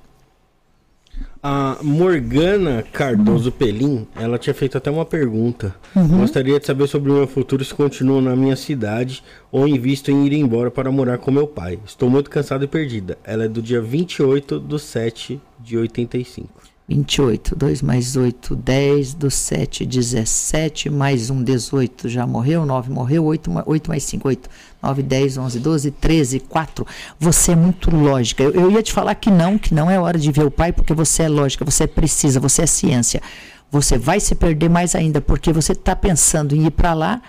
A 1.45 1.79
Morgana 1.83 2.85
Cardoso 2.93 3.51
Pelim, 3.51 4.07
ela 4.15 4.39
tinha 4.39 4.55
feito 4.55 4.79
até 4.79 4.89
uma 4.89 5.05
pergunta. 5.05 5.75
Uhum. 5.97 6.21
Gostaria 6.21 6.61
de 6.61 6.65
saber 6.65 6.87
sobre 6.87 7.11
o 7.11 7.15
meu 7.15 7.27
futuro 7.27 7.65
se 7.65 7.75
continuo 7.75 8.21
na 8.21 8.37
minha 8.37 8.55
cidade 8.55 9.25
ou 9.51 9.67
invisto 9.67 10.12
em 10.12 10.25
ir 10.25 10.35
embora 10.35 10.71
para 10.71 10.93
morar 10.93 11.19
com 11.19 11.33
meu 11.33 11.49
pai. 11.49 11.81
Estou 11.85 12.09
muito 12.09 12.31
cansada 12.31 12.65
e 12.65 12.69
perdida. 12.69 13.19
Ela 13.25 13.47
é 13.47 13.49
do 13.49 13.61
dia 13.61 13.83
28 13.83 14.61
do 14.61 14.79
7 14.79 15.41
de 15.59 15.77
85. 15.77 16.61
28, 16.95 17.57
2 17.57 17.83
mais 17.83 18.17
8, 18.17 18.55
10, 18.55 19.15
do 19.15 19.31
7, 19.31 19.87
17, 19.87 20.91
mais 20.91 21.31
1, 21.31 21.43
18, 21.43 22.09
já 22.09 22.27
morreu, 22.27 22.67
9 22.67 22.91
morreu, 22.91 23.25
8, 23.25 23.51
8 23.65 23.89
mais 23.89 24.03
5, 24.05 24.29
8, 24.29 24.51
9, 24.83 25.03
10, 25.03 25.39
11, 25.39 25.61
12, 25.61 25.91
13, 25.93 26.41
4. 26.41 26.87
Você 27.19 27.53
é 27.53 27.57
muito 27.57 27.91
lógica. 27.91 28.43
Eu, 28.43 28.53
eu 28.53 28.71
ia 28.71 28.83
te 28.83 28.93
falar 28.93 29.15
que 29.15 29.31
não, 29.31 29.57
que 29.57 29.75
não 29.75 29.91
é 29.91 29.99
hora 29.99 30.19
de 30.19 30.31
ver 30.31 30.45
o 30.45 30.51
pai, 30.51 30.73
porque 30.73 30.93
você 30.93 31.23
é 31.23 31.29
lógica, 31.29 31.65
você 31.65 31.85
é 31.85 31.87
precisa, 31.87 32.39
você 32.39 32.62
é 32.62 32.67
ciência. 32.67 33.23
Você 33.71 33.97
vai 33.97 34.21
se 34.21 34.35
perder 34.35 34.69
mais 34.69 34.95
ainda, 34.95 35.21
porque 35.21 35.51
você 35.51 35.73
está 35.73 35.97
pensando 35.97 36.55
em 36.55 36.67
ir 36.67 36.71
para 36.71 36.93
lá 36.93 37.23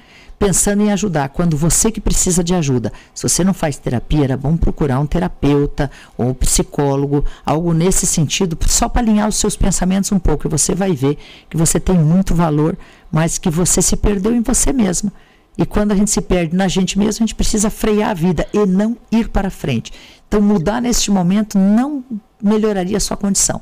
pensando 0.43 0.83
em 0.83 0.91
ajudar, 0.91 1.29
quando 1.29 1.55
você 1.55 1.89
que 1.89 2.01
precisa 2.01 2.43
de 2.43 2.53
ajuda. 2.53 2.91
Se 3.15 3.23
você 3.23 3.45
não 3.45 3.53
faz 3.53 3.77
terapia, 3.77 4.25
era 4.25 4.35
bom 4.35 4.57
procurar 4.57 4.99
um 4.99 5.05
terapeuta 5.05 5.89
ou 6.17 6.27
um 6.27 6.33
psicólogo, 6.33 7.23
algo 7.45 7.71
nesse 7.71 8.05
sentido, 8.05 8.57
só 8.67 8.89
para 8.89 9.01
alinhar 9.01 9.29
os 9.29 9.37
seus 9.37 9.55
pensamentos 9.55 10.11
um 10.11 10.19
pouco. 10.19 10.45
E 10.45 10.49
você 10.49 10.75
vai 10.75 10.91
ver 10.91 11.17
que 11.49 11.55
você 11.55 11.79
tem 11.79 11.97
muito 11.97 12.35
valor, 12.35 12.77
mas 13.09 13.37
que 13.37 13.49
você 13.49 13.81
se 13.81 13.95
perdeu 13.95 14.35
em 14.35 14.41
você 14.41 14.73
mesma. 14.73 15.13
E 15.57 15.65
quando 15.65 15.93
a 15.93 15.95
gente 15.95 16.11
se 16.11 16.19
perde 16.19 16.53
na 16.53 16.67
gente 16.67 16.99
mesmo, 16.99 17.23
a 17.23 17.25
gente 17.25 17.35
precisa 17.35 17.69
frear 17.69 18.09
a 18.09 18.13
vida 18.13 18.45
e 18.51 18.65
não 18.65 18.97
ir 19.09 19.29
para 19.29 19.49
frente. 19.49 19.93
Então, 20.27 20.41
mudar 20.41 20.81
neste 20.81 21.09
momento 21.09 21.57
não 21.57 22.03
melhoraria 22.41 22.97
a 22.97 22.99
sua 22.99 23.15
condição. 23.15 23.61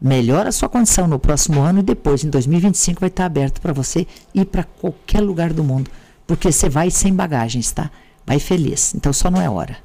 Melhora 0.00 0.48
a 0.48 0.52
sua 0.52 0.70
condição 0.70 1.06
no 1.06 1.18
próximo 1.18 1.60
ano 1.60 1.80
e 1.80 1.82
depois, 1.82 2.24
em 2.24 2.30
2025, 2.30 3.00
vai 3.00 3.08
estar 3.08 3.26
aberto 3.26 3.60
para 3.60 3.74
você 3.74 4.06
ir 4.34 4.46
para 4.46 4.64
qualquer 4.64 5.20
lugar 5.20 5.52
do 5.52 5.62
mundo. 5.62 5.90
Porque 6.26 6.50
você 6.50 6.68
vai 6.68 6.90
sem 6.90 7.14
bagagens, 7.14 7.70
tá? 7.72 7.90
Vai 8.26 8.38
feliz. 8.38 8.94
Então 8.94 9.12
só 9.12 9.30
não 9.30 9.40
é 9.40 9.48
hora. 9.48 9.76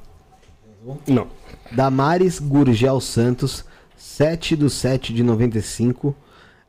Não. 1.07 1.27
Damares 1.71 2.39
Gurgel 2.39 3.01
Santos, 3.01 3.65
7 3.97 4.55
do 4.55 4.69
7 4.69 5.13
de 5.13 5.23
95. 5.23 6.15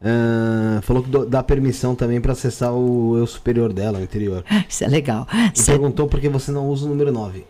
Uh, 0.00 0.80
falou 0.82 1.02
que 1.02 1.10
dá 1.26 1.42
permissão 1.42 1.94
também 1.94 2.20
para 2.20 2.32
acessar 2.32 2.72
o 2.72 3.16
eu 3.16 3.26
superior 3.26 3.72
dela, 3.72 3.98
o 3.98 4.02
interior. 4.02 4.44
Isso 4.68 4.84
é 4.84 4.88
legal. 4.88 5.26
E 5.54 5.58
Cê... 5.58 5.72
perguntou 5.72 6.06
por 6.06 6.20
que 6.20 6.28
você 6.28 6.50
não 6.52 6.68
usa 6.68 6.86
o 6.86 6.88
número 6.88 7.12
9. 7.12 7.44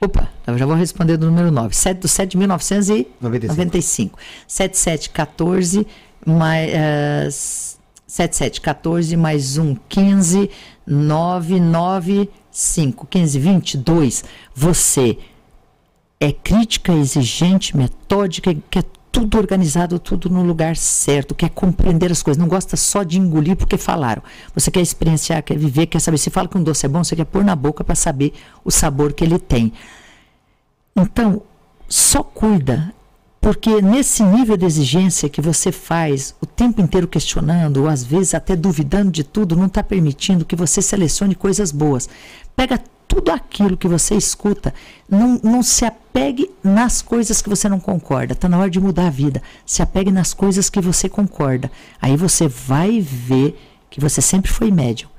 Opa, 0.00 0.28
eu 0.46 0.58
já 0.58 0.66
vou 0.66 0.74
responder 0.74 1.16
do 1.16 1.26
número 1.26 1.50
9. 1.50 1.74
7 1.76 1.98
do 1.98 2.08
7 2.08 2.30
de 2.32 2.38
1995. 2.38 4.18
7714 4.48 5.86
mais. 6.26 6.70
Uh, 6.72 7.71
7714 8.12 9.16
mais 9.16 9.58
1, 9.58 9.74
15. 9.88 10.50
995 10.86 13.06
1522, 13.06 14.24
você 14.54 15.18
é 16.18 16.32
crítica, 16.32 16.92
exigente, 16.92 17.76
metódica, 17.76 18.54
quer 18.70 18.84
tudo 19.10 19.38
organizado, 19.38 19.98
tudo 19.98 20.30
no 20.30 20.42
lugar 20.42 20.76
certo, 20.76 21.34
quer 21.34 21.50
compreender 21.50 22.10
as 22.10 22.22
coisas, 22.22 22.40
não 22.40 22.48
gosta 22.48 22.76
só 22.76 23.02
de 23.02 23.18
engolir 23.18 23.56
porque 23.56 23.76
falaram. 23.76 24.22
Você 24.54 24.70
quer 24.70 24.80
experienciar, 24.80 25.42
quer 25.42 25.58
viver, 25.58 25.86
quer 25.86 26.00
saber. 26.00 26.16
Se 26.18 26.30
fala 26.30 26.48
que 26.48 26.56
um 26.56 26.62
doce 26.62 26.86
é 26.86 26.88
bom, 26.88 27.04
você 27.04 27.14
quer 27.14 27.26
pôr 27.26 27.44
na 27.44 27.54
boca 27.54 27.84
para 27.84 27.94
saber 27.94 28.32
o 28.64 28.70
sabor 28.70 29.12
que 29.12 29.22
ele 29.22 29.38
tem. 29.38 29.72
Então, 30.96 31.42
só 31.88 32.22
cuida 32.22 32.94
porque 33.42 33.82
nesse 33.82 34.22
nível 34.22 34.56
de 34.56 34.64
exigência 34.64 35.28
que 35.28 35.40
você 35.40 35.72
faz 35.72 36.32
o 36.40 36.46
tempo 36.46 36.80
inteiro 36.80 37.08
questionando, 37.08 37.78
ou 37.78 37.88
às 37.88 38.04
vezes 38.04 38.34
até 38.34 38.54
duvidando 38.54 39.10
de 39.10 39.24
tudo, 39.24 39.56
não 39.56 39.66
está 39.66 39.82
permitindo 39.82 40.44
que 40.44 40.54
você 40.54 40.80
selecione 40.80 41.34
coisas 41.34 41.72
boas. 41.72 42.08
Pega 42.54 42.80
tudo 43.08 43.32
aquilo 43.32 43.76
que 43.76 43.88
você 43.88 44.14
escuta, 44.14 44.72
não, 45.10 45.40
não 45.42 45.60
se 45.60 45.84
apegue 45.84 46.52
nas 46.62 47.02
coisas 47.02 47.42
que 47.42 47.48
você 47.48 47.68
não 47.68 47.80
concorda. 47.80 48.32
Está 48.32 48.48
na 48.48 48.58
hora 48.58 48.70
de 48.70 48.78
mudar 48.78 49.08
a 49.08 49.10
vida. 49.10 49.42
Se 49.66 49.82
apegue 49.82 50.12
nas 50.12 50.32
coisas 50.32 50.70
que 50.70 50.80
você 50.80 51.08
concorda. 51.08 51.68
Aí 52.00 52.16
você 52.16 52.46
vai 52.46 53.00
ver 53.00 53.58
que 53.90 54.00
você 54.00 54.22
sempre 54.22 54.52
foi 54.52 54.70
médium 54.70 55.11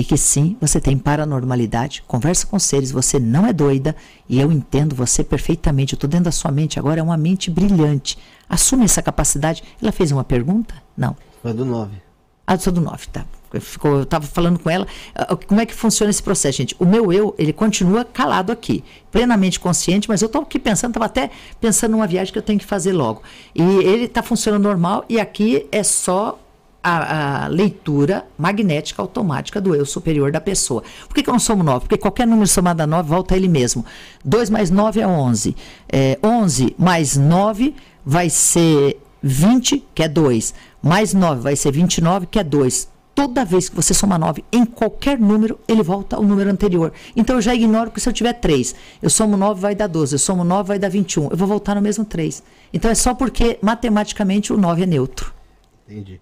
e 0.00 0.04
que 0.04 0.16
sim, 0.16 0.56
você 0.58 0.80
tem 0.80 0.96
paranormalidade, 0.96 2.02
conversa 2.06 2.46
com 2.46 2.58
seres, 2.58 2.90
você 2.90 3.18
não 3.18 3.46
é 3.46 3.52
doida 3.52 3.94
e 4.26 4.40
eu 4.40 4.50
entendo 4.50 4.96
você 4.96 5.22
perfeitamente. 5.22 5.92
Eu 5.92 5.98
estou 5.98 6.08
dentro 6.08 6.24
da 6.24 6.32
sua 6.32 6.50
mente 6.50 6.78
agora, 6.78 7.00
é 7.00 7.02
uma 7.02 7.18
mente 7.18 7.50
brilhante. 7.50 8.16
Assume 8.48 8.86
essa 8.86 9.02
capacidade. 9.02 9.62
Ela 9.80 9.92
fez 9.92 10.10
uma 10.10 10.24
pergunta? 10.24 10.74
Não. 10.96 11.14
Foi 11.42 11.52
do 11.52 11.66
9. 11.66 11.92
Ah, 12.46 12.58
sou 12.58 12.72
do 12.72 12.80
9, 12.80 13.08
tá. 13.08 13.26
Ficou, 13.60 13.96
eu 13.96 14.02
estava 14.04 14.26
falando 14.26 14.58
com 14.58 14.70
ela. 14.70 14.86
Ah, 15.14 15.36
como 15.36 15.60
é 15.60 15.66
que 15.66 15.74
funciona 15.74 16.08
esse 16.08 16.22
processo, 16.22 16.56
gente? 16.56 16.74
O 16.78 16.86
meu 16.86 17.12
eu, 17.12 17.34
ele 17.36 17.52
continua 17.52 18.02
calado 18.02 18.50
aqui, 18.50 18.82
plenamente 19.12 19.60
consciente, 19.60 20.08
mas 20.08 20.22
eu 20.22 20.26
estou 20.26 20.40
aqui 20.40 20.58
pensando, 20.58 20.92
estava 20.92 21.04
até 21.04 21.30
pensando 21.60 21.92
numa 21.92 22.06
viagem 22.06 22.32
que 22.32 22.38
eu 22.38 22.42
tenho 22.42 22.58
que 22.58 22.64
fazer 22.64 22.94
logo. 22.94 23.22
E 23.54 23.60
ele 23.60 24.04
está 24.04 24.22
funcionando 24.22 24.62
normal 24.62 25.04
e 25.10 25.20
aqui 25.20 25.66
é 25.70 25.82
só 25.82 26.38
a, 26.82 27.44
a, 27.44 27.48
leitura 27.48 28.26
magnética 28.38 29.02
automática 29.02 29.60
do 29.60 29.74
eu 29.74 29.84
superior 29.84 30.32
da 30.32 30.40
pessoa. 30.40 30.82
Por 31.06 31.14
que, 31.14 31.22
que 31.22 31.28
eu 31.28 31.32
não 31.32 31.38
somo 31.38 31.62
9? 31.62 31.80
Porque 31.80 31.98
qualquer 31.98 32.26
número 32.26 32.46
somado 32.46 32.82
a 32.82 32.86
9 32.86 33.08
volta 33.08 33.34
a 33.34 33.36
ele 33.36 33.48
mesmo. 33.48 33.84
2 34.24 34.50
mais 34.50 34.70
9 34.70 35.00
é 35.00 35.06
11. 35.06 35.56
É, 35.92 36.18
11 36.22 36.74
mais 36.78 37.16
9 37.16 37.74
vai 38.04 38.30
ser 38.30 39.00
20, 39.22 39.84
que 39.94 40.02
é 40.02 40.08
2. 40.08 40.54
Mais 40.82 41.12
9 41.12 41.42
vai 41.42 41.56
ser 41.56 41.72
29, 41.72 42.26
que 42.26 42.38
é 42.38 42.44
2. 42.44 42.88
Toda 43.14 43.44
vez 43.44 43.68
que 43.68 43.76
você 43.76 43.92
soma 43.92 44.16
9 44.16 44.42
em 44.50 44.64
qualquer 44.64 45.18
número, 45.18 45.58
ele 45.68 45.82
volta 45.82 46.16
ao 46.16 46.22
número 46.22 46.48
anterior. 46.48 46.92
Então 47.14 47.36
eu 47.36 47.42
já 47.42 47.54
ignoro 47.54 47.90
que 47.90 48.00
se 48.00 48.08
eu 48.08 48.12
tiver 48.12 48.32
3, 48.32 48.74
eu 49.02 49.10
somo 49.10 49.36
9 49.36 49.60
vai 49.60 49.74
dar 49.74 49.88
12, 49.88 50.14
eu 50.14 50.18
somo 50.18 50.42
9 50.42 50.68
vai 50.68 50.78
dar 50.78 50.88
21. 50.88 51.28
Eu 51.30 51.36
vou 51.36 51.46
voltar 51.46 51.74
no 51.74 51.82
mesmo 51.82 52.04
3. 52.04 52.42
Então 52.72 52.90
é 52.90 52.94
só 52.94 53.12
porque 53.12 53.58
matematicamente 53.60 54.52
o 54.52 54.56
9 54.56 54.84
é 54.84 54.86
neutro. 54.86 55.34
Entendi. 55.86 56.20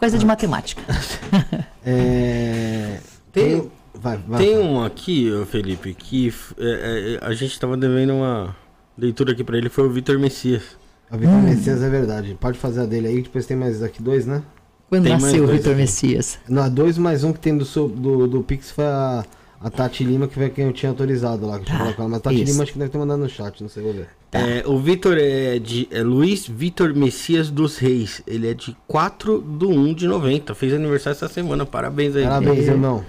Coisa 0.00 0.16
de 0.16 0.24
matemática. 0.24 0.80
é, 1.84 2.98
tem, 3.30 3.70
vai, 3.92 4.16
vai, 4.16 4.38
tem 4.42 4.58
um 4.58 4.82
aqui, 4.82 5.30
Felipe, 5.50 5.92
que 5.92 6.32
é, 6.58 7.18
é, 7.22 7.26
a 7.26 7.34
gente 7.34 7.52
estava 7.52 7.76
devendo 7.76 8.14
uma 8.14 8.56
leitura 8.96 9.32
aqui 9.32 9.44
para 9.44 9.58
ele, 9.58 9.68
foi 9.68 9.84
o 9.84 9.90
Vitor 9.90 10.18
Messias. 10.18 10.62
A 11.10 11.18
Vitor 11.18 11.34
hum. 11.34 11.42
Messias 11.42 11.82
é 11.82 11.90
verdade. 11.90 12.34
Pode 12.40 12.58
fazer 12.58 12.80
a 12.80 12.86
dele 12.86 13.08
aí, 13.08 13.20
depois 13.20 13.44
tem 13.44 13.58
mais 13.58 13.82
aqui 13.82 14.02
dois, 14.02 14.24
né? 14.24 14.42
Quando 14.88 15.02
tem 15.04 15.12
nasceu 15.12 15.44
o 15.44 15.46
Vitor 15.46 15.76
Messias? 15.76 16.38
Não, 16.48 16.70
dois 16.70 16.96
mais 16.96 17.22
um 17.22 17.30
que 17.30 17.38
tem 17.38 17.58
do, 17.58 17.64
do, 17.88 18.26
do 18.26 18.42
Pix 18.42 18.70
foi 18.70 18.86
a, 18.86 19.22
a 19.62 19.68
Tati 19.68 20.02
Lima, 20.02 20.26
que 20.26 20.34
foi 20.34 20.48
quem 20.48 20.64
eu 20.64 20.72
tinha 20.72 20.90
autorizado 20.90 21.46
lá. 21.46 21.58
Que 21.58 21.66
tá, 21.66 21.94
eu 21.98 22.08
Mas 22.08 22.18
a 22.18 22.20
Tati 22.20 22.42
isso. 22.42 22.52
Lima 22.52 22.62
acho 22.62 22.72
que 22.72 22.78
deve 22.78 22.90
ter 22.90 22.98
mandado 22.98 23.20
no 23.20 23.28
chat, 23.28 23.60
não 23.60 23.68
sei, 23.68 23.82
vou 23.82 23.92
ver. 23.92 24.08
Tá. 24.30 24.38
É, 24.38 24.62
o 24.66 24.78
Vitor 24.78 25.18
é 25.18 25.58
de 25.58 25.86
é 25.90 26.02
Luiz 26.02 26.46
Vitor 26.46 26.94
Messias 26.94 27.50
dos 27.50 27.76
Reis. 27.76 28.22
Ele 28.26 28.48
é 28.48 28.54
de 28.54 28.74
4 28.86 29.38
do 29.40 29.68
1 29.68 29.94
de 29.94 30.06
90. 30.06 30.54
Fez 30.54 30.72
aniversário 30.72 31.16
essa 31.16 31.28
semana. 31.28 31.66
Parabéns 31.66 32.16
aí. 32.16 32.24
Parabéns, 32.24 32.68
é. 32.68 32.70
irmão. 32.70 33.04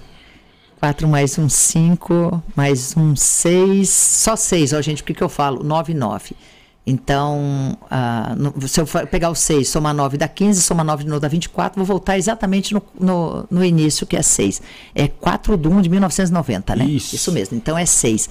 4 0.79 1.07
mais 1.07 1.37
um 1.37 1.47
5, 1.47 2.43
mais 2.55 2.97
um 2.97 3.15
6. 3.15 3.87
Só 3.87 4.35
6, 4.35 4.73
ó, 4.73 4.81
gente, 4.81 5.03
o 5.03 5.05
que, 5.05 5.13
que 5.13 5.23
eu 5.23 5.29
falo? 5.29 5.63
9, 5.63 5.93
9. 5.93 6.35
Então, 6.85 7.77
uh, 7.83 8.67
se 8.67 8.81
eu 8.81 8.87
pegar 9.07 9.29
o 9.29 9.35
6, 9.35 9.67
somar 9.67 9.93
9 9.93 10.17
dá 10.17 10.27
15, 10.27 10.61
somar 10.61 10.85
9 10.85 11.03
de 11.03 11.09
novo 11.09 11.19
dá 11.19 11.27
24, 11.27 11.77
vou 11.77 11.85
voltar 11.85 12.17
exatamente 12.17 12.73
no, 12.73 12.81
no, 12.99 13.45
no 13.51 13.63
início, 13.63 14.07
que 14.07 14.17
é 14.17 14.21
6. 14.21 14.61
É 14.95 15.07
4 15.07 15.57
de 15.57 15.67
1 15.67 15.81
de 15.81 15.89
1990, 15.89 16.75
né? 16.75 16.85
Isso. 16.85 17.15
Isso 17.15 17.31
mesmo, 17.31 17.55
então 17.55 17.77
é 17.77 17.85
6. 17.85 18.29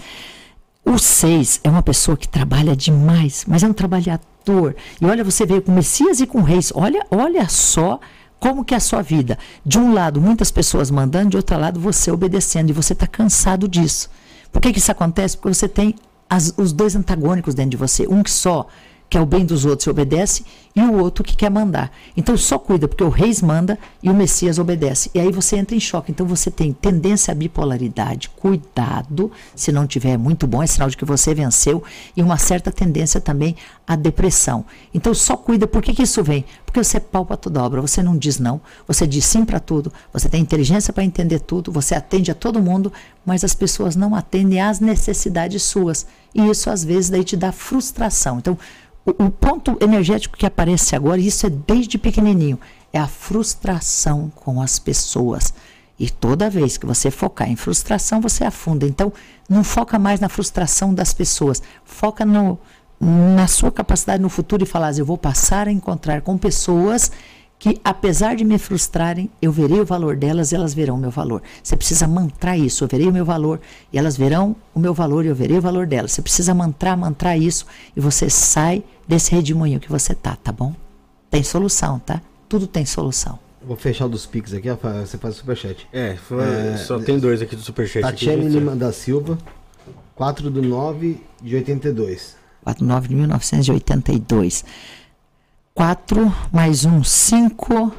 O 0.85 0.99
6 0.99 1.61
é 1.63 1.71
uma 1.71 1.83
pessoa 1.83 2.17
que 2.17 2.27
trabalha 2.27 2.75
demais, 2.75 3.45
mas 3.47 3.63
é 3.63 3.69
um 3.69 3.73
trabalhador. 3.73 4.75
E 5.01 5.07
olha, 5.07 5.23
você 5.23 5.47
veio 5.47 5.63
com 5.63 5.71
Messias 5.71 6.21
e 6.21 6.27
com 6.27 6.43
Reis. 6.43 6.73
Olha, 6.75 7.07
olha 7.11 7.49
só 7.49 8.01
como 8.41 8.65
que 8.65 8.75
é 8.75 8.79
a 8.79 8.81
sua 8.81 9.03
vida. 9.03 9.39
De 9.65 9.79
um 9.79 9.93
lado, 9.93 10.21
muitas 10.21 10.51
pessoas 10.51 10.91
mandando, 10.91 11.31
de 11.31 11.37
outro 11.37 11.59
lado, 11.59 11.79
você 11.79 12.11
obedecendo. 12.11 12.71
E 12.71 12.73
você 12.73 12.95
está 12.95 13.07
cansado 13.07 13.69
disso. 13.69 14.11
Por 14.51 14.61
que, 14.61 14.73
que 14.73 14.79
isso 14.79 14.91
acontece? 14.91 15.37
Porque 15.37 15.55
você 15.55 15.69
tem 15.69 15.95
as, 16.31 16.55
os 16.57 16.73
dois 16.73 16.95
antagônicos 16.95 17.55
dentro 17.55 17.73
de 17.73 17.77
você. 17.77 18.07
Um 18.07 18.23
que 18.23 18.31
só 18.31 18.69
quer 19.11 19.21
o 19.21 19.27
bem 19.27 19.45
dos 19.45 19.65
outros 19.65 19.87
e 19.87 19.91
obedece, 19.91 20.45
e 20.75 20.81
o 20.81 20.99
outro 20.99 21.25
que 21.25 21.37
quer 21.37 21.51
mandar. 21.51 21.91
Então 22.17 22.37
só 22.37 22.59
cuida, 22.59 22.87
porque 22.87 23.03
o 23.03 23.09
reis 23.09 23.43
manda 23.43 23.79
e 24.03 24.09
o 24.09 24.15
Messias 24.15 24.59
obedece. 24.59 25.11
E 25.15 25.19
aí 25.19 25.33
você 25.33 25.57
entra 25.57 25.75
em 25.75 25.81
choque. 25.81 26.13
Então 26.13 26.27
você 26.27 26.51
tem 26.51 26.73
tendência 26.73 27.33
à 27.33 27.35
bipolaridade. 27.35 28.31
Cuidado, 28.31 29.31
se 29.55 29.73
não 29.73 29.87
tiver 29.87 30.17
muito 30.17 30.47
bom, 30.47 30.63
é 30.63 30.67
sinal 30.67 30.89
de 30.89 30.97
que 30.97 31.05
você 31.05 31.35
venceu, 31.35 31.83
e 32.17 32.23
uma 32.23 32.39
certa 32.39 32.71
tendência 32.71 33.21
também 33.21 33.57
à 33.87 33.97
depressão. 33.97 34.65
Então 34.95 35.13
só 35.13 35.37
cuida, 35.37 35.67
por 35.67 35.83
que, 35.83 35.93
que 35.93 36.03
isso 36.03 36.23
vem? 36.23 36.45
Porque 36.65 36.83
você 36.83 37.01
palpa 37.01 37.37
toda 37.37 37.63
obra, 37.63 37.81
você 37.81 38.03
não 38.03 38.17
diz 38.17 38.39
não, 38.39 38.61
você 38.87 39.07
diz 39.07 39.25
sim 39.25 39.45
para 39.45 39.59
tudo, 39.59 39.93
você 40.13 40.29
tem 40.29 40.41
inteligência 40.41 40.93
para 40.93 41.03
entender 41.03 41.41
tudo, 41.41 41.73
você 41.73 41.97
atende 41.97 42.31
a 42.31 42.35
todo 42.35 42.63
mundo, 42.63 42.93
mas 43.27 43.43
as 43.43 43.55
pessoas 43.55 43.97
não 43.97 44.15
atendem 44.15 44.61
às 44.61 44.79
necessidades 44.79 45.65
suas. 45.65 46.07
E 46.33 46.49
isso 46.49 46.71
às 46.71 46.85
vezes 46.85 47.11
daí 47.11 47.25
te 47.25 47.37
dá 47.37 47.51
frustração. 47.51 48.39
Então, 48.39 48.57
o, 49.05 49.25
o 49.25 49.31
ponto 49.31 49.77
energético 49.81 50.37
que 50.37 50.47
aparece 50.47 50.70
agora, 50.95 51.21
e 51.21 51.27
isso 51.27 51.47
é 51.47 51.51
desde 51.51 51.99
pequenininho, 51.99 52.59
é 52.93 52.99
a 52.99 53.07
frustração 53.07 54.31
com 54.35 54.61
as 54.61 54.79
pessoas. 54.79 55.53
E 55.99 56.09
toda 56.09 56.49
vez 56.49 56.77
que 56.77 56.87
você 56.87 57.11
focar 57.11 57.51
em 57.51 57.57
frustração, 57.57 58.21
você 58.21 58.45
afunda. 58.45 58.87
Então, 58.87 59.13
não 59.49 59.63
foca 59.63 59.99
mais 59.99 60.19
na 60.19 60.29
frustração 60.29 60.95
das 60.95 61.13
pessoas. 61.13 61.63
Foca 61.85 62.25
no, 62.25 62.59
na 62.99 63.47
sua 63.47 63.71
capacidade 63.71 64.23
no 64.23 64.31
futuro 64.31 64.63
e 64.63 64.67
falar: 64.67 64.89
assim, 64.89 65.01
eu 65.01 65.07
vou 65.07 65.19
passar 65.19 65.69
a 65.69 65.73
encontrar 65.73 66.23
com 66.23 66.39
pessoas 66.39 67.13
que, 67.61 67.79
apesar 67.85 68.35
de 68.35 68.43
me 68.43 68.59
frustrarem, 68.59 69.31
eu 69.41 69.53
verei 69.53 69.79
o 69.79 69.85
valor 69.85 70.17
delas 70.17 70.51
e 70.51 70.55
elas 70.55 70.73
verão 70.73 70.95
o 70.95 70.99
meu 70.99 71.11
valor. 71.11 71.43
Você 71.63 71.77
precisa 71.77 72.09
mantrar 72.09 72.59
isso, 72.59 72.83
eu 72.83 72.89
verei 72.89 73.07
o 73.07 73.13
meu 73.13 73.25
valor 73.25 73.61
e 73.93 73.99
elas 73.99 74.17
verão 74.17 74.57
o 74.75 74.81
meu 74.81 74.95
valor 74.95 75.27
e 75.27 75.29
eu 75.29 75.35
verei 75.35 75.59
o 75.59 75.61
valor 75.61 75.87
delas. 75.87 76.13
Você 76.13 76.23
precisa 76.23 76.55
mantrar, 76.55 76.97
mantrar 76.97 77.39
isso 77.39 77.67
e 77.95 78.01
você 78.01 78.31
sai 78.31 78.83
desse 79.07 79.31
redemoinho 79.33 79.79
que 79.79 79.91
você 79.91 80.15
tá, 80.15 80.37
tá 80.37 80.51
bom? 80.51 80.75
Tem 81.31 81.43
solução, 81.43 81.99
tá? 81.99 82.23
Tudo 82.49 82.67
tem 82.67 82.87
solução. 82.87 83.39
Vou 83.63 83.77
fechar 83.77 84.07
o 84.07 84.09
dos 84.09 84.25
Pix 84.25 84.55
aqui, 84.55 84.69
você 84.71 85.19
faz 85.19 85.35
o 85.35 85.39
superchat. 85.41 85.87
É, 85.93 86.17
foi, 86.17 86.43
é 86.43 86.79
só 86.79 86.99
tem 86.99 87.19
dois 87.19 87.43
aqui 87.43 87.55
do 87.55 87.61
superchat. 87.61 88.01
Tatiane 88.01 88.49
Lima 88.49 88.75
da 88.75 88.91
Silva, 88.91 89.37
4 90.15 90.51
do 90.51 90.63
9 90.63 91.23
de 91.43 91.57
82. 91.57 92.37
4 92.65 92.83
do 92.83 92.89
9 92.89 93.09
de 93.09 93.15
1982. 93.17 94.65
4 95.81 96.31
mais 96.53 96.85
1, 96.85 97.03
5, 97.03 97.91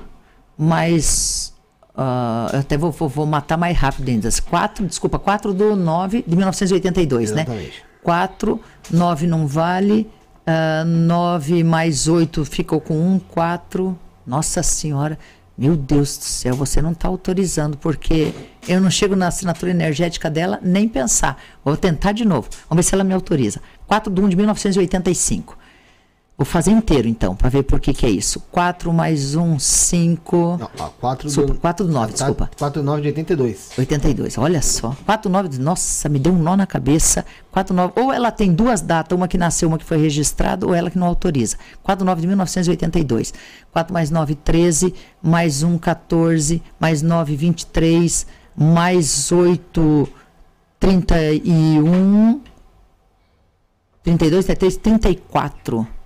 mais. 0.56 1.52
Uh, 1.96 2.54
eu 2.54 2.60
até 2.60 2.78
vou, 2.78 2.92
vou, 2.92 3.10
vou, 3.10 3.26
matar 3.26 3.58
mais 3.58 3.76
rápido 3.76 4.08
ainda. 4.08 4.30
4, 4.32 4.86
desculpa, 4.86 5.18
4 5.18 5.52
do 5.52 5.76
9 5.76 6.24
de 6.28 6.36
1982, 6.36 7.32
né? 7.32 7.42
Exatamente. 7.42 7.80
né? 7.80 7.86
4, 8.04 8.62
9 8.92 9.26
não 9.26 9.48
vale. 9.48 10.08
Uh, 10.42 10.86
9 10.86 11.64
mais 11.64 12.08
8 12.08 12.46
ficou 12.46 12.80
com 12.80 12.94
1, 13.16 13.18
4. 13.18 13.98
Nossa 14.28 14.62
Senhora, 14.62 15.18
meu 15.58 15.76
Deus 15.76 16.20
do 16.20 16.24
céu, 16.24 16.54
você 16.54 16.84
não 16.84 16.92
está 16.92 17.08
autorizando, 17.08 17.78
porque 17.78 18.32
eu 18.68 18.80
não 18.80 18.92
chego 18.92 19.16
na 19.16 19.26
assinatura 19.26 19.72
energética 19.72 20.30
dela 20.30 20.60
nem 20.62 20.88
pensar. 20.88 21.36
Vou 21.66 21.76
tentar 21.76 22.12
de 22.12 22.26
novo. 22.26 22.48
Vamos 22.70 22.86
ver 22.86 22.88
se 22.88 22.94
ela 22.94 23.04
me 23.04 23.16
autoriza. 23.16 23.60
4 23.88 24.14
de 24.14 24.22
1 24.22 24.30
de 24.30 24.36
1985. 24.36 25.58
Vou 26.42 26.46
fazer 26.48 26.72
inteiro, 26.72 27.08
então, 27.08 27.36
para 27.36 27.50
ver 27.50 27.62
por 27.62 27.80
que, 27.80 27.94
que 27.94 28.04
é 28.04 28.10
isso. 28.10 28.40
4 28.52 28.92
mais 28.92 29.36
1, 29.36 29.60
5. 29.60 30.58
Não, 30.60 30.70
ó, 30.80 30.90
4 31.00 31.30
do, 31.30 31.54
4 31.54 31.86
do 31.86 31.94
9, 31.94 32.08
tá, 32.08 32.14
desculpa. 32.14 32.50
4 32.58 32.82
do 32.82 32.84
9 32.84 33.02
de 33.04 33.08
82. 33.10 33.70
82, 33.78 34.38
olha 34.40 34.60
só. 34.60 34.98
4 35.06 35.30
do 35.30 35.34
9, 35.34 35.60
nossa, 35.60 36.10
me 36.10 36.18
deu 36.18 36.34
um 36.34 36.40
nó 36.40 36.56
na 36.56 36.66
cabeça. 36.66 37.24
4 37.52 37.76
9, 37.76 37.94
ou 37.96 38.12
ela 38.12 38.32
tem 38.32 38.52
duas 38.52 38.82
datas, 38.82 39.16
uma 39.16 39.28
que 39.28 39.38
nasceu, 39.38 39.68
uma 39.68 39.78
que 39.78 39.86
foi 39.86 39.98
registrada, 39.98 40.66
ou 40.66 40.74
ela 40.74 40.90
que 40.90 40.98
não 40.98 41.06
autoriza. 41.06 41.58
4 41.84 42.04
do 42.04 42.08
9 42.08 42.22
de 42.22 42.26
1982. 42.26 43.36
4 43.72 43.94
mais 43.94 44.10
9, 44.10 44.34
13. 44.34 44.96
Mais 45.22 45.62
1, 45.62 45.78
14. 45.78 46.64
Mais 46.80 47.04
9, 47.04 47.36
23. 47.36 48.26
Mais 48.58 49.32
8, 49.32 50.10
31. 50.80 52.42
32, 54.02 54.46
33, 54.46 54.78
34. 54.78 56.01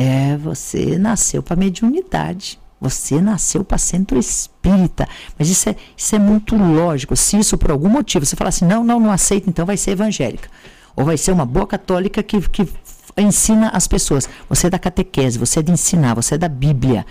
É, 0.00 0.36
você 0.36 0.96
nasceu 0.96 1.42
para 1.42 1.56
mediunidade. 1.56 2.56
Você 2.80 3.20
nasceu 3.20 3.64
para 3.64 3.76
centro 3.76 4.16
espírita. 4.16 5.08
Mas 5.36 5.48
isso 5.48 5.68
é, 5.68 5.74
isso 5.96 6.14
é 6.14 6.18
muito 6.20 6.56
lógico. 6.56 7.16
Se 7.16 7.36
isso 7.36 7.58
por 7.58 7.72
algum 7.72 7.88
motivo 7.88 8.24
você 8.24 8.36
falar 8.36 8.50
assim, 8.50 8.64
não, 8.64 8.84
não, 8.84 9.00
não 9.00 9.10
aceita, 9.10 9.50
então 9.50 9.66
vai 9.66 9.76
ser 9.76 9.90
evangélica. 9.90 10.48
Ou 10.94 11.04
vai 11.04 11.16
ser 11.16 11.32
uma 11.32 11.44
boa 11.44 11.66
católica 11.66 12.22
que, 12.22 12.40
que 12.48 12.68
ensina 13.16 13.70
as 13.70 13.88
pessoas. 13.88 14.28
Você 14.48 14.68
é 14.68 14.70
da 14.70 14.78
catequese, 14.78 15.36
você 15.36 15.58
é 15.58 15.62
de 15.62 15.72
ensinar, 15.72 16.14
você 16.14 16.36
é 16.36 16.38
da 16.38 16.48
Bíblia. 16.48 17.04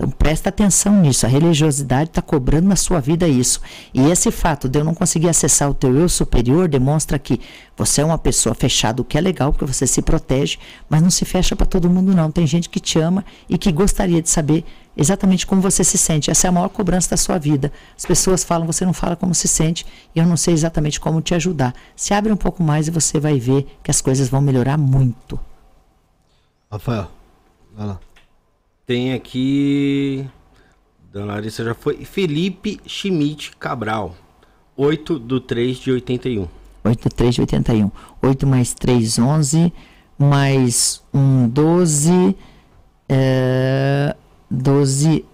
Então 0.00 0.08
presta 0.08 0.48
atenção 0.48 0.98
nisso. 0.98 1.26
A 1.26 1.28
religiosidade 1.28 2.08
está 2.08 2.22
cobrando 2.22 2.66
na 2.66 2.74
sua 2.74 3.00
vida 3.00 3.28
isso. 3.28 3.60
E 3.92 4.00
esse 4.00 4.30
fato 4.30 4.66
de 4.66 4.78
eu 4.78 4.84
não 4.84 4.94
conseguir 4.94 5.28
acessar 5.28 5.68
o 5.68 5.74
teu 5.74 5.94
eu 5.94 6.08
superior 6.08 6.66
demonstra 6.66 7.18
que 7.18 7.38
você 7.76 8.00
é 8.00 8.04
uma 8.04 8.16
pessoa 8.16 8.54
fechada, 8.54 9.02
o 9.02 9.04
que 9.04 9.18
é 9.18 9.20
legal, 9.20 9.52
porque 9.52 9.66
você 9.66 9.86
se 9.86 10.00
protege, 10.00 10.56
mas 10.88 11.02
não 11.02 11.10
se 11.10 11.26
fecha 11.26 11.54
para 11.54 11.66
todo 11.66 11.90
mundo 11.90 12.14
não. 12.14 12.30
Tem 12.30 12.46
gente 12.46 12.70
que 12.70 12.80
te 12.80 12.98
ama 12.98 13.22
e 13.46 13.58
que 13.58 13.70
gostaria 13.70 14.22
de 14.22 14.30
saber 14.30 14.64
exatamente 14.96 15.46
como 15.46 15.60
você 15.60 15.84
se 15.84 15.98
sente. 15.98 16.30
Essa 16.30 16.46
é 16.46 16.48
a 16.48 16.52
maior 16.52 16.70
cobrança 16.70 17.10
da 17.10 17.18
sua 17.18 17.36
vida. 17.36 17.70
As 17.94 18.06
pessoas 18.06 18.42
falam, 18.42 18.66
você 18.66 18.86
não 18.86 18.94
fala 18.94 19.16
como 19.16 19.34
se 19.34 19.48
sente, 19.48 19.84
e 20.14 20.18
eu 20.18 20.26
não 20.26 20.36
sei 20.38 20.54
exatamente 20.54 20.98
como 20.98 21.20
te 21.20 21.34
ajudar. 21.34 21.74
Se 21.94 22.14
abre 22.14 22.32
um 22.32 22.38
pouco 22.38 22.62
mais 22.62 22.88
e 22.88 22.90
você 22.90 23.20
vai 23.20 23.38
ver 23.38 23.66
que 23.82 23.90
as 23.90 24.00
coisas 24.00 24.30
vão 24.30 24.40
melhorar 24.40 24.78
muito. 24.78 25.38
Rafael, 26.70 27.10
vai 27.76 27.86
lá. 27.86 28.00
Tem 28.90 29.12
aqui. 29.12 30.26
Da 31.12 31.24
Larissa 31.24 31.62
já 31.62 31.74
foi. 31.74 32.04
Felipe 32.04 32.80
Schmidt 32.84 33.52
Cabral. 33.56 34.16
8 34.76 35.16
do 35.16 35.40
3 35.40 35.78
de 35.78 35.92
81. 35.92 36.48
8 36.82 37.08
do 37.08 37.14
3 37.14 37.34
de 37.36 37.40
81. 37.42 37.88
8 38.20 38.46
mais 38.48 38.74
3, 38.74 39.20
11. 39.20 39.72
Mais 40.18 41.04
1, 41.14 41.48
12. 41.50 42.36
É, 43.08 44.16
12 44.50 45.24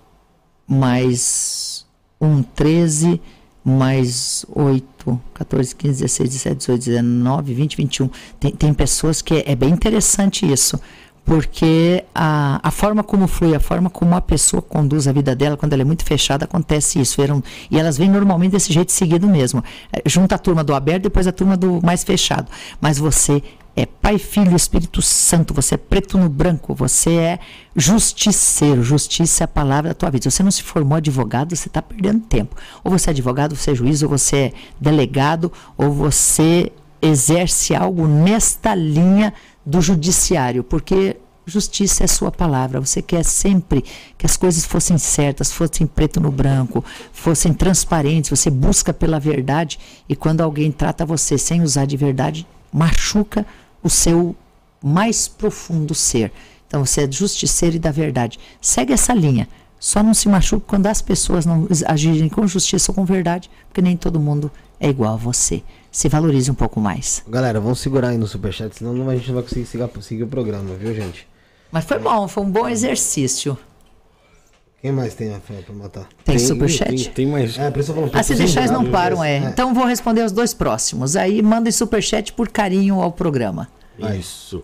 mais 0.68 1.86
1, 2.20 2.42
13. 2.42 3.22
Mais 3.64 4.44
8, 4.50 5.20
14, 5.32 5.74
15, 5.74 6.02
16, 6.02 6.28
17, 6.28 6.56
18, 6.58 6.84
19, 6.84 7.54
20, 7.54 7.76
21. 7.78 8.10
Tem, 8.38 8.52
tem 8.52 8.74
pessoas 8.74 9.22
que 9.22 9.32
é, 9.32 9.52
é 9.52 9.56
bem 9.56 9.70
interessante 9.70 10.44
isso 10.44 10.78
porque 11.26 12.04
a, 12.14 12.60
a 12.62 12.70
forma 12.70 13.02
como 13.02 13.26
flui, 13.26 13.52
a 13.56 13.58
forma 13.58 13.90
como 13.90 14.14
a 14.14 14.20
pessoa 14.20 14.62
conduz 14.62 15.08
a 15.08 15.12
vida 15.12 15.34
dela, 15.34 15.56
quando 15.56 15.72
ela 15.72 15.82
é 15.82 15.84
muito 15.84 16.04
fechada, 16.04 16.44
acontece 16.44 17.00
isso. 17.00 17.20
Eram, 17.20 17.42
e 17.68 17.80
elas 17.80 17.98
vêm 17.98 18.08
normalmente 18.08 18.52
desse 18.52 18.72
jeito 18.72 18.92
seguido 18.92 19.26
mesmo. 19.26 19.62
É, 19.92 20.08
junta 20.08 20.36
a 20.36 20.38
turma 20.38 20.62
do 20.62 20.72
aberto, 20.72 21.02
depois 21.02 21.26
a 21.26 21.32
turma 21.32 21.56
do 21.56 21.84
mais 21.84 22.04
fechado. 22.04 22.48
Mas 22.80 22.96
você 22.96 23.42
é 23.74 23.84
Pai, 23.84 24.18
Filho 24.18 24.54
Espírito 24.54 25.02
Santo, 25.02 25.52
você 25.52 25.74
é 25.74 25.78
preto 25.78 26.16
no 26.16 26.28
branco, 26.28 26.76
você 26.76 27.16
é 27.16 27.38
justiceiro. 27.74 28.84
Justiça 28.84 29.42
é 29.42 29.46
a 29.46 29.48
palavra 29.48 29.88
da 29.88 29.94
tua 29.94 30.10
vida. 30.10 30.22
Se 30.22 30.30
você 30.30 30.44
não 30.44 30.52
se 30.52 30.62
formou 30.62 30.96
advogado, 30.96 31.56
você 31.56 31.66
está 31.66 31.82
perdendo 31.82 32.20
tempo. 32.20 32.54
Ou 32.84 32.90
você 32.92 33.10
é 33.10 33.12
advogado, 33.12 33.56
você 33.56 33.72
é 33.72 33.74
juiz, 33.74 34.00
ou 34.00 34.08
você 34.08 34.36
é 34.36 34.52
delegado, 34.80 35.52
ou 35.76 35.90
você 35.90 36.70
exerce 37.02 37.74
algo 37.74 38.06
nesta 38.06 38.76
linha 38.76 39.34
do 39.66 39.80
judiciário, 39.80 40.62
porque 40.62 41.16
Justiça 41.48 42.02
é 42.02 42.08
sua 42.08 42.32
palavra. 42.32 42.80
Você 42.80 43.00
quer 43.00 43.24
sempre 43.24 43.84
que 44.18 44.26
as 44.26 44.36
coisas 44.36 44.64
fossem 44.64 44.98
certas, 44.98 45.52
fossem 45.52 45.86
preto 45.86 46.20
no 46.20 46.32
branco, 46.32 46.84
fossem 47.12 47.54
transparentes. 47.54 48.30
Você 48.30 48.50
busca 48.50 48.92
pela 48.92 49.20
verdade 49.20 49.78
e 50.08 50.16
quando 50.16 50.40
alguém 50.40 50.72
trata 50.72 51.06
você 51.06 51.38
sem 51.38 51.62
usar 51.62 51.84
de 51.84 51.96
verdade, 51.96 52.44
machuca 52.72 53.46
o 53.80 53.88
seu 53.88 54.34
mais 54.82 55.28
profundo 55.28 55.94
ser. 55.94 56.32
Então 56.66 56.84
você 56.84 57.02
é 57.02 57.12
justiceiro 57.12 57.76
e 57.76 57.78
da 57.78 57.92
verdade. 57.92 58.40
Segue 58.60 58.92
essa 58.92 59.14
linha. 59.14 59.48
Só 59.78 60.02
não 60.02 60.14
se 60.14 60.28
machuque 60.28 60.66
quando 60.66 60.88
as 60.88 61.00
pessoas 61.00 61.46
não 61.46 61.68
agirem 61.86 62.28
com 62.28 62.44
justiça 62.44 62.90
ou 62.90 62.94
com 62.96 63.04
verdade, 63.04 63.48
porque 63.68 63.80
nem 63.80 63.96
todo 63.96 64.18
mundo 64.18 64.50
é 64.80 64.88
igual 64.88 65.14
a 65.14 65.16
você. 65.16 65.62
Se 65.96 66.10
valorize 66.10 66.50
um 66.50 66.54
pouco 66.54 66.78
mais. 66.78 67.24
Galera, 67.26 67.58
vamos 67.58 67.80
segurar 67.80 68.08
aí 68.08 68.18
no 68.18 68.26
superchat, 68.26 68.76
senão 68.76 69.08
a 69.08 69.16
gente 69.16 69.28
não 69.28 69.36
vai 69.36 69.42
conseguir 69.42 69.64
seguir, 69.64 69.88
seguir 70.02 70.22
o 70.24 70.26
programa, 70.26 70.74
viu, 70.74 70.94
gente? 70.94 71.26
Mas 71.72 71.86
foi 71.86 71.98
bom, 71.98 72.28
foi 72.28 72.44
um 72.44 72.50
bom 72.50 72.68
exercício. 72.68 73.56
Quem 74.82 74.92
mais 74.92 75.14
tem 75.14 75.34
a 75.34 75.40
fé 75.40 75.54
pra 75.64 75.74
matar? 75.74 76.06
Tem, 76.22 76.36
tem 76.36 76.38
superchat? 76.38 76.90
Tem, 76.90 77.12
tem, 77.14 77.26
mais. 77.26 77.58
É, 77.58 77.70
por 77.70 77.80
isso 77.80 77.92
eu 77.92 77.94
falo, 77.94 78.10
ah, 78.12 78.22
se 78.22 78.34
deixar 78.34 78.60
eles 78.60 78.72
não 78.72 78.90
param, 78.90 79.24
é. 79.24 79.36
é. 79.36 79.38
Então 79.38 79.72
vou 79.72 79.86
responder 79.86 80.22
os 80.22 80.32
dois 80.32 80.52
próximos. 80.52 81.16
Aí 81.16 81.40
mandem 81.40 81.72
superchat 81.72 82.30
por 82.34 82.50
carinho 82.50 83.00
ao 83.00 83.10
programa. 83.10 83.66
Isso. 84.20 84.62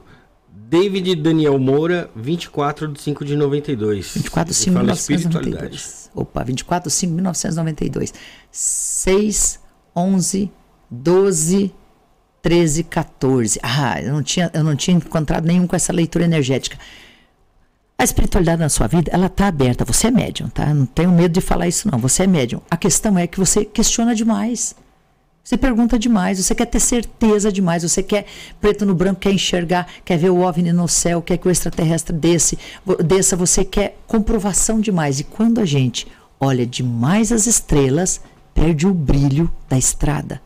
David 0.55 1.17
Daniel 1.17 1.59
Moura, 1.59 2.11
24 2.15 2.89
de 2.89 3.01
5 3.01 3.25
de 3.25 3.37
92. 3.37 4.13
24 4.17 4.53
de 4.53 4.59
5 4.59 4.71
de 4.71 4.85
1992. 4.85 6.11
Opa, 6.15 6.45
24 6.45 6.91
de 6.91 6.95
5 6.95 7.09
de 7.09 7.15
1992. 7.15 8.13
6, 8.51 9.61
11, 9.97 10.53
12, 10.93 11.73
13, 12.43 12.85
14. 12.85 13.59
Ah, 13.63 14.01
eu 14.03 14.13
não 14.13 14.23
tinha, 14.23 14.51
eu 14.53 14.63
não 14.63 14.77
tinha 14.77 14.97
encontrado 14.97 15.47
nenhum 15.47 15.67
com 15.67 15.75
essa 15.75 15.93
leitura 15.93 16.27
energética. 16.27 16.79
A 17.97 18.05
espiritualidade 18.05 18.61
na 18.61 18.69
sua 18.69 18.89
vida, 18.89 19.11
ela 19.11 19.27
está 19.27 19.47
aberta. 19.47 19.87
Você 19.87 20.09
é 20.09 20.11
médium, 20.11 20.49
tá? 20.49 20.75
Não 20.75 20.85
tenho 20.85 21.11
medo 21.11 21.33
de 21.33 21.41
falar 21.41 21.67
isso, 21.67 21.91
não. 21.91 21.99
Você 21.99 22.25
é 22.25 22.27
médium. 22.27 22.61
A 22.71 22.77
questão 22.77 23.17
é 23.17 23.27
que 23.27 23.39
você 23.39 23.65
questiona 23.65 24.15
demais. 24.15 24.75
Você 25.43 25.57
pergunta 25.57 25.99
demais, 25.99 26.39
você 26.39 26.55
quer 26.55 26.67
ter 26.67 26.79
certeza 26.79 27.51
demais, 27.51 27.83
você 27.83 28.01
quer 28.01 28.27
preto 28.61 28.87
no 28.87 28.95
branco, 28.95 29.23
quer 29.23 29.33
enxergar, 29.33 29.89
quer 30.05 30.17
ver 30.17 30.31
o 30.31 30.39
OVNI 30.39 30.73
no 30.73 30.87
céu, 30.87 31.21
quer 31.21 31.37
que 31.37 31.49
o 31.49 31.51
extraterrestre 31.51 32.15
desce, 32.15 32.57
desça, 33.05 33.35
você 33.35 33.65
quer 33.65 33.99
comprovação 34.07 34.79
demais. 34.79 35.19
E 35.19 35.25
quando 35.25 35.61
a 35.61 35.65
gente 35.65 36.07
olha 36.39 36.65
demais 36.65 37.33
as 37.33 37.49
estrelas, 37.49 38.21
perde 38.55 38.87
o 38.87 38.95
brilho 38.95 39.51
da 39.69 39.77
estrada. 39.77 40.41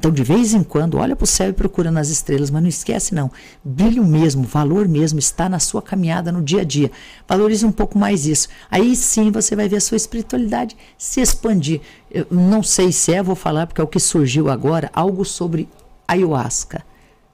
Então, 0.00 0.10
de 0.10 0.24
vez 0.24 0.54
em 0.54 0.64
quando, 0.64 0.96
olha 0.96 1.14
para 1.14 1.24
o 1.24 1.26
céu 1.26 1.50
e 1.50 1.52
procura 1.52 1.90
nas 1.90 2.08
estrelas, 2.08 2.50
mas 2.50 2.62
não 2.62 2.70
esquece 2.70 3.14
não. 3.14 3.30
Brilho 3.62 4.02
mesmo, 4.02 4.44
valor 4.44 4.88
mesmo 4.88 5.18
está 5.18 5.46
na 5.46 5.58
sua 5.58 5.82
caminhada 5.82 6.32
no 6.32 6.40
dia 6.40 6.62
a 6.62 6.64
dia. 6.64 6.90
Valorize 7.28 7.66
um 7.66 7.70
pouco 7.70 7.98
mais 7.98 8.24
isso. 8.24 8.48
Aí 8.70 8.96
sim 8.96 9.30
você 9.30 9.54
vai 9.54 9.68
ver 9.68 9.76
a 9.76 9.80
sua 9.80 9.98
espiritualidade 9.98 10.74
se 10.96 11.20
expandir. 11.20 11.82
Eu 12.10 12.26
não 12.30 12.62
sei 12.62 12.92
se 12.92 13.12
é, 13.12 13.22
vou 13.22 13.36
falar 13.36 13.66
porque 13.66 13.78
é 13.78 13.84
o 13.84 13.86
que 13.86 14.00
surgiu 14.00 14.48
agora, 14.48 14.90
algo 14.94 15.22
sobre 15.22 15.68
ayahuasca. 16.08 16.82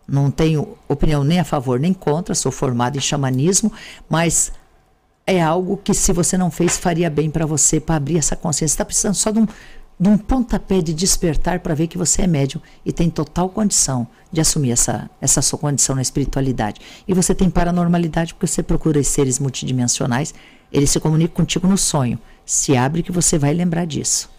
Não 0.09 0.29
tenho 0.29 0.77
opinião 0.89 1.23
nem 1.23 1.39
a 1.39 1.45
favor 1.45 1.79
nem 1.79 1.95
contra, 1.95 2.35
sou 2.35 2.51
formado 2.51 2.99
em 2.99 3.01
xamanismo, 3.01 3.73
mas 4.09 4.51
é 5.25 5.41
algo 5.41 5.77
que 5.77 5.95
se 5.95 6.13
você 6.13 6.37
não 6.37 6.51
fez 6.51 6.77
faria 6.77 7.09
bem 7.09 7.31
para 7.31 7.47
você, 7.47 7.79
para 7.79 7.95
abrir 7.95 8.19
essa 8.19 8.35
consciência. 8.35 8.75
Está 8.75 8.85
precisando 8.85 9.15
só 9.15 9.31
de 9.31 9.39
um 9.39 9.47
de 9.99 10.09
um 10.09 10.19
pontapé 10.19 10.83
de 10.83 10.93
despertar 10.93 11.61
para 11.61 11.75
ver 11.75 11.87
que 11.87 11.97
você 11.97 12.23
é 12.23 12.27
médium 12.27 12.61
e 12.85 12.93
tem 12.93 13.09
total 13.09 13.49
condição 13.49 14.07
de 14.31 14.41
assumir 14.41 14.71
essa, 14.73 15.11
essa 15.21 15.41
sua 15.41 15.59
condição 15.59 15.97
na 15.97 16.03
espiritualidade. 16.03 16.81
E 17.09 17.15
você 17.15 17.35
tem 17.35 17.49
paranormalidade 17.49 18.35
porque 18.35 18.47
você 18.47 18.63
procura 18.63 19.03
seres 19.03 19.39
multidimensionais, 19.39 20.35
eles 20.71 20.91
se 20.91 21.01
comunicam 21.01 21.37
contigo 21.37 21.67
no 21.67 21.79
sonho. 21.79 22.19
Se 22.45 22.77
abre 22.77 23.03
que 23.03 23.11
você 23.11 23.39
vai 23.39 23.55
lembrar 23.55 23.87
disso. 23.87 24.31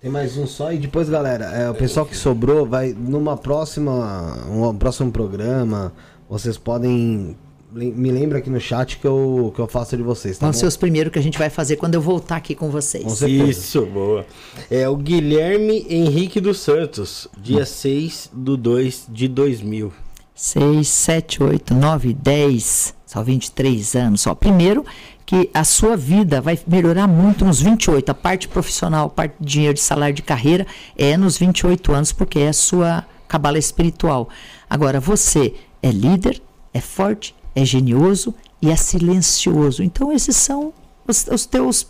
Tem 0.00 0.10
mais 0.10 0.36
um 0.36 0.46
só 0.46 0.72
e 0.72 0.78
depois, 0.78 1.10
galera, 1.10 1.44
é, 1.46 1.68
o 1.68 1.74
pessoal 1.74 2.06
que 2.06 2.16
sobrou 2.16 2.64
vai 2.64 2.94
numa 2.94 3.36
próxima, 3.36 4.46
um 4.48 4.74
próximo 4.74 5.12
programa, 5.12 5.92
vocês 6.28 6.56
podem 6.56 7.36
me 7.72 8.10
lembra 8.10 8.38
aqui 8.38 8.50
no 8.50 8.60
chat 8.60 8.98
que 8.98 9.06
eu, 9.06 9.52
que 9.54 9.60
eu 9.60 9.66
faço 9.66 9.96
de 9.96 10.02
vocês. 10.02 10.38
Tá 10.38 10.46
Vão 10.46 10.52
ser 10.52 10.66
os 10.66 10.76
primeiros 10.76 11.12
que 11.12 11.18
a 11.18 11.22
gente 11.22 11.38
vai 11.38 11.50
fazer 11.50 11.76
quando 11.76 11.94
eu 11.94 12.00
voltar 12.00 12.36
aqui 12.36 12.54
com 12.54 12.70
vocês. 12.70 13.04
Com 13.04 13.26
Isso, 13.26 13.86
boa. 13.86 14.26
É 14.70 14.88
o 14.88 14.96
Guilherme 14.96 15.86
Henrique 15.88 16.40
dos 16.40 16.58
Santos, 16.58 17.28
dia 17.38 17.62
hum. 17.62 17.66
6 17.66 18.30
do 18.32 18.56
2 18.56 19.06
de 19.08 19.28
2000. 19.28 19.92
6, 20.34 20.88
7, 20.88 21.42
8, 21.42 21.74
9, 21.74 22.14
10, 22.14 22.94
só 23.06 23.22
23 23.22 23.94
anos. 23.94 24.22
Só. 24.22 24.34
Primeiro, 24.34 24.84
que 25.26 25.50
a 25.52 25.64
sua 25.64 25.96
vida 25.96 26.40
vai 26.40 26.58
melhorar 26.66 27.06
muito 27.06 27.44
nos 27.44 27.60
28. 27.60 28.10
A 28.10 28.14
parte 28.14 28.48
profissional, 28.48 29.06
a 29.06 29.10
parte 29.10 29.36
de 29.38 29.46
dinheiro, 29.46 29.74
de 29.74 29.80
salário, 29.80 30.14
de 30.14 30.22
carreira, 30.22 30.66
é 30.96 31.16
nos 31.16 31.36
28 31.36 31.92
anos, 31.92 32.10
porque 32.10 32.38
é 32.38 32.48
a 32.48 32.52
sua 32.52 33.06
cabala 33.28 33.58
espiritual. 33.58 34.28
Agora, 34.68 34.98
você 34.98 35.54
é 35.82 35.90
líder, 35.90 36.42
é 36.72 36.80
forte, 36.80 37.34
é 37.54 37.64
genioso 37.64 38.34
e 38.60 38.70
é 38.70 38.76
silencioso. 38.76 39.82
Então 39.82 40.12
esses 40.12 40.36
são 40.36 40.72
os, 41.06 41.26
os 41.26 41.46
teus, 41.46 41.86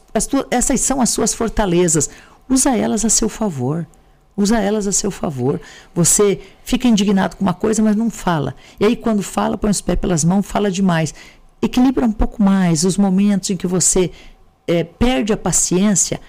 essas 0.50 0.80
são 0.80 1.00
as 1.00 1.10
suas 1.10 1.34
fortalezas. 1.34 2.10
Usa 2.48 2.76
elas 2.76 3.04
a 3.04 3.10
seu 3.10 3.28
favor. 3.28 3.86
Usa 4.36 4.58
elas 4.58 4.86
a 4.86 4.92
seu 4.92 5.10
favor. 5.10 5.60
Você 5.94 6.40
fica 6.64 6.88
indignado 6.88 7.36
com 7.36 7.42
uma 7.42 7.54
coisa, 7.54 7.82
mas 7.82 7.96
não 7.96 8.08
fala. 8.10 8.54
E 8.78 8.84
aí 8.84 8.96
quando 8.96 9.22
fala, 9.22 9.58
põe 9.58 9.70
os 9.70 9.80
pés 9.80 9.98
pelas 9.98 10.24
mãos, 10.24 10.46
fala 10.46 10.70
demais. 10.70 11.14
Equilibra 11.60 12.06
um 12.06 12.12
pouco 12.12 12.42
mais 12.42 12.84
os 12.84 12.96
momentos 12.96 13.50
em 13.50 13.56
que 13.56 13.66
você 13.66 14.10
é, 14.66 14.82
perde 14.82 15.32
a 15.32 15.36
paciência 15.36 16.20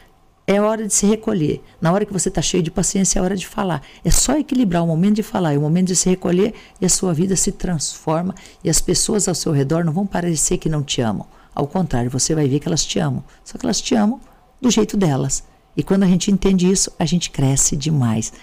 é 0.55 0.61
hora 0.61 0.85
de 0.85 0.93
se 0.93 1.05
recolher. 1.05 1.61
Na 1.79 1.91
hora 1.91 2.05
que 2.05 2.13
você 2.13 2.29
está 2.29 2.41
cheio 2.41 2.61
de 2.63 2.71
paciência, 2.71 3.19
é 3.19 3.21
hora 3.21 3.35
de 3.35 3.47
falar. 3.47 3.81
É 4.03 4.11
só 4.11 4.37
equilibrar 4.37 4.83
o 4.83 4.87
momento 4.87 5.15
de 5.15 5.23
falar 5.23 5.53
e 5.53 5.57
o 5.57 5.61
momento 5.61 5.87
de 5.87 5.95
se 5.95 6.09
recolher 6.09 6.53
e 6.79 6.85
a 6.85 6.89
sua 6.89 7.13
vida 7.13 7.35
se 7.35 7.51
transforma 7.51 8.35
e 8.63 8.69
as 8.69 8.81
pessoas 8.81 9.27
ao 9.27 9.35
seu 9.35 9.51
redor 9.51 9.83
não 9.83 9.93
vão 9.93 10.05
parecer 10.05 10.57
que 10.57 10.69
não 10.69 10.83
te 10.83 11.01
amam. 11.01 11.25
Ao 11.53 11.67
contrário, 11.67 12.09
você 12.09 12.33
vai 12.33 12.47
ver 12.47 12.59
que 12.59 12.67
elas 12.67 12.85
te 12.85 12.99
amam. 12.99 13.23
Só 13.43 13.57
que 13.57 13.65
elas 13.65 13.81
te 13.81 13.95
amam 13.95 14.19
do 14.59 14.69
jeito 14.69 14.95
delas. 14.97 15.43
E 15.75 15.83
quando 15.83 16.03
a 16.03 16.07
gente 16.07 16.31
entende 16.31 16.69
isso, 16.69 16.91
a 16.99 17.05
gente 17.05 17.29
cresce 17.29 17.75
demais. 17.75 18.33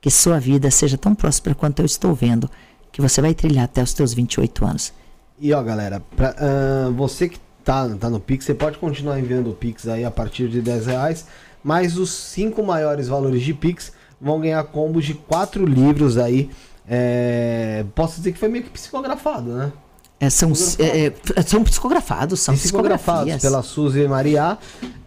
Que 0.00 0.10
sua 0.10 0.38
vida 0.38 0.70
seja 0.70 0.96
tão 0.96 1.14
próspera 1.14 1.54
quanto 1.54 1.80
eu 1.80 1.86
estou 1.86 2.14
vendo, 2.14 2.50
que 2.92 3.00
você 3.00 3.20
vai 3.20 3.34
trilhar 3.34 3.64
até 3.64 3.82
os 3.82 3.92
teus 3.92 4.14
28 4.14 4.64
anos. 4.64 4.92
E 5.38 5.52
ó, 5.52 5.62
galera, 5.62 6.02
pra, 6.16 6.34
uh, 6.34 6.92
você 6.92 7.28
que 7.28 7.38
tá, 7.66 7.88
tá 7.96 8.08
no 8.08 8.20
Pix, 8.20 8.44
você 8.44 8.54
pode 8.54 8.78
continuar 8.78 9.18
enviando 9.18 9.50
o 9.50 9.54
Pix 9.54 9.88
aí 9.88 10.04
a 10.04 10.10
partir 10.10 10.48
de 10.48 10.62
10 10.62 10.86
reais, 10.86 11.26
mas 11.66 11.98
os 11.98 12.10
cinco 12.10 12.62
maiores 12.62 13.08
valores 13.08 13.42
de 13.42 13.52
Pix 13.52 13.92
vão 14.20 14.40
ganhar 14.40 14.62
combos 14.62 15.04
de 15.04 15.14
quatro 15.14 15.66
livros 15.66 16.16
aí. 16.16 16.48
É, 16.88 17.84
posso 17.92 18.18
dizer 18.18 18.30
que 18.30 18.38
foi 18.38 18.48
meio 18.48 18.62
que 18.62 18.70
psicografado, 18.70 19.50
né? 19.50 19.72
É, 20.20 20.30
são, 20.30 20.52
é, 20.78 21.06
é, 21.06 21.12
são 21.42 21.64
psicografados, 21.64 22.38
são 22.38 22.54
psicografados 22.54 23.42
pela 23.42 23.64
Suzy 23.64 24.06
Maria, 24.06 24.56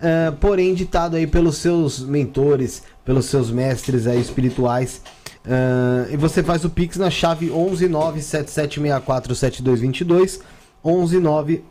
é, 0.02 0.32
porém 0.32 0.74
ditado 0.74 1.16
aí 1.16 1.26
pelos 1.26 1.60
seus 1.60 2.02
mentores, 2.02 2.84
pelos 3.06 3.28
seus 3.28 3.50
mestres 3.50 4.06
aí 4.06 4.20
espirituais. 4.20 5.02
É, 5.46 6.14
e 6.14 6.18
você 6.18 6.44
faz 6.44 6.66
o 6.66 6.70
Pix 6.70 6.98
na 6.98 7.10
chave 7.10 7.48
11977647222, 7.48 10.42
119 10.84 11.64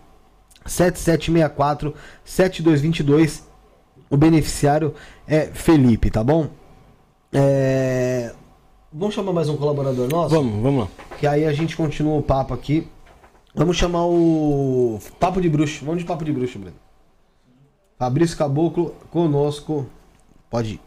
7764 0.64 1.94
7222. 2.24 3.47
O 4.10 4.16
beneficiário 4.16 4.94
é 5.26 5.46
Felipe, 5.46 6.10
tá 6.10 6.24
bom? 6.24 6.50
É... 7.32 8.34
Vamos 8.90 9.14
chamar 9.14 9.34
mais 9.34 9.50
um 9.50 9.56
colaborador 9.56 10.08
nosso? 10.08 10.34
Vamos, 10.34 10.62
vamos 10.62 10.80
lá. 10.84 11.16
Que 11.18 11.26
aí 11.26 11.44
a 11.44 11.52
gente 11.52 11.76
continua 11.76 12.16
o 12.16 12.22
papo 12.22 12.54
aqui. 12.54 12.88
Vamos 13.54 13.76
chamar 13.76 14.06
o 14.06 14.98
Papo 15.18 15.40
de 15.40 15.48
Bruxo. 15.48 15.84
Vamos 15.84 16.00
de 16.00 16.06
Papo 16.06 16.24
de 16.24 16.32
Bruxo, 16.32 16.58
Breno. 16.58 16.76
Fabrício 17.98 18.38
Caboclo 18.38 18.90
conosco. 19.10 19.86
Pode 20.48 20.74
ir. 20.74 20.80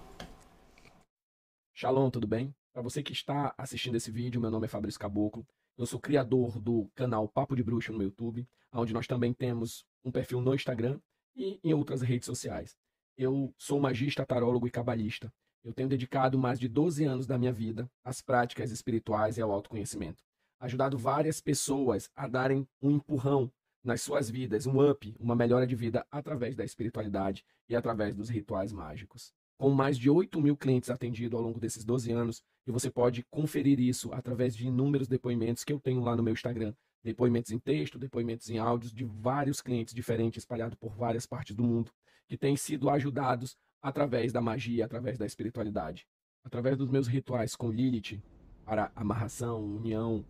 Shalom, 1.76 2.10
tudo 2.10 2.26
bem? 2.26 2.56
Para 2.74 2.82
você 2.82 3.04
que 3.04 3.12
está 3.12 3.54
assistindo 3.58 3.98
esse 3.98 4.10
vídeo, 4.10 4.42
meu 4.42 4.50
nome 4.50 4.66
é 4.66 4.70
Fabrício 4.70 5.00
Caboclo. 5.00 5.46
Eu 5.78 5.86
sou 5.86 6.00
criador 6.00 6.60
do 6.60 6.90
canal 6.96 7.28
Papo 7.28 7.56
de 7.56 7.64
Bruxo 7.64 7.92
no 7.92 8.02
YouTube, 8.02 8.48
onde 8.74 8.94
nós 8.94 9.06
também 9.06 9.34
temos 9.34 9.86
um 10.04 10.12
perfil 10.12 10.42
no 10.42 10.56
Instagram 10.56 11.00
e 11.36 11.60
em 11.64 11.74
outras 11.74 12.02
redes 12.02 12.26
sociais. 12.26 12.76
Eu 13.24 13.54
sou 13.56 13.80
magista, 13.80 14.26
tarólogo 14.26 14.66
e 14.66 14.72
cabalista. 14.72 15.32
Eu 15.64 15.72
tenho 15.72 15.88
dedicado 15.88 16.40
mais 16.40 16.60
de 16.60 16.68
12 16.68 17.06
anos 17.06 17.28
da 17.28 17.38
minha 17.38 17.54
vida 17.54 17.88
às 18.04 18.20
práticas 18.20 18.72
espirituais 18.72 19.38
e 19.38 19.42
ao 19.44 19.52
autoconhecimento. 19.52 20.24
Ajudado 20.60 20.98
várias 20.98 21.40
pessoas 21.40 22.10
a 22.16 22.28
darem 22.28 22.68
um 22.82 22.90
empurrão 22.90 23.52
nas 23.84 24.02
suas 24.02 24.28
vidas, 24.28 24.66
um 24.66 24.90
up, 24.90 25.16
uma 25.20 25.36
melhora 25.36 25.68
de 25.68 25.76
vida 25.76 26.04
através 26.10 26.56
da 26.56 26.66
espiritualidade 26.66 27.46
e 27.70 27.76
através 27.76 28.16
dos 28.16 28.28
rituais 28.28 28.74
mágicos. 28.74 29.32
Com 29.56 29.70
mais 29.70 30.00
de 30.00 30.10
8 30.10 30.42
mil 30.42 30.58
clientes 30.58 30.90
atendidos 30.90 31.38
ao 31.38 31.46
longo 31.46 31.60
desses 31.60 31.86
12 31.86 32.12
anos, 32.12 32.42
e 32.66 32.72
você 32.72 32.90
pode 32.90 33.24
conferir 33.30 33.80
isso 33.80 34.12
através 34.12 34.56
de 34.56 34.66
inúmeros 34.66 35.08
depoimentos 35.08 35.64
que 35.64 35.72
eu 35.72 35.80
tenho 35.80 36.02
lá 36.02 36.16
no 36.16 36.24
meu 36.24 36.34
Instagram, 36.34 36.74
depoimentos 37.04 37.52
em 37.52 37.60
texto, 37.60 38.00
depoimentos 38.00 38.50
em 38.50 38.58
áudios 38.58 38.92
de 38.92 39.06
vários 39.06 39.62
clientes 39.62 39.94
diferentes 39.94 40.42
espalhados 40.42 40.76
por 40.80 40.96
várias 40.96 41.28
partes 41.28 41.56
do 41.56 41.64
mundo, 41.64 41.92
que 42.32 42.38
têm 42.38 42.56
sido 42.56 42.90
ajudados 42.90 43.58
através 43.82 44.32
da 44.32 44.40
magia, 44.40 44.86
através 44.86 45.18
da 45.18 45.26
espiritualidade, 45.26 46.08
através 46.46 46.78
dos 46.78 46.88
meus 46.88 47.06
rituais 47.06 47.58
com 47.58 47.70
Lilith 47.70 48.24
para 48.64 48.90
amarração, 48.96 49.62
união, 49.62 50.24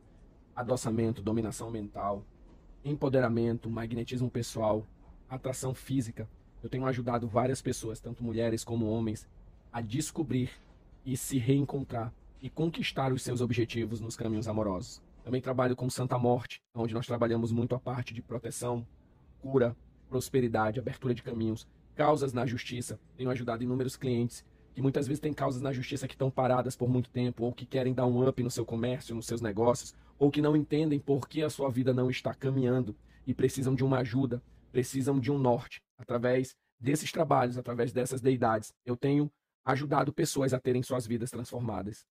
adoçamento, 0.55 1.21
dominação 1.21 1.69
mental, 1.69 2.25
empoderamento, 2.83 3.69
magnetismo 3.69 4.31
pessoal, 4.31 4.83
atração 5.30 5.75
física. 5.75 6.27
Eu 6.63 6.71
tenho 6.71 6.88
ajudado 6.88 7.27
várias 7.27 7.61
pessoas, 7.61 7.99
tanto 7.99 8.23
mulheres 8.23 8.63
como 8.63 8.89
homens, 8.89 9.27
a 9.71 9.80
descobrir 9.80 10.49
e 11.05 11.15
se 11.15 11.38
reencontrar 11.38 12.11
e 12.41 12.49
conquistar 12.49 13.13
os 13.13 13.21
seus 13.21 13.41
objetivos 13.41 14.01
nos 14.01 14.15
caminhos 14.15 14.47
amorosos. 14.47 15.03
Também 15.23 15.39
trabalho 15.39 15.75
com 15.75 15.88
Santa 15.88 16.17
Morte, 16.17 16.63
onde 16.73 16.95
nós 16.95 17.05
trabalhamos 17.05 17.51
muito 17.51 17.75
a 17.75 17.80
parte 17.80 18.11
de 18.11 18.23
proteção, 18.23 18.88
cura, 19.39 19.77
prosperidade, 20.09 20.80
abertura 20.80 21.13
de 21.13 21.21
caminhos, 21.21 21.67
causas 21.95 22.33
na 22.33 22.45
justiça. 22.45 22.99
Tenho 23.15 23.29
ajudado 23.29 23.63
inúmeros 23.63 23.95
clientes 23.95 24.45
que 24.73 24.81
muitas 24.81 25.07
vezes 25.07 25.19
têm 25.19 25.33
causas 25.33 25.61
na 25.61 25.73
justiça 25.73 26.07
que 26.07 26.13
estão 26.13 26.31
paradas 26.31 26.75
por 26.75 26.89
muito 26.89 27.09
tempo, 27.09 27.43
ou 27.43 27.53
que 27.53 27.65
querem 27.65 27.93
dar 27.93 28.05
um 28.05 28.27
up 28.27 28.41
no 28.41 28.49
seu 28.49 28.65
comércio, 28.65 29.15
nos 29.15 29.25
seus 29.25 29.41
negócios, 29.41 29.93
ou 30.17 30.31
que 30.31 30.41
não 30.41 30.55
entendem 30.55 30.99
por 30.99 31.27
que 31.27 31.43
a 31.43 31.49
sua 31.49 31.69
vida 31.69 31.93
não 31.93 32.09
está 32.09 32.33
caminhando 32.33 32.95
e 33.25 33.33
precisam 33.33 33.75
de 33.75 33.83
uma 33.83 33.99
ajuda, 33.99 34.41
precisam 34.71 35.19
de 35.19 35.31
um 35.31 35.37
norte. 35.37 35.81
Através 35.97 36.55
desses 36.79 37.11
trabalhos, 37.11 37.57
através 37.57 37.91
dessas 37.91 38.21
deidades, 38.21 38.73
eu 38.85 38.95
tenho 38.95 39.31
ajudado 39.65 40.13
pessoas 40.13 40.53
a 40.53 40.59
terem 40.59 40.81
suas 40.81 41.05
vidas 41.05 41.29
transformadas. 41.29 42.05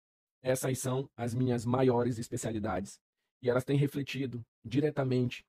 Essas 0.42 0.78
são 0.78 1.08
as 1.16 1.34
minhas 1.34 1.64
maiores 1.64 2.18
especialidades. 2.18 2.98
E 3.40 3.48
elas 3.48 3.64
têm 3.64 3.76
refletido 3.76 4.44
diretamente 4.64 5.44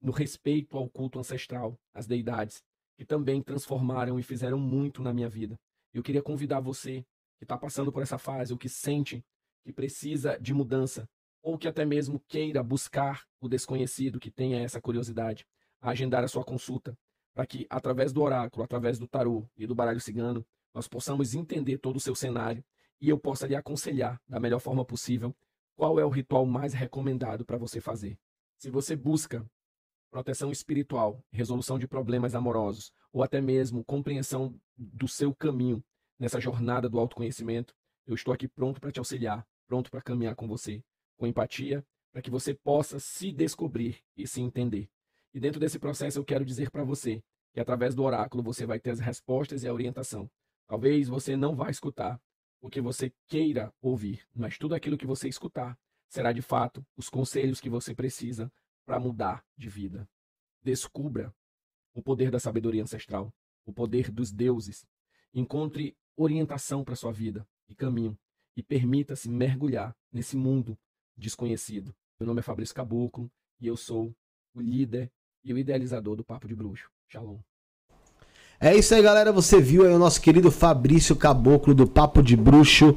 no 0.00 0.12
respeito 0.12 0.76
ao 0.76 0.88
culto 0.88 1.18
ancestral, 1.18 1.78
às 1.92 2.06
deidades, 2.06 2.62
que 3.00 3.06
também 3.06 3.42
transformaram 3.42 4.18
e 4.18 4.22
fizeram 4.22 4.58
muito 4.58 5.02
na 5.02 5.10
minha 5.10 5.26
vida. 5.26 5.58
Eu 5.90 6.02
queria 6.02 6.20
convidar 6.20 6.60
você 6.60 7.02
que 7.38 7.46
está 7.46 7.56
passando 7.56 7.90
por 7.90 8.02
essa 8.02 8.18
fase, 8.18 8.52
ou 8.52 8.58
que 8.58 8.68
sente 8.68 9.24
que 9.64 9.72
precisa 9.72 10.38
de 10.38 10.52
mudança, 10.52 11.08
ou 11.42 11.56
que 11.56 11.66
até 11.66 11.82
mesmo 11.86 12.20
queira 12.28 12.62
buscar 12.62 13.24
o 13.40 13.48
desconhecido, 13.48 14.20
que 14.20 14.30
tenha 14.30 14.60
essa 14.60 14.82
curiosidade, 14.82 15.46
a 15.80 15.92
agendar 15.92 16.22
a 16.22 16.28
sua 16.28 16.44
consulta, 16.44 16.94
para 17.32 17.46
que, 17.46 17.66
através 17.70 18.12
do 18.12 18.20
oráculo, 18.20 18.62
através 18.62 18.98
do 18.98 19.08
tarô 19.08 19.48
e 19.56 19.66
do 19.66 19.74
baralho 19.74 19.98
cigano, 19.98 20.46
nós 20.74 20.86
possamos 20.86 21.34
entender 21.34 21.78
todo 21.78 21.96
o 21.96 22.00
seu 22.00 22.14
cenário 22.14 22.62
e 23.00 23.08
eu 23.08 23.18
possa 23.18 23.46
lhe 23.46 23.56
aconselhar 23.56 24.20
da 24.28 24.38
melhor 24.38 24.60
forma 24.60 24.84
possível 24.84 25.34
qual 25.74 25.98
é 25.98 26.04
o 26.04 26.10
ritual 26.10 26.44
mais 26.44 26.74
recomendado 26.74 27.46
para 27.46 27.56
você 27.56 27.80
fazer. 27.80 28.18
Se 28.58 28.68
você 28.68 28.94
busca 28.94 29.50
proteção 30.10 30.50
espiritual, 30.50 31.24
resolução 31.30 31.78
de 31.78 31.86
problemas 31.86 32.34
amorosos 32.34 32.92
ou 33.12 33.22
até 33.22 33.40
mesmo 33.40 33.84
compreensão 33.84 34.54
do 34.76 35.06
seu 35.06 35.34
caminho 35.34 35.82
nessa 36.18 36.40
jornada 36.40 36.88
do 36.88 36.98
autoconhecimento, 36.98 37.74
eu 38.06 38.14
estou 38.14 38.34
aqui 38.34 38.48
pronto 38.48 38.80
para 38.80 38.90
te 38.90 38.98
auxiliar, 38.98 39.46
pronto 39.66 39.90
para 39.90 40.02
caminhar 40.02 40.34
com 40.34 40.46
você, 40.46 40.82
com 41.16 41.26
empatia, 41.26 41.84
para 42.12 42.20
que 42.20 42.30
você 42.30 42.52
possa 42.52 42.98
se 42.98 43.32
descobrir 43.32 44.02
e 44.16 44.26
se 44.26 44.40
entender. 44.40 44.90
E 45.32 45.38
dentro 45.38 45.60
desse 45.60 45.78
processo 45.78 46.18
eu 46.18 46.24
quero 46.24 46.44
dizer 46.44 46.70
para 46.70 46.84
você 46.84 47.22
que 47.52 47.60
através 47.60 47.94
do 47.94 48.02
oráculo 48.02 48.42
você 48.42 48.66
vai 48.66 48.78
ter 48.78 48.90
as 48.90 49.00
respostas 49.00 49.62
e 49.62 49.68
a 49.68 49.72
orientação. 49.72 50.30
Talvez 50.66 51.08
você 51.08 51.36
não 51.36 51.54
vá 51.54 51.70
escutar 51.70 52.20
o 52.60 52.68
que 52.68 52.80
você 52.80 53.12
queira 53.26 53.72
ouvir, 53.80 54.22
mas 54.34 54.58
tudo 54.58 54.74
aquilo 54.74 54.98
que 54.98 55.06
você 55.06 55.28
escutar 55.28 55.78
será 56.08 56.32
de 56.32 56.42
fato 56.42 56.84
os 56.96 57.08
conselhos 57.08 57.60
que 57.60 57.70
você 57.70 57.94
precisa 57.94 58.52
para 58.90 58.98
mudar 58.98 59.44
de 59.56 59.68
vida. 59.68 60.08
Descubra 60.64 61.32
o 61.94 62.02
poder 62.02 62.28
da 62.28 62.40
sabedoria 62.40 62.82
ancestral, 62.82 63.32
o 63.64 63.72
poder 63.72 64.10
dos 64.10 64.32
deuses. 64.32 64.84
Encontre 65.32 65.96
orientação 66.16 66.82
para 66.82 66.96
sua 66.96 67.12
vida 67.12 67.46
e 67.68 67.74
caminho 67.76 68.18
e 68.56 68.64
permita-se 68.64 69.28
mergulhar 69.30 69.94
nesse 70.12 70.36
mundo 70.36 70.76
desconhecido. 71.16 71.94
Meu 72.18 72.26
nome 72.26 72.40
é 72.40 72.42
Fabrício 72.42 72.74
Caboclo 72.74 73.30
e 73.60 73.68
eu 73.68 73.76
sou 73.76 74.12
o 74.52 74.60
líder 74.60 75.08
e 75.44 75.54
o 75.54 75.58
idealizador 75.58 76.16
do 76.16 76.24
Papo 76.24 76.48
de 76.48 76.56
Bruxo. 76.56 76.90
Shalom. 77.06 77.38
É 78.58 78.74
isso 78.74 78.92
aí, 78.92 79.02
galera. 79.02 79.30
Você 79.30 79.60
viu 79.60 79.86
aí 79.86 79.92
o 79.94 80.00
nosso 80.00 80.20
querido 80.20 80.50
Fabrício 80.50 81.14
Caboclo 81.14 81.76
do 81.76 81.86
Papo 81.86 82.24
de 82.24 82.36
Bruxo 82.36 82.96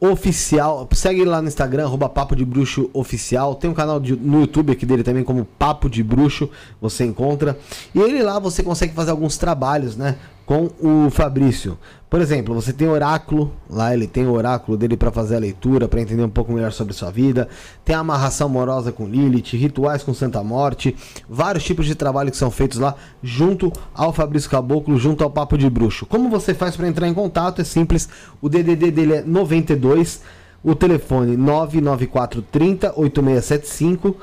oficial. 0.00 0.88
Segue 0.92 1.24
lá 1.24 1.40
no 1.40 1.48
Instagram, 1.48 1.84
arroba 1.84 2.08
Papo 2.08 2.36
de 2.36 2.44
Bruxo 2.44 2.90
Oficial. 2.92 3.54
Tem 3.54 3.70
um 3.70 3.74
canal 3.74 3.98
de, 3.98 4.14
no 4.14 4.40
YouTube 4.40 4.72
aqui 4.72 4.84
dele 4.84 5.02
também, 5.02 5.24
como 5.24 5.44
Papo 5.44 5.88
de 5.88 6.02
Bruxo, 6.02 6.50
você 6.80 7.04
encontra. 7.04 7.58
E 7.94 8.00
ele 8.00 8.22
lá 8.22 8.38
você 8.38 8.62
consegue 8.62 8.94
fazer 8.94 9.10
alguns 9.10 9.36
trabalhos, 9.36 9.96
né? 9.96 10.16
Com 10.46 10.70
o 10.80 11.10
Fabrício. 11.10 11.76
Por 12.08 12.20
exemplo, 12.20 12.54
você 12.54 12.72
tem 12.72 12.86
oráculo, 12.88 13.52
lá 13.68 13.92
ele 13.92 14.06
tem 14.06 14.26
o 14.26 14.32
oráculo 14.32 14.78
dele 14.78 14.96
para 14.96 15.10
fazer 15.10 15.34
a 15.34 15.40
leitura, 15.40 15.88
para 15.88 16.00
entender 16.00 16.22
um 16.22 16.28
pouco 16.28 16.52
melhor 16.52 16.70
sobre 16.70 16.94
sua 16.94 17.10
vida. 17.10 17.48
Tem 17.84 17.96
a 17.96 17.98
amarração 17.98 18.46
amorosa 18.46 18.92
com 18.92 19.08
Lilith, 19.08 19.56
rituais 19.56 20.04
com 20.04 20.14
Santa 20.14 20.42
Morte, 20.44 20.94
vários 21.28 21.64
tipos 21.64 21.84
de 21.84 21.96
trabalho 21.96 22.30
que 22.30 22.36
são 22.36 22.48
feitos 22.48 22.78
lá 22.78 22.94
junto 23.20 23.72
ao 23.92 24.12
Fabrício 24.12 24.48
Caboclo, 24.48 24.96
junto 24.96 25.24
ao 25.24 25.30
Papo 25.30 25.58
de 25.58 25.68
Bruxo. 25.68 26.06
Como 26.06 26.30
você 26.30 26.54
faz 26.54 26.76
para 26.76 26.86
entrar 26.86 27.08
em 27.08 27.14
contato? 27.14 27.60
É 27.60 27.64
simples. 27.64 28.08
O 28.40 28.48
DDD 28.48 28.92
dele 28.92 29.14
é 29.14 29.22
92, 29.22 30.22
o 30.62 30.76
telefone 30.76 31.36
99430 31.36 32.92
8675, 32.96 34.16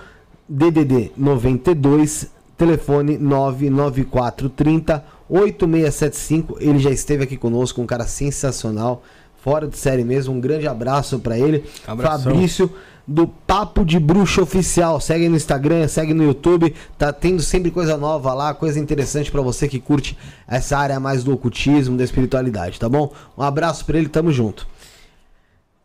DDD 0.47 1.11
92, 1.17 2.31
telefone 2.57 3.17
99430 3.17 4.93
8675. 4.95 5.22
Ele 6.59 6.79
já 6.79 6.91
esteve 6.91 7.23
aqui 7.23 7.37
conosco, 7.37 7.81
um 7.81 7.85
cara 7.85 8.05
sensacional, 8.05 9.03
fora 9.37 9.67
de 9.67 9.77
série 9.77 10.03
mesmo. 10.03 10.33
Um 10.33 10.39
grande 10.39 10.67
abraço 10.67 11.19
para 11.19 11.37
ele. 11.37 11.63
Abração. 11.87 12.31
Fabrício 12.31 12.71
do 13.05 13.27
Papo 13.27 13.85
de 13.85 13.99
Bruxo 13.99 14.41
Oficial. 14.41 14.99
Segue 14.99 15.27
no 15.27 15.35
Instagram, 15.35 15.87
segue 15.87 16.13
no 16.13 16.23
YouTube. 16.23 16.73
Tá 16.97 17.11
tendo 17.11 17.41
sempre 17.41 17.69
coisa 17.69 17.97
nova 17.97 18.33
lá, 18.33 18.53
coisa 18.53 18.79
interessante 18.79 19.31
para 19.31 19.41
você 19.41 19.67
que 19.67 19.79
curte 19.79 20.17
essa 20.47 20.77
área 20.77 20.99
mais 20.99 21.23
do 21.23 21.33
ocultismo, 21.33 21.97
da 21.97 22.03
espiritualidade, 22.03 22.79
tá 22.79 22.87
bom? 22.87 23.11
Um 23.37 23.43
abraço 23.43 23.85
para 23.85 23.97
ele, 23.97 24.07
tamo 24.07 24.31
junto. 24.31 24.67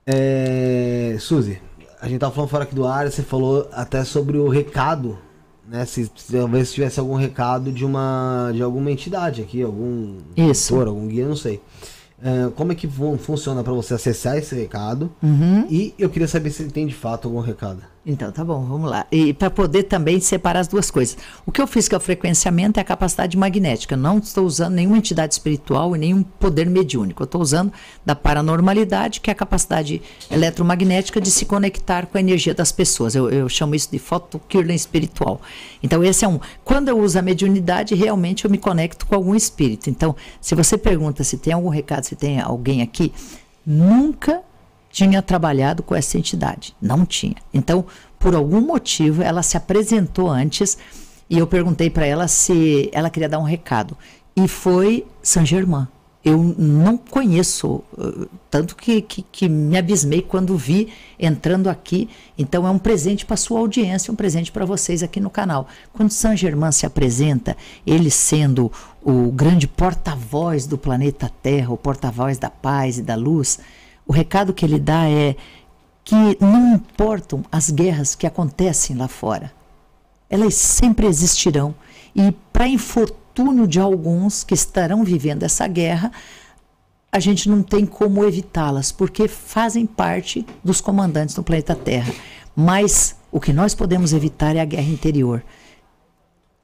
É... 0.07 1.17
Suzy, 1.19 1.61
a 2.01 2.09
gente 2.09 2.21
tava 2.21 2.33
falando 2.33 2.51
fora 2.51 2.65
aqui 2.65 2.75
do 2.75 2.87
ar, 2.87 3.11
você 3.11 3.23
falou 3.23 3.69
até 3.73 4.05
sobre 4.05 4.39
o 4.39 4.49
recado 4.49 5.19
né, 5.71 5.85
se 5.85 6.11
talvez 6.31 6.73
tivesse 6.73 6.99
algum 6.99 7.15
recado 7.15 7.71
de 7.71 7.85
uma 7.85 8.51
de 8.55 8.63
alguma 8.63 8.91
entidade 8.91 9.43
aqui, 9.43 9.63
algum 9.63 10.17
Isso. 10.37 10.75
Autor, 10.75 10.89
algum 10.89 11.07
guia, 11.07 11.27
não 11.27 11.37
sei. 11.37 11.61
Uh, 12.19 12.51
como 12.53 12.73
é 12.73 12.75
que 12.75 12.89
funciona 13.19 13.63
para 13.63 13.73
você 13.73 13.95
acessar 13.95 14.37
esse 14.37 14.55
recado? 14.55 15.13
Uhum. 15.23 15.67
E 15.71 15.95
eu 15.99 16.11
queria 16.11 16.27
saber 16.27 16.51
se 16.51 16.65
tem 16.65 16.87
de 16.87 16.95
fato 16.95 17.29
algum 17.29 17.41
recado. 17.41 17.83
Então, 18.11 18.33
tá 18.33 18.43
bom, 18.43 18.65
vamos 18.65 18.91
lá. 18.91 19.07
E 19.13 19.35
para 19.35 19.51
poder 19.51 19.83
também 19.83 20.19
separar 20.19 20.61
as 20.61 20.67
duas 20.67 20.91
coisas. 20.91 21.19
O 21.45 21.53
que 21.53 21.61
eu 21.61 21.67
fiz 21.67 21.87
que 21.87 21.95
é 21.95 21.99
o 21.99 22.01
frequenciamento 22.01 22.79
é 22.79 22.81
a 22.81 22.85
capacidade 22.85 23.37
magnética. 23.37 23.99
Não 23.99 24.17
estou 24.17 24.47
usando 24.47 24.73
nenhuma 24.73 24.97
entidade 24.97 25.35
espiritual 25.35 25.95
e 25.95 25.99
nenhum 25.99 26.23
poder 26.23 26.71
mediúnico. 26.71 27.23
Eu 27.23 27.27
estou 27.27 27.43
usando 27.43 27.71
da 28.07 28.17
paranormalidade, 28.17 29.21
que 29.21 29.29
é 29.29 29.33
a 29.33 29.37
capacidade 29.37 30.01
eletromagnética 30.31 31.21
de 31.21 31.31
se 31.31 31.45
conectar 31.45 32.07
com 32.07 32.17
a 32.17 32.21
energia 32.21 32.55
das 32.55 32.73
pessoas. 32.73 33.15
Eu, 33.15 33.29
eu 33.29 33.47
chamo 33.47 33.75
isso 33.75 33.91
de 33.93 33.99
fotokirlen 33.99 34.75
espiritual. 34.75 35.43
Então, 35.83 36.03
esse 36.03 36.25
é 36.25 36.29
um. 36.29 36.41
Quando 36.65 36.89
eu 36.89 36.99
uso 36.99 37.19
a 37.19 37.23
mediunidade, 37.23 37.95
realmente 37.95 38.47
eu 38.47 38.51
me 38.51 38.57
conecto 38.57 39.05
com 39.05 39.15
algum 39.15 39.35
espírito. 39.35 39.91
Então, 39.91 40.17
se 40.41 40.55
você 40.55 40.79
pergunta 40.79 41.23
se 41.23 41.37
tem 41.37 41.53
algum 41.53 41.69
recado, 41.69 42.05
se 42.05 42.17
tem 42.17 42.41
alguém 42.41 42.81
aqui, 42.81 43.13
nunca 43.67 44.41
tinha 44.99 45.23
trabalhado 45.23 45.81
com 45.81 45.95
essa 45.95 46.19
entidade. 46.19 46.75
Não 46.83 47.07
tinha. 47.07 47.37
Então, 47.55 47.85
por 48.19 48.35
algum 48.35 48.61
motivo, 48.61 49.23
ela 49.23 49.45
se 49.45 49.57
apresentou 49.57 50.29
antes 50.29 50.77
e 51.31 51.39
eu 51.39 51.47
perguntei 51.47 51.89
para 51.89 52.05
ela 52.05 52.27
se 52.27 52.91
ela 52.93 53.09
queria 53.09 53.29
dar 53.29 53.39
um 53.39 53.45
recado. 53.45 53.97
E 54.35 54.49
foi 54.49 55.07
Saint 55.23 55.47
Germain. 55.47 55.87
Eu 56.25 56.37
não 56.59 56.97
conheço, 56.97 57.81
eh, 57.97 58.27
tanto 58.51 58.75
que, 58.75 59.01
que, 59.01 59.23
que, 59.23 59.49
me 59.49 59.79
abismei 59.79 60.21
quando 60.21 60.57
vi 60.57 60.89
entrando 61.17 61.71
aqui. 61.71 62.11
Então 62.37 62.67
é 62.67 62.71
um 62.71 62.79
presente 62.79 63.25
para 63.25 63.37
sua 63.37 63.61
audiência, 63.61 64.13
um 64.13 64.17
presente 64.17 64.51
para 64.51 64.67
vocês 64.67 65.05
aqui 65.05 65.21
no 65.21 65.31
canal. 65.31 65.69
Quando 65.93 66.11
Saint 66.11 66.37
Germain 66.37 66.73
se 66.73 66.85
apresenta, 66.85 67.57
ele 67.87 68.11
sendo 68.11 68.71
o 69.01 69.31
grande 69.31 69.69
porta-voz 69.69 70.67
do 70.67 70.77
planeta 70.77 71.31
Terra, 71.41 71.73
o 71.73 71.77
porta-voz 71.77 72.37
da 72.37 72.51
paz 72.51 72.99
e 72.99 73.03
da 73.03 73.15
luz, 73.15 73.61
o 74.09 74.13
recado 74.13 74.53
que 74.53 74.65
ele 74.65 74.81
dá 74.81 75.09
é 75.09 75.37
que 76.03 76.17
não 76.41 76.75
importam 76.75 77.45
as 77.53 77.71
guerras 77.71 78.15
que 78.17 78.27
acontecem 78.27 78.97
lá 78.97 79.07
fora, 79.07 79.53
elas 80.29 80.55
sempre 80.55 81.07
existirão 81.07 81.75
e, 82.17 82.33
para 82.53 82.67
infortúnio 82.67 83.69
de 83.69 83.79
alguns 83.79 84.43
que 84.43 84.55
estarão 84.55 85.05
vivendo 85.05 85.45
essa 85.45 85.69
guerra, 85.69 86.11
a 87.13 87.21
gente 87.21 87.49
não 87.49 87.63
tem 87.63 87.87
como 87.87 88.25
evitá-las, 88.25 88.91
porque 88.91 89.29
fazem 89.29 89.87
parte 89.87 90.45
dos 90.65 90.81
comandantes 90.81 91.35
do 91.35 91.43
planeta 91.43 91.75
Terra. 91.75 92.13
Mas 92.57 93.17
O 93.31 93.41
que 93.41 93.53
nós 93.53 93.75
podemos 93.75 94.13
evitar 94.13 94.57
é 94.57 94.61
a 94.61 94.65
guerra 94.65 94.89
interior. 94.89 95.45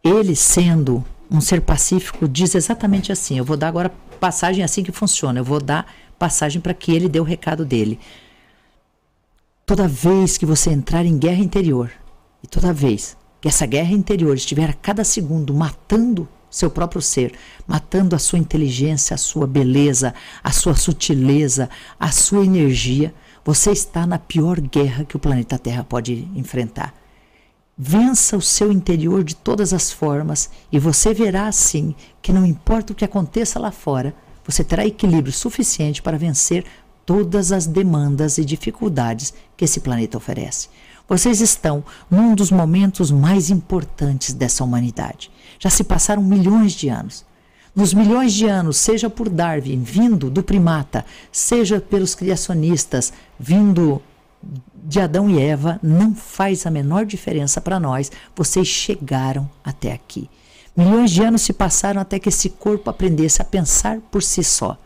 Ele, 0.03 0.35
sendo 0.35 1.05
um 1.31 1.41
ser 1.41 1.61
pacífico, 1.61 2.27
diz 2.27 2.55
exatamente 2.55 3.13
assim: 3.13 3.39
eu 3.39 3.45
vou 3.45 3.57
dar 3.57 3.69
agora 3.69 3.93
passagem 4.19 4.65
assim 4.65 4.83
que 4.83 4.93
funciona, 4.93 5.41
eu 5.41 5.45
vou 5.45 5.61
dar 5.61 5.87
passagem 6.19 6.61
para 6.61 6.75
que 6.75 6.93
ele 6.93 7.09
dê 7.09 7.21
o 7.21 7.25
recado 7.25 7.65
dele. 7.65 7.99
Toda 9.67 9.89
vez 9.89 10.37
que 10.37 10.47
você 10.47 10.71
entrar 10.71 11.07
em 11.07 11.19
guerra 11.19 11.41
interior, 11.41 11.91
e 12.43 12.47
toda 12.47 12.73
vez 12.73 13.17
que 13.41 13.49
essa 13.49 13.67
guerra 13.67 13.93
interior 13.93 14.37
estiver 14.37 14.71
a 14.71 14.75
cada 14.75 15.05
segundo 15.05 15.55
matando 15.55 16.29
seu 16.51 16.71
próprio 16.71 17.03
ser, 17.03 17.33
matando 17.67 18.15
a 18.15 18.19
sua 18.19 18.39
inteligência, 18.39 19.15
a 19.15 19.19
sua 19.19 19.47
beleza, 19.47 20.15
a 20.43 20.53
sua 20.53 20.75
sutileza, 20.75 21.69
a 21.99 22.13
sua 22.13 22.45
energia, 22.45 23.13
você 23.45 23.73
está 23.73 24.07
na 24.07 24.19
pior 24.19 24.61
guerra 24.61 25.05
que 25.05 25.17
o 25.17 25.19
planeta 25.19 25.59
Terra 25.59 25.85
pode 25.85 26.29
enfrentar. 26.35 26.95
Vença 27.77 28.37
o 28.37 28.43
seu 28.43 28.71
interior 28.71 29.25
de 29.25 29.35
todas 29.35 29.73
as 29.73 29.91
formas 29.91 30.49
e 30.71 30.79
você 30.79 31.13
verá 31.13 31.49
assim 31.49 31.95
que 32.23 32.33
não 32.33 32.47
importa 32.47 32.93
o 32.93 32.97
que 32.97 33.05
aconteça 33.05 33.59
lá 33.59 33.73
fora, 33.73 34.15
você 34.47 34.63
terá 34.63 34.87
equilíbrio 34.87 35.33
suficiente 35.33 36.03
para 36.03 36.19
vencer 36.19 36.65
todas 37.07 37.53
as 37.53 37.67
demandas 37.67 38.39
e 38.39 38.45
dificuldades 38.45 39.35
que 39.57 39.65
esse 39.65 39.81
planeta 39.81 40.17
oferece. 40.17 40.69
Vocês 41.09 41.41
estão 41.41 41.85
num 42.11 42.35
dos 42.35 42.51
momentos 42.51 43.11
mais 43.11 43.51
importantes 43.51 44.33
dessa 44.33 44.65
humanidade. 44.65 45.31
Já 45.59 45.69
se 45.69 45.85
passaram 45.85 46.23
milhões 46.23 46.73
de 46.73 46.89
anos. 46.89 47.25
Nos 47.75 47.93
milhões 47.93 48.33
de 48.33 48.47
anos, 48.47 48.77
seja 48.77 49.11
por 49.11 49.29
Darwin, 49.29 49.83
vindo 49.83 50.31
do 50.31 50.43
primata, 50.43 51.05
seja 51.31 51.81
pelos 51.81 52.15
criacionistas, 52.15 53.13
vindo 53.39 54.01
de 54.85 55.01
Adão 55.01 55.29
e 55.29 55.41
Eva, 55.41 55.81
não 55.83 56.15
faz 56.15 56.67
a 56.67 56.71
menor 56.71 57.05
diferença 57.05 57.61
para 57.61 57.81
nós. 57.81 58.13
Vocês 58.37 58.69
chegaram 58.69 59.51
até 59.65 59.93
aqui. 59.93 60.31
Milhões 60.77 61.13
de 61.13 61.23
anos 61.23 61.43
se 61.43 61.53
passaram 61.53 62.01
até 62.01 62.19
que 62.19 62.29
esse 62.29 62.51
corpo 62.51 62.91
aprendesse 62.91 63.41
a 63.41 63.45
pensar 63.45 64.01
por 64.11 64.23
si 64.23 64.43
só. 64.43 64.77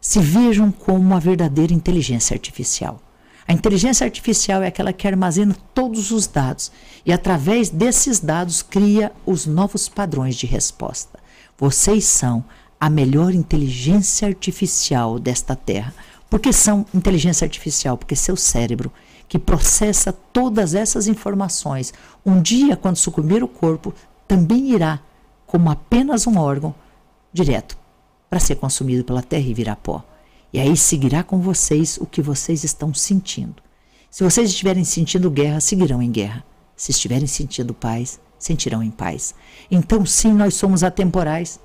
Se 0.00 0.18
vejam 0.18 0.72
como 0.72 0.98
uma 0.98 1.20
verdadeira 1.20 1.74
inteligência 1.74 2.34
artificial. 2.34 3.00
A 3.46 3.52
inteligência 3.52 4.06
artificial 4.06 4.62
é 4.62 4.68
aquela 4.68 4.92
que 4.92 5.06
armazena 5.06 5.54
todos 5.74 6.10
os 6.10 6.26
dados 6.26 6.72
e, 7.04 7.12
através 7.12 7.68
desses 7.68 8.20
dados, 8.20 8.62
cria 8.62 9.12
os 9.26 9.44
novos 9.44 9.86
padrões 9.86 10.34
de 10.34 10.46
resposta. 10.46 11.18
Vocês 11.58 12.04
são 12.04 12.42
a 12.80 12.88
melhor 12.88 13.34
inteligência 13.34 14.26
artificial 14.26 15.18
desta 15.18 15.54
Terra. 15.54 15.94
Por 16.30 16.40
que 16.40 16.54
são 16.54 16.86
inteligência 16.94 17.44
artificial? 17.44 17.98
Porque 17.98 18.16
seu 18.16 18.34
cérebro, 18.34 18.90
que 19.28 19.38
processa 19.38 20.10
todas 20.10 20.74
essas 20.74 21.06
informações, 21.06 21.92
um 22.24 22.40
dia, 22.40 22.76
quando 22.76 22.96
sucumbir 22.96 23.44
o 23.44 23.48
corpo, 23.48 23.92
também 24.26 24.72
irá, 24.72 25.00
como 25.46 25.70
apenas 25.70 26.26
um 26.26 26.38
órgão, 26.38 26.74
direto 27.32 27.76
para 28.28 28.40
ser 28.40 28.56
consumido 28.56 29.04
pela 29.04 29.22
terra 29.22 29.46
e 29.46 29.54
virar 29.54 29.76
pó. 29.76 30.04
E 30.52 30.60
aí 30.60 30.76
seguirá 30.76 31.22
com 31.22 31.40
vocês 31.40 31.98
o 31.98 32.06
que 32.06 32.22
vocês 32.22 32.64
estão 32.64 32.92
sentindo. 32.94 33.62
Se 34.10 34.22
vocês 34.22 34.50
estiverem 34.50 34.84
sentindo 34.84 35.30
guerra, 35.30 35.60
seguirão 35.60 36.00
em 36.02 36.10
guerra. 36.10 36.44
Se 36.76 36.90
estiverem 36.90 37.26
sentindo 37.26 37.74
paz, 37.74 38.20
sentirão 38.38 38.82
em 38.82 38.90
paz. 38.90 39.34
Então, 39.70 40.04
sim, 40.04 40.32
nós 40.32 40.54
somos 40.54 40.84
atemporais, 40.84 41.58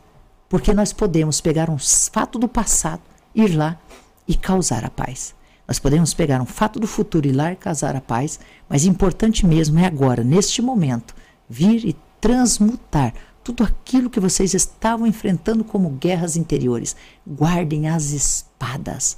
porque 0.48 0.74
nós 0.74 0.94
podemos 0.94 1.42
pegar 1.42 1.70
um 1.70 1.78
fato 1.78 2.40
do 2.40 2.48
passado, 2.48 3.02
ir 3.36 3.56
lá 3.56 3.80
e 4.28 4.36
causar 4.36 4.86
a 4.86 4.90
paz. 4.90 5.36
Nós 5.68 5.78
podemos 5.78 6.14
pegar 6.14 6.42
um 6.42 6.46
fato 6.46 6.80
do 6.80 6.88
futuro 6.88 7.28
e 7.28 7.30
ir 7.30 7.34
lá 7.34 7.52
e 7.52 7.56
causar 7.56 7.96
a 7.96 8.02
paz, 8.02 8.40
mas 8.68 8.86
importante 8.86 9.46
mesmo 9.46 9.78
é 9.78 9.86
agora, 9.86 10.24
neste 10.24 10.62
momento, 10.62 11.14
vir 11.48 11.86
e 11.86 11.96
transmutar 12.20 13.14
tudo 13.44 13.64
aquilo 13.64 14.10
que 14.10 14.20
vocês 14.20 14.54
estavam 14.54 15.08
enfrentando 15.08 15.64
como 15.64 15.90
guerras 15.90 16.36
interiores. 16.36 16.96
Guardem 17.28 17.90
as 17.90 18.12
espadas. 18.12 19.18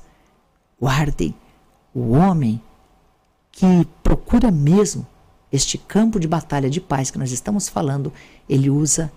Guardem 0.79 1.35
o 1.93 2.11
homem 2.11 2.61
que 3.51 3.85
procura 4.01 4.49
mesmo 4.49 5.05
este 5.51 5.77
campo 5.77 6.19
de 6.19 6.27
batalha 6.27 6.69
de 6.69 6.79
paz 6.79 7.11
que 7.11 7.17
nós 7.17 7.31
estamos 7.31 7.67
falando, 7.67 8.13
ele 8.47 8.69
usa 8.69 9.11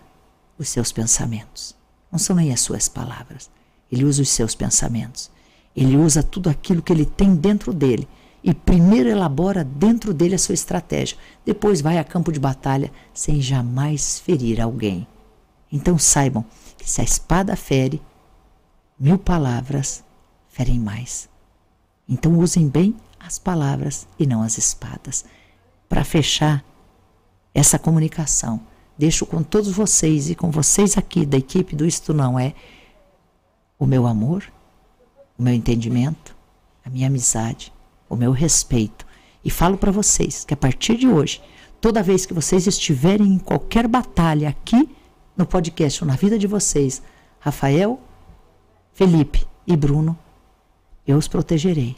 os 0.58 0.68
seus 0.68 0.90
pensamentos. 0.90 1.74
Não 2.10 2.18
são 2.18 2.34
nem 2.34 2.52
as 2.52 2.60
suas 2.60 2.88
palavras. 2.88 3.48
Ele 3.90 4.04
usa 4.04 4.22
os 4.22 4.28
seus 4.28 4.54
pensamentos. 4.54 5.30
Ele 5.76 5.96
usa 5.96 6.22
tudo 6.22 6.48
aquilo 6.50 6.82
que 6.82 6.92
ele 6.92 7.06
tem 7.06 7.34
dentro 7.34 7.72
dele 7.72 8.08
e 8.44 8.52
primeiro 8.52 9.08
elabora 9.08 9.64
dentro 9.64 10.12
dele 10.12 10.34
a 10.34 10.38
sua 10.38 10.52
estratégia, 10.52 11.16
depois 11.46 11.80
vai 11.80 11.96
a 11.96 12.04
campo 12.04 12.30
de 12.30 12.38
batalha 12.38 12.92
sem 13.14 13.40
jamais 13.40 14.20
ferir 14.20 14.60
alguém. 14.60 15.08
Então 15.72 15.98
saibam 15.98 16.44
que 16.76 16.88
se 16.88 17.00
a 17.00 17.04
espada 17.04 17.56
fere, 17.56 18.02
mil 19.00 19.18
palavras 19.18 20.04
ferem 20.50 20.78
mais. 20.78 21.26
Então 22.06 22.38
usem 22.38 22.68
bem 22.68 22.94
as 23.18 23.38
palavras 23.38 24.06
e 24.18 24.26
não 24.26 24.42
as 24.42 24.58
espadas. 24.58 25.24
Para 25.88 26.04
fechar 26.04 26.62
essa 27.54 27.78
comunicação, 27.78 28.60
deixo 28.98 29.24
com 29.24 29.42
todos 29.42 29.72
vocês 29.72 30.28
e 30.28 30.34
com 30.34 30.50
vocês 30.50 30.98
aqui 30.98 31.24
da 31.24 31.38
equipe 31.38 31.74
do 31.74 31.86
Isto 31.86 32.12
Não 32.12 32.38
É 32.38 32.52
o 33.78 33.86
meu 33.86 34.06
amor, 34.06 34.44
o 35.38 35.42
meu 35.42 35.54
entendimento, 35.54 36.36
a 36.84 36.90
minha 36.90 37.06
amizade, 37.06 37.72
o 38.08 38.16
meu 38.16 38.32
respeito. 38.32 39.06
E 39.44 39.50
falo 39.50 39.76
para 39.76 39.92
vocês 39.92 40.44
que 40.44 40.54
a 40.54 40.56
partir 40.56 40.96
de 40.96 41.08
hoje, 41.08 41.42
toda 41.80 42.02
vez 42.02 42.26
que 42.26 42.34
vocês 42.34 42.66
estiverem 42.66 43.26
em 43.26 43.38
qualquer 43.38 43.86
batalha 43.86 44.48
aqui 44.48 44.88
no 45.36 45.44
podcast 45.46 46.02
ou 46.02 46.08
na 46.08 46.16
vida 46.16 46.38
de 46.38 46.46
vocês, 46.46 47.02
Rafael, 47.38 48.00
Felipe 48.92 49.46
e 49.66 49.76
Bruno, 49.76 50.18
eu 51.06 51.18
os 51.18 51.28
protegerei. 51.28 51.96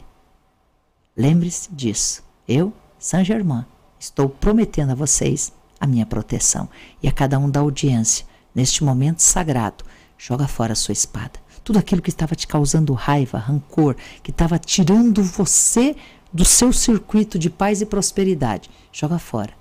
Lembre-se 1.15 1.71
disso. 1.71 2.23
Eu, 2.47 2.73
Saint 2.99 3.25
Germain, 3.25 3.65
estou 3.99 4.29
prometendo 4.29 4.91
a 4.91 4.95
vocês 4.95 5.53
a 5.79 5.87
minha 5.87 6.05
proteção 6.05 6.69
e 7.01 7.07
a 7.07 7.11
cada 7.11 7.39
um 7.39 7.49
da 7.49 7.59
audiência, 7.59 8.25
neste 8.53 8.83
momento 8.83 9.19
sagrado, 9.19 9.85
joga 10.17 10.47
fora 10.47 10.73
a 10.73 10.75
sua 10.75 10.93
espada 10.93 11.46
tudo 11.67 11.79
aquilo 11.79 12.01
que 12.01 12.09
estava 12.09 12.33
te 12.33 12.47
causando 12.47 12.93
raiva, 12.93 13.37
rancor, 13.37 13.97
que 14.23 14.31
estava 14.31 14.57
tirando 14.57 15.21
você 15.21 15.97
do 16.31 16.45
seu 16.45 16.71
circuito 16.71 17.37
de 17.37 17.49
paz 17.49 17.81
e 17.81 17.85
prosperidade, 17.85 18.69
joga 18.89 19.19
fora. 19.19 19.53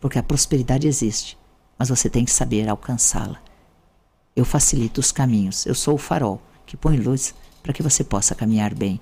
Porque 0.00 0.18
a 0.18 0.24
prosperidade 0.24 0.88
existe, 0.88 1.38
mas 1.78 1.88
você 1.88 2.10
tem 2.10 2.24
que 2.24 2.32
saber 2.32 2.68
alcançá-la. 2.68 3.40
Eu 4.34 4.44
facilito 4.44 4.98
os 4.98 5.12
caminhos, 5.12 5.64
eu 5.64 5.72
sou 5.72 5.94
o 5.94 5.98
farol 5.98 6.42
que 6.66 6.76
põe 6.76 6.96
luz 6.96 7.32
para 7.62 7.72
que 7.72 7.80
você 7.80 8.02
possa 8.02 8.34
caminhar 8.34 8.74
bem. 8.74 9.00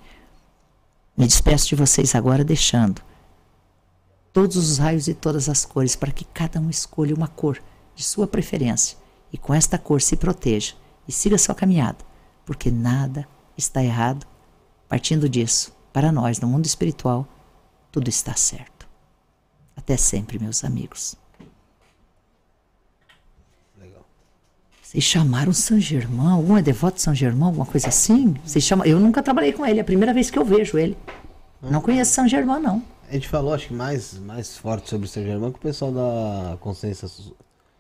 Me 1.17 1.27
despeço 1.27 1.67
de 1.67 1.77
vocês 1.77 2.15
agora 2.15 2.45
deixando 2.45 3.01
todos 4.35 4.59
os 4.59 4.77
raios 4.77 5.09
e 5.09 5.15
todas 5.15 5.49
as 5.49 5.65
cores 5.65 5.97
para 5.97 6.13
que 6.13 6.27
cada 6.27 6.61
um 6.61 6.69
escolha 6.69 7.15
uma 7.15 7.29
cor 7.29 7.59
de 7.97 8.05
sua 8.05 8.27
preferência 8.27 8.99
e 9.33 9.39
com 9.39 9.55
esta 9.55 9.79
cor 9.79 10.03
se 10.03 10.15
proteja 10.15 10.75
e 11.09 11.13
siga 11.13 11.39
sua 11.39 11.55
caminhada 11.55 12.10
porque 12.51 12.69
nada 12.69 13.29
está 13.57 13.81
errado. 13.81 14.27
Partindo 14.89 15.29
disso, 15.29 15.73
para 15.93 16.11
nós 16.11 16.41
no 16.41 16.49
mundo 16.49 16.67
espiritual, 16.67 17.25
tudo 17.93 18.09
está 18.09 18.35
certo. 18.35 18.89
Até 19.77 19.97
sempre, 19.97 20.37
meus 20.37 20.65
amigos. 20.65 21.15
Legal. 23.81 24.05
Vocês 24.83 25.05
chamaram 25.05 25.53
São 25.53 25.79
Germão? 25.79 26.35
Algum 26.35 26.57
é 26.57 26.62
devoto 26.62 26.97
de 26.97 27.03
São 27.03 27.15
Germão? 27.15 27.51
Alguma 27.51 27.67
coisa 27.67 27.87
assim? 27.87 28.35
Vocês 28.45 28.65
chamam... 28.65 28.85
Eu 28.85 28.99
nunca 28.99 29.23
trabalhei 29.23 29.53
com 29.53 29.65
ele, 29.65 29.79
é 29.79 29.83
a 29.83 29.85
primeira 29.85 30.12
vez 30.12 30.29
que 30.29 30.37
eu 30.37 30.45
vejo 30.45 30.77
ele. 30.77 30.99
Não 31.62 31.81
conheço 31.81 32.11
São 32.11 32.27
Germão, 32.27 32.61
não. 32.61 32.83
A 33.09 33.12
gente 33.12 33.29
falou, 33.29 33.55
acho 33.55 33.69
que 33.69 33.75
mais, 33.75 34.19
mais 34.19 34.57
forte 34.57 34.91
sobre 34.91 35.07
São 35.07 35.23
Germão 35.23 35.53
que 35.53 35.59
o 35.61 35.62
pessoal 35.62 35.93
da 35.93 36.57
Consciência. 36.57 37.09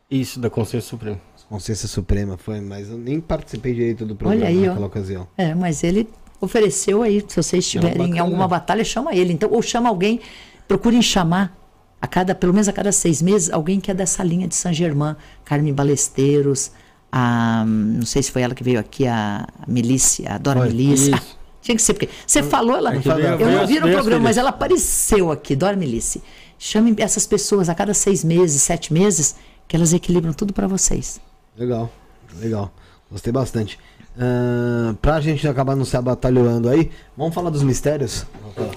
Isso, 0.08 0.38
da 0.38 0.48
Consciência 0.48 0.88
Suprema. 0.88 1.20
Consciência 1.50 1.88
Suprema 1.88 2.38
foi, 2.38 2.60
mas 2.60 2.88
eu 2.88 2.96
nem 2.96 3.20
participei 3.20 3.74
direito 3.74 4.06
do 4.06 4.14
programa 4.14 4.46
aí, 4.46 4.68
naquela 4.68 4.82
ó. 4.82 4.86
ocasião. 4.86 5.26
É, 5.36 5.52
mas 5.52 5.82
ele 5.82 6.08
ofereceu 6.40 7.02
aí, 7.02 7.24
se 7.26 7.34
vocês 7.34 7.64
estiverem 7.64 8.14
em 8.14 8.18
alguma 8.20 8.46
batalha, 8.46 8.84
chama 8.84 9.12
ele. 9.12 9.32
Então, 9.32 9.50
ou 9.50 9.60
chama 9.60 9.88
alguém, 9.88 10.20
procurem 10.68 11.02
chamar 11.02 11.58
a 12.00 12.06
cada, 12.06 12.36
pelo 12.36 12.52
menos 12.52 12.68
a 12.68 12.72
cada 12.72 12.92
seis 12.92 13.20
meses, 13.20 13.50
alguém 13.50 13.80
que 13.80 13.90
é 13.90 13.94
dessa 13.94 14.22
linha 14.22 14.46
de 14.46 14.54
San 14.54 14.72
Germain, 14.72 15.16
Carmen 15.44 15.74
Balesteiros, 15.74 16.70
a, 17.10 17.64
não 17.66 18.06
sei 18.06 18.22
se 18.22 18.30
foi 18.30 18.42
ela 18.42 18.54
que 18.54 18.62
veio 18.62 18.78
aqui, 18.78 19.08
a 19.08 19.44
Melícia, 19.66 20.34
a 20.34 20.38
Dora 20.38 20.60
Melícia. 20.60 21.20
tinha 21.60 21.74
que 21.74 21.82
ser, 21.82 21.94
porque 21.94 22.08
você 22.24 22.44
falou, 22.44 22.76
ela, 22.76 22.94
eu, 22.94 23.40
eu 23.40 23.50
não 23.50 23.66
vi 23.66 23.80
no 23.80 23.90
programa, 23.90 24.22
mas 24.22 24.36
ela 24.36 24.50
apareceu 24.50 25.32
aqui, 25.32 25.56
Dora 25.56 25.74
Melícia. 25.76 26.22
Chame 26.56 26.94
essas 26.98 27.26
pessoas 27.26 27.68
a 27.68 27.74
cada 27.74 27.92
seis 27.92 28.22
meses, 28.22 28.62
sete 28.62 28.92
meses, 28.92 29.34
que 29.66 29.74
elas 29.74 29.92
equilibram 29.92 30.32
tudo 30.32 30.52
para 30.52 30.68
vocês. 30.68 31.20
Legal, 31.60 31.92
legal. 32.40 32.72
Gostei 33.10 33.30
bastante. 33.30 33.78
Uh, 34.16 34.94
pra 34.94 35.20
gente 35.20 35.46
acabar 35.46 35.76
não 35.76 35.84
se 35.84 35.94
abatalhando 35.94 36.70
aí, 36.70 36.90
vamos 37.14 37.34
falar 37.34 37.50
dos 37.50 37.62
mistérios? 37.62 38.24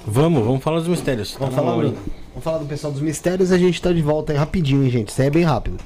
Vamos, 0.05 0.43
vamos 0.43 0.61
falar 0.61 0.79
dos 0.79 0.89
mistérios. 0.89 1.33
Vamos, 1.39 1.55
tá 1.55 1.61
falar, 1.61 1.81
do, 1.81 1.91
vamos 1.93 2.43
falar 2.43 2.57
do 2.57 2.65
pessoal 2.65 2.91
dos 2.91 3.01
mistérios 3.01 3.51
e 3.51 3.53
a 3.53 3.57
gente 3.57 3.81
tá 3.81 3.93
de 3.93 4.01
volta 4.01 4.33
aí 4.33 4.37
rapidinho, 4.37 4.83
hein, 4.83 4.89
gente. 4.89 5.09
Isso 5.09 5.21
aí 5.21 5.27
é 5.27 5.31
bem 5.31 5.43
rápido. 5.43 5.77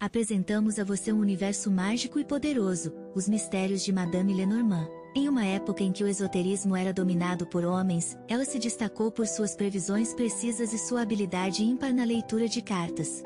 Apresentamos 0.00 0.80
a 0.80 0.84
você 0.84 1.12
um 1.12 1.20
universo 1.20 1.70
mágico 1.70 2.18
e 2.18 2.24
poderoso, 2.24 2.92
os 3.14 3.28
mistérios 3.28 3.84
de 3.84 3.92
Madame 3.92 4.34
Lenormand. 4.34 4.88
Em 5.14 5.28
uma 5.28 5.44
época 5.44 5.84
em 5.84 5.92
que 5.92 6.02
o 6.02 6.08
esoterismo 6.08 6.74
era 6.74 6.92
dominado 6.92 7.46
por 7.46 7.64
homens, 7.64 8.18
ela 8.28 8.44
se 8.44 8.58
destacou 8.58 9.12
por 9.12 9.28
suas 9.28 9.54
previsões 9.54 10.12
precisas 10.12 10.72
e 10.72 10.78
sua 10.78 11.02
habilidade 11.02 11.62
ímpar 11.62 11.94
na 11.94 12.04
leitura 12.04 12.48
de 12.48 12.60
cartas. 12.60 13.22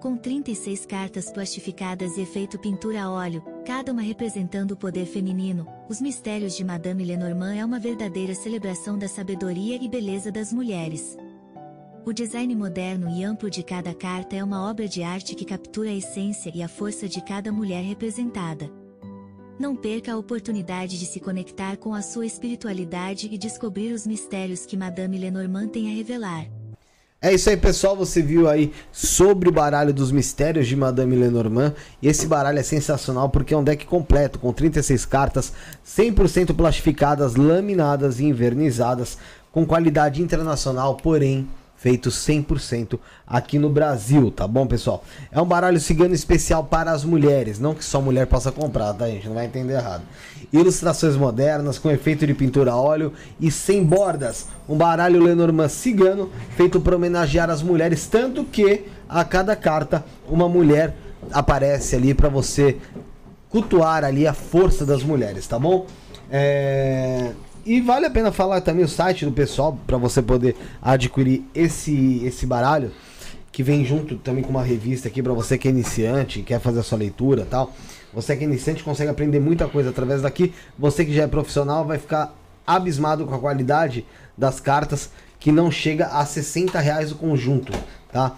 Com 0.00 0.16
36 0.16 0.86
cartas 0.86 1.30
plastificadas 1.30 2.16
e 2.16 2.22
efeito 2.22 2.58
pintura 2.58 3.02
a 3.02 3.10
óleo, 3.10 3.44
cada 3.66 3.92
uma 3.92 4.00
representando 4.00 4.72
o 4.72 4.76
poder 4.76 5.04
feminino, 5.04 5.66
os 5.90 6.00
mistérios 6.00 6.56
de 6.56 6.64
Madame 6.64 7.04
Lenormand 7.04 7.54
é 7.54 7.62
uma 7.62 7.78
verdadeira 7.78 8.34
celebração 8.34 8.98
da 8.98 9.06
sabedoria 9.06 9.76
e 9.76 9.86
beleza 9.90 10.32
das 10.32 10.54
mulheres. 10.54 11.18
O 12.06 12.14
design 12.14 12.56
moderno 12.56 13.10
e 13.10 13.22
amplo 13.22 13.50
de 13.50 13.62
cada 13.62 13.92
carta 13.92 14.34
é 14.34 14.42
uma 14.42 14.70
obra 14.70 14.88
de 14.88 15.02
arte 15.02 15.34
que 15.34 15.44
captura 15.44 15.90
a 15.90 15.94
essência 15.94 16.50
e 16.54 16.62
a 16.62 16.68
força 16.68 17.06
de 17.06 17.20
cada 17.20 17.52
mulher 17.52 17.84
representada. 17.84 18.70
Não 19.58 19.76
perca 19.76 20.14
a 20.14 20.16
oportunidade 20.16 20.98
de 20.98 21.04
se 21.04 21.20
conectar 21.20 21.76
com 21.76 21.92
a 21.92 22.00
sua 22.00 22.24
espiritualidade 22.24 23.28
e 23.30 23.36
descobrir 23.36 23.92
os 23.92 24.06
mistérios 24.06 24.64
que 24.64 24.78
Madame 24.78 25.18
Lenormand 25.18 25.68
tem 25.68 25.90
a 25.90 25.94
revelar. 25.94 26.59
É 27.22 27.34
isso 27.34 27.50
aí, 27.50 27.56
pessoal. 27.56 27.94
Você 27.96 28.22
viu 28.22 28.48
aí 28.48 28.72
sobre 28.90 29.46
o 29.46 29.52
baralho 29.52 29.92
dos 29.92 30.10
mistérios 30.10 30.66
de 30.66 30.74
Madame 30.74 31.14
Lenormand. 31.14 31.74
E 32.00 32.08
esse 32.08 32.26
baralho 32.26 32.58
é 32.58 32.62
sensacional 32.62 33.28
porque 33.28 33.52
é 33.52 33.56
um 33.58 33.62
deck 33.62 33.84
completo, 33.84 34.38
com 34.38 34.50
36 34.54 35.04
cartas, 35.04 35.52
100% 35.86 36.56
plastificadas, 36.56 37.36
laminadas 37.36 38.20
e 38.20 38.24
invernizadas, 38.24 39.18
com 39.52 39.66
qualidade 39.66 40.22
internacional, 40.22 40.96
porém 40.96 41.46
feito 41.80 42.10
100% 42.10 42.98
aqui 43.26 43.58
no 43.58 43.70
Brasil, 43.70 44.30
tá 44.30 44.46
bom, 44.46 44.66
pessoal? 44.66 45.02
É 45.32 45.40
um 45.40 45.46
baralho 45.46 45.80
cigano 45.80 46.14
especial 46.14 46.62
para 46.62 46.92
as 46.92 47.04
mulheres, 47.04 47.58
não 47.58 47.74
que 47.74 47.82
só 47.82 48.02
mulher 48.02 48.26
possa 48.26 48.52
comprar, 48.52 48.92
tá, 48.92 49.08
gente? 49.08 49.26
Não 49.26 49.34
vai 49.34 49.46
entender 49.46 49.72
errado. 49.72 50.02
Ilustrações 50.52 51.16
modernas, 51.16 51.78
com 51.78 51.90
efeito 51.90 52.26
de 52.26 52.34
pintura 52.34 52.72
a 52.72 52.76
óleo 52.76 53.14
e 53.40 53.50
sem 53.50 53.82
bordas. 53.82 54.46
Um 54.68 54.76
baralho 54.76 55.22
Lenormand 55.22 55.70
cigano, 55.70 56.30
feito 56.54 56.78
para 56.82 56.96
homenagear 56.96 57.48
as 57.48 57.62
mulheres, 57.62 58.06
tanto 58.06 58.44
que 58.44 58.84
a 59.08 59.24
cada 59.24 59.56
carta 59.56 60.04
uma 60.28 60.50
mulher 60.50 60.94
aparece 61.32 61.96
ali 61.96 62.12
para 62.12 62.28
você 62.28 62.76
cultuar 63.48 64.04
ali 64.04 64.26
a 64.26 64.34
força 64.34 64.84
das 64.84 65.02
mulheres, 65.02 65.46
tá 65.46 65.58
bom? 65.58 65.86
É... 66.30 67.32
E 67.64 67.80
vale 67.80 68.06
a 68.06 68.10
pena 68.10 68.32
falar 68.32 68.60
também 68.60 68.84
o 68.84 68.88
site 68.88 69.24
do 69.24 69.32
pessoal 69.32 69.78
para 69.86 69.96
você 69.96 70.22
poder 70.22 70.56
adquirir 70.80 71.44
esse, 71.54 72.24
esse 72.24 72.46
baralho 72.46 72.90
que 73.52 73.62
vem 73.62 73.84
junto 73.84 74.16
também 74.16 74.42
com 74.42 74.50
uma 74.50 74.62
revista 74.62 75.08
aqui 75.08 75.22
para 75.22 75.32
você 75.32 75.58
que 75.58 75.68
é 75.68 75.70
iniciante, 75.70 76.42
quer 76.42 76.60
fazer 76.60 76.80
a 76.80 76.82
sua 76.82 76.98
leitura, 76.98 77.46
tal. 77.48 77.74
Você 78.14 78.36
que 78.36 78.44
é 78.44 78.46
iniciante 78.46 78.82
consegue 78.82 79.10
aprender 79.10 79.40
muita 79.40 79.68
coisa 79.68 79.90
através 79.90 80.22
daqui. 80.22 80.54
Você 80.78 81.04
que 81.04 81.12
já 81.12 81.24
é 81.24 81.26
profissional 81.26 81.84
vai 81.84 81.98
ficar 81.98 82.34
abismado 82.66 83.26
com 83.26 83.34
a 83.34 83.38
qualidade 83.38 84.06
das 84.36 84.60
cartas 84.60 85.10
que 85.38 85.50
não 85.50 85.70
chega 85.70 86.06
a 86.06 86.24
60 86.24 86.78
reais 86.78 87.12
o 87.12 87.16
conjunto, 87.16 87.72
tá? 88.12 88.36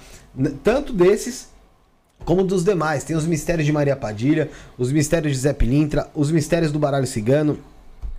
Tanto 0.63 0.93
desses 0.93 1.49
como 2.25 2.45
dos 2.45 2.65
demais. 2.65 3.05
Tem 3.05 3.17
os 3.17 3.27
mistérios 3.27 3.67
de 3.67 3.73
Maria 3.73 3.97
Padilha, 3.97 4.51
os 4.79 4.91
mistérios 4.93 5.33
de 5.33 5.39
Zé 5.39 5.53
Pilintra, 5.53 6.09
os 6.15 6.31
mistérios 6.31 6.73
do 6.73 6.79
baralho 6.79 7.07
cigano, 7.07 7.59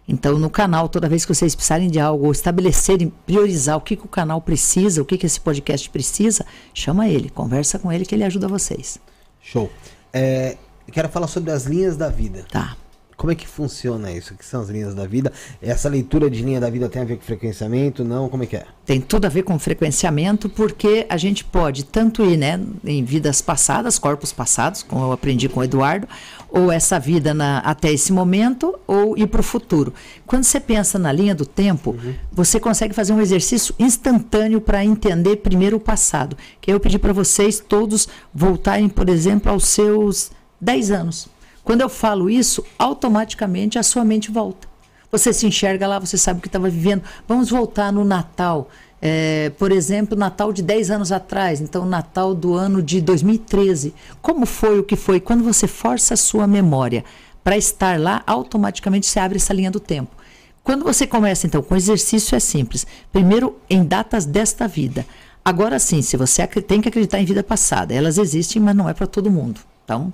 Então, 0.07 0.38
no 0.38 0.49
canal, 0.49 0.88
toda 0.88 1.09
vez 1.09 1.25
que 1.25 1.33
vocês 1.33 1.53
precisarem 1.56 1.89
de 1.89 1.99
algo, 1.99 2.25
ou 2.25 2.31
estabelecerem, 2.31 3.11
priorizar 3.25 3.75
o 3.77 3.81
que, 3.81 3.95
que 3.95 4.06
o 4.06 4.07
canal 4.07 4.39
precisa, 4.39 5.01
o 5.01 5.06
que, 5.06 5.17
que 5.17 5.25
esse 5.25 5.39
podcast 5.39 5.89
precisa, 5.89 6.45
chama 6.73 7.09
ele, 7.09 7.30
conversa 7.30 7.77
com 7.77 7.91
ele 7.91 8.06
que 8.06 8.15
ele 8.15 8.23
ajuda 8.23 8.47
vocês. 8.47 8.99
Show. 9.41 9.69
É, 10.14 10.56
quero 10.91 11.09
falar 11.09 11.27
sobre 11.27 11.51
as 11.51 11.65
linhas 11.65 11.97
da 11.97 12.09
vida. 12.09 12.45
Tá. 12.49 12.77
Como 13.18 13.32
é 13.32 13.36
que 13.36 13.48
funciona 13.48 14.12
isso? 14.12 14.36
O 14.36 14.38
que 14.38 14.46
são 14.46 14.62
as 14.62 14.70
linhas 14.70 14.94
da 14.94 15.08
vida? 15.08 15.34
Essa 15.60 15.90
leitura 15.90 16.30
de 16.30 16.44
linha 16.44 16.60
da 16.60 16.70
vida 16.70 16.88
tem 16.88 17.02
a 17.02 17.06
ver 17.06 17.16
com 17.18 17.24
frequenciamento? 17.24 18.06
Não? 18.06 18.30
Como 18.30 18.44
é 18.44 18.46
que 18.46 18.56
é? 18.56 18.66
Tem 18.86 19.02
tudo 19.02 19.26
a 19.26 19.30
ver 19.30 19.42
com 19.42 19.58
frequenciamento, 19.58 20.48
porque 20.48 21.04
a 21.10 21.18
gente 21.18 21.44
pode 21.44 21.84
tanto 21.84 22.24
ir 22.24 22.38
né, 22.38 22.62
em 22.86 23.04
vidas 23.04 23.42
passadas, 23.42 23.98
corpos 23.98 24.32
passados, 24.32 24.84
como 24.84 25.04
eu 25.04 25.12
aprendi 25.12 25.50
com 25.50 25.62
o 25.62 25.64
Eduardo, 25.64 26.08
ou 26.48 26.72
essa 26.72 27.00
vida 27.00 27.34
na, 27.34 27.58
até 27.60 27.92
esse 27.92 28.14
momento, 28.14 28.78
ou 28.86 29.18
ir 29.18 29.26
para 29.26 29.42
o 29.42 29.44
futuro. 29.44 29.92
Quando 30.28 30.44
você 30.44 30.60
pensa 30.60 31.00
na 31.00 31.12
linha 31.12 31.34
do 31.34 31.46
tempo, 31.46 31.98
uhum. 32.00 32.14
você 32.32 32.60
consegue 32.60 32.94
fazer 32.94 33.14
um 33.14 33.20
exercício 33.20 33.74
instantâneo 33.80 34.62
para 34.62 34.86
entender 34.86 35.38
primeiro 35.38 35.78
o 35.78 35.80
passado. 35.80 36.38
Que 36.62 36.72
eu 36.72 36.80
pedi 36.80 37.00
para 37.00 37.14
vocês 37.14 37.60
todos 37.60 38.08
voltarem, 38.32 38.88
por 38.88 39.10
exemplo, 39.10 39.52
aos 39.52 39.66
seus 39.66 40.30
10 40.62 40.92
anos. 40.92 41.36
Quando 41.68 41.82
eu 41.82 41.90
falo 41.90 42.30
isso, 42.30 42.64
automaticamente 42.80 43.78
a 43.78 43.84
sua 43.84 44.06
mente 44.06 44.32
volta. 44.32 44.70
Você 45.12 45.34
se 45.34 45.46
enxerga 45.46 45.86
lá, 45.86 46.00
você 46.00 46.18
sabe 46.18 46.40
o 46.40 46.42
que 46.42 46.48
estava 46.48 46.70
vivendo. 46.70 47.04
Vamos 47.28 47.50
voltar 47.50 47.92
no 47.92 48.06
Natal. 48.06 48.70
É, 49.02 49.52
por 49.60 49.70
exemplo, 49.70 50.18
Natal 50.18 50.54
de 50.54 50.62
10 50.62 50.92
anos 50.92 51.12
atrás, 51.12 51.60
então 51.60 51.86
Natal 51.86 52.34
do 52.34 52.54
ano 52.54 52.82
de 52.82 53.02
2013. 53.02 53.94
Como 54.22 54.46
foi 54.46 54.80
o 54.80 54.84
que 54.84 54.96
foi? 54.96 55.20
Quando 55.20 55.44
você 55.44 55.68
força 55.68 56.14
a 56.14 56.18
sua 56.18 56.48
memória 56.48 57.04
para 57.44 57.58
estar 57.58 58.00
lá, 58.00 58.24
automaticamente 58.26 59.06
você 59.06 59.20
abre 59.20 59.36
essa 59.36 59.54
linha 59.54 59.70
do 59.70 59.82
tempo. 59.82 60.16
Quando 60.64 60.86
você 60.86 61.06
começa, 61.06 61.48
então, 61.48 61.62
com 61.62 61.76
exercício 61.76 62.34
é 62.34 62.40
simples. 62.40 62.88
Primeiro, 63.12 63.58
em 63.70 63.84
datas 63.84 64.26
desta 64.26 64.70
vida. 64.70 65.06
Agora 65.44 65.80
sim, 65.80 66.02
se 66.02 66.16
você 66.16 66.48
tem 66.48 66.80
que 66.80 66.88
acreditar 66.88 67.20
em 67.20 67.26
vida 67.26 67.44
passada, 67.44 67.94
elas 67.94 68.18
existem, 68.18 68.62
mas 68.62 68.74
não 68.74 68.88
é 68.88 68.94
para 68.94 69.06
todo 69.06 69.30
mundo. 69.30 69.60
Então, 69.84 70.14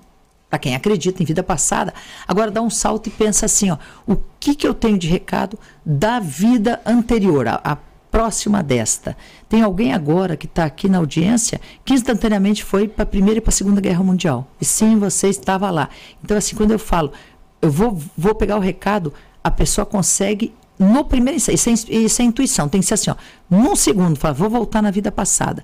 para 0.54 0.60
quem 0.60 0.76
acredita 0.76 1.24
em 1.24 1.26
vida 1.26 1.42
passada. 1.42 1.92
Agora 2.28 2.52
dá 2.52 2.62
um 2.62 2.70
salto 2.70 3.08
e 3.08 3.10
pensa 3.10 3.48
assim, 3.48 3.72
ó, 3.72 3.78
o 4.06 4.16
que, 4.40 4.54
que 4.54 4.68
eu 4.68 4.74
tenho 4.76 5.00
de 5.00 5.08
recado 5.08 5.58
da 5.84 6.20
vida 6.20 6.80
anterior, 6.86 7.48
a, 7.48 7.60
a 7.64 7.76
próxima 8.12 8.62
desta. 8.62 9.18
Tem 9.50 9.64
alguém 9.64 9.94
agora 9.94 10.38
que 10.38 10.46
está 10.46 10.66
aqui 10.66 10.88
na 10.88 11.00
audiência 11.00 11.60
que 11.84 11.96
instantaneamente 11.96 12.64
foi 12.64 12.88
para 12.88 13.02
a 13.02 13.08
Primeira 13.08 13.40
e 13.40 13.42
para 13.42 13.50
a 13.50 13.52
Segunda 13.52 13.82
Guerra 13.82 14.04
Mundial. 14.04 14.48
E 14.62 14.66
sim, 14.66 14.96
você 14.96 15.28
estava 15.28 15.72
lá. 15.72 15.90
Então, 16.24 16.38
assim, 16.38 16.56
quando 16.56 16.70
eu 16.70 16.78
falo, 16.78 17.12
eu 17.60 17.72
vou, 17.72 18.00
vou 18.16 18.36
pegar 18.36 18.56
o 18.56 18.60
recado, 18.60 19.12
a 19.44 19.50
pessoa 19.50 19.88
consegue 19.88 20.54
no 20.78 21.04
primeiro 21.04 21.38
isso 21.38 21.50
é, 21.50 21.54
isso 21.96 22.22
é 22.22 22.26
intuição, 22.26 22.68
tem 22.68 22.82
que 22.82 22.88
ser 22.88 22.96
assim, 22.96 23.12
ó, 23.12 23.16
num 23.50 23.76
segundo, 23.76 24.18
fala, 24.18 24.34
vou 24.34 24.50
voltar 24.50 24.82
na 24.82 24.92
vida 24.92 25.12
passada. 25.12 25.64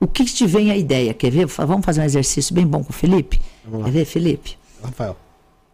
O 0.00 0.06
que 0.06 0.24
te 0.24 0.46
vem 0.46 0.70
a 0.70 0.76
ideia? 0.76 1.12
Quer 1.12 1.30
ver? 1.30 1.46
Vamos 1.46 1.84
fazer 1.84 2.00
um 2.00 2.04
exercício 2.04 2.54
bem 2.54 2.66
bom 2.66 2.84
com 2.84 2.90
o 2.90 2.92
Felipe? 2.92 3.40
Quer 3.84 3.90
ver, 3.90 4.04
Felipe? 4.04 4.56
Rafael. 4.82 5.16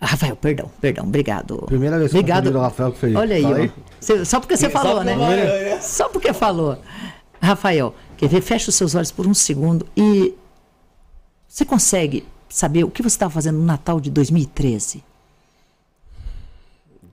Rafael, 0.00 0.36
perdão, 0.36 0.70
perdão, 0.80 1.04
obrigado. 1.04 1.58
Primeira 1.66 1.98
vez 1.98 2.10
que 2.10 2.18
obrigado. 2.18 2.50
eu 2.50 2.60
Rafael 2.60 2.92
que 2.92 2.98
fez. 2.98 3.14
Olha 3.14 3.36
aí, 3.36 3.44
aí. 3.44 4.26
Só 4.26 4.40
porque 4.40 4.56
você 4.56 4.68
falou, 4.68 5.02
né? 5.02 5.16
né? 5.16 5.80
Só 5.80 6.08
porque 6.08 6.32
falou. 6.32 6.78
Rafael, 7.40 7.94
quer 8.16 8.28
ver? 8.28 8.40
Fecha 8.40 8.70
os 8.70 8.74
seus 8.74 8.94
olhos 8.94 9.10
por 9.10 9.26
um 9.26 9.34
segundo 9.34 9.86
e 9.96 10.34
você 11.46 11.64
consegue 11.64 12.26
saber 12.48 12.84
o 12.84 12.90
que 12.90 13.02
você 13.02 13.14
estava 13.14 13.32
fazendo 13.32 13.58
no 13.58 13.64
Natal 13.64 14.00
de 14.00 14.10
2013? 14.10 15.04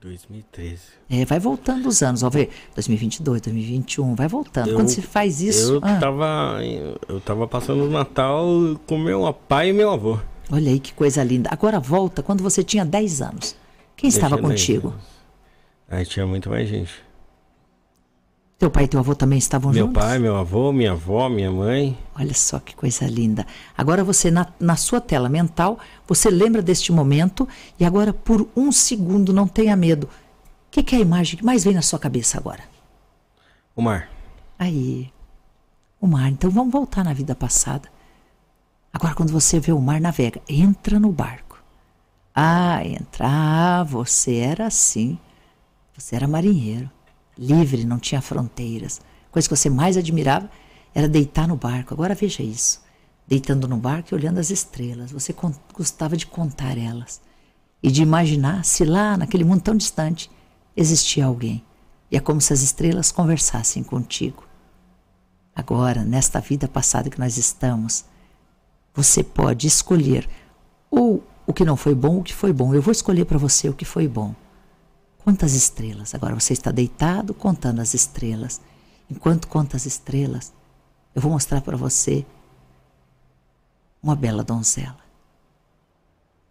2013. 0.02 0.80
É, 1.08 1.24
vai 1.24 1.38
voltando 1.38 1.86
os 1.88 2.02
anos, 2.02 2.22
ó, 2.22 2.30
ver 2.30 2.50
2022, 2.74 3.40
2021, 3.40 4.14
vai 4.14 4.28
voltando. 4.28 4.70
Eu, 4.70 4.76
Quando 4.76 4.88
se 4.88 5.00
faz 5.00 5.40
isso, 5.40 5.74
eu 5.74 5.80
ah. 5.82 5.98
tava 5.98 6.58
eu 7.08 7.20
tava 7.20 7.46
passando 7.46 7.84
o 7.84 7.90
Natal 7.90 8.46
com 8.86 8.98
meu 8.98 9.32
pai 9.32 9.70
e 9.70 9.72
meu 9.72 9.90
avô. 9.90 10.18
Olha 10.50 10.70
aí 10.70 10.80
que 10.80 10.92
coisa 10.92 11.22
linda. 11.22 11.48
Agora 11.52 11.78
volta 11.78 12.22
quando 12.22 12.42
você 12.42 12.64
tinha 12.64 12.84
10 12.84 13.22
anos. 13.22 13.56
Quem 13.96 14.08
estava 14.08 14.36
contigo? 14.36 14.92
Aí 15.88 16.04
tinha 16.04 16.26
muito 16.26 16.50
mais 16.50 16.68
gente. 16.68 16.92
Teu 18.62 18.70
pai 18.70 18.84
e 18.84 18.86
teu 18.86 19.00
avô 19.00 19.12
também 19.12 19.40
estavam 19.40 19.72
meu 19.72 19.86
juntos? 19.86 20.00
Meu 20.00 20.08
pai, 20.08 20.18
meu 20.20 20.36
avô, 20.36 20.70
minha 20.70 20.92
avó, 20.92 21.28
minha 21.28 21.50
mãe. 21.50 21.98
Olha 22.14 22.32
só 22.32 22.60
que 22.60 22.76
coisa 22.76 23.04
linda. 23.08 23.44
Agora 23.76 24.04
você, 24.04 24.30
na, 24.30 24.46
na 24.60 24.76
sua 24.76 25.00
tela 25.00 25.28
mental, 25.28 25.80
você 26.06 26.30
lembra 26.30 26.62
deste 26.62 26.92
momento 26.92 27.48
e 27.76 27.84
agora, 27.84 28.12
por 28.12 28.48
um 28.54 28.70
segundo, 28.70 29.32
não 29.32 29.48
tenha 29.48 29.74
medo. 29.74 30.04
O 30.04 30.08
que, 30.70 30.80
que 30.80 30.94
é 30.94 30.98
a 30.98 31.00
imagem 31.00 31.36
que 31.36 31.44
mais 31.44 31.64
vem 31.64 31.74
na 31.74 31.82
sua 31.82 31.98
cabeça 31.98 32.38
agora? 32.38 32.62
O 33.74 33.82
mar. 33.82 34.08
Aí. 34.56 35.12
O 36.00 36.06
mar. 36.06 36.30
Então 36.30 36.48
vamos 36.48 36.72
voltar 36.72 37.02
na 37.02 37.12
vida 37.12 37.34
passada. 37.34 37.88
Agora, 38.92 39.12
quando 39.12 39.32
você 39.32 39.58
vê 39.58 39.72
o 39.72 39.80
mar, 39.80 40.00
navega. 40.00 40.40
Entra 40.48 41.00
no 41.00 41.10
barco. 41.10 41.60
Ah, 42.32 42.80
entra. 42.86 43.26
Ah, 43.26 43.82
você 43.82 44.36
era 44.36 44.68
assim. 44.68 45.18
Você 45.98 46.14
era 46.14 46.28
marinheiro 46.28 46.88
livre, 47.36 47.84
não 47.84 47.98
tinha 47.98 48.20
fronteiras. 48.20 49.00
A 49.28 49.32
coisa 49.32 49.48
que 49.48 49.56
você 49.56 49.70
mais 49.70 49.96
admirava 49.96 50.50
era 50.94 51.08
deitar 51.08 51.48
no 51.48 51.56
barco. 51.56 51.94
Agora 51.94 52.14
veja 52.14 52.42
isso. 52.42 52.82
Deitando 53.26 53.66
no 53.66 53.76
barco 53.76 54.08
e 54.12 54.14
olhando 54.14 54.38
as 54.38 54.50
estrelas. 54.50 55.12
Você 55.12 55.34
gostava 55.72 56.16
de 56.16 56.26
contar 56.26 56.76
elas. 56.76 57.20
E 57.82 57.90
de 57.90 58.02
imaginar 58.02 58.64
se 58.64 58.84
lá, 58.84 59.16
naquele 59.16 59.44
mundo 59.44 59.62
tão 59.62 59.76
distante, 59.76 60.30
existia 60.76 61.26
alguém. 61.26 61.64
E 62.10 62.16
é 62.16 62.20
como 62.20 62.40
se 62.40 62.52
as 62.52 62.62
estrelas 62.62 63.10
conversassem 63.10 63.82
contigo. 63.82 64.44
Agora, 65.54 66.04
nesta 66.04 66.40
vida 66.40 66.68
passada 66.68 67.10
que 67.10 67.18
nós 67.18 67.36
estamos, 67.36 68.04
você 68.94 69.22
pode 69.22 69.66
escolher 69.66 70.28
ou 70.90 71.24
o 71.46 71.52
que 71.52 71.64
não 71.64 71.76
foi 71.76 71.94
bom, 71.94 72.18
o 72.18 72.22
que 72.22 72.34
foi 72.34 72.52
bom. 72.52 72.74
Eu 72.74 72.82
vou 72.82 72.92
escolher 72.92 73.24
para 73.24 73.38
você 73.38 73.68
o 73.68 73.74
que 73.74 73.84
foi 73.84 74.06
bom. 74.06 74.34
Quantas 75.24 75.52
estrelas? 75.54 76.14
Agora 76.14 76.34
você 76.34 76.52
está 76.52 76.72
deitado 76.72 77.32
contando 77.32 77.80
as 77.80 77.94
estrelas. 77.94 78.60
Enquanto 79.08 79.46
conta 79.46 79.76
as 79.76 79.86
estrelas, 79.86 80.52
eu 81.14 81.22
vou 81.22 81.30
mostrar 81.30 81.60
para 81.60 81.76
você 81.76 82.26
uma 84.02 84.16
bela 84.16 84.42
donzela. 84.42 84.98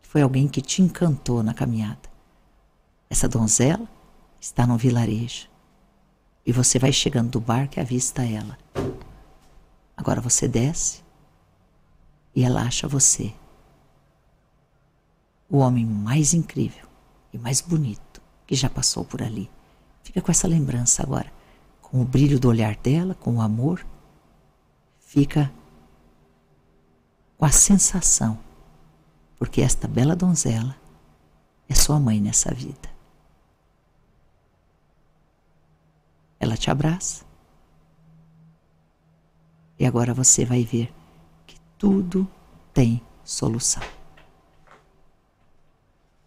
Foi 0.02 0.22
alguém 0.22 0.48
que 0.48 0.62
te 0.62 0.82
encantou 0.82 1.44
na 1.44 1.54
caminhada. 1.54 2.10
Essa 3.10 3.28
donzela 3.28 3.88
está 4.40 4.66
num 4.66 4.78
vilarejo. 4.78 5.50
E 6.46 6.54
você 6.54 6.80
vai 6.80 6.94
chegando 6.94 7.30
do 7.30 7.42
barco 7.42 7.78
e 7.78 7.82
avista 7.82 8.24
ela. 8.24 8.58
Agora 9.98 10.22
você 10.22 10.48
desce 10.48 11.04
e 12.34 12.44
ela 12.44 12.62
acha 12.62 12.88
você 12.88 13.34
o 15.50 15.58
homem 15.58 15.86
mais 15.86 16.34
incrível 16.34 16.88
e 17.34 17.38
mais 17.38 17.60
bonito 17.60 18.11
que 18.52 18.56
já 18.58 18.70
passou 18.70 19.06
por 19.06 19.24
ali. 19.24 19.50
Fica 20.04 20.22
com 20.22 20.30
essa 20.30 20.46
lembrança 20.46 21.02
agora, 21.02 21.32
com 21.82 22.02
o 22.02 22.04
brilho 22.04 22.38
do 22.38 22.50
olhar 22.50 22.76
dela, 22.76 23.16
com 23.16 23.38
o 23.38 23.42
amor. 23.42 23.88
Fica 25.00 25.50
com 27.38 27.46
a 27.46 27.50
sensação, 27.50 28.38
porque 29.40 29.62
esta 29.62 29.88
bela 29.88 30.18
donzela 30.18 30.76
é 31.70 31.74
sua 31.74 31.98
mãe 31.98 32.20
nessa 32.20 32.54
vida. 32.54 32.90
Ela 36.38 36.58
te 36.58 36.70
abraça. 36.70 37.24
E 39.80 39.86
agora 39.86 40.14
você 40.14 40.44
vai 40.44 40.66
ver 40.66 40.94
que 41.48 41.56
tudo 41.78 42.28
tem 42.74 43.02
solução. 43.24 44.01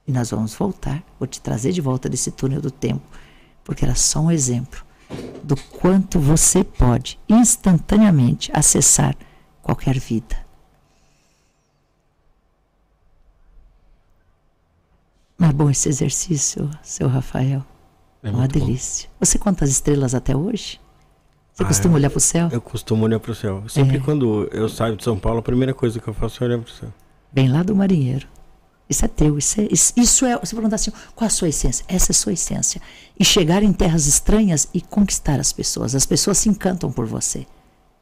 E 0.07 0.13
nós 0.13 0.31
vamos 0.31 0.55
voltar, 0.55 1.03
vou 1.19 1.27
te 1.27 1.41
trazer 1.41 1.73
de 1.73 1.81
volta 1.81 2.09
desse 2.09 2.31
túnel 2.31 2.61
do 2.61 2.71
tempo, 2.71 3.03
porque 3.65 3.85
era 3.85 3.95
só 3.95 4.21
um 4.21 4.31
exemplo 4.31 4.85
do 5.43 5.57
quanto 5.57 6.19
você 6.19 6.63
pode 6.65 7.19
instantaneamente 7.29 8.51
acessar 8.55 9.17
qualquer 9.63 9.99
vida. 9.99 10.45
Não 15.39 15.49
é 15.49 15.53
bom 15.53 15.71
esse 15.71 15.89
exercício, 15.89 16.71
seu 16.83 17.09
Rafael? 17.09 17.65
É 18.23 18.31
uma 18.31 18.49
delícia. 18.49 19.09
Bom. 19.11 19.17
Você 19.27 19.39
conta 19.39 19.65
as 19.65 19.71
estrelas 19.71 20.15
até 20.15 20.35
hoje? 20.35 20.81
Você 21.53 21.63
ah, 21.63 21.67
costuma 21.67 21.95
olhar 21.97 22.11
para 22.11 22.19
o 22.19 22.21
céu? 22.21 22.49
Eu 22.51 22.61
costumo 22.61 23.05
olhar 23.05 23.21
para 23.21 23.31
o 23.31 23.35
céu. 23.35 23.63
Sempre 23.69 23.99
é. 23.99 24.01
quando 24.01 24.49
eu 24.51 24.69
saio 24.69 24.97
de 24.97 25.05
São 25.05 25.19
Paulo, 25.19 25.41
a 25.41 25.43
primeira 25.43 25.75
coisa 25.75 26.01
que 26.01 26.09
eu 26.09 26.15
faço 26.15 26.43
é 26.43 26.47
olhar 26.47 26.59
para 26.59 26.71
o 26.71 26.73
céu. 26.73 26.89
Bem 27.31 27.51
lá 27.51 27.63
do 27.63 27.77
marinheiro. 27.77 28.27
Isso 28.89 29.05
é 29.05 29.09
teu, 29.09 29.39
isso 29.39 29.61
é, 29.61 29.69
isso 29.71 30.27
é. 30.27 30.39
Você 30.39 30.55
perguntar 30.55 30.77
assim, 30.77 30.93
qual 31.15 31.27
a 31.27 31.31
sua 31.31 31.49
essência? 31.49 31.85
Essa 31.89 32.11
é 32.11 32.13
a 32.13 32.17
sua 32.17 32.33
essência. 32.33 32.81
E 33.19 33.25
chegar 33.25 33.63
em 33.63 33.73
terras 33.73 34.07
estranhas 34.07 34.69
e 34.75 34.81
conquistar 34.81 35.41
as 35.41 35.53
pessoas. 35.53 35.95
As 35.95 36.05
pessoas 36.05 36.39
se 36.39 36.49
encantam 36.49 36.93
por 36.93 37.07
você. 37.07 37.47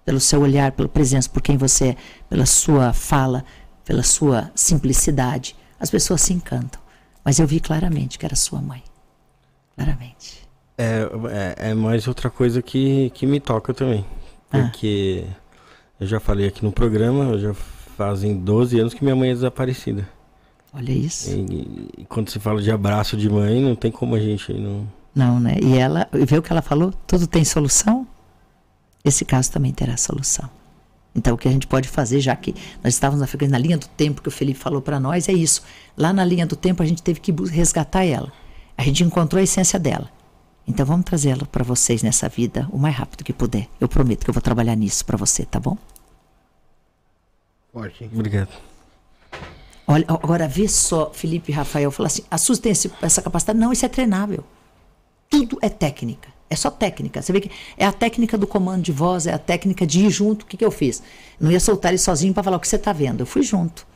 Pelo 0.04 0.18
seu 0.18 0.40
olhar, 0.40 0.72
pela 0.72 0.88
presença, 0.88 1.28
por 1.28 1.40
quem 1.40 1.56
você 1.56 1.90
é, 1.90 1.96
pela 2.28 2.44
sua 2.44 2.92
fala, 2.92 3.44
pela 3.84 4.02
sua 4.02 4.50
simplicidade. 4.54 5.54
As 5.78 5.88
pessoas 5.88 6.20
se 6.20 6.32
encantam. 6.32 6.80
Mas 7.24 7.38
eu 7.38 7.46
vi 7.46 7.60
claramente 7.60 8.18
que 8.18 8.26
era 8.26 8.34
sua 8.34 8.60
mãe. 8.60 8.82
Claramente. 9.76 10.42
É, 10.76 11.08
é, 11.58 11.70
é 11.70 11.74
mais 11.74 12.08
outra 12.08 12.28
coisa 12.28 12.60
que, 12.60 13.10
que 13.10 13.24
me 13.24 13.38
toca 13.38 13.72
também. 13.72 14.04
Ah. 14.50 14.62
Porque 14.62 15.24
ah. 15.28 15.34
eu 16.00 16.06
já 16.08 16.18
falei 16.18 16.48
aqui 16.48 16.64
no 16.64 16.72
programa, 16.72 17.38
já 17.38 17.54
fazem 17.96 18.36
12 18.36 18.80
anos 18.80 18.94
que 18.94 19.04
minha 19.04 19.14
mãe 19.14 19.30
é 19.30 19.34
desaparecida. 19.34 20.08
Olha 20.72 20.92
isso. 20.92 21.30
E, 21.30 21.90
e, 21.98 22.04
quando 22.06 22.30
se 22.30 22.38
fala 22.38 22.62
de 22.62 22.70
abraço 22.70 23.16
de 23.16 23.28
mãe, 23.28 23.60
não 23.60 23.74
tem 23.74 23.90
como 23.90 24.14
a 24.14 24.20
gente 24.20 24.52
não. 24.54 24.88
Não, 25.14 25.38
né? 25.38 25.56
E 25.62 25.76
ela, 25.76 26.08
vê 26.12 26.38
o 26.38 26.42
que 26.42 26.50
ela 26.50 26.62
falou? 26.62 26.92
Tudo 27.06 27.26
tem 27.26 27.44
solução? 27.44 28.06
Esse 29.04 29.24
caso 29.24 29.52
também 29.52 29.72
terá 29.72 29.96
solução. 29.96 30.48
Então, 31.14 31.34
o 31.34 31.38
que 31.38 31.46
a 31.46 31.52
gente 31.52 31.66
pode 31.66 31.88
fazer, 31.88 32.20
já 32.20 32.34
que 32.34 32.54
nós 32.82 32.94
estávamos 32.94 33.20
na, 33.20 33.48
na 33.48 33.58
linha 33.58 33.76
do 33.76 33.86
tempo 33.86 34.22
que 34.22 34.28
o 34.28 34.30
Felipe 34.30 34.58
falou 34.58 34.80
para 34.80 34.98
nós, 34.98 35.28
é 35.28 35.32
isso. 35.32 35.62
Lá 35.94 36.10
na 36.10 36.24
linha 36.24 36.46
do 36.46 36.56
tempo, 36.56 36.82
a 36.82 36.86
gente 36.86 37.02
teve 37.02 37.20
que 37.20 37.32
resgatar 37.50 38.04
ela. 38.04 38.32
A 38.78 38.82
gente 38.82 39.04
encontrou 39.04 39.38
a 39.38 39.42
essência 39.42 39.78
dela. 39.78 40.10
Então, 40.66 40.86
vamos 40.86 41.04
trazê-la 41.04 41.44
para 41.44 41.62
vocês 41.62 42.02
nessa 42.02 42.30
vida 42.30 42.66
o 42.72 42.78
mais 42.78 42.94
rápido 42.94 43.24
que 43.24 43.32
puder. 43.32 43.68
Eu 43.78 43.88
prometo 43.88 44.24
que 44.24 44.30
eu 44.30 44.34
vou 44.34 44.40
trabalhar 44.40 44.74
nisso 44.74 45.04
para 45.04 45.18
você, 45.18 45.44
tá 45.44 45.60
bom? 45.60 45.76
Ótimo. 47.74 48.10
Obrigado. 48.14 48.71
Olha, 49.92 50.06
agora 50.08 50.48
vê 50.48 50.66
só, 50.66 51.10
Felipe 51.12 51.52
e 51.52 51.54
Rafael, 51.54 51.90
fala 51.90 52.06
assim, 52.06 52.22
a 52.30 52.38
SUS 52.38 52.58
tem 52.58 52.72
esse, 52.72 52.90
essa 53.02 53.20
capacidade? 53.20 53.58
Não, 53.58 53.70
isso 53.70 53.84
é 53.84 53.88
treinável. 53.90 54.42
Tudo 55.28 55.58
é 55.60 55.68
técnica. 55.68 56.30
É 56.48 56.56
só 56.56 56.70
técnica. 56.70 57.20
Você 57.20 57.30
vê 57.30 57.42
que 57.42 57.50
é 57.76 57.84
a 57.84 57.92
técnica 57.92 58.38
do 58.38 58.46
comando 58.46 58.82
de 58.82 58.90
voz, 58.90 59.26
é 59.26 59.34
a 59.34 59.38
técnica 59.38 59.86
de 59.86 60.06
ir 60.06 60.10
junto. 60.10 60.42
O 60.42 60.46
que, 60.46 60.56
que 60.56 60.64
eu 60.64 60.70
fiz? 60.70 61.02
não 61.38 61.52
ia 61.52 61.60
soltar 61.60 61.90
ele 61.90 61.98
sozinho 61.98 62.32
para 62.32 62.42
falar 62.42 62.56
o 62.56 62.60
que 62.60 62.68
você 62.68 62.76
está 62.76 62.90
vendo. 62.90 63.20
Eu 63.20 63.26
fui 63.26 63.42
junto. 63.42 63.86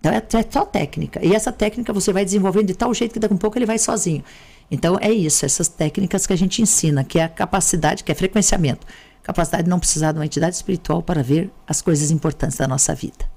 Então 0.00 0.12
é, 0.12 0.16
é 0.16 0.46
só 0.50 0.64
técnica. 0.64 1.24
E 1.24 1.32
essa 1.32 1.52
técnica 1.52 1.92
você 1.92 2.12
vai 2.12 2.24
desenvolvendo 2.24 2.66
de 2.66 2.74
tal 2.74 2.92
jeito 2.92 3.12
que 3.12 3.20
daqui 3.20 3.34
a 3.34 3.36
pouco 3.36 3.56
ele 3.56 3.66
vai 3.66 3.78
sozinho. 3.78 4.24
Então 4.68 4.98
é 5.00 5.12
isso, 5.12 5.46
essas 5.46 5.68
técnicas 5.68 6.26
que 6.26 6.32
a 6.32 6.36
gente 6.36 6.60
ensina, 6.60 7.04
que 7.04 7.20
é 7.20 7.24
a 7.24 7.28
capacidade, 7.28 8.02
que 8.02 8.10
é 8.10 8.14
frequenciamento. 8.16 8.84
Capacidade 9.22 9.64
de 9.64 9.70
não 9.70 9.78
precisar 9.78 10.10
de 10.10 10.18
uma 10.18 10.26
entidade 10.26 10.56
espiritual 10.56 11.02
para 11.02 11.22
ver 11.22 11.52
as 11.68 11.80
coisas 11.80 12.10
importantes 12.10 12.56
da 12.56 12.66
nossa 12.66 12.94
vida. 12.94 13.35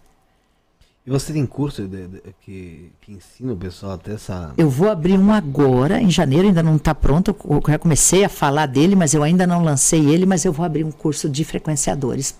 E 1.05 1.09
você 1.09 1.33
tem 1.33 1.45
curso 1.45 1.87
de, 1.87 2.07
de, 2.07 2.21
que, 2.41 2.91
que 3.01 3.13
ensina 3.13 3.53
o 3.53 3.57
pessoal 3.57 3.93
até 3.93 4.13
essa. 4.13 4.53
Eu 4.57 4.69
vou 4.69 4.89
abrir 4.89 5.17
um 5.17 5.31
agora, 5.31 6.01
em 6.01 6.09
janeiro, 6.09 6.47
ainda 6.47 6.61
não 6.61 6.75
está 6.75 6.93
pronto. 6.93 7.35
Eu 7.49 7.61
já 7.67 7.79
comecei 7.79 8.23
a 8.23 8.29
falar 8.29 8.65
dele, 8.65 8.95
mas 8.95 9.13
eu 9.13 9.23
ainda 9.23 9.47
não 9.47 9.63
lancei 9.63 10.05
ele, 10.07 10.25
mas 10.25 10.45
eu 10.45 10.53
vou 10.53 10.65
abrir 10.65 10.83
um 10.83 10.91
curso 10.91 11.29
de 11.29 11.43
frequenciadores. 11.43 12.35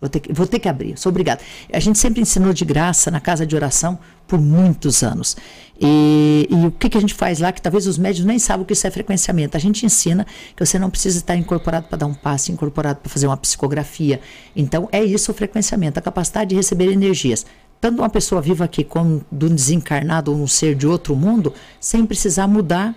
Vou 0.00 0.08
ter, 0.08 0.20
que, 0.20 0.32
vou 0.32 0.46
ter 0.46 0.58
que 0.58 0.68
abrir, 0.68 0.98
sou 0.98 1.10
obrigada. 1.10 1.42
A 1.70 1.78
gente 1.78 1.98
sempre 1.98 2.22
ensinou 2.22 2.54
de 2.54 2.64
graça 2.64 3.10
na 3.10 3.20
casa 3.20 3.46
de 3.46 3.54
oração 3.54 3.98
por 4.26 4.40
muitos 4.40 5.02
anos. 5.02 5.36
E, 5.78 6.48
e 6.48 6.66
o 6.66 6.70
que, 6.70 6.88
que 6.88 6.96
a 6.96 7.00
gente 7.00 7.12
faz 7.12 7.38
lá, 7.38 7.52
que 7.52 7.60
talvez 7.60 7.86
os 7.86 7.98
médios 7.98 8.24
nem 8.24 8.38
sabem 8.38 8.62
o 8.62 8.66
que 8.66 8.72
isso 8.72 8.86
é 8.86 8.90
frequenciamento. 8.90 9.58
A 9.58 9.60
gente 9.60 9.84
ensina 9.84 10.26
que 10.56 10.64
você 10.64 10.78
não 10.78 10.88
precisa 10.88 11.18
estar 11.18 11.36
incorporado 11.36 11.86
para 11.86 11.98
dar 11.98 12.06
um 12.06 12.14
passe, 12.14 12.50
incorporado 12.50 13.00
para 13.00 13.10
fazer 13.10 13.26
uma 13.26 13.36
psicografia. 13.36 14.20
Então, 14.56 14.88
é 14.90 15.04
isso 15.04 15.32
o 15.32 15.34
frequenciamento, 15.34 15.98
a 15.98 16.02
capacidade 16.02 16.50
de 16.50 16.56
receber 16.56 16.90
energias 16.90 17.44
tanto 17.80 18.02
uma 18.02 18.10
pessoa 18.10 18.42
viva 18.42 18.64
aqui 18.64 18.84
como 18.84 19.24
de 19.32 19.46
um 19.46 19.54
desencarnado 19.54 20.32
ou 20.32 20.38
um 20.38 20.46
ser 20.46 20.74
de 20.74 20.86
outro 20.86 21.16
mundo, 21.16 21.54
sem 21.80 22.04
precisar 22.04 22.46
mudar 22.46 22.94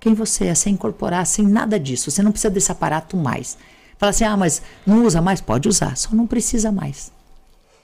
quem 0.00 0.14
você 0.14 0.46
é, 0.46 0.54
sem 0.54 0.74
incorporar, 0.74 1.26
sem 1.26 1.46
nada 1.46 1.78
disso. 1.78 2.10
Você 2.10 2.22
não 2.22 2.32
precisa 2.32 2.50
desse 2.50 2.72
aparato 2.72 3.16
mais. 3.16 3.58
Fala 3.98 4.10
assim, 4.10 4.24
ah, 4.24 4.36
mas 4.36 4.62
não 4.86 5.04
usa 5.04 5.20
mais? 5.20 5.40
Pode 5.40 5.68
usar, 5.68 5.96
só 5.96 6.14
não 6.14 6.26
precisa 6.26 6.72
mais. 6.72 7.12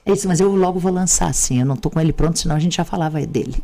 É 0.05 0.11
isso, 0.11 0.27
mas 0.27 0.39
eu 0.39 0.53
logo 0.53 0.79
vou 0.79 0.91
lançar 0.91 1.29
assim. 1.29 1.59
Eu 1.59 1.65
não 1.65 1.75
estou 1.75 1.91
com 1.91 1.99
ele 1.99 2.11
pronto, 2.11 2.39
senão 2.39 2.55
a 2.55 2.59
gente 2.59 2.77
já 2.77 2.83
falava 2.83 3.25
dele. 3.25 3.63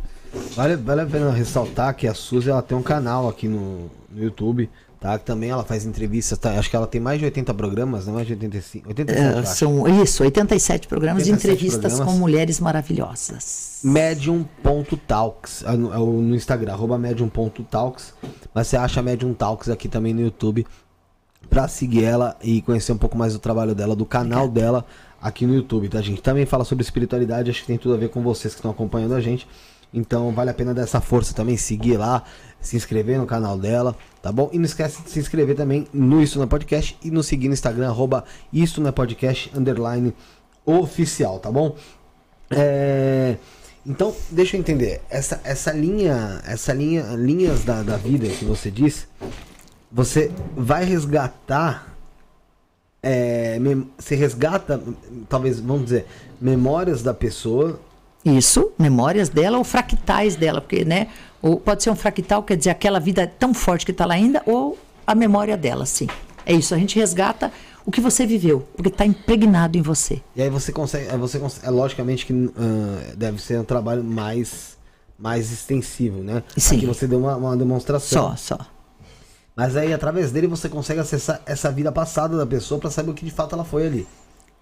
Vale, 0.56 0.76
vale 0.76 1.02
a 1.02 1.06
pena 1.06 1.32
ressaltar 1.32 1.96
que 1.96 2.08
a 2.08 2.14
Suzy 2.14 2.50
ela 2.50 2.62
tem 2.62 2.78
um 2.78 2.84
canal 2.84 3.28
aqui 3.28 3.48
no, 3.48 3.90
no 4.10 4.24
YouTube 4.24 4.70
Tá? 5.06 5.20
Também 5.20 5.52
ela 5.52 5.64
faz 5.64 5.86
entrevistas, 5.86 6.36
tá? 6.36 6.58
acho 6.58 6.68
que 6.68 6.76
ela 6.76 6.88
tem 6.88 7.00
mais 7.00 7.20
de 7.20 7.26
80 7.26 7.54
programas, 7.54 8.08
não 8.08 8.16
mais 8.16 8.26
de 8.26 8.34
85. 8.34 8.88
87, 8.88 9.40
uh, 9.40 9.46
são 9.46 10.02
isso, 10.02 10.24
87 10.24 10.88
programas 10.88 11.22
87 11.22 11.46
de 11.46 11.54
entrevistas 11.54 11.94
programas. 11.94 12.14
com 12.16 12.20
mulheres 12.20 12.60
maravilhosas. 12.60 13.82
Medium.talks 13.84 15.64
ah, 15.64 15.78
no, 15.78 15.94
é 15.94 15.98
no 16.00 16.36
Instagram, 16.36 16.74
arroba 16.74 16.98
medium.talks. 16.98 18.16
Mas 18.52 18.66
você 18.66 18.78
acha 18.78 19.00
Medium 19.04 19.36
Talks 19.36 19.70
aqui 19.70 19.88
também 19.88 20.12
no 20.12 20.22
YouTube. 20.22 20.66
para 21.52 21.68
seguir 21.68 22.04
ela 22.04 22.36
e 22.42 22.64
conhecer 22.64 22.92
um 22.92 22.98
pouco 22.98 23.16
mais 23.16 23.34
do 23.34 23.40
trabalho 23.40 23.76
dela, 23.76 23.96
do 23.96 24.08
canal 24.08 24.46
Obrigada. 24.46 24.72
dela 24.72 24.86
aqui 25.22 25.46
no 25.46 25.54
YouTube, 25.54 25.88
tá? 25.88 26.02
Gente 26.02 26.24
também 26.24 26.48
fala 26.48 26.66
sobre 26.66 26.84
espiritualidade, 26.84 27.52
acho 27.52 27.62
que 27.62 27.68
tem 27.68 27.78
tudo 27.78 27.94
a 27.94 27.98
ver 27.98 28.10
com 28.10 28.24
vocês 28.24 28.56
que 28.56 28.60
estão 28.60 28.72
acompanhando 28.72 29.14
a 29.14 29.22
gente. 29.22 29.48
Então 29.96 30.32
vale 30.34 30.50
a 30.50 30.54
pena 30.54 30.74
dar 30.74 30.82
essa 30.84 31.00
força 31.00 31.34
também, 31.34 31.56
seguir 31.56 31.98
lá, 31.98 32.24
se 32.60 32.76
inscrever 32.76 33.18
no 33.18 33.26
canal 33.26 33.58
dela, 33.58 33.96
tá 34.22 34.32
bom? 34.32 34.50
E 34.52 34.58
não 34.58 34.66
esquece 34.66 35.02
de 35.02 35.10
se 35.10 35.20
inscrever 35.20 35.56
também 35.56 35.88
no 35.94 36.22
Isso 36.22 36.38
na 36.38 36.46
Podcast 36.46 36.98
e 37.02 37.10
nos 37.10 37.26
seguir 37.26 37.48
no 37.48 37.54
Instagram, 37.54 37.88
arroba 37.88 38.26
Isso 38.52 38.82
na 38.82 38.92
Podcast, 38.92 39.52
underline 39.56 40.14
oficial, 40.66 41.40
tá 41.40 41.50
bom? 41.50 41.76
É... 42.50 43.38
Então, 43.88 44.14
deixa 44.32 44.58
eu 44.58 44.60
entender, 44.60 45.02
essa, 45.10 45.40
essa 45.44 45.72
linha, 45.72 46.42
essa 46.44 46.74
linha, 46.74 47.04
linhas 47.16 47.64
da, 47.64 47.84
da 47.84 47.98
vida 47.98 48.28
que 48.28 48.44
você 48.44 48.72
diz, 48.72 49.08
você 49.92 50.32
vai 50.56 50.84
resgatar 50.84 51.96
é, 53.08 53.60
você 53.96 54.16
resgata, 54.16 54.82
talvez, 55.30 55.60
vamos 55.60 55.86
dizer, 55.86 56.08
memórias 56.42 57.04
da 57.04 57.14
pessoa. 57.14 57.80
Isso, 58.26 58.72
memórias 58.78 59.30
dela 59.30 59.58
ou 59.58 59.64
fractais 59.64 60.36
dela, 60.36 60.60
porque, 60.60 60.84
né? 60.84 61.10
Ou 61.42 61.60
pode 61.60 61.84
ser 61.84 61.92
um 61.92 61.96
fractal, 61.96 62.42
quer 62.42 62.58
dizer, 62.58 62.72
aquela 62.72 63.00
vida 63.00 63.28
tão 63.28 63.54
forte 63.54 63.86
que 63.86 63.92
está 63.92 64.06
lá 64.06 64.16
ainda, 64.16 64.42
ou 64.48 64.78
a 65.06 65.14
memória 65.14 65.56
dela, 65.56 65.86
sim. 65.86 66.08
É 66.44 66.54
isso, 66.54 66.74
a 66.74 66.78
gente 66.78 66.98
resgata 66.98 67.52
o 67.86 67.92
que 67.92 68.02
você 68.02 68.26
viveu, 68.26 68.68
porque 68.76 68.90
está 68.90 69.06
impregnado 69.06 69.78
em 69.78 69.82
você. 69.82 70.22
E 70.36 70.42
aí 70.42 70.50
você 70.50 70.72
consegue, 70.72 71.16
você 71.18 71.38
consegue, 71.38 71.68
é 71.68 71.70
logicamente 71.70 72.26
que 72.26 72.34
uh, 72.34 72.52
deve 73.16 73.40
ser 73.40 73.60
um 73.60 73.64
trabalho 73.64 74.04
mais 74.04 74.76
mais 75.18 75.52
extensivo, 75.52 76.22
né? 76.22 76.44
Sim. 76.58 76.78
Aqui 76.78 76.86
você 76.86 77.08
deu 77.08 77.20
uma, 77.20 77.38
uma 77.38 77.56
demonstração. 77.56 78.36
Só, 78.36 78.36
só. 78.36 78.68
Mas 79.56 79.78
aí, 79.78 79.94
através 79.94 80.32
dele, 80.32 80.48
você 80.48 80.68
consegue 80.68 81.00
acessar 81.00 81.42
essa 81.46 81.72
vida 81.72 81.92
passada 81.92 82.36
da 82.36 82.46
pessoa 82.46 82.80
para 82.80 82.90
saber 82.90 83.12
o 83.12 83.14
que 83.14 83.24
de 83.24 83.32
fato 83.32 83.56
ela 83.56 83.64
foi 83.64 83.88
ali. 83.88 84.08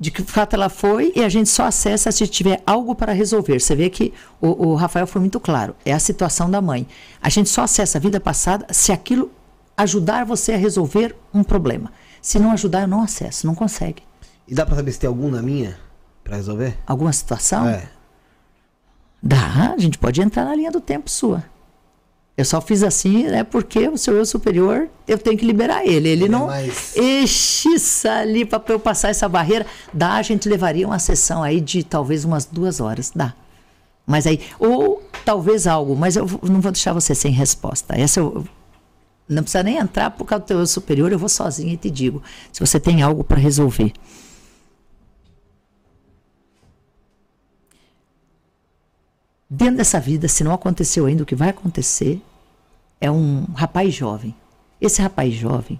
De 0.03 0.11
que 0.11 0.22
fato 0.22 0.53
ela 0.53 0.67
foi 0.67 1.14
e 1.15 1.23
a 1.23 1.30
gente 1.30 1.49
só 1.49 1.64
acessa 1.64 2.11
se 2.11 2.27
tiver 2.27 2.61
algo 2.67 2.93
para 2.93 3.14
resolver. 3.14 3.57
Você 3.57 3.73
vê 3.73 3.90
que 3.90 4.14
o, 4.41 4.72
o 4.72 4.75
Rafael 4.75 5.07
foi 5.07 5.22
muito 5.22 5.40
claro. 5.40 5.73
É 5.85 5.93
a 5.93 5.99
situação 5.99 6.51
da 6.51 6.61
mãe. 6.61 6.85
A 7.22 7.30
gente 7.30 7.49
só 7.49 7.61
acessa 7.61 7.99
a 7.99 8.01
vida 8.01 8.19
passada 8.19 8.67
se 8.69 8.91
aquilo 8.91 9.32
ajudar 9.77 10.25
você 10.25 10.51
a 10.51 10.57
resolver 10.57 11.15
um 11.33 11.41
problema. 11.41 11.90
Se 12.22 12.38
não 12.38 12.51
ajudar, 12.51 12.82
eu 12.82 12.88
não 12.90 13.01
acesso, 13.01 13.48
não 13.48 13.56
consegue. 13.56 14.03
E 14.45 14.53
dá 14.53 14.65
para 14.65 14.75
saber 14.75 14.91
se 14.91 14.99
tem 14.99 15.07
algum 15.07 15.32
na 15.32 15.41
minha 15.41 15.80
para 16.22 16.35
resolver? 16.35 16.77
Alguma 16.85 17.14
situação? 17.14 17.69
É. 17.69 17.88
Dá, 19.22 19.73
a 19.73 19.77
gente 19.77 19.98
pode 19.98 20.22
entrar 20.22 20.43
na 20.43 20.53
linha 20.53 20.69
do 20.69 20.82
tempo 20.82 21.09
sua. 21.09 21.45
Eu 22.35 22.45
só 22.45 22.59
fiz 22.59 22.81
assim, 22.81 23.23
né? 23.23 23.43
Porque 23.43 23.87
o 23.87 23.97
seu 23.97 24.15
eu 24.15 24.25
superior, 24.25 24.89
eu 25.07 25.19
tenho 25.19 25.37
que 25.37 25.45
liberar 25.45 25.85
ele. 25.85 26.09
Ele 26.09 26.25
é 26.25 26.29
não 26.29 26.47
mais... 26.47 26.95
exiça 26.95 28.11
ali 28.11 28.43
para 28.43 28.61
eu 28.69 28.79
passar 28.79 29.09
essa 29.09 29.29
barreira. 29.29 29.67
Dá, 29.93 30.13
a 30.13 30.21
gente 30.23 30.49
levaria 30.49 30.87
uma 30.87 30.97
sessão 30.97 31.43
aí 31.43 31.61
de 31.61 31.83
talvez 31.83 32.25
umas 32.25 32.45
duas 32.45 32.79
horas. 32.81 33.11
Dá. 33.15 33.35
Mas 34.05 34.25
aí, 34.25 34.41
ou 34.59 35.01
talvez 35.23 35.67
algo, 35.67 35.95
mas 35.95 36.15
eu 36.15 36.27
não 36.41 36.59
vou 36.59 36.71
deixar 36.71 36.91
você 36.91 37.13
sem 37.13 37.31
resposta. 37.31 37.95
Essa 37.95 38.19
eu. 38.19 38.45
Não 39.29 39.41
precisa 39.41 39.63
nem 39.63 39.77
entrar 39.77 40.11
por 40.11 40.25
causa 40.25 40.43
do 40.43 40.47
teu 40.47 40.59
eu 40.59 40.67
superior, 40.67 41.11
eu 41.11 41.19
vou 41.19 41.29
sozinha 41.29 41.73
e 41.73 41.77
te 41.77 41.89
digo. 41.89 42.21
Se 42.51 42.59
você 42.59 42.79
tem 42.79 43.01
algo 43.01 43.23
para 43.23 43.37
resolver. 43.37 43.93
Dentro 49.53 49.77
dessa 49.77 49.99
vida, 49.99 50.27
se 50.27 50.43
não 50.43 50.51
aconteceu 50.51 51.06
ainda, 51.06 51.23
o 51.23 51.25
que 51.25 51.35
vai 51.35 51.49
acontecer 51.49 52.22
é 52.99 53.11
um 53.11 53.45
rapaz 53.53 53.93
jovem. 53.93 54.35
Esse 54.82 55.01
rapaz 55.01 55.33
jovem, 55.33 55.80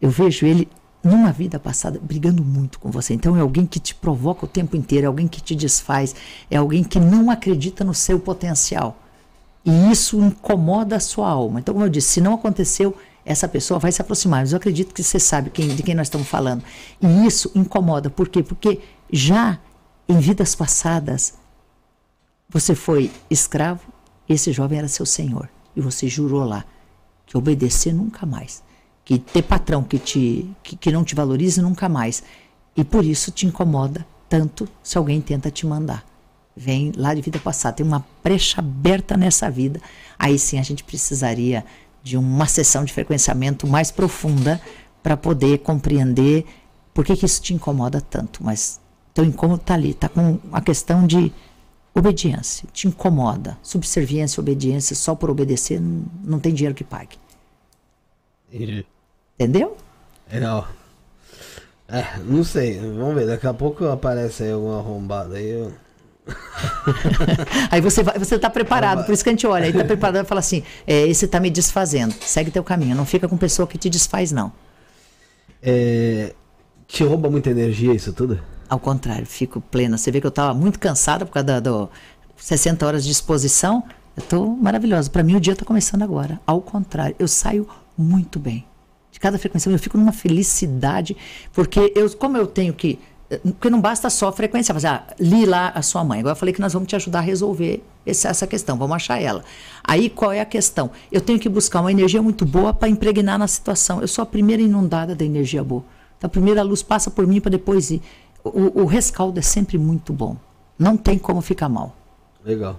eu 0.00 0.10
vejo 0.10 0.44
ele 0.44 0.68
numa 1.02 1.30
vida 1.30 1.58
passada 1.58 2.00
brigando 2.02 2.42
muito 2.42 2.80
com 2.80 2.90
você. 2.90 3.14
Então 3.14 3.36
é 3.36 3.40
alguém 3.40 3.66
que 3.66 3.78
te 3.78 3.94
provoca 3.94 4.46
o 4.46 4.48
tempo 4.48 4.76
inteiro, 4.76 5.04
é 5.04 5.08
alguém 5.08 5.28
que 5.28 5.40
te 5.40 5.54
desfaz, 5.54 6.14
é 6.50 6.56
alguém 6.56 6.82
que 6.82 6.98
não 6.98 7.30
acredita 7.30 7.84
no 7.84 7.94
seu 7.94 8.18
potencial. 8.18 8.98
E 9.64 9.90
isso 9.90 10.20
incomoda 10.20 10.96
a 10.96 11.00
sua 11.00 11.28
alma. 11.28 11.60
Então, 11.60 11.72
como 11.72 11.86
eu 11.86 11.90
disse, 11.90 12.08
se 12.08 12.20
não 12.20 12.34
aconteceu, 12.34 12.96
essa 13.24 13.46
pessoa 13.46 13.78
vai 13.78 13.92
se 13.92 14.02
aproximar. 14.02 14.40
Mas 14.40 14.52
eu 14.52 14.56
acredito 14.56 14.92
que 14.92 15.02
você 15.02 15.20
sabe 15.20 15.50
quem, 15.50 15.68
de 15.68 15.82
quem 15.82 15.94
nós 15.94 16.08
estamos 16.08 16.26
falando. 16.26 16.64
E 17.00 17.26
isso 17.26 17.50
incomoda. 17.54 18.10
Por 18.10 18.28
quê? 18.28 18.42
Porque 18.42 18.80
já 19.10 19.58
em 20.08 20.18
vidas 20.18 20.54
passadas, 20.54 21.34
você 22.54 22.76
foi 22.76 23.10
escravo, 23.28 23.82
esse 24.28 24.52
jovem 24.52 24.78
era 24.78 24.86
seu 24.86 25.04
senhor. 25.04 25.48
E 25.74 25.80
você 25.80 26.06
jurou 26.06 26.44
lá 26.44 26.64
que 27.26 27.36
obedecer 27.36 27.92
nunca 27.92 28.24
mais. 28.24 28.62
Que 29.04 29.18
ter 29.18 29.42
patrão 29.42 29.82
que, 29.82 29.98
te, 29.98 30.48
que, 30.62 30.76
que 30.76 30.92
não 30.92 31.02
te 31.02 31.16
valorize 31.16 31.60
nunca 31.60 31.88
mais. 31.88 32.22
E 32.76 32.84
por 32.84 33.04
isso 33.04 33.32
te 33.32 33.44
incomoda 33.44 34.06
tanto 34.28 34.68
se 34.84 34.96
alguém 34.96 35.20
tenta 35.20 35.50
te 35.50 35.66
mandar. 35.66 36.06
Vem 36.56 36.92
lá 36.96 37.12
de 37.12 37.22
vida 37.22 37.40
passada, 37.40 37.74
tem 37.74 37.84
uma 37.84 38.06
brecha 38.22 38.60
aberta 38.60 39.16
nessa 39.16 39.50
vida. 39.50 39.80
Aí 40.16 40.38
sim 40.38 40.56
a 40.60 40.62
gente 40.62 40.84
precisaria 40.84 41.64
de 42.04 42.16
uma 42.16 42.46
sessão 42.46 42.84
de 42.84 42.92
frequenciamento 42.92 43.66
mais 43.66 43.90
profunda 43.90 44.60
para 45.02 45.16
poder 45.16 45.58
compreender 45.58 46.46
por 46.94 47.04
que, 47.04 47.16
que 47.16 47.26
isso 47.26 47.42
te 47.42 47.52
incomoda 47.52 48.00
tanto. 48.00 48.44
Mas 48.44 48.80
teu 49.12 49.24
incômodo 49.24 49.60
está 49.60 49.74
ali, 49.74 49.90
está 49.90 50.08
com 50.08 50.38
a 50.52 50.60
questão 50.60 51.04
de 51.04 51.32
Obediência, 51.94 52.68
te 52.72 52.88
incomoda. 52.88 53.56
Subserviência, 53.62 54.40
obediência, 54.40 54.96
só 54.96 55.14
por 55.14 55.30
obedecer, 55.30 55.80
não, 55.80 56.40
tem 56.40 56.52
dinheiro 56.52 56.74
que 56.74 56.82
pague. 56.82 57.16
Entendeu? 59.38 59.76
É, 60.28 60.40
não. 60.40 60.66
É, 61.88 62.18
não 62.24 62.42
sei. 62.42 62.80
Vamos 62.80 63.14
ver. 63.14 63.26
Daqui 63.26 63.46
a 63.46 63.54
pouco 63.54 63.86
aparece 63.86 64.42
aí 64.42 64.50
alguma 64.50 64.78
arrombada 64.78 65.36
aí. 65.36 65.50
Eu... 65.50 65.72
aí 67.70 67.80
você 67.80 68.02
vai, 68.02 68.18
você 68.18 68.38
tá 68.38 68.48
preparado, 68.48 69.04
por 69.04 69.12
isso 69.12 69.22
que 69.22 69.28
a 69.28 69.32
gente 69.32 69.46
olha, 69.46 69.66
aí 69.66 69.72
tá 69.72 69.84
preparado 69.84 70.24
e 70.24 70.28
fala 70.28 70.38
assim: 70.38 70.62
é, 70.86 71.06
esse 71.06 71.28
tá 71.28 71.38
me 71.38 71.50
desfazendo, 71.50 72.14
segue 72.22 72.50
teu 72.50 72.64
caminho, 72.64 72.96
não 72.96 73.04
fica 73.04 73.28
com 73.28 73.36
pessoa 73.36 73.68
que 73.68 73.76
te 73.76 73.90
desfaz, 73.90 74.32
não. 74.32 74.50
É, 75.62 76.32
te 76.88 77.04
rouba 77.04 77.28
muita 77.28 77.50
energia 77.50 77.92
isso 77.92 78.12
tudo? 78.12 78.40
Ao 78.74 78.80
contrário, 78.80 79.24
fico 79.24 79.60
plena. 79.60 79.96
Você 79.96 80.10
vê 80.10 80.20
que 80.20 80.26
eu 80.26 80.30
estava 80.30 80.52
muito 80.52 80.80
cansada 80.80 81.24
por 81.24 81.30
causa 81.30 81.46
da, 81.46 81.60
do 81.60 81.88
60 82.36 82.84
horas 82.84 83.04
de 83.04 83.12
exposição. 83.12 83.84
Eu 84.16 84.22
estou 84.24 84.48
maravilhosa. 84.56 85.08
Para 85.08 85.22
mim, 85.22 85.36
o 85.36 85.40
dia 85.40 85.52
está 85.52 85.64
começando 85.64 86.02
agora. 86.02 86.40
Ao 86.44 86.60
contrário, 86.60 87.14
eu 87.16 87.28
saio 87.28 87.68
muito 87.96 88.40
bem. 88.40 88.66
De 89.12 89.20
cada 89.20 89.38
frequência, 89.38 89.70
eu 89.70 89.78
fico 89.78 89.96
numa 89.96 90.10
felicidade, 90.10 91.16
porque 91.52 91.92
eu, 91.94 92.10
como 92.16 92.36
eu 92.36 92.48
tenho 92.48 92.74
que. 92.74 92.98
Porque 93.44 93.70
não 93.70 93.80
basta 93.80 94.10
só 94.10 94.32
frequência, 94.32 94.74
mas 94.74 94.84
ah, 94.84 95.04
li 95.20 95.46
lá 95.46 95.68
a 95.68 95.80
sua 95.80 96.02
mãe. 96.02 96.18
Agora 96.18 96.32
eu 96.32 96.36
falei 96.36 96.52
que 96.52 96.60
nós 96.60 96.72
vamos 96.72 96.88
te 96.88 96.96
ajudar 96.96 97.20
a 97.20 97.22
resolver 97.22 97.80
esse, 98.04 98.26
essa 98.26 98.44
questão, 98.44 98.76
vamos 98.76 98.96
achar 98.96 99.22
ela. 99.22 99.44
Aí 99.84 100.10
qual 100.10 100.32
é 100.32 100.40
a 100.40 100.44
questão? 100.44 100.90
Eu 101.12 101.20
tenho 101.20 101.38
que 101.38 101.48
buscar 101.48 101.80
uma 101.80 101.92
energia 101.92 102.20
muito 102.20 102.44
boa 102.44 102.74
para 102.74 102.88
impregnar 102.88 103.38
na 103.38 103.46
situação. 103.46 104.00
Eu 104.00 104.08
sou 104.08 104.24
a 104.24 104.26
primeira 104.26 104.60
inundada 104.60 105.14
da 105.14 105.24
energia 105.24 105.62
boa. 105.62 105.84
Então 106.18 106.26
a 106.26 106.30
primeira 106.30 106.62
luz 106.62 106.82
passa 106.82 107.08
por 107.08 107.24
mim 107.24 107.40
para 107.40 107.52
depois 107.52 107.92
ir 107.92 108.02
o, 108.44 108.82
o 108.82 108.84
rescaldo 108.84 109.38
é 109.38 109.42
sempre 109.42 109.78
muito 109.78 110.12
bom. 110.12 110.36
Não 110.78 110.96
tem 110.96 111.18
como 111.18 111.40
ficar 111.40 111.68
mal. 111.68 111.96
Legal. 112.44 112.78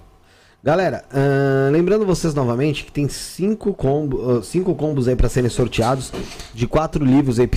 Galera, 0.64 1.06
uh, 1.12 1.72
lembrando 1.72 2.06
vocês 2.06 2.34
novamente 2.34 2.86
que 2.86 2.92
tem 2.92 3.08
cinco, 3.08 3.74
combo, 3.74 4.18
uh, 4.18 4.44
cinco 4.44 4.74
combos 4.74 5.08
aí 5.08 5.16
para 5.16 5.30
serem 5.30 5.50
sorteados 5.50 6.12
de 6.54 6.66
quatro 6.66 7.06
livros 7.06 7.40
aí 7.40 7.48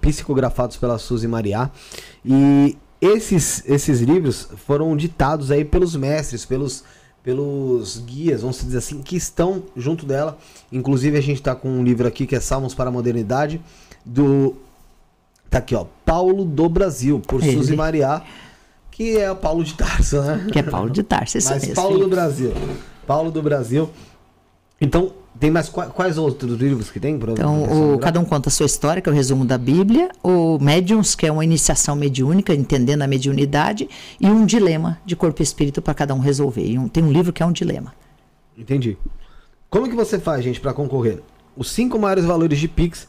psicografados 0.00 0.76
pela 0.76 0.98
Suzy 0.98 1.28
Maria. 1.28 1.70
E 2.24 2.76
esses, 2.98 3.62
esses 3.66 4.00
livros 4.00 4.48
foram 4.66 4.96
ditados 4.96 5.50
aí 5.50 5.66
pelos 5.66 5.94
mestres, 5.94 6.46
pelos, 6.46 6.82
pelos 7.22 7.98
guias, 7.98 8.40
vamos 8.40 8.58
dizer 8.58 8.78
assim, 8.78 9.02
que 9.02 9.16
estão 9.16 9.62
junto 9.76 10.06
dela. 10.06 10.38
Inclusive 10.72 11.18
a 11.18 11.20
gente 11.20 11.40
está 11.40 11.54
com 11.54 11.68
um 11.68 11.84
livro 11.84 12.08
aqui 12.08 12.26
que 12.26 12.34
é 12.34 12.40
Salmos 12.40 12.74
para 12.74 12.88
a 12.88 12.92
Modernidade, 12.92 13.60
do 14.02 14.56
Tá 15.50 15.58
aqui, 15.58 15.74
ó. 15.74 15.86
Paulo 16.04 16.44
do 16.44 16.68
Brasil, 16.68 17.20
por 17.26 17.42
Ele. 17.42 17.56
Suzy 17.56 17.76
Mariá, 17.76 18.22
que 18.90 19.18
é 19.18 19.30
o 19.30 19.36
Paulo 19.36 19.62
de 19.62 19.74
Tarso, 19.74 20.20
né? 20.22 20.46
Que 20.52 20.58
é 20.58 20.62
Paulo 20.62 20.90
de 20.90 21.02
Tarso, 21.02 21.38
isso 21.38 21.50
Mas 21.50 21.62
mesmo. 21.62 21.74
Paulo 21.76 21.98
do 21.98 22.08
Brasil. 22.08 22.52
Paulo 23.06 23.30
do 23.30 23.42
Brasil. 23.42 23.90
Então, 24.80 25.12
tem 25.38 25.50
mais 25.50 25.68
quais 25.68 26.16
outros 26.18 26.58
livros 26.58 26.90
que 26.90 26.98
tem? 26.98 27.14
Então, 27.14 27.94
o, 27.94 27.98
cada 27.98 28.18
um 28.18 28.24
conta 28.24 28.48
a 28.48 28.52
sua 28.52 28.66
história, 28.66 29.02
que 29.02 29.08
é 29.08 29.12
o 29.12 29.14
resumo 29.14 29.44
da 29.44 29.58
Bíblia, 29.58 30.10
o 30.22 30.58
Médiums, 30.58 31.14
que 31.14 31.26
é 31.26 31.32
uma 31.32 31.44
iniciação 31.44 31.94
mediúnica, 31.94 32.54
entendendo 32.54 33.02
a 33.02 33.06
mediunidade, 33.06 33.88
e 34.20 34.26
um 34.26 34.46
dilema 34.46 34.98
de 35.04 35.14
corpo 35.14 35.42
e 35.42 35.44
espírito 35.44 35.82
para 35.82 35.94
cada 35.94 36.14
um 36.14 36.18
resolver. 36.18 36.64
E 36.64 36.78
um, 36.78 36.88
tem 36.88 37.04
um 37.04 37.12
livro 37.12 37.32
que 37.32 37.42
é 37.42 37.46
um 37.46 37.52
dilema. 37.52 37.94
Entendi. 38.56 38.96
Como 39.68 39.88
que 39.88 39.94
você 39.94 40.18
faz, 40.18 40.42
gente, 40.42 40.60
para 40.60 40.72
concorrer? 40.72 41.22
Os 41.56 41.70
cinco 41.70 41.98
maiores 41.98 42.24
valores 42.24 42.58
de 42.58 42.68
Pix 42.68 43.06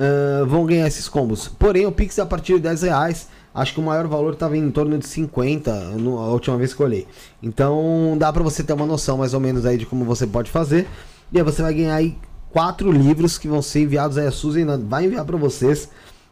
uh, 0.00 0.46
vão 0.46 0.64
ganhar 0.64 0.86
esses 0.86 1.08
combos. 1.08 1.46
Porém, 1.46 1.86
o 1.86 1.92
Pix 1.92 2.18
a 2.18 2.26
partir 2.26 2.54
de 2.54 2.60
10 2.60 2.82
reais. 2.82 3.28
Acho 3.52 3.74
que 3.74 3.80
o 3.80 3.82
maior 3.82 4.06
valor 4.06 4.34
estava 4.34 4.56
em 4.56 4.70
torno 4.70 4.96
de 4.96 5.04
50 5.08 5.74
no, 5.96 6.20
a 6.20 6.28
última 6.28 6.56
vez 6.56 6.72
que 6.72 6.80
eu 6.80 6.86
olhei. 6.86 7.08
Então 7.42 8.14
dá 8.16 8.32
para 8.32 8.44
você 8.44 8.62
ter 8.62 8.72
uma 8.72 8.86
noção 8.86 9.18
mais 9.18 9.34
ou 9.34 9.40
menos 9.40 9.66
aí 9.66 9.76
de 9.76 9.84
como 9.84 10.04
você 10.04 10.24
pode 10.24 10.48
fazer. 10.50 10.86
E 11.32 11.38
aí 11.38 11.42
você 11.42 11.60
vai 11.60 11.74
ganhar 11.74 11.96
aí 11.96 12.16
quatro 12.50 12.92
livros 12.92 13.38
que 13.38 13.48
vão 13.48 13.60
ser 13.60 13.82
enviados 13.82 14.16
aí. 14.16 14.28
A 14.28 14.30
Suzy 14.30 14.64
vai 14.88 15.06
enviar 15.06 15.24
para 15.24 15.36
vocês 15.36 15.88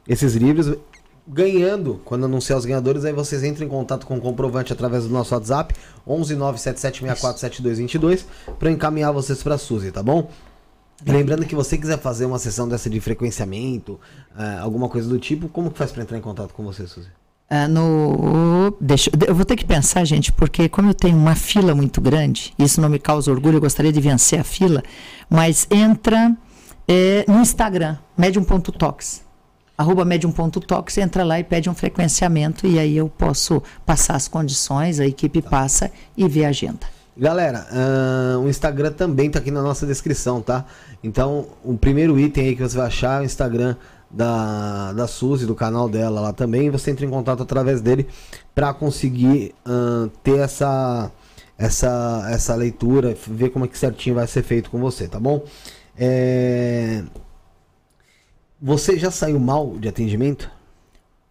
esses 0.07 0.37
livros. 0.37 0.77
Ganhando, 1.27 2.01
quando 2.05 2.25
anunciar 2.25 2.57
os 2.59 2.65
ganhadores, 2.65 3.05
aí 3.05 3.13
vocês 3.13 3.43
entram 3.45 3.67
em 3.67 3.69
contato 3.69 4.07
com 4.07 4.17
o 4.17 4.21
comprovante 4.21 4.73
através 4.73 5.05
do 5.05 5.11
nosso 5.11 5.35
WhatsApp, 5.35 5.75
11977647222, 6.09 8.25
para 8.59 8.71
encaminhar 8.71 9.13
vocês 9.13 9.43
para 9.43 9.57
a 9.57 9.59
Suzy, 9.59 9.91
tá 9.91 10.03
bom? 10.03 10.31
Lembrando 11.07 11.47
que 11.47 11.55
você 11.55 11.79
quiser 11.79 11.99
fazer 11.99 12.27
uma 12.27 12.39
sessão 12.39 12.69
dessa 12.69 12.91
de 12.91 13.01
frequenciamento, 13.01 13.93
uh, 14.35 14.63
alguma 14.63 14.89
coisa 14.89 15.09
do 15.09 15.19
tipo, 15.19 15.49
como 15.49 15.71
que 15.71 15.79
faz 15.79 15.93
para 15.93 16.03
entrar 16.03 16.19
em 16.19 16.21
contato 16.21 16.53
com 16.53 16.65
você, 16.65 16.87
Suzy? 16.87 17.09
Uh, 17.51 17.69
no, 17.69 18.77
deixa, 18.81 19.11
eu 19.27 19.35
vou 19.35 19.45
ter 19.45 19.57
que 19.57 19.65
pensar, 19.65 20.05
gente, 20.05 20.33
porque 20.33 20.69
como 20.69 20.91
eu 20.91 20.95
tenho 20.95 21.17
uma 21.17 21.35
fila 21.35 21.75
muito 21.75 22.01
grande, 22.01 22.53
isso 22.59 22.81
não 22.81 22.89
me 22.89 22.99
causa 22.99 23.31
orgulho, 23.31 23.57
eu 23.57 23.61
gostaria 23.61 23.93
de 23.93 24.01
vencer 24.01 24.41
a 24.41 24.45
fila, 24.45 24.83
mas 25.31 25.67
entra 25.71 26.37
é, 26.87 27.25
no 27.29 27.41
Instagram, 27.41 27.97
medium.tox. 28.17 29.25
Arroba 29.79 30.05
medium.tox, 30.05 30.99
entra 30.99 31.23
lá 31.23 31.39
e 31.39 31.45
pede 31.45 31.71
um 31.71 31.75
frequenciamento 31.75 32.67
e 32.67 32.79
aí 32.79 32.97
eu 32.97 33.09
posso 33.09 33.63
passar 33.87 34.17
as 34.17 34.27
condições, 34.27 34.99
a 34.99 35.07
equipe 35.07 35.41
passa 35.41 35.93
e 36.17 36.27
vê 36.29 36.45
a 36.45 36.49
agenda. 36.49 36.98
Galera, 37.19 37.67
uh, 37.73 38.39
o 38.39 38.49
Instagram 38.49 38.93
também 38.93 39.29
tá 39.29 39.41
aqui 39.41 39.51
na 39.51 39.61
nossa 39.61 39.85
descrição, 39.85 40.41
tá? 40.41 40.65
Então, 41.03 41.47
o 41.65 41.77
primeiro 41.77 42.17
item 42.17 42.47
aí 42.47 42.55
que 42.55 42.63
você 42.63 42.77
vai 42.77 42.87
achar 42.87 43.19
é 43.19 43.23
o 43.23 43.25
Instagram 43.25 43.75
da, 44.09 44.93
da 44.93 45.09
Suzy, 45.09 45.45
do 45.45 45.55
canal 45.55 45.89
dela 45.89 46.21
lá 46.21 46.33
também. 46.33 46.71
Você 46.71 46.93
entra 46.93 47.05
em 47.05 47.11
contato 47.11 47.43
através 47.43 47.81
dele 47.81 48.07
para 48.55 48.73
conseguir 48.73 49.53
uh, 49.67 50.09
ter 50.23 50.39
essa, 50.39 51.11
essa, 51.59 52.29
essa 52.31 52.55
leitura, 52.55 53.17
ver 53.27 53.51
como 53.51 53.65
é 53.65 53.69
que 53.69 53.77
certinho 53.77 54.15
vai 54.15 54.29
ser 54.29 54.45
feito 54.45 54.71
com 54.71 54.79
você, 54.79 55.09
tá 55.09 55.19
bom? 55.19 55.45
É... 55.99 57.03
Você 58.63 58.97
já 58.97 59.11
saiu 59.11 59.41
mal 59.41 59.77
de 59.77 59.89
atendimento? 59.89 60.49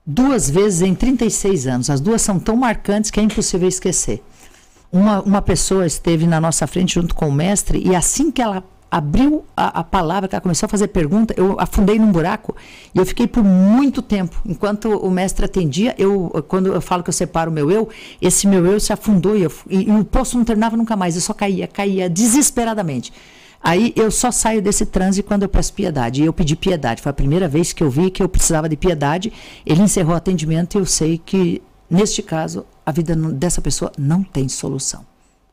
Duas 0.06 0.49
vezes 0.49 0.82
em 0.82 0.93
36 0.93 1.66
anos. 1.66 1.90
As 1.90 2.01
duas 2.01 2.22
são 2.22 2.38
tão 2.40 2.57
marcantes 2.57 3.09
que 3.09 3.22
é 3.22 3.24
impossível 3.24 3.69
esquecer. 3.69 4.22
Uma, 4.91 5.22
uma 5.22 5.41
pessoa 5.41 5.85
esteve 5.85 6.25
na 6.25 6.40
nossa 6.40 6.66
frente 6.66 6.95
junto 6.95 7.14
com 7.14 7.27
o 7.27 7.32
mestre 7.32 7.82
e 7.85 7.95
assim 7.95 8.32
que 8.32 8.41
ela 8.41 8.64
abriu 8.90 9.43
a, 9.56 9.80
a, 9.80 9.83
palavra, 9.83 10.27
que 10.27 10.35
ela 10.35 10.41
começou 10.41 10.66
a 10.66 10.69
fazer 10.69 10.88
pergunta, 10.88 11.33
eu 11.38 11.59
afundei 11.59 11.99
num 11.99 12.11
buraco 12.11 12.56
e 12.95 12.98
eu 12.98 13.06
fiquei 13.06 13.27
por 13.27 13.43
muito 13.43 14.01
tempo. 14.01 14.41
Enquanto 14.45 14.90
o 14.90 15.11
mestre 15.11 15.45
atendia, 15.45 15.93
eu 15.98 16.45
quando 16.48 16.67
eu 16.67 16.82
falo 16.82 17.03
que 17.03 17.09
eu 17.09 17.14
separo 17.14 17.51
o 17.51 17.53
meu 17.53 17.69
eu, 17.69 17.90
esse 18.22 18.48
meu 18.48 18.66
eu 18.66 18.80
se 18.80 18.93
afundou 18.93 19.35
e, 19.35 19.43
eu, 19.43 19.51
e, 19.69 19.90
e 19.90 19.91
o 19.91 20.06
poço 20.06 20.38
não 20.38 20.45
terminava 20.45 20.77
nunca 20.77 20.95
mais, 20.95 21.16
eu 21.16 21.22
só 21.22 21.33
caía, 21.33 21.67
caía 21.67 22.09
desesperadamente. 22.09 23.11
Aí 23.61 23.91
eu 23.95 24.09
só 24.11 24.32
saio 24.32 24.61
desse 24.61 24.85
transe 24.85 25.24
quando 25.24 25.43
eu 25.43 25.49
peço 25.49 25.74
piedade. 25.74 26.22
E 26.22 26.25
eu 26.25 26.32
pedi 26.32 26.56
piedade. 26.56 27.01
Foi 27.01 27.09
a 27.09 27.14
primeira 27.14 27.48
vez 27.48 27.74
que 27.74 27.83
eu 27.83 27.90
vi 27.90 28.09
que 28.09 28.22
eu 28.22 28.30
precisava 28.30 28.69
de 28.69 28.77
piedade. 28.77 29.33
Ele 29.66 29.82
encerrou 29.82 30.14
o 30.14 30.16
atendimento 30.17 30.77
e 30.77 30.80
eu 30.80 30.85
sei 30.85 31.17
que, 31.17 31.61
neste 31.90 32.22
caso, 32.22 32.66
a 32.85 32.91
vida 32.91 33.16
dessa 33.16 33.61
pessoa 33.61 33.91
não 33.98 34.24
tem 34.24 34.48
solução. 34.48 35.06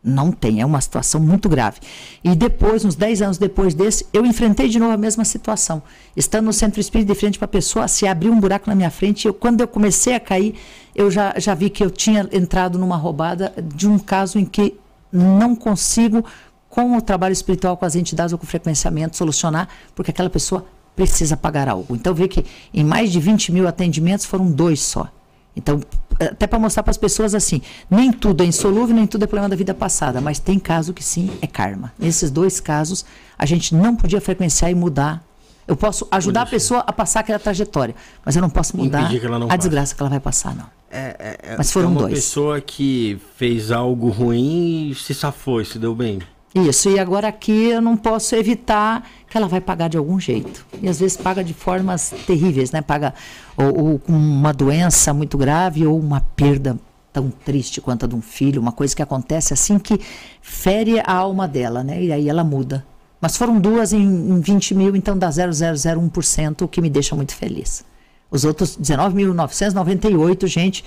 Não 0.06 0.30
tem, 0.30 0.60
é 0.60 0.66
uma 0.66 0.82
situação 0.82 1.18
muito 1.18 1.48
grave. 1.48 1.80
E 2.22 2.34
depois, 2.34 2.84
uns 2.84 2.94
10 2.94 3.22
anos 3.22 3.38
depois 3.38 3.72
desse, 3.72 4.06
eu 4.12 4.26
enfrentei 4.26 4.68
de 4.68 4.78
novo 4.78 4.92
a 4.92 4.98
mesma 4.98 5.24
situação. 5.24 5.82
Estando 6.14 6.44
no 6.44 6.52
centro 6.52 6.78
espírita 6.78 7.14
de 7.14 7.18
frente 7.18 7.38
para 7.38 7.46
a 7.46 7.48
pessoa, 7.48 7.88
se 7.88 8.06
abriu 8.06 8.30
um 8.30 8.38
buraco 8.38 8.68
na 8.68 8.74
minha 8.74 8.90
frente. 8.90 9.26
Eu, 9.26 9.32
quando 9.32 9.62
eu 9.62 9.68
comecei 9.68 10.14
a 10.14 10.20
cair, 10.20 10.56
eu 10.94 11.10
já, 11.10 11.32
já 11.38 11.54
vi 11.54 11.70
que 11.70 11.82
eu 11.82 11.90
tinha 11.90 12.28
entrado 12.32 12.78
numa 12.78 12.96
roubada 12.96 13.54
de 13.74 13.88
um 13.88 13.98
caso 13.98 14.38
em 14.38 14.44
que 14.44 14.78
não 15.10 15.56
consigo, 15.56 16.22
com 16.68 16.98
o 16.98 17.00
trabalho 17.00 17.32
espiritual, 17.32 17.74
com 17.76 17.86
as 17.86 17.94
entidades 17.94 18.32
ou 18.32 18.38
com 18.38 18.44
o 18.44 18.48
frequenciamento, 18.48 19.16
solucionar, 19.16 19.68
porque 19.94 20.10
aquela 20.10 20.28
pessoa 20.28 20.66
precisa 20.94 21.34
pagar 21.34 21.66
algo. 21.66 21.96
Então, 21.96 22.12
vê 22.12 22.28
que 22.28 22.44
em 22.74 22.84
mais 22.84 23.10
de 23.10 23.20
20 23.20 23.52
mil 23.52 23.66
atendimentos 23.66 24.26
foram 24.26 24.50
dois 24.50 24.80
só. 24.80 25.08
Então, 25.56 25.80
até 26.20 26.46
para 26.46 26.58
mostrar 26.58 26.82
para 26.82 26.90
as 26.90 26.96
pessoas 26.96 27.34
assim, 27.34 27.60
nem 27.90 28.12
tudo 28.12 28.42
é 28.42 28.46
insolúvel, 28.46 28.94
nem 28.94 29.06
tudo 29.06 29.24
é 29.24 29.26
problema 29.26 29.48
da 29.48 29.56
vida 29.56 29.74
passada, 29.74 30.20
mas 30.20 30.38
tem 30.38 30.58
caso 30.58 30.92
que 30.92 31.02
sim 31.02 31.30
é 31.40 31.46
karma. 31.46 31.92
Nesses 31.98 32.30
dois 32.30 32.60
casos, 32.60 33.04
a 33.38 33.46
gente 33.46 33.74
não 33.74 33.94
podia 33.96 34.20
frequenciar 34.20 34.70
e 34.70 34.74
mudar. 34.74 35.22
Eu 35.66 35.76
posso 35.76 36.06
ajudar 36.10 36.42
a 36.42 36.46
pessoa 36.46 36.80
a 36.86 36.92
passar 36.92 37.20
aquela 37.20 37.38
trajetória, 37.38 37.94
mas 38.24 38.36
eu 38.36 38.42
não 38.42 38.50
posso 38.50 38.76
mudar 38.76 39.10
a 39.48 39.56
desgraça 39.56 39.94
que 39.94 40.02
ela 40.02 40.10
vai 40.10 40.20
passar, 40.20 40.54
não. 40.54 40.66
É, 40.90 41.16
é, 41.18 41.54
é 41.54 41.56
mas 41.56 41.72
foram 41.72 41.88
é 41.88 41.90
uma 41.90 42.00
dois. 42.02 42.14
pessoa 42.14 42.60
que 42.60 43.18
fez 43.36 43.72
algo 43.72 44.10
ruim 44.10 44.90
e 44.90 44.94
se 44.94 45.14
safou, 45.14 45.64
se 45.64 45.78
deu 45.78 45.94
bem. 45.94 46.20
Isso, 46.54 46.88
e 46.88 47.00
agora 47.00 47.26
aqui 47.26 47.70
eu 47.70 47.82
não 47.82 47.96
posso 47.96 48.36
evitar 48.36 49.04
que 49.28 49.36
ela 49.36 49.48
vai 49.48 49.60
pagar 49.60 49.88
de 49.88 49.96
algum 49.96 50.20
jeito. 50.20 50.64
E 50.80 50.88
às 50.88 51.00
vezes 51.00 51.16
paga 51.16 51.42
de 51.42 51.52
formas 51.52 52.14
terríveis, 52.28 52.70
né? 52.70 52.80
Paga 52.80 53.12
ou, 53.56 53.98
com 53.98 54.12
uma 54.12 54.52
doença 54.52 55.12
muito 55.12 55.36
grave 55.36 55.84
ou 55.84 55.98
uma 55.98 56.20
perda 56.20 56.78
tão 57.12 57.28
triste 57.28 57.80
quanto 57.80 58.04
a 58.04 58.08
de 58.08 58.14
um 58.14 58.22
filho, 58.22 58.62
uma 58.62 58.70
coisa 58.70 58.94
que 58.94 59.02
acontece 59.02 59.52
assim 59.52 59.80
que 59.80 60.00
fere 60.40 61.00
a 61.00 61.12
alma 61.12 61.48
dela, 61.48 61.82
né? 61.82 62.00
E 62.00 62.12
aí 62.12 62.28
ela 62.28 62.44
muda. 62.44 62.86
Mas 63.20 63.36
foram 63.36 63.58
duas 63.58 63.92
em, 63.92 64.02
em 64.02 64.40
20 64.40 64.74
mil, 64.76 64.94
então 64.94 65.18
dá 65.18 65.28
0,001%, 65.30 66.62
o 66.62 66.68
que 66.68 66.80
me 66.80 66.90
deixa 66.90 67.16
muito 67.16 67.34
feliz. 67.34 67.84
Os 68.30 68.44
outros 68.44 68.76
19.998, 68.76 70.46
gente, 70.46 70.84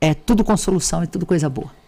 é 0.00 0.12
tudo 0.12 0.42
com 0.42 0.56
solução 0.56 1.04
e 1.04 1.06
tudo 1.06 1.24
coisa 1.24 1.48
boa. 1.48 1.83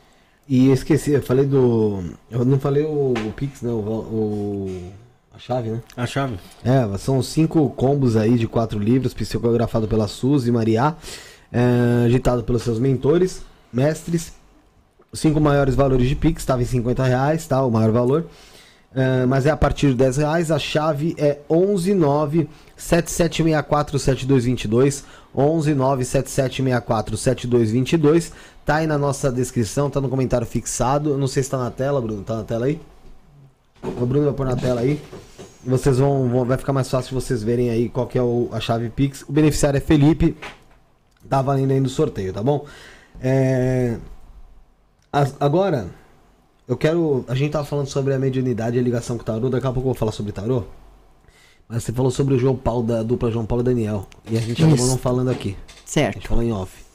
E 0.48 0.68
eu 0.68 0.74
esqueci, 0.74 1.10
eu 1.10 1.22
falei 1.22 1.44
do. 1.44 2.04
Eu 2.30 2.44
não 2.44 2.58
falei 2.60 2.84
o, 2.84 3.12
o 3.12 3.32
Pix, 3.32 3.62
né? 3.62 3.70
O, 3.70 3.74
o, 3.74 4.92
a 5.34 5.38
chave, 5.38 5.70
né? 5.70 5.82
A 5.96 6.06
chave. 6.06 6.38
É, 6.64 6.98
são 6.98 7.20
cinco 7.20 7.68
combos 7.70 8.16
aí 8.16 8.38
de 8.38 8.46
quatro 8.46 8.78
livros, 8.78 9.12
psicografado 9.12 9.88
pela 9.88 10.06
Suzy 10.06 10.52
Maria, 10.52 10.94
é, 11.52 12.08
ditado 12.08 12.44
pelos 12.44 12.62
seus 12.62 12.78
mentores, 12.78 13.42
mestres. 13.72 14.34
Os 15.10 15.18
cinco 15.18 15.40
maiores 15.40 15.74
valores 15.74 16.08
de 16.08 16.14
Pix, 16.14 16.42
estava 16.42 16.62
em 16.62 16.66
50 16.66 17.02
reais, 17.04 17.46
tá? 17.46 17.64
O 17.64 17.70
maior 17.70 17.90
valor. 17.90 18.26
É, 18.94 19.26
mas 19.26 19.46
é 19.46 19.50
a 19.50 19.56
partir 19.56 19.88
de 19.88 19.94
10 19.94 20.16
reais. 20.18 20.50
A 20.50 20.58
chave 20.58 21.14
é 21.18 21.40
119 21.48 22.48
7764 22.76 23.98
7222. 28.66 28.66
119 28.66 28.66
7764 28.66 28.66
7222. 28.66 28.66
Tá 28.66 28.76
aí 28.76 28.86
na 28.88 28.98
nossa 28.98 29.30
descrição, 29.30 29.88
tá 29.88 30.00
no 30.00 30.08
comentário 30.08 30.44
fixado. 30.44 31.10
Eu 31.10 31.18
não 31.18 31.28
sei 31.28 31.40
se 31.40 31.48
tá 31.48 31.56
na 31.56 31.70
tela, 31.70 32.00
Bruno. 32.00 32.24
Tá 32.24 32.34
na 32.34 32.42
tela 32.42 32.66
aí? 32.66 32.80
O 33.80 34.04
Bruno 34.04 34.24
vai 34.24 34.34
pôr 34.34 34.44
na 34.44 34.56
tela 34.56 34.80
aí. 34.80 35.00
Vocês 35.64 35.98
vão, 35.98 36.28
vão 36.28 36.44
vai 36.44 36.58
ficar 36.58 36.72
mais 36.72 36.90
fácil 36.90 37.14
vocês 37.14 37.44
verem 37.44 37.70
aí 37.70 37.88
qual 37.88 38.08
que 38.08 38.18
é 38.18 38.22
o, 38.22 38.48
a 38.50 38.58
chave 38.58 38.90
Pix. 38.90 39.22
O 39.28 39.32
beneficiário 39.32 39.78
é 39.78 39.80
Felipe. 39.80 40.36
Tá 41.28 41.40
valendo 41.42 41.70
aí 41.70 41.78
no 41.78 41.88
sorteio, 41.88 42.32
tá 42.32 42.42
bom? 42.42 42.66
É... 43.20 43.98
As, 45.12 45.36
agora, 45.38 45.86
eu 46.66 46.76
quero. 46.76 47.24
A 47.28 47.36
gente 47.36 47.52
tava 47.52 47.64
falando 47.64 47.86
sobre 47.86 48.14
a 48.14 48.18
mediunidade 48.18 48.76
e 48.76 48.80
a 48.80 48.82
ligação 48.82 49.16
com 49.16 49.22
o 49.22 49.26
tarô. 49.26 49.48
Daqui 49.48 49.66
a 49.66 49.70
pouco 49.70 49.88
eu 49.88 49.92
vou 49.92 49.94
falar 49.94 50.10
sobre 50.10 50.32
tarô. 50.32 50.64
Mas 51.68 51.84
você 51.84 51.92
falou 51.92 52.10
sobre 52.10 52.34
o 52.34 52.38
João 52.38 52.56
Paulo, 52.56 52.82
da 52.82 53.04
dupla 53.04 53.30
João 53.30 53.46
Paulo 53.46 53.62
e 53.62 53.64
Daniel. 53.64 54.08
E 54.28 54.36
a 54.36 54.40
gente 54.40 54.60
acabou 54.64 54.88
não 54.88 54.98
falando 54.98 55.30
aqui. 55.30 55.56
Certo. 55.84 56.16
A 56.16 56.18
gente 56.18 56.28
falou 56.28 56.42
em 56.42 56.52
off. 56.52 56.85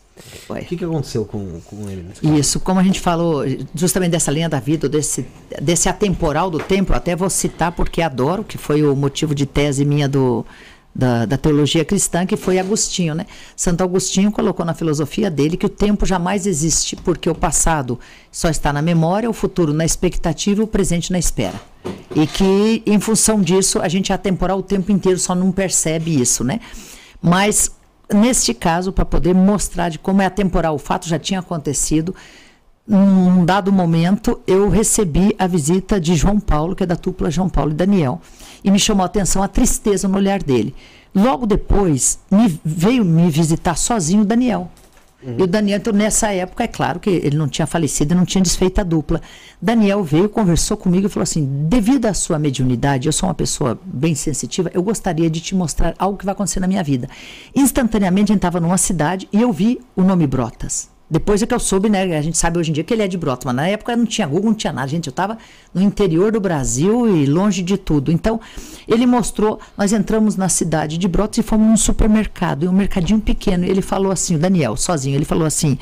Foi. 0.48 0.62
O 0.62 0.66
que, 0.66 0.78
que 0.78 0.86
aconteceu 0.86 1.26
com, 1.26 1.60
com 1.62 1.90
ele? 1.90 2.06
Isso, 2.38 2.60
como 2.60 2.80
a 2.80 2.84
gente 2.84 3.00
falou, 3.00 3.44
justamente 3.74 4.12
dessa 4.12 4.32
linha 4.32 4.50
da 4.50 4.60
vida, 4.60 4.88
desse, 4.88 5.26
desse 5.62 5.88
atemporal 5.90 6.50
do 6.50 6.60
tempo, 6.60 6.94
até 6.94 7.16
vou 7.16 7.30
citar 7.30 7.72
porque 7.72 8.02
adoro, 8.02 8.44
que 8.44 8.58
foi 8.58 8.84
o 8.84 8.96
motivo 8.96 9.34
de 9.34 9.46
tese 9.46 9.86
minha 9.86 10.08
do, 10.08 10.46
da, 10.94 11.26
da, 11.26 11.38
teologia 11.38 11.86
cristã, 11.86 12.26
que 12.26 12.36
foi 12.36 12.60
Agostinho. 12.60 13.16
Né? 13.16 13.26
Santo 13.56 13.84
Agostinho 13.84 14.32
colocou 14.32 14.66
na 14.66 14.74
filosofia 14.74 15.32
dele 15.32 15.58
que 15.58 15.66
o 15.66 15.70
tempo 15.70 16.06
jamais 16.06 16.46
existe, 16.46 16.96
porque 16.96 17.30
o 17.30 17.36
passado 17.36 18.00
só 18.32 18.50
está 18.50 18.72
na 18.74 18.82
memória, 18.82 19.30
o 19.30 19.34
futuro 19.34 19.74
na 19.74 19.86
expectativa 19.86 20.62
e 20.62 20.64
o 20.64 20.68
presente 20.68 21.12
na 21.12 21.20
espera. 21.20 21.60
E 22.16 22.28
que, 22.28 22.84
em 22.86 23.00
função 23.00 23.42
disso, 23.42 23.80
a 23.80 23.88
gente 23.88 24.12
é 24.12 24.16
atemporal 24.16 24.60
o 24.60 24.64
tempo 24.64 24.92
inteiro, 24.92 25.18
só 25.18 25.34
não 25.34 25.52
percebe 25.52 26.20
isso. 26.20 26.44
Né? 26.44 26.60
Mas 27.22 27.72
neste 28.14 28.54
caso, 28.54 28.92
para 28.92 29.06
poder 29.06 29.34
mostrar 29.34 29.90
de 29.90 30.00
como 30.00 30.22
é 30.22 30.26
atemporal, 30.26 30.76
o 30.76 30.80
fato 30.80 31.08
já 31.08 31.20
tinha 31.20 31.40
acontecido. 31.40 32.16
Num 32.88 33.46
dado 33.46 33.72
momento, 33.72 34.40
eu 34.46 34.68
recebi 34.70 35.36
a 35.38 35.48
visita 35.48 36.00
de 36.00 36.16
João 36.16 36.40
Paulo, 36.40 36.76
que 36.76 36.84
é 36.84 36.86
da 36.86 36.96
dupla 36.96 37.32
João 37.32 37.48
Paulo 37.48 37.72
e 37.72 37.76
Daniel, 37.76 38.22
e 38.64 38.72
me 38.72 38.80
chamou 38.80 39.04
a 39.04 39.06
atenção 39.06 39.42
a 39.42 39.48
tristeza 39.48 40.08
no 40.08 40.18
olhar 40.18 40.42
dele. 40.42 40.76
Logo 41.14 41.46
depois, 41.46 42.20
me 42.30 42.60
veio 42.64 43.04
me 43.06 43.30
visitar 43.30 43.76
sozinho 43.76 44.24
o 44.24 44.26
Daniel. 44.26 44.72
Uhum. 45.24 45.36
E 45.38 45.44
o 45.44 45.48
Daniel, 45.48 45.78
então, 45.78 45.94
nessa 45.94 46.32
época, 46.34 46.64
é 46.64 46.68
claro 46.68 47.00
que 47.00 47.10
ele 47.10 47.38
não 47.38 47.48
tinha 47.48 47.68
falecido, 47.68 48.16
não 48.16 48.26
tinha 48.26 48.42
desfeito 48.42 48.82
a 48.82 48.84
dupla. 48.84 49.22
Daniel 49.62 50.04
veio, 50.04 50.28
conversou 50.28 50.76
comigo 50.76 51.08
e 51.08 51.10
falou 51.10 51.24
assim: 51.24 51.68
devido 51.68 52.08
à 52.08 52.14
sua 52.14 52.38
mediunidade, 52.40 53.08
eu 53.08 53.14
sou 53.14 53.30
uma 53.30 53.36
pessoa 53.36 53.80
bem 53.84 54.16
sensitiva, 54.16 54.70
eu 54.74 54.84
gostaria 54.84 55.30
de 55.30 55.40
te 55.40 55.56
mostrar 55.56 55.94
algo 55.98 56.18
que 56.18 56.26
vai 56.26 56.34
acontecer 56.34 56.60
na 56.60 56.68
minha 56.68 56.84
vida. 56.84 57.08
Instantaneamente, 57.56 58.32
a 58.32 58.34
gente 58.34 58.40
estava 58.40 58.60
numa 58.60 58.78
cidade 58.78 59.28
e 59.32 59.42
eu 59.42 59.52
vi 59.52 59.80
o 59.96 60.02
nome 60.02 60.28
Brotas. 60.28 60.91
Depois 61.12 61.44
é 61.44 61.46
que 61.46 61.54
eu 61.54 61.60
soube, 61.60 61.90
né? 61.90 62.04
A 62.18 62.22
gente 62.22 62.38
sabe 62.38 62.58
hoje 62.58 62.72
em 62.72 62.74
dia 62.74 62.86
que 62.86 62.94
ele 62.94 63.04
é 63.04 63.08
de 63.08 63.18
Brotas, 63.18 63.44
mas 63.44 63.54
na 63.54 63.68
época 63.68 63.94
não 63.98 64.06
tinha 64.06 64.26
Google, 64.26 64.52
não 64.52 64.54
tinha 64.54 64.72
nada. 64.72 64.88
Gente, 64.88 65.08
eu 65.08 65.12
estava 65.12 65.38
no 65.74 65.82
interior 65.82 66.32
do 66.32 66.40
Brasil 66.40 67.06
e 67.14 67.26
longe 67.26 67.62
de 67.62 67.78
tudo. 67.78 68.14
Então, 68.14 68.40
ele 68.88 69.06
mostrou, 69.06 69.60
nós 69.78 69.92
entramos 69.92 70.38
na 70.38 70.48
cidade 70.48 70.98
de 70.98 71.10
Brotas 71.10 71.40
e 71.40 71.44
fomos 71.44 71.68
num 71.68 71.76
supermercado, 71.76 72.70
um 72.70 72.72
mercadinho 72.72 73.20
pequeno. 73.20 73.66
Ele 73.66 73.82
falou 73.82 74.10
assim, 74.10 74.36
o 74.36 74.40
Daniel, 74.40 74.78
sozinho, 74.78 75.18
ele 75.18 75.26
falou 75.26 75.46
assim: 75.46 75.78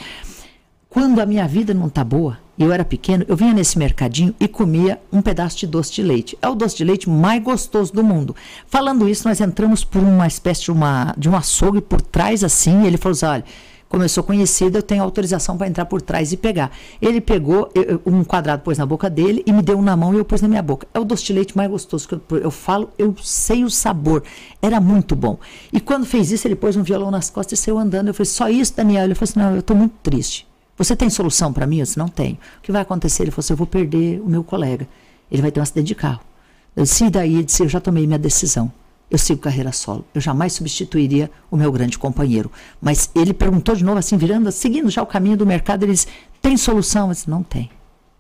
quando 0.90 1.20
a 1.20 1.28
minha 1.28 1.48
vida 1.48 1.76
não 1.76 1.90
tá 1.90 2.04
boa, 2.04 2.40
eu 2.58 2.74
era 2.74 2.84
pequeno, 2.84 3.24
eu 3.28 3.38
vinha 3.38 3.54
nesse 3.54 3.78
mercadinho 3.78 4.34
e 4.40 4.48
comia 4.48 5.00
um 5.14 5.22
pedaço 5.22 5.60
de 5.60 5.68
doce 5.68 5.94
de 5.94 6.02
leite. 6.02 6.36
É 6.42 6.50
o 6.50 6.56
doce 6.56 6.76
de 6.76 6.84
leite 6.84 7.08
mais 7.08 7.44
gostoso 7.44 7.94
do 7.94 8.04
mundo. 8.04 8.36
Falando 8.66 9.08
isso, 9.08 9.28
nós 9.28 9.40
entramos 9.40 9.84
por 9.84 10.02
uma 10.02 10.26
espécie 10.26 10.64
de, 10.64 10.72
uma, 10.72 11.14
de 11.16 11.30
um 11.30 11.36
açougue 11.36 11.82
por 11.82 12.02
trás 12.02 12.44
assim, 12.44 12.82
e 12.82 12.88
ele 12.88 12.98
falou 12.98 13.14
assim: 13.14 13.26
olha 13.28 13.46
como 13.90 14.04
eu 14.04 14.10
sou 14.10 14.24
conhecida, 14.24 14.78
eu 14.78 14.84
tenho 14.84 15.02
autorização 15.02 15.58
para 15.58 15.68
entrar 15.68 15.86
por 15.86 16.00
trás 16.00 16.32
e 16.32 16.38
pegar. 16.38 16.72
Ele 17.02 17.20
pegou 17.20 17.72
eu, 17.74 18.00
um 18.06 18.24
quadrado, 18.24 18.62
pôs 18.62 18.78
na 18.78 18.86
boca 18.86 19.10
dele 19.10 19.44
e 19.48 19.52
me 19.52 19.64
deu 19.64 19.80
um 19.80 19.82
na 19.82 19.98
mão 19.98 20.14
e 20.14 20.18
eu 20.20 20.24
pus 20.24 20.44
na 20.44 20.48
minha 20.48 20.62
boca. 20.62 20.88
É 20.94 21.00
o 21.00 21.04
doce 21.04 21.26
de 21.26 21.34
leite 21.34 21.58
mais 21.58 21.70
gostoso 21.72 22.08
que 22.08 22.14
eu, 22.14 22.22
eu 22.38 22.52
falo, 22.52 22.92
eu 23.00 23.16
sei 23.20 23.64
o 23.64 23.70
sabor. 23.70 24.24
Era 24.62 24.80
muito 24.80 25.16
bom. 25.16 25.40
E 25.74 25.80
quando 25.80 26.06
fez 26.06 26.32
isso, 26.32 26.48
ele 26.48 26.56
pôs 26.56 26.76
um 26.76 26.84
violão 26.84 27.10
nas 27.10 27.32
costas 27.32 27.58
e 27.58 27.62
saiu 27.64 27.80
andando. 27.80 28.10
Eu 28.10 28.14
falei, 28.14 28.28
só 28.28 28.48
isso, 28.48 28.76
Daniel? 28.76 29.06
Ele 29.06 29.16
falou 29.16 29.30
assim, 29.32 29.40
não, 29.40 29.54
eu 29.56 29.62
estou 29.62 29.76
muito 29.76 29.96
triste. 30.04 30.48
Você 30.78 30.96
tem 30.96 31.10
solução 31.10 31.52
para 31.52 31.66
mim? 31.66 31.80
Eu 31.80 31.86
disse, 31.86 31.98
não 31.98 32.08
tenho. 32.08 32.38
O 32.60 32.62
que 32.62 32.72
vai 32.72 32.84
acontecer? 32.84 33.24
Ele 33.24 33.32
falou 33.32 33.42
assim, 33.42 33.54
eu 33.54 33.58
vou 33.58 33.68
perder 33.68 34.22
o 34.22 34.30
meu 34.30 34.44
colega. 34.44 34.88
Ele 35.32 35.42
vai 35.42 35.52
ter 35.52 35.60
um 35.60 35.64
acidente 35.64 35.88
de 35.88 35.96
carro. 35.96 36.22
Eu 36.76 36.84
disse, 36.84 37.06
e 37.06 37.10
daí? 37.10 37.34
Ele 37.34 37.44
disse, 37.44 37.64
eu 37.64 37.68
já 37.68 37.80
tomei 37.80 38.06
minha 38.06 38.20
decisão 38.20 38.72
eu 39.10 39.18
sigo 39.18 39.42
carreira 39.42 39.72
solo. 39.72 40.06
Eu 40.14 40.22
jamais 40.22 40.54
substituiria 40.54 41.32
o 41.50 41.58
meu 41.58 41.72
grande 41.72 41.98
companheiro. 41.98 42.52
Mas 42.80 43.10
ele 43.16 43.34
perguntou 43.34 43.76
de 43.76 43.84
novo, 43.84 43.98
assim, 43.98 44.18
virando, 44.18 44.52
seguindo 44.52 44.90
já 44.90 45.02
o 45.02 45.08
caminho 45.08 45.38
do 45.38 45.46
mercado, 45.46 45.84
ele 45.84 45.94
disse, 45.94 46.08
tem 46.42 46.56
solução? 46.56 47.08
Eu 47.08 47.14
disse, 47.14 47.30
não 47.30 47.42
tem. 47.42 47.64
Ele 47.64 47.70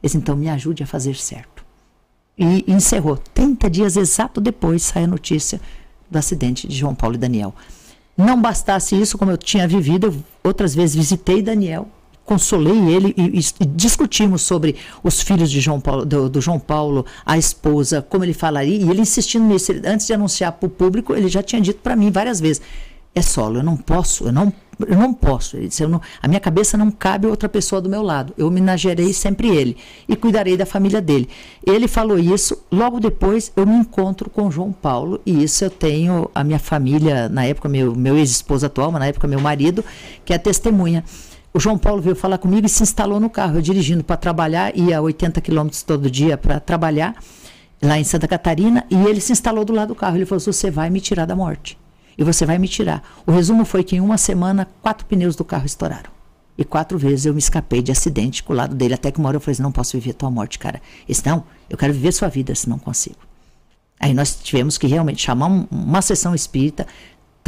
disse, 0.01 0.17
então 0.17 0.35
me 0.35 0.49
ajude 0.49 0.83
a 0.83 0.87
fazer 0.87 1.15
certo. 1.15 1.63
E, 2.37 2.63
encerrou. 2.67 3.17
30 3.17 3.69
dias 3.69 3.97
exato 3.97 4.41
depois 4.41 4.83
sai 4.83 5.03
a 5.03 5.07
notícia 5.07 5.61
do 6.09 6.17
acidente 6.17 6.67
de 6.67 6.75
João 6.75 6.95
Paulo 6.95 7.15
e 7.15 7.19
Daniel. 7.19 7.53
Não 8.17 8.41
bastasse 8.41 8.99
isso, 8.99 9.17
como 9.17 9.31
eu 9.31 9.37
tinha 9.37 9.67
vivido, 9.67 10.07
eu 10.07 10.23
outras 10.43 10.73
vezes 10.73 10.95
visitei 10.95 11.41
Daniel, 11.41 11.87
consolei 12.30 12.93
ele 12.93 13.16
e, 13.17 13.40
e, 13.40 13.66
discutimos 13.66 14.43
sobre 14.43 14.75
os 15.03 15.19
filhos 15.19 15.49
de 15.49 15.59
João 15.59 15.82
Paulo, 15.82 16.06
do, 16.06 16.30
do, 16.30 16.40
João 16.40 16.59
Paulo, 16.59 17.03
a 17.25 17.40
esposa, 17.40 18.03
como 18.08 18.24
ele 18.24 18.35
falaria, 18.35 18.77
e 18.77 18.88
ele 18.88 19.01
insistindo 19.01 19.45
nisso. 19.45 19.72
Ele, 19.72 19.88
antes 19.88 20.06
de 20.06 20.14
anunciar 20.14 20.51
para 20.51 20.67
o 20.67 20.69
público, 20.69 21.16
ele 21.16 21.27
já 21.27 21.41
tinha 21.41 21.59
dito 21.59 21.80
para 21.82 21.95
mim 21.95 22.11
várias 22.11 22.40
vezes: 22.40 22.61
é 23.16 23.22
solo, 23.24 23.58
eu 23.58 23.64
não 23.64 23.75
posso, 23.75 24.25
eu 24.25 24.32
não, 24.32 24.53
eu 24.88 24.95
não 24.95 25.11
posso. 25.11 25.58
Ele 25.58 25.69
disse, 25.69 25.88
não, 25.88 25.99
a 26.22 26.27
minha 26.27 26.40
cabeça 26.40 26.77
não 26.77 26.91
cabe 26.91 27.25
outra 27.25 27.49
pessoa 27.49 27.82
do 27.82 27.90
meu 27.90 28.03
lado. 28.03 28.32
Eu 28.38 28.45
homenagearei 28.45 29.11
sempre 29.11 29.48
ele 29.48 29.75
e 30.08 30.16
cuidarei 30.16 30.56
da 30.56 30.67
família 30.67 31.01
dele. 31.01 31.27
Ele 31.66 31.88
falou 31.88 32.19
isso, 32.19 32.64
logo 32.72 32.99
depois 32.99 33.51
eu 33.56 33.66
me 33.66 33.74
encontro 33.74 34.30
com 34.30 34.51
João 34.51 34.72
Paulo, 34.72 35.19
e 35.25 35.43
isso 35.43 35.66
eu 35.66 35.72
tenho 35.72 36.30
a 36.35 36.43
minha 36.43 36.59
família, 36.59 37.27
na 37.27 37.43
época, 37.43 37.67
meu, 37.67 37.95
meu 37.95 38.16
ex-esposo 38.16 38.67
atual, 38.67 38.91
mas 38.91 38.99
na 38.99 39.08
época 39.08 39.27
meu 39.27 39.40
marido, 39.40 39.83
que 40.24 40.32
é 40.32 40.38
testemunha. 40.38 41.03
O 41.53 41.59
João 41.59 41.77
Paulo 41.77 42.01
veio 42.01 42.15
falar 42.15 42.37
comigo 42.37 42.65
e 42.65 42.69
se 42.69 42.83
instalou 42.83 43.19
no 43.19 43.29
carro, 43.29 43.57
eu 43.57 43.61
dirigindo 43.61 44.03
para 44.03 44.15
trabalhar, 44.15 44.75
ia 44.77 45.01
80 45.01 45.41
quilômetros 45.41 45.81
todo 45.81 46.09
dia 46.09 46.37
para 46.37 46.59
trabalhar, 46.59 47.15
lá 47.81 47.97
em 47.97 48.03
Santa 48.03 48.27
Catarina, 48.27 48.85
e 48.89 48.95
ele 48.95 49.19
se 49.19 49.31
instalou 49.31 49.65
do 49.65 49.73
lado 49.73 49.89
do 49.89 49.95
carro. 49.95 50.15
Ele 50.17 50.25
falou: 50.25 50.39
Você 50.39 50.69
vai 50.69 50.89
me 50.89 51.01
tirar 51.01 51.25
da 51.25 51.35
morte. 51.35 51.77
E 52.17 52.23
você 52.23 52.45
vai 52.45 52.57
me 52.59 52.67
tirar. 52.67 53.01
O 53.25 53.31
resumo 53.31 53.65
foi 53.65 53.83
que 53.83 53.95
em 53.95 54.01
uma 54.01 54.17
semana, 54.17 54.67
quatro 54.81 55.05
pneus 55.05 55.35
do 55.35 55.45
carro 55.45 55.65
estouraram. 55.65 56.11
E 56.57 56.65
quatro 56.65 56.97
vezes 56.97 57.25
eu 57.25 57.33
me 57.33 57.39
escapei 57.39 57.81
de 57.81 57.91
acidente 57.91 58.43
com 58.43 58.51
o 58.51 58.55
lado 58.55 58.75
dele. 58.75 58.93
Até 58.93 59.09
que 59.09 59.17
uma 59.17 59.29
hora 59.29 59.37
eu 59.37 59.41
falei: 59.41 59.53
assim, 59.53 59.63
Não 59.63 59.71
posso 59.71 59.97
viver 59.97 60.11
a 60.11 60.13
tua 60.13 60.29
morte, 60.29 60.59
cara. 60.59 60.79
Esse 61.07 61.25
não, 61.25 61.43
eu 61.67 61.77
quero 61.77 61.93
viver 61.93 62.11
sua 62.11 62.27
vida, 62.27 62.53
se 62.53 62.69
não 62.69 62.77
consigo. 62.77 63.17
Aí 63.99 64.13
nós 64.13 64.35
tivemos 64.35 64.77
que 64.77 64.85
realmente 64.85 65.21
chamar 65.21 65.47
um, 65.47 65.67
uma 65.71 66.01
sessão 66.01 66.35
espírita, 66.35 66.85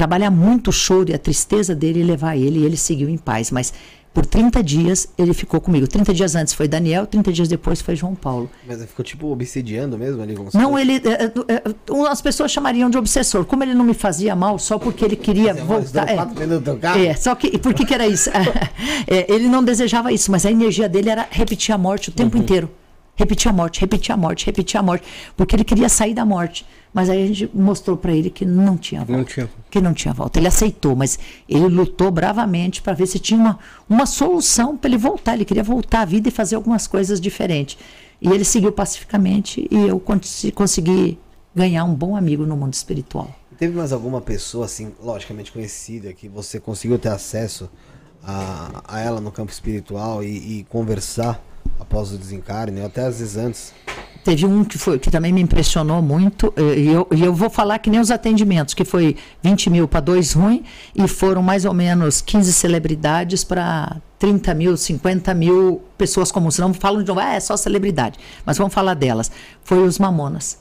trabalhar 0.02 0.32
muito 0.32 0.70
o 0.70 0.74
choro 0.74 1.12
e 1.12 1.14
a 1.14 1.20
tristeza 1.20 1.76
dele 1.76 2.00
e 2.00 2.04
levar 2.04 2.36
ele, 2.36 2.62
e 2.62 2.66
ele 2.66 2.76
seguiu 2.76 3.08
em 3.08 3.20
paz. 3.20 3.52
Mas 3.52 3.72
por 4.12 4.26
30 4.26 4.64
dias 4.64 5.08
ele 5.16 5.32
ficou 5.32 5.62
comigo. 5.62 5.88
30 5.88 6.12
dias 6.12 6.34
antes 6.34 6.56
foi 6.56 6.68
Daniel, 6.68 7.06
30 7.06 7.32
dias 7.32 7.48
depois 7.48 7.82
foi 7.82 7.96
João 7.96 8.16
Paulo. 8.16 8.50
Mas 8.68 8.80
ele 8.80 8.88
ficou 8.88 9.06
tipo 9.06 9.28
obsediando 9.32 10.00
mesmo 10.00 10.20
ali? 10.24 10.36
não, 10.56 10.78
ele. 10.78 10.96
É, 10.96 11.26
é, 11.26 11.54
é, 11.56 12.08
as 12.10 12.20
pessoas 12.20 12.52
chamariam 12.52 12.90
de 12.90 12.98
obsessor. 12.98 13.46
Como 13.46 13.64
ele 13.64 13.76
não 13.76 13.86
me 13.86 13.94
fazia 13.94 14.36
mal 14.36 14.58
só 14.58 14.80
porque 14.80 15.06
ele 15.06 15.16
queria 15.16 15.54
Você 15.54 15.62
voltar. 15.62 16.10
É, 16.10 17.06
é, 17.06 17.14
só 17.14 17.36
que. 17.36 17.48
E 17.54 17.60
por 17.60 17.72
que, 17.76 17.86
que 17.86 17.94
era 17.94 18.08
isso? 18.08 18.32
É, 19.08 19.32
ele 19.32 19.48
não 19.48 19.64
desejava 19.64 20.12
isso, 20.12 20.32
mas 20.32 20.46
a 20.46 20.52
energia 20.52 20.88
dele 20.88 21.10
era 21.10 21.28
repetir 21.30 21.74
a 21.74 21.78
morte 21.78 22.10
o 22.10 22.12
tempo 22.12 22.38
uhum. 22.38 22.44
inteiro. 22.44 22.70
Repetir 23.22 23.50
a 23.50 23.54
morte, 23.54 23.80
repetir 23.80 24.12
a 24.12 24.18
morte, 24.18 24.46
repetir 24.48 24.80
a 24.80 24.84
morte. 24.84 25.06
Porque 25.38 25.56
ele 25.56 25.64
queria 25.64 25.88
sair 25.88 26.16
da 26.16 26.26
morte. 26.26 26.66
Mas 26.92 27.08
aí 27.08 27.24
a 27.24 27.28
gente 27.28 27.52
mostrou 27.54 27.96
para 27.96 28.12
ele 28.12 28.32
que 28.32 28.44
não 28.44 28.76
tinha 28.76 29.02
volta. 29.02 29.14
Não 29.14 29.24
tinha. 29.24 29.50
Que 29.70 29.80
não 29.80 29.94
tinha 29.94 30.12
volta. 30.12 30.40
Ele 30.40 30.48
aceitou, 30.48 30.96
mas 30.96 31.20
ele 31.48 31.68
lutou 31.68 32.10
bravamente 32.10 32.82
para 32.82 32.94
ver 32.94 33.06
se 33.06 33.20
tinha 33.20 33.40
uma, 33.40 33.60
uma 33.88 34.08
solução 34.08 34.76
para 34.76 34.90
ele 34.90 34.98
voltar. 34.98 35.36
Ele 35.36 35.46
queria 35.46 35.64
voltar 35.64 36.02
à 36.02 36.06
vida 36.06 36.30
e 36.30 36.32
fazer 36.32 36.56
algumas 36.56 36.88
coisas 36.88 37.22
diferentes. 37.22 37.78
E 38.20 38.28
ele 38.28 38.44
seguiu 38.44 38.72
pacificamente 38.72 39.68
e 39.70 39.88
eu 39.88 40.02
consegui 40.56 41.20
ganhar 41.56 41.84
um 41.84 41.94
bom 41.94 42.16
amigo 42.16 42.44
no 42.44 42.58
mundo 42.58 42.74
espiritual. 42.74 43.30
Teve 43.56 43.78
mais 43.78 43.94
alguma 43.94 44.20
pessoa, 44.20 44.66
assim, 44.66 44.92
logicamente 45.00 45.52
conhecida, 45.52 46.12
que 46.12 46.28
você 46.28 46.60
conseguiu 46.60 46.98
ter 46.98 47.10
acesso 47.10 47.70
a, 48.24 48.82
a 48.88 49.00
ela 49.00 49.22
no 49.22 49.32
campo 49.32 49.52
espiritual 49.52 50.24
e, 50.24 50.60
e 50.60 50.64
conversar 50.64 51.40
após 51.82 52.12
o 52.12 52.18
desencarne, 52.18 52.80
né? 52.80 52.86
até 52.86 53.06
às 53.06 53.20
vezes 53.20 53.38
antes? 53.38 53.74
Teve 54.24 54.46
um 54.46 54.64
que, 54.64 54.78
foi, 54.78 55.00
que 55.00 55.10
também 55.10 55.34
me 55.34 55.42
impressionou 55.42 56.00
muito, 56.00 56.54
e 56.56 56.88
eu, 56.88 57.08
e 57.12 57.24
eu 57.24 57.34
vou 57.34 57.50
falar 57.50 57.80
que 57.80 57.90
nem 57.90 58.00
os 58.00 58.12
atendimentos, 58.12 58.76
que 58.76 58.86
foi 58.86 59.18
20 59.42 59.72
mil 59.72 59.88
para 59.88 60.00
dois 60.00 60.34
ruim, 60.34 60.64
e 60.96 61.08
foram 61.08 61.42
mais 61.42 61.66
ou 61.66 61.74
menos 61.74 62.22
15 62.22 62.54
celebridades 62.54 63.44
para 63.44 63.98
30 64.20 64.54
mil, 64.54 64.78
50 64.78 65.34
mil 65.34 65.82
pessoas 65.98 66.32
comuns. 66.32 66.60
Não 66.60 66.72
falam 66.72 67.02
de 67.02 67.08
novo, 67.08 67.20
ah, 67.20 67.34
é 67.34 67.40
só 67.40 67.58
celebridade, 67.58 68.20
mas 68.46 68.60
vamos 68.60 68.74
falar 68.76 68.94
delas. 68.94 69.32
Foi 69.64 69.80
os 69.80 69.98
Mamonas. 69.98 70.60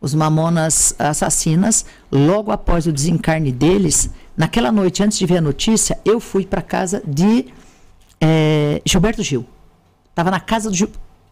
Os 0.00 0.14
Mamonas 0.14 0.94
assassinas, 0.96 1.84
logo 2.12 2.52
após 2.52 2.86
o 2.86 2.92
desencarne 2.92 3.50
deles, 3.50 4.08
naquela 4.36 4.70
noite, 4.70 5.02
antes 5.02 5.18
de 5.18 5.26
ver 5.26 5.38
a 5.38 5.42
notícia, 5.42 5.98
eu 6.04 6.20
fui 6.20 6.46
para 6.46 6.62
casa 6.62 7.02
de 7.04 7.46
é, 8.20 8.80
Gilberto 8.86 9.22
Gil. 9.24 9.44
Estava 10.10 10.30
na 10.30 10.40
casa 10.40 10.70
do 10.70 10.76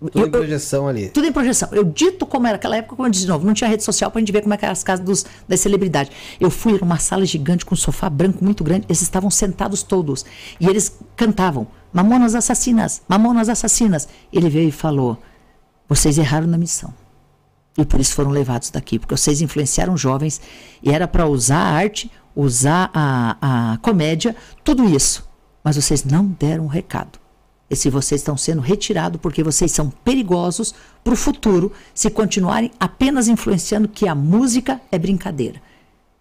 tudo 0.01 0.19
eu, 0.19 0.27
em 0.27 0.31
projeção 0.31 0.87
ali. 0.87 1.09
Tudo 1.09 1.27
em 1.27 1.33
projeção. 1.33 1.69
Eu 1.73 1.83
dito 1.83 2.25
como 2.25 2.47
era 2.47 2.55
aquela 2.57 2.77
época, 2.77 2.95
como 2.95 3.07
eu 3.07 3.11
disse 3.11 3.25
de 3.25 3.31
novo, 3.31 3.45
não 3.45 3.53
tinha 3.53 3.69
rede 3.69 3.83
social 3.83 4.11
pra 4.11 4.21
gente 4.21 4.31
ver 4.31 4.43
como 4.43 4.55
é 4.55 4.57
que 4.57 4.65
eram 4.65 4.73
as 4.73 4.85
casas 4.85 5.05
dos, 5.05 5.27
das 5.49 5.59
celebridades. 5.59 6.13
Eu 6.39 6.51
fui 6.51 6.79
numa 6.79 6.99
sala 6.99 7.27
gigante 7.27 7.67
com 7.67 7.75
um 7.75 7.77
sofá 7.77 8.09
branco 8.09 8.45
muito 8.45 8.63
grande, 8.63 8.87
eles 8.89 9.03
estavam 9.03 9.29
sentados 9.31 9.83
todos. 9.83 10.25
E 10.61 10.69
eles 10.69 10.97
cantavam: 11.17 11.67
Mamonas 11.93 12.37
assassinas, 12.37 13.03
Mamonas 13.09 13.49
assassinas. 13.49 14.09
Ele 14.33 14.49
veio 14.49 14.69
e 14.69 14.73
falou: 14.73 15.19
Vocês 15.89 16.17
erraram 16.17 16.47
na 16.47 16.59
missão. 16.59 16.95
E 17.77 17.85
por 17.85 18.01
isso 18.01 18.15
foram 18.15 18.31
levados 18.31 18.71
daqui, 18.71 18.99
porque 18.99 19.17
vocês 19.17 19.41
influenciaram 19.41 19.97
jovens 19.97 20.41
e 20.83 20.91
era 20.91 21.07
para 21.07 21.27
usar 21.27 21.59
a 21.59 21.73
arte, 21.73 22.11
usar 22.35 22.91
a, 22.93 23.73
a 23.73 23.79
comédia, 23.79 24.35
tudo 24.65 24.85
isso. 24.85 25.29
Mas 25.63 25.77
vocês 25.77 26.05
não 26.05 26.27
deram 26.27 26.65
um 26.65 26.69
recado 26.69 27.19
e 27.71 27.77
se 27.77 27.91
vocês 27.91 28.21
estão 28.21 28.37
sendo 28.37 28.61
retirados 28.61 29.21
porque 29.21 29.43
vocês 29.43 29.71
são 29.73 29.91
perigosos 29.91 30.75
para 31.05 31.13
o 31.13 31.17
futuro 31.17 31.73
se 31.95 32.09
continuarem 32.11 32.71
apenas 32.81 33.29
influenciando 33.29 33.89
que 33.89 34.09
a 34.09 34.15
música 34.15 34.81
é 34.91 34.99
brincadeira. 34.99 35.61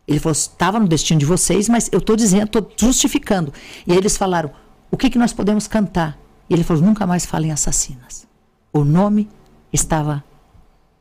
Ele 0.08 0.20
falou, 0.20 0.34
estava 0.34 0.80
no 0.80 0.88
destino 0.88 1.20
de 1.20 1.26
vocês, 1.26 1.68
mas 1.68 1.90
eu 1.92 2.00
estou 2.00 2.16
dizendo, 2.16 2.46
estou 2.46 2.72
justificando. 2.78 3.54
E 3.86 3.92
aí 3.92 3.98
eles 3.98 4.18
falaram, 4.18 4.52
o 4.90 4.96
que, 4.96 5.10
que 5.10 5.18
nós 5.18 5.34
podemos 5.34 5.68
cantar? 5.68 6.18
E 6.50 6.54
ele 6.54 6.64
falou, 6.64 6.82
nunca 6.82 7.06
mais 7.06 7.26
falem 7.26 7.52
assassinas. 7.52 8.26
O 8.72 8.86
nome 8.86 9.30
estava 9.72 10.24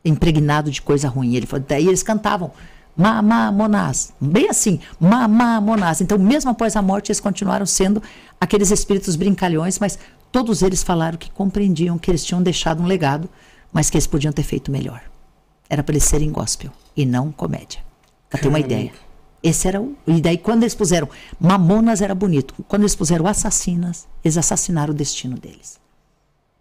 impregnado 0.03 0.69
de 0.69 0.81
coisa 0.81 1.07
ruim. 1.07 1.35
Ele 1.35 1.45
falou, 1.45 1.65
daí 1.67 1.87
eles 1.87 2.03
cantavam, 2.03 2.51
Mamá 2.97 3.51
Monás. 3.51 4.11
Bem 4.19 4.49
assim, 4.49 4.79
Mamá 4.99 5.61
Monás. 5.61 6.01
Então, 6.01 6.17
mesmo 6.17 6.49
após 6.49 6.75
a 6.75 6.81
morte, 6.81 7.09
eles 7.09 7.19
continuaram 7.19 7.65
sendo 7.65 8.01
aqueles 8.41 8.71
espíritos 8.71 9.15
brincalhões, 9.15 9.77
mas 9.79 9.99
Todos 10.31 10.61
eles 10.61 10.83
falaram 10.83 11.17
que 11.17 11.31
compreendiam 11.31 11.97
que 11.97 12.11
eles 12.11 12.23
tinham 12.23 12.41
deixado 12.41 12.81
um 12.81 12.85
legado, 12.85 13.29
mas 13.71 13.89
que 13.89 13.97
eles 13.97 14.07
podiam 14.07 14.31
ter 14.31 14.43
feito 14.43 14.71
melhor. 14.71 15.01
Era 15.69 15.83
para 15.83 15.93
eles 15.93 16.03
serem 16.03 16.31
gospel 16.31 16.71
e 16.95 17.05
não 17.05 17.31
comédia. 17.31 17.81
Para 18.29 18.39
ter 18.39 18.47
uma 18.47 18.59
ideia. 18.59 18.91
Esse 19.41 19.67
era 19.67 19.81
o. 19.81 19.95
E 20.05 20.19
daí, 20.19 20.37
quando 20.37 20.63
eles 20.63 20.75
puseram 20.75 21.07
Mamonas, 21.39 22.01
era 22.01 22.15
bonito. 22.15 22.53
Quando 22.67 22.81
eles 22.81 22.95
puseram 22.95 23.27
assassinas, 23.27 24.07
eles 24.23 24.37
assassinaram 24.37 24.93
o 24.93 24.97
destino 24.97 25.37
deles. 25.37 25.79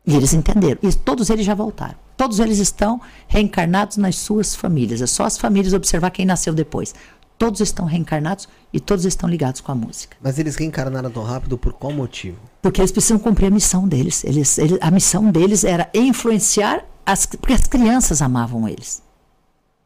E 0.06 0.14
eles 0.14 0.32
entenderam. 0.32 0.78
E 0.82 0.92
todos 0.92 1.30
eles 1.30 1.44
já 1.44 1.54
voltaram. 1.54 1.96
Todos 2.16 2.38
eles 2.38 2.58
estão 2.58 3.00
reencarnados 3.26 3.96
nas 3.96 4.16
suas 4.16 4.54
famílias. 4.54 5.02
É 5.02 5.06
só 5.06 5.24
as 5.24 5.36
famílias 5.36 5.74
observar 5.74 6.10
quem 6.10 6.24
nasceu 6.24 6.54
depois. 6.54 6.94
Todos 7.38 7.60
estão 7.60 7.84
reencarnados 7.84 8.48
e 8.72 8.80
todos 8.80 9.04
estão 9.04 9.28
ligados 9.28 9.60
com 9.60 9.70
a 9.70 9.74
música. 9.74 10.16
Mas 10.22 10.38
eles 10.38 10.56
reencarnaram 10.56 11.10
tão 11.10 11.22
rápido 11.22 11.58
por 11.58 11.72
qual 11.74 11.92
motivo? 11.92 12.38
Porque 12.62 12.80
eles 12.80 12.90
precisam 12.90 13.18
cumprir 13.18 13.46
a 13.46 13.50
missão 13.50 13.86
deles. 13.86 14.24
Eles, 14.24 14.56
eles 14.56 14.78
a 14.80 14.90
missão 14.90 15.30
deles 15.30 15.62
era 15.62 15.88
influenciar 15.92 16.84
as, 17.04 17.26
porque 17.26 17.52
as 17.52 17.66
crianças 17.66 18.22
amavam 18.22 18.66
eles. 18.66 19.02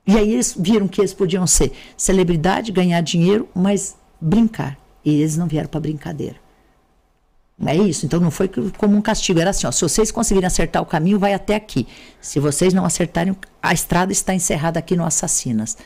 E 0.07 0.17
aí 0.17 0.33
eles 0.33 0.55
viram 0.59 0.89
que 0.89 1.01
eles 1.01 1.12
podiam 1.12 1.47
ser 1.47 1.73
celebridade, 1.97 2.73
ganhar 2.73 3.01
dinheiro, 3.01 3.49
mas 3.55 3.97
brincar. 4.20 4.79
E 5.05 5.20
eles 5.20 5.37
não 5.37 5.47
vieram 5.47 5.69
para 5.69 5.81
brincadeira. 5.81 6.37
É 7.67 7.77
isso. 7.77 8.07
Então 8.07 8.20
não 8.20 8.31
foi 8.31 8.49
como 8.79 8.97
um 8.97 9.03
castigo. 9.03 9.41
Era 9.41 9.51
assim: 9.51 9.67
ó, 9.67 9.70
se 9.70 9.83
vocês 9.83 10.11
conseguirem 10.11 10.47
acertar 10.47 10.83
o 10.83 10.87
caminho, 10.87 11.19
vai 11.19 11.35
até 11.35 11.55
aqui. 11.55 11.87
Se 12.20 12.41
vocês 12.41 12.73
não 12.73 12.85
acertarem, 12.85 13.37
a 13.62 13.73
estrada 13.73 14.12
está 14.12 14.35
encerrada 14.35 14.79
aqui 14.79 14.97
no 14.97 15.05
Assassinas. 15.05 15.77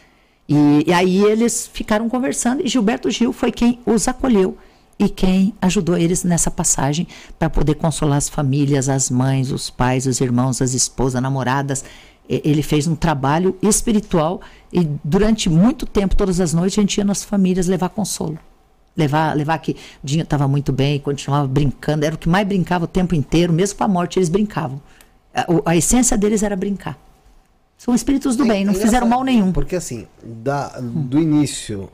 E, 0.49 0.85
e 0.87 0.93
aí 0.93 1.23
eles 1.25 1.69
ficaram 1.73 2.09
conversando 2.09 2.65
e 2.65 2.69
Gilberto 2.69 3.11
Gil 3.11 3.33
foi 3.33 3.51
quem 3.51 3.81
os 3.87 4.07
acolheu 4.07 4.57
e 4.99 5.09
quem 5.09 5.55
ajudou 5.61 5.97
eles 5.97 6.23
nessa 6.23 6.51
passagem 6.51 7.09
para 7.39 7.51
poder 7.51 7.75
consolar 7.75 8.19
as 8.19 8.29
famílias, 8.29 8.89
as 8.89 9.11
mães, 9.11 9.51
os 9.51 9.71
pais, 9.71 10.07
os 10.07 10.21
irmãos, 10.21 10.61
as 10.61 10.75
esposas, 10.75 11.21
namoradas. 11.21 11.85
Ele 12.29 12.63
fez 12.63 12.87
um 12.87 12.95
trabalho 12.95 13.57
espiritual 13.63 14.41
e 14.73 14.89
durante 15.03 15.51
muito 15.51 15.85
tempo, 15.85 16.17
todas 16.17 16.41
as 16.41 16.55
noites, 16.55 16.79
a 16.79 16.83
gente 16.83 16.97
ia 16.97 17.05
nas 17.05 17.23
famílias 17.23 17.67
levar 17.67 17.91
consolo 17.91 18.39
levar, 18.97 19.37
levar 19.37 19.59
que 19.59 19.73
o 19.73 19.77
Dinho 20.03 20.23
estava 20.23 20.47
muito 20.47 20.73
bem, 20.73 21.01
continuava 21.01 21.47
brincando, 21.49 22.05
era 22.05 22.15
o 22.15 22.19
que 22.19 22.29
mais 22.29 22.47
brincava 22.47 22.85
o 22.85 22.89
tempo 22.89 23.15
inteiro, 23.15 23.53
mesmo 23.53 23.79
com 23.79 23.85
a 23.85 23.89
morte 23.89 24.19
eles 24.19 24.29
brincavam. 24.29 24.81
A, 25.35 25.47
a 25.67 25.77
essência 25.77 26.17
deles 26.17 26.43
era 26.43 26.55
brincar. 26.55 26.99
São 27.77 27.95
espíritos 27.95 28.37
do 28.37 28.45
é, 28.45 28.49
bem, 28.49 28.65
não 28.65 28.75
fizeram 28.75 29.07
mal 29.07 29.23
nenhum. 29.25 29.53
Porque 29.53 29.77
assim, 29.77 30.07
da, 30.23 30.81
do 30.81 31.19
início 31.19 31.91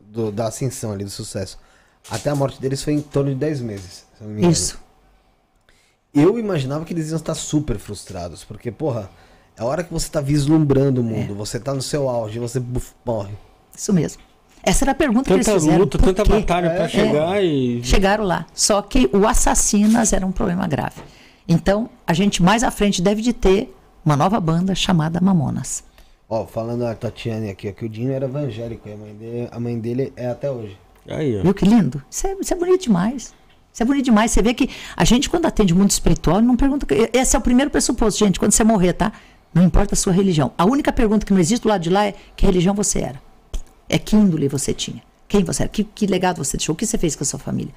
do, 0.00 0.30
da 0.30 0.48
ascensão 0.48 0.92
ali, 0.92 1.04
do 1.04 1.10
sucesso, 1.10 1.58
até 2.10 2.30
a 2.30 2.34
morte 2.34 2.60
deles 2.60 2.82
foi 2.82 2.94
em 2.94 3.00
torno 3.00 3.30
de 3.30 3.36
10 3.36 3.60
meses. 3.60 4.06
Isso. 4.38 4.78
Eu 6.12 6.38
imaginava 6.38 6.84
que 6.84 6.92
eles 6.92 7.10
iam 7.10 7.16
estar 7.16 7.34
super 7.34 7.78
frustrados, 7.78 8.44
porque, 8.44 8.70
porra, 8.72 9.10
é 9.56 9.62
a 9.62 9.64
hora 9.64 9.84
que 9.84 9.92
você 9.92 10.06
está 10.06 10.20
vislumbrando 10.20 11.00
o 11.00 11.04
mundo, 11.04 11.32
é. 11.32 11.36
você 11.36 11.58
está 11.58 11.74
no 11.74 11.82
seu 11.82 12.08
auge, 12.08 12.38
você 12.38 12.58
buf, 12.58 12.92
morre. 13.04 13.34
Isso 13.76 13.92
mesmo. 13.92 14.22
Essa 14.62 14.84
era 14.84 14.92
a 14.92 14.94
pergunta 14.94 15.30
tanta 15.30 15.44
que 15.44 15.50
eles 15.50 15.62
fizeram. 15.62 15.78
Luta, 15.78 15.98
tanta 15.98 16.24
batalha 16.24 16.70
para 16.70 16.84
é, 16.84 16.88
chegar 16.88 17.44
e. 17.44 17.82
Chegaram 17.84 18.24
lá. 18.24 18.46
Só 18.52 18.82
que 18.82 19.08
o 19.12 19.26
assassinas 19.26 20.12
era 20.12 20.26
um 20.26 20.32
problema 20.32 20.66
grave. 20.66 21.00
Então, 21.46 21.88
a 22.06 22.12
gente 22.12 22.42
mais 22.42 22.62
à 22.62 22.70
frente 22.70 23.00
deve 23.00 23.22
de 23.22 23.32
ter 23.32 23.74
uma 24.08 24.16
nova 24.16 24.40
banda 24.40 24.74
chamada 24.74 25.20
Mamonas. 25.20 25.84
Ó, 26.30 26.46
falando 26.46 26.86
a 26.86 26.94
Tatiane 26.94 27.50
aqui, 27.50 27.70
que 27.72 27.84
o 27.84 27.88
Dinho 27.88 28.10
era 28.10 28.24
evangélico 28.24 28.88
e 28.88 28.92
a 28.92 28.96
mãe 28.96 29.14
dele, 29.14 29.48
a 29.52 29.60
mãe 29.60 29.78
dele 29.78 30.12
é 30.16 30.28
até 30.28 30.50
hoje. 30.50 30.78
Aí, 31.06 31.38
ó. 31.38 31.42
Viu 31.42 31.52
que 31.52 31.66
lindo? 31.66 32.02
Isso 32.10 32.26
é, 32.26 32.34
isso 32.40 32.54
é 32.54 32.56
bonito 32.56 32.82
demais. 32.84 33.34
Isso 33.70 33.82
é 33.82 33.84
bonito 33.84 34.06
demais. 34.06 34.30
Você 34.30 34.40
vê 34.40 34.54
que 34.54 34.70
a 34.96 35.04
gente, 35.04 35.28
quando 35.28 35.44
atende 35.44 35.74
mundo 35.74 35.90
espiritual, 35.90 36.40
não 36.40 36.56
pergunta. 36.56 36.86
Esse 37.12 37.36
é 37.36 37.38
o 37.38 37.42
primeiro 37.42 37.70
pressuposto, 37.70 38.18
gente. 38.18 38.38
Quando 38.38 38.52
você 38.52 38.64
morrer, 38.64 38.94
tá? 38.94 39.12
Não 39.52 39.62
importa 39.62 39.94
a 39.94 39.96
sua 39.96 40.12
religião. 40.12 40.52
A 40.56 40.64
única 40.64 40.90
pergunta 40.90 41.26
que 41.26 41.32
não 41.32 41.40
existe 41.40 41.62
do 41.62 41.68
lado 41.68 41.82
de 41.82 41.90
lá 41.90 42.06
é 42.06 42.14
que 42.34 42.46
religião 42.46 42.74
você 42.74 43.00
era. 43.00 43.22
É 43.90 43.98
que 43.98 44.16
índole 44.16 44.48
você 44.48 44.72
tinha. 44.72 45.02
Quem 45.28 45.44
você 45.44 45.64
era? 45.64 45.68
Que, 45.68 45.84
que 45.84 46.06
legado 46.06 46.42
você 46.42 46.56
deixou? 46.56 46.72
O 46.72 46.76
que 46.76 46.86
você 46.86 46.96
fez 46.96 47.14
com 47.14 47.24
a 47.24 47.26
sua 47.26 47.38
família? 47.38 47.74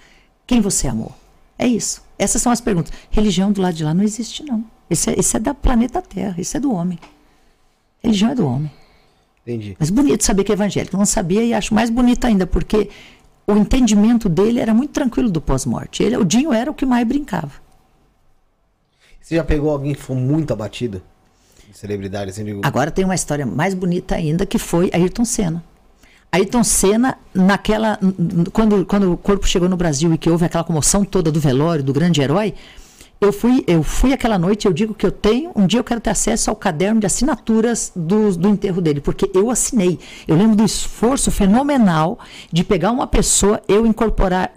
Quem 0.48 0.62
você 0.62 0.88
amou? 0.88 1.14
É 1.60 1.68
isso. 1.68 2.02
Essas 2.18 2.42
são 2.42 2.52
as 2.54 2.62
perguntas. 2.62 2.94
Religião 3.10 3.52
do 3.52 3.62
lado 3.62 3.74
de 3.74 3.84
lá 3.84 3.94
não 3.94 4.04
existe, 4.04 4.44
não. 4.44 4.64
Isso 4.92 5.10
é, 5.10 5.16
isso 5.18 5.38
é 5.38 5.40
da 5.40 5.54
planeta 5.54 6.02
Terra, 6.02 6.36
isso 6.38 6.58
é 6.58 6.60
do 6.60 6.74
homem. 6.74 7.00
Religião 8.04 8.32
é 8.32 8.36
do 8.36 8.46
homem. 8.46 8.72
Entendi. 9.48 9.76
Mas 9.80 9.90
bonito 9.90 10.24
saber 10.24 10.44
que 10.44 10.52
é 10.52 10.54
evangélico. 10.54 10.98
Não 10.98 11.06
sabia 11.06 11.42
e 11.44 11.54
acho 11.54 11.74
mais 11.74 11.90
bonito 11.90 12.26
ainda, 12.26 12.46
porque 12.46 12.90
o 13.48 13.54
entendimento 13.54 14.28
dele 14.28 14.60
era 14.60 14.74
muito 14.74 14.92
tranquilo 14.92 15.30
do 15.30 15.40
pós-morte. 15.40 16.04
Ele, 16.04 16.18
o 16.18 16.26
Dinho 16.26 16.52
era 16.52 16.70
o 16.70 16.74
que 16.74 16.86
mais 16.86 17.08
brincava. 17.08 17.54
Você 19.22 19.36
já 19.36 19.44
pegou 19.46 19.72
alguém 19.72 19.94
que 19.94 20.02
foi 20.02 20.18
muito 20.18 20.52
abatido? 20.52 21.02
Celebridade, 21.74 22.32
assim, 22.32 22.44
digo... 22.44 22.62
Agora 22.66 22.92
tem 22.92 23.06
uma 23.06 23.16
história 23.16 23.46
mais 23.46 23.74
bonita 23.74 24.16
ainda, 24.16 24.46
que 24.46 24.60
foi 24.60 24.90
Ayrton 24.94 25.24
Senna. 25.24 25.64
Ayrton 26.30 26.64
Senna, 26.64 27.18
naquela. 27.34 27.98
Quando, 28.52 28.86
quando 28.86 29.14
o 29.14 29.18
corpo 29.18 29.48
chegou 29.48 29.70
no 29.70 29.78
Brasil 29.78 30.14
e 30.14 30.18
que 30.18 30.30
houve 30.30 30.46
aquela 30.46 30.64
comoção 30.64 31.06
toda 31.06 31.32
do 31.32 31.40
velório, 31.40 31.84
do 31.84 31.94
grande 31.94 32.22
herói, 32.22 32.54
eu 33.22 33.32
fui, 33.32 33.64
eu 33.68 33.84
fui 33.84 34.14
aquela 34.14 34.40
noite, 34.40 34.66
eu 34.66 34.74
digo 34.74 34.96
que 34.96 35.06
eu 35.06 35.12
tenho, 35.12 35.52
um 35.56 35.68
dia 35.68 35.80
eu 35.80 35.84
quero 35.84 36.02
ter 36.02 36.10
acesso 36.10 36.50
ao 36.50 36.56
caderno 36.56 37.00
de 37.00 37.06
assinaturas 37.06 37.92
do, 37.96 38.36
do 38.36 38.50
enterro 38.50 38.82
dele, 38.82 39.00
porque 39.00 39.30
eu 39.36 39.52
assinei. 39.52 40.00
Eu 40.28 40.36
lembro 40.36 40.56
do 40.56 40.66
esforço 40.66 41.30
fenomenal 41.30 42.18
de 42.52 42.64
pegar 42.64 42.90
uma 42.90 43.06
pessoa, 43.06 43.62
eu 43.68 43.86
incorporar, 43.86 44.52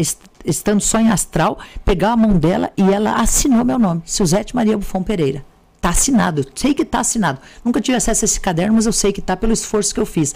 estando 0.47 0.81
só 0.81 0.99
em 0.99 1.10
astral, 1.10 1.59
pegar 1.84 2.12
a 2.12 2.17
mão 2.17 2.39
dela 2.39 2.73
e 2.75 2.83
ela 2.91 3.17
assinou 3.17 3.67
meu 3.67 3.78
nome, 3.78 4.01
Suzete 4.07 4.57
Maria 4.57 4.78
Bufão 4.78 5.02
Pereira. 5.02 5.44
Está 5.76 5.91
assinado, 5.91 6.41
eu 6.41 6.47
sei 6.55 6.73
que 6.73 6.81
está 6.81 7.01
assinado. 7.01 7.39
Nunca 7.62 7.83
tive 7.83 7.99
acesso 7.99 8.25
a 8.25 8.26
esse 8.26 8.41
caderno, 8.41 8.76
mas 8.76 8.86
eu 8.86 8.93
sei 8.94 9.12
que 9.12 9.20
está 9.20 9.36
pelo 9.36 9.52
esforço 9.52 9.93
que 9.93 10.01
eu 10.01 10.07
fiz. 10.07 10.34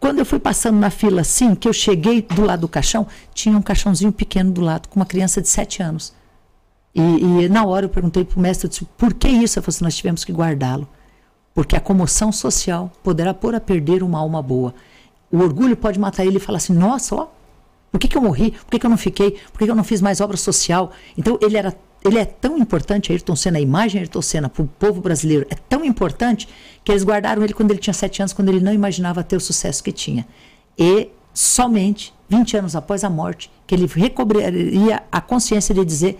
Quando 0.00 0.18
eu 0.18 0.26
fui 0.26 0.40
passando 0.40 0.78
na 0.78 0.90
fila 0.90 1.20
assim, 1.20 1.54
que 1.54 1.68
eu 1.68 1.72
cheguei 1.72 2.22
do 2.22 2.42
lado 2.42 2.62
do 2.62 2.68
caixão, 2.68 3.06
tinha 3.32 3.56
um 3.56 3.62
caixãozinho 3.62 4.10
pequeno 4.10 4.50
do 4.50 4.60
lado, 4.60 4.88
com 4.88 4.98
uma 4.98 5.06
criança 5.06 5.40
de 5.40 5.48
7 5.48 5.80
anos. 5.80 6.17
E, 6.94 7.00
e 7.00 7.48
na 7.48 7.64
hora 7.64 7.86
eu 7.86 7.90
perguntei 7.90 8.24
para 8.24 8.38
o 8.38 8.40
mestre, 8.40 8.66
eu 8.66 8.70
disse, 8.70 8.84
por 8.96 9.14
que 9.14 9.28
isso? 9.28 9.58
Ele 9.58 9.64
falou 9.64 9.74
assim, 9.74 9.84
nós 9.84 9.96
tivemos 9.96 10.24
que 10.24 10.32
guardá-lo. 10.32 10.88
Porque 11.54 11.76
a 11.76 11.80
comoção 11.80 12.30
social 12.30 12.90
poderá 13.02 13.34
pôr 13.34 13.54
a 13.54 13.60
perder 13.60 14.02
uma 14.02 14.18
alma 14.18 14.42
boa. 14.42 14.74
O 15.30 15.38
orgulho 15.38 15.76
pode 15.76 15.98
matar 15.98 16.24
ele 16.24 16.36
e 16.36 16.40
falar 16.40 16.58
assim, 16.58 16.72
nossa, 16.72 17.14
ó, 17.14 17.28
por 17.90 17.98
que, 17.98 18.08
que 18.08 18.16
eu 18.16 18.22
morri? 18.22 18.52
Por 18.52 18.70
que, 18.70 18.78
que 18.78 18.86
eu 18.86 18.90
não 18.90 18.96
fiquei? 18.96 19.32
Por 19.52 19.58
que, 19.58 19.64
que 19.64 19.70
eu 19.70 19.74
não 19.74 19.84
fiz 19.84 20.00
mais 20.00 20.20
obra 20.20 20.36
social? 20.36 20.92
Então 21.16 21.38
ele 21.42 21.56
era 21.56 21.74
ele 22.04 22.18
é 22.18 22.24
tão 22.24 22.56
importante, 22.56 23.10
Ayrton 23.10 23.34
Senna, 23.34 23.58
a 23.58 23.60
imagem 23.60 24.00
Ayrton 24.00 24.22
Senna 24.22 24.48
para 24.48 24.62
o 24.62 24.68
povo 24.68 25.00
brasileiro 25.00 25.44
é 25.50 25.56
tão 25.68 25.84
importante 25.84 26.48
que 26.84 26.92
eles 26.92 27.02
guardaram 27.02 27.42
ele 27.42 27.52
quando 27.52 27.72
ele 27.72 27.80
tinha 27.80 27.92
sete 27.92 28.22
anos, 28.22 28.32
quando 28.32 28.50
ele 28.50 28.60
não 28.60 28.72
imaginava 28.72 29.24
ter 29.24 29.36
o 29.36 29.40
sucesso 29.40 29.82
que 29.82 29.90
tinha. 29.90 30.24
E 30.78 31.08
somente 31.34 32.14
20 32.28 32.56
anos 32.58 32.76
após 32.76 33.02
a 33.04 33.10
morte, 33.10 33.50
que 33.66 33.74
ele 33.74 33.86
recobraria 33.86 35.02
a 35.10 35.20
consciência 35.20 35.74
de 35.74 35.84
dizer: 35.84 36.18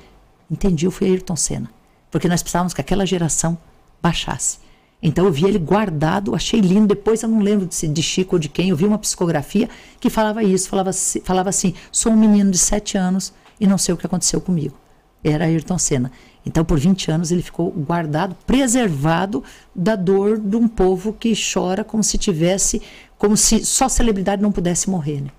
entendi, 0.51 0.87
eu 0.87 0.91
fui 0.91 1.09
Ayrton 1.09 1.37
Senna. 1.37 1.71
Porque 2.11 2.29
nós 2.29 2.43
precisávamos 2.43 2.73
que 2.73 2.81
aquela 2.81 3.05
geração 3.05 3.59
baixasse. 4.01 4.59
Então 5.03 5.27
eu 5.27 5.33
vi 5.33 5.45
ele 5.45 5.59
guardado, 5.59 6.35
achei 6.35 6.61
lindo. 6.61 6.89
Depois 6.89 7.23
eu 7.23 7.29
não 7.29 7.41
lembro 7.41 7.67
de, 7.67 7.89
de 7.89 8.03
Chico 8.03 8.37
ou 8.37 8.39
de 8.41 8.49
quem, 8.49 8.71
eu 8.71 8.77
vi 8.77 8.85
uma 8.85 8.99
psicografia 8.99 9.69
que 10.01 10.11
falava 10.11 10.43
isso, 10.43 10.69
falava, 10.69 10.91
falava 11.23 11.49
assim: 11.51 11.75
sou 11.93 12.13
um 12.13 12.17
menino 12.17 12.51
de 12.51 12.59
sete 12.59 12.99
anos 12.99 13.33
e 13.61 13.67
não 13.67 13.79
sei 13.79 13.95
o 13.95 13.97
que 13.97 14.07
aconteceu 14.07 14.41
comigo 14.41 14.77
era 15.23 15.45
Ayrton 15.45 15.79
Senna. 15.79 16.11
Então, 16.45 16.65
por 16.65 16.79
20 16.79 17.11
anos, 17.11 17.31
ele 17.31 17.43
ficou 17.43 17.71
guardado, 17.71 18.37
preservado 18.47 19.45
da 19.75 19.97
dor 19.97 20.39
de 20.39 20.57
um 20.57 20.67
povo 20.67 21.13
que 21.13 21.35
chora 21.35 21.85
como 21.85 22.03
se 22.03 22.17
tivesse, 22.17 22.81
como 23.19 23.37
se 23.37 23.65
só 23.65 23.89
celebridade 23.89 24.41
não 24.41 24.53
pudesse 24.53 24.89
morrer. 24.89 25.21
Né? 25.21 25.31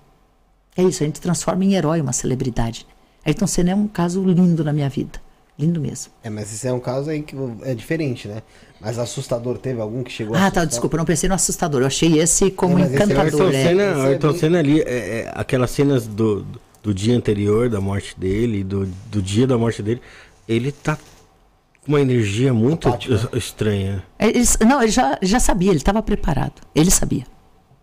É 0.76 0.82
isso, 0.82 1.02
a 1.02 1.06
gente 1.06 1.20
transforma 1.20 1.64
em 1.64 1.74
herói 1.74 2.00
uma 2.00 2.12
celebridade. 2.12 2.86
Né? 2.88 2.94
Ayrton 3.24 3.46
Senna 3.46 3.70
é 3.72 3.74
um 3.74 3.86
caso 3.86 4.22
lindo 4.22 4.64
na 4.64 4.72
minha 4.72 4.88
vida. 4.88 5.20
Lindo 5.58 5.78
mesmo. 5.78 6.10
É, 6.24 6.30
mas 6.30 6.52
esse 6.52 6.66
é 6.66 6.72
um 6.72 6.80
caso 6.80 7.10
aí 7.10 7.22
que 7.22 7.36
é 7.64 7.74
diferente, 7.74 8.26
né? 8.26 8.42
Mas 8.80 8.98
assustador, 8.98 9.58
teve 9.58 9.78
algum 9.78 10.02
que 10.02 10.10
chegou 10.10 10.34
Ah, 10.34 10.50
tá, 10.50 10.64
desculpa, 10.64 10.96
não 10.96 11.04
pensei 11.04 11.28
no 11.28 11.34
assustador. 11.34 11.82
Eu 11.82 11.86
achei 11.86 12.18
esse 12.18 12.50
como 12.50 12.78
é, 12.78 12.84
encantador. 12.84 13.26
Esse 13.26 13.36
é. 13.36 13.42
Ayrton, 13.44 13.52
Senna, 13.52 13.82
é 13.82 14.06
Ayrton 14.06 14.32
Senna 14.32 14.58
ali, 14.58 14.80
é, 14.80 14.84
é, 14.84 15.32
aquelas 15.34 15.70
cenas 15.70 16.06
do, 16.06 16.46
do 16.82 16.94
dia 16.94 17.14
anterior 17.14 17.68
da 17.68 17.78
morte 17.78 18.18
dele, 18.18 18.64
do, 18.64 18.86
do 19.10 19.20
dia 19.20 19.46
da 19.46 19.58
morte 19.58 19.82
dele, 19.82 20.00
ele 20.48 20.72
tá 20.72 20.96
com 20.96 21.88
uma 21.88 22.00
energia 22.00 22.54
muito 22.54 22.88
estranha. 23.34 24.02
É, 24.18 24.28
ele, 24.28 24.44
não, 24.66 24.82
ele 24.82 24.90
já, 24.90 25.18
já 25.20 25.38
sabia, 25.38 25.70
ele 25.70 25.76
estava 25.76 26.02
preparado. 26.02 26.54
Ele 26.74 26.90
sabia. 26.90 27.24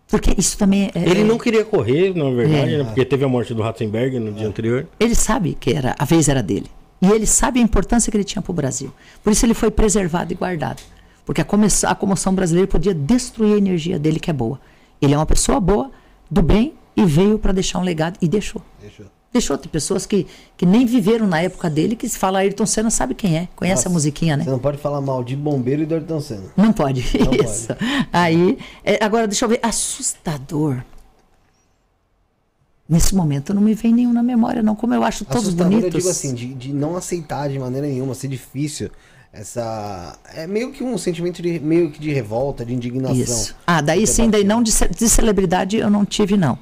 Porque 0.08 0.34
isso 0.38 0.56
também 0.56 0.90
é. 0.94 1.08
Ele 1.08 1.22
não 1.22 1.36
queria 1.36 1.64
correr, 1.64 2.14
na 2.14 2.30
verdade, 2.30 2.74
é. 2.74 2.78
né, 2.78 2.84
porque 2.84 3.04
teve 3.04 3.24
a 3.24 3.28
morte 3.28 3.52
do 3.52 3.62
Ratzenberg 3.62 4.18
no 4.18 4.32
dia 4.32 4.48
anterior. 4.48 4.86
Ele 4.98 5.14
sabe 5.14 5.56
que 5.58 5.72
era 5.72 5.94
a 5.98 6.04
vez 6.04 6.28
era 6.28 6.42
dele. 6.42 6.66
E 7.00 7.06
ele 7.10 7.26
sabe 7.26 7.60
a 7.60 7.62
importância 7.62 8.10
que 8.10 8.16
ele 8.16 8.24
tinha 8.24 8.42
para 8.42 8.50
o 8.50 8.54
Brasil. 8.54 8.92
Por 9.22 9.32
isso 9.32 9.44
ele 9.46 9.54
foi 9.54 9.70
preservado 9.70 10.32
e 10.32 10.36
guardado. 10.36 10.82
Porque 11.24 11.42
a, 11.42 11.44
a 11.44 11.94
comoção 11.94 12.34
brasileira 12.34 12.66
podia 12.66 12.94
destruir 12.94 13.54
a 13.54 13.58
energia 13.58 13.98
dele, 13.98 14.18
que 14.18 14.30
é 14.30 14.32
boa. 14.32 14.58
Ele 15.00 15.14
é 15.14 15.16
uma 15.16 15.26
pessoa 15.26 15.60
boa, 15.60 15.90
do 16.30 16.42
bem, 16.42 16.74
e 16.96 17.04
veio 17.04 17.38
para 17.38 17.52
deixar 17.52 17.78
um 17.78 17.82
legado 17.82 18.18
e 18.20 18.26
deixou. 18.26 18.62
Deixou. 18.80 19.06
Deixou. 19.32 19.58
Tem 19.58 19.70
pessoas 19.70 20.06
que, 20.06 20.26
que 20.56 20.64
nem 20.64 20.86
viveram 20.86 21.26
na 21.26 21.40
época 21.40 21.68
dele, 21.68 21.94
que 21.94 22.08
se 22.08 22.18
fala 22.18 22.38
Ayrton 22.38 22.64
Senna 22.64 22.90
sabe 22.90 23.14
quem 23.14 23.36
é. 23.36 23.48
Conhece 23.54 23.80
Nossa, 23.82 23.88
a 23.88 23.92
musiquinha, 23.92 24.36
né? 24.36 24.44
Você 24.44 24.50
não 24.50 24.58
pode 24.58 24.78
falar 24.78 25.00
mal 25.00 25.22
de 25.22 25.36
bombeiro 25.36 25.82
e 25.82 25.86
do 25.86 25.94
Ayrton 25.94 26.20
Senna. 26.20 26.44
Não 26.56 26.72
pode. 26.72 27.04
Não 27.18 27.34
Isso. 27.34 27.68
Pode. 27.68 28.08
Aí, 28.12 28.58
é, 28.82 29.04
agora 29.04 29.26
deixa 29.26 29.44
eu 29.44 29.48
ver. 29.48 29.60
Assustador. 29.62 30.82
Nesse 32.88 33.14
momento 33.14 33.52
não 33.52 33.60
me 33.60 33.74
vem 33.74 33.92
nenhum 33.92 34.14
na 34.14 34.22
memória, 34.22 34.62
não. 34.62 34.74
Como 34.74 34.94
eu 34.94 35.04
acho 35.04 35.26
todos 35.26 35.48
Assustador, 35.48 35.72
bonitos. 35.72 35.94
eu 35.94 36.00
digo 36.00 36.10
assim, 36.10 36.32
de, 36.32 36.54
de 36.54 36.72
não 36.72 36.96
aceitar 36.96 37.50
de 37.50 37.58
maneira 37.58 37.86
nenhuma, 37.86 38.14
ser 38.14 38.28
difícil. 38.28 38.90
essa 39.30 40.18
é 40.34 40.46
meio 40.46 40.72
que 40.72 40.82
um 40.82 40.96
sentimento 40.96 41.42
de 41.42 41.60
meio 41.60 41.90
que 41.90 42.00
de 42.00 42.10
revolta, 42.10 42.64
de 42.64 42.72
indignação. 42.72 43.14
Isso. 43.18 43.54
Ah, 43.66 43.82
daí 43.82 44.06
sim, 44.06 44.30
daí 44.30 44.42
não 44.42 44.62
de, 44.62 44.72
de 44.72 45.06
celebridade 45.06 45.76
eu 45.76 45.90
não 45.90 46.06
tive 46.06 46.38
não. 46.38 46.58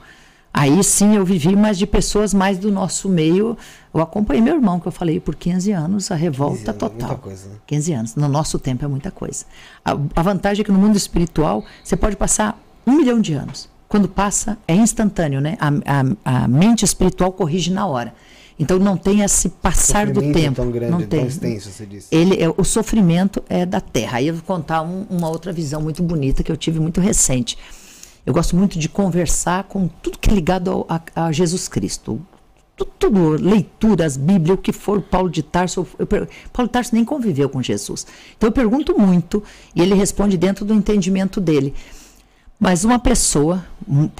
Aí 0.57 0.83
sim 0.83 1.15
eu 1.15 1.23
vivi, 1.23 1.55
mas 1.55 1.76
de 1.76 1.86
pessoas 1.86 2.33
mais 2.33 2.57
do 2.57 2.73
nosso 2.73 3.10
meio. 3.10 3.59
Eu 3.93 4.01
acompanhei 4.01 4.43
meu 4.43 4.55
irmão, 4.55 4.81
que 4.81 4.89
eu 4.89 4.93
falei, 4.93 5.20
por 5.20 5.36
15 5.36 5.70
anos, 5.70 6.10
a 6.10 6.15
revolta 6.15 6.70
anos, 6.70 6.81
total. 6.81 6.89
É 6.89 7.02
muita 7.02 7.17
coisa, 7.17 7.49
né? 7.51 7.57
15 7.67 7.93
anos. 7.93 8.15
No 8.17 8.26
nosso 8.26 8.59
tempo 8.59 8.83
é 8.83 8.89
muita 8.89 9.10
coisa. 9.10 9.44
A, 9.85 9.91
a, 9.93 10.23
vantagem 10.23 10.62
é 10.62 10.65
que 10.65 10.73
no 10.73 10.78
mundo 10.78 10.97
espiritual 10.97 11.62
você 11.85 11.94
pode 11.94 12.17
passar 12.17 12.59
um 12.86 12.93
milhão 12.93 13.20
de 13.20 13.35
anos. 13.35 13.68
Quando 13.86 14.09
passa, 14.09 14.57
é 14.67 14.75
instantâneo, 14.75 15.43
né? 15.43 15.59
A, 15.60 15.68
a, 15.68 16.44
a 16.44 16.49
mente 16.49 16.86
espiritual 16.86 17.33
corrige 17.33 17.70
na 17.70 17.86
hora. 17.86 18.15
Então 18.59 18.78
não 18.78 18.97
tem 18.97 19.20
esse 19.20 19.51
passar 19.51 20.07
do 20.10 20.23
tempo. 20.33 20.57
Tão 20.57 20.70
grande, 20.70 20.91
não 20.91 21.01
tem. 21.01 21.20
Tão 21.20 21.28
extenso, 21.28 21.70
você 21.70 21.85
disse. 21.85 22.09
Ele 22.10 22.43
é, 22.43 22.49
o 22.49 22.65
sofrimento 22.65 23.43
é 23.51 23.67
da 23.67 23.83
terra. 23.83 24.17
Aí 24.17 24.28
eu 24.28 24.35
vou 24.35 24.43
contar 24.43 24.81
um, 24.81 25.05
uma 25.10 25.28
outra 25.28 25.52
visão 25.52 25.83
muito 25.83 26.02
bonita 26.02 26.43
que 26.43 26.51
eu 26.51 26.57
tive 26.57 26.81
muito 26.81 26.99
recente. 26.99 27.59
Eu 28.27 28.33
gosto 28.35 28.57
muito 28.57 28.77
de 28.77 28.89
conversar 28.89 29.65
com 29.65 29.87
tudo 29.87 30.19
que 30.19 30.29
é 30.29 30.35
ligado 30.35 30.69
ao, 30.69 30.87
a, 30.89 31.01
a, 31.27 31.33
Jesus 31.33 31.69
Cristo. 31.69 32.21
Tudo, 32.77 32.91
tudo, 32.99 33.29
leituras, 33.31 34.17
Bíblia, 34.17 34.55
o 34.55 34.59
que 34.59 34.73
for, 34.73 35.01
Paulo 35.01 35.31
de 35.31 35.45
Tarso. 35.45 35.87
Eu, 35.97 36.07
Paulo 36.07 36.69
de 36.69 36.73
Tarso 36.73 36.93
nem 36.93 37.05
conviveu 37.05 37.49
com 37.49 37.63
Jesus. 37.63 38.05
Então 38.37 38.49
eu 38.49 38.53
pergunto 38.53 38.99
muito 38.99 39.43
e 39.75 39.81
ele 39.81 39.95
responde 39.95 40.37
dentro 40.37 40.65
do 40.65 40.75
entendimento 40.75 41.41
dele. 41.41 41.73
Mas 42.59 42.85
uma 42.85 42.99
pessoa 42.99 43.65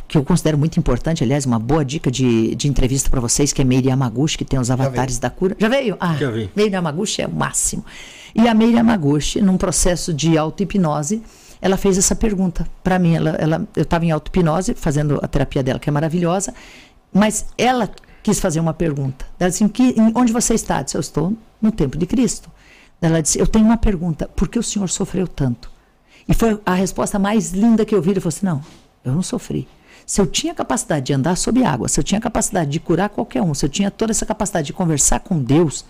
que 0.07 0.17
eu 0.17 0.23
considero 0.23 0.57
muito 0.57 0.79
importante, 0.79 1.25
aliás, 1.25 1.45
uma 1.47 1.59
boa 1.59 1.85
dica 1.85 2.11
de, 2.11 2.55
de 2.55 2.69
entrevista 2.69 3.11
para 3.11 3.19
vocês, 3.19 3.53
que 3.53 3.63
é 3.63 3.65
Meire 3.65 3.89
Yamaguchi, 3.89 4.39
que 4.39 4.45
tem 4.45 4.61
os 4.61 4.71
avatares 4.71 5.19
da 5.19 5.31
cura. 5.31 5.57
Já 5.59 5.69
veio? 5.69 5.97
Ah, 5.99 6.15
Já 6.15 6.31
vi. 6.31 6.51
Meire 6.55 6.75
Yamaguchi 6.75 7.23
é 7.23 7.27
o 7.27 7.33
máximo. 7.33 7.85
E 8.35 8.47
a 8.47 8.55
Meire 8.55 8.77
Yamaguchi, 8.77 9.41
num 9.41 9.57
processo 9.57 10.13
de 10.13 10.37
auto-hipnose, 10.37 11.23
ela 11.61 11.77
fez 11.77 11.99
essa 11.99 12.15
pergunta 12.15 12.67
para 12.83 12.99
mim. 12.99 13.15
Ela, 13.15 13.31
ela, 13.31 13.69
eu 13.75 13.83
estava 13.83 14.05
em 14.05 14.11
auto-hipnose, 14.11 14.75
fazendo 14.75 15.19
a 15.23 15.29
terapia 15.29 15.63
dela, 15.63 15.79
que 15.79 15.89
é 15.89 15.93
maravilhosa, 15.93 16.55
mas 17.13 17.47
ela 17.57 17.91
quis 18.23 18.41
fazer 18.41 18.61
uma 18.61 18.75
pergunta. 18.75 19.25
Ela 19.39 19.51
disse: 19.51 19.69
que, 19.69 19.95
onde 20.15 20.33
você 20.33 20.55
está? 20.55 20.81
Eu 20.81 20.85
disse: 20.85 20.97
Eu 20.97 21.01
estou 21.01 21.37
no 21.61 21.73
tempo 21.73 21.97
de 21.97 22.07
Cristo. 22.07 22.51
Ela 23.01 23.23
disse: 23.23 23.39
Eu 23.39 23.47
tenho 23.47 23.65
uma 23.65 23.77
pergunta, 23.77 24.29
por 24.29 24.49
que 24.49 24.59
o 24.59 24.63
senhor 24.63 24.89
sofreu 24.89 25.29
tanto? 25.29 25.71
E 26.29 26.35
foi 26.35 26.61
a 26.67 26.75
resposta 26.75 27.19
mais 27.19 27.53
linda 27.53 27.85
que 27.85 27.95
eu 27.95 28.03
vi. 28.03 28.11
Ele 28.11 28.21
falou 28.21 28.35
assim: 28.35 28.47
Não, 28.47 28.63
eu 29.05 29.13
não 29.13 29.23
sofri. 29.23 29.69
Se 30.05 30.21
eu 30.21 30.27
tinha 30.27 30.55
capacidade 30.55 31.07
de 31.07 31.13
andar 31.13 31.37
sob 31.37 31.65
água, 31.65 31.89
se 31.89 31.99
eu 31.99 32.05
tinha 32.05 32.21
capacidade 32.21 32.71
de 32.71 32.79
curar 32.79 33.09
qualquer 33.09 33.43
um, 33.43 33.53
se 33.55 33.65
eu 33.65 33.69
tinha 33.69 33.91
toda 33.91 34.13
essa 34.13 34.25
capacidade 34.25 34.69
de 34.69 34.73
conversar 34.73 35.19
com 35.21 35.43
Deus, 35.43 35.85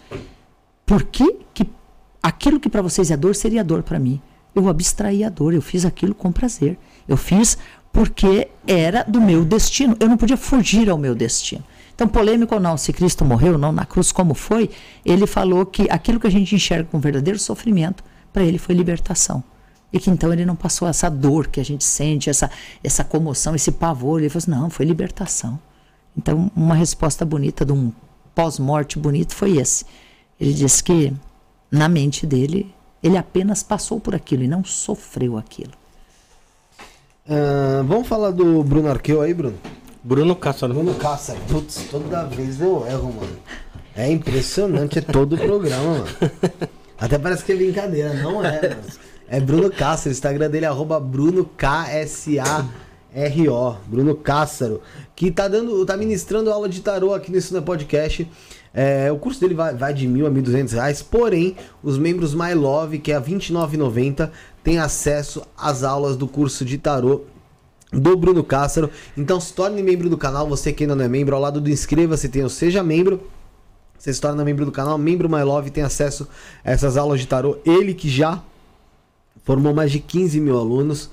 por 0.86 1.02
que, 1.02 1.40
que 1.52 1.68
aquilo 2.22 2.58
que 2.58 2.68
para 2.68 2.80
vocês 2.80 3.10
é 3.10 3.16
dor 3.16 3.34
seria 3.34 3.62
dor 3.62 3.82
para 3.82 3.98
mim? 3.98 4.20
Eu 4.56 4.68
abstraí 4.68 5.22
a 5.22 5.28
dor, 5.28 5.52
eu 5.52 5.60
fiz 5.60 5.84
aquilo 5.84 6.14
com 6.14 6.32
prazer. 6.32 6.78
Eu 7.06 7.16
fiz 7.16 7.58
porque 7.92 8.48
era 8.66 9.04
do 9.04 9.20
meu 9.20 9.44
destino. 9.44 9.94
Eu 10.00 10.08
não 10.08 10.16
podia 10.16 10.36
fugir 10.36 10.88
ao 10.88 10.96
meu 10.96 11.14
destino. 11.14 11.62
Então, 11.94 12.08
polêmico 12.08 12.54
ou 12.54 12.60
não, 12.60 12.76
se 12.76 12.92
Cristo 12.92 13.24
morreu 13.24 13.52
ou 13.52 13.58
não 13.58 13.70
na 13.70 13.84
cruz, 13.84 14.10
como 14.12 14.34
foi, 14.34 14.70
ele 15.04 15.26
falou 15.26 15.64
que 15.64 15.86
aquilo 15.90 16.18
que 16.18 16.26
a 16.26 16.30
gente 16.30 16.54
enxerga 16.54 16.88
como 16.90 17.02
verdadeiro 17.02 17.38
sofrimento, 17.38 18.02
para 18.32 18.44
ele 18.44 18.58
foi 18.58 18.74
libertação. 18.74 19.44
E 19.92 20.00
que 20.00 20.10
então 20.10 20.32
ele 20.32 20.44
não 20.44 20.56
passou 20.56 20.88
essa 20.88 21.08
dor 21.08 21.48
que 21.48 21.60
a 21.60 21.64
gente 21.64 21.84
sente, 21.84 22.28
essa, 22.28 22.50
essa 22.82 23.04
comoção, 23.04 23.54
esse 23.54 23.70
pavor. 23.70 24.20
Ele 24.20 24.28
falou 24.28 24.42
assim: 24.42 24.50
não, 24.50 24.70
foi 24.70 24.84
libertação. 24.86 25.58
Então, 26.16 26.50
uma 26.56 26.74
resposta 26.74 27.24
bonita 27.24 27.64
de 27.64 27.72
um 27.72 27.92
pós-morte 28.34 28.98
bonito 28.98 29.34
foi 29.34 29.58
esse. 29.58 29.84
Ele 30.40 30.52
disse 30.52 30.82
que 30.82 31.12
na 31.70 31.88
mente 31.88 32.26
dele 32.26 32.74
ele 33.06 33.16
apenas 33.16 33.62
passou 33.62 34.00
por 34.00 34.14
aquilo 34.14 34.42
e 34.42 34.48
não 34.48 34.64
sofreu 34.64 35.38
aquilo. 35.38 35.72
Uh, 37.28 37.84
vamos 37.84 38.08
falar 38.08 38.32
do 38.32 38.64
Bruno 38.64 38.88
Arqueu 38.88 39.20
aí, 39.20 39.32
Bruno? 39.32 39.56
Bruno 40.02 40.34
Cássaro. 40.34 40.74
Bruno 40.74 40.94
Cássaro. 40.94 41.38
Putz, 41.48 41.86
toda 41.90 42.24
vez 42.24 42.60
eu 42.60 42.86
erro, 42.86 43.12
mano. 43.12 43.36
É 43.94 44.10
impressionante, 44.10 44.98
é 44.98 45.02
todo 45.02 45.34
o 45.34 45.38
programa, 45.38 45.98
mano. 45.98 46.06
Até 46.98 47.18
parece 47.18 47.44
que 47.44 47.52
é 47.52 47.56
brincadeira, 47.56 48.12
não 48.14 48.44
é, 48.44 48.70
mano. 48.70 48.82
É 49.28 49.40
Bruno 49.40 49.70
Cássaro, 49.70 50.10
o 50.10 50.12
Instagram 50.12 50.50
dele 50.50 50.66
é 50.66 50.68
arroba 50.68 50.98
Bruno 51.00 51.44
K-S-A-R-O. 51.56 52.66
Bruno 53.86 54.14
Cássaro. 54.16 54.80
Que 55.14 55.30
tá 55.30 55.46
dando, 55.48 55.84
tá 55.84 55.96
ministrando 55.96 56.52
aula 56.52 56.68
de 56.68 56.80
tarô 56.80 57.14
aqui 57.14 57.30
nesse 57.32 57.60
podcast. 57.60 58.28
É, 58.78 59.10
o 59.10 59.16
curso 59.16 59.40
dele 59.40 59.54
vai, 59.54 59.74
vai 59.74 59.94
de 59.94 60.06
mil 60.06 60.26
a 60.26 60.30
mil 60.30 60.42
duzentos 60.42 60.74
reais, 60.74 61.00
porém, 61.00 61.56
os 61.82 61.96
membros 61.96 62.34
My 62.34 62.52
Love, 62.52 62.98
que 62.98 63.10
é 63.10 63.16
a 63.16 63.18
R$29,90, 63.18 64.30
tem 64.62 64.78
acesso 64.78 65.42
às 65.56 65.82
aulas 65.82 66.14
do 66.14 66.28
curso 66.28 66.62
de 66.62 66.76
tarô 66.76 67.22
do 67.90 68.14
Bruno 68.14 68.44
Cássaro. 68.44 68.90
Então 69.16 69.40
se 69.40 69.54
torne 69.54 69.82
membro 69.82 70.10
do 70.10 70.18
canal, 70.18 70.46
você 70.46 70.74
que 70.74 70.84
ainda 70.84 70.94
não 70.94 71.06
é 71.06 71.08
membro, 71.08 71.34
ao 71.34 71.40
lado 71.40 71.58
do 71.58 71.70
inscreva-se 71.70 72.28
tem 72.28 72.44
o 72.44 72.50
Seja 72.50 72.82
Membro. 72.82 73.22
Você 73.98 74.12
se 74.12 74.20
torna 74.20 74.44
membro 74.44 74.66
do 74.66 74.72
canal, 74.72 74.98
membro 74.98 75.26
My 75.26 75.42
Love, 75.42 75.70
tem 75.70 75.82
acesso 75.82 76.28
a 76.62 76.70
essas 76.70 76.98
aulas 76.98 77.18
de 77.18 77.26
tarô. 77.26 77.56
Ele 77.64 77.94
que 77.94 78.10
já 78.10 78.42
formou 79.42 79.72
mais 79.72 79.90
de 79.90 80.00
15 80.00 80.38
mil 80.38 80.58
alunos. 80.58 81.08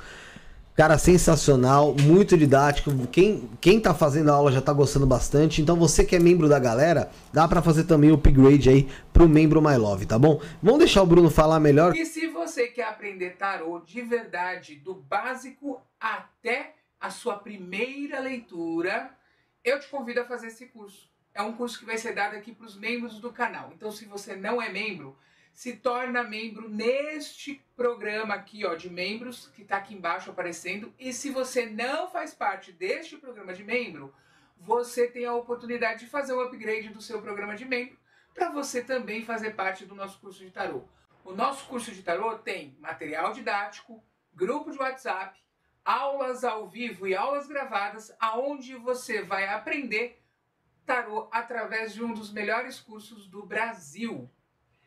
Cara, 0.76 0.98
sensacional, 0.98 1.94
muito 2.02 2.36
didático. 2.36 2.90
Quem, 3.08 3.48
quem 3.62 3.80
tá 3.80 3.94
fazendo 3.94 4.32
a 4.32 4.34
aula 4.34 4.52
já 4.52 4.60
tá 4.60 4.74
gostando 4.74 5.06
bastante. 5.06 5.62
Então 5.62 5.76
você 5.76 6.04
que 6.04 6.16
é 6.16 6.20
membro 6.20 6.50
da 6.50 6.58
galera, 6.58 7.12
dá 7.32 7.48
para 7.48 7.62
fazer 7.62 7.84
também 7.84 8.10
o 8.10 8.16
upgrade 8.16 8.70
aí 8.70 8.90
pro 9.14 9.30
membro 9.30 9.62
My 9.62 9.78
Love, 9.78 10.08
tá 10.08 10.18
bom? 10.18 10.42
Vamos 10.64 10.80
deixar 10.80 11.04
o 11.04 11.06
Bruno 11.06 11.30
falar 11.30 11.60
melhor. 11.60 11.96
E 11.96 12.04
se 12.08 12.26
você 12.26 12.68
quer 12.68 12.88
aprender 12.88 13.38
tarô 13.38 13.82
de 13.86 14.02
verdade, 14.02 14.76
do 14.76 14.96
básico 14.96 15.80
até 16.00 16.74
a 17.00 17.12
sua 17.12 17.36
primeira 17.36 18.20
leitura, 18.20 19.12
eu 19.64 19.80
te 19.80 19.88
convido 19.88 20.22
a 20.22 20.26
fazer 20.26 20.48
esse 20.48 20.66
curso. 20.66 21.08
É 21.36 21.44
um 21.44 21.54
curso 21.54 21.78
que 21.78 21.86
vai 21.86 22.00
ser 22.00 22.16
dado 22.16 22.36
aqui 22.36 22.52
para 22.52 22.66
os 22.66 22.76
membros 22.76 23.20
do 23.20 23.32
canal. 23.32 23.72
Então, 23.76 23.92
se 23.92 24.06
você 24.06 24.36
não 24.36 24.60
é 24.60 24.70
membro, 24.70 25.16
se 25.54 25.78
torna 25.78 26.24
membro 26.24 26.68
neste 26.68 27.64
programa 27.76 28.34
aqui, 28.34 28.66
ó, 28.66 28.74
de 28.74 28.90
membros, 28.90 29.48
que 29.56 29.62
está 29.62 29.78
aqui 29.78 29.94
embaixo 29.94 30.32
aparecendo. 30.32 30.94
E 30.98 31.14
se 31.14 31.30
você 31.30 31.68
não 31.68 32.10
faz 32.10 32.34
parte 32.34 32.72
deste 32.72 33.18
programa 33.18 33.54
de 33.54 33.64
membro, 33.64 34.14
você 34.58 35.08
tem 35.08 35.26
a 35.26 35.34
oportunidade 35.34 36.02
de 36.02 36.10
fazer 36.10 36.34
o 36.34 36.42
upgrade 36.42 36.90
do 36.90 37.02
seu 37.02 37.22
programa 37.22 37.56
de 37.56 37.66
membro 37.66 37.98
para 38.34 38.50
você 38.50 38.84
também 38.84 39.24
fazer 39.24 39.52
parte 39.52 39.86
do 39.86 39.94
nosso 39.94 40.20
curso 40.20 40.44
de 40.44 40.50
tarô. 40.50 40.86
O 41.24 41.34
nosso 41.34 41.68
curso 41.68 41.92
de 41.92 42.02
tarô 42.02 42.38
tem 42.40 42.76
material 42.80 43.32
didático, 43.32 44.04
grupo 44.34 44.72
de 44.72 44.80
WhatsApp, 44.80 45.40
aulas 45.86 46.44
ao 46.44 46.68
vivo 46.68 47.08
e 47.08 47.16
aulas 47.16 47.48
gravadas, 47.48 48.12
aonde 48.20 48.76
você 48.76 49.22
vai 49.22 49.48
aprender 49.48 50.20
tarô 50.86 51.30
através 51.32 51.94
de 51.94 52.04
um 52.04 52.14
dos 52.14 52.32
melhores 52.32 52.80
cursos 52.80 53.28
do 53.28 53.46
Brasil. 53.46 54.30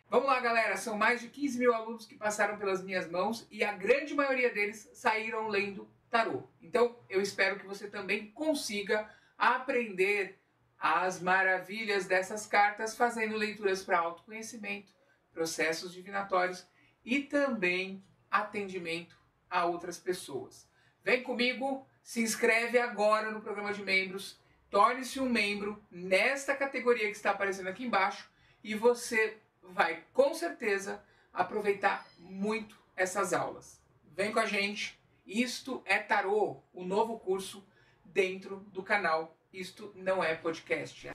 Vamos 0.09 0.29
lá, 0.29 0.39
galera. 0.39 0.77
São 0.77 0.97
mais 0.97 1.21
de 1.21 1.29
15 1.29 1.59
mil 1.59 1.75
alunos 1.75 2.07
que 2.07 2.15
passaram 2.15 2.57
pelas 2.57 2.83
minhas 2.83 3.11
mãos 3.11 3.45
e 3.51 3.65
a 3.65 3.73
grande 3.73 4.15
maioria 4.15 4.53
deles 4.53 4.89
saíram 4.93 5.49
lendo 5.49 5.89
tarô. 6.09 6.45
Então, 6.63 6.97
eu 7.11 7.21
espero 7.21 7.59
que 7.59 7.67
você 7.67 7.89
também 7.89 8.31
consiga 8.31 9.11
aprender 9.37 10.39
as 10.79 11.21
maravilhas 11.21 12.07
dessas 12.07 12.47
cartas 12.47 12.97
fazendo 12.97 13.37
leituras 13.37 13.83
para 13.83 13.99
autoconhecimento, 13.99 14.93
processos 15.33 15.93
divinatórios 15.93 16.67
e 17.05 17.23
também 17.23 18.05
atendimento 18.31 19.19
a 19.51 19.65
outras 19.65 19.99
pessoas. 19.99 20.69
Vem 21.03 21.25
comigo, 21.25 21.85
se 22.03 22.21
inscreve 22.21 22.79
agora 22.79 23.33
no 23.33 23.41
programa 23.41 23.73
de 23.73 23.83
membros, 23.83 24.39
torne-se 24.71 25.19
um 25.19 25.29
membro 25.29 25.83
nesta 25.91 26.55
categoria 26.55 27.07
que 27.07 27.17
está 27.17 27.33
aparecendo 27.33 27.69
aqui 27.69 27.85
embaixo 27.85 28.31
e 28.63 28.75
você 28.75 29.39
vai 29.73 30.03
com 30.13 30.35
certeza 30.35 31.03
aproveitar 31.33 32.07
muito 32.19 32.77
essas 32.97 33.33
aulas. 33.33 33.81
Vem 34.17 34.33
com 34.33 34.41
a 34.41 34.47
gente. 34.47 34.99
Isto 35.27 35.83
é 35.85 35.99
Tarô, 35.99 36.57
o 36.73 36.85
novo 36.85 37.19
curso 37.19 37.65
dentro 38.05 38.65
do 38.73 38.83
canal. 38.83 39.37
Isto 39.53 39.93
não 39.95 40.23
é 40.23 40.35
podcast. 40.35 41.11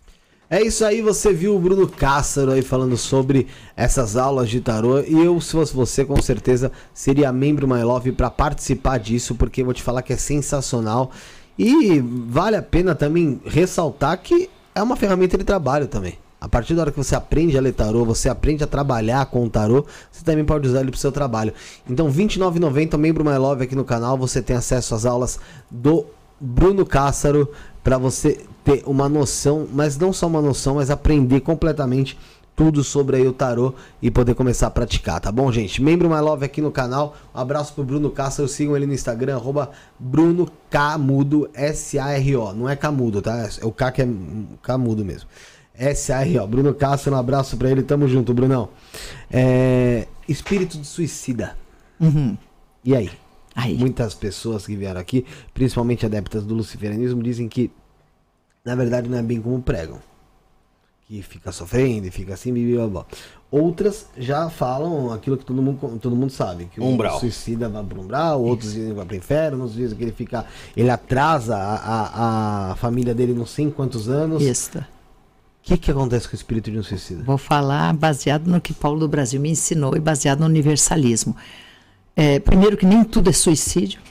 É 0.50 0.62
isso 0.62 0.84
aí, 0.84 1.02
você 1.02 1.32
viu 1.32 1.56
o 1.56 1.60
Bruno 1.60 1.88
Cássaro 1.88 2.52
aí 2.52 2.62
falando 2.62 2.98
sobre 2.98 3.48
essas 3.74 4.18
aulas 4.18 4.50
de 4.50 4.60
tarô. 4.60 5.00
E 5.00 5.14
eu, 5.14 5.40
se 5.40 5.54
fosse 5.54 5.74
você, 5.74 6.04
com 6.04 6.22
certeza 6.22 6.72
seria 6.94 7.32
membro 7.32 7.66
My 7.66 7.82
Love 7.84 8.12
para 8.12 8.30
participar 8.30 9.00
disso, 9.00 9.34
porque 9.36 9.64
vou 9.64 9.74
te 9.74 9.82
falar 9.82 10.02
que 10.02 10.12
é 10.12 10.18
sensacional. 10.18 11.12
E 11.58 12.02
vale 12.02 12.58
a 12.58 12.62
pena 12.62 12.94
também 12.94 13.42
ressaltar 13.46 14.18
que 14.22 14.50
é 14.76 14.84
uma 14.84 14.98
ferramenta 14.98 15.38
de 15.38 15.46
trabalho 15.46 15.88
também. 15.88 16.20
A 16.42 16.50
partir 16.50 16.74
da 16.74 16.82
hora 16.82 16.92
que 16.92 16.98
você 16.98 17.16
aprende 17.16 17.56
a 17.56 17.61
ler 17.61 17.72
tarô, 17.72 18.03
você 18.03 18.28
aprende 18.28 18.64
a 18.64 18.68
trabalhar 18.68 19.28
com 19.28 19.45
o 19.45 19.50
tarô, 19.50 19.86
você 20.11 20.26
também 20.26 20.44
pode 20.44 20.68
usar 20.68 20.80
ele 20.80 20.90
para 20.90 20.98
o 20.98 21.00
seu 21.00 21.11
trabalho. 21.11 21.53
Então, 21.88 22.08
R$ 22.10 22.14
29,90, 22.14 22.98
membro 22.98 23.24
My 23.24 23.38
Love 23.38 23.64
aqui 23.64 23.76
no 23.76 23.86
canal, 23.86 24.18
você 24.18 24.42
tem 24.42 24.56
acesso 24.56 24.95
às 24.95 25.06
aulas 25.06 25.40
do 25.70 26.03
Bruno 26.40 26.84
Cássaro 26.84 27.48
para 27.84 28.00
você 28.00 28.44
ter 28.64 28.82
uma 28.88 29.08
noção, 29.08 29.68
mas 29.72 30.00
não 30.00 30.11
só 30.11 30.26
uma 30.26 30.42
noção, 30.42 30.76
mas 30.76 30.90
aprender 30.90 31.42
completamente 31.42 32.18
tudo 32.56 32.84
sobre 32.84 33.18
aí 33.18 33.28
o 33.28 33.34
tarô 33.34 33.76
e 34.02 34.10
poder 34.10 34.34
começar 34.34 34.68
a 34.68 34.72
praticar, 34.72 35.20
tá 35.20 35.32
bom, 35.32 35.52
gente? 35.52 35.82
Membro 35.82 36.10
My 36.10 36.22
Love 36.22 36.44
aqui 36.44 36.60
no 36.60 36.72
canal. 36.72 37.16
Um 37.34 37.40
abraço 37.40 37.74
pro 37.74 37.84
Bruno 37.84 38.10
Castro, 38.10 38.48
sigam 38.48 38.76
ele 38.76 38.88
no 38.88 38.94
Instagram, 38.94 39.36
arroba 39.36 39.70
Bruno 40.00 40.50
Camudo, 40.70 41.50
S-A-R-O. 41.53 42.53
Não 42.53 42.68
é 42.68 42.76
Camudo, 42.76 43.22
tá? 43.22 43.48
É 43.61 43.66
o 43.66 43.72
K 43.72 43.92
que 43.92 44.02
é 44.02 44.10
Camudo 44.61 45.06
mesmo. 45.06 45.30
S-A-R-O. 45.75 46.48
Bruno 46.48 46.74
Castro, 46.74 47.14
um 47.14 47.17
abraço 47.17 47.58
pra 47.58 47.69
ele, 47.69 47.83
tamo 47.83 48.08
junto, 48.08 48.33
Brunão. 48.33 48.69
É... 49.30 50.08
Espírito 50.27 50.77
de 50.77 50.85
suicida. 50.85 51.58
Uhum. 52.00 52.38
E 52.83 52.95
aí? 52.95 53.11
aí? 53.56 53.75
Muitas 53.75 54.14
pessoas 54.14 54.66
que 54.66 54.75
vieram 54.75 55.00
aqui, 55.00 55.25
principalmente 55.53 56.06
adeptas 56.06 56.43
do 56.43 56.53
luciferianismo, 56.53 57.22
dizem 57.22 57.48
que 57.48 57.72
na 58.64 58.75
verdade 58.75 59.09
não 59.09 59.17
é 59.17 59.24
bem 59.24 59.41
como 59.41 59.61
pregam 59.61 60.00
que 61.11 61.22
fica 61.22 61.51
sofrendo 61.51 62.08
e 62.08 62.11
fica 62.11 62.33
assim, 62.33 62.53
blá, 62.53 62.88
blá. 62.88 63.06
Outras 63.51 64.08
já 64.17 64.50
falam 64.50 65.11
aquilo 65.11 65.38
que 65.38 65.43
todo 65.43 65.61
mundo, 65.61 66.00
todo 66.00 66.16
mundo 66.16 66.32
sabe, 66.32 66.69
que 66.74 66.80
umbral. 66.80 67.17
o 67.17 67.19
suicida 67.19 67.67
vai 67.67 67.83
para 67.83 68.00
umbral, 68.00 68.41
outros 68.41 68.72
dizem 68.72 68.90
que 68.91 68.95
vai 68.95 69.06
para 69.06 69.14
o 69.14 69.17
inferno, 69.17 69.58
outros 69.58 69.75
dizem 69.75 69.98
que 69.98 70.03
ele 70.06 70.14
fica, 70.14 70.45
ele 70.75 70.90
atrasa 70.90 71.58
a, 71.58 71.75
a, 71.75 72.72
a 72.72 72.75
família 72.77 73.14
dele 73.14 73.33
não 73.33 73.45
sei 73.45 73.69
quantos 73.69 74.08
anos. 74.08 74.41
Isso. 74.41 74.82
O 75.62 75.64
que, 75.64 75.78
que 75.78 75.92
acontece 75.92 76.28
com 76.28 76.34
o 76.34 76.36
espírito 76.36 76.72
de 76.72 76.80
um 76.80 76.84
suicida? 76.84 77.24
Vou 77.24 77.38
falar 77.38 77.94
baseado 77.94 78.48
no 78.48 78.60
que 78.60 78.74
Paulo 78.74 79.00
do 79.00 79.08
Brasil 79.08 79.40
me 79.40 79.52
ensinou 79.52 79.96
e 79.96 80.00
baseado 80.00 80.40
no 80.40 80.48
universalismo. 80.48 81.36
É, 82.16 82.40
primeiro 82.40 82.76
que 82.76 82.86
nem 82.86 83.04
tudo 83.04 83.30
é 83.30 83.34
suicídio. 83.34 84.02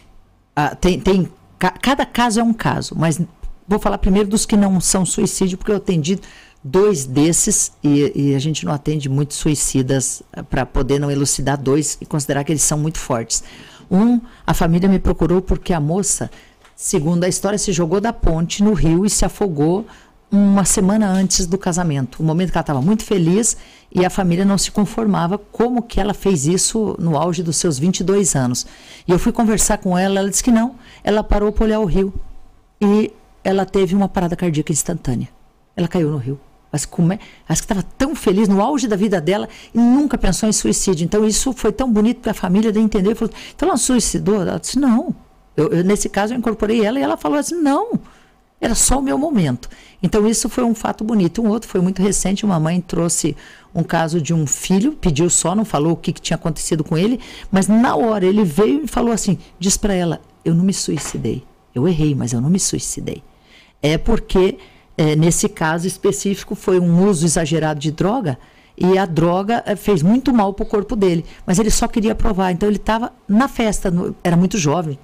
Ah, 0.55 0.75
tem, 0.75 1.01
tem, 1.01 1.29
ca, 1.59 1.71
cada 1.71 2.07
caso 2.07 2.41
é 2.41 2.43
um 2.43 2.53
caso, 2.53 2.95
mas 2.97 3.21
vou 3.67 3.79
falar 3.79 3.99
primeiro 3.99 4.29
dos 4.29 4.47
que 4.47 4.57
não 4.57 4.81
são 4.81 5.05
suicídio, 5.05 5.59
porque 5.59 5.73
eu 5.73 5.77
atendi 5.77 6.21
dois 6.63 7.05
desses 7.05 7.73
e, 7.83 8.13
e, 8.15 8.35
a 8.35 8.39
gente 8.39 8.65
não 8.65 8.73
atende 8.73 9.09
muitos 9.09 9.37
suicidas 9.39 10.23
eh, 10.33 10.43
para 10.43 10.67
poder 10.67 10.99
não 10.99 11.11
elucidar 11.11 11.57
dois 11.57 11.97
e 12.01 12.07
considerar 12.07 12.45
que 12.45 12.53
eles 12.53 12.63
são 12.63 12.79
muito 12.79 12.99
fortes. 12.99 13.43
Um, 13.91 14.21
a 14.47 14.55
família 14.55 14.89
me 14.89 14.99
procurou 14.99 15.41
porque 15.41 15.73
a 15.73 15.81
moça, 15.81 16.31
segundo 16.77 17.25
a 17.25 17.29
história, 17.29 17.59
se 17.59 17.73
jogou 17.73 18.01
da 18.01 18.13
ponte 18.13 18.63
no 18.63 18.73
rio 18.73 19.07
e 19.07 19.11
se 19.11 19.25
afogou 19.25 19.87
uma 20.31 20.65
semana 20.65 21.09
antes 21.09 21.47
do 21.47 21.59
casamento. 21.59 22.21
O 22.21 22.23
momento 22.23 22.53
que 22.53 22.57
ela 22.57 22.63
estava 22.63 22.81
muito 22.81 23.05
feliz 23.05 23.57
e 23.91 24.05
a 24.05 24.11
família 24.11 24.45
não 24.45 24.57
se 24.57 24.71
conformava 24.71 25.37
como 25.37 25.83
que 25.83 26.01
ela 26.01 26.15
fez 26.15 26.47
isso 26.47 26.95
no 26.99 27.17
auge 27.17 27.43
dos 27.43 27.57
seus 27.57 27.79
22 27.79 28.37
anos. 28.37 28.67
E 29.07 29.11
eu 29.11 29.19
fui 29.19 29.33
conversar 29.33 29.79
com 29.79 29.99
ela, 29.99 30.21
ela 30.21 30.31
disse 30.31 30.45
que 30.45 30.53
não, 30.53 30.77
ela 31.03 31.25
parou 31.25 31.51
para 31.51 31.65
olhar 31.65 31.81
o 31.81 31.85
rio 31.85 32.15
e 32.81 33.13
ela 33.43 33.67
teve 33.67 33.95
uma 33.95 34.09
parada 34.09 34.37
cardíaca 34.37 34.73
instantânea. 34.73 35.29
Ela 35.77 35.89
caiu 35.89 36.11
no 36.11 36.19
rio. 36.19 36.39
Mas 36.73 36.87
como 36.87 37.13
é? 37.13 37.19
Acho 37.49 37.63
que 37.63 37.65
estava 37.65 37.83
tão 37.99 38.15
feliz 38.15 38.47
no 38.47 38.63
auge 38.63 38.87
da 38.87 38.95
vida 38.95 39.21
dela 39.21 39.49
e 39.75 39.79
nunca 39.79 40.17
pensou 40.17 40.49
em 40.49 40.53
suicídio. 40.53 41.05
Então 41.05 41.27
isso 41.27 41.53
foi 41.53 41.73
tão 41.73 41.91
bonito 41.91 42.21
para 42.21 42.31
a 42.31 42.35
família 42.35 42.71
de 42.71 42.79
entender. 42.79 43.17
Falou, 43.17 43.35
então 43.55 43.69
ela 43.69 43.77
suicidou? 43.77 44.43
Ela 44.43 44.59
disse, 44.61 44.79
não. 44.79 45.13
Eu, 45.57 45.69
eu, 45.73 45.85
nesse 45.85 46.09
caso 46.09 46.33
eu 46.33 46.39
incorporei 46.39 46.85
ela 46.85 47.01
e 47.01 47.03
ela 47.03 47.17
falou 47.17 47.39
assim, 47.39 47.57
não. 47.57 47.99
Era 48.61 48.75
só 48.75 48.99
o 48.99 49.03
meu 49.03 49.17
momento. 49.17 49.69
Então 50.03 50.27
isso 50.27 50.49
foi 50.49 50.65
um 50.65 50.75
fato 50.75 51.03
bonito. 51.03 51.43
Um 51.43 51.49
outro 51.49 51.69
foi 51.69 51.81
muito 51.81 52.03
recente. 52.03 52.45
Uma 52.45 52.61
mãe 52.61 52.81
trouxe 52.81 53.35
um 53.75 53.83
caso 53.83 54.21
de 54.21 54.35
um 54.35 54.47
filho, 54.47 54.93
pediu 54.93 55.31
só, 55.31 55.55
não 55.55 55.65
falou 55.65 55.93
o 55.93 55.97
que, 55.97 56.13
que 56.13 56.21
tinha 56.21 56.35
acontecido 56.35 56.85
com 56.85 56.99
ele, 56.99 57.21
mas 57.51 57.69
na 57.69 57.97
hora 57.97 58.27
ele 58.27 58.45
veio 58.45 58.85
e 58.85 58.87
falou 58.87 59.13
assim: 59.13 59.39
diz 59.59 59.77
para 59.77 59.95
ela, 59.95 60.21
eu 60.45 60.55
não 60.55 60.65
me 60.65 60.75
suicidei. 60.75 61.43
Eu 61.75 61.89
errei, 61.89 62.15
mas 62.15 62.33
eu 62.33 62.41
não 62.41 62.51
me 62.51 62.59
suicidei. 62.59 63.23
É 63.81 63.97
porque 63.97 64.59
é, 64.97 65.17
nesse 65.17 65.49
caso 65.49 65.87
específico 65.87 66.55
foi 66.55 66.79
um 66.79 67.09
uso 67.09 67.25
exagerado 67.25 67.81
de 67.81 67.91
droga 67.91 68.39
e 68.81 68.97
a 68.97 69.05
droga 69.05 69.63
é, 69.67 69.77
fez 69.77 70.03
muito 70.03 70.33
mal 70.33 70.55
para 70.55 70.63
o 70.63 70.67
corpo 70.67 70.97
dele, 70.97 71.23
mas 71.45 71.59
ele 71.59 71.71
só 71.71 71.87
queria 71.87 72.15
provar. 72.15 72.51
Então 72.51 72.67
ele 72.67 72.79
estava 72.79 73.13
na 73.29 73.47
festa, 73.47 73.91
no, 73.91 74.17
era 74.25 74.39
muito 74.39 74.57
jovem, 74.57 74.99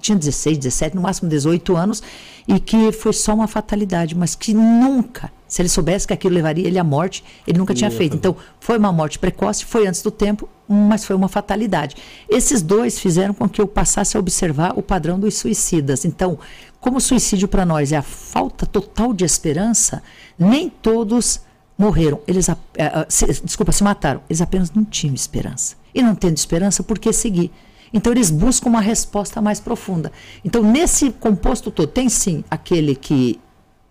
tinha 0.00 0.16
16, 0.16 0.56
17, 0.56 0.96
no 0.96 1.02
máximo 1.02 1.28
18 1.28 1.76
anos, 1.76 2.02
e 2.48 2.58
que 2.58 2.90
foi 2.92 3.12
só 3.12 3.34
uma 3.34 3.46
fatalidade, 3.46 4.16
mas 4.16 4.34
que 4.34 4.54
nunca, 4.54 5.30
se 5.46 5.60
ele 5.60 5.68
soubesse 5.68 6.06
que 6.06 6.14
aquilo 6.14 6.34
levaria 6.34 6.66
ele 6.66 6.78
à 6.78 6.84
morte, 6.84 7.22
ele 7.46 7.58
nunca 7.58 7.74
tinha 7.74 7.90
feito. 7.90 8.16
Então 8.16 8.34
foi 8.58 8.78
uma 8.78 8.90
morte 8.90 9.18
precoce, 9.18 9.66
foi 9.66 9.86
antes 9.86 10.00
do 10.00 10.10
tempo, 10.10 10.48
mas 10.66 11.04
foi 11.04 11.14
uma 11.14 11.28
fatalidade. 11.28 11.96
Esses 12.26 12.62
dois 12.62 12.98
fizeram 12.98 13.34
com 13.34 13.46
que 13.46 13.60
eu 13.60 13.68
passasse 13.68 14.16
a 14.16 14.20
observar 14.20 14.72
o 14.78 14.82
padrão 14.82 15.20
dos 15.20 15.34
suicidas. 15.34 16.06
Então, 16.06 16.38
como 16.80 16.96
o 16.96 17.00
suicídio 17.00 17.48
para 17.48 17.66
nós 17.66 17.92
é 17.92 17.98
a 17.98 18.02
falta 18.02 18.64
total 18.64 19.12
de 19.12 19.26
esperança, 19.26 20.02
nem 20.38 20.70
todos 20.70 21.42
morreram. 21.80 22.20
Eles, 22.26 22.48
é, 22.48 23.06
se, 23.08 23.26
desculpa, 23.42 23.72
se 23.72 23.82
mataram. 23.82 24.20
Eles 24.28 24.42
apenas 24.42 24.70
não 24.70 24.84
tinham 24.84 25.14
esperança. 25.14 25.76
E 25.94 26.02
não 26.02 26.14
tendo 26.14 26.36
esperança, 26.36 26.82
por 26.82 26.98
que 26.98 27.12
seguir? 27.12 27.50
Então 27.92 28.12
eles 28.12 28.30
buscam 28.30 28.68
uma 28.68 28.80
resposta 28.80 29.40
mais 29.40 29.58
profunda. 29.58 30.12
Então 30.44 30.62
nesse 30.62 31.10
composto 31.10 31.70
todo 31.70 31.88
tem 31.88 32.08
sim 32.08 32.44
aquele 32.50 32.94
que 32.94 33.40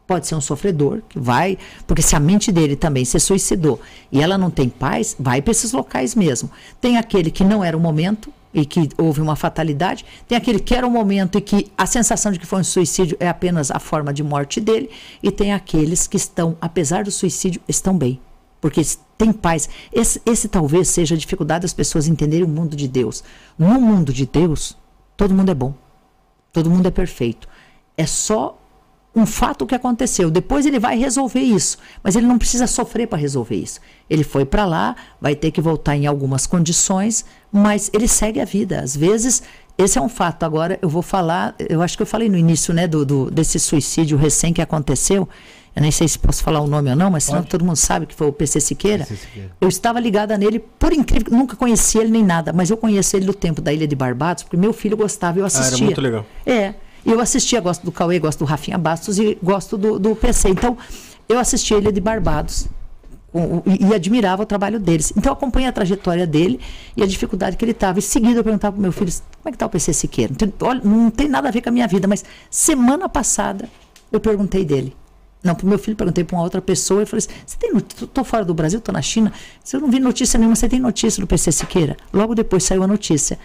pode 0.08 0.26
ser 0.26 0.35
um 0.35 0.42
sofredor, 0.42 1.01
que 1.08 1.19
vai, 1.19 1.58
porque 1.85 2.01
se 2.01 2.16
a 2.16 2.19
mente 2.19 2.51
dele 2.51 2.76
também 2.76 3.06
se 3.06 3.19
suicidou 3.19 3.80
e 4.11 4.22
ela 4.22 4.38
não 4.38 4.50
tem 4.50 4.69
paz, 4.69 5.16
vai 5.19 5.42
para 5.42 5.51
esses 5.51 5.72
locais 5.72 6.16
mesmo. 6.16 6.50
Tem 6.80 6.98
aquele 6.98 7.30
que 7.30 7.43
não 7.43 7.64
era 7.64 7.76
o 7.76 7.80
momento, 7.80 8.32
e 8.53 8.66
que 8.66 8.90
houve 8.98 9.22
uma 9.22 9.36
fatalidade, 9.36 10.06
tem 10.28 10.38
aquele 10.38 10.60
que 10.60 10.74
era 10.74 10.86
o 10.86 10.92
momento 10.92 11.38
e 11.38 11.42
que 11.42 11.72
a 11.78 11.86
sensação 11.86 12.32
de 12.32 12.40
que 12.40 12.45
foi 12.45 12.60
um 12.60 12.64
suicídio 12.64 13.16
é 13.19 13.28
apenas 13.28 13.72
a 13.72 13.80
forma 13.80 14.14
de 14.14 14.24
morte 14.24 14.60
dele, 14.60 14.90
e 15.22 15.32
tem 15.32 15.53
aqueles 15.53 16.08
que 16.08 16.18
estão, 16.18 16.58
apesar 16.60 17.03
do 17.03 17.11
suicídio, 17.11 17.61
estão 17.68 17.98
bem, 17.98 18.19
porque 18.60 18.82
tem 19.18 19.32
paz. 19.32 19.69
Esse, 19.92 20.22
esse 20.26 20.48
talvez 20.48 20.88
seja 20.88 21.16
a 21.16 21.18
dificuldade 21.18 21.64
das 21.64 21.74
pessoas 21.74 22.08
entenderem 22.08 22.45
o 22.45 22.50
mundo 22.50 22.76
de 22.76 22.88
Deus. 22.88 23.24
No 23.58 23.80
mundo 23.80 24.11
de 24.14 24.26
Deus, 24.26 24.78
todo 25.16 25.34
mundo 25.34 25.52
é 25.52 25.56
bom, 25.56 25.74
todo 26.52 26.69
mundo 26.69 26.88
é 26.88 26.92
perfeito. 26.92 27.48
É 27.95 28.06
só 28.06 28.58
um 29.15 29.25
fato 29.25 29.65
que 29.65 29.75
aconteceu. 29.75 30.29
Depois 30.29 30.65
ele 30.65 30.79
vai 30.79 30.97
resolver 30.97 31.39
isso, 31.39 31.77
mas 32.03 32.15
ele 32.15 32.27
não 32.27 32.38
precisa 32.38 32.67
sofrer 32.67 33.07
para 33.07 33.17
resolver 33.17 33.55
isso. 33.55 33.79
Ele 34.09 34.23
foi 34.23 34.45
para 34.45 34.65
lá, 34.65 34.95
vai 35.19 35.35
ter 35.35 35.51
que 35.51 35.61
voltar 35.61 35.95
em 35.95 36.05
algumas 36.05 36.45
condições, 36.45 37.25
mas 37.51 37.89
ele 37.93 38.07
segue 38.07 38.39
a 38.39 38.45
vida. 38.45 38.81
Às 38.81 38.95
vezes, 38.95 39.43
esse 39.77 39.97
é 39.97 40.01
um 40.01 40.09
fato. 40.09 40.43
Agora 40.43 40.77
eu 40.81 40.89
vou 40.89 41.01
falar, 41.01 41.55
eu 41.57 41.81
acho 41.81 41.97
que 41.97 42.03
eu 42.03 42.07
falei 42.07 42.29
no 42.29 42.38
início, 42.38 42.73
né, 42.73 42.88
do, 42.88 43.05
do 43.05 43.31
desse 43.31 43.59
suicídio 43.59 44.17
recém 44.17 44.53
que 44.53 44.61
aconteceu. 44.61 45.27
Eu 45.75 45.81
nem 45.81 45.91
sei 45.91 46.07
se 46.07 46.17
posso 46.17 46.43
falar 46.43 46.59
o 46.59 46.67
nome 46.67 46.89
ou 46.89 46.95
não, 46.95 47.11
mas 47.11 47.23
senão 47.23 47.39
Pode. 47.39 47.51
todo 47.51 47.63
mundo 47.63 47.77
sabe 47.77 48.05
que 48.05 48.13
foi 48.15 48.27
o 48.27 48.33
PC 48.33 48.59
Siqueira. 48.59 49.05
PC 49.05 49.15
Siqueira. 49.15 49.51
Eu 49.61 49.69
estava 49.69 49.99
ligada 49.99 50.38
nele, 50.38 50.59
por 50.59 50.91
incrível, 50.91 51.31
nunca 51.31 51.55
conheci 51.55 51.97
ele 51.97 52.09
nem 52.09 52.23
nada, 52.23 52.51
mas 52.51 52.69
eu 52.69 52.75
conheci 52.75 53.15
ele 53.15 53.25
do 53.25 53.33
tempo 53.33 53.61
da 53.61 53.71
Ilha 53.71 53.88
de 53.88 53.95
Barbados, 53.95 54.43
porque 54.43 54.57
meu 54.57 54.73
filho 54.73 54.97
gostava 54.97 55.38
e 55.38 55.41
eu 55.41 55.45
assistia. 55.45 55.71
Ah, 55.71 55.77
era 55.77 55.85
muito 55.85 56.01
legal. 56.01 56.25
É. 56.45 56.73
Eu 57.06 57.19
assistia, 57.19 57.60
gosto 57.61 57.84
do 57.84 57.92
Cauê, 57.92 58.19
gosto 58.19 58.40
do 58.40 58.45
Rafinha 58.45 58.78
Bastos 58.78 59.19
e 59.19 59.38
gosto 59.42 59.78
do, 59.78 60.00
do 60.00 60.16
PC. 60.16 60.50
Então, 60.50 60.78
eu 61.28 61.40
assisti 61.40 61.74
ele 61.74 61.92
de 61.92 62.02
Barbados 62.02 62.68
e, 63.66 63.86
e, 63.86 63.94
admirava 63.94 64.44
o 64.44 64.45
trabalho 64.45 64.80
deles. 64.80 65.14
Então, 65.16 65.32
eu 65.32 65.34
acompanhei 65.34 65.69
a 65.69 65.72
trajetória 65.72 66.26
dele 66.26 66.60
e 66.98 67.03
a 67.03 67.06
dificuldade 67.06 67.58
que 67.58 67.64
ele 67.64 67.72
estava. 67.72 68.00
Em 68.00 68.02
seguida, 68.02 68.40
eu 68.40 68.44
perguntava 68.44 68.74
para 68.74 68.80
o 68.80 68.82
meu 68.82 68.92
filho, 68.92 69.11
como 69.11 69.50
é 69.50 69.52
que 69.52 69.56
está 69.56 69.66
o 69.66 69.69
PC 69.69 69.94
Siqueira? 69.94 70.32
Não 70.32 70.38
tem, 70.38 70.53
olha, 70.68 70.82
não 70.84 71.10
tem 71.10 71.28
nada 71.28 71.48
a 71.48 71.52
ver 71.52 71.61
com 71.61 71.69
a 71.69 71.72
minha 71.72 71.88
vida, 71.88 72.08
mas 72.08 72.26
semana 72.50 73.08
passada 73.08 73.69
eu 74.11 74.19
perguntei 74.19 74.66
dele. 74.66 74.95
Não, 75.42 75.56
para 75.56 75.66
o 75.66 75.69
meu 75.69 75.80
filho, 75.80 75.95
perguntei 75.95 76.24
para 76.24 76.36
uma 76.36 76.44
outra 76.44 76.61
pessoa. 76.61 77.02
Eu 77.02 77.08
falei 77.08 77.26
assim: 77.26 77.30
Você 77.45 77.58
tem 77.58 77.72
Estou 77.78 78.24
fora 78.26 78.44
do 78.44 78.53
Brasil, 78.53 78.80
estou 78.80 78.92
na 78.92 79.02
China. 79.02 79.32
Eu 79.72 79.80
não 79.80 79.90
vi 79.90 80.00
notícia 80.00 80.38
nenhuma, 80.38 80.56
você 80.56 80.68
tem 80.68 80.80
notícia 80.80 81.22
do 81.22 81.28
PC 81.28 81.52
Siqueira? 81.52 81.95
Logo 82.11 82.36
depois 82.36 82.64
saiu 82.64 82.84
a 82.84 82.88
notícia. 82.88 83.40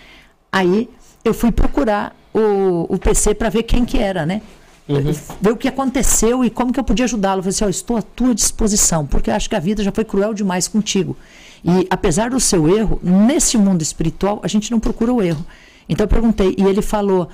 Aí 0.50 0.88
eu 1.24 1.32
fui 1.32 1.50
procurar 1.50 2.14
o, 2.32 2.86
o 2.88 2.98
PC 2.98 3.34
para 3.34 3.48
ver 3.48 3.62
quem 3.62 3.84
que 3.84 3.98
era, 3.98 4.26
né? 4.26 4.42
Uhum. 4.86 5.14
Ver 5.40 5.52
o 5.52 5.56
que 5.56 5.66
aconteceu 5.66 6.44
e 6.44 6.50
como 6.50 6.72
que 6.72 6.78
eu 6.78 6.84
podia 6.84 7.06
ajudá-lo. 7.06 7.38
Eu 7.38 7.42
falei 7.44 7.54
assim, 7.54 7.64
oh, 7.64 7.68
estou 7.68 7.96
à 7.96 8.02
tua 8.02 8.34
disposição, 8.34 9.06
porque 9.06 9.30
eu 9.30 9.34
acho 9.34 9.48
que 9.48 9.56
a 9.56 9.60
vida 9.60 9.82
já 9.82 9.90
foi 9.90 10.04
cruel 10.04 10.34
demais 10.34 10.68
contigo. 10.68 11.16
E 11.64 11.86
apesar 11.88 12.28
do 12.28 12.38
seu 12.38 12.68
erro, 12.68 13.00
nesse 13.02 13.56
mundo 13.56 13.80
espiritual, 13.80 14.40
a 14.42 14.48
gente 14.48 14.70
não 14.70 14.78
procura 14.78 15.12
o 15.12 15.22
erro. 15.22 15.44
Então 15.88 16.04
eu 16.04 16.08
perguntei, 16.08 16.54
e 16.58 16.62
ele 16.62 16.82
falou, 16.82 17.28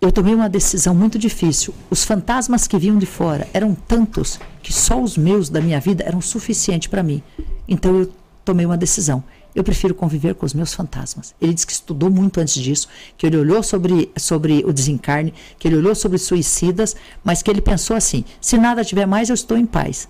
eu 0.00 0.12
tomei 0.12 0.34
uma 0.34 0.48
decisão 0.48 0.94
muito 0.94 1.18
difícil. 1.18 1.74
Os 1.90 2.04
fantasmas 2.04 2.68
que 2.68 2.78
vinham 2.78 2.98
de 2.98 3.06
fora 3.06 3.48
eram 3.52 3.74
tantos 3.74 4.38
que 4.62 4.72
só 4.72 5.00
os 5.00 5.16
meus 5.16 5.48
da 5.48 5.60
minha 5.60 5.80
vida 5.80 6.04
eram 6.04 6.20
suficiente 6.20 6.88
para 6.88 7.02
mim. 7.02 7.20
Então 7.66 7.98
eu 7.98 8.12
tomei 8.44 8.64
uma 8.64 8.76
decisão 8.76 9.24
eu 9.54 9.62
prefiro 9.62 9.94
conviver 9.94 10.34
com 10.34 10.44
os 10.44 10.52
meus 10.52 10.74
fantasmas. 10.74 11.34
Ele 11.40 11.54
disse 11.54 11.66
que 11.66 11.72
estudou 11.72 12.10
muito 12.10 12.40
antes 12.40 12.54
disso, 12.54 12.88
que 13.16 13.26
ele 13.26 13.36
olhou 13.36 13.62
sobre, 13.62 14.10
sobre 14.16 14.64
o 14.66 14.72
desencarne, 14.72 15.32
que 15.58 15.68
ele 15.68 15.76
olhou 15.76 15.94
sobre 15.94 16.18
suicidas, 16.18 16.96
mas 17.22 17.42
que 17.42 17.50
ele 17.50 17.60
pensou 17.60 17.96
assim: 17.96 18.24
se 18.40 18.58
nada 18.58 18.84
tiver 18.84 19.06
mais, 19.06 19.28
eu 19.28 19.34
estou 19.34 19.56
em 19.56 19.66
paz. 19.66 20.08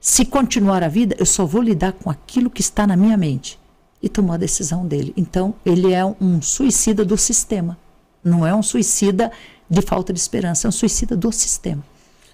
Se 0.00 0.24
continuar 0.24 0.82
a 0.82 0.88
vida, 0.88 1.14
eu 1.18 1.26
só 1.26 1.44
vou 1.44 1.60
lidar 1.60 1.92
com 1.92 2.10
aquilo 2.10 2.48
que 2.48 2.62
está 2.62 2.86
na 2.86 2.96
minha 2.96 3.16
mente. 3.16 3.58
E 4.02 4.08
tomou 4.08 4.32
a 4.32 4.38
decisão 4.38 4.86
dele. 4.86 5.12
Então, 5.14 5.54
ele 5.64 5.92
é 5.92 6.02
um 6.04 6.40
suicida 6.40 7.04
do 7.04 7.18
sistema. 7.18 7.76
Não 8.24 8.46
é 8.46 8.54
um 8.54 8.62
suicida 8.62 9.30
de 9.68 9.82
falta 9.82 10.10
de 10.10 10.18
esperança, 10.18 10.66
é 10.66 10.68
um 10.68 10.72
suicida 10.72 11.14
do 11.14 11.30
sistema. 11.30 11.84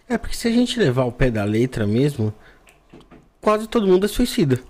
É 0.09 0.17
porque 0.17 0.37
se 0.37 0.47
a 0.47 0.51
gente 0.53 0.79
levar 0.79 1.05
o 1.05 1.13
pé 1.13 1.29
da 1.29 1.43
letra 1.43 1.85
mesmo, 1.85 2.33
quase 3.41 3.67
todo 3.67 3.87
mundo 3.87 4.07
é 4.07 4.09
suicida. 4.09 4.61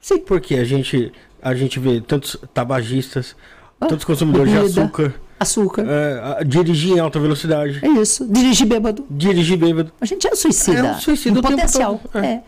Sim. 0.00 0.18
Porque 0.18 0.54
a 0.54 0.64
gente, 0.64 1.12
a 1.46 1.54
gente 1.54 1.78
vê 1.78 2.00
tantos 2.00 2.36
tabagistas, 2.52 3.36
ah, 3.80 3.86
tantos 3.86 4.04
consumidores 4.04 4.52
de 4.52 4.58
açúcar. 4.58 5.14
Açúcar. 5.38 5.86
É, 5.88 6.42
dirigir 6.44 6.96
em 6.96 6.98
alta 6.98 7.20
velocidade. 7.20 7.78
É 7.84 7.88
isso. 7.88 8.26
Dirigir 8.26 8.66
bêbado. 8.66 9.06
Dirigir 9.08 9.56
bêbado. 9.56 9.92
A 10.00 10.04
gente 10.04 10.26
é 10.26 10.32
um 10.32 10.34
suicida. 10.34 10.78
É 10.78 10.92
um 10.92 10.98
suicida 10.98 11.38
um 11.38 11.42
potencial. 11.42 12.00
É. 12.14 12.18
é. 12.18 12.42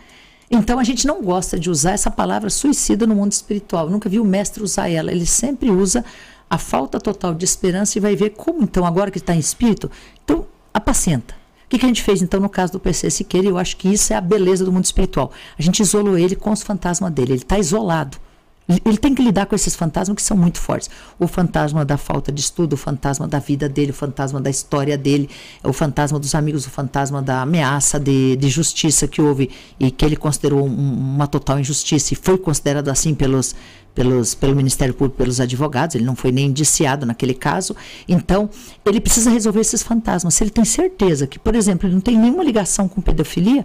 Então 0.50 0.80
a 0.80 0.84
gente 0.84 1.06
não 1.06 1.22
gosta 1.22 1.60
de 1.60 1.70
usar 1.70 1.92
essa 1.92 2.10
palavra 2.10 2.50
suicida 2.50 3.06
no 3.06 3.14
mundo 3.14 3.30
espiritual. 3.30 3.88
nunca 3.88 4.08
vi 4.08 4.18
o 4.18 4.24
mestre 4.24 4.64
usar 4.64 4.88
ela. 4.88 5.12
Ele 5.12 5.26
sempre 5.26 5.70
usa 5.70 6.04
a 6.50 6.58
falta 6.58 6.98
total 6.98 7.34
de 7.34 7.44
esperança 7.44 7.98
e 7.98 8.00
vai 8.00 8.16
ver 8.16 8.30
como 8.30 8.64
então, 8.64 8.84
agora 8.84 9.12
que 9.12 9.18
está 9.18 9.32
em 9.32 9.38
espírito, 9.38 9.88
então 10.24 10.44
apacenta. 10.74 11.34
O 11.66 11.68
que, 11.68 11.78
que, 11.78 11.84
a 11.84 11.88
gente 11.88 12.02
fez 12.02 12.20
então 12.20 12.40
no 12.40 12.48
caso 12.48 12.72
do 12.72 12.80
PC 12.80 13.10
Siqueira? 13.10 13.46
Eu 13.46 13.58
acho 13.58 13.76
que 13.76 13.92
isso 13.92 14.12
é 14.12 14.16
a 14.16 14.20
beleza 14.20 14.64
do 14.64 14.72
mundo 14.72 14.86
espiritual. 14.86 15.30
A 15.56 15.62
gente 15.62 15.80
isolou 15.80 16.18
ele 16.18 16.34
com 16.34 16.50
os 16.50 16.62
fantasmas 16.62 17.12
dele. 17.12 17.32
Ele 17.34 17.42
está 17.42 17.58
isolado. 17.58 18.18
Ele 18.84 18.98
tem 18.98 19.14
que 19.14 19.22
lidar 19.22 19.46
com 19.46 19.54
esses 19.54 19.74
fantasmas 19.74 20.14
que 20.14 20.22
são 20.22 20.36
muito 20.36 20.60
fortes. 20.60 20.90
O 21.18 21.26
fantasma 21.26 21.86
da 21.86 21.96
falta 21.96 22.30
de 22.30 22.40
estudo, 22.40 22.74
o 22.74 22.76
fantasma 22.76 23.26
da 23.26 23.38
vida 23.38 23.66
dele, 23.66 23.92
o 23.92 23.94
fantasma 23.94 24.40
da 24.42 24.50
história 24.50 24.98
dele, 24.98 25.30
o 25.64 25.72
fantasma 25.72 26.18
dos 26.18 26.34
amigos, 26.34 26.66
o 26.66 26.70
fantasma 26.70 27.22
da 27.22 27.40
ameaça 27.40 27.98
de, 27.98 28.36
de 28.36 28.48
justiça 28.50 29.08
que 29.08 29.22
houve 29.22 29.48
e 29.80 29.90
que 29.90 30.04
ele 30.04 30.16
considerou 30.16 30.66
um, 30.66 31.14
uma 31.14 31.26
total 31.26 31.58
injustiça 31.58 32.12
e 32.12 32.16
foi 32.16 32.36
considerado 32.36 32.90
assim 32.90 33.14
pelos, 33.14 33.54
pelos, 33.94 34.34
pelo 34.34 34.54
Ministério 34.54 34.92
Público, 34.92 35.16
pelos 35.16 35.40
advogados, 35.40 35.96
ele 35.96 36.04
não 36.04 36.14
foi 36.14 36.30
nem 36.30 36.46
indiciado 36.46 37.06
naquele 37.06 37.34
caso. 37.34 37.74
Então, 38.06 38.50
ele 38.84 39.00
precisa 39.00 39.30
resolver 39.30 39.60
esses 39.60 39.82
fantasmas. 39.82 40.34
Se 40.34 40.44
ele 40.44 40.50
tem 40.50 40.64
certeza 40.66 41.26
que, 41.26 41.38
por 41.38 41.54
exemplo, 41.54 41.88
ele 41.88 41.94
não 41.94 42.02
tem 42.02 42.18
nenhuma 42.18 42.44
ligação 42.44 42.86
com 42.86 43.00
pedofilia, 43.00 43.64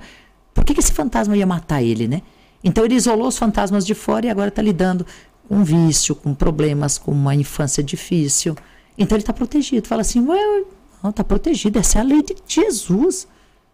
por 0.54 0.64
que, 0.64 0.74
que 0.74 0.80
esse 0.80 0.94
fantasma 0.94 1.36
ia 1.36 1.46
matar 1.46 1.84
ele, 1.84 2.08
né? 2.08 2.22
Então 2.64 2.86
ele 2.86 2.96
isolou 2.96 3.28
os 3.28 3.38
fantasmas 3.38 3.86
de 3.86 3.94
fora 3.94 4.26
e 4.26 4.30
agora 4.30 4.48
está 4.50 4.62
lidando 4.62 5.06
com 5.48 5.64
vício, 5.64 6.16
com 6.16 6.34
problemas, 6.34 6.98
com 6.98 7.12
uma 7.12 7.36
infância 7.36 7.84
difícil. 7.84 8.56
Então 8.98 9.16
ele 9.16 9.24
está 9.24 9.34
protegido. 9.34 9.88
Fala 9.88 10.02
assim, 10.02 10.26
ué, 10.28 10.64
não, 11.02 11.10
está 11.10 11.24
protegido. 11.24 11.78
Essa 11.80 12.00
é 12.00 12.02
a 12.02 12.06
lei 12.06 12.24
de 12.24 12.36
Jesus. 12.48 13.28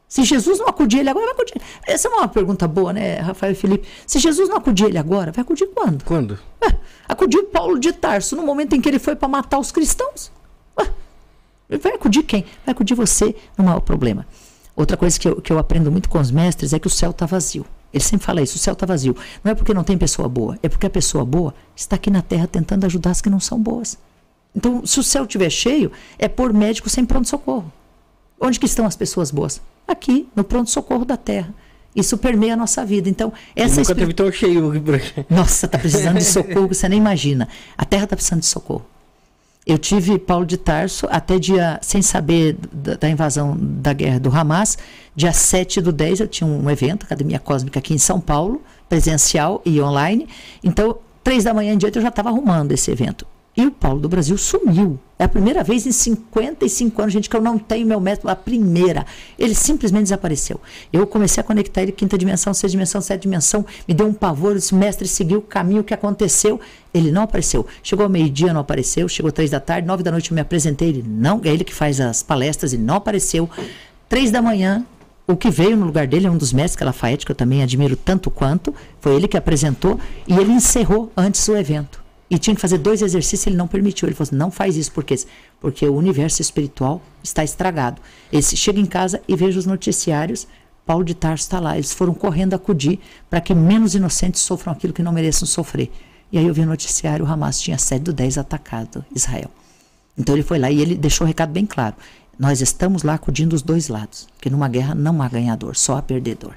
Se 0.07 0.23
Jesus 0.23 0.57
não 0.57 0.67
acudir 0.67 0.99
ele 0.99 1.09
agora, 1.09 1.27
vai 1.35 1.45
acudir. 1.45 1.61
Essa 1.85 2.07
é 2.07 2.11
uma 2.11 2.27
pergunta 2.27 2.67
boa, 2.67 2.91
né, 2.91 3.19
Rafael 3.19 3.51
e 3.51 3.55
Felipe? 3.55 3.87
Se 4.07 4.17
Jesus 4.17 4.49
não 4.49 4.57
acudir 4.57 4.85
ele 4.85 4.97
agora, 4.97 5.31
vai 5.31 5.43
acudir 5.43 5.67
quando? 5.67 6.03
Quando? 6.03 6.39
Acudiu 7.07 7.43
Paulo 7.45 7.77
de 7.77 7.93
Tarso 7.93 8.35
no 8.35 8.41
momento 8.41 8.75
em 8.75 8.81
que 8.81 8.89
ele 8.89 8.97
foi 8.97 9.15
para 9.15 9.27
matar 9.27 9.59
os 9.59 9.71
cristãos. 9.71 10.31
Vai 10.75 11.93
acudir 11.93 12.23
quem? 12.23 12.43
Vai 12.65 12.73
acudir 12.73 12.95
você 12.95 13.35
no 13.55 13.63
maior 13.63 13.81
problema. 13.81 14.25
Outra 14.75 14.97
coisa 14.97 15.19
que 15.19 15.27
eu, 15.27 15.39
que 15.39 15.53
eu 15.53 15.59
aprendo 15.59 15.91
muito 15.91 16.09
com 16.09 16.19
os 16.19 16.31
mestres 16.31 16.73
é 16.73 16.79
que 16.79 16.87
o 16.87 16.89
céu 16.89 17.11
está 17.11 17.27
vazio. 17.27 17.63
Ele 17.93 18.03
sempre 18.03 18.25
fala 18.25 18.41
isso, 18.41 18.55
o 18.55 18.59
céu 18.59 18.73
está 18.73 18.85
vazio. 18.85 19.15
Não 19.43 19.51
é 19.51 19.55
porque 19.55 19.73
não 19.73 19.83
tem 19.83 19.97
pessoa 19.97 20.29
boa, 20.29 20.57
é 20.61 20.69
porque 20.69 20.85
a 20.85 20.89
pessoa 20.89 21.25
boa 21.25 21.53
está 21.75 21.95
aqui 21.95 22.09
na 22.09 22.21
terra 22.21 22.47
tentando 22.47 22.85
ajudar 22.85 23.11
as 23.11 23.21
que 23.21 23.29
não 23.29 23.39
são 23.39 23.59
boas. 23.59 23.97
Então, 24.55 24.85
se 24.85 24.99
o 24.99 25.03
céu 25.03 25.23
estiver 25.23 25.49
cheio, 25.49 25.91
é 26.17 26.27
por 26.27 26.53
médico 26.53 26.89
sem 26.89 27.05
pronto-socorro. 27.05 27.71
Onde 28.39 28.59
que 28.59 28.65
estão 28.65 28.85
as 28.85 28.95
pessoas 28.95 29.31
boas? 29.31 29.61
Aqui, 29.87 30.27
no 30.35 30.43
pronto-socorro 30.43 31.05
da 31.05 31.17
terra. 31.17 31.53
Isso 31.95 32.17
permeia 32.17 32.53
a 32.53 32.57
nossa 32.57 32.85
vida. 32.85 33.09
Então, 33.09 33.33
essa 33.55 33.81
nunca 33.81 33.95
teve 33.95 34.13
tão 34.13 34.31
cheio. 34.31 34.71
Nossa, 35.29 35.65
está 35.65 35.77
precisando 35.77 36.17
de 36.17 36.25
socorro, 36.25 36.67
você 36.67 36.87
nem 36.87 36.99
imagina. 36.99 37.47
A 37.77 37.83
terra 37.85 38.03
está 38.05 38.15
precisando 38.15 38.41
de 38.41 38.45
socorro. 38.45 38.85
Eu 39.69 39.77
tive 39.77 40.17
Paulo 40.17 40.47
de 40.47 40.57
Tarso 40.57 41.07
até 41.11 41.37
dia, 41.37 41.77
sem 41.83 42.01
saber 42.01 42.57
da, 42.73 42.95
da, 42.95 43.07
invasão 43.07 43.55
da 43.55 43.93
guerra 43.93 44.19
do 44.19 44.35
Hamas, 44.35 44.79
dia 45.15 45.31
7 45.31 45.79
do 45.79 45.93
10 45.93 46.21
eu 46.21 46.27
tinha 46.27 46.49
um 46.49 46.67
evento, 46.71 47.03
Academia 47.03 47.37
Cósmica 47.37 47.77
aqui 47.77 47.93
em 47.93 47.99
São 47.99 48.19
Paulo, 48.19 48.63
presencial 48.89 49.61
e 49.63 49.79
online. 49.79 50.27
Então, 50.63 50.97
três 51.23 51.43
da 51.43 51.53
manhã 51.53 51.73
em 51.73 51.77
diante 51.77 51.97
eu 51.97 52.01
já 52.01 52.09
estava 52.09 52.29
arrumando 52.29 52.71
esse 52.71 52.89
evento. 52.89 53.27
E 53.59 53.65
o 53.65 53.71
Paulo 53.71 53.99
do 53.99 54.07
Brasil 54.07 54.37
sumiu. 54.37 54.97
É 55.19 55.25
a 55.25 55.27
primeira 55.27 55.65
vez 55.65 55.85
em 55.85 55.91
55 55.91 57.01
anos, 57.01 57.13
gente, 57.13 57.29
que 57.29 57.35
eu 57.35 57.41
não 57.41 57.59
tenho 57.59 57.85
meu 57.85 57.99
método. 57.99 58.29
A 58.29 58.35
primeira. 58.37 59.05
Ele 59.37 59.53
simplesmente 59.53 60.03
desapareceu. 60.03 60.61
Eu 60.93 61.05
comecei 61.05 61.41
a 61.41 61.43
conectar 61.43 61.81
ele 61.81 61.91
quinta 61.91 62.17
dimensão, 62.17 62.53
sexta 62.53 62.69
dimensão, 62.69 63.01
sétima 63.01 63.23
dimensão. 63.23 63.65
Me 63.85 63.93
deu 63.93 64.07
um 64.07 64.13
pavor. 64.13 64.55
Esse 64.55 64.73
mestre 64.73 65.09
seguiu 65.09 65.39
o 65.39 65.41
caminho 65.41 65.83
que 65.83 65.93
aconteceu. 65.93 66.57
Ele 66.93 67.11
não 67.11 67.23
apareceu. 67.23 67.67
Chegou 67.83 68.05
ao 68.05 68.09
meio-dia, 68.09 68.53
não 68.53 68.61
apareceu. 68.61 69.09
Chegou 69.09 69.29
três 69.29 69.51
da 69.51 69.59
tarde, 69.59 69.85
nove 69.85 70.03
da 70.03 70.11
noite 70.11 70.31
eu 70.31 70.35
me 70.35 70.39
apresentei. 70.39 70.87
Ele 70.87 71.03
não. 71.05 71.41
É 71.43 71.49
ele 71.49 71.65
que 71.65 71.75
faz 71.75 71.99
as 71.99 72.23
palestras, 72.23 72.71
ele 72.71 72.83
não 72.83 72.95
apareceu. 72.95 73.49
Três 74.07 74.31
da 74.31 74.41
manhã, 74.41 74.85
o 75.27 75.35
que 75.35 75.49
veio 75.49 75.75
no 75.75 75.85
lugar 75.85 76.07
dele 76.07 76.27
é 76.27 76.31
um 76.31 76.37
dos 76.37 76.53
mestres, 76.53 76.77
que 76.77 76.83
é 76.83 76.85
Lafayette, 76.85 77.25
que 77.25 77.31
eu 77.33 77.35
também 77.35 77.61
admiro 77.61 77.97
tanto 77.97 78.31
quanto. 78.31 78.73
Foi 79.01 79.17
ele 79.17 79.27
que 79.27 79.35
apresentou. 79.35 79.99
E 80.25 80.37
ele 80.37 80.53
encerrou 80.53 81.11
antes 81.17 81.45
o 81.49 81.57
evento. 81.57 82.07
E 82.29 82.37
tinha 82.37 82.55
que 82.55 82.61
fazer 82.61 82.77
dois 82.77 83.01
exercícios, 83.01 83.47
ele 83.47 83.55
não 83.55 83.67
permitiu. 83.67 84.07
Ele 84.07 84.15
falou 84.15 84.27
assim: 84.27 84.35
não 84.35 84.51
faz 84.51 84.77
isso, 84.77 84.91
por 84.91 85.03
quê? 85.03 85.15
Porque 85.59 85.85
o 85.87 85.95
universo 85.95 86.41
espiritual 86.41 87.01
está 87.23 87.43
estragado. 87.43 88.01
Ele 88.31 88.43
chega 88.43 88.79
em 88.79 88.85
casa 88.85 89.21
e 89.27 89.35
veja 89.35 89.57
os 89.57 89.65
noticiários. 89.65 90.47
Paulo 90.85 91.03
de 91.03 91.13
Tarso 91.13 91.43
está 91.43 91.59
lá. 91.59 91.75
Eles 91.75 91.91
foram 91.91 92.13
correndo 92.13 92.53
acudir 92.53 92.99
para 93.29 93.41
que 93.41 93.53
menos 93.53 93.95
inocentes 93.95 94.41
sofram 94.41 94.73
aquilo 94.73 94.93
que 94.93 95.01
não 95.01 95.11
mereçam 95.11 95.47
sofrer. 95.47 95.91
E 96.31 96.37
aí 96.37 96.45
eu 96.45 96.53
vi 96.53 96.61
o 96.61 96.67
noticiário: 96.67 97.25
o 97.25 97.27
Hamas 97.27 97.59
tinha 97.59 97.77
7 97.77 98.03
do 98.03 98.13
10 98.13 98.37
atacado 98.37 99.03
Israel. 99.15 99.49
Então 100.17 100.35
ele 100.35 100.43
foi 100.43 100.59
lá 100.59 100.69
e 100.69 100.79
ele 100.79 100.95
deixou 100.95 101.25
o 101.25 101.27
recado 101.27 101.51
bem 101.51 101.65
claro: 101.65 101.95
nós 102.37 102.61
estamos 102.61 103.01
lá 103.01 103.15
acudindo 103.15 103.53
os 103.53 103.63
dois 103.63 103.87
lados. 103.87 104.27
Porque 104.35 104.51
numa 104.51 104.69
guerra 104.69 104.93
não 104.93 105.19
há 105.21 105.27
ganhador, 105.27 105.75
só 105.75 105.97
há 105.97 106.01
perdedor. 106.01 106.53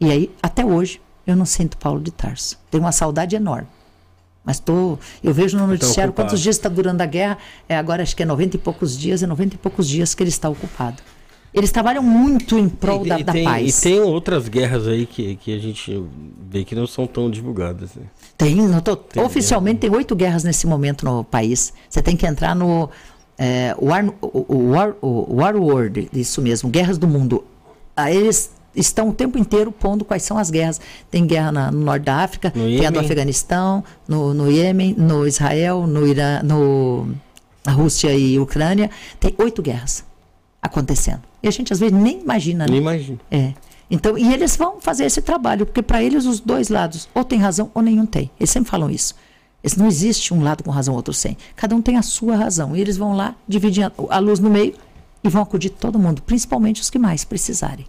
E 0.00 0.10
aí, 0.10 0.30
até 0.42 0.64
hoje, 0.64 1.00
eu 1.26 1.36
não 1.36 1.46
sinto 1.46 1.76
Paulo 1.76 2.00
de 2.00 2.10
Tarso. 2.10 2.58
Tenho 2.70 2.84
uma 2.84 2.92
saudade 2.92 3.36
enorme. 3.36 3.68
Mas 4.46 4.60
tô, 4.60 4.96
eu 5.24 5.34
vejo 5.34 5.58
no 5.58 5.66
noticiário 5.66 6.12
quantos 6.12 6.40
dias 6.40 6.54
está 6.54 6.68
durando 6.68 7.00
a 7.00 7.06
guerra. 7.06 7.36
É, 7.68 7.76
agora 7.76 8.04
acho 8.04 8.14
que 8.14 8.22
é 8.22 8.26
90 8.26 8.54
e 8.54 8.58
poucos 8.60 8.96
dias, 8.96 9.20
é 9.20 9.26
90 9.26 9.56
e 9.56 9.58
poucos 9.58 9.88
dias 9.88 10.14
que 10.14 10.22
ele 10.22 10.30
está 10.30 10.48
ocupado. 10.48 11.02
Eles 11.52 11.72
trabalham 11.72 12.02
muito 12.02 12.56
em 12.56 12.68
prol 12.68 13.04
e, 13.04 13.08
da, 13.08 13.18
e 13.18 13.24
da 13.24 13.32
tem, 13.32 13.44
paz. 13.44 13.78
E 13.78 13.82
tem 13.82 14.00
outras 14.00 14.46
guerras 14.46 14.86
aí 14.86 15.04
que, 15.04 15.34
que 15.36 15.56
a 15.56 15.58
gente 15.58 16.00
vê 16.48 16.64
que 16.64 16.76
não 16.76 16.86
são 16.86 17.06
tão 17.06 17.28
divulgadas. 17.28 17.94
Né? 17.96 18.04
Tem, 18.38 18.80
tô, 18.82 18.94
tem 18.94 19.22
oficialmente 19.22 19.80
guerra. 19.80 19.90
tem 19.90 19.98
oito 19.98 20.14
guerras 20.14 20.44
nesse 20.44 20.66
momento 20.66 21.04
no 21.04 21.24
país. 21.24 21.72
Você 21.88 22.00
tem 22.00 22.16
que 22.16 22.26
entrar 22.26 22.54
no 22.54 22.88
é, 23.36 23.74
War, 23.80 24.04
War, 24.22 24.94
War 25.02 25.56
World, 25.56 26.08
isso 26.12 26.40
mesmo, 26.40 26.70
Guerras 26.70 26.98
do 26.98 27.08
Mundo. 27.08 27.42
Aí 27.96 28.16
eles 28.16 28.52
estão 28.76 29.08
o 29.08 29.12
tempo 29.12 29.38
inteiro 29.38 29.72
pondo 29.72 30.04
quais 30.04 30.22
são 30.22 30.38
as 30.38 30.50
guerras. 30.50 30.80
Tem 31.10 31.26
guerra 31.26 31.50
na, 31.50 31.72
no 31.72 31.80
norte 31.80 32.04
da 32.04 32.16
África, 32.16 32.52
no 32.54 32.62
tem 32.62 32.72
Iêmen. 32.72 32.86
a 32.86 32.90
do 32.90 33.00
Afeganistão, 33.00 33.82
no, 34.06 34.34
no 34.34 34.50
Iêmen, 34.50 34.94
no 34.96 35.26
Israel, 35.26 35.86
no 35.86 36.06
Irã, 36.06 36.42
no, 36.42 37.08
na 37.64 37.72
Rússia 37.72 38.14
e 38.14 38.38
Ucrânia. 38.38 38.90
Tem 39.18 39.34
oito 39.38 39.62
guerras 39.62 40.04
acontecendo. 40.60 41.22
E 41.42 41.48
a 41.48 41.50
gente 41.50 41.72
às 41.72 41.80
vezes 41.80 41.96
nem 41.96 42.20
imagina. 42.20 42.66
Nem 42.66 42.74
né? 42.74 42.80
imagina. 42.80 43.18
É. 43.30 43.54
Então, 43.90 44.18
e 44.18 44.32
eles 44.32 44.56
vão 44.56 44.80
fazer 44.80 45.04
esse 45.04 45.22
trabalho, 45.22 45.64
porque 45.64 45.80
para 45.80 46.02
eles 46.02 46.26
os 46.26 46.40
dois 46.40 46.68
lados 46.68 47.08
ou 47.14 47.24
tem 47.24 47.38
razão 47.38 47.70
ou 47.72 47.82
nenhum 47.82 48.04
tem. 48.04 48.30
Eles 48.38 48.50
sempre 48.50 48.70
falam 48.70 48.90
isso. 48.90 49.14
Eles, 49.62 49.76
não 49.76 49.86
existe 49.86 50.34
um 50.34 50.42
lado 50.42 50.62
com 50.62 50.70
razão, 50.70 50.94
outro 50.94 51.14
sem. 51.14 51.36
Cada 51.54 51.74
um 51.74 51.80
tem 51.80 51.96
a 51.96 52.02
sua 52.02 52.36
razão. 52.36 52.76
E 52.76 52.80
eles 52.80 52.96
vão 52.96 53.14
lá, 53.14 53.34
dividir 53.48 53.84
a, 53.84 53.92
a 54.10 54.18
luz 54.18 54.38
no 54.40 54.50
meio 54.50 54.74
e 55.22 55.28
vão 55.28 55.42
acudir 55.42 55.70
todo 55.70 55.98
mundo, 55.98 56.22
principalmente 56.22 56.80
os 56.80 56.90
que 56.90 56.98
mais 56.98 57.24
precisarem. 57.24 57.86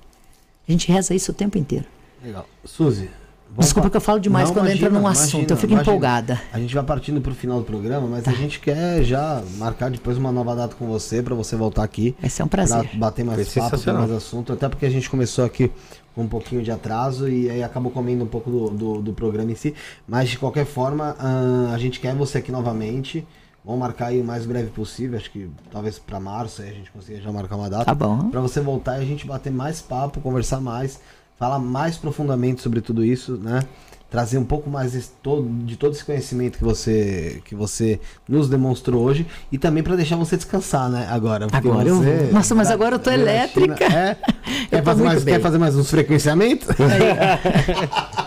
A 0.67 0.71
gente 0.71 0.91
reza 0.91 1.15
isso 1.15 1.31
o 1.31 1.33
tempo 1.33 1.57
inteiro. 1.57 1.85
Legal. 2.23 2.45
Suzy. 2.65 3.09
Desculpa 3.57 3.89
que 3.89 3.97
eu 3.97 4.01
falo 4.01 4.19
demais 4.19 4.49
não, 4.49 4.55
quando 4.55 4.65
imagina, 4.65 4.87
entra 4.87 4.99
num 4.99 5.07
assunto, 5.07 5.33
imagina, 5.33 5.53
eu 5.53 5.57
fico 5.57 5.73
imagina. 5.73 5.91
empolgada. 5.91 6.41
A 6.51 6.59
gente 6.59 6.75
vai 6.75 6.83
partindo 6.83 7.21
para 7.21 7.31
o 7.31 7.35
final 7.35 7.59
do 7.59 7.65
programa, 7.65 8.07
mas 8.07 8.23
tá. 8.23 8.31
a 8.31 8.33
gente 8.33 8.59
quer 8.59 9.03
já 9.03 9.41
marcar 9.57 9.89
depois 9.89 10.17
uma 10.17 10.31
nova 10.31 10.55
data 10.55 10.75
com 10.75 10.85
você, 10.85 11.23
para 11.23 11.33
você 11.33 11.55
voltar 11.55 11.83
aqui. 11.83 12.15
Vai 12.19 12.29
ser 12.29 12.43
um 12.43 12.47
prazer. 12.47 12.89
bater 12.95 13.23
mais 13.23 13.53
papo, 13.53 13.77
ter 13.77 13.93
mais 13.93 14.11
assunto, 14.11 14.53
até 14.53 14.67
porque 14.67 14.85
a 14.85 14.89
gente 14.89 15.09
começou 15.09 15.45
aqui 15.45 15.71
com 16.13 16.23
um 16.23 16.27
pouquinho 16.27 16.61
de 16.61 16.71
atraso 16.71 17.29
e 17.29 17.49
aí 17.49 17.63
acabou 17.63 17.91
comendo 17.91 18.23
um 18.23 18.27
pouco 18.27 18.49
do, 18.49 18.69
do, 18.69 19.01
do 19.01 19.13
programa 19.13 19.51
em 19.51 19.55
si. 19.55 19.73
Mas 20.07 20.29
de 20.29 20.37
qualquer 20.37 20.65
forma, 20.65 21.15
uh, 21.19 21.73
a 21.73 21.77
gente 21.77 21.99
quer 21.99 22.13
você 22.13 22.39
aqui 22.39 22.51
novamente. 22.51 23.25
Vamos 23.67 23.81
marcar 23.81 24.07
aí 24.07 24.21
o 24.21 24.23
mais 24.23 24.45
breve 24.45 24.69
possível, 24.69 25.17
acho 25.17 25.29
que 25.29 25.49
talvez 25.69 25.99
para 25.99 26.21
março 26.21 26.61
aí 26.61 26.69
a 26.69 26.73
gente 26.73 26.89
consiga 26.89 27.19
já 27.19 27.29
marcar 27.33 27.57
uma 27.57 27.69
data. 27.69 27.83
Tá 27.83 27.93
bom. 27.93 28.29
Para 28.29 28.39
você 28.39 28.61
voltar 28.61 28.97
e 28.97 29.01
a 29.01 29.05
gente 29.05 29.27
bater 29.27 29.51
mais 29.51 29.81
papo, 29.81 30.21
conversar 30.21 30.61
mais, 30.61 31.01
falar 31.37 31.59
mais 31.59 31.97
profundamente 31.97 32.61
sobre 32.61 32.79
tudo 32.79 33.03
isso, 33.03 33.33
né? 33.33 33.61
Trazer 34.09 34.37
um 34.37 34.45
pouco 34.45 34.69
mais 34.69 34.93
de 34.93 35.01
todo, 35.21 35.49
de 35.65 35.75
todo 35.75 35.91
esse 35.91 36.05
conhecimento 36.05 36.57
que 36.57 36.63
você 36.63 37.41
que 37.43 37.53
você 37.55 37.99
nos 38.25 38.47
demonstrou 38.47 39.03
hoje 39.03 39.27
e 39.51 39.57
também 39.57 39.83
para 39.83 39.97
deixar 39.97 40.15
você 40.15 40.37
descansar, 40.37 40.89
né? 40.89 41.05
Agora, 41.09 41.47
agora 41.51 41.93
você, 41.93 42.27
eu, 42.29 42.31
nossa, 42.31 42.55
mas 42.55 42.71
agora 42.71 42.95
eu 42.95 42.99
tô 42.99 43.11
elétrica. 43.11 43.75
China, 43.75 43.97
é, 43.99 44.17
quer, 44.69 44.81
fazer 44.81 45.03
mais, 45.03 45.23
quer 45.25 45.41
fazer 45.41 45.57
mais 45.57 45.75
uns 45.75 45.89
frequenciamentos? 45.89 46.69
É 46.69 48.26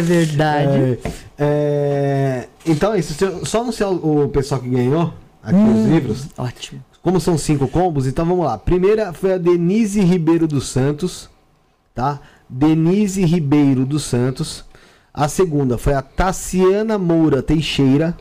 verdade. 0.00 0.98
É, 1.38 2.46
é, 2.46 2.48
então 2.66 2.92
é 2.92 2.98
isso. 2.98 3.14
Só 3.44 3.60
anunciar 3.60 3.90
o 3.90 4.28
pessoal 4.28 4.60
que 4.60 4.68
ganhou 4.68 5.12
aqui 5.42 5.56
hum, 5.56 5.84
os 5.84 5.90
livros. 5.90 6.26
Ótimo. 6.36 6.82
Como 7.02 7.20
são 7.20 7.38
cinco 7.38 7.68
combos, 7.68 8.06
então 8.06 8.26
vamos 8.26 8.44
lá. 8.44 8.58
Primeira 8.58 9.12
foi 9.12 9.32
a 9.34 9.38
Denise 9.38 10.00
Ribeiro 10.00 10.46
dos 10.46 10.68
Santos, 10.68 11.30
tá? 11.94 12.20
Denise 12.48 13.24
Ribeiro 13.24 13.84
dos 13.84 14.04
Santos. 14.04 14.64
A 15.12 15.28
segunda 15.28 15.78
foi 15.78 15.94
a 15.94 16.02
Tassiana 16.02 16.98
Moura 16.98 17.42
Teixeira. 17.42 18.16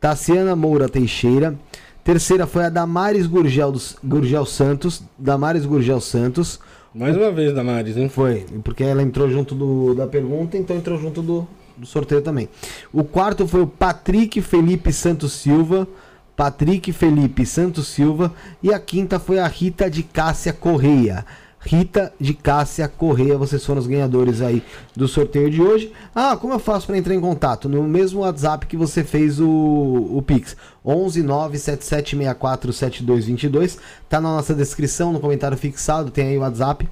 Tassiana 0.00 0.54
Moura 0.54 0.88
Teixeira. 0.88 1.54
Terceira 2.02 2.46
foi 2.46 2.64
a 2.64 2.68
Damares 2.68 3.26
Gurgel, 3.26 3.74
Gurgel 4.02 4.46
Santos. 4.46 5.02
Damares 5.18 5.66
Gurgel 5.66 6.00
Santos. 6.00 6.60
Mais 6.96 7.14
uma 7.14 7.30
vez, 7.30 7.52
Damares, 7.52 7.94
hein? 7.98 8.08
Foi, 8.08 8.46
porque 8.64 8.82
ela 8.82 9.02
entrou 9.02 9.28
junto 9.28 9.54
do, 9.54 9.94
da 9.94 10.06
pergunta, 10.06 10.56
então 10.56 10.74
entrou 10.74 10.98
junto 10.98 11.20
do, 11.20 11.46
do 11.76 11.84
sorteio 11.84 12.22
também. 12.22 12.48
O 12.90 13.04
quarto 13.04 13.46
foi 13.46 13.60
o 13.60 13.66
Patrick 13.66 14.40
Felipe 14.40 14.90
Santos 14.94 15.34
Silva. 15.34 15.86
Patrick 16.34 16.90
Felipe 16.94 17.44
Santos 17.44 17.88
Silva. 17.88 18.32
E 18.62 18.72
a 18.72 18.78
quinta 18.78 19.18
foi 19.18 19.38
a 19.38 19.46
Rita 19.46 19.90
de 19.90 20.02
Cássia 20.02 20.54
Correia. 20.54 21.26
Rita 21.66 22.12
de 22.20 22.32
Cássia 22.32 22.86
Correia, 22.86 23.36
vocês 23.36 23.66
foram 23.66 23.80
os 23.80 23.88
ganhadores 23.88 24.40
aí 24.40 24.62
do 24.94 25.08
sorteio 25.08 25.50
de 25.50 25.60
hoje. 25.60 25.92
Ah, 26.14 26.36
como 26.36 26.52
eu 26.52 26.60
faço 26.60 26.86
para 26.86 26.96
entrar 26.96 27.12
em 27.12 27.20
contato? 27.20 27.68
No 27.68 27.82
mesmo 27.82 28.20
WhatsApp 28.20 28.66
que 28.66 28.76
você 28.76 29.02
fez 29.02 29.40
o, 29.40 29.48
o 29.48 30.22
Pix, 30.22 30.56
11 30.84 31.24
97764 31.24 32.72
7222. 32.72 33.78
Tá 34.08 34.20
na 34.20 34.36
nossa 34.36 34.54
descrição, 34.54 35.12
no 35.12 35.18
comentário 35.18 35.58
fixado, 35.58 36.12
tem 36.12 36.28
aí 36.28 36.38
o 36.38 36.42
WhatsApp. 36.42 36.88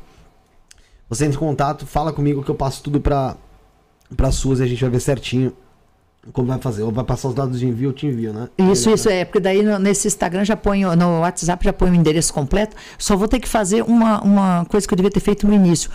Você 1.09 1.25
entra 1.25 1.37
em 1.37 1.41
contato, 1.41 1.87
fala 1.87 2.13
comigo 2.13 2.43
que 2.43 2.51
eu 2.51 2.57
passo 2.57 2.83
tudo 2.83 3.01
para 3.01 3.37
para 4.17 4.31
suas 4.31 4.61
e 4.61 4.63
a 4.63 4.67
gente 4.67 4.81
vai 4.81 4.91
ver 4.91 5.01
certinho 5.01 5.53
como 6.33 6.49
vai 6.49 6.59
fazer? 6.59 6.83
Ou 6.83 6.91
vai 6.91 7.05
passar 7.05 7.29
os 7.29 7.35
dados 7.35 7.59
de 7.59 7.67
envio, 7.67 7.91
eu 7.91 7.93
te 7.93 8.07
envio, 8.07 8.33
né? 8.33 8.49
Isso, 8.59 8.91
isso, 8.91 9.09
é, 9.09 9.25
porque 9.25 9.41
daí 9.41 9.63
no, 9.63 9.79
nesse 9.79 10.07
Instagram 10.07 10.45
já 10.45 10.57
põe, 10.57 10.85
no 10.97 11.21
WhatsApp 11.21 11.65
já 11.65 11.73
põe 11.73 11.91
o 11.91 11.95
endereço 11.95 12.33
completo. 12.33 12.77
Só 12.99 13.17
vou 13.17 13.29
ter 13.29 13.41
que 13.41 13.49
fazer 13.49 13.83
uma, 13.83 14.23
uma 14.23 14.65
coisa 14.67 14.87
que 14.87 14.95
eu 14.95 14.97
devia 14.97 15.11
ter 15.11 15.21
feito 15.21 15.47
no 15.47 15.53
início. 15.53 15.91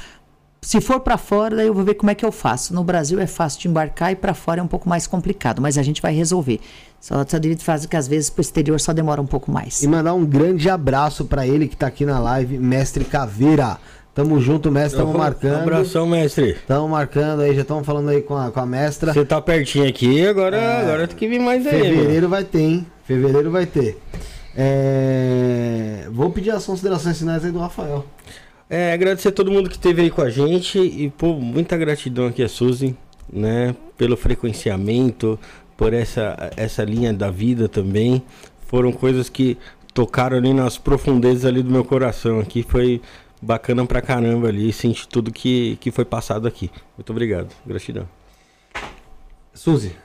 Se 0.61 0.81
for 0.81 0.99
para 0.99 1.17
fora, 1.17 1.55
daí 1.55 1.67
eu 1.67 1.73
vou 1.73 1.85
ver 1.85 1.93
como 1.93 2.11
é 2.11 2.15
que 2.15 2.25
eu 2.25 2.33
faço. 2.33 2.73
No 2.73 2.83
Brasil 2.83 3.17
é 3.19 3.25
fácil 3.25 3.61
de 3.61 3.67
embarcar 3.69 4.11
e 4.11 4.15
para 4.15 4.33
fora 4.33 4.59
é 4.59 4.63
um 4.63 4.67
pouco 4.67 4.89
mais 4.89 5.07
complicado, 5.07 5.61
mas 5.61 5.77
a 5.77 5.83
gente 5.83 6.01
vai 6.01 6.13
resolver. 6.13 6.59
Só, 6.99 7.25
só 7.25 7.39
devia 7.39 7.57
fazer 7.57 7.87
que 7.87 7.95
às 7.95 8.09
vezes 8.09 8.29
pro 8.29 8.41
exterior 8.41 8.77
só 8.79 8.91
demora 8.91 9.21
um 9.21 9.25
pouco 9.25 9.49
mais. 9.49 9.81
E 9.81 9.87
mandar 9.87 10.13
um 10.13 10.25
grande 10.25 10.69
abraço 10.69 11.23
para 11.23 11.47
ele 11.47 11.67
que 11.67 11.77
tá 11.77 11.87
aqui 11.87 12.05
na 12.05 12.19
live, 12.19 12.57
Mestre 12.57 13.05
Caveira. 13.05 13.77
Tamo 14.19 14.37
junto, 14.41 14.69
mestre, 14.69 14.99
estamos 14.99 15.15
marcando. 15.15 15.59
Um 15.59 15.61
abração, 15.61 16.05
mestre. 16.05 16.49
Estamos 16.49 16.91
marcando 16.91 17.39
aí, 17.39 17.55
já 17.55 17.61
estamos 17.61 17.85
falando 17.85 18.09
aí 18.09 18.21
com 18.21 18.35
a, 18.35 18.51
com 18.51 18.59
a 18.59 18.65
mestra. 18.65 19.13
Você 19.13 19.23
tá 19.23 19.39
pertinho 19.39 19.87
aqui, 19.87 20.27
agora, 20.27 20.57
é, 20.57 20.81
agora 20.81 21.07
tem 21.07 21.15
que 21.15 21.25
vir 21.25 21.39
mais 21.39 21.65
aí. 21.65 21.71
Fevereiro 21.71 22.27
mano. 22.27 22.29
vai 22.29 22.43
ter, 22.43 22.59
hein? 22.59 22.85
Fevereiro 23.05 23.49
vai 23.49 23.65
ter. 23.65 23.97
É... 24.57 26.05
Vou 26.11 26.29
pedir 26.31 26.51
as 26.51 26.65
considerações 26.65 27.17
finais 27.17 27.45
aí 27.45 27.51
do 27.53 27.59
Rafael. 27.59 28.05
É, 28.69 28.91
agradecer 28.91 29.29
a 29.29 29.31
todo 29.31 29.49
mundo 29.49 29.69
que 29.69 29.77
esteve 29.77 30.01
aí 30.01 30.09
com 30.09 30.21
a 30.21 30.29
gente 30.29 30.77
e, 30.77 31.09
pô, 31.17 31.35
muita 31.35 31.77
gratidão 31.77 32.27
aqui 32.27 32.43
a 32.43 32.49
Suzy, 32.49 32.97
né? 33.31 33.73
Pelo 33.97 34.17
frequenciamento, 34.17 35.39
por 35.77 35.93
essa, 35.93 36.51
essa 36.57 36.83
linha 36.83 37.13
da 37.13 37.31
vida 37.31 37.69
também. 37.69 38.21
Foram 38.67 38.91
coisas 38.91 39.29
que 39.29 39.57
tocaram 39.93 40.35
ali 40.35 40.53
nas 40.53 40.77
profundezas 40.77 41.45
ali 41.45 41.63
do 41.63 41.71
meu 41.71 41.85
coração 41.85 42.41
aqui. 42.41 42.63
Foi 42.63 43.01
bacana 43.41 43.85
pra 43.85 44.01
caramba 44.01 44.47
ali, 44.47 44.71
senti 44.73 45.07
tudo 45.07 45.31
que, 45.31 45.77
que 45.79 45.91
foi 45.91 46.05
passado 46.05 46.47
aqui. 46.47 46.69
Muito 46.97 47.09
obrigado, 47.11 47.49
gratidão. 47.65 48.07
Suzy, 49.53 49.95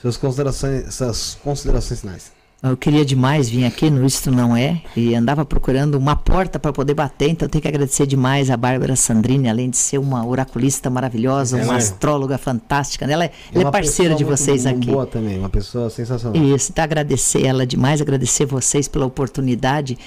suas 0.00 0.16
considerações, 0.16 0.94
suas 0.94 1.38
considerações 1.42 2.00
finais. 2.00 2.32
Eu 2.66 2.78
queria 2.78 3.04
demais 3.04 3.46
vir 3.50 3.66
aqui 3.66 3.90
no 3.90 4.06
Isto 4.06 4.30
Não 4.30 4.56
É 4.56 4.80
e 4.96 5.14
andava 5.14 5.44
procurando 5.44 5.96
uma 5.96 6.16
porta 6.16 6.58
para 6.58 6.72
poder 6.72 6.94
bater, 6.94 7.28
então 7.28 7.44
eu 7.44 7.50
tenho 7.50 7.60
que 7.60 7.68
agradecer 7.68 8.06
demais 8.06 8.48
a 8.48 8.56
Bárbara 8.56 8.96
Sandrini, 8.96 9.50
além 9.50 9.68
de 9.68 9.76
ser 9.76 9.98
uma 9.98 10.26
oraculista 10.26 10.88
maravilhosa, 10.88 11.62
uma 11.62 11.74
é. 11.74 11.76
astróloga 11.76 12.38
fantástica. 12.38 13.04
Ela 13.04 13.24
é, 13.24 13.26
é, 13.26 13.58
ela 13.58 13.68
é 13.68 13.70
parceira 13.70 14.14
de 14.14 14.24
vocês 14.24 14.64
muito, 14.64 14.78
aqui. 14.78 14.90
boa 14.90 15.04
também, 15.04 15.38
uma 15.38 15.50
pessoa 15.50 15.90
sensacional. 15.90 16.42
Isso, 16.42 16.72
então 16.72 16.82
agradecer 16.82 17.44
ela 17.44 17.66
demais, 17.66 18.00
agradecer 18.00 18.46
vocês 18.46 18.88
pela 18.88 19.04
oportunidade 19.04 19.98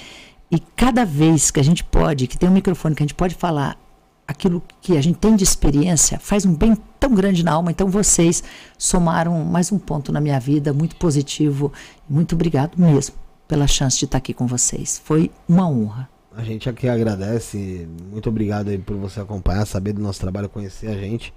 e 0.50 0.58
cada 0.58 1.04
vez 1.04 1.50
que 1.50 1.60
a 1.60 1.62
gente 1.62 1.84
pode, 1.84 2.26
que 2.26 2.38
tem 2.38 2.48
um 2.48 2.52
microfone, 2.52 2.94
que 2.94 3.02
a 3.02 3.06
gente 3.06 3.14
pode 3.14 3.34
falar 3.34 3.78
aquilo 4.26 4.62
que 4.80 4.96
a 4.96 5.00
gente 5.00 5.18
tem 5.18 5.36
de 5.36 5.44
experiência, 5.44 6.18
faz 6.18 6.44
um 6.44 6.54
bem 6.54 6.76
tão 6.98 7.14
grande 7.14 7.42
na 7.42 7.52
alma. 7.52 7.70
Então 7.70 7.88
vocês 7.88 8.42
somaram 8.76 9.44
mais 9.44 9.72
um 9.72 9.78
ponto 9.78 10.12
na 10.12 10.20
minha 10.20 10.38
vida, 10.40 10.72
muito 10.72 10.96
positivo. 10.96 11.72
Muito 12.08 12.34
obrigado 12.34 12.78
mesmo 12.78 13.14
pela 13.46 13.66
chance 13.66 13.98
de 13.98 14.06
estar 14.06 14.18
aqui 14.18 14.32
com 14.32 14.46
vocês. 14.46 15.00
Foi 15.04 15.30
uma 15.48 15.68
honra. 15.68 16.08
A 16.34 16.42
gente 16.42 16.68
aqui 16.68 16.88
agradece. 16.88 17.88
Muito 18.10 18.28
obrigado 18.28 18.68
aí 18.68 18.78
por 18.78 18.96
você 18.96 19.20
acompanhar, 19.20 19.66
saber 19.66 19.92
do 19.92 20.00
nosso 20.00 20.20
trabalho, 20.20 20.48
conhecer 20.48 20.88
a 20.88 20.94
gente. 20.94 21.32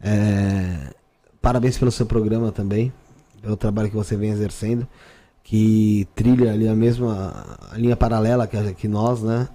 É... 0.00 0.92
Parabéns 1.40 1.78
pelo 1.78 1.90
seu 1.90 2.06
programa 2.06 2.52
também, 2.52 2.92
pelo 3.40 3.56
trabalho 3.56 3.88
que 3.88 3.96
você 3.96 4.16
vem 4.16 4.30
exercendo 4.30 4.86
que 5.42 6.08
trilha 6.14 6.52
ali 6.52 6.68
a 6.68 6.74
mesma 6.74 7.58
a 7.70 7.76
linha 7.76 7.96
paralela 7.96 8.46
que, 8.46 8.74
que 8.74 8.88
nós, 8.88 9.22
né? 9.22 9.48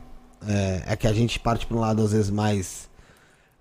É, 0.47 0.83
é, 0.87 0.95
que 0.95 1.07
a 1.07 1.13
gente 1.13 1.39
parte 1.39 1.65
para 1.65 1.77
um 1.77 1.79
lado 1.79 2.01
às 2.01 2.11
vezes 2.11 2.29
mais. 2.29 2.87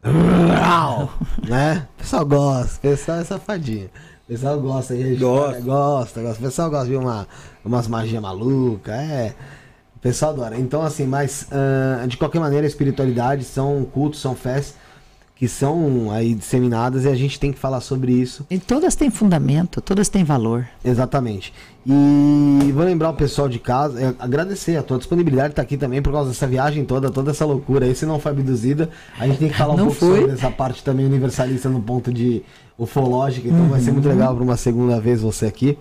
né? 1.48 1.88
O 1.94 1.98
pessoal 1.98 2.26
gosta, 2.26 2.76
o 2.76 2.80
pessoal 2.80 3.18
é 3.18 3.24
safadinho. 3.24 3.90
O 4.24 4.28
pessoal 4.28 4.60
gosta, 4.60 4.94
a 4.94 4.96
gente 4.96 5.20
gosta, 5.20 5.60
gosta, 5.60 6.22
gosta. 6.22 6.38
O 6.40 6.42
pessoal 6.42 6.70
gosta 6.70 6.86
de 6.88 6.96
uma, 6.96 7.26
umas 7.64 7.88
magias 7.88 8.20
malucas, 8.20 8.94
é. 8.94 9.34
O 9.96 9.98
pessoal 10.00 10.32
adora. 10.32 10.58
Então, 10.58 10.82
assim, 10.82 11.06
mas 11.06 11.48
uh, 11.50 12.06
de 12.06 12.16
qualquer 12.16 12.38
maneira, 12.40 12.66
espiritualidade 12.66 13.44
são 13.44 13.84
cultos, 13.84 14.20
são 14.20 14.34
festas 14.34 14.74
que 15.36 15.46
são 15.46 16.10
aí 16.10 16.34
disseminadas 16.34 17.04
e 17.04 17.08
a 17.08 17.14
gente 17.14 17.38
tem 17.38 17.52
que 17.52 17.58
falar 17.58 17.82
sobre 17.82 18.10
isso. 18.10 18.46
E 18.50 18.58
todas 18.58 18.94
têm 18.94 19.10
fundamento, 19.10 19.82
todas 19.82 20.08
têm 20.08 20.24
valor. 20.24 20.66
Exatamente. 20.82 21.52
E 21.86 22.72
vou 22.72 22.84
lembrar 22.84 23.10
o 23.10 23.14
pessoal 23.14 23.46
de 23.48 23.58
casa, 23.58 24.00
é, 24.00 24.14
agradecer 24.18 24.76
a 24.76 24.82
tua 24.82 24.96
disponibilidade 24.96 25.50
estar 25.50 25.62
tá 25.62 25.66
aqui 25.66 25.76
também 25.76 26.00
por 26.00 26.10
causa 26.10 26.30
dessa 26.30 26.46
viagem 26.46 26.86
toda, 26.86 27.10
toda 27.10 27.30
essa 27.32 27.44
loucura 27.44 27.84
aí. 27.84 27.94
Se 27.94 28.06
não 28.06 28.18
foi 28.18 28.32
abduzida, 28.32 28.88
a 29.18 29.26
gente 29.26 29.38
tem 29.38 29.48
que 29.50 29.56
falar 29.56 29.74
um 29.74 29.76
não 29.76 29.84
pouco 29.86 30.00
foi. 30.00 30.20
sobre 30.20 30.32
essa 30.32 30.50
parte 30.50 30.82
também 30.82 31.04
universalista 31.04 31.68
no 31.68 31.82
ponto 31.82 32.10
de 32.10 32.42
ufológica, 32.78 33.48
então 33.48 33.60
uhum. 33.60 33.68
vai 33.68 33.80
ser 33.80 33.90
muito 33.90 34.06
uhum. 34.06 34.14
legal 34.14 34.34
para 34.34 34.44
uma 34.44 34.56
segunda 34.56 35.00
vez 35.00 35.20
você 35.20 35.46
aqui. 35.46 35.78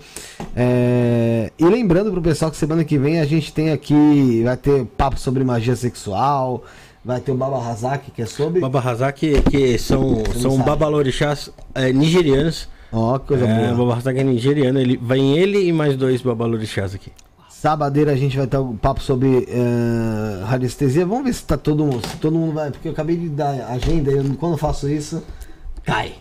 É... 0.56 1.51
E 1.58 1.66
lembrando 1.66 2.11
para 2.11 2.19
o 2.19 2.24
pessoal 2.24 2.51
que 2.51 2.58
semana 2.58 2.84
que 2.84 2.98
vem 2.98 3.19
a 3.19 3.25
gente 3.25 3.51
tem 3.51 3.72
aqui, 3.72 4.43
vai 4.43 4.56
ter 4.56 4.85
papo 4.85 5.19
sobre 5.19 5.43
magia 5.43 5.75
sexual, 5.75 6.64
Vai 7.06 7.19
ter 7.19 7.32
o 7.32 7.35
Baba 7.35 7.59
Hazak, 7.59 8.09
que 8.09 8.24
é 8.24 8.25
sobre. 8.25 8.59
Baba 8.59 8.80
Hazak, 8.80 9.43
que 9.43 9.77
são, 9.77 10.24
são 10.42 10.58
babalorixás 10.58 11.51
é, 11.75 11.93
nigerianos. 11.93 12.67
Ó, 12.92 13.14
oh, 13.14 13.19
que 13.19 13.27
coisa 13.27 13.45
é, 13.45 13.67
boa. 13.67 13.85
Baba 13.85 14.00
Hazak 14.00 14.19
é 14.19 14.24
nigeriano. 14.24 14.80
Ele, 14.80 14.98
vem 14.98 15.38
ele 15.38 15.67
e 15.67 15.72
mais 15.72 15.95
dois 15.95 16.24
babalorixás 16.24 16.95
aqui. 16.95 17.11
Sabadeira 17.48 18.11
a 18.11 18.16
gente 18.16 18.35
vai 18.35 18.48
ter 18.48 18.58
um 18.58 18.75
papo 18.75 19.03
sobre 19.03 19.27
uh, 19.27 20.45
radiestesia. 20.45 21.06
Vamos 21.06 21.25
ver 21.25 21.34
se 21.34 21.43
tá 21.43 21.56
todo 21.56 21.85
mundo, 21.85 22.08
se 22.08 22.17
todo 22.17 22.35
mundo 22.35 22.53
vai. 22.53 22.72
Porque 22.72 22.88
eu 22.88 22.92
acabei 22.92 23.16
de 23.16 23.30
dar 23.30 23.51
agenda 23.69 24.11
e 24.11 24.35
quando 24.38 24.53
eu 24.53 24.58
faço 24.58 24.90
isso, 24.90 25.24
cai. 25.84 26.16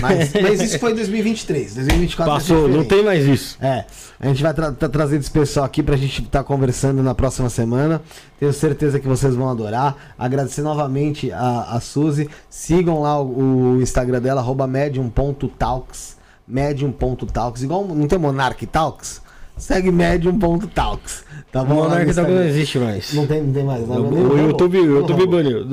Mas, 0.00 0.32
mas, 0.40 0.60
isso 0.60 0.78
foi 0.78 0.94
2023. 0.94 1.74
2024 1.74 2.32
Passou, 2.32 2.68
não 2.68 2.84
tem 2.84 3.02
mais 3.04 3.26
isso. 3.26 3.56
É. 3.60 3.84
A 4.20 4.26
gente 4.28 4.42
vai 4.42 4.52
tra 4.52 4.72
tá 4.72 4.88
trazendo 4.88 5.20
esse 5.20 5.30
pessoal 5.30 5.64
aqui 5.64 5.82
pra 5.82 5.96
gente 5.96 6.22
estar 6.22 6.40
tá 6.40 6.44
conversando 6.44 7.02
na 7.02 7.14
próxima 7.14 7.48
semana. 7.48 8.02
Tenho 8.38 8.52
certeza 8.52 8.98
que 8.98 9.06
vocês 9.06 9.34
vão 9.34 9.48
adorar. 9.48 10.14
Agradecer 10.18 10.62
novamente 10.62 11.30
a, 11.32 11.68
a 11.70 11.80
Suzy. 11.80 12.28
Sigam 12.50 13.00
lá 13.00 13.20
o, 13.20 13.76
o 13.76 13.82
Instagram 13.82 14.20
dela, 14.20 14.44
medium.talks. 14.66 16.16
Medium.talks. 16.46 17.62
Igual 17.62 17.86
não 17.86 18.08
tem 18.08 18.18
Monarch 18.18 18.66
Talks? 18.66 19.20
Segue 19.56 19.90
medium.talks. 19.90 21.24
Tá 21.50 21.64
bom? 21.64 21.74
O 21.74 21.76
Monark 21.84 22.14
Talks 22.14 22.32
não 22.32 22.42
existe 22.44 22.78
mais. 22.78 23.12
Não 23.14 23.26
tem, 23.26 23.42
não 23.42 23.52
tem 23.52 23.64
mais. 23.64 23.86
Não, 23.86 24.02
o, 24.02 24.32
o 24.32 24.38
YouTube, 24.38 24.78
o 24.78 24.98
YouTube 24.98 25.26
baniu. 25.26 25.66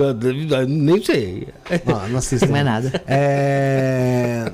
Nem 0.67 1.03
sei. 1.03 1.47
Não, 1.85 2.09
não 2.09 2.17
assista. 2.19 2.45
Não 2.45 2.55
é 2.55 2.63
nada. 2.63 3.03
É... 3.07 4.51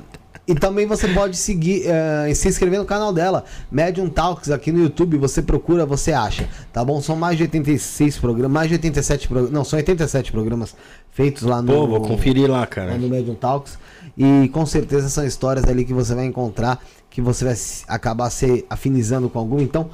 E 0.48 0.56
também 0.56 0.86
você 0.88 1.08
pode 1.08 1.38
seguir 1.38 1.86
uh, 1.86 2.28
e 2.28 2.36
se 2.36 2.48
inscrever 2.48 2.80
no 2.80 2.86
canal 2.86 3.14
dela, 3.14 3.46
Medium 3.72 4.10
Talks, 4.10 4.50
aqui 4.50 4.72
no 4.72 4.80
YouTube. 4.80 5.18
Você 5.18 5.42
procura, 5.42 5.86
você 5.86 6.12
acha. 6.12 6.50
Tá 6.74 6.84
bom? 6.84 7.00
São 7.02 7.16
mais 7.16 7.38
de 7.38 7.44
86 7.44 8.18
programas, 8.18 8.52
mais 8.52 8.68
de 8.68 8.74
87 8.74 9.28
programas. 9.28 9.54
Não, 9.54 9.64
são 9.64 9.78
87 9.78 10.32
programas 10.32 10.76
feitos 11.12 11.44
lá 11.44 11.62
no. 11.62 11.72
Pô, 11.72 11.88
vou 11.88 12.02
conferir 12.02 12.50
lá, 12.50 12.66
cara. 12.66 12.92
Lá 12.92 12.98
no 12.98 13.08
Medium 13.08 13.36
Talks. 13.36 13.78
E 14.18 14.50
com 14.50 14.66
certeza 14.66 15.08
são 15.10 15.26
histórias 15.26 15.66
ali 15.66 15.86
que 15.86 15.94
você 15.94 16.14
vai 16.14 16.26
encontrar, 16.26 16.84
que 17.10 17.22
você 17.22 17.46
vai 17.46 17.56
acabar 17.88 18.30
se 18.30 18.66
afinizando 18.70 19.30
com 19.30 19.40
algum. 19.40 19.62
Então, 19.62 19.90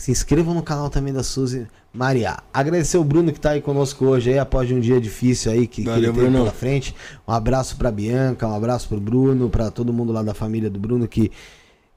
se 0.00 0.10
inscrevam 0.10 0.54
no 0.54 0.62
canal 0.62 0.88
também 0.88 1.12
da 1.12 1.22
Suzy 1.22 1.66
Maria. 1.92 2.38
Agradecer 2.54 2.96
o 2.96 3.04
Bruno 3.04 3.30
que 3.30 3.38
está 3.38 3.50
aí 3.50 3.60
conosco 3.60 4.06
hoje 4.06 4.30
aí, 4.30 4.38
após 4.38 4.70
um 4.72 4.80
dia 4.80 4.98
difícil 4.98 5.52
aí 5.52 5.66
que, 5.66 5.82
Valeu, 5.82 6.14
que 6.14 6.20
ele 6.20 6.26
teve 6.26 6.38
pela 6.38 6.52
frente. 6.52 6.96
Um 7.28 7.32
abraço 7.32 7.76
para 7.76 7.90
Bianca, 7.90 8.48
um 8.48 8.54
abraço 8.54 8.88
para 8.88 8.96
o 8.96 9.00
Bruno, 9.00 9.50
para 9.50 9.70
todo 9.70 9.92
mundo 9.92 10.10
lá 10.10 10.22
da 10.22 10.32
família 10.32 10.70
do 10.70 10.80
Bruno 10.80 11.06
que, 11.06 11.30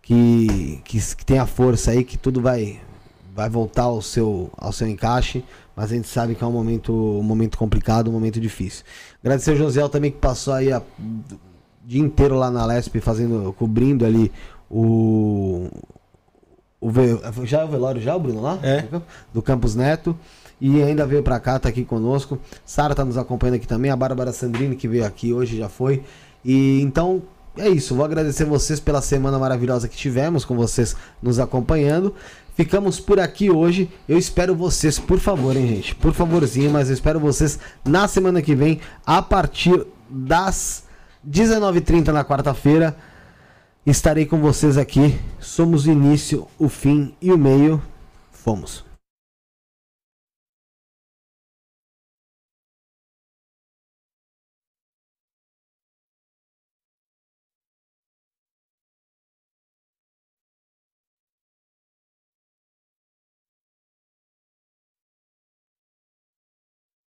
que, 0.01 0.81
que, 0.83 1.15
que 1.15 1.25
tem 1.25 1.39
a 1.39 1.45
força 1.45 1.91
aí, 1.91 2.03
que 2.03 2.17
tudo 2.17 2.41
vai 2.41 2.81
vai 3.33 3.49
voltar 3.49 3.83
ao 3.83 4.01
seu, 4.01 4.51
ao 4.57 4.71
seu 4.71 4.87
encaixe, 4.87 5.43
mas 5.75 5.91
a 5.91 5.95
gente 5.95 6.07
sabe 6.07 6.35
que 6.35 6.43
é 6.43 6.47
um 6.47 6.51
momento, 6.51 6.93
um 6.93 7.23
momento 7.23 7.57
complicado, 7.57 8.09
um 8.09 8.13
momento 8.13 8.39
difícil. 8.39 8.83
Agradecer 9.23 9.53
o 9.53 9.55
Josiel 9.55 9.89
também 9.89 10.11
que 10.11 10.19
passou 10.19 10.53
aí 10.53 10.71
o 10.71 10.83
dia 11.83 12.01
inteiro 12.01 12.35
lá 12.35 12.51
na 12.51 12.63
Lesp 12.65 12.99
fazendo, 12.99 13.51
cobrindo 13.57 14.05
ali 14.05 14.31
o, 14.69 15.67
o 16.87 17.45
já 17.45 17.61
é 17.61 17.63
o 17.63 17.67
velório 17.67 18.01
já, 18.01 18.15
o 18.15 18.19
Bruno 18.19 18.41
lá? 18.41 18.59
É. 18.61 18.85
Do 19.33 19.41
Campos 19.41 19.75
Neto. 19.75 20.17
E 20.59 20.81
ainda 20.81 21.05
veio 21.05 21.23
para 21.23 21.39
cá, 21.39 21.59
tá 21.59 21.69
aqui 21.69 21.83
conosco. 21.83 22.37
Sara 22.65 22.95
tá 22.95 23.03
nos 23.03 23.17
acompanhando 23.17 23.55
aqui 23.55 23.67
também, 23.67 23.91
a 23.91 23.95
Bárbara 23.95 24.31
Sandrini 24.31 24.75
que 24.75 24.87
veio 24.87 25.05
aqui 25.05 25.33
hoje 25.33 25.57
já 25.57 25.69
foi. 25.69 26.03
E 26.43 26.81
então 26.81 27.23
é 27.57 27.69
isso, 27.69 27.95
vou 27.95 28.03
agradecer 28.03 28.45
vocês 28.45 28.79
pela 28.79 29.01
semana 29.01 29.37
maravilhosa 29.37 29.87
que 29.87 29.95
tivemos 29.95 30.43
com 30.43 30.55
vocês 30.55 30.95
nos 31.21 31.39
acompanhando. 31.39 32.15
Ficamos 32.55 32.99
por 32.99 33.19
aqui 33.19 33.49
hoje. 33.49 33.89
Eu 34.07 34.17
espero 34.17 34.55
vocês, 34.55 34.99
por 34.99 35.19
favor, 35.19 35.55
hein, 35.55 35.67
gente? 35.67 35.95
Por 35.95 36.13
favorzinho, 36.13 36.71
mas 36.71 36.87
eu 36.87 36.93
espero 36.93 37.19
vocês 37.19 37.59
na 37.83 38.07
semana 38.07 38.41
que 38.41 38.53
vem, 38.55 38.79
a 39.05 39.21
partir 39.21 39.85
das 40.09 40.83
19h30 41.27 42.07
na 42.09 42.23
quarta-feira. 42.23 42.95
Estarei 43.85 44.25
com 44.25 44.39
vocês 44.39 44.77
aqui. 44.77 45.19
Somos 45.41 45.85
o 45.85 45.91
início, 45.91 46.47
o 46.57 46.69
fim 46.69 47.13
e 47.21 47.33
o 47.33 47.37
meio. 47.37 47.81
Fomos. 48.31 48.92